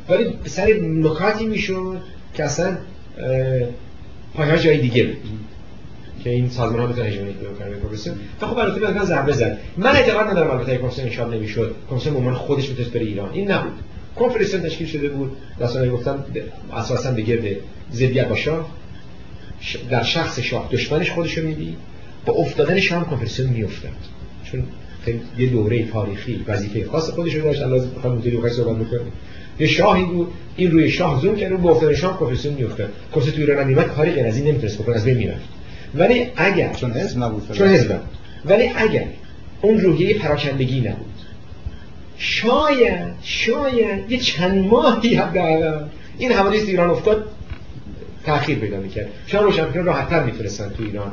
ولی 0.09 0.25
سر 0.45 0.73
نکاتی 0.73 1.45
می‌شد 1.45 1.97
که 2.33 2.43
اصلا 2.43 2.77
پایها 4.35 4.57
جای 4.57 4.77
دیگه 4.77 5.03
بود. 5.03 5.17
که 6.23 6.29
این 6.29 6.49
سازمان 6.49 6.91
بتونه 6.91 7.07
هژمونی 7.07 7.33
پیدا 7.33 7.53
کنه 7.53 7.69
پروفسور 7.69 8.13
تا 8.39 8.47
خب 8.47 8.57
البته 8.57 8.91
مثلا 8.91 9.05
ضربه 9.05 9.31
زد 9.31 9.57
من 9.77 9.95
اعتقاد 9.95 10.27
ندارم 10.27 10.51
البته 10.51 10.77
کنفرانس 10.77 10.99
انشاء 10.99 11.29
نمی‌شد. 11.29 11.75
کنفرانس 11.89 12.07
به 12.07 12.17
عنوان 12.17 12.33
خودش 12.33 12.69
می‌تونست 12.69 12.91
بره 12.91 13.05
ایران. 13.05 13.29
این 13.33 13.51
نبود. 13.51 13.73
کنفرانس 14.15 14.51
تشکیل 14.51 14.87
شده 14.87 15.09
بود. 15.09 15.31
رسانه 15.59 15.89
گفتم 15.89 16.25
اساسا 16.73 17.11
به 17.11 17.21
گرد 17.21 17.55
ضدیت 17.93 18.27
با 18.27 18.35
شاه 18.35 18.69
در 19.89 20.03
شخص 20.03 20.39
شاه 20.39 20.69
دشمنش 20.71 21.11
خودش 21.11 21.37
رو 21.37 21.47
میدی 21.47 21.75
با 22.25 22.33
افتادن 22.33 22.79
شاه 22.79 23.05
کنفرانس 23.09 23.39
میافتاد. 23.39 23.91
چون 24.43 24.63
یه 25.37 25.47
دوره 25.47 25.85
تاریخی 25.85 26.45
وظیفه 26.47 26.89
خاص 26.91 27.09
خودش 27.09 27.35
رو 27.35 27.41
داشت. 27.41 27.61
لازم 27.61 27.89
بخوام 27.97 28.15
مدیر 28.15 28.33
رو 28.33 28.49
صحبت 28.49 28.87
بکنه 28.87 28.99
یه 29.59 29.67
شاهی 29.67 30.03
بود. 30.03 30.27
این 30.55 30.71
روی 30.71 30.89
شاه 30.89 31.21
زوم 31.21 31.35
کرد 31.35 31.51
و 31.51 31.57
با 31.57 31.71
افتادن 31.71 31.95
شاه 31.95 32.17
کنفرانس 32.17 32.45
میافتاد. 32.45 32.89
کنفرانس 33.13 33.35
تو 33.35 33.41
ایران 33.41 33.67
نمیاد 33.67 33.87
کاری 33.87 34.11
غیر 34.11 34.25
از 34.25 34.37
این 34.37 34.47
نمی‌تونست 34.47 34.81
بکنه. 34.81 34.95
از 34.95 35.05
بین 35.05 35.17
می‌رفت. 35.17 35.58
ولی 35.95 36.27
اگر 36.35 36.73
چون 36.73 36.91
حزب 36.91 37.23
نبود 37.23 37.51
چون 37.51 37.67
حزب 37.67 37.99
ولی 38.45 38.71
اگر 38.75 39.05
اون 39.61 39.79
روحیه 39.79 40.17
پراکندگی 40.17 40.81
نبود 40.81 41.13
شاید 42.17 43.13
شاید 43.21 44.11
یه 44.11 44.17
چند 44.17 44.67
ماهی 44.67 45.15
حداقل 45.15 45.85
این 46.17 46.31
حوادث 46.31 46.61
ایران 46.61 46.89
افتاد 46.89 47.25
تأخیر 48.25 48.59
پیدا 48.59 48.77
می‌کرد. 48.77 49.07
شاید 49.27 49.43
روشنفکران 49.43 49.85
راحتتر 49.85 50.23
می‌تونستن 50.23 50.69
تو 50.69 50.83
ایران 50.83 51.11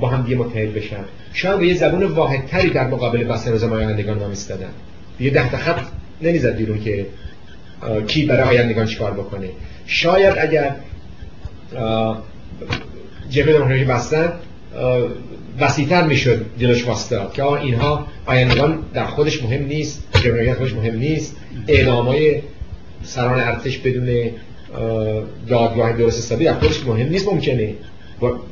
با 0.00 0.08
هم 0.08 0.22
دیگه 0.22 0.36
متحد 0.36 0.74
بشن. 0.74 1.04
شاید 1.32 1.58
به 1.58 1.66
یه 1.66 1.74
زبون 1.74 2.02
واحدتری 2.04 2.70
در 2.70 2.86
مقابل 2.86 3.24
بسر 3.24 3.56
زمایندگان 3.56 4.22
ایستادن. 4.22 4.70
یه 5.20 5.30
ده 5.30 5.50
تا 5.50 5.56
خط 5.56 5.80
نمی‌زد 6.22 6.56
بیرون 6.56 6.80
که 6.80 7.06
کی 8.06 8.24
برای 8.24 8.58
آیندگان 8.58 8.86
چیکار 8.86 9.12
بکنه. 9.12 9.48
شاید 9.86 10.34
اگر 10.38 10.74
جبهه 13.30 13.52
دموکراسی 13.52 13.84
بستن 13.84 14.32
وسیعتر 15.60 16.06
می‌شد 16.06 16.46
جلوش 16.58 16.86
واسطه. 16.86 17.20
که 17.34 17.42
آقا 17.42 17.56
اینها 17.56 18.06
آیندگان 18.26 18.78
در 18.94 19.04
خودش 19.04 19.42
مهم 19.42 19.66
نیست 19.66 20.08
جمهوریت 20.24 20.54
خودش 20.54 20.72
مهم 20.72 20.98
نیست. 20.98 21.36
اعلامای 21.68 22.42
سران 23.02 23.40
ارتش 23.40 23.78
بدون 23.78 24.30
دادگاه 25.48 25.92
درست 25.92 26.18
حسابی 26.18 26.44
در 26.44 26.54
خودش 26.54 26.86
مهم 26.86 27.08
نیست 27.08 27.28
ممکنه. 27.28 27.74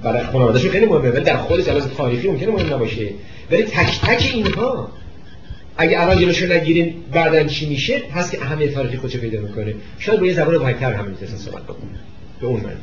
برای 0.03 0.25
خانوادهشون 0.25 0.70
خیلی 0.70 0.86
مهمه 0.86 1.09
ولی 1.09 1.25
در 1.25 1.36
خودش 1.36 1.69
علاوه 1.69 1.94
تاریخی 1.97 2.28
ممکنه 2.28 2.51
مهم 2.51 2.75
نباشه. 2.75 3.09
ولی 3.51 3.62
تک 3.62 4.01
تک 4.01 4.31
اینها 4.35 4.91
اگه 5.77 6.03
الان 6.03 6.19
جلوشو 6.19 6.53
نگیرین 6.53 6.94
بعدا 7.12 7.44
چی 7.44 7.69
میشه؟ 7.69 8.03
هست 8.15 8.33
که 8.33 8.43
اهمیت 8.43 8.75
تاریخی 8.75 8.97
خودش 8.97 9.17
پیدا 9.17 9.41
می‌کنه. 9.41 9.75
شاید 9.99 10.20
با 10.20 10.27
یه 10.27 10.35
زبان 10.35 10.57
واحدتر 10.57 10.93
هم 10.93 11.05
می‌تونن 11.05 11.36
صحبت 11.36 11.62
بکنه 11.62 11.91
به 12.41 12.47
اون 12.47 12.61
معنی. 12.61 12.77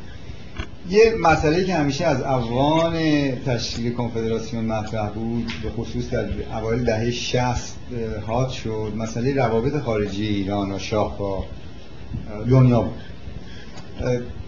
یه 0.90 1.14
مسئله 1.20 1.64
که 1.64 1.74
همیشه 1.74 2.04
از 2.04 2.22
اوان 2.22 2.94
تشکیل 3.46 3.92
کنفدراسیون 3.92 4.64
مطرح 4.64 5.10
بود 5.10 5.52
به 5.62 5.70
خصوص 5.70 6.10
در 6.10 6.28
اوایل 6.58 6.84
دهه 6.84 7.10
60 7.10 7.76
حاد 8.26 8.48
شد. 8.48 8.92
مسئله 8.96 9.34
روابط 9.34 9.82
خارجی 9.82 10.26
ایران 10.26 10.72
و 10.72 10.78
شاه 10.78 11.18
با 11.18 11.44
دنیا 12.50 12.80
بود. 12.80 13.00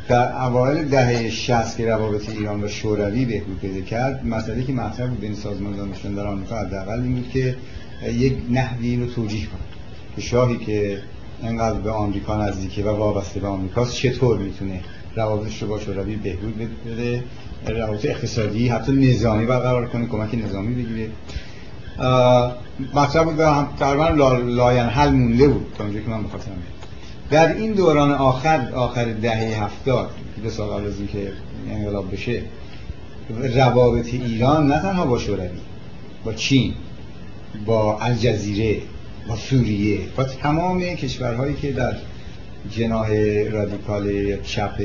در 0.09 0.43
اوایل 0.43 0.89
دهه 0.89 1.31
60 1.31 1.77
که 1.77 1.87
روابط 1.87 2.29
ایران 2.29 2.65
و 2.65 2.69
شوروی 2.69 3.25
بهبود 3.25 3.61
پیدا 3.61 3.81
کرد 3.81 4.27
مسئله 4.27 4.65
که 4.65 4.73
مطرح 4.73 5.09
بود 5.09 5.21
بین 5.21 5.35
سازمان 5.35 5.77
دانشجویان 5.77 6.15
در 6.15 6.27
آمریکا 6.27 6.59
حداقل 6.59 7.01
این 7.01 7.15
بود 7.15 7.31
که 7.31 7.57
یک 8.13 8.37
نحوی 8.51 8.97
رو 8.97 9.07
توجیه 9.07 9.47
کنه 9.47 9.61
که 10.17 10.21
شاهی 10.21 10.57
که 10.57 10.99
انقدر 11.43 11.79
به 11.79 11.91
آمریکا 11.91 12.45
نزدیکه 12.45 12.85
و 12.85 12.89
وابسته 12.89 13.41
به 13.41 13.47
آمریکاست 13.47 13.95
چطور 13.95 14.39
می‌تونه 14.39 14.81
روابطش 15.17 15.63
رو 15.63 15.69
با 15.69 15.81
شوروی 15.81 16.17
بهبود 16.17 16.71
بده 16.87 17.25
روابط 17.67 18.05
اقتصادی 18.05 18.69
حتی 18.69 18.93
نظامی 18.93 19.47
برقرار 19.47 19.87
کنه 19.87 20.07
کمک 20.07 20.35
نظامی 20.35 20.75
بگیره. 20.75 21.11
مطلب 22.95 23.25
بود 23.25 23.41
هم 23.41 23.69
تقریبا 23.79 24.09
لاین 24.39 24.87
حل 24.87 25.11
مونده 25.11 25.49
بود 25.49 25.67
تا 25.79 25.85
اونجایی 25.85 26.05
که 26.05 26.11
من 26.11 26.23
بخواستم 26.23 26.53
در 27.31 27.55
این 27.55 27.73
دوران 27.73 28.13
آخر 28.13 28.73
آخر 28.75 29.13
دهه 29.13 29.65
هفتاد 29.65 30.11
دو 30.43 30.51
سال 30.51 30.69
قبل 30.69 30.87
از 30.87 30.99
اینکه 30.99 31.33
انقلاب 31.71 32.13
بشه 32.13 32.43
روابط 33.55 34.07
ایران 34.07 34.67
نه 34.67 34.83
تنها 34.83 35.07
با 35.07 35.19
شوروی 35.19 35.49
با 36.25 36.33
چین 36.33 36.75
با 37.67 37.99
الجزیره 38.01 38.83
با 39.29 39.37
سوریه 39.37 40.01
با 40.17 40.25
تمام 40.25 40.81
کشورهایی 40.81 41.55
که 41.55 41.73
در 41.73 41.97
جناح 42.71 43.09
رادیکال 43.51 44.37
چپ 44.43 44.83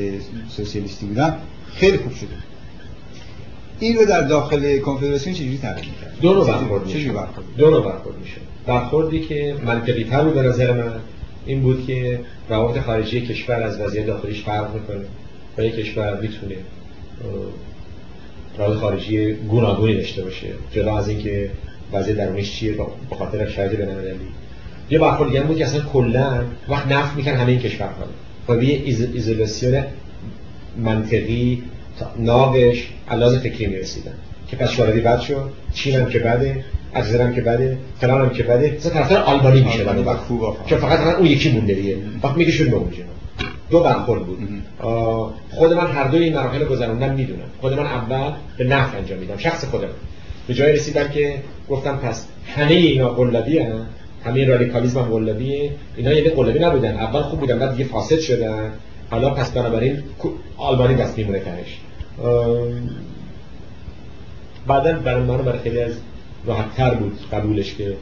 سوسیالیستی 0.49 1.05
بودن 1.05 1.37
خیلی 1.73 1.97
خوب 1.97 2.13
شده. 2.13 2.27
این 3.79 3.95
رو 3.95 4.05
در 4.05 4.21
داخل 4.21 4.79
کنفدراسیون 4.79 5.35
چجوری 5.35 5.57
تعریف 5.57 5.85
می‌کرد 5.85 6.17
دو 6.21 6.33
رو 6.33 6.45
برخورد 6.45 6.85
میشه 6.85 7.11
دو 7.57 7.69
رو 7.69 7.81
برخورد 7.81 8.17
میشه 8.17 8.37
برخوردی 8.65 9.19
که 9.19 9.55
منطقی 9.65 10.03
تر 10.03 10.23
بود 10.23 10.33
به 10.33 10.41
نظر 10.41 10.73
من 10.73 10.91
این 11.45 11.61
بود 11.61 11.87
که 11.87 12.19
روابط 12.49 12.79
خارجی 12.79 13.21
کشور 13.21 13.63
از 13.63 13.79
وضعیت 13.79 14.05
داخلیش 14.05 14.43
فرق 14.43 14.73
می‌کنه. 14.73 15.05
و 15.57 15.63
یک 15.63 15.75
کشور 15.75 16.21
می‌تونه 16.21 16.55
روابط 18.57 18.77
خارجی 18.77 19.33
گوناگونی 19.33 19.95
داشته 19.95 20.23
باشه. 20.23 20.47
جدا 20.71 20.97
از 20.97 21.09
اینکه 21.09 21.51
وضعیت 21.93 22.17
درونیش 22.17 22.51
چیه 22.51 22.71
به 23.09 23.15
خاطر 23.15 23.49
شرایط 23.49 23.71
بین‌المللی 23.71 24.19
یه 24.89 24.99
برخورد 24.99 25.29
دیگه 25.29 25.41
بود 25.41 25.57
که 25.57 25.65
اصلا 25.65 25.81
کلا 25.81 26.43
وقت 26.69 26.87
نفت 26.87 27.15
میکن 27.15 27.31
همه 27.31 27.51
این 27.51 27.59
کشورها 27.59 27.93
و 28.49 28.63
یه 28.63 28.81
ایزولاسیون 29.13 29.83
منطقی 30.77 31.63
ناقش 32.19 32.89
علاز 33.09 33.37
فکری 33.37 33.67
می‌رسیدن. 33.67 34.13
که 34.47 34.55
پس 34.55 34.71
شوروی 34.71 35.01
بد 35.01 35.19
شد 35.19 35.49
چین 35.73 35.95
هم 35.95 36.05
که 36.05 36.19
بده 36.19 36.63
هم 36.93 37.35
که 37.35 37.41
بده 37.41 37.77
فلان 37.99 38.21
هم 38.21 38.29
که 38.29 38.43
بده 38.43 38.75
مثلا 38.77 38.91
طرفدار 38.91 39.23
آلبانی 39.23 39.61
میشه 39.61 39.83
بعد 39.83 40.07
وقت. 40.07 40.27
که 40.67 40.75
فقط 40.75 41.15
اون 41.15 41.25
یکی 41.25 41.51
مونده 41.51 41.73
دیگه. 41.73 41.97
وقت 42.23 42.37
میگه 42.37 42.51
شد 42.51 42.73
اونجا 42.73 43.03
دو 43.69 43.79
برخورد 43.79 44.21
بود. 44.25 44.39
خود 45.49 45.73
من 45.73 45.87
هر 45.87 46.07
دوی 46.07 46.23
این 46.23 46.33
مراحل 46.33 46.65
گذروندم 46.65 47.13
می‌دونم. 47.13 47.49
خود 47.61 47.73
من 47.73 47.85
اول 47.85 48.31
به 48.57 48.63
نفع 48.63 48.97
انجام 48.97 49.19
میدم. 49.19 49.37
شخص 49.37 49.65
خودم. 49.65 49.87
به 50.47 50.53
جای 50.53 50.71
رسیدم 50.73 51.07
که 51.07 51.35
گفتم 51.69 51.97
پس 51.97 52.25
همه 52.55 52.73
اینا 52.73 53.09
قلابی 53.09 53.59
هم 53.59 53.85
همه 54.25 54.45
رادیکالیسم 54.45 54.99
هم 54.99 55.05
قلابیه 55.05 55.71
اینا 55.95 56.13
یه 56.13 56.29
قلابی 56.29 56.59
نبودن. 56.59 56.95
اول 56.95 57.21
خوب 57.21 57.39
بودن 57.39 57.59
بعد 57.59 57.71
دیگه 57.71 57.89
فاسد 57.89 58.19
شدن. 58.19 58.71
حالا 59.11 59.29
پس 59.29 59.51
بنابراین 59.51 60.03
آلبانی 60.57 60.95
بس 60.95 61.17
میمونه 61.17 61.39
تهش 61.39 61.79
بعدا 64.67 64.93
برای 64.93 65.23
من 65.23 65.37
برای 65.37 65.59
خیلی 65.59 65.81
از 65.81 65.93
راحت 66.45 66.75
تر 66.75 66.93
بود 66.93 67.19
قبولش 67.31 67.75
که 67.75 67.93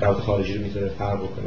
روابط 0.00 0.20
خارجی 0.20 0.54
رو 0.54 0.62
می‌تونه 0.62 0.86
فرق 0.98 1.16
بکنه. 1.16 1.44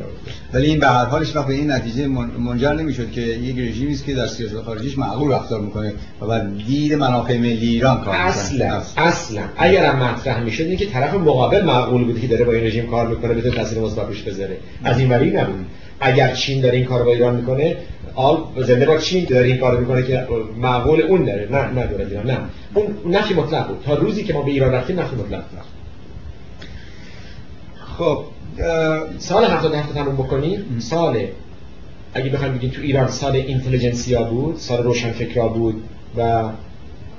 ولی 0.54 0.68
این 0.68 0.80
به 0.80 0.88
هر 0.88 1.06
حالش 1.06 1.36
وقت 1.36 1.48
به 1.48 1.54
این 1.54 1.72
نتیجه 1.72 2.08
منجر 2.08 2.74
نمی‌شد 2.74 3.12
که 3.12 3.22
یک 3.22 3.70
رژیمی 3.70 3.94
است 3.94 4.06
که 4.06 4.14
در 4.14 4.28
سیاست 4.28 4.62
خارجیش 4.62 4.98
معقول 4.98 5.32
رفتار 5.32 5.62
می‌کنه 5.62 5.94
و 6.22 6.28
بعد 6.28 6.58
دید 6.58 6.94
منافع 6.94 7.38
ملی 7.38 7.68
ایران 7.68 8.02
کار 8.02 8.16
اصلا 8.16 8.82
اصلا. 8.98 9.42
اگر 9.58 9.86
هم 9.86 10.04
مطرح 10.04 10.44
می‌شد 10.44 10.64
اینکه 10.64 10.86
طرف 10.86 11.14
مقابل 11.14 11.66
معقول 11.66 12.04
بود 12.04 12.22
که 12.22 12.28
داره 12.28 12.46
با 12.46 12.52
این 12.52 12.64
رژیم 12.64 12.88
کار 12.88 13.08
می‌کنه 13.08 13.34
بتونه 13.34 13.56
تاثیر 13.56 13.80
مثبت 13.80 14.08
روش 14.08 14.22
بذاره. 14.24 14.58
از 14.84 15.00
این 15.00 15.10
وری 15.10 15.32
نبود. 15.32 15.66
اگر 16.00 16.34
چین 16.34 16.62
داره 16.62 16.78
این 16.78 16.86
کار 16.86 17.04
با 17.04 17.12
ایران 17.12 17.36
می‌کنه 17.36 17.78
آل 18.16 18.38
زنده 18.58 18.86
با 18.86 18.98
چین 18.98 19.26
داره 19.26 19.48
این 19.48 19.58
کار 19.58 19.80
می‌کنه 19.80 20.04
که 20.04 20.28
معقول 20.58 21.02
اون 21.02 21.26
داره. 21.26 21.48
نه 21.52 21.68
نه 21.68 21.88
داره 21.88 22.06
ایران 22.06 22.26
نه. 22.26 22.38
اون 22.74 22.96
نفی 23.06 23.34
مطلق 23.34 23.68
بود. 23.68 23.84
تا 23.86 23.94
روزی 23.94 24.24
که 24.24 24.34
ما 24.34 24.42
به 24.42 24.52
ایران 24.52 24.72
رفتیم 24.72 25.00
نفی 25.00 25.16
مطلق 25.16 25.44
بود. 25.50 25.60
خب 27.98 28.24
سال 29.18 29.46
77 29.46 29.94
تموم 29.94 30.16
بکنیم 30.16 30.80
سال 30.80 31.28
اگه 32.14 32.30
بخوایم 32.30 32.54
بگیم 32.54 32.70
تو 32.70 32.82
ایران 32.82 33.08
سال 33.08 33.36
اینتلیجنسیا 33.36 34.24
بود 34.24 34.58
سال 34.58 34.84
روشنفکرا 34.84 35.48
بود 35.48 35.84
و 36.18 36.50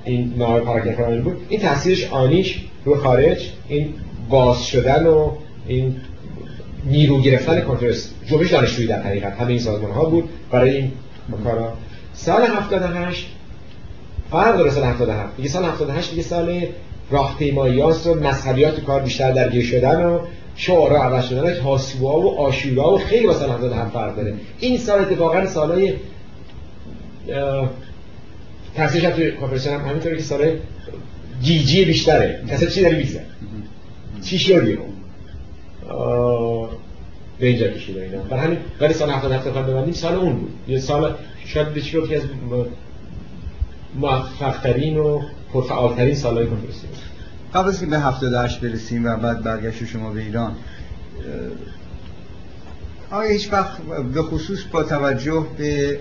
این 0.04 0.34
نوع 0.38 0.60
پاراگراف 0.60 1.20
بود. 1.24 1.46
این 1.48 1.60
تاثیرش 1.60 2.08
آنیش 2.10 2.64
رو 2.84 2.96
خارج 2.96 3.50
این 3.68 3.94
باز 4.28 4.66
شدن 4.66 5.06
و 5.06 5.30
این 5.66 5.96
نیرو 6.84 7.20
گرفتن 7.20 7.60
کنترس 7.60 8.10
جنبش 8.26 8.52
دانشجویی 8.52 8.88
در 8.88 9.02
حقیقت 9.02 9.32
همه 9.32 9.50
این 9.50 9.58
سازمان 9.58 9.92
ها 9.92 10.04
بود. 10.04 10.28
برای 10.50 10.76
این 10.76 10.92
کارا. 11.44 11.72
سال 12.14 12.42
78 12.42 13.26
فرق 14.30 14.56
داره 14.56 14.70
سال 14.70 14.84
77 14.84 15.36
دیگه 15.36 15.48
سال 15.48 15.64
78 15.64 16.10
دیگه 16.10 16.22
سال 16.22 16.66
راهپیماییاست 17.10 18.06
و 18.06 18.14
مذهبیات 18.14 18.80
کار 18.80 19.02
بیشتر 19.02 19.32
درگیر 19.32 19.64
شدن 19.64 20.04
و 20.04 20.18
شعارا 20.60 21.02
عوض 21.02 21.28
شدن 21.28 21.54
تاسوعا 21.54 22.20
و 22.20 22.38
آشورا 22.38 22.94
و 22.94 22.98
خیلی 22.98 23.26
با 23.26 23.34
سال 23.34 23.50
77 23.50 23.80
هم 23.80 23.90
فرق 23.90 24.16
داره. 24.16 24.34
این 24.58 24.78
سال 24.78 25.00
اتفاقا 25.00 25.46
سالای 25.46 25.94
تحصیلش 28.74 29.04
هم 29.04 29.10
توی 29.10 29.30
کانفرنسیون 29.30 29.74
هم 29.74 29.88
همینطوره 29.88 30.16
که 30.16 30.22
سال 30.22 30.56
جی 31.42 31.84
بیشتره. 31.84 32.44
کسی 32.50 32.66
چی 32.66 32.82
داری 32.82 32.96
میگذر 32.96 33.20
چی 34.22 34.38
شدی 34.38 34.78
به 37.38 37.46
اینجا 37.46 37.68
کشیده 37.68 38.02
اینا. 38.02 38.22
برای 38.22 38.44
همین 38.44 38.58
ولی 38.80 38.94
سال 38.94 39.10
77 39.10 39.48
بخوام 39.48 39.66
ببندیم 39.66 39.94
سال 39.94 40.14
اون 40.14 40.36
بود. 40.36 40.52
یه 40.68 40.78
سال 40.78 41.14
شاید 41.46 41.74
به 41.74 41.80
چی 41.80 41.98
از 41.98 42.22
موفقترین 43.94 44.98
و 44.98 45.20
پرفعالترین 45.52 46.14
سالهای 46.14 46.46
کنفرانسیون 46.46 46.92
قبل 47.54 47.68
از 47.68 47.80
که 47.80 47.86
به 47.86 47.98
78 47.98 48.60
برسیم 48.60 49.04
و 49.04 49.16
بعد 49.16 49.42
برگشت 49.42 49.84
شما 49.84 50.10
به 50.10 50.20
ایران 50.20 50.56
آیا 53.10 53.30
هیچ 53.30 53.52
وقت 53.52 53.82
به 54.14 54.22
خصوص 54.22 54.58
با 54.72 54.82
توجه 54.82 55.46
به 55.58 55.98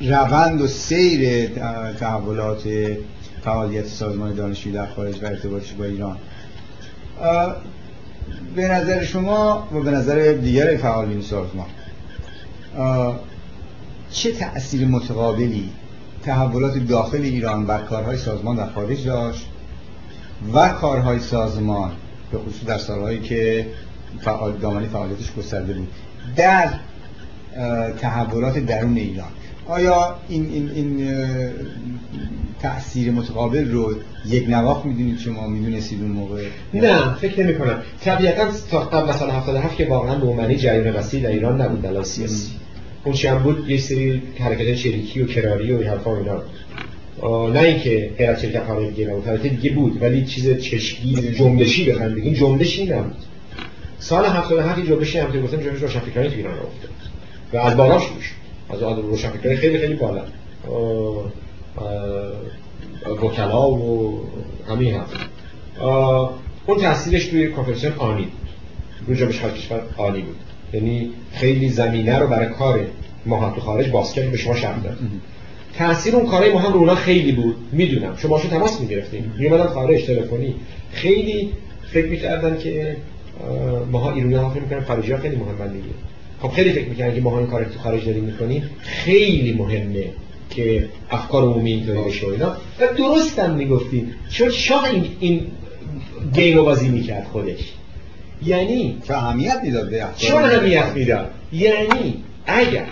روند 0.00 0.60
و 0.60 0.66
سیر 0.66 1.48
تحولات 2.00 2.62
فعالیت 3.44 3.86
سازمان 3.86 4.34
دانشجویی 4.34 4.74
در 4.74 4.86
خارج 4.86 5.22
و 5.22 5.26
ارتباطش 5.26 5.72
با 5.72 5.84
ایران 5.84 6.16
به 8.56 8.68
نظر 8.68 9.04
شما 9.04 9.68
و 9.72 9.80
به 9.80 9.90
نظر 9.90 10.32
دیگر 10.32 10.76
فعالین 10.76 11.22
سازمان 11.22 11.66
چه 14.10 14.32
تأثیر 14.32 14.88
متقابلی 14.88 15.70
تحولات 16.24 16.78
داخل 16.78 17.22
ایران 17.22 17.66
بر 17.66 17.82
کارهای 17.82 18.16
سازمان 18.16 18.56
در 18.56 18.66
خارج 18.66 19.06
داشت 19.06 19.46
و 20.54 20.68
کارهای 20.68 21.18
سازمان 21.18 21.90
به 22.32 22.38
خصوص 22.38 22.64
در 22.66 22.78
سالهایی 22.78 23.20
که 23.20 23.66
فعال 24.20 24.52
دامنی 24.52 24.86
فعالیتش 24.86 25.32
گسترده 25.34 25.72
بود 25.72 25.88
در 26.36 26.68
تحولات 28.00 28.58
درون 28.58 28.96
ایران. 28.96 29.28
آیا 29.66 30.16
این, 30.28 30.50
این, 30.50 30.70
این 30.70 31.18
تأثیر 32.60 33.12
متقابل 33.12 33.70
رو 33.70 33.94
یک 34.26 34.48
نواخت 34.48 34.84
می‌دونید 34.84 35.18
شما؟ 35.18 35.46
می‌دونستید 35.46 36.02
اون 36.02 36.10
موقع؟ 36.10 36.42
نه 36.74 37.14
فکر 37.14 37.42
نمی 37.42 37.58
کنم 37.58 37.82
طبیعتا 38.00 38.48
تا 38.90 39.06
مثلا 39.06 39.32
77 39.32 39.76
که 39.76 39.86
واقعا 39.86 40.18
به 40.18 40.34
معنی 40.34 40.56
جریان 40.56 40.96
وسیع 40.96 41.22
در 41.22 41.28
ایران 41.28 41.60
نبود. 41.60 41.82
دلال 41.82 42.04
سیاسی. 42.04 42.50
هم 43.06 43.38
بود 43.38 43.70
یه 43.70 43.78
سری 43.78 44.22
حرکت 44.38 44.74
چریکی 44.74 45.22
و 45.22 45.26
کراری 45.26 45.72
و 45.72 45.90
حرفا 45.90 46.16
اینا. 46.16 46.42
نه 47.50 47.60
اینکه 47.60 48.10
غیر 48.18 48.34
شرکت 48.34 48.62
های 48.62 48.90
دیگه 48.90 49.06
نبود. 49.06 49.26
حرکت 49.26 49.46
دیگه 49.46 49.70
بود 49.70 50.02
ولی 50.02 50.24
چیز 50.24 50.58
چشکی 50.60 51.32
جنبشی 51.32 51.92
بخوام 51.92 52.14
بگیم. 52.14 52.32
جنبشی 52.32 52.86
نبود. 52.86 53.16
سال 53.98 54.24
77 54.24 54.86
جنبشی 54.86 55.18
هم 55.18 55.32
که 55.32 55.40
گفتم 55.40 55.56
جنبش 55.56 55.80
روشنفکرانی 55.80 56.28
تو 56.28 56.36
ایران 56.36 56.54
افتاد. 56.54 56.90
و 57.52 57.56
از 57.56 57.76
بالا 57.76 57.98
شروع 57.98 58.18
از 58.70 58.82
آد 58.82 58.98
روشنفکرانی 58.98 59.56
خیلی 59.56 59.78
خیلی 59.78 59.94
بالا. 59.94 60.24
وکلا 63.22 63.70
و 63.70 64.20
همین 64.68 64.94
هم 64.94 65.06
اون 66.66 66.80
تاثیرش 66.80 67.26
توی 67.26 67.52
کنفرانسیون 67.52 67.92
آنی 67.92 68.22
بود. 68.22 68.48
روی 69.06 69.16
جنبش 69.16 69.38
کشور 69.38 69.82
آنی 69.96 70.20
بود. 70.20 70.36
یعنی 70.74 71.10
خیلی 71.32 71.68
زمینه 71.68 72.18
رو 72.18 72.26
برای 72.26 72.48
کار 72.48 72.80
ما 73.26 73.52
تو 73.54 73.60
خارج 73.60 73.90
باز 73.90 74.12
کرد 74.12 74.30
به 74.30 74.36
شما 74.36 74.54
شرط 74.54 74.82
داد. 74.82 74.98
تاثیر 75.78 76.16
اون 76.16 76.26
کارهای 76.26 76.52
ما 76.52 76.58
هم 76.58 76.72
رو 76.72 76.94
خیلی 76.94 77.32
بود. 77.32 77.56
می‌دونم. 77.72 78.16
شما 78.16 78.38
شو 78.38 78.48
تماس 78.48 78.80
می‌گرفتیم 78.80 79.34
میومدن 79.38 79.66
خارج 79.66 80.04
تلفنی. 80.04 80.54
خیلی 80.92 81.50
فکر 81.92 82.06
می‌کردن 82.06 82.58
که 82.58 82.96
ماها 83.92 84.14
ایرانی 84.14 84.34
ها 84.34 84.50
فکر 84.50 84.60
می‌کنن 84.60 84.80
خارجی 84.80 85.12
ها 85.12 85.18
خیلی 85.18 85.36
مهمن 85.36 85.72
دیگه. 85.72 85.84
خب 86.40 86.48
خیلی 86.48 86.72
فکر 86.72 86.88
می‌کنن 86.88 87.14
که 87.14 87.20
ماها 87.20 87.38
این 87.38 87.46
کار 87.46 87.64
تو 87.64 87.78
خارج 87.78 88.04
داریم 88.04 88.24
می‌کنیم 88.24 88.70
خیلی 88.80 89.52
مهمه 89.52 90.04
که 90.50 90.88
افکار 91.10 91.42
عمومی 91.42 91.72
اینطوری 91.72 92.02
بشه 92.08 92.26
اینا. 92.26 92.56
و 92.80 92.86
درست 92.98 93.38
هم 93.38 93.54
می‌گفتیم 93.54 94.14
چون 94.30 94.50
شاه 94.50 94.84
این, 94.84 95.04
این 95.20 95.46
گیم 96.34 96.62
بازی 96.62 96.88
می‌کرد 96.88 97.24
خودش. 97.32 97.72
یعنی 98.46 98.98
چه 99.08 99.16
اهمیت 99.16 99.60
می‌داد 99.62 99.90
به 99.90 100.06
چون 100.16 100.42
اهمیت 100.42 100.86
می‌داد؟ 100.94 101.30
یعنی 101.52 102.24
اگر 102.46 102.86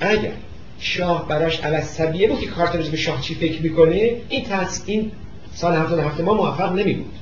اگر 0.00 0.32
شاه 0.78 1.28
براش 1.28 1.60
علصبیه 1.60 2.28
بود 2.28 2.40
که 2.40 2.46
کارترز 2.46 2.88
به 2.88 2.96
شاه 2.96 3.20
چی 3.20 3.34
فکر 3.34 3.62
می‌کنه 3.62 4.12
این 4.28 4.44
تاس 4.44 4.82
این 4.86 5.12
سال 5.54 5.76
77 5.76 6.20
ما 6.20 6.34
موفق 6.34 6.72
نمی 6.72 6.94
بود 6.94 7.12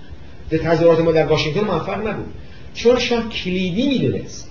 به 0.51 0.59
تظاهرات 0.59 1.01
ما 1.01 1.13
در 1.13 1.27
واشنگتن 1.27 1.61
موفق 1.61 2.07
نبود. 2.09 2.27
چون 2.75 2.99
شاه 2.99 3.29
کلیدی 3.29 3.89
می‌دونست 3.89 4.51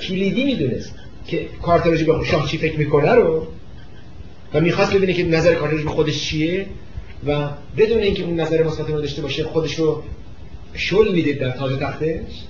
کلیدی 0.00 0.44
می‌دونست 0.44 0.94
که 1.26 1.48
کارترز 1.62 2.02
به 2.02 2.24
شاه 2.24 2.48
چی 2.48 2.58
فکر 2.58 2.78
می‌کنه 2.78 3.12
رو 3.12 3.46
و 4.54 4.60
می‌خواست 4.60 4.92
ببینه 4.92 5.12
که 5.12 5.24
نظر 5.24 5.54
کارترز 5.54 5.80
به 5.80 5.90
خودش 5.90 6.22
چیه 6.22 6.66
و 7.26 7.48
بدون 7.76 7.98
اینکه 7.98 8.22
اون 8.22 8.40
نظر 8.40 8.62
مثبت 8.62 8.86
داشته 8.86 9.22
باشه 9.22 9.44
خودش 9.44 9.74
رو 9.74 10.02
شل 10.74 11.12
میده 11.12 11.32
در 11.32 11.50
تاج 11.50 11.72
تختش. 11.80 12.44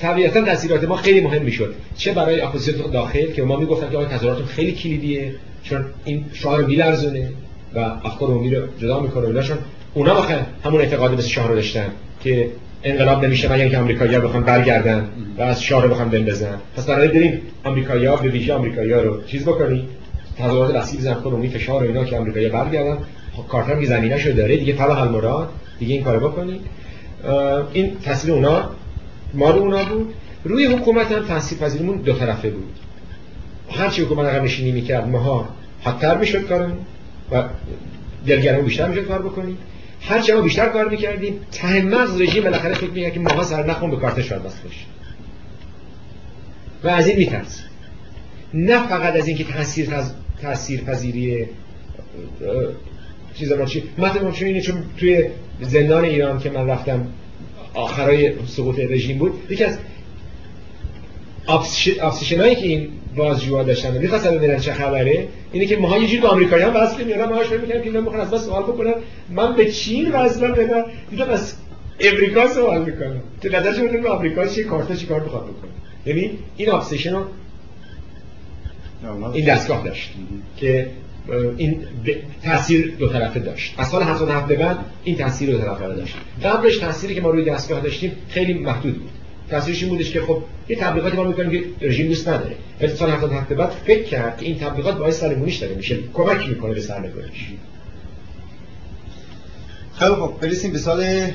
طبیعتا 0.00 0.44
تاثیرات 0.44 0.84
ما 0.84 0.96
خیلی 0.96 1.20
مهم 1.20 1.42
می‌شد. 1.42 1.74
چه 1.96 2.12
برای 2.12 2.40
اپوزیسیون 2.40 2.90
داخل 2.90 3.32
که 3.32 3.42
ما 3.42 3.56
می‌گفتن 3.56 3.90
که 3.90 3.96
آقا 3.96 4.06
تظاهرات 4.06 4.44
خیلی 4.44 4.72
کلیدیه 4.72 5.34
چون 5.62 5.84
این 6.04 6.24
شاه 6.32 6.58
رو 6.58 6.66
میلرزونه 6.66 7.28
و 7.74 7.78
افکار 7.78 8.28
عمومی 8.28 8.54
رو 8.54 8.66
جدا 8.78 9.00
می‌کنه 9.00 9.42
چون 9.42 9.58
اونا 9.94 10.14
واقعا 10.14 10.38
همون 10.64 10.80
اعتقاد 10.80 11.14
مثل 11.14 11.28
شاه 11.28 11.48
رو 11.48 11.54
داشتن 11.54 11.88
که 12.24 12.48
انقلاب 12.84 13.24
نمیشه 13.24 13.52
مگر 13.52 13.62
اینکه 13.62 13.78
آمریکایی‌ها 13.78 14.20
بخوان 14.20 14.42
برگردن 14.42 15.08
و 15.38 15.42
از 15.42 15.62
شاه 15.62 15.82
رو 15.82 15.88
بخوان 15.88 16.08
بندازن. 16.08 16.58
پس 16.76 16.86
برای 16.86 17.08
بریم 17.08 17.40
آمریکایی‌ها 17.64 18.16
به 18.16 18.28
ویژه 18.28 18.54
آمریکایی‌ها 18.54 19.00
رو 19.00 19.22
چیز 19.24 19.42
بکنی 19.42 19.88
تظاهرات 20.38 20.74
وسیع 20.74 21.00
بزنن 21.00 21.14
خود 21.14 21.32
عمومی 21.32 21.48
فشار 21.48 21.82
و 21.82 21.86
اینا 21.86 22.04
که 22.04 22.16
آمریکایی‌ها 22.16 22.64
برگردن. 22.64 22.98
خب 23.32 23.46
کارتر 23.48 23.80
که 23.80 23.86
زمینه‌شو 23.86 24.32
داره 24.32 24.56
دیگه 24.56 24.72
فلا 24.72 24.94
حل 24.94 25.08
مراد 25.08 25.48
دیگه 25.78 25.94
این 25.94 26.04
کارو 26.04 26.28
بکنی. 26.28 26.60
این 27.72 27.96
تصویر 28.04 28.34
اونا 28.34 28.70
مال 29.34 29.58
اونا 29.58 29.84
بود. 29.84 30.14
روی 30.44 30.64
حکومت 30.64 31.12
هم 31.12 31.26
تحصیل 31.26 31.58
پذیریمون 31.58 31.96
دو 31.96 32.12
طرفه 32.12 32.50
بود. 32.50 32.72
هرچی 33.70 34.02
حکومت 34.02 34.26
عقب 34.26 34.44
نشینی 34.44 34.72
می‌کرد 34.72 35.08
ماها 35.08 35.48
حدتر 35.82 36.18
می‌شد 36.18 36.48
کارمون 36.48 36.78
و 37.32 37.44
دلگرمون 38.26 38.64
بیشتر 38.64 38.88
می‌شد 38.88 39.04
کار 39.04 39.22
بکنیم 39.22 39.58
هر 40.00 40.34
ما 40.34 40.40
بیشتر 40.40 40.68
کار 40.68 40.88
می‌کردیم 40.88 41.40
ته 41.52 41.82
مغز 41.82 42.20
رژیم 42.20 42.42
بالاخره 42.42 42.74
فکر 42.74 42.90
می‌کرد 42.90 43.12
که 43.12 43.20
ماها 43.20 43.42
سر 43.42 43.66
نخون 43.66 43.90
به 43.90 43.96
کارت 43.96 44.22
شاید 44.22 44.42
بست 44.42 44.62
بشه 44.62 44.84
و 46.84 46.88
از 46.88 47.06
این 47.06 47.16
میترس. 47.16 47.62
نه 48.54 48.86
فقط 48.86 49.16
از 49.16 49.28
اینکه 49.28 49.44
تاثیر 49.44 49.90
تاثیر 50.42 50.80
پذیری 50.80 51.46
چیزا 53.34 53.64
چی؟ 53.64 53.82
مثلا 53.98 54.60
چون 54.60 54.84
توی 54.96 55.24
زندان 55.60 56.04
ایران 56.04 56.38
که 56.38 56.50
من 56.50 56.66
رفتم 56.66 57.06
آخرای 57.74 58.32
سقوط 58.46 58.78
رژیم 58.78 59.18
بود. 59.18 59.32
یکی 59.50 59.64
از 59.64 59.78
افسیشنایی 62.00 62.54
که 62.54 62.66
این 62.66 62.88
بازجوها 63.16 63.62
داشتن 63.62 63.98
می‌خواستن 63.98 64.34
ببینن 64.38 64.58
چه 64.58 64.72
خبره 64.72 65.28
اینه 65.52 65.66
که 65.66 65.76
ماها 65.76 65.98
یه 65.98 66.06
جوری 66.06 66.20
به 66.20 66.28
آمریکایی 66.28 66.62
هم 66.62 66.76
وصل 66.76 67.04
میارن 67.04 67.28
ماهاش 67.28 67.50
می‌کنن 67.50 67.80
که 67.80 67.86
اینا 67.86 68.00
می‌خوان 68.00 68.20
از 68.20 68.30
بس 68.30 68.44
سوال 68.44 68.62
بکنن. 68.62 68.94
من 69.30 69.56
به 69.56 69.72
چین 69.72 70.12
وصلم 70.12 70.52
بدم 70.52 70.84
دیدم 71.10 71.28
از 71.28 71.54
امریکا 72.00 72.48
سوال 72.48 72.84
می‌کنم 72.84 73.20
تو 73.42 73.48
نظرش 73.48 73.78
به 73.78 74.10
آمریکا 74.10 74.46
چه 74.46 74.64
کارتا 74.64 74.94
چی 74.94 75.06
کار 75.06 75.20
می‌خواد 75.20 75.42
بکنه؟ 75.42 75.70
یعنی 76.06 76.38
این 76.56 76.70
ابسیشن 76.70 77.12
رو 77.12 77.24
این 79.32 79.44
دستگاه 79.44 79.84
داشت 79.84 80.10
که 80.56 80.86
این 81.56 81.86
تاثیر 82.44 82.94
دو 82.98 83.08
طرفه 83.08 83.40
داشت. 83.40 83.74
از 83.78 83.88
سال 83.88 84.02
77 84.02 84.46
به 84.46 84.56
بعد 84.56 84.78
این 85.04 85.16
تاثیر 85.16 85.50
دو 85.50 85.58
طرفه 85.58 85.88
داشت. 85.88 86.14
قبلش 86.44 86.76
تاثیری 86.76 87.14
که 87.14 87.20
ما 87.20 87.30
روی 87.30 87.44
دستگاه 87.44 87.80
داشتیم 87.80 88.12
خیلی 88.28 88.54
محدود 88.54 88.98
بود. 88.98 89.10
تاثیرش 89.50 89.82
این 89.82 89.88
بودش 89.92 90.10
که 90.10 90.20
خب 90.20 90.42
یه 90.68 90.76
تبلیغاتی 90.76 91.16
ما 91.16 91.24
می‌کنیم 91.24 91.50
که 91.50 91.64
رژیم 91.80 92.08
دوست 92.08 92.28
نداره. 92.28 92.56
ولی 92.80 92.94
سال 92.94 93.10
77 93.10 93.48
به 93.48 93.54
بعد 93.54 93.70
فکر 93.70 94.02
کرد 94.02 94.38
که 94.38 94.46
این 94.46 94.58
تبلیغات 94.58 94.98
باعث 94.98 95.20
سرنگونیش 95.20 95.56
داره. 95.56 95.74
میشه 95.74 95.98
کمک 96.14 96.48
می‌کنه 96.48 96.74
به 96.74 96.80
سرنگونیش 96.80 97.46
خیلی 99.94 100.14
خب 100.14 100.32
برسیم 100.40 100.72
به 100.72 100.78
سال 100.78 101.30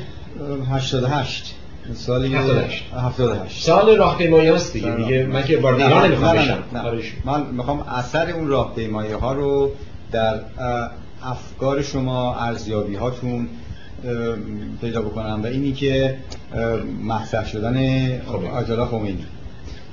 88 0.71 1.55
سال 1.93 2.25
78 2.25 2.85
78 2.93 3.63
سال 3.63 3.97
راهپیمایی 3.97 4.49
هست 4.49 4.73
دیگه. 4.73 4.95
دیگه 4.95 5.25
من 5.25 5.43
که 5.43 5.57
وارد 5.57 5.81
ایران 5.81 6.05
نمی‌خوام 6.05 6.37
بشم. 6.37 6.63
من 7.25 7.45
می‌خوام 7.45 7.79
اثر 7.79 8.29
اون 8.31 8.47
راهپیمایی 8.47 9.11
ها 9.11 9.33
رو 9.33 9.71
در 10.11 10.39
افکار 11.23 11.81
شما 11.81 12.35
ارزیابی 12.35 12.95
هاتون 12.95 13.47
پیدا 14.81 15.01
بکنم 15.01 15.39
و 15.43 15.45
اینی 15.45 15.71
که 15.71 16.17
مطرح 17.07 17.47
شدن 17.47 17.77
آیت 18.55 18.69
الله 18.69 18.85
خمینی. 18.85 19.25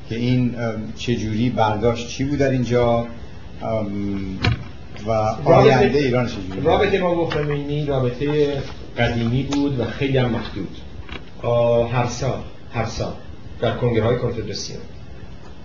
که 0.08 0.16
این 0.16 0.54
چجوری 0.96 1.50
برداشت 1.50 2.08
چی 2.08 2.24
بود 2.24 2.38
در 2.38 2.50
اینجا 2.50 3.06
و 5.06 5.10
آینده 5.44 5.98
ایران 5.98 6.26
چجوری؟ 6.26 6.60
رابطه 6.64 6.98
ما 6.98 7.14
با 7.14 7.30
خمینی 7.30 7.86
رابطه 7.86 8.52
قدیمی 8.98 9.42
بود 9.42 9.80
و 9.80 9.84
خیلی 9.84 10.18
هم 10.18 10.30
محدود. 10.30 10.76
هر 11.92 12.06
سال 12.06 12.38
هر 12.72 12.84
سال 12.84 13.12
در 13.60 13.76
کنگره 13.76 14.04
های 14.04 14.18
کنفدراسیون. 14.18 14.80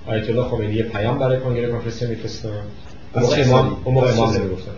آیت 0.08 0.30
الله 0.30 0.44
خمینی 0.44 0.84
پیام 0.84 1.20
برای 1.20 1.40
کنگره 1.40 1.72
کنفدراسیون 1.72 2.12
میفرستن 2.12 2.50
اون 3.84 3.94
موقع 3.94 4.12
امام 4.12 4.34
نمی‌گفتن. 4.34 4.72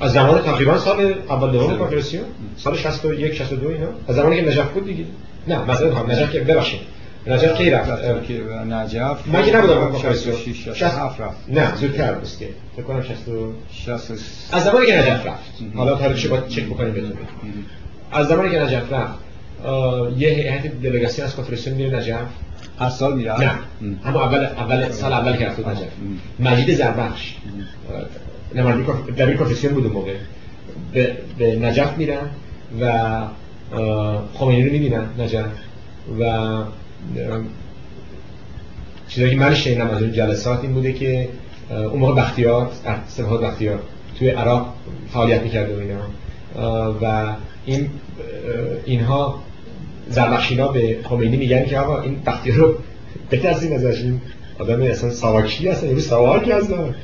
از 0.00 0.12
زمان 0.12 0.42
تقریبا 0.42 0.78
سال 0.78 1.14
اول 1.28 1.50
دوم 1.52 1.78
کنفدراسیون. 1.78 2.24
سال 2.56 2.76
61 2.76 3.34
62 3.34 3.68
اینا. 3.68 3.86
از 4.08 4.16
زمانی 4.16 4.36
که 4.36 4.42
نجف 4.48 4.68
بود 4.70 4.86
دیگه؟ 4.86 5.04
نه 5.48 5.70
مثلا 5.70 5.94
هم 5.94 6.10
نجف 6.10 6.32
که 6.32 6.40
ببخشید. 6.40 6.80
نجف 7.26 7.54
کی 7.54 7.70
رفت؟ 7.70 7.90
نجف 8.68 9.28
من 9.28 9.44
که 9.44 9.56
نبودم 9.56 9.92
کنفدراسیون. 9.92 10.36
67 10.74 11.20
رفت. 11.20 11.36
نه 11.48 11.76
زودتر 11.76 12.12
بود. 12.12 12.28
که 12.38 12.48
فکر 12.76 12.82
کنم 12.82 13.02
60 13.72 14.12
از 14.52 14.64
زمانی 14.64 14.86
که 14.86 14.98
نجف 14.98 15.26
رفت. 15.26 15.52
حالا 15.74 15.94
تاریخش 15.94 16.26
باید 16.26 16.48
چک 16.48 16.64
بکنیم 16.64 16.92
بدونیم 16.92 17.18
از 18.12 18.26
زمانی 18.28 18.50
که 18.50 18.58
نجف 18.58 18.92
رفت 18.92 19.25
یه 20.16 20.28
هیئت 20.28 20.66
دلگاسیون 20.66 21.26
از 21.26 21.36
کنفدراسیون 21.36 21.76
میره 21.76 21.98
نجف. 21.98 22.26
هر 22.78 22.90
سال 22.90 23.16
میره؟ 23.16 23.40
نه. 23.40 23.50
اما 24.04 24.24
اول 24.24 24.44
اول 24.44 24.90
سال 24.90 25.12
اول 25.12 25.36
که 25.36 25.46
رفت 25.46 25.68
نجف. 25.68 25.88
مجید 26.40 26.74
زربخش. 26.74 27.34
در 29.16 29.34
کنفرسیون 29.34 29.74
بود 29.74 29.84
اون 29.84 29.92
موقع. 29.92 30.14
به, 30.92 31.16
به 31.38 31.56
نجف 31.56 31.96
میرن 31.98 32.30
و 32.80 33.22
خمینی 34.34 34.64
رو 34.64 34.72
می‌بینن 34.72 35.04
نجف. 35.18 35.46
و 36.20 36.48
چیزایی 39.08 39.32
که 39.32 39.36
من 39.36 39.54
شنیدم 39.54 39.90
از 39.90 40.02
اون 40.02 40.12
جلسات 40.12 40.60
این 40.62 40.72
بوده 40.72 40.92
که 40.92 41.28
اون 41.70 42.00
موقع 42.00 42.14
بختیار 42.14 42.70
سپاه 43.08 43.40
بختیار 43.40 43.78
توی 44.18 44.28
عراق 44.28 44.74
فعالیت 45.12 45.42
می‌کرده 45.42 45.76
و 45.76 45.80
اینا. 45.80 46.00
و 47.02 47.34
این 47.66 47.90
اینها 48.84 49.42
زربخشینا 50.08 50.68
به 50.68 50.98
خمینی 51.04 51.36
میگن 51.36 51.64
که 51.64 51.78
آقا 51.78 52.00
این 52.00 52.22
بختیار 52.26 52.56
رو 52.56 52.74
بترسیم 53.30 53.72
ازش. 53.72 54.02
این 54.02 54.20
آدم 54.58 54.82
اصلا 54.82 55.10
سواکی 55.10 55.68
هستن 55.68 55.86
یعنی 55.86 56.00
سواکی 56.00 56.52
هستن 56.52 56.94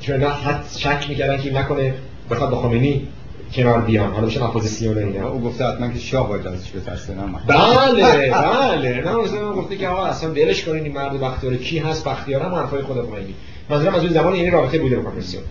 چون 0.00 0.22
حد 0.22 0.64
شک 0.76 1.06
می‌کردن 1.08 1.42
که 1.42 1.52
نکنه 1.52 1.94
بخواد 2.30 2.50
با 2.50 2.62
خمینی 2.62 3.08
کنار 3.52 3.80
بیان. 3.80 4.12
حالا 4.12 4.26
بشن 4.26 4.42
اپوزیسیون 4.42 4.98
اینا. 4.98 5.28
او 5.28 5.40
گفته 5.40 5.64
حتما 5.64 5.88
که 5.88 5.98
شاه 5.98 6.28
باید 6.28 6.46
ازش 6.46 6.70
بترسه 6.70 7.14
نه 7.14 7.22
بله 7.46 8.32
بله. 8.32 9.00
نه 9.04 9.16
مثلا 9.16 9.52
گفته 9.52 9.76
که 9.76 9.88
آقا 9.88 10.04
اصلا 10.04 10.30
ولش 10.30 10.64
کنین 10.64 10.82
این 10.82 10.92
مرد 10.92 11.20
بختیار 11.20 11.56
کی 11.56 11.78
هست 11.78 12.08
بختیار 12.08 12.42
هم 12.42 12.54
حرفای 12.54 12.82
خود 12.82 12.96
خمینی. 12.96 13.34
منظورم 13.70 13.94
از 13.94 14.02
اون 14.02 14.12
زمان 14.12 14.34
یعنی 14.34 14.50
رابطه 14.50 14.78
بوده 14.78 14.96
با 14.96 15.02
کنفرانسیون 15.02 15.42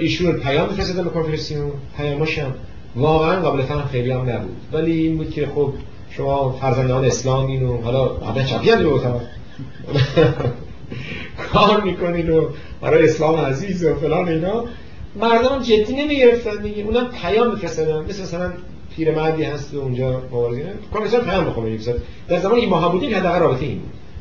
ایشون 0.00 0.32
پیام 0.32 0.68
میفرستادن 0.68 1.04
به 1.04 1.10
کنفرانسیون 1.10 1.70
پیامش 1.96 2.38
هم 2.38 2.54
واقعا 2.96 3.40
قابل 3.40 3.62
فهم 3.62 3.88
خیلی 3.88 4.10
هم 4.10 4.30
نبود. 4.30 4.56
ولی 4.72 4.92
این 4.92 5.16
بود 5.16 5.30
که 5.30 5.46
خب 5.46 5.72
شما 6.10 6.52
فرزندان 6.52 7.04
اسلامین 7.04 7.62
و 7.62 7.82
حالا 7.82 8.06
بعد 8.08 8.46
چپی 8.46 8.70
هم 8.70 9.20
کار 11.52 11.80
می‌کنین 11.80 12.30
و 12.30 12.48
برای 12.80 13.04
اسلام 13.04 13.40
عزیز 13.40 13.84
و 13.84 13.94
فلان 13.94 14.28
اینا. 14.28 14.64
مردم 15.16 15.62
جدی 15.62 15.96
نمی‌گرفتن 15.96 16.62
دیگه. 16.62 16.82
اونم 16.82 17.10
پیام 17.22 17.50
میفرستادن. 17.50 18.04
مثل 18.04 18.22
مثلا 18.22 18.52
پیرمردی 18.96 19.42
هست 19.42 19.74
و 19.74 19.78
اونجا 19.78 20.10
مبارزه. 20.10 20.72
کمیسیون 20.94 21.24
پیام 21.24 21.44
به 21.44 21.50
خمینی 21.50 21.76
فرستاد 21.76 22.02
در 22.28 22.40
زمانی 22.40 22.60
که 22.60 22.66
ما 22.66 22.88
بودیم 22.88 23.16
حداقل 23.16 23.38
رابطه 23.38 23.64
این 23.64 23.80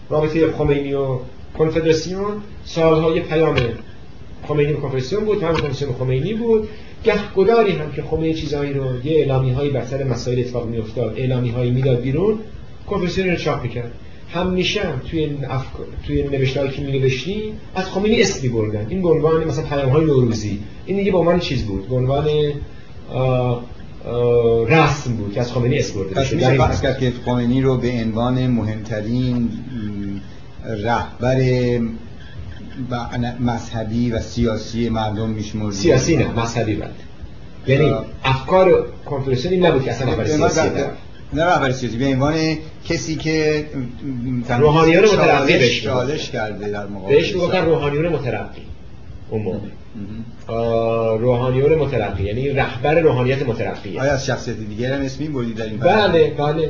رابطه 0.10 0.52
خمینی 0.52 0.94
و 0.94 1.20
کنفدراسیون 1.58 2.32
سالهای 2.66 3.20
پیام 3.20 3.56
خمینی 4.48 4.74
و 4.74 4.76
کنفدراسیون 4.76 5.26
بود 5.26 5.40
پیام 5.40 5.54
کنفدراسیون 5.54 5.94
خمینی 5.94 6.34
بود. 6.34 6.68
گهگداری 7.04 7.72
هم 7.72 7.92
که 7.92 8.02
خمینی 8.02 8.34
چیزایی 8.34 8.74
رو 8.74 9.06
یه 9.06 9.18
اعلامی 9.18 9.52
هایی 9.52 9.70
بر 9.70 9.86
سر 9.86 10.04
مسائل 10.04 10.40
اتفاق 10.40 10.68
میافتاد 10.68 11.14
اعلامی 11.18 11.50
هایی 11.50 11.72
می‌داد 11.72 12.02
بیرون 12.02 12.40
کنفدراسیون 12.90 13.30
رو 13.30 13.36
چاپ 13.36 13.64
می‌کرد. 13.64 13.92
همیشه 14.34 14.82
هم 14.82 15.02
توی 15.12 15.30
افکار 15.50 15.86
توی 16.08 16.24
نوشته‌ای 16.24 16.70
که 16.70 16.82
می‌نوشتیم 16.82 17.54
از 17.76 17.86
خمینی 17.86 18.22
اسمی 18.22 18.50
بردن. 18.50 18.86
این 18.90 19.02
به 19.02 19.10
عنوان 19.10 19.44
مثلا 19.44 19.64
پیام‌های 19.64 20.06
نوروزی. 20.06 20.60
این 20.86 20.98
دیگه 20.98 21.12
به 21.12 21.18
عنوان 21.18 21.40
چیز 21.40 21.66
بود. 21.66 21.90
به 21.90 21.96
عنوان 21.96 22.28
رسم 24.70 25.14
بود 25.14 25.34
که 25.34 25.40
از 25.40 25.52
خمینی 25.52 25.78
اسم 25.78 26.00
برده 26.00 26.16
پس 26.16 26.34
میشه. 26.34 26.58
بحث 26.58 26.82
کرد 26.82 27.00
که 27.00 27.12
خمینی 27.26 27.62
رو 27.62 27.78
به 27.78 27.92
عنوان 27.92 28.48
مهمترین 28.48 29.50
رهبر 30.84 31.38
مذهبی 33.40 34.12
و 34.12 34.20
سیاسی 34.20 34.90
مردم 34.90 35.30
میشمرد 35.30 35.74
سیاسی 35.74 36.18
نه 36.18 36.40
مذهبی 36.40 36.76
بود 36.76 36.96
یعنی 37.68 37.96
افکار 38.24 38.88
کنفدراسیون 39.06 39.54
این 39.54 39.66
نبود 39.66 39.84
که 39.84 39.92
اصلا 39.92 40.10
رهبر 40.12 40.26
سیاسی 40.26 40.62
نه 41.34 41.44
رهبر 41.44 41.72
سیاسی. 41.72 41.98
به 41.98 42.06
عنوان 42.06 42.36
کسی 42.86 43.16
که 43.16 43.66
روحانیون 44.60 45.04
مترقی 45.04 45.54
بهش 45.54 45.84
چالش 45.84 46.30
کرده 46.30 46.70
در 46.70 46.88
مقابل 46.88 47.16
بهش 47.16 47.34
می‌گفتن 47.34 47.66
روحانیون 47.66 48.08
مترقی 48.08 48.62
اون 49.30 49.42
موقع. 49.42 49.68
روحانیون 51.18 51.76
مترقی 51.76 52.24
یعنی 52.24 52.50
رهبر 52.50 53.00
روحانیت 53.00 53.48
مترقی. 53.48 54.00
آیا 54.00 54.12
از 54.12 54.26
شخصیت 54.26 54.58
دیگر 54.58 54.94
هم 54.94 55.02
اسمی 55.02 55.28
بردی 55.28 55.54
در 55.54 55.66
این 55.66 55.78
بله 55.78 56.34
بله. 56.38 56.70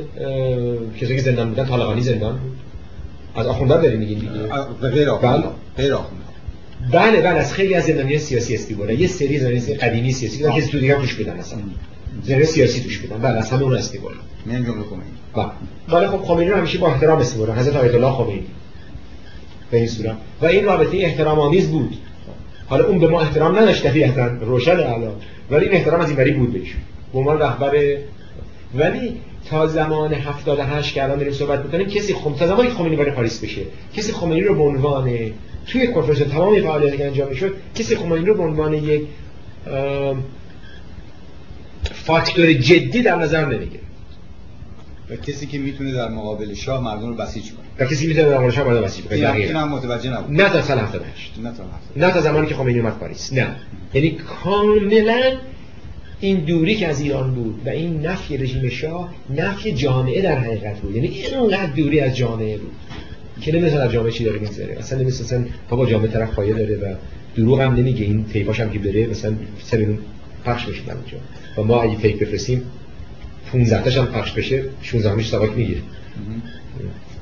کسی 1.00 1.16
که 1.16 1.22
زندان 1.22 1.48
بودن 1.48 1.66
طالقانی 1.66 2.00
زندان 2.00 2.32
بود. 2.38 2.52
از 3.38 3.46
آخوندار 3.46 3.82
داریم 3.82 3.98
میگین 3.98 4.18
دیگه. 4.18 4.88
غیر 4.90 5.10
آخوندار 5.10 5.40
بله. 5.40 5.50
غیر 5.76 5.94
بله 6.92 7.20
بله 7.20 7.38
از 7.38 7.52
خیلی 7.52 7.74
از 7.74 7.84
زندانی 7.84 8.18
سیاسی 8.18 8.54
اسمی 8.54 8.76
بردن 8.76 9.00
یه 9.00 9.06
سری 9.06 9.38
زندانی 9.38 9.60
قدیمی 9.60 10.12
سیاسی 10.12 10.38
که 10.38 10.50
کسی 10.50 10.68
تو 10.70 10.78
دیگه 10.78 10.94
توش 10.94 11.14
بودن 11.14 11.36
مثلا 11.36 11.58
زندانی 12.22 12.44
سیاسی 12.44 12.80
توش 12.80 12.98
بودن. 12.98 13.18
بله 13.18 13.38
از 13.38 13.50
همه 13.50 13.62
اون 13.62 13.76
اسمی 13.76 14.00
بردن 14.00 14.18
میان 14.46 14.64
جمله 14.64 14.84
خمینی 14.84 15.48
ولی 15.88 16.06
خب 16.06 16.24
خمینی 16.24 16.50
رو 16.50 16.56
همیشه 16.56 16.78
با 16.78 16.88
احترام 16.88 17.18
اسم 17.18 17.38
بردن 17.38 17.54
حضرت 17.54 17.76
آیت 17.76 17.94
الله 17.94 18.12
خمینی. 18.12 18.46
به 19.70 19.76
این 19.76 19.86
صورت. 19.86 20.16
و 20.40 20.46
این 20.46 20.64
رابطه 20.64 20.96
احترام 20.96 21.38
آمیز 21.38 21.70
بود. 21.70 21.96
حالا 22.66 22.86
اون 22.86 22.98
به 22.98 23.08
ما 23.08 23.20
احترام 23.20 23.58
نداشت 23.58 23.86
طبیعتا. 23.86 24.26
روشن 24.26 24.70
الان. 24.70 25.12
ولی 25.50 25.64
این 25.64 25.74
احترام 25.74 26.00
از 26.00 26.08
این 26.08 26.16
بری 26.16 26.30
بود 26.30 26.52
بهش. 26.52 26.74
به 27.12 27.18
عنوان 27.18 27.38
رهبر. 27.38 27.96
ولی 28.74 29.16
تا 29.46 29.66
زمان 29.66 30.14
78 30.14 30.94
که 30.94 31.04
الان 31.04 31.18
داریم 31.18 31.32
صحبت 31.32 31.64
می‌کنیم 31.64 31.86
کسی 31.88 32.14
خم... 32.14 32.34
تا 32.34 32.46
زمانی 32.46 32.68
که 32.68 32.74
خمینی 32.74 32.96
وارد 32.96 33.14
پاریس 33.14 33.40
بشه 33.44 33.62
کسی 33.96 34.12
خمینی 34.12 34.40
رو 34.40 34.54
به 34.54 34.62
عنوان 34.62 35.10
توی 35.66 35.86
کنفرانس 35.86 36.18
تمام 36.18 36.60
فعالیتی 36.60 36.96
که 36.96 37.06
انجام 37.06 37.28
می‌شد 37.28 37.54
کسی 37.74 37.96
خمینی 37.96 38.26
رو 38.26 38.34
به 38.34 38.42
عنوان 38.42 38.74
یک 38.74 39.02
فاکتور 41.92 42.52
جدی 42.52 43.02
در 43.02 43.16
نظر 43.16 43.44
نمی‌گیره. 43.44 43.82
و 45.10 45.16
کسی 45.16 45.46
که 45.46 45.58
می‌تونه 45.58 45.92
در 45.92 46.08
مقابل 46.08 46.54
شاه 46.54 46.84
مردم 46.84 47.08
رو 47.08 47.14
بسیج 47.14 47.44
کنه. 47.44 47.86
و 47.86 47.90
کسی 47.90 48.06
می‌تونه 48.06 48.28
در 48.28 48.34
مقابل 48.34 48.50
شاه 48.50 48.68
مردم 48.68 48.80
بسیج 48.80 49.04
کنه. 49.04 49.32
این 49.32 49.56
هم 49.56 49.68
متوجه 49.68 50.10
نبود. 50.10 50.40
نه 50.40 50.48
تا 50.48 50.62
سال 50.62 50.78
78 50.78 51.32
نه 51.42 51.52
تا 51.52 51.64
نه 51.96 52.12
تا 52.12 52.20
زمانی 52.20 52.46
که 52.46 52.54
خمینی 52.54 52.78
اومد 52.78 52.98
پاریس. 52.98 53.32
نه. 53.32 53.56
یعنی 53.94 54.10
کاملا 54.10 55.36
این 56.20 56.40
دوری 56.40 56.74
که 56.74 56.88
از 56.88 57.00
ایران 57.00 57.34
بود 57.34 57.60
و 57.66 57.68
این 57.68 58.06
نفی 58.06 58.36
رژیم 58.36 58.68
شاه 58.68 59.14
نفی 59.36 59.72
جامعه 59.72 60.22
در 60.22 60.38
حقیقت 60.38 60.80
بود. 60.80 60.96
یعنی 60.96 61.08
اینقدر 61.08 61.66
دوری 61.66 62.00
از 62.00 62.16
جامعه 62.16 62.56
بود 62.56 62.72
که 63.40 63.52
نمی‌دونه 63.52 63.76
در 63.76 63.92
جامعه 63.92 64.12
چی 64.12 64.24
داره 64.24 64.38
می‌ذاره 64.38 64.76
اصلا 64.78 64.98
نمی‌دونه 64.98 65.24
اصلا 65.24 65.44
بابا 65.68 65.86
جامعه 65.86 66.08
طرف 66.08 66.34
پایه 66.34 66.54
داره 66.54 66.76
و 66.76 66.94
دروغ 67.36 67.60
هم 67.60 67.74
نمیگه. 67.74 68.04
این 68.04 68.24
تیپاش 68.24 68.60
هم 68.60 68.70
که 68.70 68.78
بره 68.78 69.06
مثلا 69.06 69.34
سر 69.62 69.86
پخش 70.44 70.66
بشه 70.66 70.80
اونجا 70.80 71.18
و 71.56 71.62
ما 71.62 71.82
اگه 71.82 71.96
فیک 71.96 72.18
بفرستیم 72.18 72.62
15 73.52 73.82
تاش 73.82 73.96
هم 73.96 74.06
پخش 74.06 74.32
بشه 74.32 74.64
16 74.82 75.14
میش 75.14 75.28
سواک 75.28 75.50
می‌گیره. 75.50 75.80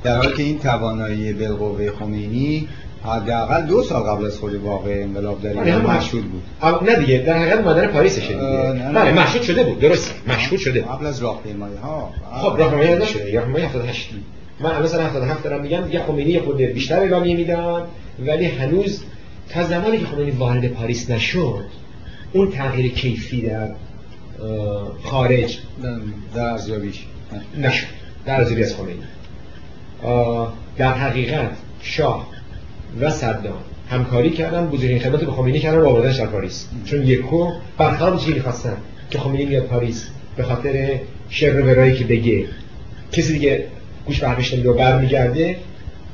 در 0.02 0.16
حالی 0.16 0.36
که 0.36 0.42
این 0.42 0.58
توانایی 0.58 1.33
بالقوه 1.33 1.91
خمینی 1.91 2.68
حداقل 3.07 3.67
دو 3.67 3.83
سال 3.83 4.02
قبل 4.02 4.26
از 4.26 4.39
خود 4.39 4.55
واقع 4.55 4.91
انقلاب 5.02 5.43
در 5.43 5.60
ایران 5.60 5.97
مشهود 5.97 6.25
بود. 6.25 6.43
نه 6.91 6.97
دیگه 6.97 7.18
در 7.18 7.39
حقیقت 7.39 7.60
مادر 7.60 7.86
پاریسشه 7.86 8.20
دیگه. 8.20 8.91
بله 8.94 9.12
مشهود 9.12 9.43
شده 9.43 9.65
بود 9.65 9.81
درست 9.81 10.15
مشهود 10.28 10.60
شده 10.60 10.81
قبل 10.83 11.07
از 11.07 11.23
راهپیمایی 11.23 11.76
ها 11.76 12.10
خب 12.33 12.59
راهپیمایی 12.59 12.94
نشده 12.94 13.35
راهپیمایی 13.35 13.65
78 13.65 14.10
من 14.60 14.83
مثلا 14.83 15.07
77 15.07 15.43
دارم 15.44 15.62
میگم 15.62 15.93
یه 15.93 16.02
خمینی 16.02 16.41
خود 16.41 16.57
بیشتر 16.57 16.99
اعلامیه 16.99 17.36
می‌داد 17.36 17.89
ولی 18.26 18.44
هنوز 18.44 19.02
تا 19.49 19.62
زمانی 19.62 19.99
که 19.99 20.07
خمینی 20.07 20.31
وارد 20.31 20.67
پاریس 20.67 21.10
نشد 21.10 21.65
اون 22.33 22.51
تغییر 22.51 22.93
کیفی 22.93 23.41
در 23.41 23.68
خارج 25.05 25.59
در 26.35 26.44
ارزیابیش 26.44 27.05
نشد 27.59 27.86
در 28.26 28.35
ارزیابی 28.35 28.62
از 28.62 28.75
خمینی. 28.76 29.02
در 30.76 30.93
حقیقت 30.93 31.51
شاه 31.83 32.35
و 33.00 33.10
صدام. 33.10 33.58
همکاری 33.91 34.31
کردن 34.31 34.66
بزرگین 34.66 34.99
خدمت 34.99 35.20
به 35.20 35.33
خمینی 35.33 35.60
کردن 35.60 35.78
و 35.78 35.89
آوردنش 35.89 36.16
در 36.16 36.26
پاریس. 36.26 36.68
چون 36.84 37.07
یکو 37.07 37.50
برخلاف 37.78 38.20
چیزی 38.20 38.33
می‌خواستن؟ 38.33 38.76
که 39.10 39.18
خمینی 39.18 39.44
میاد 39.44 39.62
پاریس 39.62 40.08
به 40.36 40.42
خاطر 40.42 41.00
شر 41.28 41.60
و 41.60 41.91
که 41.91 42.05
بگه. 42.05 42.44
کسی 43.12 43.33
دیگه 43.33 43.66
گوش 44.07 44.20
برمیش 44.20 44.55
نمیده 44.55 44.70
و 44.70 44.75
برمیگرده 44.75 45.57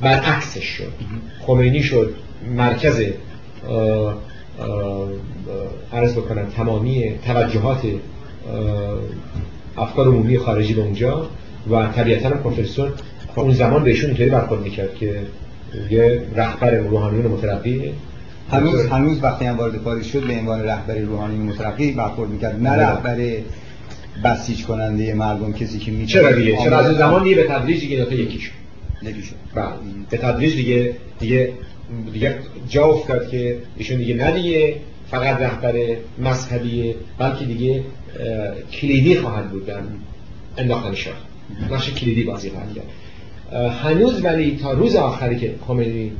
برعکسش 0.01 0.63
شد. 0.63 0.91
خمینی 1.39 1.83
شد 1.83 2.13
مرکز 2.55 3.01
عرض 5.93 6.13
بکنم 6.13 6.45
تمامی 6.45 7.11
توجهات 7.25 7.81
افکار 9.77 10.07
عمومی 10.07 10.37
خارجی 10.37 10.73
به 10.73 10.81
اونجا 10.81 11.27
و 11.71 11.87
طبیعتا 11.87 12.29
کنفرانسیون 12.29 12.91
اون 13.35 13.53
زمان 13.53 13.83
بهشون 13.83 14.09
اینطوری 14.09 14.29
برخورد 14.29 14.61
می‌کرد 14.61 14.95
که 14.95 15.21
یه 15.89 16.21
رهبر 16.35 16.71
روحانیون 16.75 17.25
مترقی. 17.25 17.93
هنوز 18.51 18.85
هنوز 18.85 19.23
وقتی 19.23 19.45
هم 19.45 19.57
وارد 19.57 19.75
پاریس 19.75 20.05
شد 20.05 20.27
به 20.27 20.33
عنوان 20.33 20.63
رهبر 20.63 20.95
روحانی 20.95 21.37
مترقی 21.37 21.91
برخورد 21.91 22.29
می‌کرد. 22.29 22.63
نه 22.63 22.69
رهبر 22.69 23.17
بسیج 24.23 24.65
کننده 24.65 25.13
مردم 25.13 25.53
کسی 25.53 25.79
که 25.79 25.91
می 25.91 26.05
چرا 26.05 26.31
دیگه؟ 26.31 26.57
چرا 26.57 26.77
از 26.77 26.97
زمان 26.97 27.23
دیگه 27.23 27.35
به 27.35 27.43
تدریج 27.43 27.79
دیگه 27.79 28.01
نقطه 28.01 28.15
یکی 28.15 28.39
شد. 28.39 28.51
یکی 29.03 29.21
شد. 29.21 29.35
بله. 29.55 29.65
به 30.09 30.17
تدریج 30.17 30.55
دیگه 30.55 30.95
دیگه 31.19 31.53
دیگه 32.13 32.35
جا 32.69 32.83
افتاد 32.83 33.29
که 33.29 33.57
ایشون 33.77 33.97
دیگه 33.97 34.13
نه 34.13 34.31
دیگه 34.31 34.75
فقط 35.11 35.41
رهبر 35.41 35.73
مذهبیه 36.17 36.95
بلکه 37.17 37.45
دیگه 37.45 37.83
کلیدی 38.71 39.15
خواهد 39.15 39.49
بود 39.49 39.65
در 39.65 39.79
انداختن 40.57 40.95
شاه 40.95 41.13
نقش 41.71 41.93
کلیدی 41.93 42.23
بازی 42.23 42.49
خواهد 42.49 42.73
کرد. 42.75 42.85
هنوز 43.83 44.25
ولی 44.25 44.59
تا 44.61 44.71
روز 44.71 44.95
آخری 44.95 45.35
که 45.35 45.55
خمینی 45.67 46.11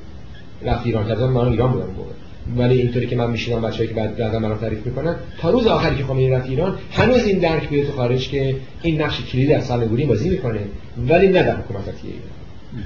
رفت 0.61 0.85
ایران 0.85 1.07
کرد 1.07 1.21
من 1.21 1.47
ایران 1.47 1.71
بودم 1.71 1.85
بود 1.85 2.13
ولی 2.57 2.81
اینطوری 2.81 3.07
که 3.07 3.15
من 3.15 3.31
میشینم 3.31 3.61
بچه‌ای 3.61 3.87
که 3.89 3.93
بعد 3.93 4.17
بعدا 4.17 4.39
منو 4.39 4.55
تعریف 4.55 4.85
می‌کنن 4.85 5.15
تا 5.37 5.49
روز 5.49 5.67
آخری 5.67 5.95
که 5.95 6.03
خمینی 6.03 6.29
رفت 6.29 6.49
ایران 6.49 6.77
هنوز 6.91 7.25
این 7.25 7.39
درک 7.39 7.69
بیاد 7.69 7.85
تو 7.85 7.91
خارج 7.91 8.29
که 8.29 8.55
این 8.81 9.01
نقش 9.01 9.21
کلیدی 9.21 9.53
از 9.53 9.65
سرنگونی 9.65 10.05
بازی 10.05 10.29
می‌کنه 10.29 10.59
ولی 11.07 11.27
نه 11.27 11.43
در 11.43 11.55
حکومت 11.55 11.83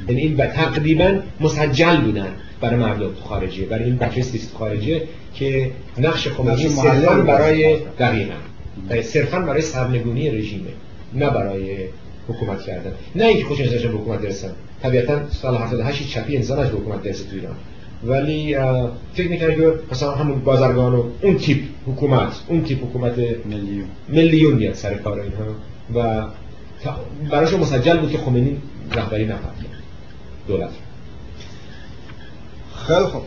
یعنی 0.09 0.21
این 0.21 0.37
تقریبا 0.37 1.19
مسجل 1.39 2.01
بودن 2.01 2.27
برای 2.61 2.79
مردم 2.79 3.13
خارجی 3.23 3.65
برای 3.65 3.83
این 3.83 3.97
بچه 3.97 4.21
سیست 4.21 4.55
خارجی 4.55 5.01
که 5.33 5.71
نقش 5.97 6.27
خمینی 6.27 6.69
صرفا 6.69 7.15
برای 7.15 7.77
دقیقا. 7.99 8.33
صرفا 9.03 9.39
برای 9.39 9.61
سرنگونی 9.61 10.29
رژیمه 10.29 10.69
نه 11.13 11.29
برای 11.29 11.77
حکومت 12.27 12.61
کردن. 12.61 12.91
نه 13.15 13.25
اینکه 13.25 13.45
خوش 13.45 13.61
به 13.61 13.89
حکومت 13.89 14.21
درستن 14.21 14.51
طبیعتا 14.83 15.29
سال 15.29 15.57
78 15.57 16.09
چپی 16.09 16.35
انسان 16.35 16.59
از 16.59 16.67
حکومت 16.67 17.03
درست 17.03 17.29
تو 17.29 17.35
ایران. 17.35 17.55
ولی 18.03 18.55
فکر 19.13 19.29
می‌کنه 19.29 19.55
که 19.55 19.73
مثلا 19.91 20.11
همون 20.11 20.39
بازرگان 20.39 20.95
و 20.95 21.03
اون 21.21 21.37
تیپ 21.37 21.63
حکومت 21.87 22.31
اون 22.47 22.63
تیپ 22.63 22.83
حکومت 22.83 23.17
میلیون 23.45 23.87
میلیون 24.07 24.53
میاد 24.53 24.73
سر 24.73 24.93
کار 24.93 25.19
اینها. 25.19 25.45
و 25.95 26.25
براش 27.31 27.53
مسجل 27.53 27.97
بود 27.97 28.11
که 28.11 28.17
خمینی 28.17 28.57
رهبری 28.91 29.25
نخواهد 29.25 29.55
کرد. 29.57 29.83
دولت. 30.47 30.69
خیلی 32.87 32.99
خوب. 32.99 33.23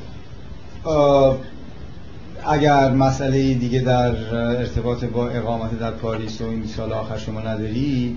اگر 2.47 2.91
مسئله 2.91 3.55
دیگه 3.55 3.81
در 3.81 4.35
ارتباط 4.35 5.05
با 5.05 5.29
اقامت 5.29 5.79
در 5.79 5.91
پاریس 5.91 6.41
و 6.41 6.45
این 6.45 6.67
سال 6.67 6.93
آخر 6.93 7.19
شما 7.19 7.41
نداری 7.41 8.17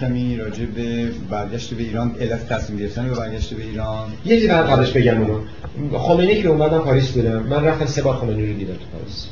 کمی 0.00 0.36
راجع 0.36 0.64
به 0.64 1.10
برگشت 1.30 1.74
به 1.74 1.82
ایران 1.82 2.14
علت 2.20 2.48
تصمیم 2.48 2.78
گرفتن 2.78 3.08
به 3.08 3.14
برگشت 3.14 3.54
به 3.54 3.62
ایران. 3.62 4.12
یه 4.24 4.36
چیزی 4.36 4.48
بعد 4.48 4.66
قبلش 4.66 4.90
بگم 4.90 5.20
اونو 5.20 5.98
خمینی 5.98 6.42
که 6.42 6.48
اومدم 6.48 6.78
پاریس 6.78 7.10
بودم 7.10 7.42
من 7.42 7.64
رفتم 7.64 7.86
سه 7.86 8.02
بار 8.02 8.16
خمینی 8.16 8.46
رو 8.46 8.52
دیدم 8.58 8.74
تو 8.74 8.84
پاریس. 8.92 9.28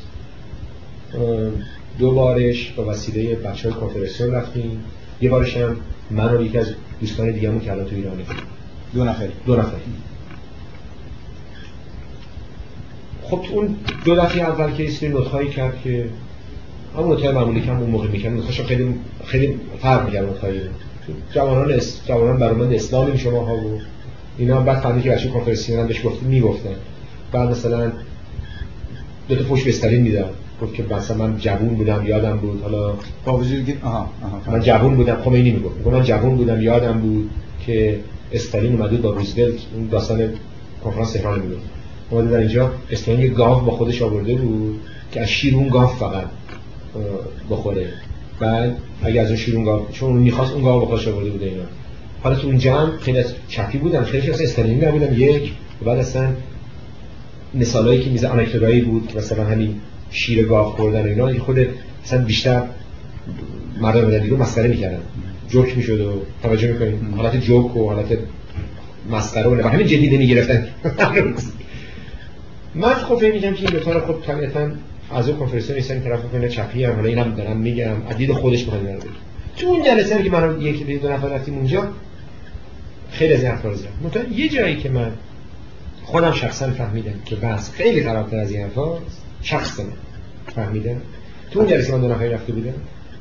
دو 1.99 2.11
بارش 2.11 2.71
با 2.71 2.85
وسیله 2.85 3.35
بچه 3.35 3.71
های 3.71 3.79
کنفدراسیون 3.79 4.31
رفتیم. 4.31 4.83
یه 5.21 5.29
بارش 5.29 5.57
هم 5.57 5.77
من 6.11 6.35
و 6.35 6.45
یکی 6.45 6.57
از 6.57 6.67
دوستان 7.01 7.31
دیگه 7.31 7.59
که 7.59 7.71
الان 7.71 7.85
تو 7.85 7.95
ایرانه. 7.95 8.23
دو 8.93 9.03
نفر. 9.03 9.27
دو 9.45 9.55
نفر. 9.55 9.77
خب 13.23 13.45
اون 13.51 13.75
دو 14.05 14.15
دفعه 14.15 14.41
اول 14.41 14.71
که 14.71 15.09
نطق‌هایی 15.09 15.49
کرد 15.49 15.81
که 15.83 16.09
همون 16.97 17.09
نطق‌های 17.09 17.31
معمولی 17.31 17.61
که 17.61 17.71
اون 17.71 17.89
موقع 17.89 18.07
می‌کنن 18.07 18.33
نطق‌هاش 18.33 18.61
خیلی 18.61 18.95
خیلی 19.25 19.59
فرق 19.81 20.05
می‌کرد 20.05 20.25
نطق‌های 20.25 20.59
جوانان 21.33 21.71
اس 21.71 22.01
جوانان 22.07 22.37
برآمد 22.37 22.73
اسلامی 22.73 23.17
شما 23.17 23.45
ها 23.45 23.55
بود 23.55 23.81
اینا 24.37 24.61
بعد 24.61 24.79
فهمید 24.79 25.03
که 25.03 25.09
بچه 25.09 25.29
کنفرانسیون 25.29 25.79
هم 25.79 25.87
بهش 25.87 26.05
گفت 26.05 26.23
می‌گفتن. 26.23 26.75
بعد 27.31 27.49
مثلا 27.49 27.91
دو 29.29 29.35
تا 29.35 29.43
پشت 29.43 29.63
به 29.63 29.69
استالین 29.69 30.01
می‌داد 30.01 30.33
گفت 30.61 30.73
که 30.73 30.83
مثلا 30.83 31.17
من 31.17 31.37
جوون 31.37 31.69
بودم 31.69 32.07
یادم 32.07 32.37
بود. 32.37 32.61
حالا 32.61 32.93
با 33.25 33.37
وجود 33.37 33.65
که 33.65 33.77
آها 33.83 34.09
آها 34.23 34.51
من 34.51 34.59
جوون 34.59 34.95
بودم. 34.95 35.21
خمینی 35.23 35.51
می‌گفت. 35.51 35.87
من 35.87 36.03
جوون 36.03 36.35
بودم 36.35 36.61
یادم 36.61 36.99
بود 36.99 37.29
که 37.65 37.99
استالین 38.31 38.73
اومد 38.73 39.01
با 39.01 39.09
روزولت 39.09 39.55
اون 39.75 39.87
داستان 39.91 40.29
کنفرانس 40.83 41.11
تهران 41.11 41.39
می‌گفت. 41.39 41.65
اومده 42.09 42.31
در 42.31 42.37
اینجا 42.37 42.71
استالین 42.91 43.21
یه 43.21 43.27
گاو 43.27 43.61
با 43.61 43.71
خودش 43.71 44.01
آورده 44.01 44.35
بود 44.35 44.79
که 45.11 45.21
از 45.21 45.29
شیر 45.29 45.55
اون 45.55 45.67
گاو 45.67 45.87
فقط. 45.87 46.25
بخوره. 47.49 47.87
بعد 48.39 48.77
اگه 49.03 49.21
از 49.21 49.27
اون 49.27 49.37
شیر 49.37 49.55
اون 49.55 49.65
گاو 49.65 49.87
چون 49.91 50.09
اون 50.09 50.19
می‌خواست 50.19 50.53
اون 50.53 50.63
گاو 50.63 50.79
با 50.79 50.85
خودش 50.85 51.07
آورده 51.07 51.29
بود 51.29 51.43
اینا. 51.43 51.63
حالا 52.23 52.35
تو 52.35 52.47
اون 52.47 52.57
جمع 52.57 52.97
خیلی 52.97 53.17
از 53.17 53.33
چپی 53.47 53.77
بودن 53.77 54.03
خیلی 54.03 54.31
از 54.31 54.41
استالینی 54.41 54.85
نبودن. 54.85 55.13
یک 55.13 55.51
بعد 55.85 55.99
اصلا 55.99 56.29
مثالایی 57.53 58.03
که 58.03 58.09
میزه 58.09 58.27
آنکدوتایی 58.27 58.81
بود 58.81 59.07
که 59.07 59.17
مثلا 59.17 59.43
همین 59.43 59.75
شیر 60.11 60.45
گاو 60.45 60.71
خوردن 60.71 61.01
و 61.01 61.25
اینا 61.25 61.43
خود 61.43 61.67
مثلا 62.05 62.23
بیشتر 62.23 62.63
مردم 63.81 64.29
رو 64.29 64.37
مسخره 64.37 64.67
می‌کردن. 64.67 64.99
جوک 65.49 65.77
می‌شد 65.77 66.01
و 66.01 66.21
توجه 66.43 66.71
می‌کنیم 66.71 67.13
حالت 67.17 67.35
جوک 67.41 67.77
و 67.77 67.89
حالت 67.89 68.17
مسخره 69.11 69.47
و 69.47 69.67
همین 69.67 69.87
جدی 69.87 70.09
نمی‌گرفتن. 70.09 70.67
من 72.75 72.93
خب 72.93 73.21
میگم 73.21 73.53
که 73.53 73.61
این 73.61 73.69
دو 73.69 73.79
تا 73.79 73.99
خب 73.99 74.21
طبیعتا 74.25 74.69
از 75.11 75.29
اون 75.29 75.39
کنفرانس 75.39 75.71
نیستن 75.71 75.99
طرف 75.99 76.31
کنه 76.31 76.49
چپی 76.49 76.83
هم. 76.83 76.95
حالا 76.95 77.07
اینم 77.09 77.35
دارم 77.35 77.57
میگم. 77.57 78.07
عدید 78.09 78.31
خودش 78.31 78.63
می‌خواد 78.63 78.85
اینا 78.85 78.99
تو 79.57 79.67
اون 79.67 79.83
جلسه 79.83 80.23
که 80.23 80.29
من 80.29 80.61
یک 80.61 81.01
دو 81.01 81.09
نفر 81.09 81.27
رفتیم 81.27 81.55
اونجا 81.55 81.87
خیلی 83.11 83.33
از 83.33 83.43
این 83.43 83.51
حرفا 83.51 83.73
زدم 83.73 83.89
یه 84.35 84.49
جایی 84.49 84.75
که 84.77 84.89
من 84.89 85.11
خودم 86.03 86.31
شخصا 86.31 86.71
فهمیدم 86.71 87.13
که 87.25 87.35
بس 87.35 87.71
خیلی 87.71 88.03
خرابتر 88.03 88.37
از 88.37 88.51
این 88.51 88.61
حرفاست 88.61 89.21
شخصا 89.41 89.83
فهمیدم. 90.55 91.01
تو 91.51 91.59
اون 91.59 91.69
جلسه 91.69 91.91
من 91.91 92.01
دو 92.01 92.07
نفری 92.07 92.29
رفته 92.29 92.53
بودم 92.53 92.73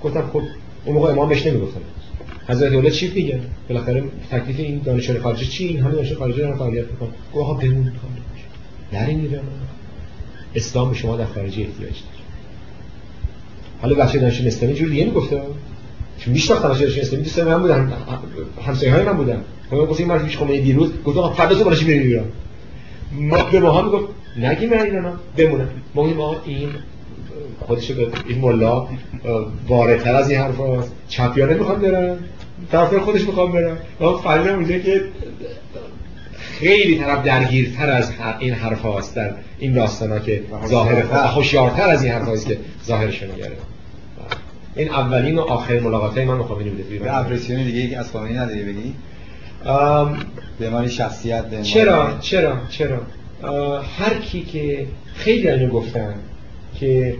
گفتم 0.02 0.30
خب 0.32 0.42
اون 0.84 0.94
موقع 0.94 1.12
امام 1.12 1.28
بهش 1.28 1.46
نمی‌گفتن. 1.46 1.80
حضرت 2.48 2.72
دوله 2.72 2.90
چی 2.90 3.12
میگه 3.14 3.40
بالاخره 3.68 4.04
تکلیف 4.30 4.60
این 4.60 4.78
دانشجو 4.84 5.22
خارجی 5.22 5.46
چی؟ 5.46 5.66
این 5.66 5.80
همه 5.80 5.92
دانشجو 5.94 6.18
خارجی 6.18 6.40
دارن 6.40 6.56
فعالیت 6.56 6.84
می‌کنن. 6.90 7.08
گفت 7.08 7.44
آقا 7.44 7.54
بمون 7.54 7.92
نرین 8.92 9.20
ایران 9.20 9.44
اسلام 10.56 10.94
شما 10.94 11.16
در 11.16 11.24
خارجی 11.24 11.62
احتیاج 11.62 11.78
داره. 11.80 12.26
حالا 13.82 13.94
بچه 13.94 14.18
دانشجو 14.18 14.46
اسلامی 14.46 14.74
جور 14.74 14.88
دیگه 14.88 15.04
می‌گفته 15.04 15.42
چون 16.18 16.32
میشناختم 16.34 16.68
بچه 16.68 16.80
دانشجو 16.80 17.00
اسلامی 17.00 17.24
دوست 17.24 17.38
من 17.38 17.58
بودن 17.62 17.92
همسایه 18.66 18.92
های 18.92 19.04
من 19.04 19.12
بودن. 19.12 19.44
من 19.72 19.78
گفتم 19.78 20.10
این 20.10 20.22
پیش 20.22 20.36
خمینی 20.36 20.60
دیروز 20.60 20.90
گفت 21.04 21.16
آقا 21.16 21.30
فردا 21.30 21.54
صبح 21.54 21.64
برای 21.64 21.98
ایران. 21.98 22.24
ما 23.12 23.44
به 23.44 23.60
ما 23.60 23.82
می‌گفت 23.82 24.04
نگیم 24.36 24.70
من 24.70 24.80
اینا 24.80 25.12
بمونم. 25.36 25.68
ما 25.94 26.06
ما 26.06 26.36
این 26.44 26.68
خودش 27.60 27.90
این 28.28 28.38
ملا 28.40 28.88
وارتر 29.68 30.14
از 30.14 30.30
این 30.30 30.40
حرف 30.40 30.60
هست. 30.60 30.92
چپیانه 31.08 31.54
می‌خواد 31.54 31.80
برن. 31.80 32.18
طرف 32.72 32.94
خودش 32.94 33.22
می‌خواد 33.22 33.52
برن. 33.52 33.76
ما 34.00 34.18
فهمیدم 34.18 34.54
اونجا 34.54 34.78
که 34.78 35.02
خیلی 36.58 36.98
طرف 36.98 37.24
درگیرتر 37.24 37.90
از 37.90 38.12
این 38.38 38.54
حرف 38.54 38.80
هاست 38.80 39.16
در 39.16 39.30
این 39.58 39.72
داستان 39.72 40.10
ها 40.10 40.18
که 40.18 40.42
ظاهر 40.66 41.02
خوشیارتر 41.26 41.88
از 41.88 42.04
این 42.04 42.12
حرف 42.12 42.28
هاست 42.28 42.46
که 42.46 42.58
ظاهرش 42.86 43.22
نگره 43.22 43.56
این 44.76 44.90
اولین 44.90 45.38
و 45.38 45.40
آخرین 45.40 45.82
ملاقات 45.82 46.18
های 46.18 46.24
من 46.26 46.38
با 46.38 46.44
خامنه‌ای 46.44 46.70
بوده 46.70 46.98
به 46.98 47.18
اپریسیون 47.18 47.64
دیگه 47.64 47.98
از 47.98 48.10
خامنه‌ای 48.10 48.38
نداری 48.38 48.64
بگی؟ 48.64 48.94
به 50.58 50.70
معنی 50.70 50.88
شخصیت 50.88 51.46
به 51.46 51.62
چرا؟ 51.62 52.18
چرا؟ 52.20 52.56
چرا؟ 52.68 53.00
هر 53.98 54.14
کی 54.14 54.42
که 54.42 54.86
خیلی 55.14 55.50
اینو 55.50 55.68
گفتن 55.68 56.14
که 56.80 57.16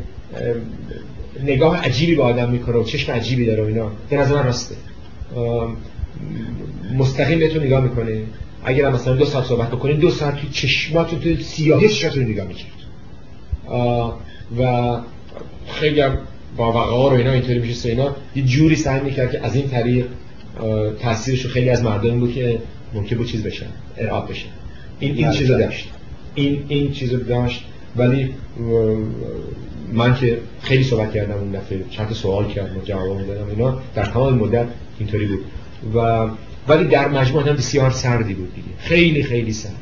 نگاه 1.43 1.85
عجیبی 1.85 2.15
به 2.15 2.23
آدم 2.23 2.51
می‌کنه 2.51 2.77
و 2.77 2.85
چشم 2.85 3.13
عجیبی 3.13 3.47
داره 3.47 3.63
و 3.63 3.67
اینا 3.67 3.91
به 4.11 4.17
نظر 4.17 4.35
من 4.35 4.45
راسته. 4.45 4.75
مستقیم 6.95 7.39
بهتون 7.39 7.65
نگاه 7.65 7.81
می‌کنه. 7.81 8.21
اگر 8.65 8.91
مثلا 8.91 9.15
دو 9.15 9.25
ساعت 9.25 9.45
صحبت 9.45 9.71
بکنید 9.71 9.99
دو 9.99 10.11
ساعت 10.11 10.37
توی 10.37 10.51
چشماتون 10.51 11.21
توی 11.21 11.43
سیاهی 11.43 11.89
چشماتون 11.89 12.25
نگاه 12.25 12.47
می‌کرد 12.47 12.73
و 14.59 14.97
خیلی 15.67 16.01
هم 16.01 16.19
با 16.57 16.69
وقار 16.73 17.13
و 17.13 17.17
اینا 17.17 17.33
اینطوری 17.33 17.59
میشه 17.59 17.89
اینا 17.89 18.17
یه 18.37 18.43
جوری 18.43 18.77
سعی 18.77 19.01
می‌کرد 19.01 19.33
که 19.33 19.47
از 19.47 19.57
این 19.57 19.69
طریق 19.69 20.07
تاثیرش 21.01 21.47
خیلی 21.47 21.71
از 21.71 21.83
مردم 21.83 22.21
بود 22.21 22.35
که 22.35 22.59
ممکن 22.95 23.17
بود 23.17 23.27
چیز 23.27 23.43
بشن 23.43 23.67
ارعاب 23.99 24.31
بشن. 24.31 24.49
این 25.01 25.15
این 25.17 25.31
چیزو 25.31 25.55
بله. 25.55 25.65
داشت. 25.65 25.89
این 26.35 26.65
این 26.69 26.93
چیزو 26.93 27.17
داشت. 27.17 27.65
ولی 27.97 28.35
من 29.93 30.15
که 30.15 30.39
خیلی 30.63 30.85
صحبت 30.85 31.13
کردم 31.13 31.35
اون 31.35 31.51
دفعه 31.51 31.85
چند 31.91 32.13
سوال 32.13 32.49
کردم 32.49 32.77
و 32.77 32.83
جواب 32.85 33.27
دادم 33.27 33.49
اینا 33.51 33.79
در 33.95 34.05
تمام 34.05 34.35
مدت 34.35 34.67
اینطوری 34.99 35.27
بود. 35.27 35.45
و 35.95 36.29
ولی 36.69 36.85
در 36.85 37.09
مجموع 37.09 37.49
هم 37.49 37.57
بسیار 37.57 37.91
سردی 37.91 38.35
بود 38.35 38.55
دیگه. 38.55 38.69
خیلی 38.79 39.23
خیلی 39.23 39.53
سرد. 39.53 39.73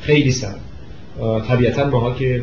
خیلی 0.00 0.30
سرد. 0.30 0.60
طبیعتا 1.48 1.90
ماها 1.90 2.14
که 2.14 2.42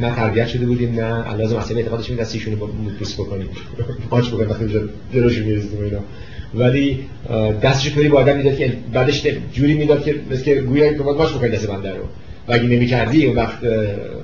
نه 0.00 0.14
تربیت 0.14 0.46
شده 0.46 0.66
بودیم 0.66 0.94
نه 0.94 1.22
علاوه 1.22 1.58
مسئله 1.58 1.78
اعتقادش 1.78 2.10
می 2.10 2.16
دستیشون 2.16 2.60
رو 2.60 2.66
پوست 2.98 3.14
بکنیم. 3.14 3.48
ماچ 4.10 4.28
بکنیم 4.28 4.50
وقتی 4.50 4.68
جلوش 5.14 5.38
می‌رسیم 5.38 5.82
اینا. 5.84 5.98
ولی 6.54 7.04
دستش 7.62 7.90
کنی 7.90 8.08
با 8.08 8.18
آدم 8.18 8.36
می‌داد 8.36 8.56
که 8.56 8.76
بعدش 8.92 9.26
جوری 9.52 9.74
می‌داد 9.74 10.04
که 10.04 10.20
مثل 10.30 10.44
که 10.44 10.54
گویا 10.54 10.92
که 10.92 11.02
باید 11.02 11.18
ماچ 11.18 11.30
بکنی 11.32 11.50
دست 11.50 11.66
بنده 11.66 11.90
رو. 11.90 12.02
و 12.48 12.52
اگه 12.52 12.62
نمی 12.62 12.86
کردی 12.86 13.26
اون 13.26 13.36
وقت 13.36 13.58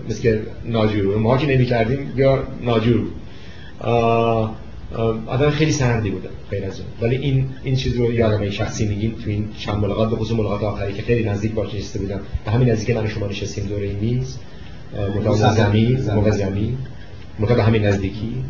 مثل 0.08 0.38
ناجور 0.64 1.16
ما 1.16 1.36
که 1.36 1.46
نمی 1.46 1.66
کردیم 1.66 2.12
بیا 2.16 2.42
ناجور 2.62 3.06
آدم 5.26 5.50
خیلی 5.50 5.72
سردی 5.72 6.10
بودن 6.10 6.30
غیر 6.50 6.64
از 6.64 6.80
اون. 6.80 6.88
ولی 7.00 7.16
این 7.16 7.48
این 7.62 7.76
چیز 7.76 7.96
رو 7.96 8.12
یادم 8.12 8.50
شخصی 8.50 8.88
میگین 8.88 9.14
تو 9.14 9.30
این 9.30 9.48
چند 9.58 9.76
ملاقات 9.76 10.10
به 10.10 10.16
خصوص 10.16 10.38
ملاقات 10.38 10.62
آخری 10.62 10.92
که 10.92 11.02
خیلی 11.02 11.28
نزدیک 11.28 11.52
باش 11.52 11.74
نشسته 11.74 11.98
بودم. 11.98 12.20
به 12.44 12.50
همین 12.50 12.70
نزدیک 12.70 12.96
من 12.96 13.08
شما 13.08 13.26
نشستیم 13.26 13.66
دور 13.66 13.80
این 13.80 13.98
میز 13.98 14.38
مطابق 15.16 15.54
زمین. 15.54 16.10
موقع 16.10 16.30
زمین. 16.30 16.78
مطابق 17.38 17.60
همین 17.60 17.86
نزدیکی. 17.86 18.44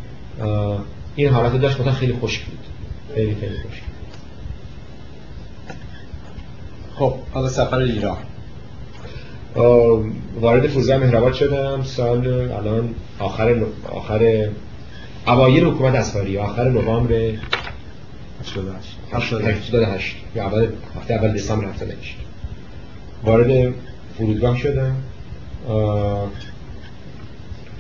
این 1.17 1.29
حالت 1.29 1.61
داشت 1.61 1.81
مثلا 1.81 1.93
خیلی 1.93 2.13
خوش 2.13 2.39
بود. 2.39 2.59
خیلی 3.15 3.35
خیلی 3.35 3.55
خوش 3.55 3.83
خب 6.95 7.15
حالا 7.33 7.49
سفر 7.49 7.79
ایران. 7.79 8.17
وارد 10.41 10.67
فرودگاه 10.67 10.99
مهرآباد 10.99 11.33
شدم. 11.33 11.83
سال 11.83 12.27
الان 12.51 12.95
آخر 13.19 13.63
آخر 13.85 14.49
اوایل 15.27 15.65
حکومت 15.65 15.95
اسفاری 15.95 16.39
آخر 16.39 16.69
نوامبر 16.69 17.33
88 19.13 20.17
یا 20.35 20.47
اول 20.47 20.69
هفته 20.97 21.15
اول 21.15 21.33
دسامبر 21.33 21.69
88 21.69 22.17
وارد 23.25 23.75
فرودگاه 24.19 24.59
شدم. 24.59 24.97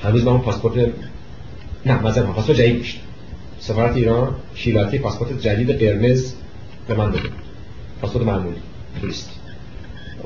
هنوز 0.02 0.24
من 0.24 0.38
پاسپورت 0.38 0.92
نه 1.86 2.06
مثلا 2.06 2.26
پاسپورت 2.26 2.58
جدید 2.58 2.78
داشتم. 2.78 3.00
سفارت 3.60 3.96
ایران 3.96 4.34
شیلاتی 4.54 4.98
پاسپورت 4.98 5.40
جدید 5.40 5.70
قرمز 5.70 6.34
به 6.88 6.94
من 6.94 7.10
داده. 7.10 7.28
پاسپورت 8.00 8.26
معمولی. 8.26 8.56
توریستی 9.00 9.30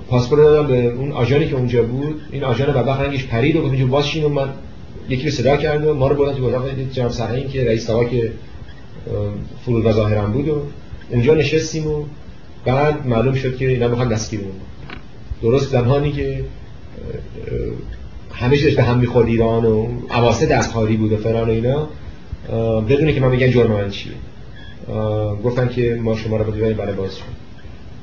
پاسپورت 0.09 0.43
دادم 0.43 0.67
به 0.69 0.87
اون 0.87 1.13
آژانی 1.13 1.49
که 1.49 1.55
اونجا 1.55 1.83
بود. 1.83 2.23
این 2.31 2.45
آژان 2.45 2.73
بدبخت 2.73 3.01
رنگش 3.01 3.25
پرید 3.25 3.57
و 3.57 3.63
گفت 3.63 3.73
اینجا 3.73 3.87
واسشین 3.87 4.25
و 4.25 4.29
من 4.29 4.49
یکی 5.09 5.25
رو 5.25 5.31
صدا 5.31 5.57
کرد 5.57 5.87
و 5.87 5.95
ما 5.95 6.09
رو 6.09 6.17
بردن 6.17 6.39
تو 6.39 6.45
اتاق 6.45 6.69
جناب 6.93 7.11
سرهین 7.11 7.49
که 7.49 7.65
رئیس 7.65 7.91
که 7.91 8.33
فرودگاه 9.65 9.93
ظاهرا 9.93 10.27
بود 10.27 10.49
و 10.49 10.63
اونجا 11.11 11.35
نشستیم 11.35 11.87
و 11.87 12.05
بعد 12.65 13.07
معلوم 13.07 13.35
شد 13.35 13.57
که 13.57 13.69
اینا 13.69 13.89
می‌خوان 13.89 14.09
دستگیرمون 14.09 14.53
درست 15.43 15.71
زمانی 15.71 16.13
که 16.13 16.45
همه 18.33 18.57
چیزش 18.57 18.75
به 18.75 18.83
هم 18.83 18.99
می‌خورد 18.99 19.27
ایران 19.27 19.65
و 19.65 19.89
عواسط 20.11 20.49
دستخاری 20.49 20.97
بود 20.97 21.13
و 21.13 21.17
فران 21.17 21.49
و 21.49 21.53
اینا 21.53 21.89
بدونه 22.81 23.13
که 23.13 23.21
من 23.21 23.31
میگن 23.31 23.51
جرم 23.51 23.71
من 23.71 23.91
چیه. 23.91 24.13
گفتن 25.45 25.69
که 25.69 25.99
ما 26.03 26.17
شما 26.17 26.37
رو 26.37 26.53
بده 26.53 26.75
برای 26.75 26.95
باز 26.95 27.11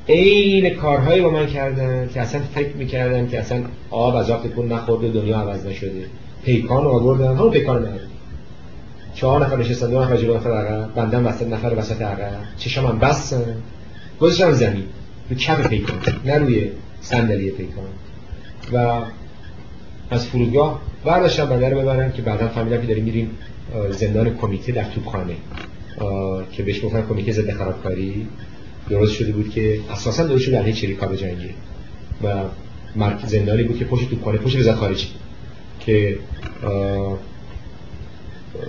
عین 0.08 0.70
کارهایی 0.70 1.22
با 1.22 1.30
من 1.30 1.46
کردن 1.46 2.10
که 2.14 2.20
اصلا 2.20 2.40
فکر 2.54 2.76
می‌کردن 2.76 3.28
که 3.28 3.40
اصلا 3.40 3.62
آب 3.90 4.16
از 4.16 4.30
آب 4.30 4.64
نخورده 4.72 5.08
دنیا 5.08 5.38
عوض 5.38 5.66
نشده. 5.66 6.06
پیکان 6.44 6.86
آوردن. 6.86 7.36
همون 7.36 7.50
پیکان 7.50 7.82
من 7.82 8.00
چهار 9.14 9.44
نفر 9.44 9.56
نشستن 9.56 9.90
دو 9.90 10.02
نفر 10.02 10.16
جلو 10.16 10.36
نفر 10.36 10.50
عقب 10.50 10.94
بندم 10.94 11.26
وسط 11.26 11.46
نفر 11.46 11.74
وسط 11.78 12.02
عقب. 12.02 12.32
چشم 12.58 12.86
هم 12.86 12.98
بستن. 12.98 13.56
گذاشتم 14.20 14.52
زمین. 14.52 14.84
رو 15.30 15.36
کف 15.36 15.66
پیکان. 15.68 15.98
نه 16.24 16.38
روی 16.38 16.70
صندلی 17.00 17.50
پیکان. 17.50 17.84
و 18.72 19.02
از 20.10 20.26
فرودگاه 20.26 20.80
برداشتم 21.04 21.46
بنده 21.46 21.68
رو 21.68 21.80
ببرن 21.80 22.12
که 22.12 22.22
بعدا 22.22 22.48
فهمیدم 22.48 22.80
که 22.80 22.86
داریم 22.86 23.04
میریم 23.04 23.30
زندان 23.90 24.36
کمیته 24.36 24.72
در 24.72 24.84
توپخانه. 24.84 25.34
که 26.52 26.62
بهش 26.62 26.84
گفتن 26.84 27.06
کمیته 27.08 27.32
ضد 27.32 27.50
خرابکاری. 27.50 28.26
درست 28.90 29.12
شده 29.12 29.32
بود 29.32 29.50
که 29.50 29.80
اساسا 29.90 30.26
درست 30.26 30.42
شده 30.42 30.58
علیه 30.58 30.72
چریکا 30.72 31.16
جنگی 31.16 31.50
و 32.24 32.34
مرکز 32.96 33.30
زندانی 33.30 33.62
بود 33.62 33.78
که 33.78 33.84
پشت 33.84 34.10
توپخانه 34.10 34.38
پشت 34.38 34.56
وزارت 34.56 34.76
خارجی 34.76 35.08
که 35.86 36.18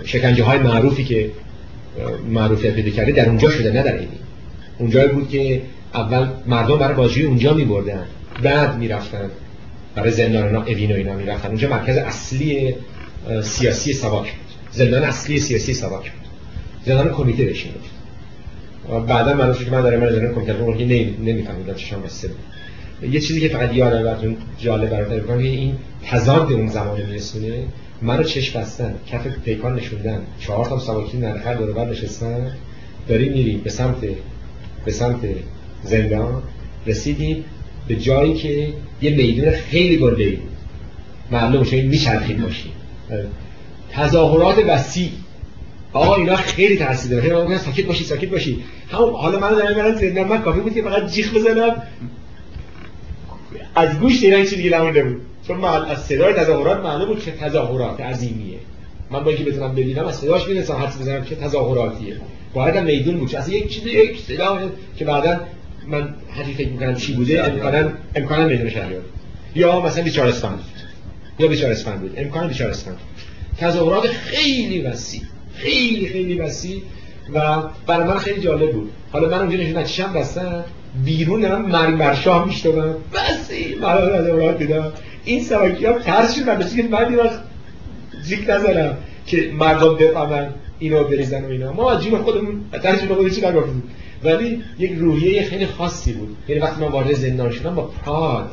شکنجه 0.04 0.44
های 0.44 0.58
معروفی 0.58 1.04
که 1.04 1.30
معروفیت 2.28 2.74
پیدا 2.74 2.90
کرده 2.90 3.12
در 3.12 3.28
اونجا 3.28 3.50
شده 3.50 3.72
نه 3.72 3.82
در 3.82 3.92
اینی 3.92 4.18
اونجا 4.78 5.08
بود 5.08 5.28
که 5.28 5.62
اول 5.94 6.28
مردم 6.46 6.78
برای 6.78 6.94
بازی 6.94 7.22
اونجا 7.22 7.54
می 7.54 7.64
بردن 7.64 8.06
بعد 8.42 8.78
می 8.78 8.88
رفتن 8.88 9.30
برای 9.94 10.10
زندان 10.10 10.56
اوین 10.56 10.92
و 10.92 10.94
اینا 10.94 11.14
می 11.14 11.26
رفتن 11.26 11.48
اونجا 11.48 11.68
مرکز 11.68 11.96
اصلی 11.96 12.74
سیاسی 13.42 13.92
سواک 13.92 14.32
بود. 14.32 14.54
زندان 14.72 15.02
اصلی 15.02 15.38
سیاسی 15.38 15.74
سواک 15.74 16.12
بود. 16.12 16.28
زندان 16.86 17.08
کمیته 17.08 17.44
بشین 17.44 17.72
بود 17.72 19.06
بعدا 19.06 19.34
من 19.34 19.54
که 19.54 19.70
من 19.70 19.80
دارم 19.80 20.00
من 20.00 20.10
زندان 20.10 20.34
کمیته 20.34 20.52
رو 20.52 20.74
نمیفهمیدم 20.74 21.74
چشم 21.74 22.02
بسته 22.02 22.30
یه 23.02 23.20
چیزی 23.20 23.40
که 23.40 23.48
فقط 23.48 23.74
یادم 23.74 24.02
براتون 24.02 24.36
جالب 24.58 25.14
بگم 25.14 25.38
این 25.38 25.74
تضاد 26.06 26.52
اون 26.52 26.66
زمان 26.66 27.06
میرسونه 27.06 27.64
منو 28.02 28.22
چشم 28.22 28.60
بستن 28.60 28.94
کف 29.06 29.26
پیکان 29.26 29.74
نشوندن. 29.74 30.20
چهار 30.40 30.66
تا 30.66 30.78
سواکی 30.78 31.18
نرخر 31.18 31.54
دور 31.54 31.72
بر 31.72 31.84
نشستن. 31.84 32.52
داریم 33.08 33.32
میریم 33.32 33.60
به 33.60 33.70
سمت 33.70 33.96
به 34.84 34.92
سمت 34.92 35.18
زندان. 35.82 36.42
رسیدیم 36.86 37.44
به 37.88 37.96
جایی 37.96 38.34
که 38.34 38.72
یه 39.02 39.16
میدون 39.16 39.50
خیلی 39.50 39.96
گنده 39.96 40.30
بود. 40.30 40.48
معلوم 41.30 41.64
شد 41.64 41.74
میچرخید 41.74 42.42
باشیم 42.42 42.72
تظاهرات 43.90 44.64
وسیع. 44.68 45.08
آقا 45.92 46.14
اینا 46.14 46.36
خیلی 46.36 46.76
تاثیر 46.76 47.20
داره. 47.20 47.48
من 47.48 47.58
ساکت 47.58 47.86
باشی 47.86 48.04
ساکت 48.04 48.28
باشی. 48.28 48.64
همون 48.88 49.14
حالا 49.14 49.40
من 49.40 49.50
دارم 49.50 49.76
میرم 49.76 49.94
زندان 49.94 50.28
من 50.28 50.42
کافی 50.42 50.60
بود 50.60 50.74
که 50.74 50.82
فقط 50.82 51.10
جیغ 51.10 51.34
بزنم. 51.34 51.82
از 53.74 53.98
گوش 54.00 54.22
اینا 54.22 54.38
چیزی 54.40 54.56
دیگه 54.56 54.78
نمونده 54.78 55.02
بود. 55.04 55.20
چون 55.46 55.64
از 55.64 56.04
صدای 56.04 56.34
تظاهرات 56.34 56.80
معلوم 56.80 57.08
بود 57.08 57.22
که 57.22 57.30
تظاهرات 57.30 58.00
عظیمیه. 58.00 58.58
من 59.10 59.24
با 59.24 59.30
اینکه 59.30 59.50
بتونم 59.50 59.72
ببینم 59.74 60.06
از 60.06 60.16
صداش 60.16 60.48
می‌رسم 60.48 60.74
حدس 60.74 61.00
بزنم 61.00 61.24
که 61.24 61.36
تظاهراتیه. 61.36 62.16
باید 62.54 62.78
میدون 62.78 63.18
بود. 63.18 63.36
اصلا 63.36 63.54
یک 63.54 63.68
چیز 63.68 63.86
یک 63.86 64.20
صدا 64.20 64.58
که 64.96 65.04
بعدا 65.04 65.40
من 65.88 66.14
حتی 66.30 66.54
فکر 66.54 66.68
می‌کنم 66.68 66.94
چی 66.94 67.12
بوده 67.12 67.44
امکانا 67.44 67.90
امکانا 68.14 68.46
میدون 68.46 68.70
شهریار 68.70 69.02
یا 69.54 69.80
مثلا 69.80 70.04
بیچارستان 70.04 70.58
یا 71.38 71.48
بیچارستان 71.48 71.98
بود. 71.98 72.14
امکان 72.16 72.48
بیچارستان 72.48 72.94
تظاهرات 73.58 74.06
خیلی 74.06 74.82
وسیع. 74.82 75.22
خیلی 75.54 76.06
خیلی 76.06 76.34
وسیع. 76.34 76.82
و 77.34 77.62
برای 77.86 78.08
من 78.08 78.18
خیلی 78.18 78.40
جالب 78.40 78.72
بود. 78.72 78.90
حالا 79.12 79.28
من 79.28 79.38
اونجا 79.38 79.80
نشون 79.80 80.12
بستن 80.12 80.64
بیرون 81.04 81.40
دارم 81.40 81.62
مرگ 81.62 81.96
بر 81.98 82.14
شاه 82.14 82.46
میشتم 82.46 82.94
بسی 83.14 83.74
من 83.80 83.94
تظاهرات 83.94 84.58
دیدم. 84.58 84.92
این 85.24 85.44
سواکی 85.44 85.86
ها 85.86 85.98
ترس 85.98 86.34
شد 86.34 86.46
من 86.46 86.58
که 86.58 86.82
من 86.82 87.08
دیگه 87.08 87.30
جیک 88.28 88.50
نزنم 88.50 88.96
که 89.26 89.50
مردم 89.58 89.94
بفهمن 89.96 90.48
اینو 90.78 91.04
بریزن 91.04 91.44
و 91.44 91.48
اینا. 91.48 91.72
ما 91.72 91.92
از 91.92 92.04
جون 92.04 92.22
خودمون 92.22 92.60
در 92.82 92.96
جون 92.96 93.08
خودمون 93.08 93.30
چیکار 93.30 93.52
گفتیم 93.52 93.82
ولی 94.24 94.62
یک 94.78 94.92
روحیه 94.98 95.42
خیلی 95.42 95.66
خاصی 95.66 96.12
بود. 96.12 96.36
یعنی 96.48 96.60
وقتی 96.60 96.80
من 96.80 96.88
وارد 96.88 97.12
زندان 97.12 97.50
شدم 97.50 97.74
با 97.74 97.82
پراد 97.82 98.50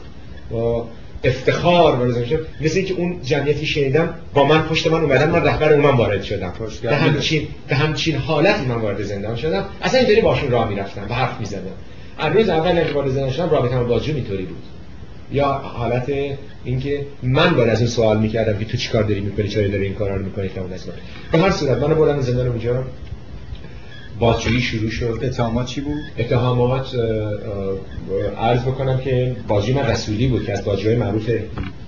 با 0.52 0.88
افتخار 1.24 1.96
وارد 1.96 2.12
زندان 2.12 2.30
شدم. 2.30 2.40
مثل 2.62 2.78
اینکه 2.78 2.94
اون 2.94 3.22
جمعیتی 3.24 3.66
شنیدم 3.66 4.14
با 4.34 4.44
من 4.44 4.62
پشت 4.62 4.88
من 4.88 5.02
اومدن 5.02 5.30
من 5.30 5.44
رهبر 5.44 5.74
اون 5.74 5.82
من 5.82 5.98
وارد 5.98 6.24
شدم. 6.24 6.54
به 6.82 6.96
همچین 6.96 7.48
به 7.68 7.76
همچین 7.76 8.16
حالتی 8.16 8.66
من 8.66 8.76
وارد 8.76 9.04
زندان 9.04 9.36
شدم. 9.36 9.66
اصلا 9.82 10.00
اینطوری 10.00 10.22
باشون 10.22 10.52
راه 10.52 10.70
می‌رفتم 10.70 11.06
و 11.10 11.14
حرف 11.14 11.40
می‌زدم. 11.40 11.60
از 11.60 12.01
روز 12.34 12.50
اول 12.50 12.84
که 12.84 12.94
وارد 12.94 13.30
شدم 13.30 13.50
رابطه 13.50 13.76
با 13.76 13.84
بازجو 13.84 14.16
اینطوری 14.16 14.46
بود. 14.46 14.64
یا 15.32 15.46
حالت 15.54 16.12
اینکه 16.64 17.06
من 17.24 17.56
باید 17.56 17.70
از 17.70 17.80
اون 17.80 17.90
سوال 17.90 18.20
می‌کردم 18.20 18.60
که 18.60 18.66
تو 18.66 18.78
چیکار 18.78 19.04
داری 19.04 19.22
می‌کنی 19.22 19.48
چرا 19.48 19.68
داری 19.68 19.84
این 19.84 19.94
کارا 19.94 20.16
رو 20.16 20.26
می‌کنی 20.26 20.50
که 20.50 20.60
اون 20.60 20.70
به 21.32 21.38
هر 21.38 21.52
صورت 21.52 21.78
من 21.78 21.94
بردم 21.94 22.22
زندان 22.22 22.48
اونجا 22.48 22.84
بازجویی 24.20 24.62
شروع 24.62 24.90
شد. 24.90 25.20
اتهامات 25.24 25.66
چی 25.66 25.82
بود؟ 25.82 26.02
اتهامات 26.18 26.96
عرض 28.38 28.62
بکنم 28.62 29.00
که 29.00 29.36
بازجوی 29.48 29.76
من 29.76 29.88
رسولی 29.88 30.28
بود 30.28 30.46
که 30.46 30.52
از 30.52 30.66
بازجوی 30.66 30.96
معروف 30.96 31.32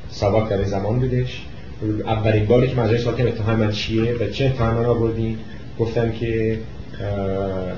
ساواک 0.10 0.50
در 0.50 0.64
زمان 0.64 1.00
بودش. 1.00 1.42
اولین 2.06 2.46
باری 2.46 2.68
که 2.68 2.76
مجلس 2.76 3.02
سوال 3.02 3.22
اتهام 3.28 3.60
من 3.60 3.72
چیه 3.72 4.14
و 4.14 4.30
چه 4.30 4.46
اتهام 4.46 4.74
من 4.74 4.86
آوردین 4.86 5.38
گفتم 5.80 6.12
که 6.12 6.60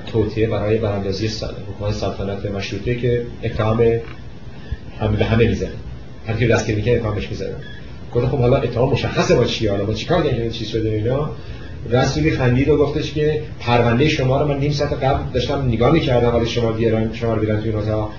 توطئه 0.06 0.46
برای 0.46 0.78
براندازی 0.78 1.26
حکومت 1.26 1.94
سلطنت 1.94 2.46
مشروطه 2.46 2.94
که 2.94 3.26
اتهام 3.44 3.80
هم 5.00 5.16
به 5.16 5.24
همه 5.24 5.48
می‌زنه. 5.48 5.70
هر 6.26 6.34
کی 6.34 6.46
دستگیر 6.46 6.76
می‌کنه 6.76 6.94
اتهامش 6.94 7.30
می‌زنه. 7.30 7.54
گفت 8.14 8.26
خب 8.26 8.38
حالا 8.38 8.56
اتهام 8.56 8.92
مشخصه 8.92 9.34
با 9.34 9.44
چی؟ 9.44 9.66
حالا 9.66 9.84
با 9.84 9.94
چیکار 9.94 10.22
دیگه 10.22 10.50
چی 10.50 10.64
شده 10.64 10.88
اینا؟ 10.88 11.30
رسولی 11.90 12.30
خندید 12.30 12.68
و 12.68 12.76
گفتش 12.76 13.12
که 13.12 13.42
پرونده 13.60 14.08
شما 14.08 14.40
رو 14.40 14.48
من 14.48 14.58
نیم 14.58 14.72
ساعت 14.72 14.92
قبل 14.92 15.32
داشتم 15.32 15.68
نگاه 15.68 15.92
می‌کردم 15.92 16.34
ولی 16.34 16.46
شما 16.46 16.72
بیارن 16.72 17.12
شما 17.12 17.34
رو 17.34 17.40
بیارن 17.40 17.60
توی 17.60 17.70
این 17.70 17.78
اتاق. 17.78 18.10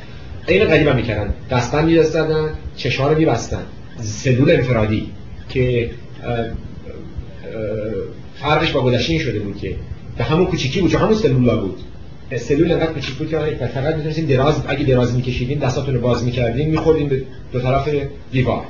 این 0.48 0.66
قریبا 0.66 0.94
می‌کردن. 0.94 1.34
دستن 1.52 1.86
میدستن 1.86 2.50
چشما 2.76 3.08
رو 3.08 3.18
میبستن. 3.18 3.64
سلول 4.00 4.52
انفرادی 4.52 5.12
که 5.50 5.90
فرقش 8.36 8.72
با 8.72 8.82
گذشته 8.82 9.18
شده 9.18 9.40
بود 9.40 9.58
که 9.58 9.76
به 10.18 10.24
همون 10.24 10.46
کوچیکی 10.46 10.82
بود 10.82 10.92
چون 10.92 11.02
همون 11.02 11.16
سلولا 11.16 11.58
بود. 11.58 11.80
سلول 12.38 12.72
انقدر 12.72 12.94
کوچیک 12.94 13.16
بود 13.16 13.30
که 13.30 13.38
فقط 13.74 13.96
می‌تونستیم 13.96 14.26
دراز 14.26 14.64
اگه 14.68 14.84
دراز 14.84 15.16
میکشیدین 15.16 15.60
دستاتون 15.60 15.96
رو 15.96 16.02
باز 16.02 16.24
می‌کردین 16.24 16.70
میخوردین 16.70 17.10
به 17.10 17.24
دو 17.52 17.60
طرف 17.60 17.90
دیوار. 18.32 18.64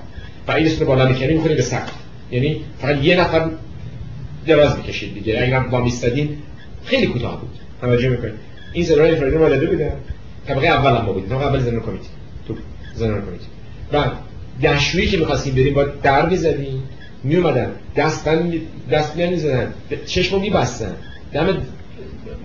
و 0.48 0.52
این 0.52 0.80
رو 0.80 0.86
بالا 0.86 1.08
می‌کردین 1.08 1.34
میخوردین 1.34 1.58
به 1.58 1.64
سقف 1.64 1.92
یعنی 2.32 2.62
فقط 2.80 3.04
یه 3.04 3.20
نفر 3.20 3.50
دراز 4.48 4.78
می‌کشید 4.78 5.14
دیگه. 5.14 5.40
اگر 5.44 5.60
با 5.60 5.82
میستادین 5.82 6.38
خیلی 6.86 7.08
کوتاه 7.08 7.42
بود. 7.42 7.50
توجه 7.82 8.10
می‌کنید. 8.10 8.34
این 8.74 8.84
زرای 8.84 9.12
انفرادی 9.12 9.36
رو 9.36 9.50
داده 9.50 9.68
بودن 9.68 9.92
طبقه 10.48 10.68
اول 10.68 10.98
هم 11.00 11.06
بودیم. 11.06 11.30
طبقه 11.30 11.46
اول 11.46 11.60
زنان 11.60 11.82
کمیتی 11.82 12.08
تو 12.48 12.56
زنان 12.96 13.22
کمیتی 13.22 13.46
بعد 13.92 14.12
دشویی 14.64 15.08
که 15.08 15.18
می‌خواستیم 15.18 15.56
بریم 15.56 15.74
با 15.74 15.84
در 15.84 16.30
می‌زدیم 16.30 16.84
میومدن 17.24 17.72
دستن 17.96 18.54
دست 18.92 19.18
می‌زدن 19.18 19.74
چشمو 20.06 20.40
میبستن. 20.40 20.96
دم 21.34 21.58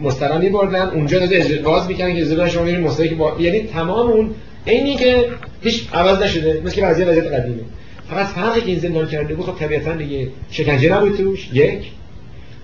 مسترا 0.00 0.38
میبردن. 0.38 0.88
اونجا 0.88 1.18
داده 1.18 1.60
باز 1.64 1.88
می‌کنن 1.88 2.14
که 2.14 2.24
زبان 2.24 2.48
شما 2.48 2.62
میرین 2.62 2.80
مستری 2.80 3.08
که 3.08 3.14
با... 3.14 3.36
یعنی 3.40 3.60
تمام 3.60 4.10
اون 4.10 4.30
اینی 4.64 4.96
که 4.96 5.28
هیچ 5.62 5.88
عوض 5.92 6.22
نشده 6.22 6.62
مثل 6.64 6.74
که 6.74 6.86
وضعیت 6.86 7.08
وضعیت 7.08 7.32
قدیمه. 7.32 7.62
فقط 8.10 8.26
فرقی 8.26 8.60
که 8.60 8.66
این 8.66 8.78
زندان 8.78 9.06
کرده 9.06 9.34
بود 9.34 9.46
خب 9.46 9.58
طبیعتا 9.58 9.96
دیگه 9.96 10.28
شکنجه 10.50 10.94
نبود 10.94 11.16
توش. 11.16 11.50
یک. 11.52 11.90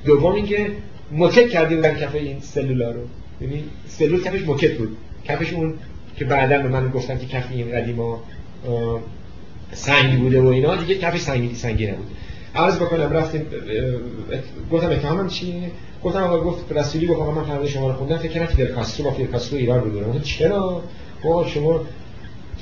دوم 0.05 0.33
اینکه 0.33 0.71
موکت 1.13 1.49
کرده 1.49 1.77
بودن 1.77 1.95
کف 1.95 2.15
این 2.15 2.41
سلولا 2.41 2.91
رو. 2.91 3.01
یعنی 3.41 3.65
سلول 3.89 4.23
کفش 4.23 4.41
موکت 4.41 4.73
بود. 4.73 4.97
کفش 5.29 5.53
اون 5.53 5.75
که 6.17 6.25
بعدا 6.25 6.59
به 6.59 6.69
من 6.69 6.89
گفتن 6.89 7.19
که 7.19 7.27
کف 7.27 7.45
این 7.51 7.73
قدیما 7.73 8.23
سنگی 9.73 10.17
بوده 10.17 10.41
و 10.41 10.47
اینا 10.47 10.77
دیگه 10.77 10.95
کفش 10.95 11.21
سنگی 11.21 11.55
سنگی 11.55 11.87
نبود. 11.87 12.07
عرض 12.55 12.77
بکنم 12.77 13.13
رفتیم 13.13 13.47
گفتم 14.73 14.91
اتهامم 14.91 15.29
چیه؟ 15.29 15.53
گفتم 16.05 16.23
آقا 16.23 16.41
گفت 16.41 16.73
رسولی 16.73 17.07
گفت 17.07 17.21
آقا 17.21 17.31
من 17.31 17.45
فرمایش 17.45 17.73
شما 17.73 17.89
رو 17.89 17.95
خوندم. 17.95 18.17
فکر 18.17 18.33
کردم 18.33 18.47
فیدل 18.47 18.67
کاسترو 18.67 19.05
با 19.05 19.17
فیدل 19.17 19.31
کاسترو 19.31 19.59
ایران 19.59 19.81
رو 19.81 19.91
دارم 19.91 20.21
چرا؟ 20.21 20.83
با 21.25 21.47
شما 21.47 21.81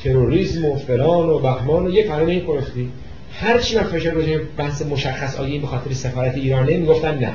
تروریسم 0.05 0.65
و 0.65 0.76
فلان 0.76 1.28
و 1.28 1.39
بهمان 1.39 1.86
و 1.86 1.90
یه 1.90 2.05
فرمایش 2.05 2.28
این 2.28 2.47
گفتی 2.47 2.90
هر 3.32 3.58
چی 3.58 3.76
من 3.76 3.82
فشار 3.82 4.15
گذاشتم 4.15 4.40
بحث 4.56 4.82
مشخص 4.82 5.40
این 5.40 5.60
به 5.60 5.66
خاطر 5.66 5.92
سفارت 5.92 6.34
ایرانه 6.34 6.76
می‌گفتن 6.76 7.18
نه. 7.18 7.32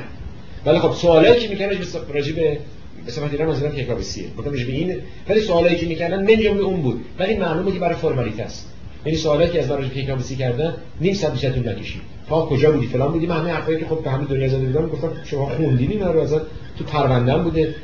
ولی 0.66 0.78
خب 0.78 0.92
سوالی 0.92 1.40
که 1.40 1.48
می‌کنن 1.48 1.68
راجع 2.14 2.32
به 2.34 2.58
سفارت 3.06 3.32
ایران 3.32 3.48
مثلا 3.48 3.68
کیکاوسیه 3.68 4.24
گفتم 4.38 4.50
راجع 4.50 4.66
به 4.66 4.72
این 4.72 4.96
ولی 5.28 5.40
سوالی 5.40 5.76
که 5.76 5.86
می‌کنن 5.86 6.16
من 6.50 6.60
اون 6.60 6.82
بود. 6.82 7.04
ولی 7.18 7.36
معلومه 7.36 7.72
که 7.72 7.78
برای 7.78 7.96
فرمالیته 7.96 8.42
است. 8.42 8.68
یعنی 9.06 9.18
سوالی 9.18 9.50
که 9.50 9.60
از 9.60 9.68
برای 9.68 9.88
پیکاوسی 9.88 10.36
کردن 10.36 10.74
نیم 11.00 11.14
ساعت 11.14 11.32
بیشتر 11.32 11.50
طول 11.50 11.68
نکشید. 11.68 12.02
تا 12.28 12.46
کجا 12.46 12.72
بودی؟ 12.72 12.86
فلان 12.86 13.12
بودی. 13.12 13.26
همه 13.26 13.50
حرفایی 13.50 13.78
که 13.78 13.86
خب 13.86 14.04
به 14.04 14.10
همه 14.10 14.24
دنیا 14.24 14.48
زده 14.48 14.66
بودم 14.66 14.88
گفتم 14.88 15.10
شما 15.24 15.46
خوندین 15.46 15.90
اینا 15.90 16.10
رو 16.10 16.20
ازت 16.20 16.40
تو 16.78 16.84
پرونده‌ام 16.84 17.42
بوده. 17.42 17.74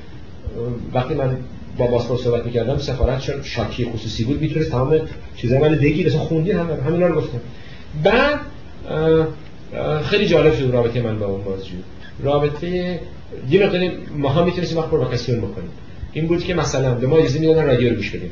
وقتی 0.94 1.14
من 1.14 1.36
با 1.78 1.86
باسپور 1.86 2.18
صحبت 2.18 2.46
می‌کردم 2.46 2.78
سفارت 2.78 3.20
چون 3.20 3.42
شاکی 3.42 3.84
خصوصی 3.84 4.24
بود 4.24 4.40
می‌تونست 4.40 4.70
تمام 4.70 5.00
چیزا 5.36 5.58
من 5.58 5.74
بگی 5.74 6.06
مثلا 6.06 6.20
خوندین 6.20 6.56
همه 6.56 6.82
همینا 6.82 7.06
رو 7.06 7.20
گفتم. 7.20 7.40
بعد 8.04 8.40
خیلی 10.02 10.26
جالب 10.26 10.54
شد 10.54 10.70
رابطه 10.72 11.02
من 11.02 11.18
با 11.18 11.26
اون 11.26 11.44
بازجو. 11.44 11.76
رابطه 12.22 13.00
یه 13.50 13.66
مقداری 13.66 13.90
ما 14.16 14.28
هم 14.28 14.44
می‌تونستیم 14.44 14.78
وقت 14.78 14.88
پروکاسیون 14.88 15.38
بکنیم. 15.38 15.70
این 16.12 16.26
بود 16.26 16.44
که 16.44 16.54
مثلا 16.54 16.94
به 16.94 17.06
ما 17.06 17.16
اجازه 17.16 17.38
می‌دادن 17.38 17.66
رادیو 17.66 17.90
رو 17.90 17.96
گوش 17.96 18.10
بدیم 18.10 18.30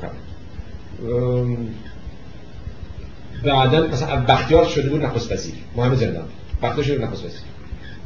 بعدا 3.44 3.86
مثلا 3.86 4.16
بختیار 4.16 4.64
شده 4.64 4.88
بود 4.90 5.04
نخست 5.04 5.32
وزیر 5.32 5.54
محمد 5.76 5.96
زندان 5.96 6.24
بختیار 6.62 6.86
شده 6.86 7.04
نخست 7.04 7.24
وزیر. 7.24 7.40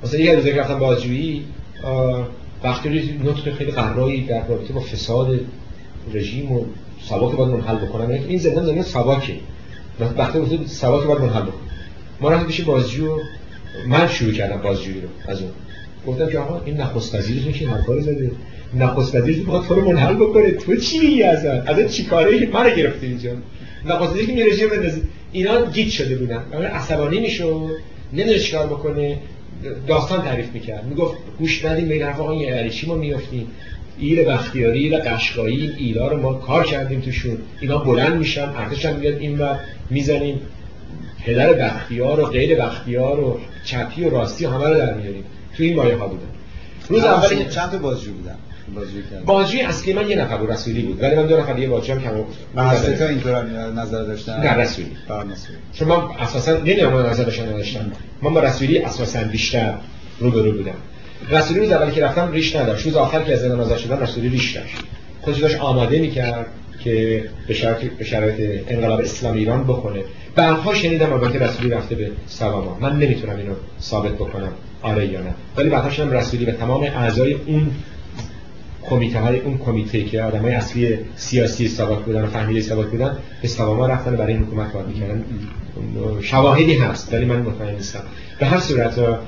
مثلا 0.05 0.21
یه 0.21 0.35
روزی 0.35 0.51
رفتم 0.51 0.79
بازجویی 0.79 1.45
بختیار 2.65 2.95
نطق 3.25 3.55
خیلی 3.55 3.71
قرایی 3.71 4.27
در 4.27 4.47
رابطه 4.47 4.73
با 4.73 4.81
فساد 4.81 5.41
رژیم 6.15 6.53
و 6.53 6.65
سواک 7.09 7.37
باید 7.37 7.51
منحل 7.51 7.77
بکنن. 7.77 8.11
این 8.11 8.39
زندان 8.39 8.67
زندان 8.67 8.83
سواکه 8.83 9.35
بختیار 10.19 10.45
گفت 10.45 10.67
سواک 10.67 11.07
باید 11.07 11.21
منحل 11.21 11.43
بکنن. 11.43 11.71
ما 12.21 12.31
رفتیم 12.31 12.47
پیش 12.47 12.61
بازجو 12.61 13.19
من 13.87 14.09
شروع 14.09 14.33
کردم 14.33 14.63
بازجویی 14.63 15.01
رو 15.01 15.09
از 15.29 15.43
اون. 15.43 15.51
گفتم 16.07 16.29
که 16.29 16.39
آقا 16.39 16.61
این 16.65 16.77
نخست 16.77 17.15
وزیرتون 17.15 17.53
که 17.53 17.69
حرفا 17.69 17.93
رو 17.93 18.01
زده؟ 18.01 18.31
نخست 18.75 19.15
وزیر 19.15 19.39
می‌خواد 19.39 19.67
تو 19.67 19.75
رو 19.75 19.89
منحل 19.89 20.15
بکنه. 20.15 20.51
تو 20.51 20.77
چی 20.77 20.99
میگی 20.99 21.23
ازت؟ 21.23 21.69
ازت 21.69 21.89
چیکاره 21.89 22.49
من 22.53 22.75
گرفتی 22.77 23.07
اینجا. 23.07 23.31
نخست 23.87 24.13
وزیر 24.13 24.27
که 24.27 24.33
می 24.33 24.43
رژیم 24.43 24.69
بندازی 24.69 25.03
اینا 25.33 25.71
گیت 25.71 25.89
شده 25.89 26.17
بودن. 26.17 26.45
اون 26.53 26.65
عصبانی 26.65 27.21
می‌شد 27.21 27.71
نمی‌دونه 28.13 28.39
چیکار 28.39 28.67
بکنه. 28.67 29.19
داستان 29.87 30.23
تعریف 30.23 30.53
می‌کرد. 30.53 30.85
می‌گفت 30.85 31.17
گوش 31.39 31.65
ندیم 31.65 31.89
به 31.89 31.95
این 31.95 32.03
حرف 32.03 32.21
آقا 32.21 32.35
یعنی 32.35 32.71
ما 32.87 32.95
میافتیم؟ 32.95 33.47
ایل 33.99 34.25
بختیاری 34.25 34.79
ایل 34.79 34.97
قشقایی 34.97 35.73
ایلا 35.79 36.09
رو 36.09 36.21
ما 36.21 36.35
کار 36.35 36.65
کردیم 36.65 37.01
توشون. 37.01 37.39
اینا 37.61 37.79
بلند 37.79 38.17
میشن 38.17 38.49
ارتش 38.57 38.87
هم 38.87 38.97
میاد 38.97 39.15
این 39.15 39.39
و 39.39 39.55
می‌زنیم. 39.91 40.41
پدر 41.27 41.53
بختیار 41.53 42.21
و 42.21 42.27
غیر 42.27 42.61
بختیار 42.61 43.21
و 43.21 43.41
چپی 43.65 44.05
و 44.05 44.11
راستی 44.11 44.45
همه 44.45 44.69
رو 44.69 44.75
در 44.75 44.95
میاریم. 44.95 45.25
تو 45.57 45.63
این 45.63 45.77
مایه 45.77 45.97
ها 45.97 46.09
بودن. 46.09 46.29
روز 46.89 47.05
اول 47.05 47.49
چند 47.49 47.71
تا 47.71 47.79
بازجو 47.79 48.13
بودن. 48.13 48.37
بازجوی 49.27 49.61
اصلی 49.61 49.93
من 49.93 50.09
یه 50.09 50.17
نفر 50.17 50.37
بود 50.37 50.51
رسولی 50.51 50.83
بود. 50.83 51.03
ولی 51.03 51.17
من 51.17 51.27
دو 51.27 51.41
نفر 51.41 51.53
دیگه 51.53 51.69
بازجو 51.69 51.93
هم 51.93 52.01
کم 52.01 52.11
من 52.55 52.75
سه 52.75 52.97
تا 52.97 53.07
اینطور 53.07 53.45
نظر 53.73 54.03
داشتم 54.03 54.33
نه 54.33 54.55
رسولی. 54.55 54.91
چون 55.73 55.89
من 55.89 55.97
اساسا 56.19 56.57
نمی‌دونم 56.57 56.93
من 56.93 57.11
نظر 57.11 57.25
داشتم 57.25 57.45
نداشتم 57.45 57.93
من 58.23 58.35
با 58.35 58.41
رسولی 58.41 58.79
اساسا 58.79 59.25
بیشتر 59.25 59.75
رو 60.19 60.31
به 60.31 60.43
رو 60.43 60.53
بودم. 60.53 60.75
رسولی 61.31 61.61
روز 61.61 61.73
اولی 61.73 61.93
که 61.93 62.05
رفتم 62.05 62.33
ریش 62.33 62.57
نداشت. 62.57 62.87
روز 62.87 62.97
آخر 62.97 63.23
که 63.23 63.33
از 63.33 63.45
آزاد 63.45 63.79
شدم 63.79 64.01
رسولی 64.01 64.29
ریش 64.29 64.57
داشت. 64.57 64.77
خودش 65.21 65.39
داشت 65.39 65.61
آماده 65.61 65.99
می‌کرد 65.99 66.47
که 66.85 67.25
به 67.49 67.55
شرایط 67.55 67.93
به 67.93 68.05
شرایط 68.05 68.65
انقلاب 68.69 69.01
اسلامی 69.01 69.39
ایران 69.39 69.65
بکنه 69.65 70.05
بعدها 70.35 70.75
شنیدم 70.75 71.13
البته 71.13 71.39
رسولی 71.39 71.71
رفته 71.71 71.95
به 71.95 72.11
سواما 72.27 72.79
من 72.81 72.99
نمی‌تونم 72.99 73.37
اینو 73.37 73.53
ثابت 73.81 74.13
بکنم 74.13 74.53
آره 74.83 75.07
یا 75.07 75.21
نه. 75.21 75.35
ولی 75.57 75.69
بعدها 75.69 75.91
شنیدم 75.91 76.13
رسولی 76.13 76.45
و 76.45 76.53
تمام 76.53 76.83
اعضای 76.83 77.33
اون 77.33 77.71
کمیته 78.83 79.21
های 79.21 79.41
اون 79.41 79.59
کمیته 79.59 80.05
که 80.05 80.23
آدم 80.23 80.41
های 80.41 80.53
اصلی 80.53 80.99
سیاسی 81.17 81.69
سابق 81.69 82.05
بودن 82.05 82.23
و 82.23 82.27
فهمیده 82.27 82.61
سابق 82.61 82.91
بودن 82.91 83.19
به 83.43 83.49
سواما 83.49 83.87
رفتن 83.87 84.17
برای 84.17 84.33
این 84.33 84.43
حکومت 84.43 84.73
کار 84.73 84.87
می‌کردن 84.87 85.25
شواهدی 86.23 86.75
هست 86.75 87.15
ولی 87.15 87.25
من 87.25 87.41
مطمئن 87.43 87.75
نیستم. 87.75 88.03
به 88.39 88.47
هر 88.47 88.61
صورت 88.61 89.19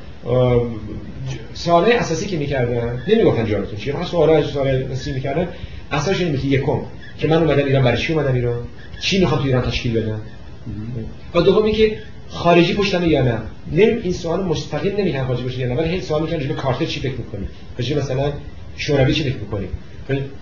سواله 1.55 1.95
اساسی 1.95 2.27
که 2.27 2.37
می‌کردن 2.37 3.03
نمی‌گفتن 3.09 3.47
جانتون 3.47 3.79
چیه 3.79 3.93
فقط 3.93 4.07
سوالای 4.07 4.45
سوال 4.45 4.69
اساسی 4.69 5.13
می‌کردن. 5.13 5.49
اساسش 5.93 6.21
اینه 6.21 6.39
که 6.39 6.49
یکم 6.49 6.79
که 7.19 7.29
من 7.29 7.37
اومدم 7.37 7.65
ایران 7.65 7.85
برای 7.85 7.99
چی 7.99 8.13
اومدم 8.13 8.35
ایران؟ 8.35 8.59
چی 9.01 9.21
می‌خوام 9.21 9.41
تو 9.41 9.47
ایران 9.47 9.63
تشکیل 9.63 10.01
بدم؟ 10.01 10.21
و 11.35 11.41
دوم 11.41 11.73
که 11.73 11.99
خارجی 12.29 12.75
پشتمه 12.75 13.09
یا 13.09 13.23
نه؟ 13.23 13.39
نمی 13.73 14.01
این 14.03 14.13
سوال 14.13 14.45
مستقیم 14.45 14.97
نمیگن 14.97 15.25
خارجی 15.25 15.43
باشه 15.43 15.59
یا 15.59 15.69
نه 15.69 15.75
ولی 15.75 15.89
هی 15.89 16.01
سوال 16.01 16.23
می‌کنن 16.23 16.39
به 16.39 16.55
کارت 16.55 16.83
چی 16.83 17.01
فکر 17.01 17.13
می‌کنی؟ 17.13 17.49
به 17.77 17.97
مثلا 17.97 18.33
شوروی 18.77 19.15
چی 19.15 19.23
فکر 19.23 19.37
می‌کنی؟ 19.39 19.67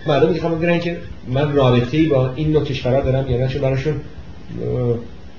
مردم 0.07 0.33
می‌خوام 0.33 0.59
بگن 0.59 0.79
که 0.79 0.97
من 1.27 1.53
رابطه‌ای 1.53 2.05
با 2.05 2.33
این 2.35 2.51
نوع 2.51 2.63
کشورها 2.63 3.01
دارم 3.01 3.29
یا 3.29 3.37
نه 3.37 3.47
چون 3.47 3.61
براشون 3.61 3.93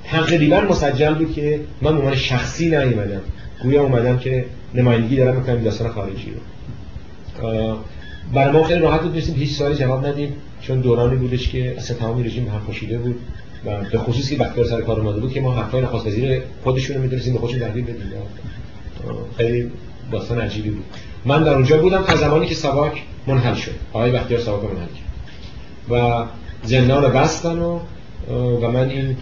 تقریبا 0.04 0.60
مسجل 0.60 1.14
بود 1.14 1.34
که 1.34 1.60
من 1.82 1.96
عنوان 1.96 2.14
شخصی 2.14 2.66
نیومدم. 2.66 3.20
گویا 3.62 3.82
اومدم 3.82 4.18
که 4.18 4.44
نمایندگی 4.74 5.16
دارم 5.16 5.36
می‌کنم 5.36 5.62
داستان 5.62 5.88
خارجی 5.88 6.32
رو. 6.34 7.76
برای 8.34 8.52
ما 8.52 8.64
خیلی 8.64 8.80
راحت 8.80 9.02
بود 9.02 9.16
هیچ 9.16 9.52
سوالی 9.52 9.74
جواب 9.74 10.06
ندیم 10.06 10.32
چون 10.60 10.80
دورانی 10.80 11.16
بودش 11.16 11.48
که 11.48 11.74
اصلا 11.76 11.96
تمامی 11.96 12.24
رژیم 12.24 12.48
هم 12.48 12.60
پاشیده 12.66 12.98
بود 12.98 13.16
و 13.66 13.70
به 13.92 13.98
خصوص 13.98 14.30
که 14.30 14.36
وقتی 14.36 14.64
سر 14.64 14.80
کار 14.80 15.00
اومده 15.00 15.20
بود 15.20 15.32
که 15.32 15.40
ما 15.40 15.54
حرفای 15.54 15.82
نخواست 15.82 16.06
وزیر 16.06 16.42
خودشون 16.64 16.96
رو 16.96 17.02
می‌دونستیم 17.02 17.32
به 17.32 17.38
خودشون 17.38 17.60
تحویل 17.60 17.84
بدیم. 17.84 17.96
خیلی 19.36 19.70
داستان 20.12 20.40
عجیبی 20.40 20.70
بود. 20.70 20.84
من 21.24 21.44
در 21.44 21.54
اونجا 21.54 21.78
بودم 21.82 22.02
تا 22.02 22.16
زمانی 22.16 22.46
که 22.46 22.54
سواک 22.54 23.02
منحل 23.26 23.54
شد. 23.54 23.72
آقای 23.92 24.10
بختیار 24.10 24.40
سواک 24.40 24.64
منحل 24.64 24.86
کرد. 24.86 25.12
و 25.90 26.24
زندان 26.62 27.02
رو 27.02 27.08
بستن 27.08 27.58
و 27.58 27.78
و 28.60 28.70
من 28.70 28.88
این 28.90 29.16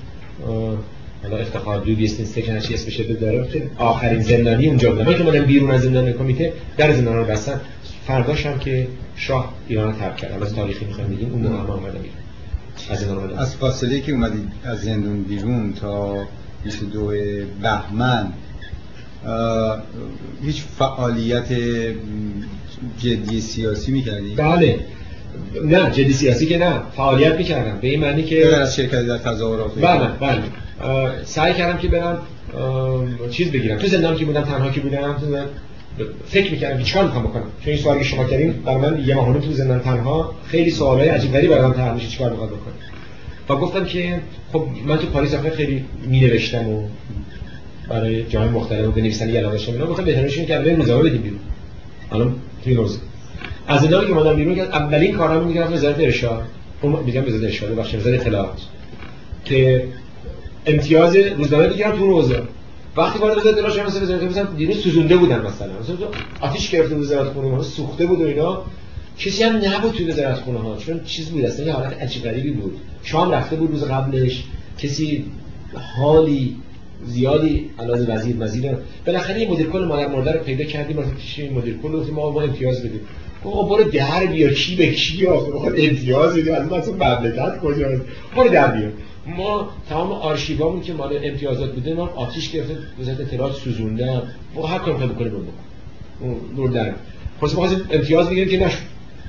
حالا 1.22 1.36
افتخار 1.36 1.80
دو 1.80 1.94
بیست 1.94 2.20
استیشن 2.20 2.60
چی 2.60 2.74
اسمش 2.74 3.00
داره 3.00 3.48
که 3.52 3.70
آخرین 3.78 4.20
زندانی 4.20 4.66
اونجا 4.66 4.90
بودم. 4.90 5.04
من 5.04 5.14
که 5.14 5.22
مادم 5.22 5.44
بیرون 5.44 5.70
از 5.70 5.82
زندان 5.82 6.12
کمیته 6.12 6.52
در 6.76 6.92
زندان 6.92 7.16
رو 7.16 7.24
بستن. 7.24 7.60
فرداش 8.06 8.46
هم 8.46 8.58
که 8.58 8.88
شاه 9.16 9.54
ایران 9.68 9.86
رو 9.86 9.98
ترک 9.98 10.16
کرد. 10.16 10.42
از 10.42 10.54
تاریخی 10.54 10.84
می‌خوام 10.84 11.08
بگیم 11.08 11.32
اون 11.32 11.42
موقع 11.42 11.54
هم 11.54 11.70
آمدم 11.70 12.00
از 12.90 12.98
زندان 12.98 13.38
از 13.38 13.56
فاصله 13.56 14.00
که 14.00 14.12
اومدید 14.12 14.52
از 14.64 14.80
زندان 14.80 15.22
بیرون 15.22 15.72
تا 15.72 16.24
22 16.64 17.12
بهمن 17.62 18.32
هیچ 20.44 20.62
فعالیت 20.78 21.48
جدی 22.98 23.40
سیاسی 23.40 23.92
می‌کردی؟ 23.92 24.34
بله. 24.34 24.80
نه 25.64 25.90
جدی 25.90 26.12
سیاسی 26.12 26.46
که 26.46 26.58
نه 26.58 26.80
فعالیت 26.96 27.34
می‌کردم. 27.34 27.78
به 27.80 27.88
این 27.88 28.00
معنی 28.00 28.22
که 28.22 28.56
از 28.56 28.76
شرکت 28.76 29.06
در 29.06 29.18
تظاهرات. 29.18 29.74
بله 29.74 30.08
بله. 30.20 30.42
سعی 31.24 31.54
کردم 31.54 31.78
که 31.78 31.88
برم 31.88 32.18
چیز 33.30 33.52
بگیرم. 33.52 33.78
تو 33.78 33.86
زندان 33.86 34.16
که 34.16 34.24
بودم؟ 34.24 34.42
تنها 34.42 34.70
که 34.70 34.80
بودم؟ 34.80 35.16
فکر 36.26 36.52
می‌کردم 36.52 36.78
که 36.78 36.84
چیکار 36.84 37.04
می‌خوام 37.04 37.24
بکنم؟ 37.24 37.42
چون 37.60 37.72
این 37.72 37.82
سوالی 37.82 37.98
که 37.98 38.04
شما 38.04 38.24
کردین 38.24 38.52
برای 38.52 38.78
من 38.78 39.04
یه 39.06 39.14
ماهونه 39.14 39.40
تو 39.40 39.52
زندان 39.52 39.80
تنها 39.80 40.34
خیلی 40.46 40.70
سوالای 40.70 41.08
عجیب 41.08 41.32
غریبی 41.32 41.54
برام 41.54 41.72
طرح 41.72 41.94
میشه. 41.94 42.08
چیکار 42.08 42.30
می‌خوام 42.30 42.48
بکنم؟ 42.48 42.74
و 43.48 43.56
گفتم 43.56 43.84
که 43.84 44.20
خب 44.52 44.66
من 44.86 44.96
تو 44.96 45.06
پاریس 45.06 45.34
خیلی 45.34 45.84
می 46.06 46.20
نوشتم 46.20 46.68
و 46.68 46.88
برای 47.90 48.24
جای 48.24 48.48
مختلف 48.48 48.94
بنویسن 48.94 49.30
علاقه 49.36 49.68
اینا 49.68 49.86
گفتم 49.86 50.04
بهترینش 50.04 50.38
که 50.38 50.58
بریم 50.58 50.76
روزنامه 50.76 51.02
بدیم 51.02 51.22
بیرون. 51.22 51.38
الان 52.12 52.34
توی 52.64 52.74
روز 52.74 52.98
از 53.66 53.82
اینا 53.84 54.04
که 54.04 54.12
اومدم 54.12 54.36
بیرون 54.36 54.54
که 54.54 54.62
اولین 54.62 55.16
کارم 55.16 55.46
می‌گرفتم 55.46 55.74
وزارت 55.74 56.00
ارشاد. 56.00 56.42
میگم 56.82 57.26
وزارت 57.26 57.42
ارشاد 57.44 57.74
بخش 57.74 57.94
وزارت 57.94 58.20
اطلاعات. 58.20 58.60
که 59.44 59.84
امتیاز 60.66 61.16
روزنامه 61.16 61.68
بگیرم 61.68 61.90
تو 61.90 62.06
روزه. 62.06 62.42
وقتی 62.96 63.18
وارد 63.18 63.38
وزارت 63.38 63.54
اطلاعات 63.54 63.74
شدم 63.74 63.86
مثلا 63.86 64.02
وزارت 64.02 64.22
مثلا 64.22 64.44
دیروز 64.44 64.76
سوزونده 64.76 65.16
بودن 65.16 65.40
مثلا. 65.40 65.72
مثلا 65.80 65.96
آتیش 66.40 66.70
گرفته 66.70 66.94
وزارت 66.94 67.32
خونه 67.32 67.62
سوخته 67.62 68.06
بود 68.06 68.20
و 68.20 68.24
اینا. 68.24 68.62
کسی 69.18 69.42
هم 69.42 69.56
نبود 69.56 69.92
توی 69.92 70.06
وزارت 70.10 70.38
خونه 70.38 70.58
ها 70.58 70.76
چون 70.76 71.04
چیز 71.04 71.30
بود 71.30 71.44
اصلا 71.44 71.66
یه 71.66 71.72
حالت 71.72 72.02
عجیب 72.02 72.22
غریبی 72.22 72.50
بود. 72.50 72.76
شام 73.02 73.30
رفته 73.30 73.56
بود 73.56 73.70
روز 73.70 73.84
قبلش. 73.84 74.44
کسی 74.78 75.24
حالی 75.96 76.56
زیادی 77.04 77.70
علاوه 77.78 78.14
وزیر 78.14 78.36
وزیر 78.38 78.76
بالاخره 79.06 79.50
مدیر 79.50 79.66
کل 79.66 79.84
مادر 79.84 80.08
مرده 80.08 80.32
رو 80.32 80.40
پیدا 80.40 80.64
کردیم 80.64 80.96
مثلا 80.96 81.14
چی 81.18 81.48
مدیر 81.48 81.76
کل 81.82 81.92
گفتیم 81.92 82.14
ما 82.14 82.30
با 82.30 82.42
امتیاز 82.42 82.80
بدیم. 82.80 83.00
آقا 83.44 83.62
برو 83.62 83.90
در 83.90 84.26
بیا 84.26 84.52
کی 84.52 84.76
به 84.76 84.86
کی 84.92 85.26
آخه 85.26 85.66
امتیاز 85.66 86.36
بدیم 86.36 86.54
از 86.54 86.72
مثلا 86.72 86.94
مملکت 86.94 87.58
کجاست 87.58 88.02
برو 88.36 88.48
در 88.48 88.66
بیا. 88.66 88.88
ما 89.26 89.70
تمام 89.88 90.12
آرشیوامون 90.12 90.82
که 90.82 90.92
مال 90.92 91.20
امتیازات 91.22 91.72
بوده 91.72 91.94
ما 91.94 92.06
آتیش 92.14 92.50
گرفته 92.50 92.78
وزارت 93.00 93.20
اطلاعات 93.20 93.52
سوزونده 93.52 94.22
و 94.56 94.60
هر 94.60 94.78
کاری 94.78 95.06
بکنه 95.06 95.28
رو 95.28 95.38
بکن. 95.38 95.52
دور 96.56 96.70
در 96.70 96.92
خلاص 97.40 97.54
ما 97.54 97.68
امتیاز 97.90 98.30
بگیریم 98.30 98.48
که 98.48 98.66
نشد. 98.66 98.78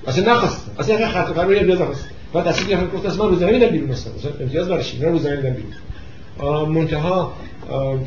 اصلا 0.08 0.33
نخواست. 0.33 0.72
اصلا 0.80 1.08
خط 1.08 1.33
قرار 1.33 1.58
امتیاز 1.58 1.82
نخواست. 1.82 2.09
بعد 2.33 2.48
دستی 2.48 2.66
گرفت 2.66 2.93
گفت 2.93 3.19
من 3.19 3.27
روزنامه 3.27 3.53
میدم 3.53 3.67
بیرون 3.67 3.90
مثلا 3.90 4.14
امتیاز 4.41 4.69
برش 4.69 4.95
نه 4.95 5.08
روزنامه 5.08 5.38
میدم 5.38 5.53
بیرون. 5.53 6.69
منتها 6.69 7.33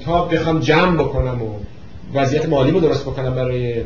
تا 0.05 0.25
بخوام 0.25 0.61
جمع 0.61 0.97
بکنم 1.03 1.43
و 1.43 1.59
وضعیت 2.15 2.49
مالی 2.49 2.71
رو 2.71 2.81
درست 2.81 3.03
بکنم 3.03 3.35
برای 3.35 3.83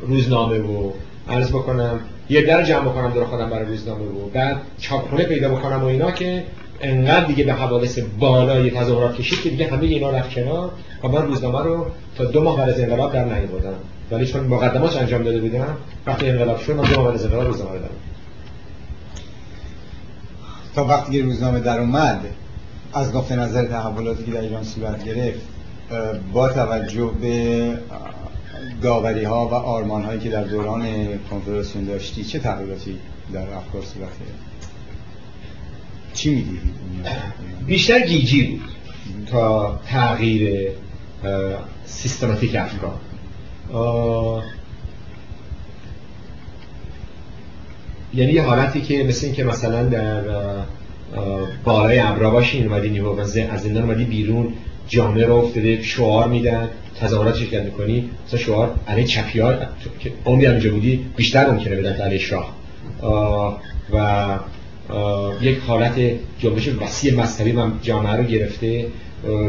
روزنامه 0.00 0.58
و 0.58 0.90
عرض 1.28 1.48
بکنم 1.48 2.00
یه 2.30 2.42
در 2.42 2.62
جمع 2.62 2.88
بکنم 2.88 3.10
در 3.10 3.24
خودم 3.24 3.50
برای 3.50 3.66
روزنامه 3.66 4.04
و 4.04 4.28
بعد 4.34 4.56
چاپخونه 4.78 5.24
پیدا 5.24 5.48
بکنم 5.48 5.82
و 5.82 5.86
اینا 5.86 6.10
که 6.10 6.44
انقدر 6.80 7.24
دیگه 7.24 7.44
به 7.44 7.52
حوادث 7.52 7.98
بالای 8.18 8.70
تظاهرات 8.70 9.14
کشید 9.14 9.42
که 9.42 9.50
دیگه 9.50 9.70
همه 9.70 9.82
اینا 9.84 10.10
رفت 10.10 10.30
کنار 10.30 10.70
و 11.04 11.08
من 11.08 11.26
روزنامه 11.26 11.62
رو 11.62 11.86
تا 12.16 12.24
دو 12.24 12.42
ماه 12.42 12.56
بعد 12.56 12.68
از 12.68 12.80
انقلاب 12.80 13.12
در 13.12 13.24
نیاوردم. 13.24 13.74
ولی 14.10 14.26
چون 14.26 14.44
مقدمات 14.44 14.96
انجام 14.96 15.22
داده 15.22 15.40
بودم 15.40 15.76
وقتی 16.06 16.28
انقلاب 16.28 16.60
شد 16.60 16.72
من 16.72 16.84
دو 16.84 16.96
ماه 16.96 17.04
بعد 17.04 17.14
از 17.14 17.24
انقلاب 17.24 17.46
روزنامه 17.46 17.78
رو 17.78 17.84
تا 20.74 20.84
وقتی 20.84 21.22
روزنامه 21.22 21.60
در 21.60 21.78
اومد 21.78 22.20
از 22.92 23.16
نقطه 23.16 23.36
نظر 23.36 23.64
تحولاتی 23.64 24.24
که 24.24 24.30
در 24.30 24.40
ایران 24.40 24.64
صورت 24.64 25.04
گرفت 25.04 25.40
با 26.32 26.48
توجه 26.48 27.10
به 27.20 27.78
داوری 28.82 29.24
ها 29.24 29.48
و 29.48 29.54
آرمان 29.54 30.04
هایی 30.04 30.20
که 30.20 30.30
در 30.30 30.44
دوران 30.44 30.84
کنفرانسیون 31.30 31.84
داشتی 31.84 32.24
چه 32.24 32.38
تغییراتی 32.38 32.98
در 33.32 33.40
افکار 33.40 33.82
صورت 33.82 34.18
گرفت؟ 34.18 34.48
چی 36.14 36.34
می‌دیدی؟ 36.34 36.60
بیشتر 37.66 38.00
گیجی 38.00 38.42
بود 38.46 38.62
تا 39.26 39.80
تغییر 39.86 40.70
سیستماتیک 41.84 42.56
افکار. 42.56 42.94
یعنی 48.14 48.32
یه 48.32 48.42
حالتی 48.42 48.80
که 48.80 49.04
مثل 49.04 49.26
این 49.26 49.34
که 49.34 49.44
مثلا 49.44 49.84
در 49.84 50.22
بالای 51.64 51.98
ابرا 51.98 52.30
باشین 52.30 52.66
اومدی 52.66 52.88
نیو 52.88 53.06
از 53.50 53.62
زندان 53.62 53.82
اومدی 53.82 54.04
بیرون 54.04 54.52
جامعه 54.88 55.26
رو 55.26 55.34
افتاده 55.34 55.82
شعار 55.82 56.28
میدن 56.28 56.68
تظاهرات 57.00 57.36
شرکت 57.36 57.62
می‌کنی؟ 57.62 58.10
مثلا 58.26 58.40
شعار 58.40 58.74
علیه 58.88 59.04
چپیار 59.04 59.66
که 60.00 60.12
عمری 60.24 60.46
اینجا 60.46 60.70
بودی 60.70 61.04
بیشتر 61.16 61.50
ممکنه 61.50 61.76
بدن 61.76 61.92
علیه 61.92 62.18
شاه. 62.18 62.54
و 63.94 64.38
یک 65.40 65.58
حالت 65.66 65.94
جنبش 66.38 66.68
وسیع 66.68 67.14
مذهبی 67.14 67.52
من 67.52 67.72
جامعه 67.82 68.16
رو 68.16 68.22
گرفته. 68.22 68.86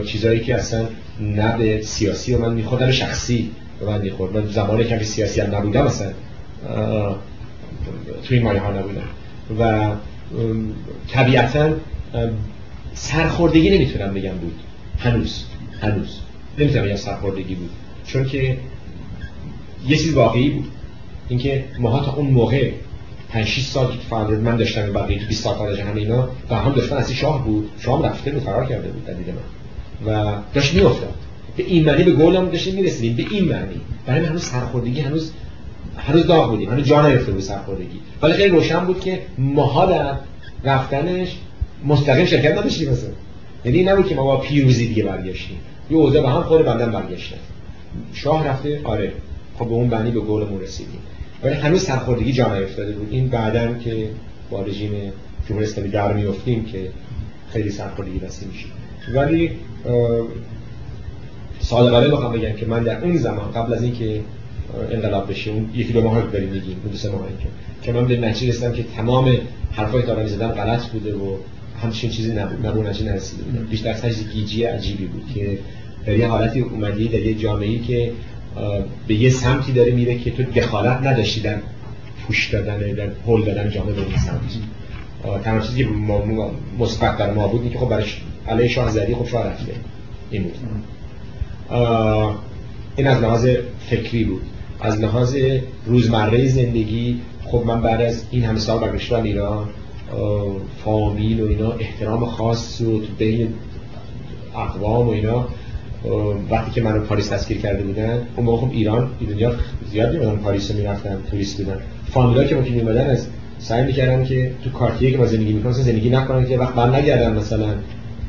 چیزایی 0.06 0.40
که 0.40 0.56
اصلا 0.56 0.86
نه 1.20 1.58
به 1.58 1.82
سیاسی 1.82 2.34
و 2.34 2.40
من 2.40 2.54
میخوردن 2.54 2.92
شخصی 2.92 3.52
به 3.80 3.86
من 3.86 4.02
می‌خورد. 4.02 4.38
من 4.38 4.48
زمانی 4.48 4.84
که 4.84 5.04
سیاسی 5.04 5.42
هم 5.42 5.56
نبودم 5.56 5.86
مثلا 5.86 6.12
توی 8.24 8.38
این 8.38 8.44
مایه 8.44 8.60
ها 8.60 8.72
نبودم. 8.72 9.10
و 9.60 9.92
طبیعتا 11.08 11.74
سرخوردگی 12.94 13.70
نمی‌تونم 13.70 14.14
بگم 14.14 14.32
بود. 14.32 14.60
هنوز 15.00 15.44
هنوز. 15.82 16.18
نمی‌تونم 16.60 16.86
بگم 16.86 16.96
سرخوردگی 16.96 17.56
بود. 17.56 17.70
چون 18.06 18.26
که 18.26 18.58
یه 19.88 19.98
چیز 19.98 20.14
واقعی 20.14 20.50
بود. 20.50 20.68
اینکه 21.30 21.66
ماها 21.80 22.06
تا 22.06 22.14
اون 22.14 22.28
موقع 22.28 22.72
5 23.30 23.46
6 23.46 23.62
سال 23.66 23.92
که 23.92 23.98
فعال 24.10 24.40
من 24.40 24.58
داشتم 24.58 24.94
بقیه 24.94 25.26
20 25.28 25.44
سال 25.44 25.56
خارج 25.56 25.80
همه 25.80 26.02
اینا 26.02 26.30
و 26.50 26.56
هم 26.56 26.72
داشتن 26.72 26.98
از 26.98 27.12
شاه 27.12 27.46
بود 27.46 27.70
شاه 27.80 28.06
رفته 28.06 28.32
بود 28.32 28.44
فرار 28.44 28.66
کرده 28.66 28.88
بود 28.88 29.06
دید 29.06 29.28
من. 29.28 30.14
و 30.14 30.36
داشت 30.54 30.74
میافتاد. 30.74 31.14
به 31.58 31.64
این 31.64 31.86
معنی 31.86 32.04
به 32.04 32.12
گلم 32.12 32.50
داشتیم 32.50 32.76
می‌رسیدیم. 32.76 33.16
به 33.16 33.36
این 33.36 33.46
معنی. 33.46 33.82
برای 34.06 34.22
من 34.22 34.28
هنوز 34.28 34.44
سرخوردگی 34.44 35.00
هنوز 35.00 35.32
هنوز 36.00 36.28
داغ 36.28 36.50
بودیم 36.50 36.70
هنوز 36.70 36.86
جا 36.86 37.08
نیفته 37.08 37.32
بود 37.32 37.42
سرخوردگی. 37.42 38.00
ولی 38.22 38.34
خیلی 38.34 38.50
روشن 38.50 38.86
بود 38.86 39.00
که 39.00 39.22
ماها 39.38 39.86
در 39.86 40.16
رفتنش 40.64 41.38
مستقیم 41.86 42.26
شرکت 42.26 42.58
نداشتیم 42.58 42.90
مثلا 42.90 43.10
یعنی 43.66 43.84
نبود 43.84 44.08
که 44.08 44.16
ما 44.16 44.24
با 44.24 44.38
پیروزی 44.38 44.88
دیگه 44.88 45.04
برگشتیم. 45.04 45.58
یه 45.90 45.98
اوضاع 45.98 46.22
به 46.22 46.30
هم 46.30 46.44
خوره 46.44 46.64
بندم 46.64 46.92
برگشتن 46.92 47.38
شاه 48.14 48.48
رفته 48.48 48.82
آره. 48.84 49.12
خب 49.60 49.66
به 49.66 49.72
اون 49.72 49.90
بنی 49.90 50.12
به 50.12 50.20
گلمون 50.20 50.62
رسیدیم. 50.62 51.00
ولی 51.44 51.56
هنوز 51.56 51.84
سرخوردگی 51.84 52.34
جا 52.34 52.56
نیفتاده 52.56 52.92
بود. 52.92 53.08
این 53.12 53.28
بعدا 53.28 53.74
که 53.74 54.10
با 54.52 54.62
رژیم 54.62 54.92
جمهوری 55.50 55.66
اسلامی 55.66 55.90
در 55.90 56.14
میفتیم 56.14 56.66
که 56.66 56.90
خیلی 57.50 57.70
سرخوردگی 57.70 58.20
بسی 58.20 58.46
میشه. 58.46 58.66
ولی 59.14 59.52
صادقانه 61.60 62.08
بخوام 62.08 62.34
بگم 62.34 62.54
که 62.54 62.66
من 62.66 62.84
در 62.84 63.04
اون 63.04 63.18
زمان 63.18 63.52
قبل 63.52 63.74
از 63.74 63.84
اینکه 63.84 64.22
انقلاب 64.92 65.30
بشه 65.30 65.52
اون 65.52 65.70
یکی 65.76 65.94
دو 65.94 66.02
ماه 66.02 66.22
داریم 66.22 66.50
میگیم 66.50 66.82
دو 66.92 66.98
سه 66.98 67.10
ماه 67.10 67.28
که 67.40 67.48
که 67.82 67.92
من 67.92 68.08
به 68.08 68.18
نتیجه 68.18 68.52
رسیدم 68.52 68.74
که 68.74 68.84
تمام 68.84 69.38
حرفای 69.72 70.04
که 70.04 70.26
زدن 70.26 70.48
غلط 70.48 70.86
بوده 70.86 71.16
و 71.16 71.38
همچین 71.84 72.10
چیزی 72.10 72.34
نبود 72.34 72.66
من 72.66 72.74
به 72.74 72.90
نتیجه 72.90 73.12
نرسیده 73.12 73.44
بودم 73.44 73.66
بیشتر 73.66 73.94
سجد 73.94 74.32
گیجی 74.32 74.64
عجیبی 74.64 75.06
بود 75.06 75.24
که 75.36 75.60
در 76.06 76.18
یه 76.18 76.28
حالتی 76.28 76.60
اومدی 76.60 77.08
در 77.08 77.20
یه 77.20 77.34
جامعه‌ای 77.34 77.80
که 77.80 78.12
به 79.08 79.16
یه 79.16 79.30
سمتی 79.30 79.72
داره 79.72 79.92
میره 79.92 80.18
که 80.18 80.32
تو 80.32 80.44
دخالت 80.44 80.98
نداشتی 80.98 81.42
در 81.42 81.58
پوش 82.28 82.50
دادن 82.50 82.78
در 82.78 83.08
پل 83.08 83.44
دادن 83.44 83.70
جامعه 83.70 83.94
به 83.94 84.02
این 84.02 84.18
سمت. 84.18 84.42
تنها 85.44 85.60
چیزی 85.60 85.84
که 85.84 85.90
مثبت 86.80 87.18
در 87.18 87.34
ما 87.34 87.48
بود 87.48 87.72
که 87.72 87.80
خب 87.80 87.90
برای 87.90 88.06
علیه 88.48 88.68
شاه 88.68 88.92
زدی 88.92 89.16
خب 89.16 89.28
شاه 89.28 89.48
رفته. 89.48 89.72
این 90.32 90.44
بود. 90.44 90.56
این 92.96 93.08
از 93.08 93.22
لحاظ 93.22 93.48
فکری 93.90 94.24
بود. 94.24 94.42
از 94.82 95.00
لحاظ 95.00 95.36
روزمره 95.86 96.48
زندگی 96.48 97.20
خب 97.46 97.64
من 97.66 97.82
بعد 97.82 98.02
از 98.02 98.24
این 98.32 98.44
همه 98.44 98.60
سال 98.60 98.80
برگشتم 98.80 99.24
ایران 99.24 99.68
فامیل 100.84 101.42
و 101.42 101.48
اینا 101.48 101.72
احترام 101.72 102.26
خاص 102.26 102.82
و 102.82 103.00
تو 103.00 103.14
بین 103.18 103.54
اقوام 104.56 105.08
و 105.08 105.10
اینا 105.10 105.48
وقتی 106.50 106.72
که 106.72 106.82
منو 106.82 107.00
پاریس 107.00 107.28
تسکیر 107.28 107.58
کرده 107.58 107.84
بودن 107.84 108.28
اون 108.36 108.46
موقع 108.46 108.68
خب 108.68 108.72
ایران 108.72 109.10
ایرانیا 109.20 109.52
زیاد 109.92 110.14
میمدن 110.14 110.36
پاریس 110.36 110.72
رو 110.72 110.78
می‌رفتن 110.78 111.18
توریست 111.32 111.58
بودن. 111.58 111.78
فامیلا 112.12 112.44
که 112.44 112.56
ممکن 112.56 112.74
میمدن 112.74 113.10
از 113.10 113.28
سعی 113.60 113.86
می‌کردن 113.86 114.24
که 114.26 114.52
تو 114.64 114.70
کارتیه 114.70 115.12
که 115.12 115.18
ما 115.18 115.26
زندگی 115.26 115.54
می‌کنن 115.54 115.72
زندگی 115.72 116.10
نکنن 116.10 116.48
که 116.48 116.58
وقت 116.58 116.76
من 116.76 116.96
نگردن 116.96 117.34
مثلا 117.34 117.68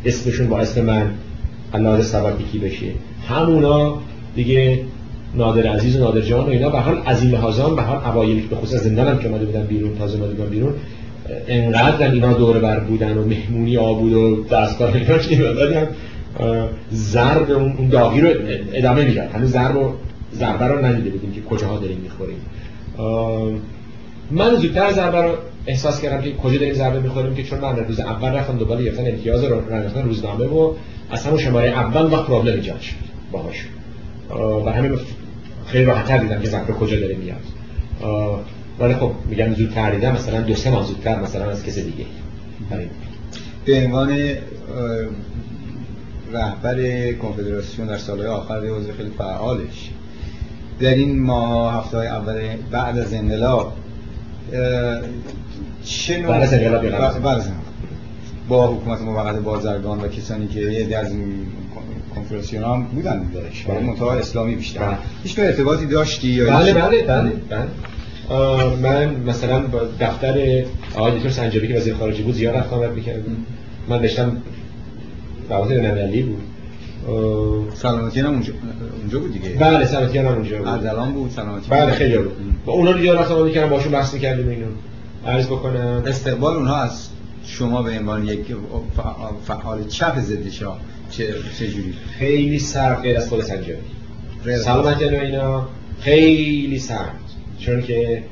اسمشون 0.05 0.49
با 0.49 0.59
اسم 0.59 0.85
من 0.85 1.11
علاوه 1.75 2.03
سوابیکی 2.03 2.59
بشه. 2.59 2.87
همونا 3.29 3.99
دیگه 4.35 4.81
نادر 5.35 5.67
عزیز 5.67 5.97
و 5.97 5.99
نادر 5.99 6.21
جان 6.21 6.47
و 6.47 6.49
اینا. 6.49 6.71
به 6.71 6.79
حال 6.79 7.03
از 7.07 7.23
این 7.23 7.31
لحاظان 7.31 7.77
به 7.77 7.83
حال 7.83 7.97
اوایل 8.05 8.49
به 8.49 8.57
خصوص 8.57 8.81
زندان 8.81 9.09
هم 9.09 9.19
که 9.19 9.29
اومده 9.29 9.45
بودن 9.45 9.63
بیرون 9.63 9.99
تازه 9.99 10.19
اومده 10.19 10.35
بودن 10.35 10.51
بیرون 10.51 10.75
انقدر 11.49 12.11
اینا 12.11 12.33
دور 12.33 12.59
بر 12.59 12.81
بودن 12.81 13.19
و 13.19 13.25
مهمونی 13.25 13.77
آبود 13.77 14.13
و 14.13 14.45
دستگاه 14.45 14.95
اینا 14.95 15.19
که 15.19 15.89
ضرب 16.93 17.51
اون 17.51 17.89
داغی 17.89 18.21
رو 18.21 18.29
ادامه 18.73 19.05
می‌داد 19.05 19.31
هنوز 19.35 19.51
ضرب 19.51 19.77
و 19.77 19.93
ضربه 20.35 20.65
رو 20.65 20.85
ندیده 20.85 21.11
بودیم 21.11 21.33
که 21.33 21.41
کجاها 21.41 21.79
داریم 21.79 21.99
می‌خوریم. 21.99 22.39
من 24.31 24.55
زودتر 24.55 24.93
ضربه 24.93 25.23
رو 25.23 25.35
احساس 25.67 26.01
کردم 26.01 26.23
که 26.23 26.33
کجا 26.33 26.59
داریم 26.59 26.75
ضربه 26.75 27.01
می‌خوریم 27.01 27.35
که 27.35 27.43
چون 27.43 27.59
من 27.59 27.77
روز 27.77 28.01
اول 28.01 28.29
رفتم 28.29 28.59
دوباره 28.59 28.85
گرفتن 28.85 29.07
امتیاز 29.07 29.45
رو 29.45 29.55
رفتن 29.71 30.03
روزنامه 30.03 30.45
و 30.45 30.73
از 31.11 31.27
همون 31.27 31.39
شماره 31.39 31.69
اول 31.69 32.13
وقت 32.13 32.27
پرابلم 32.27 32.55
ایجاد 32.55 32.81
شد. 32.81 32.95
باهاش. 33.33 33.67
و 34.67 34.71
همین 34.73 34.99
خیلی 35.73 35.85
راحت‌تر 35.85 36.19
دیدم 36.19 36.41
که 36.41 36.49
ضربه 36.49 36.73
کجا 36.73 37.01
داره 37.01 37.17
میاد. 37.17 37.41
ولی 38.79 38.95
خب 38.95 39.13
میگم 39.29 39.55
زودتر 39.55 39.91
دیدم 39.91 40.13
مثلا 40.13 40.41
دو 40.41 40.55
سه 40.55 40.71
ماه 40.71 40.87
زودتر 40.87 41.21
مثلا 41.21 41.51
از 41.51 41.65
کسی 41.65 41.83
دیگه. 41.83 42.05
به 43.65 43.85
عنوان 43.85 44.19
رهبر 46.33 47.13
کنفدراسیون 47.13 47.89
در 47.89 47.99
سالهای 47.99 48.29
آخر 48.29 48.67
عضو 48.67 48.93
خیلی 48.93 49.11
فعالش. 49.19 49.91
در 50.81 50.95
این 50.95 51.23
ماه 51.23 51.75
هفته 51.75 51.97
های 51.97 52.07
اول 52.07 52.57
بعد 52.71 52.99
از 52.99 53.15
انقلاب 53.15 53.73
چه 55.85 56.19
نوع 56.19 56.29
بعد 56.29 56.43
از 56.43 56.55
انقلاب. 56.55 56.85
با 58.51 58.67
حکومت 58.67 59.01
موقت 59.01 59.37
بازرگان 59.37 60.01
و 60.01 60.09
کسانی 60.09 60.49
که 60.49 60.61
یه 60.61 60.97
از 60.97 61.11
این 61.11 61.47
کنفرانسیون 62.15 62.65
هم 62.65 62.83
بودن 62.83 63.23
درش 63.23 63.63
برای 63.65 63.81
بله. 63.81 63.89
منطقه 63.89 64.07
اسلامی 64.07 64.55
بیشتر. 64.55 64.81
بله. 64.81 64.97
هیچ 65.23 65.39
ارتباطی 65.39 65.87
داشتی 65.87 66.29
یا 66.29 66.47
بله 66.47 66.75
بله 66.75 67.03
بله 67.03 67.33
بله. 67.49 68.77
من 68.77 69.15
مثلا 69.15 69.61
با 69.61 69.81
دفتر 70.01 70.65
آقای 70.95 71.19
دکتر 71.19 71.31
سنجابی 71.31 71.69
که 71.69 71.75
وزیر 71.75 71.95
خارجه 71.95 72.23
بود 72.23 72.35
زیاد 72.35 72.57
رفت 72.57 72.73
آمد 72.73 72.93
می‌کردم. 72.93 73.37
من 73.89 74.01
داشتم 74.01 74.37
روابط 75.51 75.69
بین‌المللی 75.69 76.23
بود. 76.23 76.43
سلامتی 77.75 78.21
هم 78.21 78.27
اونجا 78.27 78.53
اونجا 79.01 79.19
بود 79.19 79.33
دیگه. 79.33 79.49
بله 79.49 79.87
سلامتی 79.87 80.19
هم 80.19 80.27
اونجا 80.27 80.59
بود. 80.59 80.69
اردلان 80.69 81.13
بود 81.13 81.31
سلامتی 81.31 81.71
بله 81.71 81.93
خیلی 81.93 82.19
بود 82.19 82.33
با 82.65 82.73
اونا 82.73 82.91
رو 82.91 83.01
زیاد 83.01 83.19
رفتم 83.19 83.43
می‌کردم 83.43 83.71
باشون 83.71 83.93
بحث 83.93 84.15
می‌کردیم 84.15 84.49
اینو. 84.49 84.67
عرض 85.27 85.47
بکنم. 85.47 86.03
استقبال 86.07 86.57
اونها 86.57 86.77
از 86.77 87.09
شما 87.45 87.83
به 87.83 87.99
عنوان 87.99 88.29
یک 88.29 88.41
فعال 89.47 89.87
چپ 89.89 90.19
ضد 90.19 90.49
شاه 90.49 90.81
چه 91.11 91.35
چجوری 91.59 91.95
خیلی 92.19 92.59
سرد 92.59 93.03
غیر 93.03 93.17
از 93.17 93.29
خود 93.29 93.41
سنجابی. 93.45 93.81
و 94.47 95.21
اینا. 95.21 95.69
خیلی 96.01 96.79
سرد. 96.79 97.15
چون 97.59 97.83
که 97.83 98.23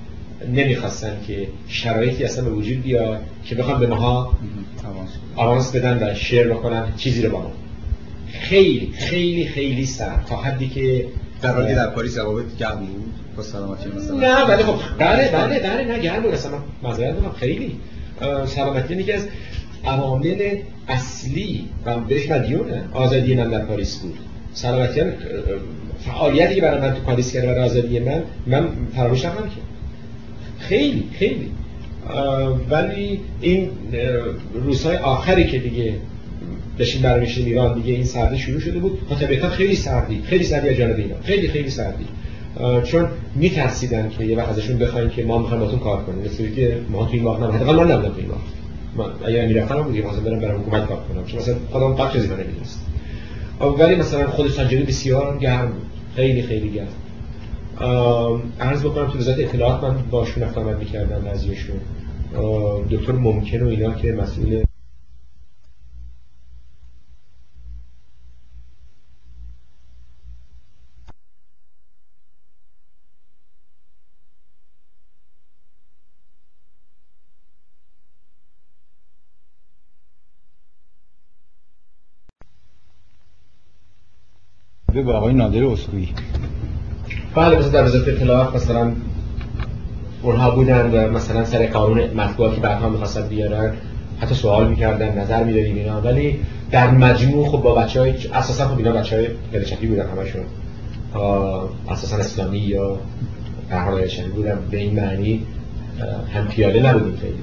نمی‌خواستن 0.53 1.17
که 1.27 1.49
شرایطی 1.69 2.25
اصلا 2.25 2.45
به 2.45 2.51
وجود 2.51 2.83
بیاد 2.83 3.21
که 3.45 3.55
بخوام 3.55 3.81
به 3.81 3.87
ماها 3.87 4.39
آوانس 5.37 5.77
بدن. 5.77 6.11
و 6.11 6.15
شیر 6.15 6.49
بکنن 6.49 6.93
چیزی 6.97 7.23
رو 7.23 7.31
با 7.31 7.39
ما. 7.39 7.53
خیلی 8.33 8.93
خیلی 8.99 9.47
خیلی 9.47 9.87
سرد. 9.87 10.27
تا 10.29 10.37
حدی 10.37 10.69
که 10.69 11.07
حالی 11.43 11.75
در 11.75 11.91
پاریس 11.91 12.19
روابط 12.19 12.57
گرم 12.59 12.79
بود 12.79 13.13
با 13.37 13.43
سلامتی 13.43 13.89
مثلا. 13.89 14.17
نه 14.17 14.45
بله 14.45 14.65
خب 14.65 14.75
بله 14.99 15.31
بله 15.33 15.61
بله 15.61 15.85
نه 15.85 15.99
گرم 15.99 16.23
بود. 16.23 16.35
اصلا 16.35 16.53
معذرت 16.83 17.15
خیلی. 17.41 17.77
سلامتی 18.47 18.95
یکی 18.95 19.13
از 19.13 19.29
عوامل 19.85 20.57
اصلی 20.89 21.65
و 21.85 22.01
بهش 22.01 22.31
مدیونه 22.31 22.85
آزادی 22.93 23.35
من 23.35 23.51
در 23.51 23.65
پاریس 23.65 23.99
بود. 23.99 24.19
سلامتی 24.53 25.01
فعالیتی 25.99 26.55
که 26.55 26.61
برای 26.61 26.81
من 26.81 26.95
تو 26.95 27.01
پاریس 27.01 27.33
کرده 27.33 27.47
برای 27.47 27.65
آزادی 27.65 27.99
من 27.99 28.23
من 28.47 28.69
فراموش 28.97 29.25
نخواهم 29.25 29.49
که. 29.49 29.57
خیلی 30.59 31.05
خیلی. 31.19 31.51
ولی 32.71 33.21
این 33.41 33.69
روزهای 34.55 34.97
آخری 34.97 35.47
که 35.47 35.59
دیگه 35.59 35.95
داشتیم 36.79 37.03
برمیشیم 37.03 37.47
ایران 37.47 37.81
دیگه 37.81 37.93
این 37.93 38.05
سردی 38.05 38.39
شروع 38.39 38.61
شده 38.61 38.79
بود. 38.79 38.99
و 39.11 39.15
طبیعتا 39.15 39.49
خیلی 39.49 39.77
سردی 39.77 40.23
خیلی 40.25 40.45
سردی 40.45 40.69
از 40.69 40.77
جانب 40.77 40.97
اینا. 40.97 41.15
خیلی 41.25 41.49
خیلی 41.49 41.71
سردی. 41.71 42.05
چون 42.85 43.09
میترسیدن 43.35 44.09
که 44.09 44.25
یه 44.25 44.37
وقت 44.37 44.49
ازشون 44.49 44.79
بخواین 44.79 45.11
که 45.11 45.25
ما 45.25 45.39
می‌خوایم 45.39 45.65
باتون 45.65 45.79
کار 45.79 46.03
کنیم. 46.03 46.25
مثل 46.25 46.55
که 46.55 46.81
ما 46.91 47.05
تو 47.05 47.13
این 47.13 47.23
نبود 47.23 47.55
حداقل 47.55 47.77
من 47.77 47.91
نبودم 47.91 48.09
تو 48.09 48.19
این 48.19 48.29
وقت 48.29 48.39
من 48.97 49.29
اگر 49.29 49.47
می‌رفتم 49.47 49.83
بود 49.83 49.97
مثلا 49.97 50.21
برم 50.21 50.41
برم 50.41 50.61
حکومت 50.61 50.87
کار 50.87 50.97
کنم. 50.97 51.25
چون 51.25 51.41
مثلا 51.41 51.55
خودم 51.71 51.95
قد 51.95 52.13
چیزی 52.13 52.29
من 52.29 52.37
نمی‌دونست 52.41 52.87
ولی 53.79 53.95
مثلا 53.97 54.31
خود 54.31 54.51
سنجری 54.51 54.83
بسیار 54.83 55.39
گرم 55.39 55.67
بود. 55.67 55.87
خیلی 56.17 56.43
خیلی 56.43 56.71
گرم. 56.71 56.89
عرض 58.61 58.85
بکنم 58.85 59.11
تو 59.11 59.19
وزارت 59.19 59.39
اطلاعات 59.39 59.85
من 59.85 59.97
باشون 60.11 60.43
رفت 60.43 60.59
آمد 60.59 60.79
می‌کردم 60.79 61.21
بعضیشون 61.21 61.77
دکتر 62.91 63.13
ممکن 63.13 63.63
و 63.63 63.69
اینا 63.69 63.95
که 63.95 64.13
مسئول 64.13 64.63
به 85.09 85.15
آقای 85.15 85.35
نادر 85.35 85.65
اسکویی 85.65 86.09
بله 87.35 87.59
مثلا 87.59 87.71
در 87.71 87.85
وزارت 87.85 88.09
اطلاعات 88.09 88.55
مثلا 88.55 88.93
اونها 90.23 90.51
بودن 90.51 90.91
و 90.91 91.11
مثلا 91.11 91.45
سر 91.45 91.67
قانون 91.67 92.11
مطبوعات 92.11 92.55
که 92.55 92.61
بعدها 92.61 92.89
می‌خواستن 92.89 93.29
بیارن 93.29 93.73
حتی 94.21 94.35
سوال 94.35 94.69
می‌کردن 94.69 95.19
نظر 95.19 95.45
می‌دادیم 95.45 95.77
اینا. 95.77 96.01
ولی 96.01 96.41
در 96.71 96.91
مجموع 96.91 97.49
خب 97.49 97.63
با 97.63 97.75
بچه 97.75 98.01
های 98.01 98.15
اساسا 98.33 98.69
خب 98.69 98.79
اینا 98.79 98.93
بچه 98.93 99.17
های 99.17 99.29
گلچکی 99.53 99.87
بودن 99.87 100.07
همشون. 100.09 100.43
اساسا 101.89 102.17
اسلامی 102.17 102.59
یا 102.59 102.99
در 103.71 103.91
بودن 104.35 104.59
به 104.71 104.77
این 104.77 105.01
معنی 105.01 105.47
هم 106.35 106.49
پیاده 106.49 106.83
نبودیم 106.83 107.17
خیلی. 107.17 107.43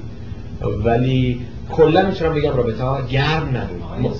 ولی 0.84 1.40
کلا 1.70 2.06
می‌تونم 2.06 2.34
بگم 2.34 2.56
رابطه 2.56 2.82
ها 2.82 3.02
گرم 3.02 3.56
نبود. 3.56 4.16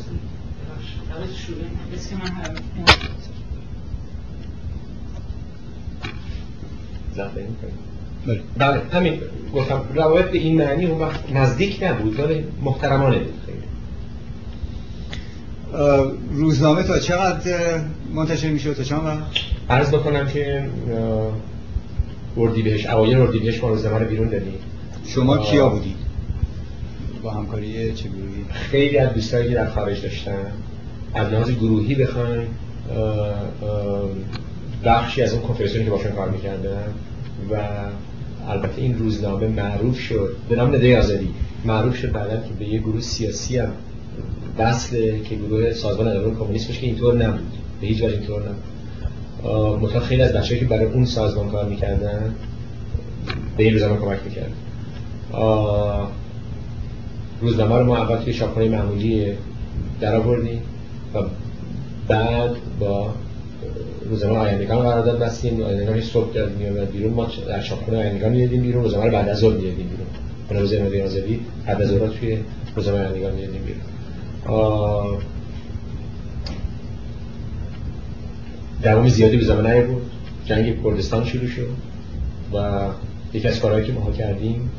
بله. 8.26 8.40
بله 8.58 8.80
همین. 8.92 9.20
گفتم 9.54 9.84
روایت 9.94 10.30
به 10.30 10.38
این 10.38 10.58
معنی 10.58 10.86
اون 10.86 11.00
وقت 11.00 11.32
نزدیک 11.32 11.82
نبود 11.82 12.20
ولی 12.20 12.44
محترمانه 12.62 13.18
بود 13.18 13.34
روزنامه 16.32 16.82
تا 16.82 16.98
چقدر 16.98 17.80
منتشر 18.14 18.48
میشه 18.48 18.74
تا 18.74 18.82
چند 18.82 19.04
وقت؟ 19.04 19.20
عرض 19.70 19.94
بکنم 19.94 20.26
که 20.26 20.68
اردیبهشت 22.36 22.86
اوایل 22.88 23.18
اردیبهشت 23.18 23.64
ما 23.64 23.70
روزنامه 23.70 23.98
رو 23.98 24.06
بیرون 24.06 24.28
دادیم 24.28 24.54
شما 25.06 25.38
کیا 25.38 25.68
بودید 25.68 25.96
با 27.22 27.30
همکاری 27.30 27.92
چه 27.94 28.08
گروهی؟ 28.08 28.44
خیلی 28.50 28.98
از 28.98 29.14
دوستایی 29.14 29.48
که 29.48 29.54
در 29.54 29.70
خارج 29.70 30.02
داشتن. 30.02 30.52
از 31.14 31.28
لحاظ 31.28 31.50
گروهی 31.50 31.94
بخوایم 31.94 32.46
بخشی 34.84 35.22
از 35.22 35.32
اون 35.32 35.42
کنفرانسیونی 35.42 35.84
که 35.84 35.90
باشون 35.90 36.12
کار 36.12 36.30
می‌کردن. 36.30 36.94
و 37.50 37.56
البته 38.48 38.82
این 38.82 38.98
روزنامه 38.98 39.48
معروف 39.48 39.98
شد. 39.98 40.36
به 40.48 40.56
نام 40.56 40.74
نده 40.74 40.98
آزادی. 40.98 41.28
معروف 41.64 41.96
شد 41.96 42.12
بعدا 42.12 42.36
که 42.36 42.54
به 42.58 42.64
یه 42.64 42.78
گروه 42.78 43.00
سیاسی 43.00 43.58
هم 43.58 43.72
که 45.28 45.34
گروه 45.34 45.72
سازمان 45.72 46.08
اداره 46.08 46.34
کمونیسم 46.34 46.72
که 46.72 46.86
اینطور 46.86 47.26
نبود. 47.26 47.52
به 47.80 47.86
هیچ 47.86 48.02
وجه 48.02 48.14
اینطور 48.14 48.42
نبود. 48.42 48.62
مطلق 49.84 50.02
خیلی 50.02 50.22
از 50.22 50.32
بچه‌ای 50.32 50.60
که 50.60 50.66
برای 50.66 50.84
اون 50.84 51.04
سازمان 51.04 51.50
کار 51.50 51.68
می‌کردن 51.68 52.34
به 53.56 53.64
این 53.64 53.72
روزنامه 53.72 54.00
کمک 54.00 54.18
می‌کردن. 54.24 54.52
روزنامه 57.40 57.78
رو 57.78 57.84
ما 57.84 57.96
اول 57.96 58.16
توی 58.16 58.32
شاپخانه 58.32 58.68
معمولی 58.68 59.32
در 60.00 60.16
آوردیم 60.16 60.62
و 61.14 61.18
بعد 62.08 62.50
با 62.80 63.14
روزنامه 64.08 64.38
آیندگان 64.38 64.78
قرارداد 64.78 65.18
بستیم 65.18 65.62
آیندگان 65.62 66.00
صبح 66.00 66.32
در 66.32 66.46
میاد 66.46 66.90
بیرون 66.90 67.12
ما 67.12 67.28
در 67.48 67.60
شاپخانه 67.60 67.98
آیندگان 67.98 68.32
میادیم 68.32 68.62
بیرون 68.62 68.82
روزنامه 68.82 69.06
رو 69.06 69.12
بعد 69.12 69.28
از 69.28 69.38
ظهر 69.38 69.56
میادیم 69.56 69.88
بیرون. 69.88 70.06
به 70.48 70.60
روز 70.60 70.74
نادی 70.74 71.00
آزادی 71.00 71.40
بعد 71.66 71.82
از 71.82 71.88
ظهر 71.88 72.08
توی 72.08 72.38
روزنامه 72.76 73.00
آیندگان 73.00 73.34
میادیم 73.34 73.62
بیرون. 73.62 73.82
دوام 78.82 79.08
زیادی 79.08 79.36
به 79.36 79.44
زمان 79.44 79.86
بود 79.86 80.02
جنگ 80.44 80.82
کردستان 80.84 81.24
شروع 81.24 81.46
شد 81.46 81.68
و 82.54 82.80
یکی 83.32 83.48
از 83.48 83.60
کارهایی 83.60 83.86
که 83.86 83.92
ما 83.92 84.10
کردیم 84.10 84.70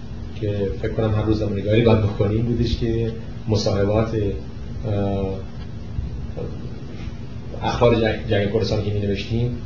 که 0.42 0.70
فکر 0.82 0.92
کنم 0.92 1.16
هر 1.16 1.22
روز 1.22 1.40
زمانگاری 1.40 1.82
باید 1.82 2.02
بکنیم 2.02 2.42
بودش 2.42 2.78
که 2.78 3.12
مصاحبات 3.48 4.18
اخبار 7.64 7.96
جنگ 8.30 8.54
کردستان 8.54 8.84
که 8.84 8.92
می 8.92 9.00
نوشتیم 9.00 9.58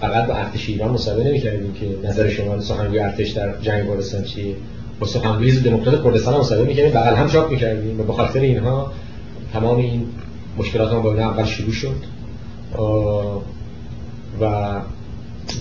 فقط 0.00 0.26
با 0.26 0.34
ارتش 0.34 0.68
ایران 0.68 0.90
مصاحبه 0.90 1.24
نمی 1.24 1.40
کردیم 1.40 1.72
که 1.72 2.08
نظر 2.08 2.28
شما 2.28 2.60
سخنگوی 2.60 2.98
ارتش 2.98 3.30
در 3.30 3.60
جنگ 3.60 3.88
کردستان 3.88 4.24
چیه. 4.24 4.54
با 5.00 5.06
سخنگوی 5.06 5.60
دموکرات 5.60 6.04
کردستان 6.04 6.40
مصاحبه 6.40 6.64
می 6.64 6.74
کردیم 6.74 6.92
بغل 6.92 7.14
هم 7.14 7.28
چاپ 7.28 7.50
می 7.50 7.56
کردیم 7.56 8.00
و 8.00 8.02
به 8.02 8.12
خاطر 8.12 8.40
اینها 8.40 8.92
تمام 9.52 9.78
این 9.78 10.06
مشکلات 10.58 10.92
ما 10.92 11.00
با 11.00 11.14
اول 11.14 11.44
شروع 11.44 11.72
شد. 11.72 11.96
و 14.40 14.80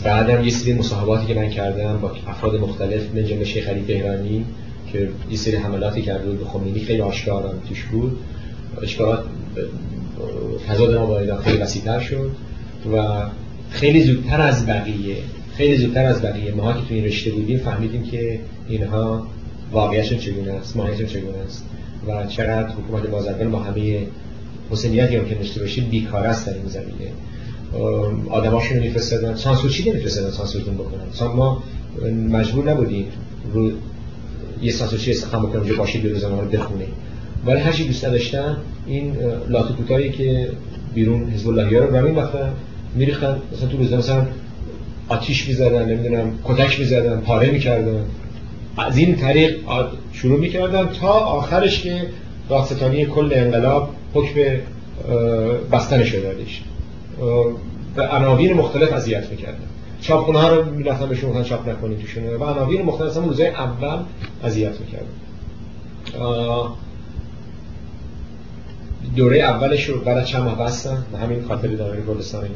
بعدم 0.04 0.44
یه 0.44 0.52
سری 0.52 0.74
مصاحباتی 0.74 1.26
که 1.26 1.34
من 1.34 1.50
کردم 1.50 1.98
با 2.02 2.12
افراد 2.28 2.56
مختلف 2.56 3.16
من 3.16 3.26
جمله 3.26 3.46
شیخ 3.46 3.68
علی 3.68 3.86
تهرانی 3.88 4.46
که 4.92 5.10
یه 5.30 5.38
سری 5.38 5.56
حملاتی 5.56 6.02
کرده 6.02 6.26
بود 6.26 6.40
به 6.40 6.46
خمینی 6.46 6.80
خیلی 6.80 7.02
آشکارا 7.02 7.54
توش 7.70 7.84
بود. 7.84 8.18
اشکالات 8.84 9.24
ما 10.80 11.06
با 11.06 11.20
ایران 11.20 11.42
خیلی 11.42 11.58
وسیع‌تر 11.58 12.00
شد 12.00 12.32
و 12.94 13.22
خیلی 13.70 14.04
زودتر 14.04 14.42
از 14.42 14.66
بقیه 14.66 15.16
خیلی 15.58 15.78
زودتر 15.78 16.06
از 16.06 16.22
بقیه 16.22 16.52
ما 16.52 16.74
که 16.74 16.80
تو 16.80 16.94
این 16.94 17.04
رشته 17.04 17.32
بودیم 17.32 17.60
فهمیدیم 17.60 18.04
که 18.04 18.40
اینها 18.68 19.28
واقعیتشون 19.72 20.18
چگونه 20.18 20.52
است 20.52 20.78
ماهیتشون 20.78 21.08
چگونه 21.08 21.38
است 21.38 21.66
و 22.08 22.28
چقدر 22.28 22.68
حکومت 22.68 23.08
بازرگان 23.08 23.52
با 23.52 23.60
همه 23.60 24.08
حسنیتی 24.72 25.16
هم 25.16 25.26
که 25.26 25.36
داشته 25.36 25.60
باشید 25.60 25.90
بیکار 25.90 26.26
است 26.26 26.48
در 26.48 26.54
این 26.54 26.68
زمینه. 26.68 27.12
آدماشون 28.30 28.80
میفرستادن. 28.80 29.36
سانسورچی 29.36 29.90
نمیفرستادن 29.90 30.32
سانسورتون 30.32 30.76
بکنن؟ 30.76 31.32
ما 31.36 31.64
مجبور 32.30 32.72
نبودیم 32.72 33.06
رو 33.54 33.72
یه 34.62 34.72
سانسورچی 34.72 35.12
استخدام 35.12 35.46
بکنیم 35.46 35.66
که 35.66 35.74
باشید 35.74 36.04
به 36.04 36.10
روزنامه 36.10 36.42
رو 36.42 36.48
بخونه 36.48 36.86
ولی 37.46 37.60
هر 37.60 37.72
چی 37.72 37.88
دوست 37.88 38.04
داشتن 38.04 38.58
این 38.88 39.18
لاتو 39.50 39.98
که 39.98 40.50
بیرون 40.94 41.30
حزب 41.30 41.50
اللهی 41.50 41.76
رو 41.76 42.06
این 42.06 42.16
وقتا 42.16 42.40
میریختن. 42.96 43.38
مثلا 43.54 43.70
تو 43.70 43.78
روزنامه 43.78 44.04
مثلا 44.04 44.26
آتیش 45.10 45.48
می‌زدن 45.48 45.90
نمی‌دونم 45.90 46.32
کتک 46.44 46.80
می‌زدن 46.80 47.20
پاره 47.20 47.52
می‌کردن. 47.52 48.06
از 48.78 48.98
این 48.98 49.16
طریق 49.16 49.56
شروع 50.12 50.40
می‌کردن 50.40 50.86
تا 50.88 51.10
آخرش 51.10 51.82
که 51.82 52.02
داستانی 52.50 53.06
کل 53.06 53.32
انقلاب 53.36 53.90
حکم 54.14 54.40
بستن 55.72 55.98
دادش. 55.98 56.62
به 57.96 58.08
عناوین 58.08 58.54
مختلف 58.54 58.94
اذیت 58.94 59.30
می‌کردن. 59.30 59.58
چاپخونه 60.02 60.40
ها 60.40 60.50
رو 60.50 60.72
می‌رفتن 60.72 61.10
بهشون 61.10 61.30
گفتن 61.30 61.44
چاپ 61.44 61.70
نکنید 61.70 62.00
توشون. 62.00 62.24
و 62.24 62.44
عناوین 62.44 62.82
مختلف 62.82 63.18
هم 63.18 63.26
روزای 63.26 63.48
اول 63.48 63.98
اذیت 64.44 64.74
می‌کردن. 64.80 65.08
دوره 69.16 69.38
اولش 69.38 69.90
رو 69.90 70.00
بعد 70.00 70.26
چند 70.26 70.44
ماه 70.44 70.60
بستن 70.60 71.06
به 71.12 71.18
همین 71.18 71.44
خاطر 71.48 71.68
دانایی 71.68 72.02
گلستان 72.02 72.44
اینا. 72.44 72.56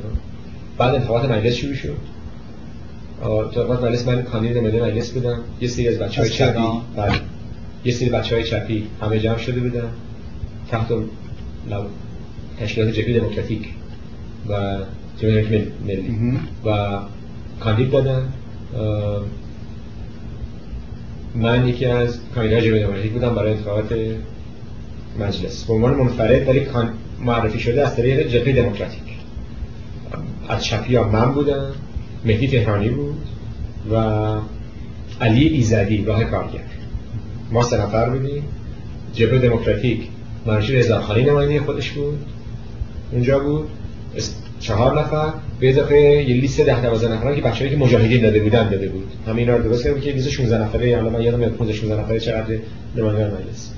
بعد 0.78 0.96
انتخابات 0.96 1.32
مجلس 1.32 1.54
شروع 1.54 1.74
شد. 1.74 1.98
انتخابات 3.24 3.84
مجلس 3.84 4.08
من 4.08 4.22
کاندید 4.22 4.58
ملی 4.58 4.82
مجلس 4.82 5.12
بودم. 5.12 5.40
یه 5.62 5.68
سری 5.68 5.88
از 5.88 6.00
بچهای 6.00 6.30
چپی 6.30 6.60
بعد 6.96 7.14
یه 7.86 7.94
سری 7.94 8.10
بچهای 8.10 8.44
چپی 8.44 8.88
همه 9.02 9.20
جمع 9.20 9.38
شده 9.38 9.60
بودن. 9.60 9.90
تحت 10.72 10.88
تشکیلات 12.60 12.94
جبهه 12.94 13.20
دموکراتیک 13.20 13.68
و 14.50 14.78
جبهه 15.18 15.68
ملی. 15.86 16.40
و 16.66 17.00
کاندید 17.60 17.92
دادن 17.92 18.28
من 21.36 21.68
یکی 21.68 21.86
از 21.86 22.20
کاندیدای 22.36 22.62
جبهه 22.62 22.80
دموکراتیک 22.80 23.12
بودم 23.12 23.36
برای 23.36 23.52
انتخابات 23.52 23.94
مجلس. 25.20 25.64
به 25.64 25.74
عنوان 25.74 25.94
منفرد 25.96 26.48
ولی 26.48 26.68
معرفی 27.20 27.60
شده 27.60 27.88
از 27.88 27.96
طریق 27.96 28.28
جبهه 28.28 28.56
دموکراتیک. 28.56 29.02
از 30.50 30.66
چپی 30.66 30.96
ها 30.96 31.10
من 31.10 31.32
بودم 31.32 31.72
مهدی 32.26 32.48
تهرانی 32.48 32.90
بود 32.90 33.18
و 33.92 33.96
علی 35.22 35.48
ایزدی 35.48 36.06
راه 36.06 36.24
کارگر. 36.24 36.60
ما 37.52 37.64
سه 37.64 37.82
نفر 37.82 38.10
بودیم. 38.10 38.44
جبهه 39.14 39.40
دموکراتیک 39.40 40.08
منشور 40.46 40.76
هزارخانی 40.76 41.24
نماینده 41.24 41.60
خودش 41.66 41.92
بود. 41.92 42.20
اونجا 43.12 43.40
بود. 43.40 43.68
چهار 44.60 45.00
نفر. 45.00 45.34
به 45.60 45.70
اضافه 45.70 46.02
یه 46.02 46.36
لیست 46.36 46.62
ده 46.62 46.82
دوازده 46.82 47.14
نفر 47.14 47.36
که 47.36 47.42
بچه‌ای 47.42 47.70
که 47.70 47.78
مجاهدین 47.78 48.22
داده 48.22 48.40
بودن 48.40 48.70
داده 48.70 48.90
بود. 48.90 49.12
همه 49.28 49.38
اینا 49.38 49.56
رو 49.56 49.64
درست 49.64 49.84
کردیم 49.84 50.02
که 50.02 50.12
لیست 50.12 50.30
16 50.30 50.64
نفره. 50.64 50.96
حالا 50.96 51.10
من 51.10 51.22
یادم 51.22 51.40
میاد 51.40 51.52
15 51.52 51.74
16 51.74 52.02
نفره 52.02 52.20
چقدر 52.20 52.58
نماینده 52.96 53.26
مجلس. 53.26 53.74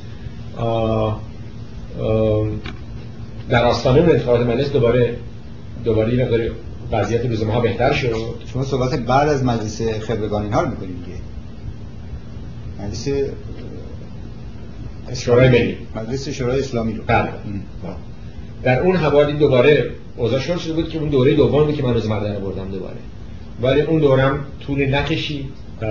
در 3.50 3.64
آستانه 3.66 4.00
اون 4.00 4.10
انتخابات 4.10 4.48
مجلس 4.48 4.72
دوباره 4.72 5.18
دوباره 5.84 6.16
یه 6.16 6.24
مقداری 6.24 6.52
وضعیت 6.92 7.26
روزنامه 7.26 7.54
ها 7.54 7.60
بهتر 7.60 7.94
شد. 7.94 8.16
شما 8.54 8.64
صحبت 8.64 9.00
بعد 9.00 9.30
از 9.30 9.44
مجلس 9.44 9.82
خبرگان 9.82 10.44
اینها 10.44 10.62
رو 10.62 10.70
می‌کنید 10.70 11.06
دیگه. 11.06 11.18
مجلس 12.80 13.08
شورای 15.14 15.50
ملی. 15.50 15.78
مجلس 15.96 16.30
شورای 16.30 16.60
اسلامی 16.60 16.94
رو. 16.94 17.04
بله. 17.08 17.30
در 18.64 18.80
اون 18.80 18.96
حوالی 18.96 19.34
دوباره 19.34 19.92
اوضاع 20.18 20.40
شده 20.40 20.74
بود 20.74 20.90
که 20.90 21.00
اون 21.00 21.10
دوره 21.10 21.34
دومی 21.34 21.74
که 21.74 21.84
من 21.84 21.94
روز 21.94 22.08
مردن 22.08 22.40
بردم 22.40 22.72
دوباره. 22.72 22.98
ولی 23.62 23.82
اون 23.82 24.00
دورم 24.00 24.46
طول 24.68 24.96
نکشید 24.96 25.46
و 25.82 25.86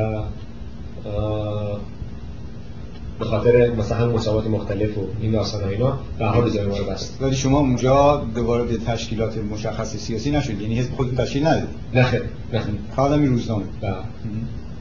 به 3.19 3.25
خاطر 3.25 3.71
مثلا 3.71 3.99
هم 3.99 4.09
مسابقات 4.09 4.47
مختلف 4.47 4.99
و 4.99 5.07
این 5.21 5.33
داستان 5.33 5.69
اینا 5.69 5.99
به 6.19 6.27
حال 6.27 6.51
ما 6.69 6.77
رو 6.77 6.85
بست. 6.85 7.19
ولی 7.21 7.37
شما 7.37 7.59
اونجا 7.59 8.27
دوباره 8.35 8.65
به 8.65 8.77
تشکیلات 8.77 9.39
مشخص 9.39 9.97
سیاسی 9.97 10.31
نشد 10.31 10.61
یعنی 10.61 10.79
حزب 10.79 10.93
خودتون 10.93 11.17
تشکیل 11.17 11.47
ندید 11.47 11.69
نه 11.95 12.03
خیر 12.03 12.23
نه. 12.53 12.63
فقط 12.97 13.19
روزنامه. 13.19 13.65
بله 13.81 13.95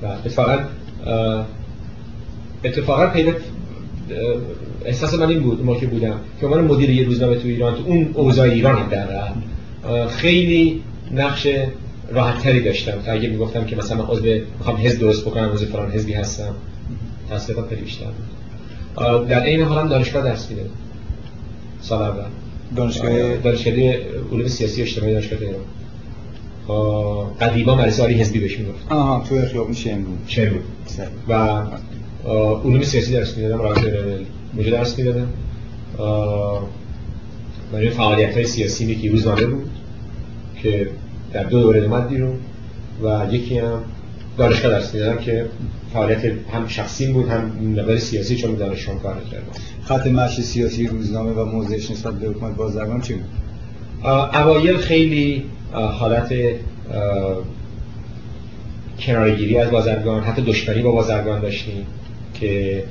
بله 0.02 0.12
اتفاقا 0.26 0.60
اتفاقا 2.64 3.08
پیدا 3.08 3.32
احساس 4.86 5.14
من 5.14 5.30
این 5.30 5.40
بود 5.40 5.66
ما 5.66 5.76
که 5.76 5.88
بودم 5.88 6.20
که 6.42 6.48
من 6.48 6.62
مدیر 6.62 6.90
یه 6.90 7.06
روزنامه 7.06 7.36
تو 7.36 7.48
ایران 7.48 7.76
تو 7.76 7.84
اون 7.86 8.12
اوضاع 8.14 8.50
ایران 8.50 8.90
در 8.90 9.08
خیلی 10.08 10.84
نقش 11.12 11.48
راحت 12.12 12.44
تری 12.44 12.64
داشتم. 12.64 13.02
تا 13.06 13.12
اگه 13.12 13.30
می‌گفتم 13.30 13.66
که 13.66 13.76
مثلا 13.76 13.98
من 13.98 14.06
عضو 14.06 14.24
می‌خوام 14.58 14.78
حزب 14.78 15.00
درست 15.00 15.26
بکنم 15.26 15.50
عضو 15.54 15.66
فلان 15.66 15.92
حزبی 15.92 16.14
هستم. 16.14 16.56
تحصیلات 17.30 17.70
خیلی 17.70 17.82
بیشتر 17.82 18.06
بود 18.06 19.28
در 19.28 19.44
این 19.44 19.62
حال 19.62 19.78
هم 19.78 19.88
دانشگاه 19.88 20.24
درس 20.24 20.50
میده. 20.50 20.66
سال 21.82 22.02
اول. 22.02 22.24
دانشگاه 22.76 23.38
دانشگاه 23.38 23.74
علوم 24.32 24.48
سیاسی 24.48 24.82
اجتماعی 24.82 25.14
دانشگاه 25.14 25.40
تهران 25.40 25.62
قدیما 27.42 27.76
مدرسه 27.76 28.02
عالی 28.02 28.14
حزبی 28.14 28.40
بهش 28.40 28.60
می‌گفت. 28.60 28.92
آها 28.92 29.26
تو 29.30 29.42
خیابون 29.46 29.74
شمرو 29.74 30.08
شمرو 30.28 30.60
و 31.28 31.34
علوم 32.64 32.84
سیاسی 32.84 33.12
درس 33.12 33.38
می‌دادم 33.38 33.62
رابطه 33.62 34.20
موجود 34.54 34.74
درس 34.74 35.00
می‌دادم. 35.00 35.28
برای 37.74 37.90
فعالیت 37.90 38.34
های 38.34 38.46
سیاسی 38.46 38.96
که 38.96 39.12
روزنامه 39.12 39.46
بود 39.46 39.70
که 40.62 40.90
در 41.34 41.44
دو 41.44 41.62
دوره 41.62 41.88
مدی 41.88 42.18
رو 42.18 42.34
و 43.04 43.28
یکی 43.32 43.58
هم 43.58 43.82
دانشگاه 44.38 44.72
درس 44.72 44.94
می‌دادم 44.94 45.18
که 45.18 45.46
فعالیت 45.94 46.26
هم 46.26 46.68
شخصی 46.68 47.14
بود 47.14 47.28
هم 47.28 47.52
مقدار 47.78 47.98
سیاسی 47.98 48.36
چون 48.36 48.56
دانشگاه 48.56 49.00
کار 49.00 49.16
کردم 49.32 49.46
خط 49.84 50.08
مشی 50.08 50.42
سیاسی 50.42 50.88
روزنامه 50.88 51.32
و 51.32 51.46
موضعش 51.46 51.92
نسبت 51.92 52.14
به 52.14 52.28
حکومت 52.28 52.56
بازرگان 52.56 53.02
چی 53.02 53.14
بود؟ 53.14 53.26
اوایل 54.34 54.78
خیلی 54.78 55.44
حالت 55.74 56.34
کنارگیری 59.00 59.58
از 59.58 59.72
بازرگان 59.72 60.24
حتی 60.24 60.42
دشمنی 60.42 60.82
با 60.82 60.92
بازرگان 60.92 61.42
داشتیم 61.42 61.86
که 62.34 62.84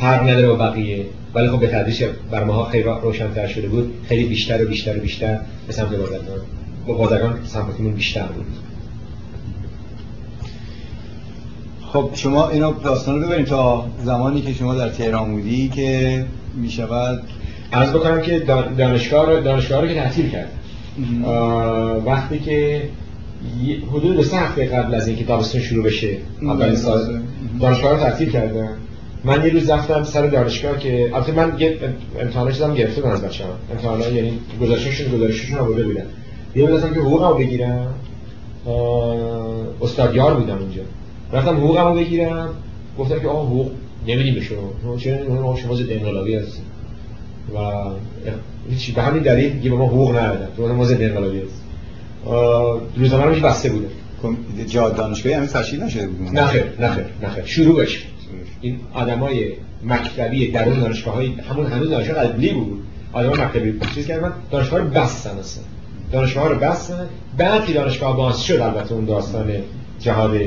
فرق 0.00 0.22
نداره 0.22 0.48
با 0.48 0.54
بقیه. 0.54 1.06
ولی 1.34 1.48
خب 1.48 1.60
به 1.60 1.66
تدریج 1.66 2.04
بر 2.30 2.44
ماها 2.44 2.64
خیلی 2.64 2.84
روشنتر 3.02 3.46
شده 3.46 3.68
بود. 3.68 3.94
خیلی 4.08 4.24
بیشتر 4.24 4.64
و 4.64 4.68
بیشتر 4.68 4.96
و 4.96 5.00
بیشتر 5.00 5.38
به 5.66 5.72
سمت 5.72 5.94
بازرگان 5.94 6.40
با 6.86 6.94
بازرگان 6.94 7.38
سمتمون 7.44 7.92
بیشتر 7.92 8.26
بود. 8.26 8.46
خب 11.96 12.10
شما 12.14 12.48
اینا 12.48 12.70
داستان 12.72 13.22
رو 13.22 13.26
ببینیم 13.26 13.44
تا 13.44 13.86
زمانی 14.04 14.42
که 14.42 14.52
شما 14.52 14.74
در 14.74 14.88
تهران 14.88 15.32
بودی 15.32 15.68
که 15.68 16.24
می 16.54 16.70
شود 16.70 17.22
از 17.72 17.92
بکنم 17.92 18.20
که 18.20 18.38
دانشگاه 18.78 19.30
رو, 19.30 19.40
دانشگاه 19.40 19.80
رو 19.80 19.88
که 19.88 19.94
تعطیل 19.94 20.30
کرد. 20.30 20.50
وقتی 22.06 22.38
که 22.38 22.82
حدود 23.92 24.16
دو 24.16 24.22
سه 24.22 24.36
هفته 24.36 24.66
قبل 24.66 24.94
از 24.94 25.08
اینکه 25.08 25.24
تابستون 25.24 25.60
شروع 25.60 25.84
بشه 25.84 26.16
اولین 26.42 26.76
سال 26.76 27.20
دانشگاه 27.60 27.92
رو 27.92 27.98
تعطیل 27.98 28.30
کردن 28.30 28.68
من 29.24 29.44
یه 29.44 29.52
روز 29.52 29.70
رفتم 29.70 30.02
سر 30.02 30.26
دانشگاه 30.26 30.78
که 30.78 31.10
البته 31.14 31.32
من 31.32 31.56
یه 31.58 31.78
امتحانا 32.20 32.50
چیزام 32.50 32.74
گرفته 32.74 33.00
بودم 33.00 33.14
از 33.14 33.22
بچه‌ها. 33.22 33.50
امتحانا 33.72 34.08
یعنی 34.08 34.32
گزارششون 34.62 35.12
گزارششون 35.12 35.58
آورده 35.58 35.84
بودن 35.84 36.06
یه 36.56 36.66
روز 36.66 36.80
که 36.80 37.00
حقوقمو 37.00 37.34
بگیرم. 37.34 37.94
استادیار 39.82 40.34
بودم 40.34 40.58
اونجا 40.58 40.82
رفتم 41.32 41.56
حقوقمو 41.56 41.94
بگیرم. 41.94 42.48
گفتم 42.98 43.20
که 43.20 43.28
آه 43.28 43.46
حقوق 43.46 43.70
نمیدیم 44.06 44.34
به 44.34 44.40
شما. 44.40 44.96
چرا 44.98 45.56
شما 45.56 45.74
ضد 45.74 45.90
انقلابی 45.92 46.34
هستید. 46.34 46.64
و 47.54 47.58
هیچ 48.70 48.94
به 48.94 49.02
همین 49.02 49.22
دلیل 49.22 49.52
دیگه 49.52 49.70
به 49.70 49.76
ما 49.76 49.86
حقوق 49.86 50.16
ندادن 50.16 50.48
تو 50.56 50.74
ما 50.74 50.84
ضد 50.84 51.02
انقلابی 51.02 51.40
هست 51.40 51.62
روزنامه 52.96 53.24
رو 53.24 53.34
بسته 53.40 53.68
بوده 53.68 53.88
جا 54.68 54.88
دانشگاهی 54.88 55.34
همین 55.34 55.48
تشکیل 55.48 55.82
نشده 55.82 56.06
بود. 56.06 56.28
نه 56.28 56.46
خیر 56.46 56.64
نه 56.80 56.94
خیر 56.94 57.04
نه 57.22 57.28
خیر. 57.28 57.44
شروعش 57.44 58.06
این 58.60 58.80
آدمای 58.94 59.52
مکتبی 59.84 60.50
در 60.50 60.68
اون 60.68 60.80
دانشگاه 60.80 61.14
های 61.14 61.26
همون 61.26 61.66
هنوز 61.66 61.90
دانشگاه 61.90 62.24
قبلی 62.24 62.52
بود. 62.52 62.82
آدم 63.12 63.30
مکتبی. 63.30 63.74
چیز 63.94 64.06
کردن؟ 64.06 64.32
دانشگاه 64.50 64.78
رو 64.78 64.88
بستن 64.88 65.38
اصلا. 65.38 65.64
دانشگاه 66.12 66.48
رو 66.48 66.58
بستن. 66.58 67.06
بعد 67.38 67.66
که 67.66 67.72
دانشگاه 67.72 68.16
باز 68.16 68.44
شد 68.44 68.60
البته 68.60 68.94
اون 68.94 69.04
داستان 69.04 69.52
جهاد 70.00 70.40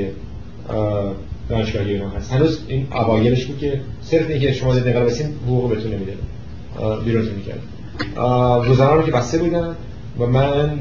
دانشگاهی 1.48 1.92
ایران 1.92 2.10
هست. 2.10 2.32
هنوز 2.32 2.60
این 2.68 2.86
اوایلش 2.92 3.44
بود 3.44 3.58
که 3.58 3.80
صرف 4.02 4.30
اینکه 4.30 4.52
شما 4.52 4.74
زنده 4.74 4.92
قرار 4.92 5.06
بسین 5.06 5.26
حقوق 5.46 5.70
بهتون 5.70 5.92
نمیده. 5.92 6.12
بیرونتون 7.04 7.34
می‌کرد. 7.34 7.60
روزنامه 8.66 8.92
رو 8.92 9.02
که 9.02 9.10
بسته 9.10 9.38
بودن 9.38 9.76
و 10.18 10.26
من 10.26 10.78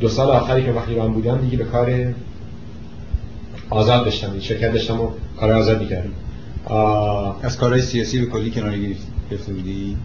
دو 0.00 0.08
سال 0.08 0.30
آخری 0.30 0.64
که 0.64 0.72
وقتی 0.72 0.90
ایران 0.90 1.12
بودم 1.12 1.38
دیگه 1.38 1.56
به 1.56 1.64
کار 1.64 2.14
آزاد 3.70 4.04
داشتم 4.04 4.40
شرکت 4.40 4.72
داشتم 4.72 5.00
و 5.00 5.08
کار 5.40 5.52
آزاد 5.52 5.82
می‌کردم. 5.82 6.12
از 7.42 7.56
کارهای 7.56 7.82
سیاسی 7.82 8.20
به 8.20 8.26
کلی 8.26 8.50
کنارگیری 8.50 8.96
گرفته 9.30 9.52
بودی؟ 9.52 9.96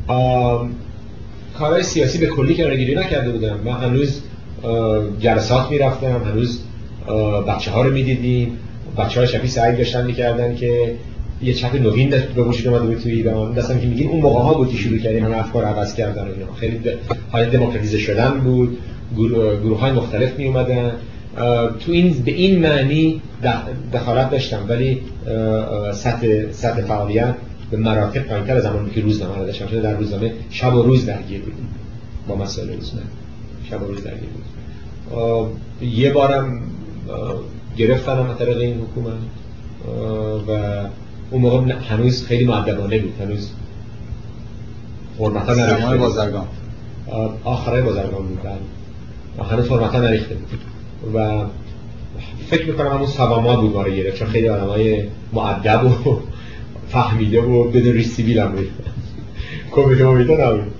کارهای 1.57 1.83
سیاسی 1.83 2.17
به 2.17 2.25
کلی 2.27 2.55
کنارگیری 2.55 2.95
نکرده 2.95 3.31
بودم. 3.31 3.59
من 3.65 3.71
هنوز 3.71 4.21
جلسات 5.19 5.71
می‌رفتم 5.71 6.21
هنوز 6.25 6.59
بچه 7.47 7.71
ها 7.71 7.81
رو 7.81 7.93
می‌دیدیم. 7.93 8.57
بچه 8.97 9.19
ها 9.19 9.25
شبیه 9.25 9.49
سعی 9.49 9.77
داشتن 9.77 10.05
می‌کردن 10.05 10.55
که 10.55 10.95
یه 11.41 11.53
چپ 11.53 11.75
نوین 11.75 12.09
به 12.09 12.43
وجود 12.43 12.67
اومده 12.67 12.85
بود 12.85 12.99
توی 12.99 13.11
ایران. 13.11 13.53
دستم 13.53 13.79
که 13.79 13.87
میگیم 13.87 14.09
اون 14.09 14.21
موقع 14.21 14.41
ها 14.41 14.53
بود 14.53 14.69
که 14.69 14.77
شروع 14.77 14.97
کردیم 14.97 15.25
همه 15.25 15.37
افکار 15.37 15.65
عوض 15.65 15.95
کردن 15.95 16.21
و 16.21 16.31
اینا. 16.31 16.53
خیلی 16.53 16.79
حالت 17.31 17.51
دموکراتیزه 17.51 17.97
شدن 17.97 18.31
بود. 18.31 18.77
گروه 19.15 19.79
های 19.79 19.91
مختلف 19.91 20.39
می 20.39 20.45
اومدن 20.45 20.91
تو 21.79 21.91
این 21.91 22.13
به 22.25 22.31
این 22.31 22.59
معنی 22.59 23.21
دخالت 23.93 24.31
داشتم. 24.31 24.65
ولی 24.69 25.01
سطح 25.93 26.51
سطح 26.51 26.81
فعالیت 26.81 27.35
به 27.71 27.77
مراتب 27.77 28.19
پایینتر 28.19 28.55
از 28.55 28.63
زمانی 28.63 28.89
که 28.89 29.01
روزنامه 29.01 29.37
رو 29.37 29.45
داشتم. 29.45 29.65
در 29.65 29.93
روزنامه 29.93 30.33
شب 30.49 30.75
و 30.75 30.83
روز 30.83 31.05
درگیر 31.05 31.41
بودیم. 31.41 31.69
با 32.27 32.35
مسائل 32.35 32.73
روزنامه. 32.73 33.07
شب 33.69 33.83
و 33.83 33.85
روز 33.85 34.03
درگیر 34.03 34.29
بودیم. 34.29 35.51
یه 35.81 36.13
بارم 36.13 36.61
گرفتن 37.77 38.11
از 38.11 38.37
طریق 38.37 38.57
این 38.57 38.81
حکومت. 38.81 39.17
و 40.47 40.51
اون 41.31 41.41
موقع 41.41 41.73
هنوز 41.73 42.25
خیلی 42.25 42.45
معدبانه 42.45 42.99
بود. 42.99 43.13
هنوز 43.21 43.51
حرمتا 45.19 45.53
نریخته 45.53 45.97
بازرگان. 45.97 46.47
آخرای 47.43 47.81
بازرگان 47.81 48.27
بود 48.27 48.39
بله. 48.43 49.47
هنوز 49.47 49.69
حرمتا 49.69 49.99
نریخته 49.99 50.35
بود. 50.35 50.59
و 51.15 51.43
فکر 52.47 52.65
می‌کنم 52.65 52.91
همون 52.91 53.07
سواما 53.07 53.55
بود 53.55 53.73
ما 53.75 53.83
گرفت. 53.83 54.17
چون 54.17 54.27
خیلی 54.27 54.49
آدم 54.49 54.67
های 54.67 55.03
معدب 55.33 56.07
و 56.07 56.19
فهمیده 56.93 57.41
و 57.41 57.63
بدون 57.63 57.93
ریسیبیل 57.93 58.39
هم 58.39 58.51
بود. 58.51 58.67
کمیته 59.75 60.07
امیده 60.07 60.47
نبود. 60.47 60.73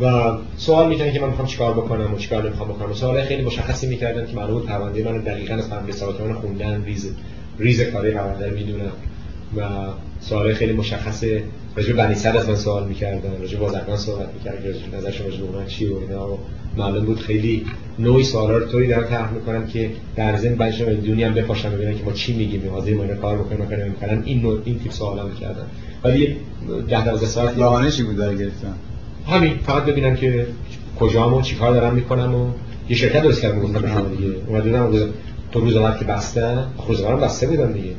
و 0.00 0.32
سوال 0.56 0.88
می‌کنن 0.88 1.12
که 1.12 1.20
من 1.20 1.28
می‌خوام 1.28 1.48
چیکار 1.48 1.72
بکنم 1.72 2.14
و 2.14 2.18
چیکار 2.18 2.44
نمی‌خوام 2.46 2.68
بکنم. 2.68 2.92
سوال 2.92 3.22
خیلی 3.22 3.42
مشخصی 3.42 3.86
می‌کردن 3.86 4.26
که 4.26 4.36
معلوم 4.36 4.62
پرونده 4.62 5.04
من 5.04 5.18
دقیقاً 5.18 5.54
از 5.54 5.70
رسالت 5.88 6.20
من 6.20 6.32
خوندن 6.32 6.84
ریز 6.84 7.14
ریز 7.58 7.82
کاری 7.82 8.10
پرونده 8.10 8.48
رو 8.48 8.54
می‌دونم. 8.54 8.92
و 9.56 9.62
سوال 10.20 10.54
خیلی 10.54 10.72
مشخصه 10.72 11.44
راجع 11.76 11.92
به 11.92 12.02
بنی 12.02 12.14
از 12.14 12.48
من 12.48 12.56
سوال 12.56 12.88
می‌کردن 12.88 13.40
راجع 13.40 13.58
به 13.58 13.64
بازرگان 13.64 13.96
صحبت 13.96 14.34
می‌کردن 14.34 14.64
راجع 14.66 14.86
به 14.90 14.96
نظرشون 14.96 15.26
راجع 15.26 15.42
به 15.42 15.66
چی 15.66 15.86
و 15.86 15.96
اینا 15.96 16.32
و 16.32 16.38
معلوم 16.76 17.04
بود 17.04 17.18
خیلی 17.18 17.66
نوعی 17.98 18.24
سوالا 18.24 18.58
رو 18.58 18.66
طوری 18.66 18.88
دارن 18.88 19.08
طرح 19.08 19.32
می‌کنن 19.32 19.66
که 19.66 19.90
در 20.16 20.36
ضمن 20.36 20.54
به 20.54 20.94
دنیا 20.94 21.28
هم 21.28 21.34
بپاشن 21.34 21.70
ببینن 21.70 21.98
که 21.98 22.04
ما 22.04 22.12
چی 22.12 22.36
میگیم 22.36 22.70
ما 22.70 22.84
اینا 22.84 23.14
کار 23.14 23.38
بکنیم 23.38 23.60
می‌کنن 23.60 23.88
می‌کنن 23.88 24.22
این 24.24 24.42
نوع 24.42 24.60
این 24.64 24.78
تیپ 24.78 24.92
سوالا 24.92 25.26
می‌کردن. 25.26 25.66
ولی 26.04 26.36
10 26.88 27.04
12 27.04 27.26
ساعت 27.26 27.58
راهانه 27.58 27.90
چی 27.90 28.02
بود 28.02 28.16
در 28.16 28.34
گرفتن. 28.34 28.74
همین 29.28 29.58
فقط 29.66 29.84
ببینن 29.84 30.16
که 30.16 30.46
کجام 31.00 31.34
و 31.34 31.42
چیکار 31.42 31.72
دارم 31.72 31.94
می‌کنم 31.94 32.34
و 32.34 32.48
یه 32.88 32.96
شرکت 32.96 33.22
درست 33.22 33.42
کردم 33.42 33.60
گفتم 33.60 33.80
به 33.80 33.88
شما 33.88 34.00
دیگه 34.00 34.34
اومدم 34.46 35.10
تو 35.52 35.60
روزنامه 35.60 35.98
که 35.98 36.04
بسته 36.04 36.58
روزنامه 36.88 37.20
بسته 37.20 37.46
بودن 37.46 37.72
دیگه. 37.72 37.94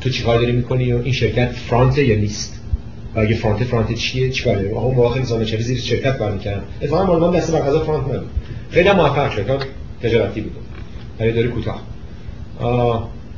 تو 0.00 0.10
چیکار 0.10 0.38
داری 0.38 0.52
می‌کنی 0.52 0.92
و 0.92 0.98
این 0.98 1.12
شرکت 1.12 1.52
فرانت 1.52 1.98
یا 1.98 2.16
نیست؟ 2.16 2.60
و 3.14 3.20
اگه 3.20 3.34
فرانت 3.34 3.64
فرانت 3.64 3.94
چیه؟ 3.94 4.30
چیکار 4.30 4.54
داری؟ 4.54 4.70
آقا 4.70 4.90
موقع 4.90 5.22
خیلی 5.22 5.44
چه 5.44 5.60
زیر 5.60 5.78
شرکت 5.78 6.18
کار 6.18 6.32
می‌کردن 6.32 6.62
اتفاقا 6.82 7.18
مال 7.18 7.36
دست 7.36 7.52
بر 7.52 7.78
فرانت 7.78 8.04
نبود 8.04 8.30
خیلی 8.70 8.92
موفق 8.92 9.30
شد. 9.30 9.62
تجارتی 10.02 10.40
بود. 10.40 10.52
برای 11.18 11.32
دوری 11.32 11.48
کوتاه. 11.48 11.82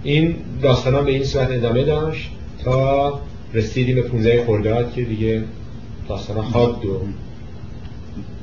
این 0.02 0.34
داستان 0.62 1.04
به 1.04 1.10
این 1.10 1.24
صورت 1.24 1.50
ادامه 1.50 1.84
داشت 1.84 2.30
تا 2.64 3.20
رسیدیم 3.54 3.94
به 3.94 4.02
15 4.02 4.44
خرداد 4.46 4.92
که 4.92 5.02
دیگه 5.04 5.42
داستان 6.08 6.42
خواد 6.42 6.84
و 6.86 7.00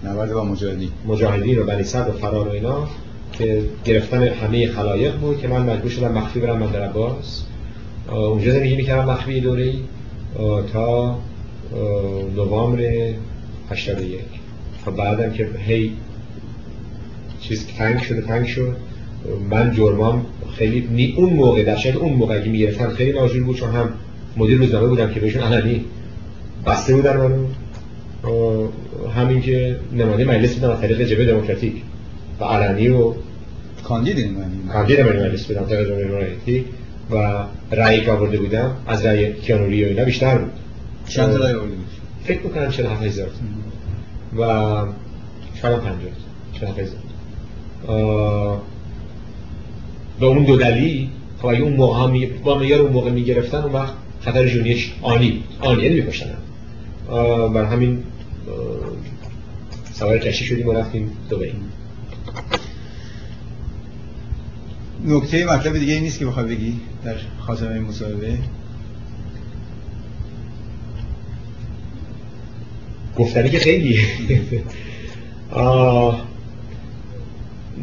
نبرد 0.03 0.33
با 0.33 0.43
مجاهدین. 0.43 0.89
مجاهدین 1.05 1.59
و 1.59 1.63
بنی 1.63 1.83
صدر 1.83 2.09
و 2.09 2.11
فرار 2.11 2.47
و 2.47 2.51
اینا 2.51 2.87
که 3.33 3.63
گرفتن 3.85 4.23
همه 4.23 4.67
خلایق 4.67 5.15
بود 5.15 5.39
که 5.39 5.47
من 5.47 5.61
مجبور 5.61 5.91
شدم 5.91 6.11
مخفی 6.11 6.39
برم 6.39 6.57
من 6.57 6.71
در 6.71 6.81
عباس 6.81 7.43
اونجا 8.11 8.51
زندگی 8.51 8.75
می‌کردم 8.75 9.11
مخفی 9.11 9.41
دوره. 9.41 9.73
تا 10.73 11.17
نوامبر 12.35 13.13
81 13.69 14.19
تا 14.85 14.91
بعدم 14.91 15.33
که 15.33 15.47
هی 15.67 15.91
چیز 17.41 17.67
تنگ 17.77 18.01
شده 18.01 18.21
تنگ 18.21 18.45
شد. 18.45 18.75
من 19.49 19.71
جرمام 19.71 20.25
خیلی 20.57 20.87
نی 20.91 21.13
اون 21.17 21.33
موقع 21.33 21.63
در 21.63 21.97
اون 21.97 22.13
موقع 22.13 22.41
که 22.41 22.49
می‌گرفتن 22.49 22.89
خیلی 22.89 23.11
ناجور 23.11 23.43
بود 23.43 23.55
چون 23.55 23.71
هم 23.71 23.89
مدیر 24.37 24.57
روزنامه 24.57 24.87
بودم 24.87 25.13
که 25.13 25.19
بهشون 25.19 25.43
علنی 25.43 25.85
بسته 26.65 26.95
بودن 26.95 27.17
منو 27.17 27.47
همین 29.15 29.41
که 29.41 29.79
نماینده 29.93 30.25
مجلس 30.25 30.53
بودم 30.53 30.69
از 30.69 30.81
طریق 30.81 31.01
جبهه 31.01 31.25
دموکراتیک. 31.25 31.73
و 32.39 32.43
علنی 32.43 32.87
و 32.89 33.13
کاندید 33.83 34.37
کاندید 34.73 34.99
مجلس 35.01 35.45
بودم 35.45 35.65
طریق 35.65 35.87
جبهه 35.87 36.07
دموکراتیک. 36.07 36.65
و 37.11 37.45
رأی 37.71 38.01
که 38.01 38.11
آورده 38.11 38.37
بودم 38.37 38.71
از 38.87 39.05
رأی 39.05 39.33
کیانوری 39.33 39.85
و 39.85 39.87
اینا 39.87 40.03
بیشتر 40.03 40.37
بود. 40.37 40.51
چند 41.07 41.33
رأی 41.33 41.53
آورده 41.53 41.75
بود؟ 41.75 41.85
فکر 42.23 42.41
می‌کنم 42.41 42.69
47 42.69 43.03
هزار. 43.03 43.29
و 44.37 44.41
شاید 45.61 45.79
50 45.79 45.97
چه 46.59 46.67
نفر 46.67 46.83
به 50.19 50.25
اون 50.25 50.43
دو 50.43 50.57
دلیل 50.57 51.07
خب 51.39 51.45
اگه 51.45 51.61
اون 51.61 51.73
موقع 51.73 52.03
هم 52.03 52.29
با 52.43 52.57
معیار 52.57 52.81
اون 52.81 52.91
موقع 52.91 53.11
می‌گرفتن 53.11 53.57
اون 53.57 53.73
وقت 53.73 53.93
خطر 54.21 54.47
جونیش 54.47 54.93
آنی 55.01 55.43
آنی 55.61 55.83
یعنی 55.83 55.95
میکشتن 55.95 56.37
بر 57.53 57.65
همین 57.65 58.03
سوار 59.93 60.17
کشی 60.17 60.45
شدیم 60.45 60.67
و 60.67 60.73
رفتیم 60.73 61.11
دبی. 61.31 61.51
نکته 65.05 65.45
مطلب 65.45 65.77
دیگه 65.77 65.99
نیست 65.99 66.19
که 66.19 66.25
بخوای 66.25 66.45
بگی 66.45 66.79
در 67.05 67.15
خاتمه 67.39 67.79
مصاحبه؟ 67.79 68.37
گفتنی 73.17 73.49
که 73.49 73.59
خیلی. 73.59 73.99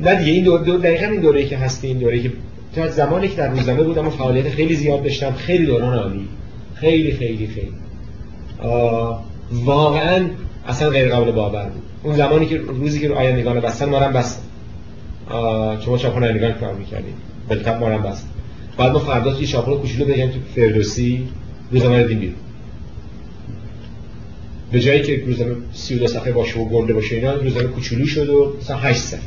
نه 0.04 0.14
دیگه 0.14 0.32
این 0.32 0.44
دور 0.44 0.78
دقیقا 0.78 1.06
این 1.06 1.20
دوره‌ای 1.20 1.48
که 1.48 1.56
هستیم 1.56 1.98
دوره‌ای 1.98 2.22
که 2.22 2.32
تا 2.74 2.88
زمانی 2.88 3.28
که 3.28 3.36
در 3.36 3.50
روزنامه 3.50 3.82
بودم 3.82 4.06
و 4.06 4.10
فعالیت 4.10 4.48
خیلی 4.48 4.74
زیاد 4.74 5.02
داشتم 5.02 5.32
خیلی 5.32 5.66
دوران 5.66 5.98
عالی. 5.98 6.28
خیلی 6.74 7.12
خیلی 7.12 7.46
خیلی. 7.46 7.72
واقعا 9.52 10.26
اصلا 10.66 10.90
غیر 10.90 11.14
قابل 11.14 11.30
باور 11.32 11.64
بود. 11.64 11.82
اون 12.02 12.16
زمانی 12.16 12.46
که 12.46 12.56
روزی 12.58 13.00
که 13.00 13.08
رو 13.08 13.14
آیندگان 13.14 13.60
بستن 13.60 13.88
ما 13.88 13.98
هم 13.98 14.12
بستن 14.12 14.42
چون 15.80 15.86
ما 15.86 15.96
چاپخانه 15.98 16.26
آیندگان 16.26 16.52
کار 16.52 16.74
می‌کردیم 16.74 17.14
بلکب 17.48 17.80
ما 17.80 17.86
هم 17.86 18.02
بستن 18.02 18.28
بعد 18.76 18.92
ما 18.92 18.98
فردا 18.98 19.40
یه 19.40 19.46
چاپخانه 19.46 19.76
کوچولو 19.76 20.04
بگیم 20.04 20.28
تو 20.30 20.38
فردوسی 20.54 21.28
روزنامه 21.70 22.02
رو 22.02 22.08
بیرون 22.08 22.34
به 24.72 24.80
جایی 24.80 25.02
که 25.02 25.22
روزنامه 25.26 25.54
32 25.72 26.06
صفحه 26.06 26.32
باشه 26.32 26.60
و 26.60 26.68
گرده 26.70 26.92
باشه 26.92 27.16
اینا 27.16 27.34
روزنامه 27.34 27.68
کوچولو 27.68 28.06
شد 28.06 28.28
و 28.28 28.52
مثلا 28.60 28.76
8 28.76 29.00
صفحه. 29.00 29.20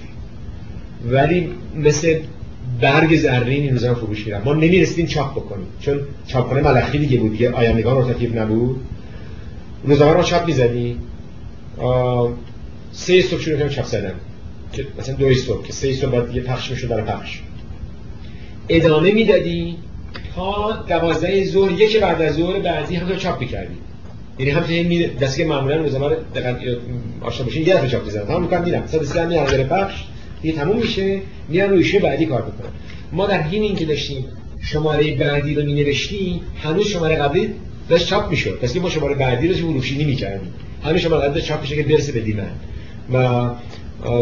ولی 1.06 1.50
مثل 1.76 2.20
برگ 2.82 3.16
زرین 3.16 3.64
این 3.64 3.72
روزنامه 3.72 3.98
فروش 3.98 4.28
می‌رفت. 4.28 4.46
ما 4.46 4.54
نمی‌رسیدیم 4.54 5.06
چاپ 5.06 5.32
بکنیم. 5.32 5.68
چون 5.80 6.00
چاپخانه 6.28 6.62
ملخی 6.62 6.98
دیگه 6.98 7.18
بود 7.18 7.38
که 7.38 7.50
آیندگان 7.50 7.96
روتاتیو 7.96 8.42
نبود. 8.42 8.82
روزنامه 9.84 10.14
رو 10.14 10.24
چاپ 10.24 10.46
می‌زدیم 10.46 11.02
سه 12.92 13.22
صبح 13.22 13.40
شروع 13.40 13.58
کردیم 13.58 13.76
چاپ 13.76 13.86
زدن. 13.86 14.14
که 14.74 14.88
مثلا 15.00 15.16
دو 15.16 15.34
صبح 15.34 15.66
که 15.66 15.74
سه 15.74 15.94
صبح 15.94 16.12
بعد 16.12 16.28
دیگه 16.28 16.42
پخش 16.42 16.72
می‌شد 16.72 16.88
برای 16.88 17.04
پخش. 17.04 17.42
ادامه 18.70 19.12
می‌دادی؟ 19.12 19.78
تا 20.36 20.72
دوازده 20.88 21.46
ظهر 21.46 21.72
یکی 21.72 22.00
بعد 22.00 22.22
از 22.22 22.36
ظهر 22.36 22.60
بعدی 22.60 22.96
هم 22.96 23.16
چاپ 23.16 23.40
می‌کردی. 23.40 23.76
یعنی 24.40 24.52
همچنین 24.52 24.88
می 24.88 25.08
دستی 25.08 25.44
که 25.44 25.50
معمولا 25.50 25.76
روزنامه 25.76 26.08
رو 26.08 26.16
آشنا 27.22 27.46
باشین 27.46 27.68
یه 27.68 27.74
دفعه 27.74 27.90
چاپ 27.90 28.06
می‌زنن 28.06 28.26
تمام 28.26 28.42
می‌کنم 28.42 28.64
میرم. 28.64 28.88
صد 28.88 29.04
سه 29.04 29.26
میرم 29.26 29.44
برای 29.44 29.64
پخش. 29.64 30.04
دیگه 30.42 30.56
تموم 30.56 30.78
میشه. 30.78 31.22
میرن 31.50 31.70
روی 31.70 32.00
بعدی 32.00 32.26
کار 32.26 32.46
می‌کنن 32.46 32.72
ما 33.12 33.28
در 33.28 33.42
حین 33.42 33.64
اینکه 33.64 33.86
داشتیم 33.86 34.26
شماره 34.62 35.16
بعدی 35.16 35.56
رو 35.56 35.64
می 35.64 36.42
هنوز 36.64 36.88
شماره 36.88 37.16
قبلی 37.16 37.54
داشت 37.90 38.08
چاپ 38.08 38.30
می‌شد. 38.30 38.60
پس 38.60 38.76
ما 38.76 38.90
شماره 38.90 39.16
بعدی 39.16 39.48
رو 39.48 39.56
فروشینی 39.56 40.04
می‌کردیم. 40.04 40.54
همین 40.84 40.98
شماره 40.98 41.28
قبلی 41.28 41.42
چاپ 41.42 41.62
میشه 41.62 41.76
که 41.76 41.84
برسه 41.84 42.12
به 42.12 42.20
دیمن 42.20 42.52
و 43.14 43.50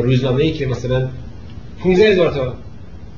روزنامه 0.01 0.43
ای 0.43 0.51
که 0.51 0.67
مثلا 0.67 1.09
15 1.79 2.09
هزار 2.09 2.31
تا 2.31 2.53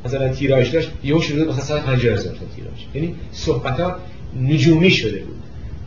مثلا 0.06 0.30
تیراژ 0.30 0.72
داشت 0.72 0.92
یهو 1.04 1.22
شروع 1.22 1.50
مثلا 1.50 1.64
150 1.64 2.14
هزار 2.14 2.34
تا 2.34 2.46
تیراژ. 2.56 2.80
یعنی 2.96 3.16
صحبت 3.32 3.80
ها 3.80 3.96
نجومی 4.42 4.92
شده 4.92 5.20
بود. 5.20 5.36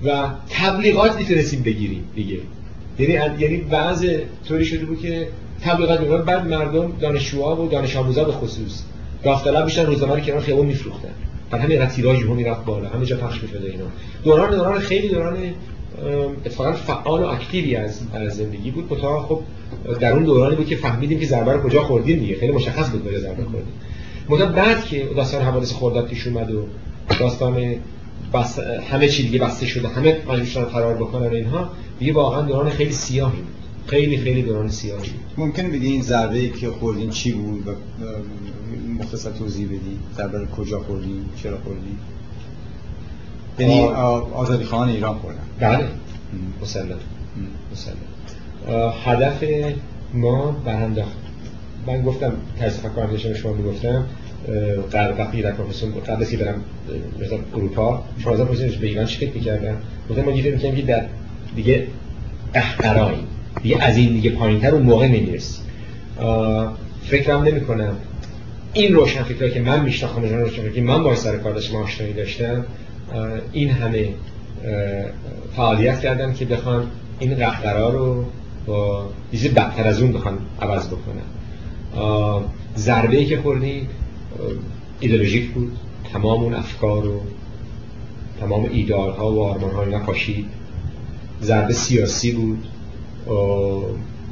و 0.04 0.28
تبلیغات 0.50 1.16
می‌تونستیم 1.16 1.62
بگیریم 1.62 2.04
دیگه. 2.14 2.38
یعنی 2.98 3.42
یعنی 3.42 3.56
بعض 3.56 4.06
طوری 4.48 4.64
شده 4.64 4.84
بود 4.84 5.00
که 5.00 5.28
تبلیغات 5.62 6.00
میگن 6.00 6.22
بعد 6.22 6.46
مردم 6.46 6.92
دانشجوها 7.00 7.62
و 7.62 7.68
دانش 7.68 7.96
آموزا 7.96 8.24
به 8.24 8.32
خصوص. 8.32 8.82
داوطلب 9.22 9.64
میشن 9.64 9.86
روزنامه 9.86 10.14
رو 10.14 10.20
کنار 10.20 10.40
خیابون 10.40 10.66
میفروختن. 10.66 11.08
بعد 11.50 11.60
همین 11.60 11.78
قد 11.78 11.88
تیراژ 11.88 12.22
هم 12.22 12.36
می‌رفت 12.36 12.64
بالا. 12.64 12.88
همه 12.88 13.06
جا 13.06 13.16
پخش 13.16 13.42
می‌شد 13.42 13.64
اینا. 13.64 13.84
دوران 14.24 14.56
دوران 14.56 14.78
خیلی 14.78 15.08
دوران 15.08 15.36
اتفاقا 16.44 16.72
فعال 16.72 17.22
و 17.22 17.26
اکتیوی 17.26 17.76
از 17.76 18.00
زندگی 18.28 18.70
بود. 18.70 18.98
تا 19.00 19.22
خب 19.22 19.40
در 20.00 20.12
اون 20.12 20.24
دورانی 20.24 20.56
بود 20.56 20.66
که 20.66 20.76
فهمیدیم 20.76 21.20
که 21.20 21.26
ضربه 21.26 21.52
رو 21.52 21.62
کجا 21.62 21.82
خوردیم 21.82 22.18
دیگه. 22.18 22.36
خیلی 22.36 22.52
مشخص 22.52 22.90
بود 22.90 23.08
کجا 23.08 23.18
ضربه 23.20 23.44
خوردیم. 23.44 23.72
مدت 24.28 24.48
بعد 24.48 24.84
که 24.84 25.08
داستان 25.16 25.42
حوادث 25.42 25.72
خرداد 25.72 26.08
پیش 26.08 26.26
اومد 26.26 26.54
و 26.54 26.66
داستان 27.20 27.74
بس 28.34 28.58
همه 28.90 29.08
چی 29.08 29.22
دیگه 29.22 29.38
بسته 29.38 29.66
شده 29.66 29.88
همه 29.88 30.16
مجبور 30.28 30.64
فرار 30.64 30.94
بکنن 30.94 31.26
اینها 31.26 31.70
دیگه 31.98 32.12
واقعا 32.12 32.42
دوران 32.42 32.70
خیلی 32.70 32.92
سیاهی 32.92 33.36
بود. 33.36 33.52
خیلی 33.86 34.16
خیلی 34.16 34.42
دوران 34.42 34.68
سیاهی 34.68 35.10
ممکن 35.36 35.70
بگی 35.70 35.86
این 35.86 36.02
ضربه 36.02 36.38
ای 36.38 36.50
که 36.50 36.68
خوردین 36.68 37.10
چی 37.10 37.32
بود 37.32 37.68
و 37.68 37.70
مختصر 38.98 39.30
توضیح 39.30 39.66
بدی؟ 39.66 39.98
ضربه 40.16 40.46
کجا 40.46 40.80
خوردی؟ 40.80 41.24
چرا 41.42 41.58
خوردی؟ 41.64 41.96
یعنی 43.58 43.80
آزادی 44.34 44.64
خان 44.64 44.88
ایران 44.88 45.18
خوردن 45.18 45.38
بله. 45.60 45.84
مسلم 46.62 46.98
مسلم 47.72 47.96
هدف 49.04 49.44
ما 50.14 50.50
برانداخت 50.64 51.16
من 51.86 52.02
گفتم 52.02 52.32
طرز 52.58 52.76
فکر 52.76 53.34
شما 53.34 53.52
می‌گفتم 53.52 54.04
قبل 54.92 55.20
وقتی 55.20 55.42
در 55.42 55.52
پروفسور 55.52 55.90
قبل 55.90 56.22
از 56.22 56.32
برم 56.32 56.60
مثلا 57.20 57.38
اروپا 57.54 58.04
شما 58.18 58.32
از 58.32 58.40
پروفسورش 58.40 58.76
به 58.76 58.86
ایران 58.86 59.06
چی 59.06 59.16
فکر 59.16 59.34
می‌کردم. 59.34 59.76
گفتم 60.10 60.22
ما 60.22 60.30
یه 60.30 60.56
فکر 60.56 60.74
که 60.74 60.82
در 60.82 61.06
دیگه 61.56 61.86
قهقرایی 62.52 63.26
دیگه 63.62 63.82
از 63.82 63.96
این 63.96 64.12
دیگه 64.12 64.30
پایینتر 64.30 64.74
اون 64.74 64.82
موقع 64.82 65.06
نمی‌رسی 65.06 65.60
فکرم 67.02 67.42
نمی 67.42 67.60
کنم 67.60 67.96
این 68.76 68.94
روشن 68.94 69.22
فکرهایی 69.22 69.54
که 69.54 69.60
من 69.60 69.84
میشناختم 69.84 70.22
روشن 70.22 70.72
که 70.72 70.80
من 70.80 71.02
با 71.02 71.14
سر 71.14 71.36
کار 71.36 71.52
داشتم 71.52 71.76
آشنایی 71.76 72.12
داشتم 72.12 72.64
این 73.52 73.70
همه 73.70 74.08
فعالیت 75.56 76.00
کردن 76.00 76.34
که 76.34 76.44
بخوان 76.44 76.86
این 77.18 77.34
قهقرا 77.34 77.90
رو 77.90 78.24
با 78.66 79.08
چیزی 79.30 79.48
بدتر 79.48 79.86
از 79.86 80.02
اون 80.02 80.12
بخوان 80.12 80.38
عوض 80.60 80.86
بکنن 80.88 81.22
ضربه 82.76 83.24
که 83.24 83.36
خوردیم 83.36 83.88
ایدئولوژیک 85.00 85.50
بود 85.50 85.76
تمام 86.12 86.42
اون 86.42 86.54
افکار 86.54 87.06
و 87.06 87.20
تمام 88.40 88.68
ایدارها 88.72 89.32
و 89.32 89.42
آرمانها 89.42 89.82
اینا 89.82 89.98
پاشید 89.98 90.46
ضربه 91.42 91.72
سیاسی 91.72 92.32
بود. 92.32 92.66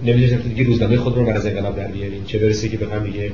نمی‌دونیم 0.05 0.39
دیگه 0.39 0.65
روزنامه 0.65 0.97
خود 0.97 1.17
رو 1.17 1.23
برای 1.23 1.37
از 1.37 1.47
انقلاب 1.47 1.77
در 1.77 1.87
بیاریم. 1.87 2.25
چه 2.25 2.39
برسه 2.39 2.69
که 2.69 2.79
بخوام 2.79 3.05
دیگه 3.05 3.33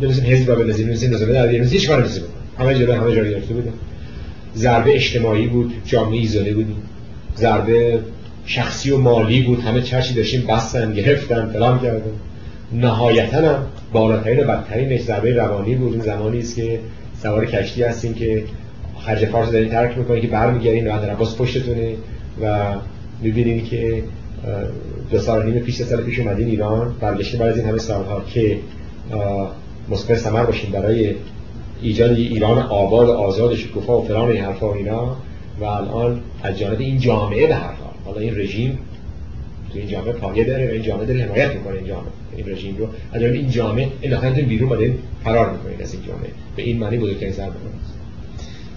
نمی‌دونیم 0.00 0.32
حزب 0.32 0.48
را 0.48 0.54
بنازیم 0.56 0.86
نمی‌دونیم 0.86 1.12
روزنامه 1.12 1.32
در 1.32 1.46
بیاریم 1.46 1.68
هیچ 1.68 1.88
کار 1.88 1.98
نمی‌دونیم 1.98 2.28
همه 2.58 2.74
جلو 2.74 2.92
همه 2.92 3.14
جا 3.14 3.24
گرفته 3.24 3.54
بودن 3.54 3.72
ضربه 4.56 4.94
اجتماعی 4.94 5.46
بود 5.46 5.72
جامعه 5.84 6.18
ایزوله 6.18 6.54
بودیم 6.54 6.76
ضربه 7.36 7.98
شخصی 8.46 8.90
و 8.90 8.98
مالی 8.98 9.42
بود. 9.42 9.60
همه 9.60 9.82
چرچی 9.82 10.14
داشتیم 10.14 10.46
بستن 10.46 10.92
گرفتن 10.92 11.46
فلان 11.52 11.78
کردن. 11.78 12.12
نهایتا 12.72 13.36
هم 13.36 13.66
بالاترین 13.92 14.40
و 14.40 14.44
بدترین 14.44 14.98
ضربه 14.98 15.34
روانی 15.34 15.74
بود. 15.74 15.92
این 15.92 16.02
زمانی 16.02 16.38
است 16.38 16.56
که 16.56 16.78
سوار 17.22 17.46
کشتی 17.46 17.82
هستیم 17.82 18.14
که 18.14 18.44
خرج 18.98 19.24
فارس 19.24 19.50
دارین 19.50 19.68
ترک 19.68 19.98
می‌کنید 19.98 20.22
که 20.22 20.28
برمیگردین 20.28 20.88
و 20.88 20.92
عباس 20.92 21.36
پشتتونه 21.36 21.94
و 22.42 22.74
می‌بینید 23.22 23.64
که 23.64 24.02
دو 25.10 25.18
سال 25.18 25.50
نیم 25.50 25.62
پیش 25.62 25.82
سال 25.82 26.02
پیش 26.02 26.18
اومدین 26.18 26.48
ایران. 26.48 26.94
برگشتین 27.00 27.40
بعد 27.40 27.48
از 27.48 27.56
این 27.58 27.66
همه 27.66 27.78
سالها 27.78 28.24
که 28.34 28.56
مسکر 29.90 30.16
سمر 30.16 30.44
باشین 30.44 30.70
برای 30.70 31.14
ایجاد 31.82 32.10
ایران 32.10 32.58
آباد 32.58 33.08
و 33.08 33.12
آزاد 33.12 33.54
شکوفا 33.54 34.00
و 34.00 34.04
فلان 34.04 34.30
این 34.30 34.44
حرفا 34.44 34.70
و 34.70 34.74
اینا. 34.74 35.16
و 35.60 35.64
الان 35.64 36.20
از 36.42 36.58
جانب 36.58 36.80
این 36.80 36.98
جامعه 36.98 37.46
به 37.46 37.54
هر 37.54 37.72
حال 37.72 37.94
حالا 38.04 38.20
این 38.20 38.36
رژیم 38.36 38.78
تو 39.72 39.78
این 39.78 39.88
جامعه 39.88 40.12
پایه 40.12 40.44
داره 40.44 40.68
و 40.68 40.70
این 40.70 40.82
جامعه 40.82 41.06
داره 41.06 41.24
حمایت 41.24 41.54
می‌کنه 41.54 41.74
این 41.74 41.86
جامعه. 41.86 42.10
این 42.36 42.48
رژیم 42.48 42.76
رو 42.76 42.88
از 43.12 43.20
جانب 43.20 43.34
این 43.34 43.50
جامعه 43.50 43.88
انداختن 44.02 44.32
بیرون 44.32 44.68
بعد 44.68 44.90
فرار 45.24 45.52
می‌کنید 45.52 45.82
از 45.82 45.94
این 45.94 46.02
جامعه. 46.06 46.30
به 46.56 46.62
این 46.62 46.78
معنی 46.78 46.98
بزرگترین 46.98 47.32
ضربه 47.32 47.52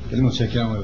خیلی 0.09 0.21
متشکرم 0.21 0.65
آقای 0.65 0.79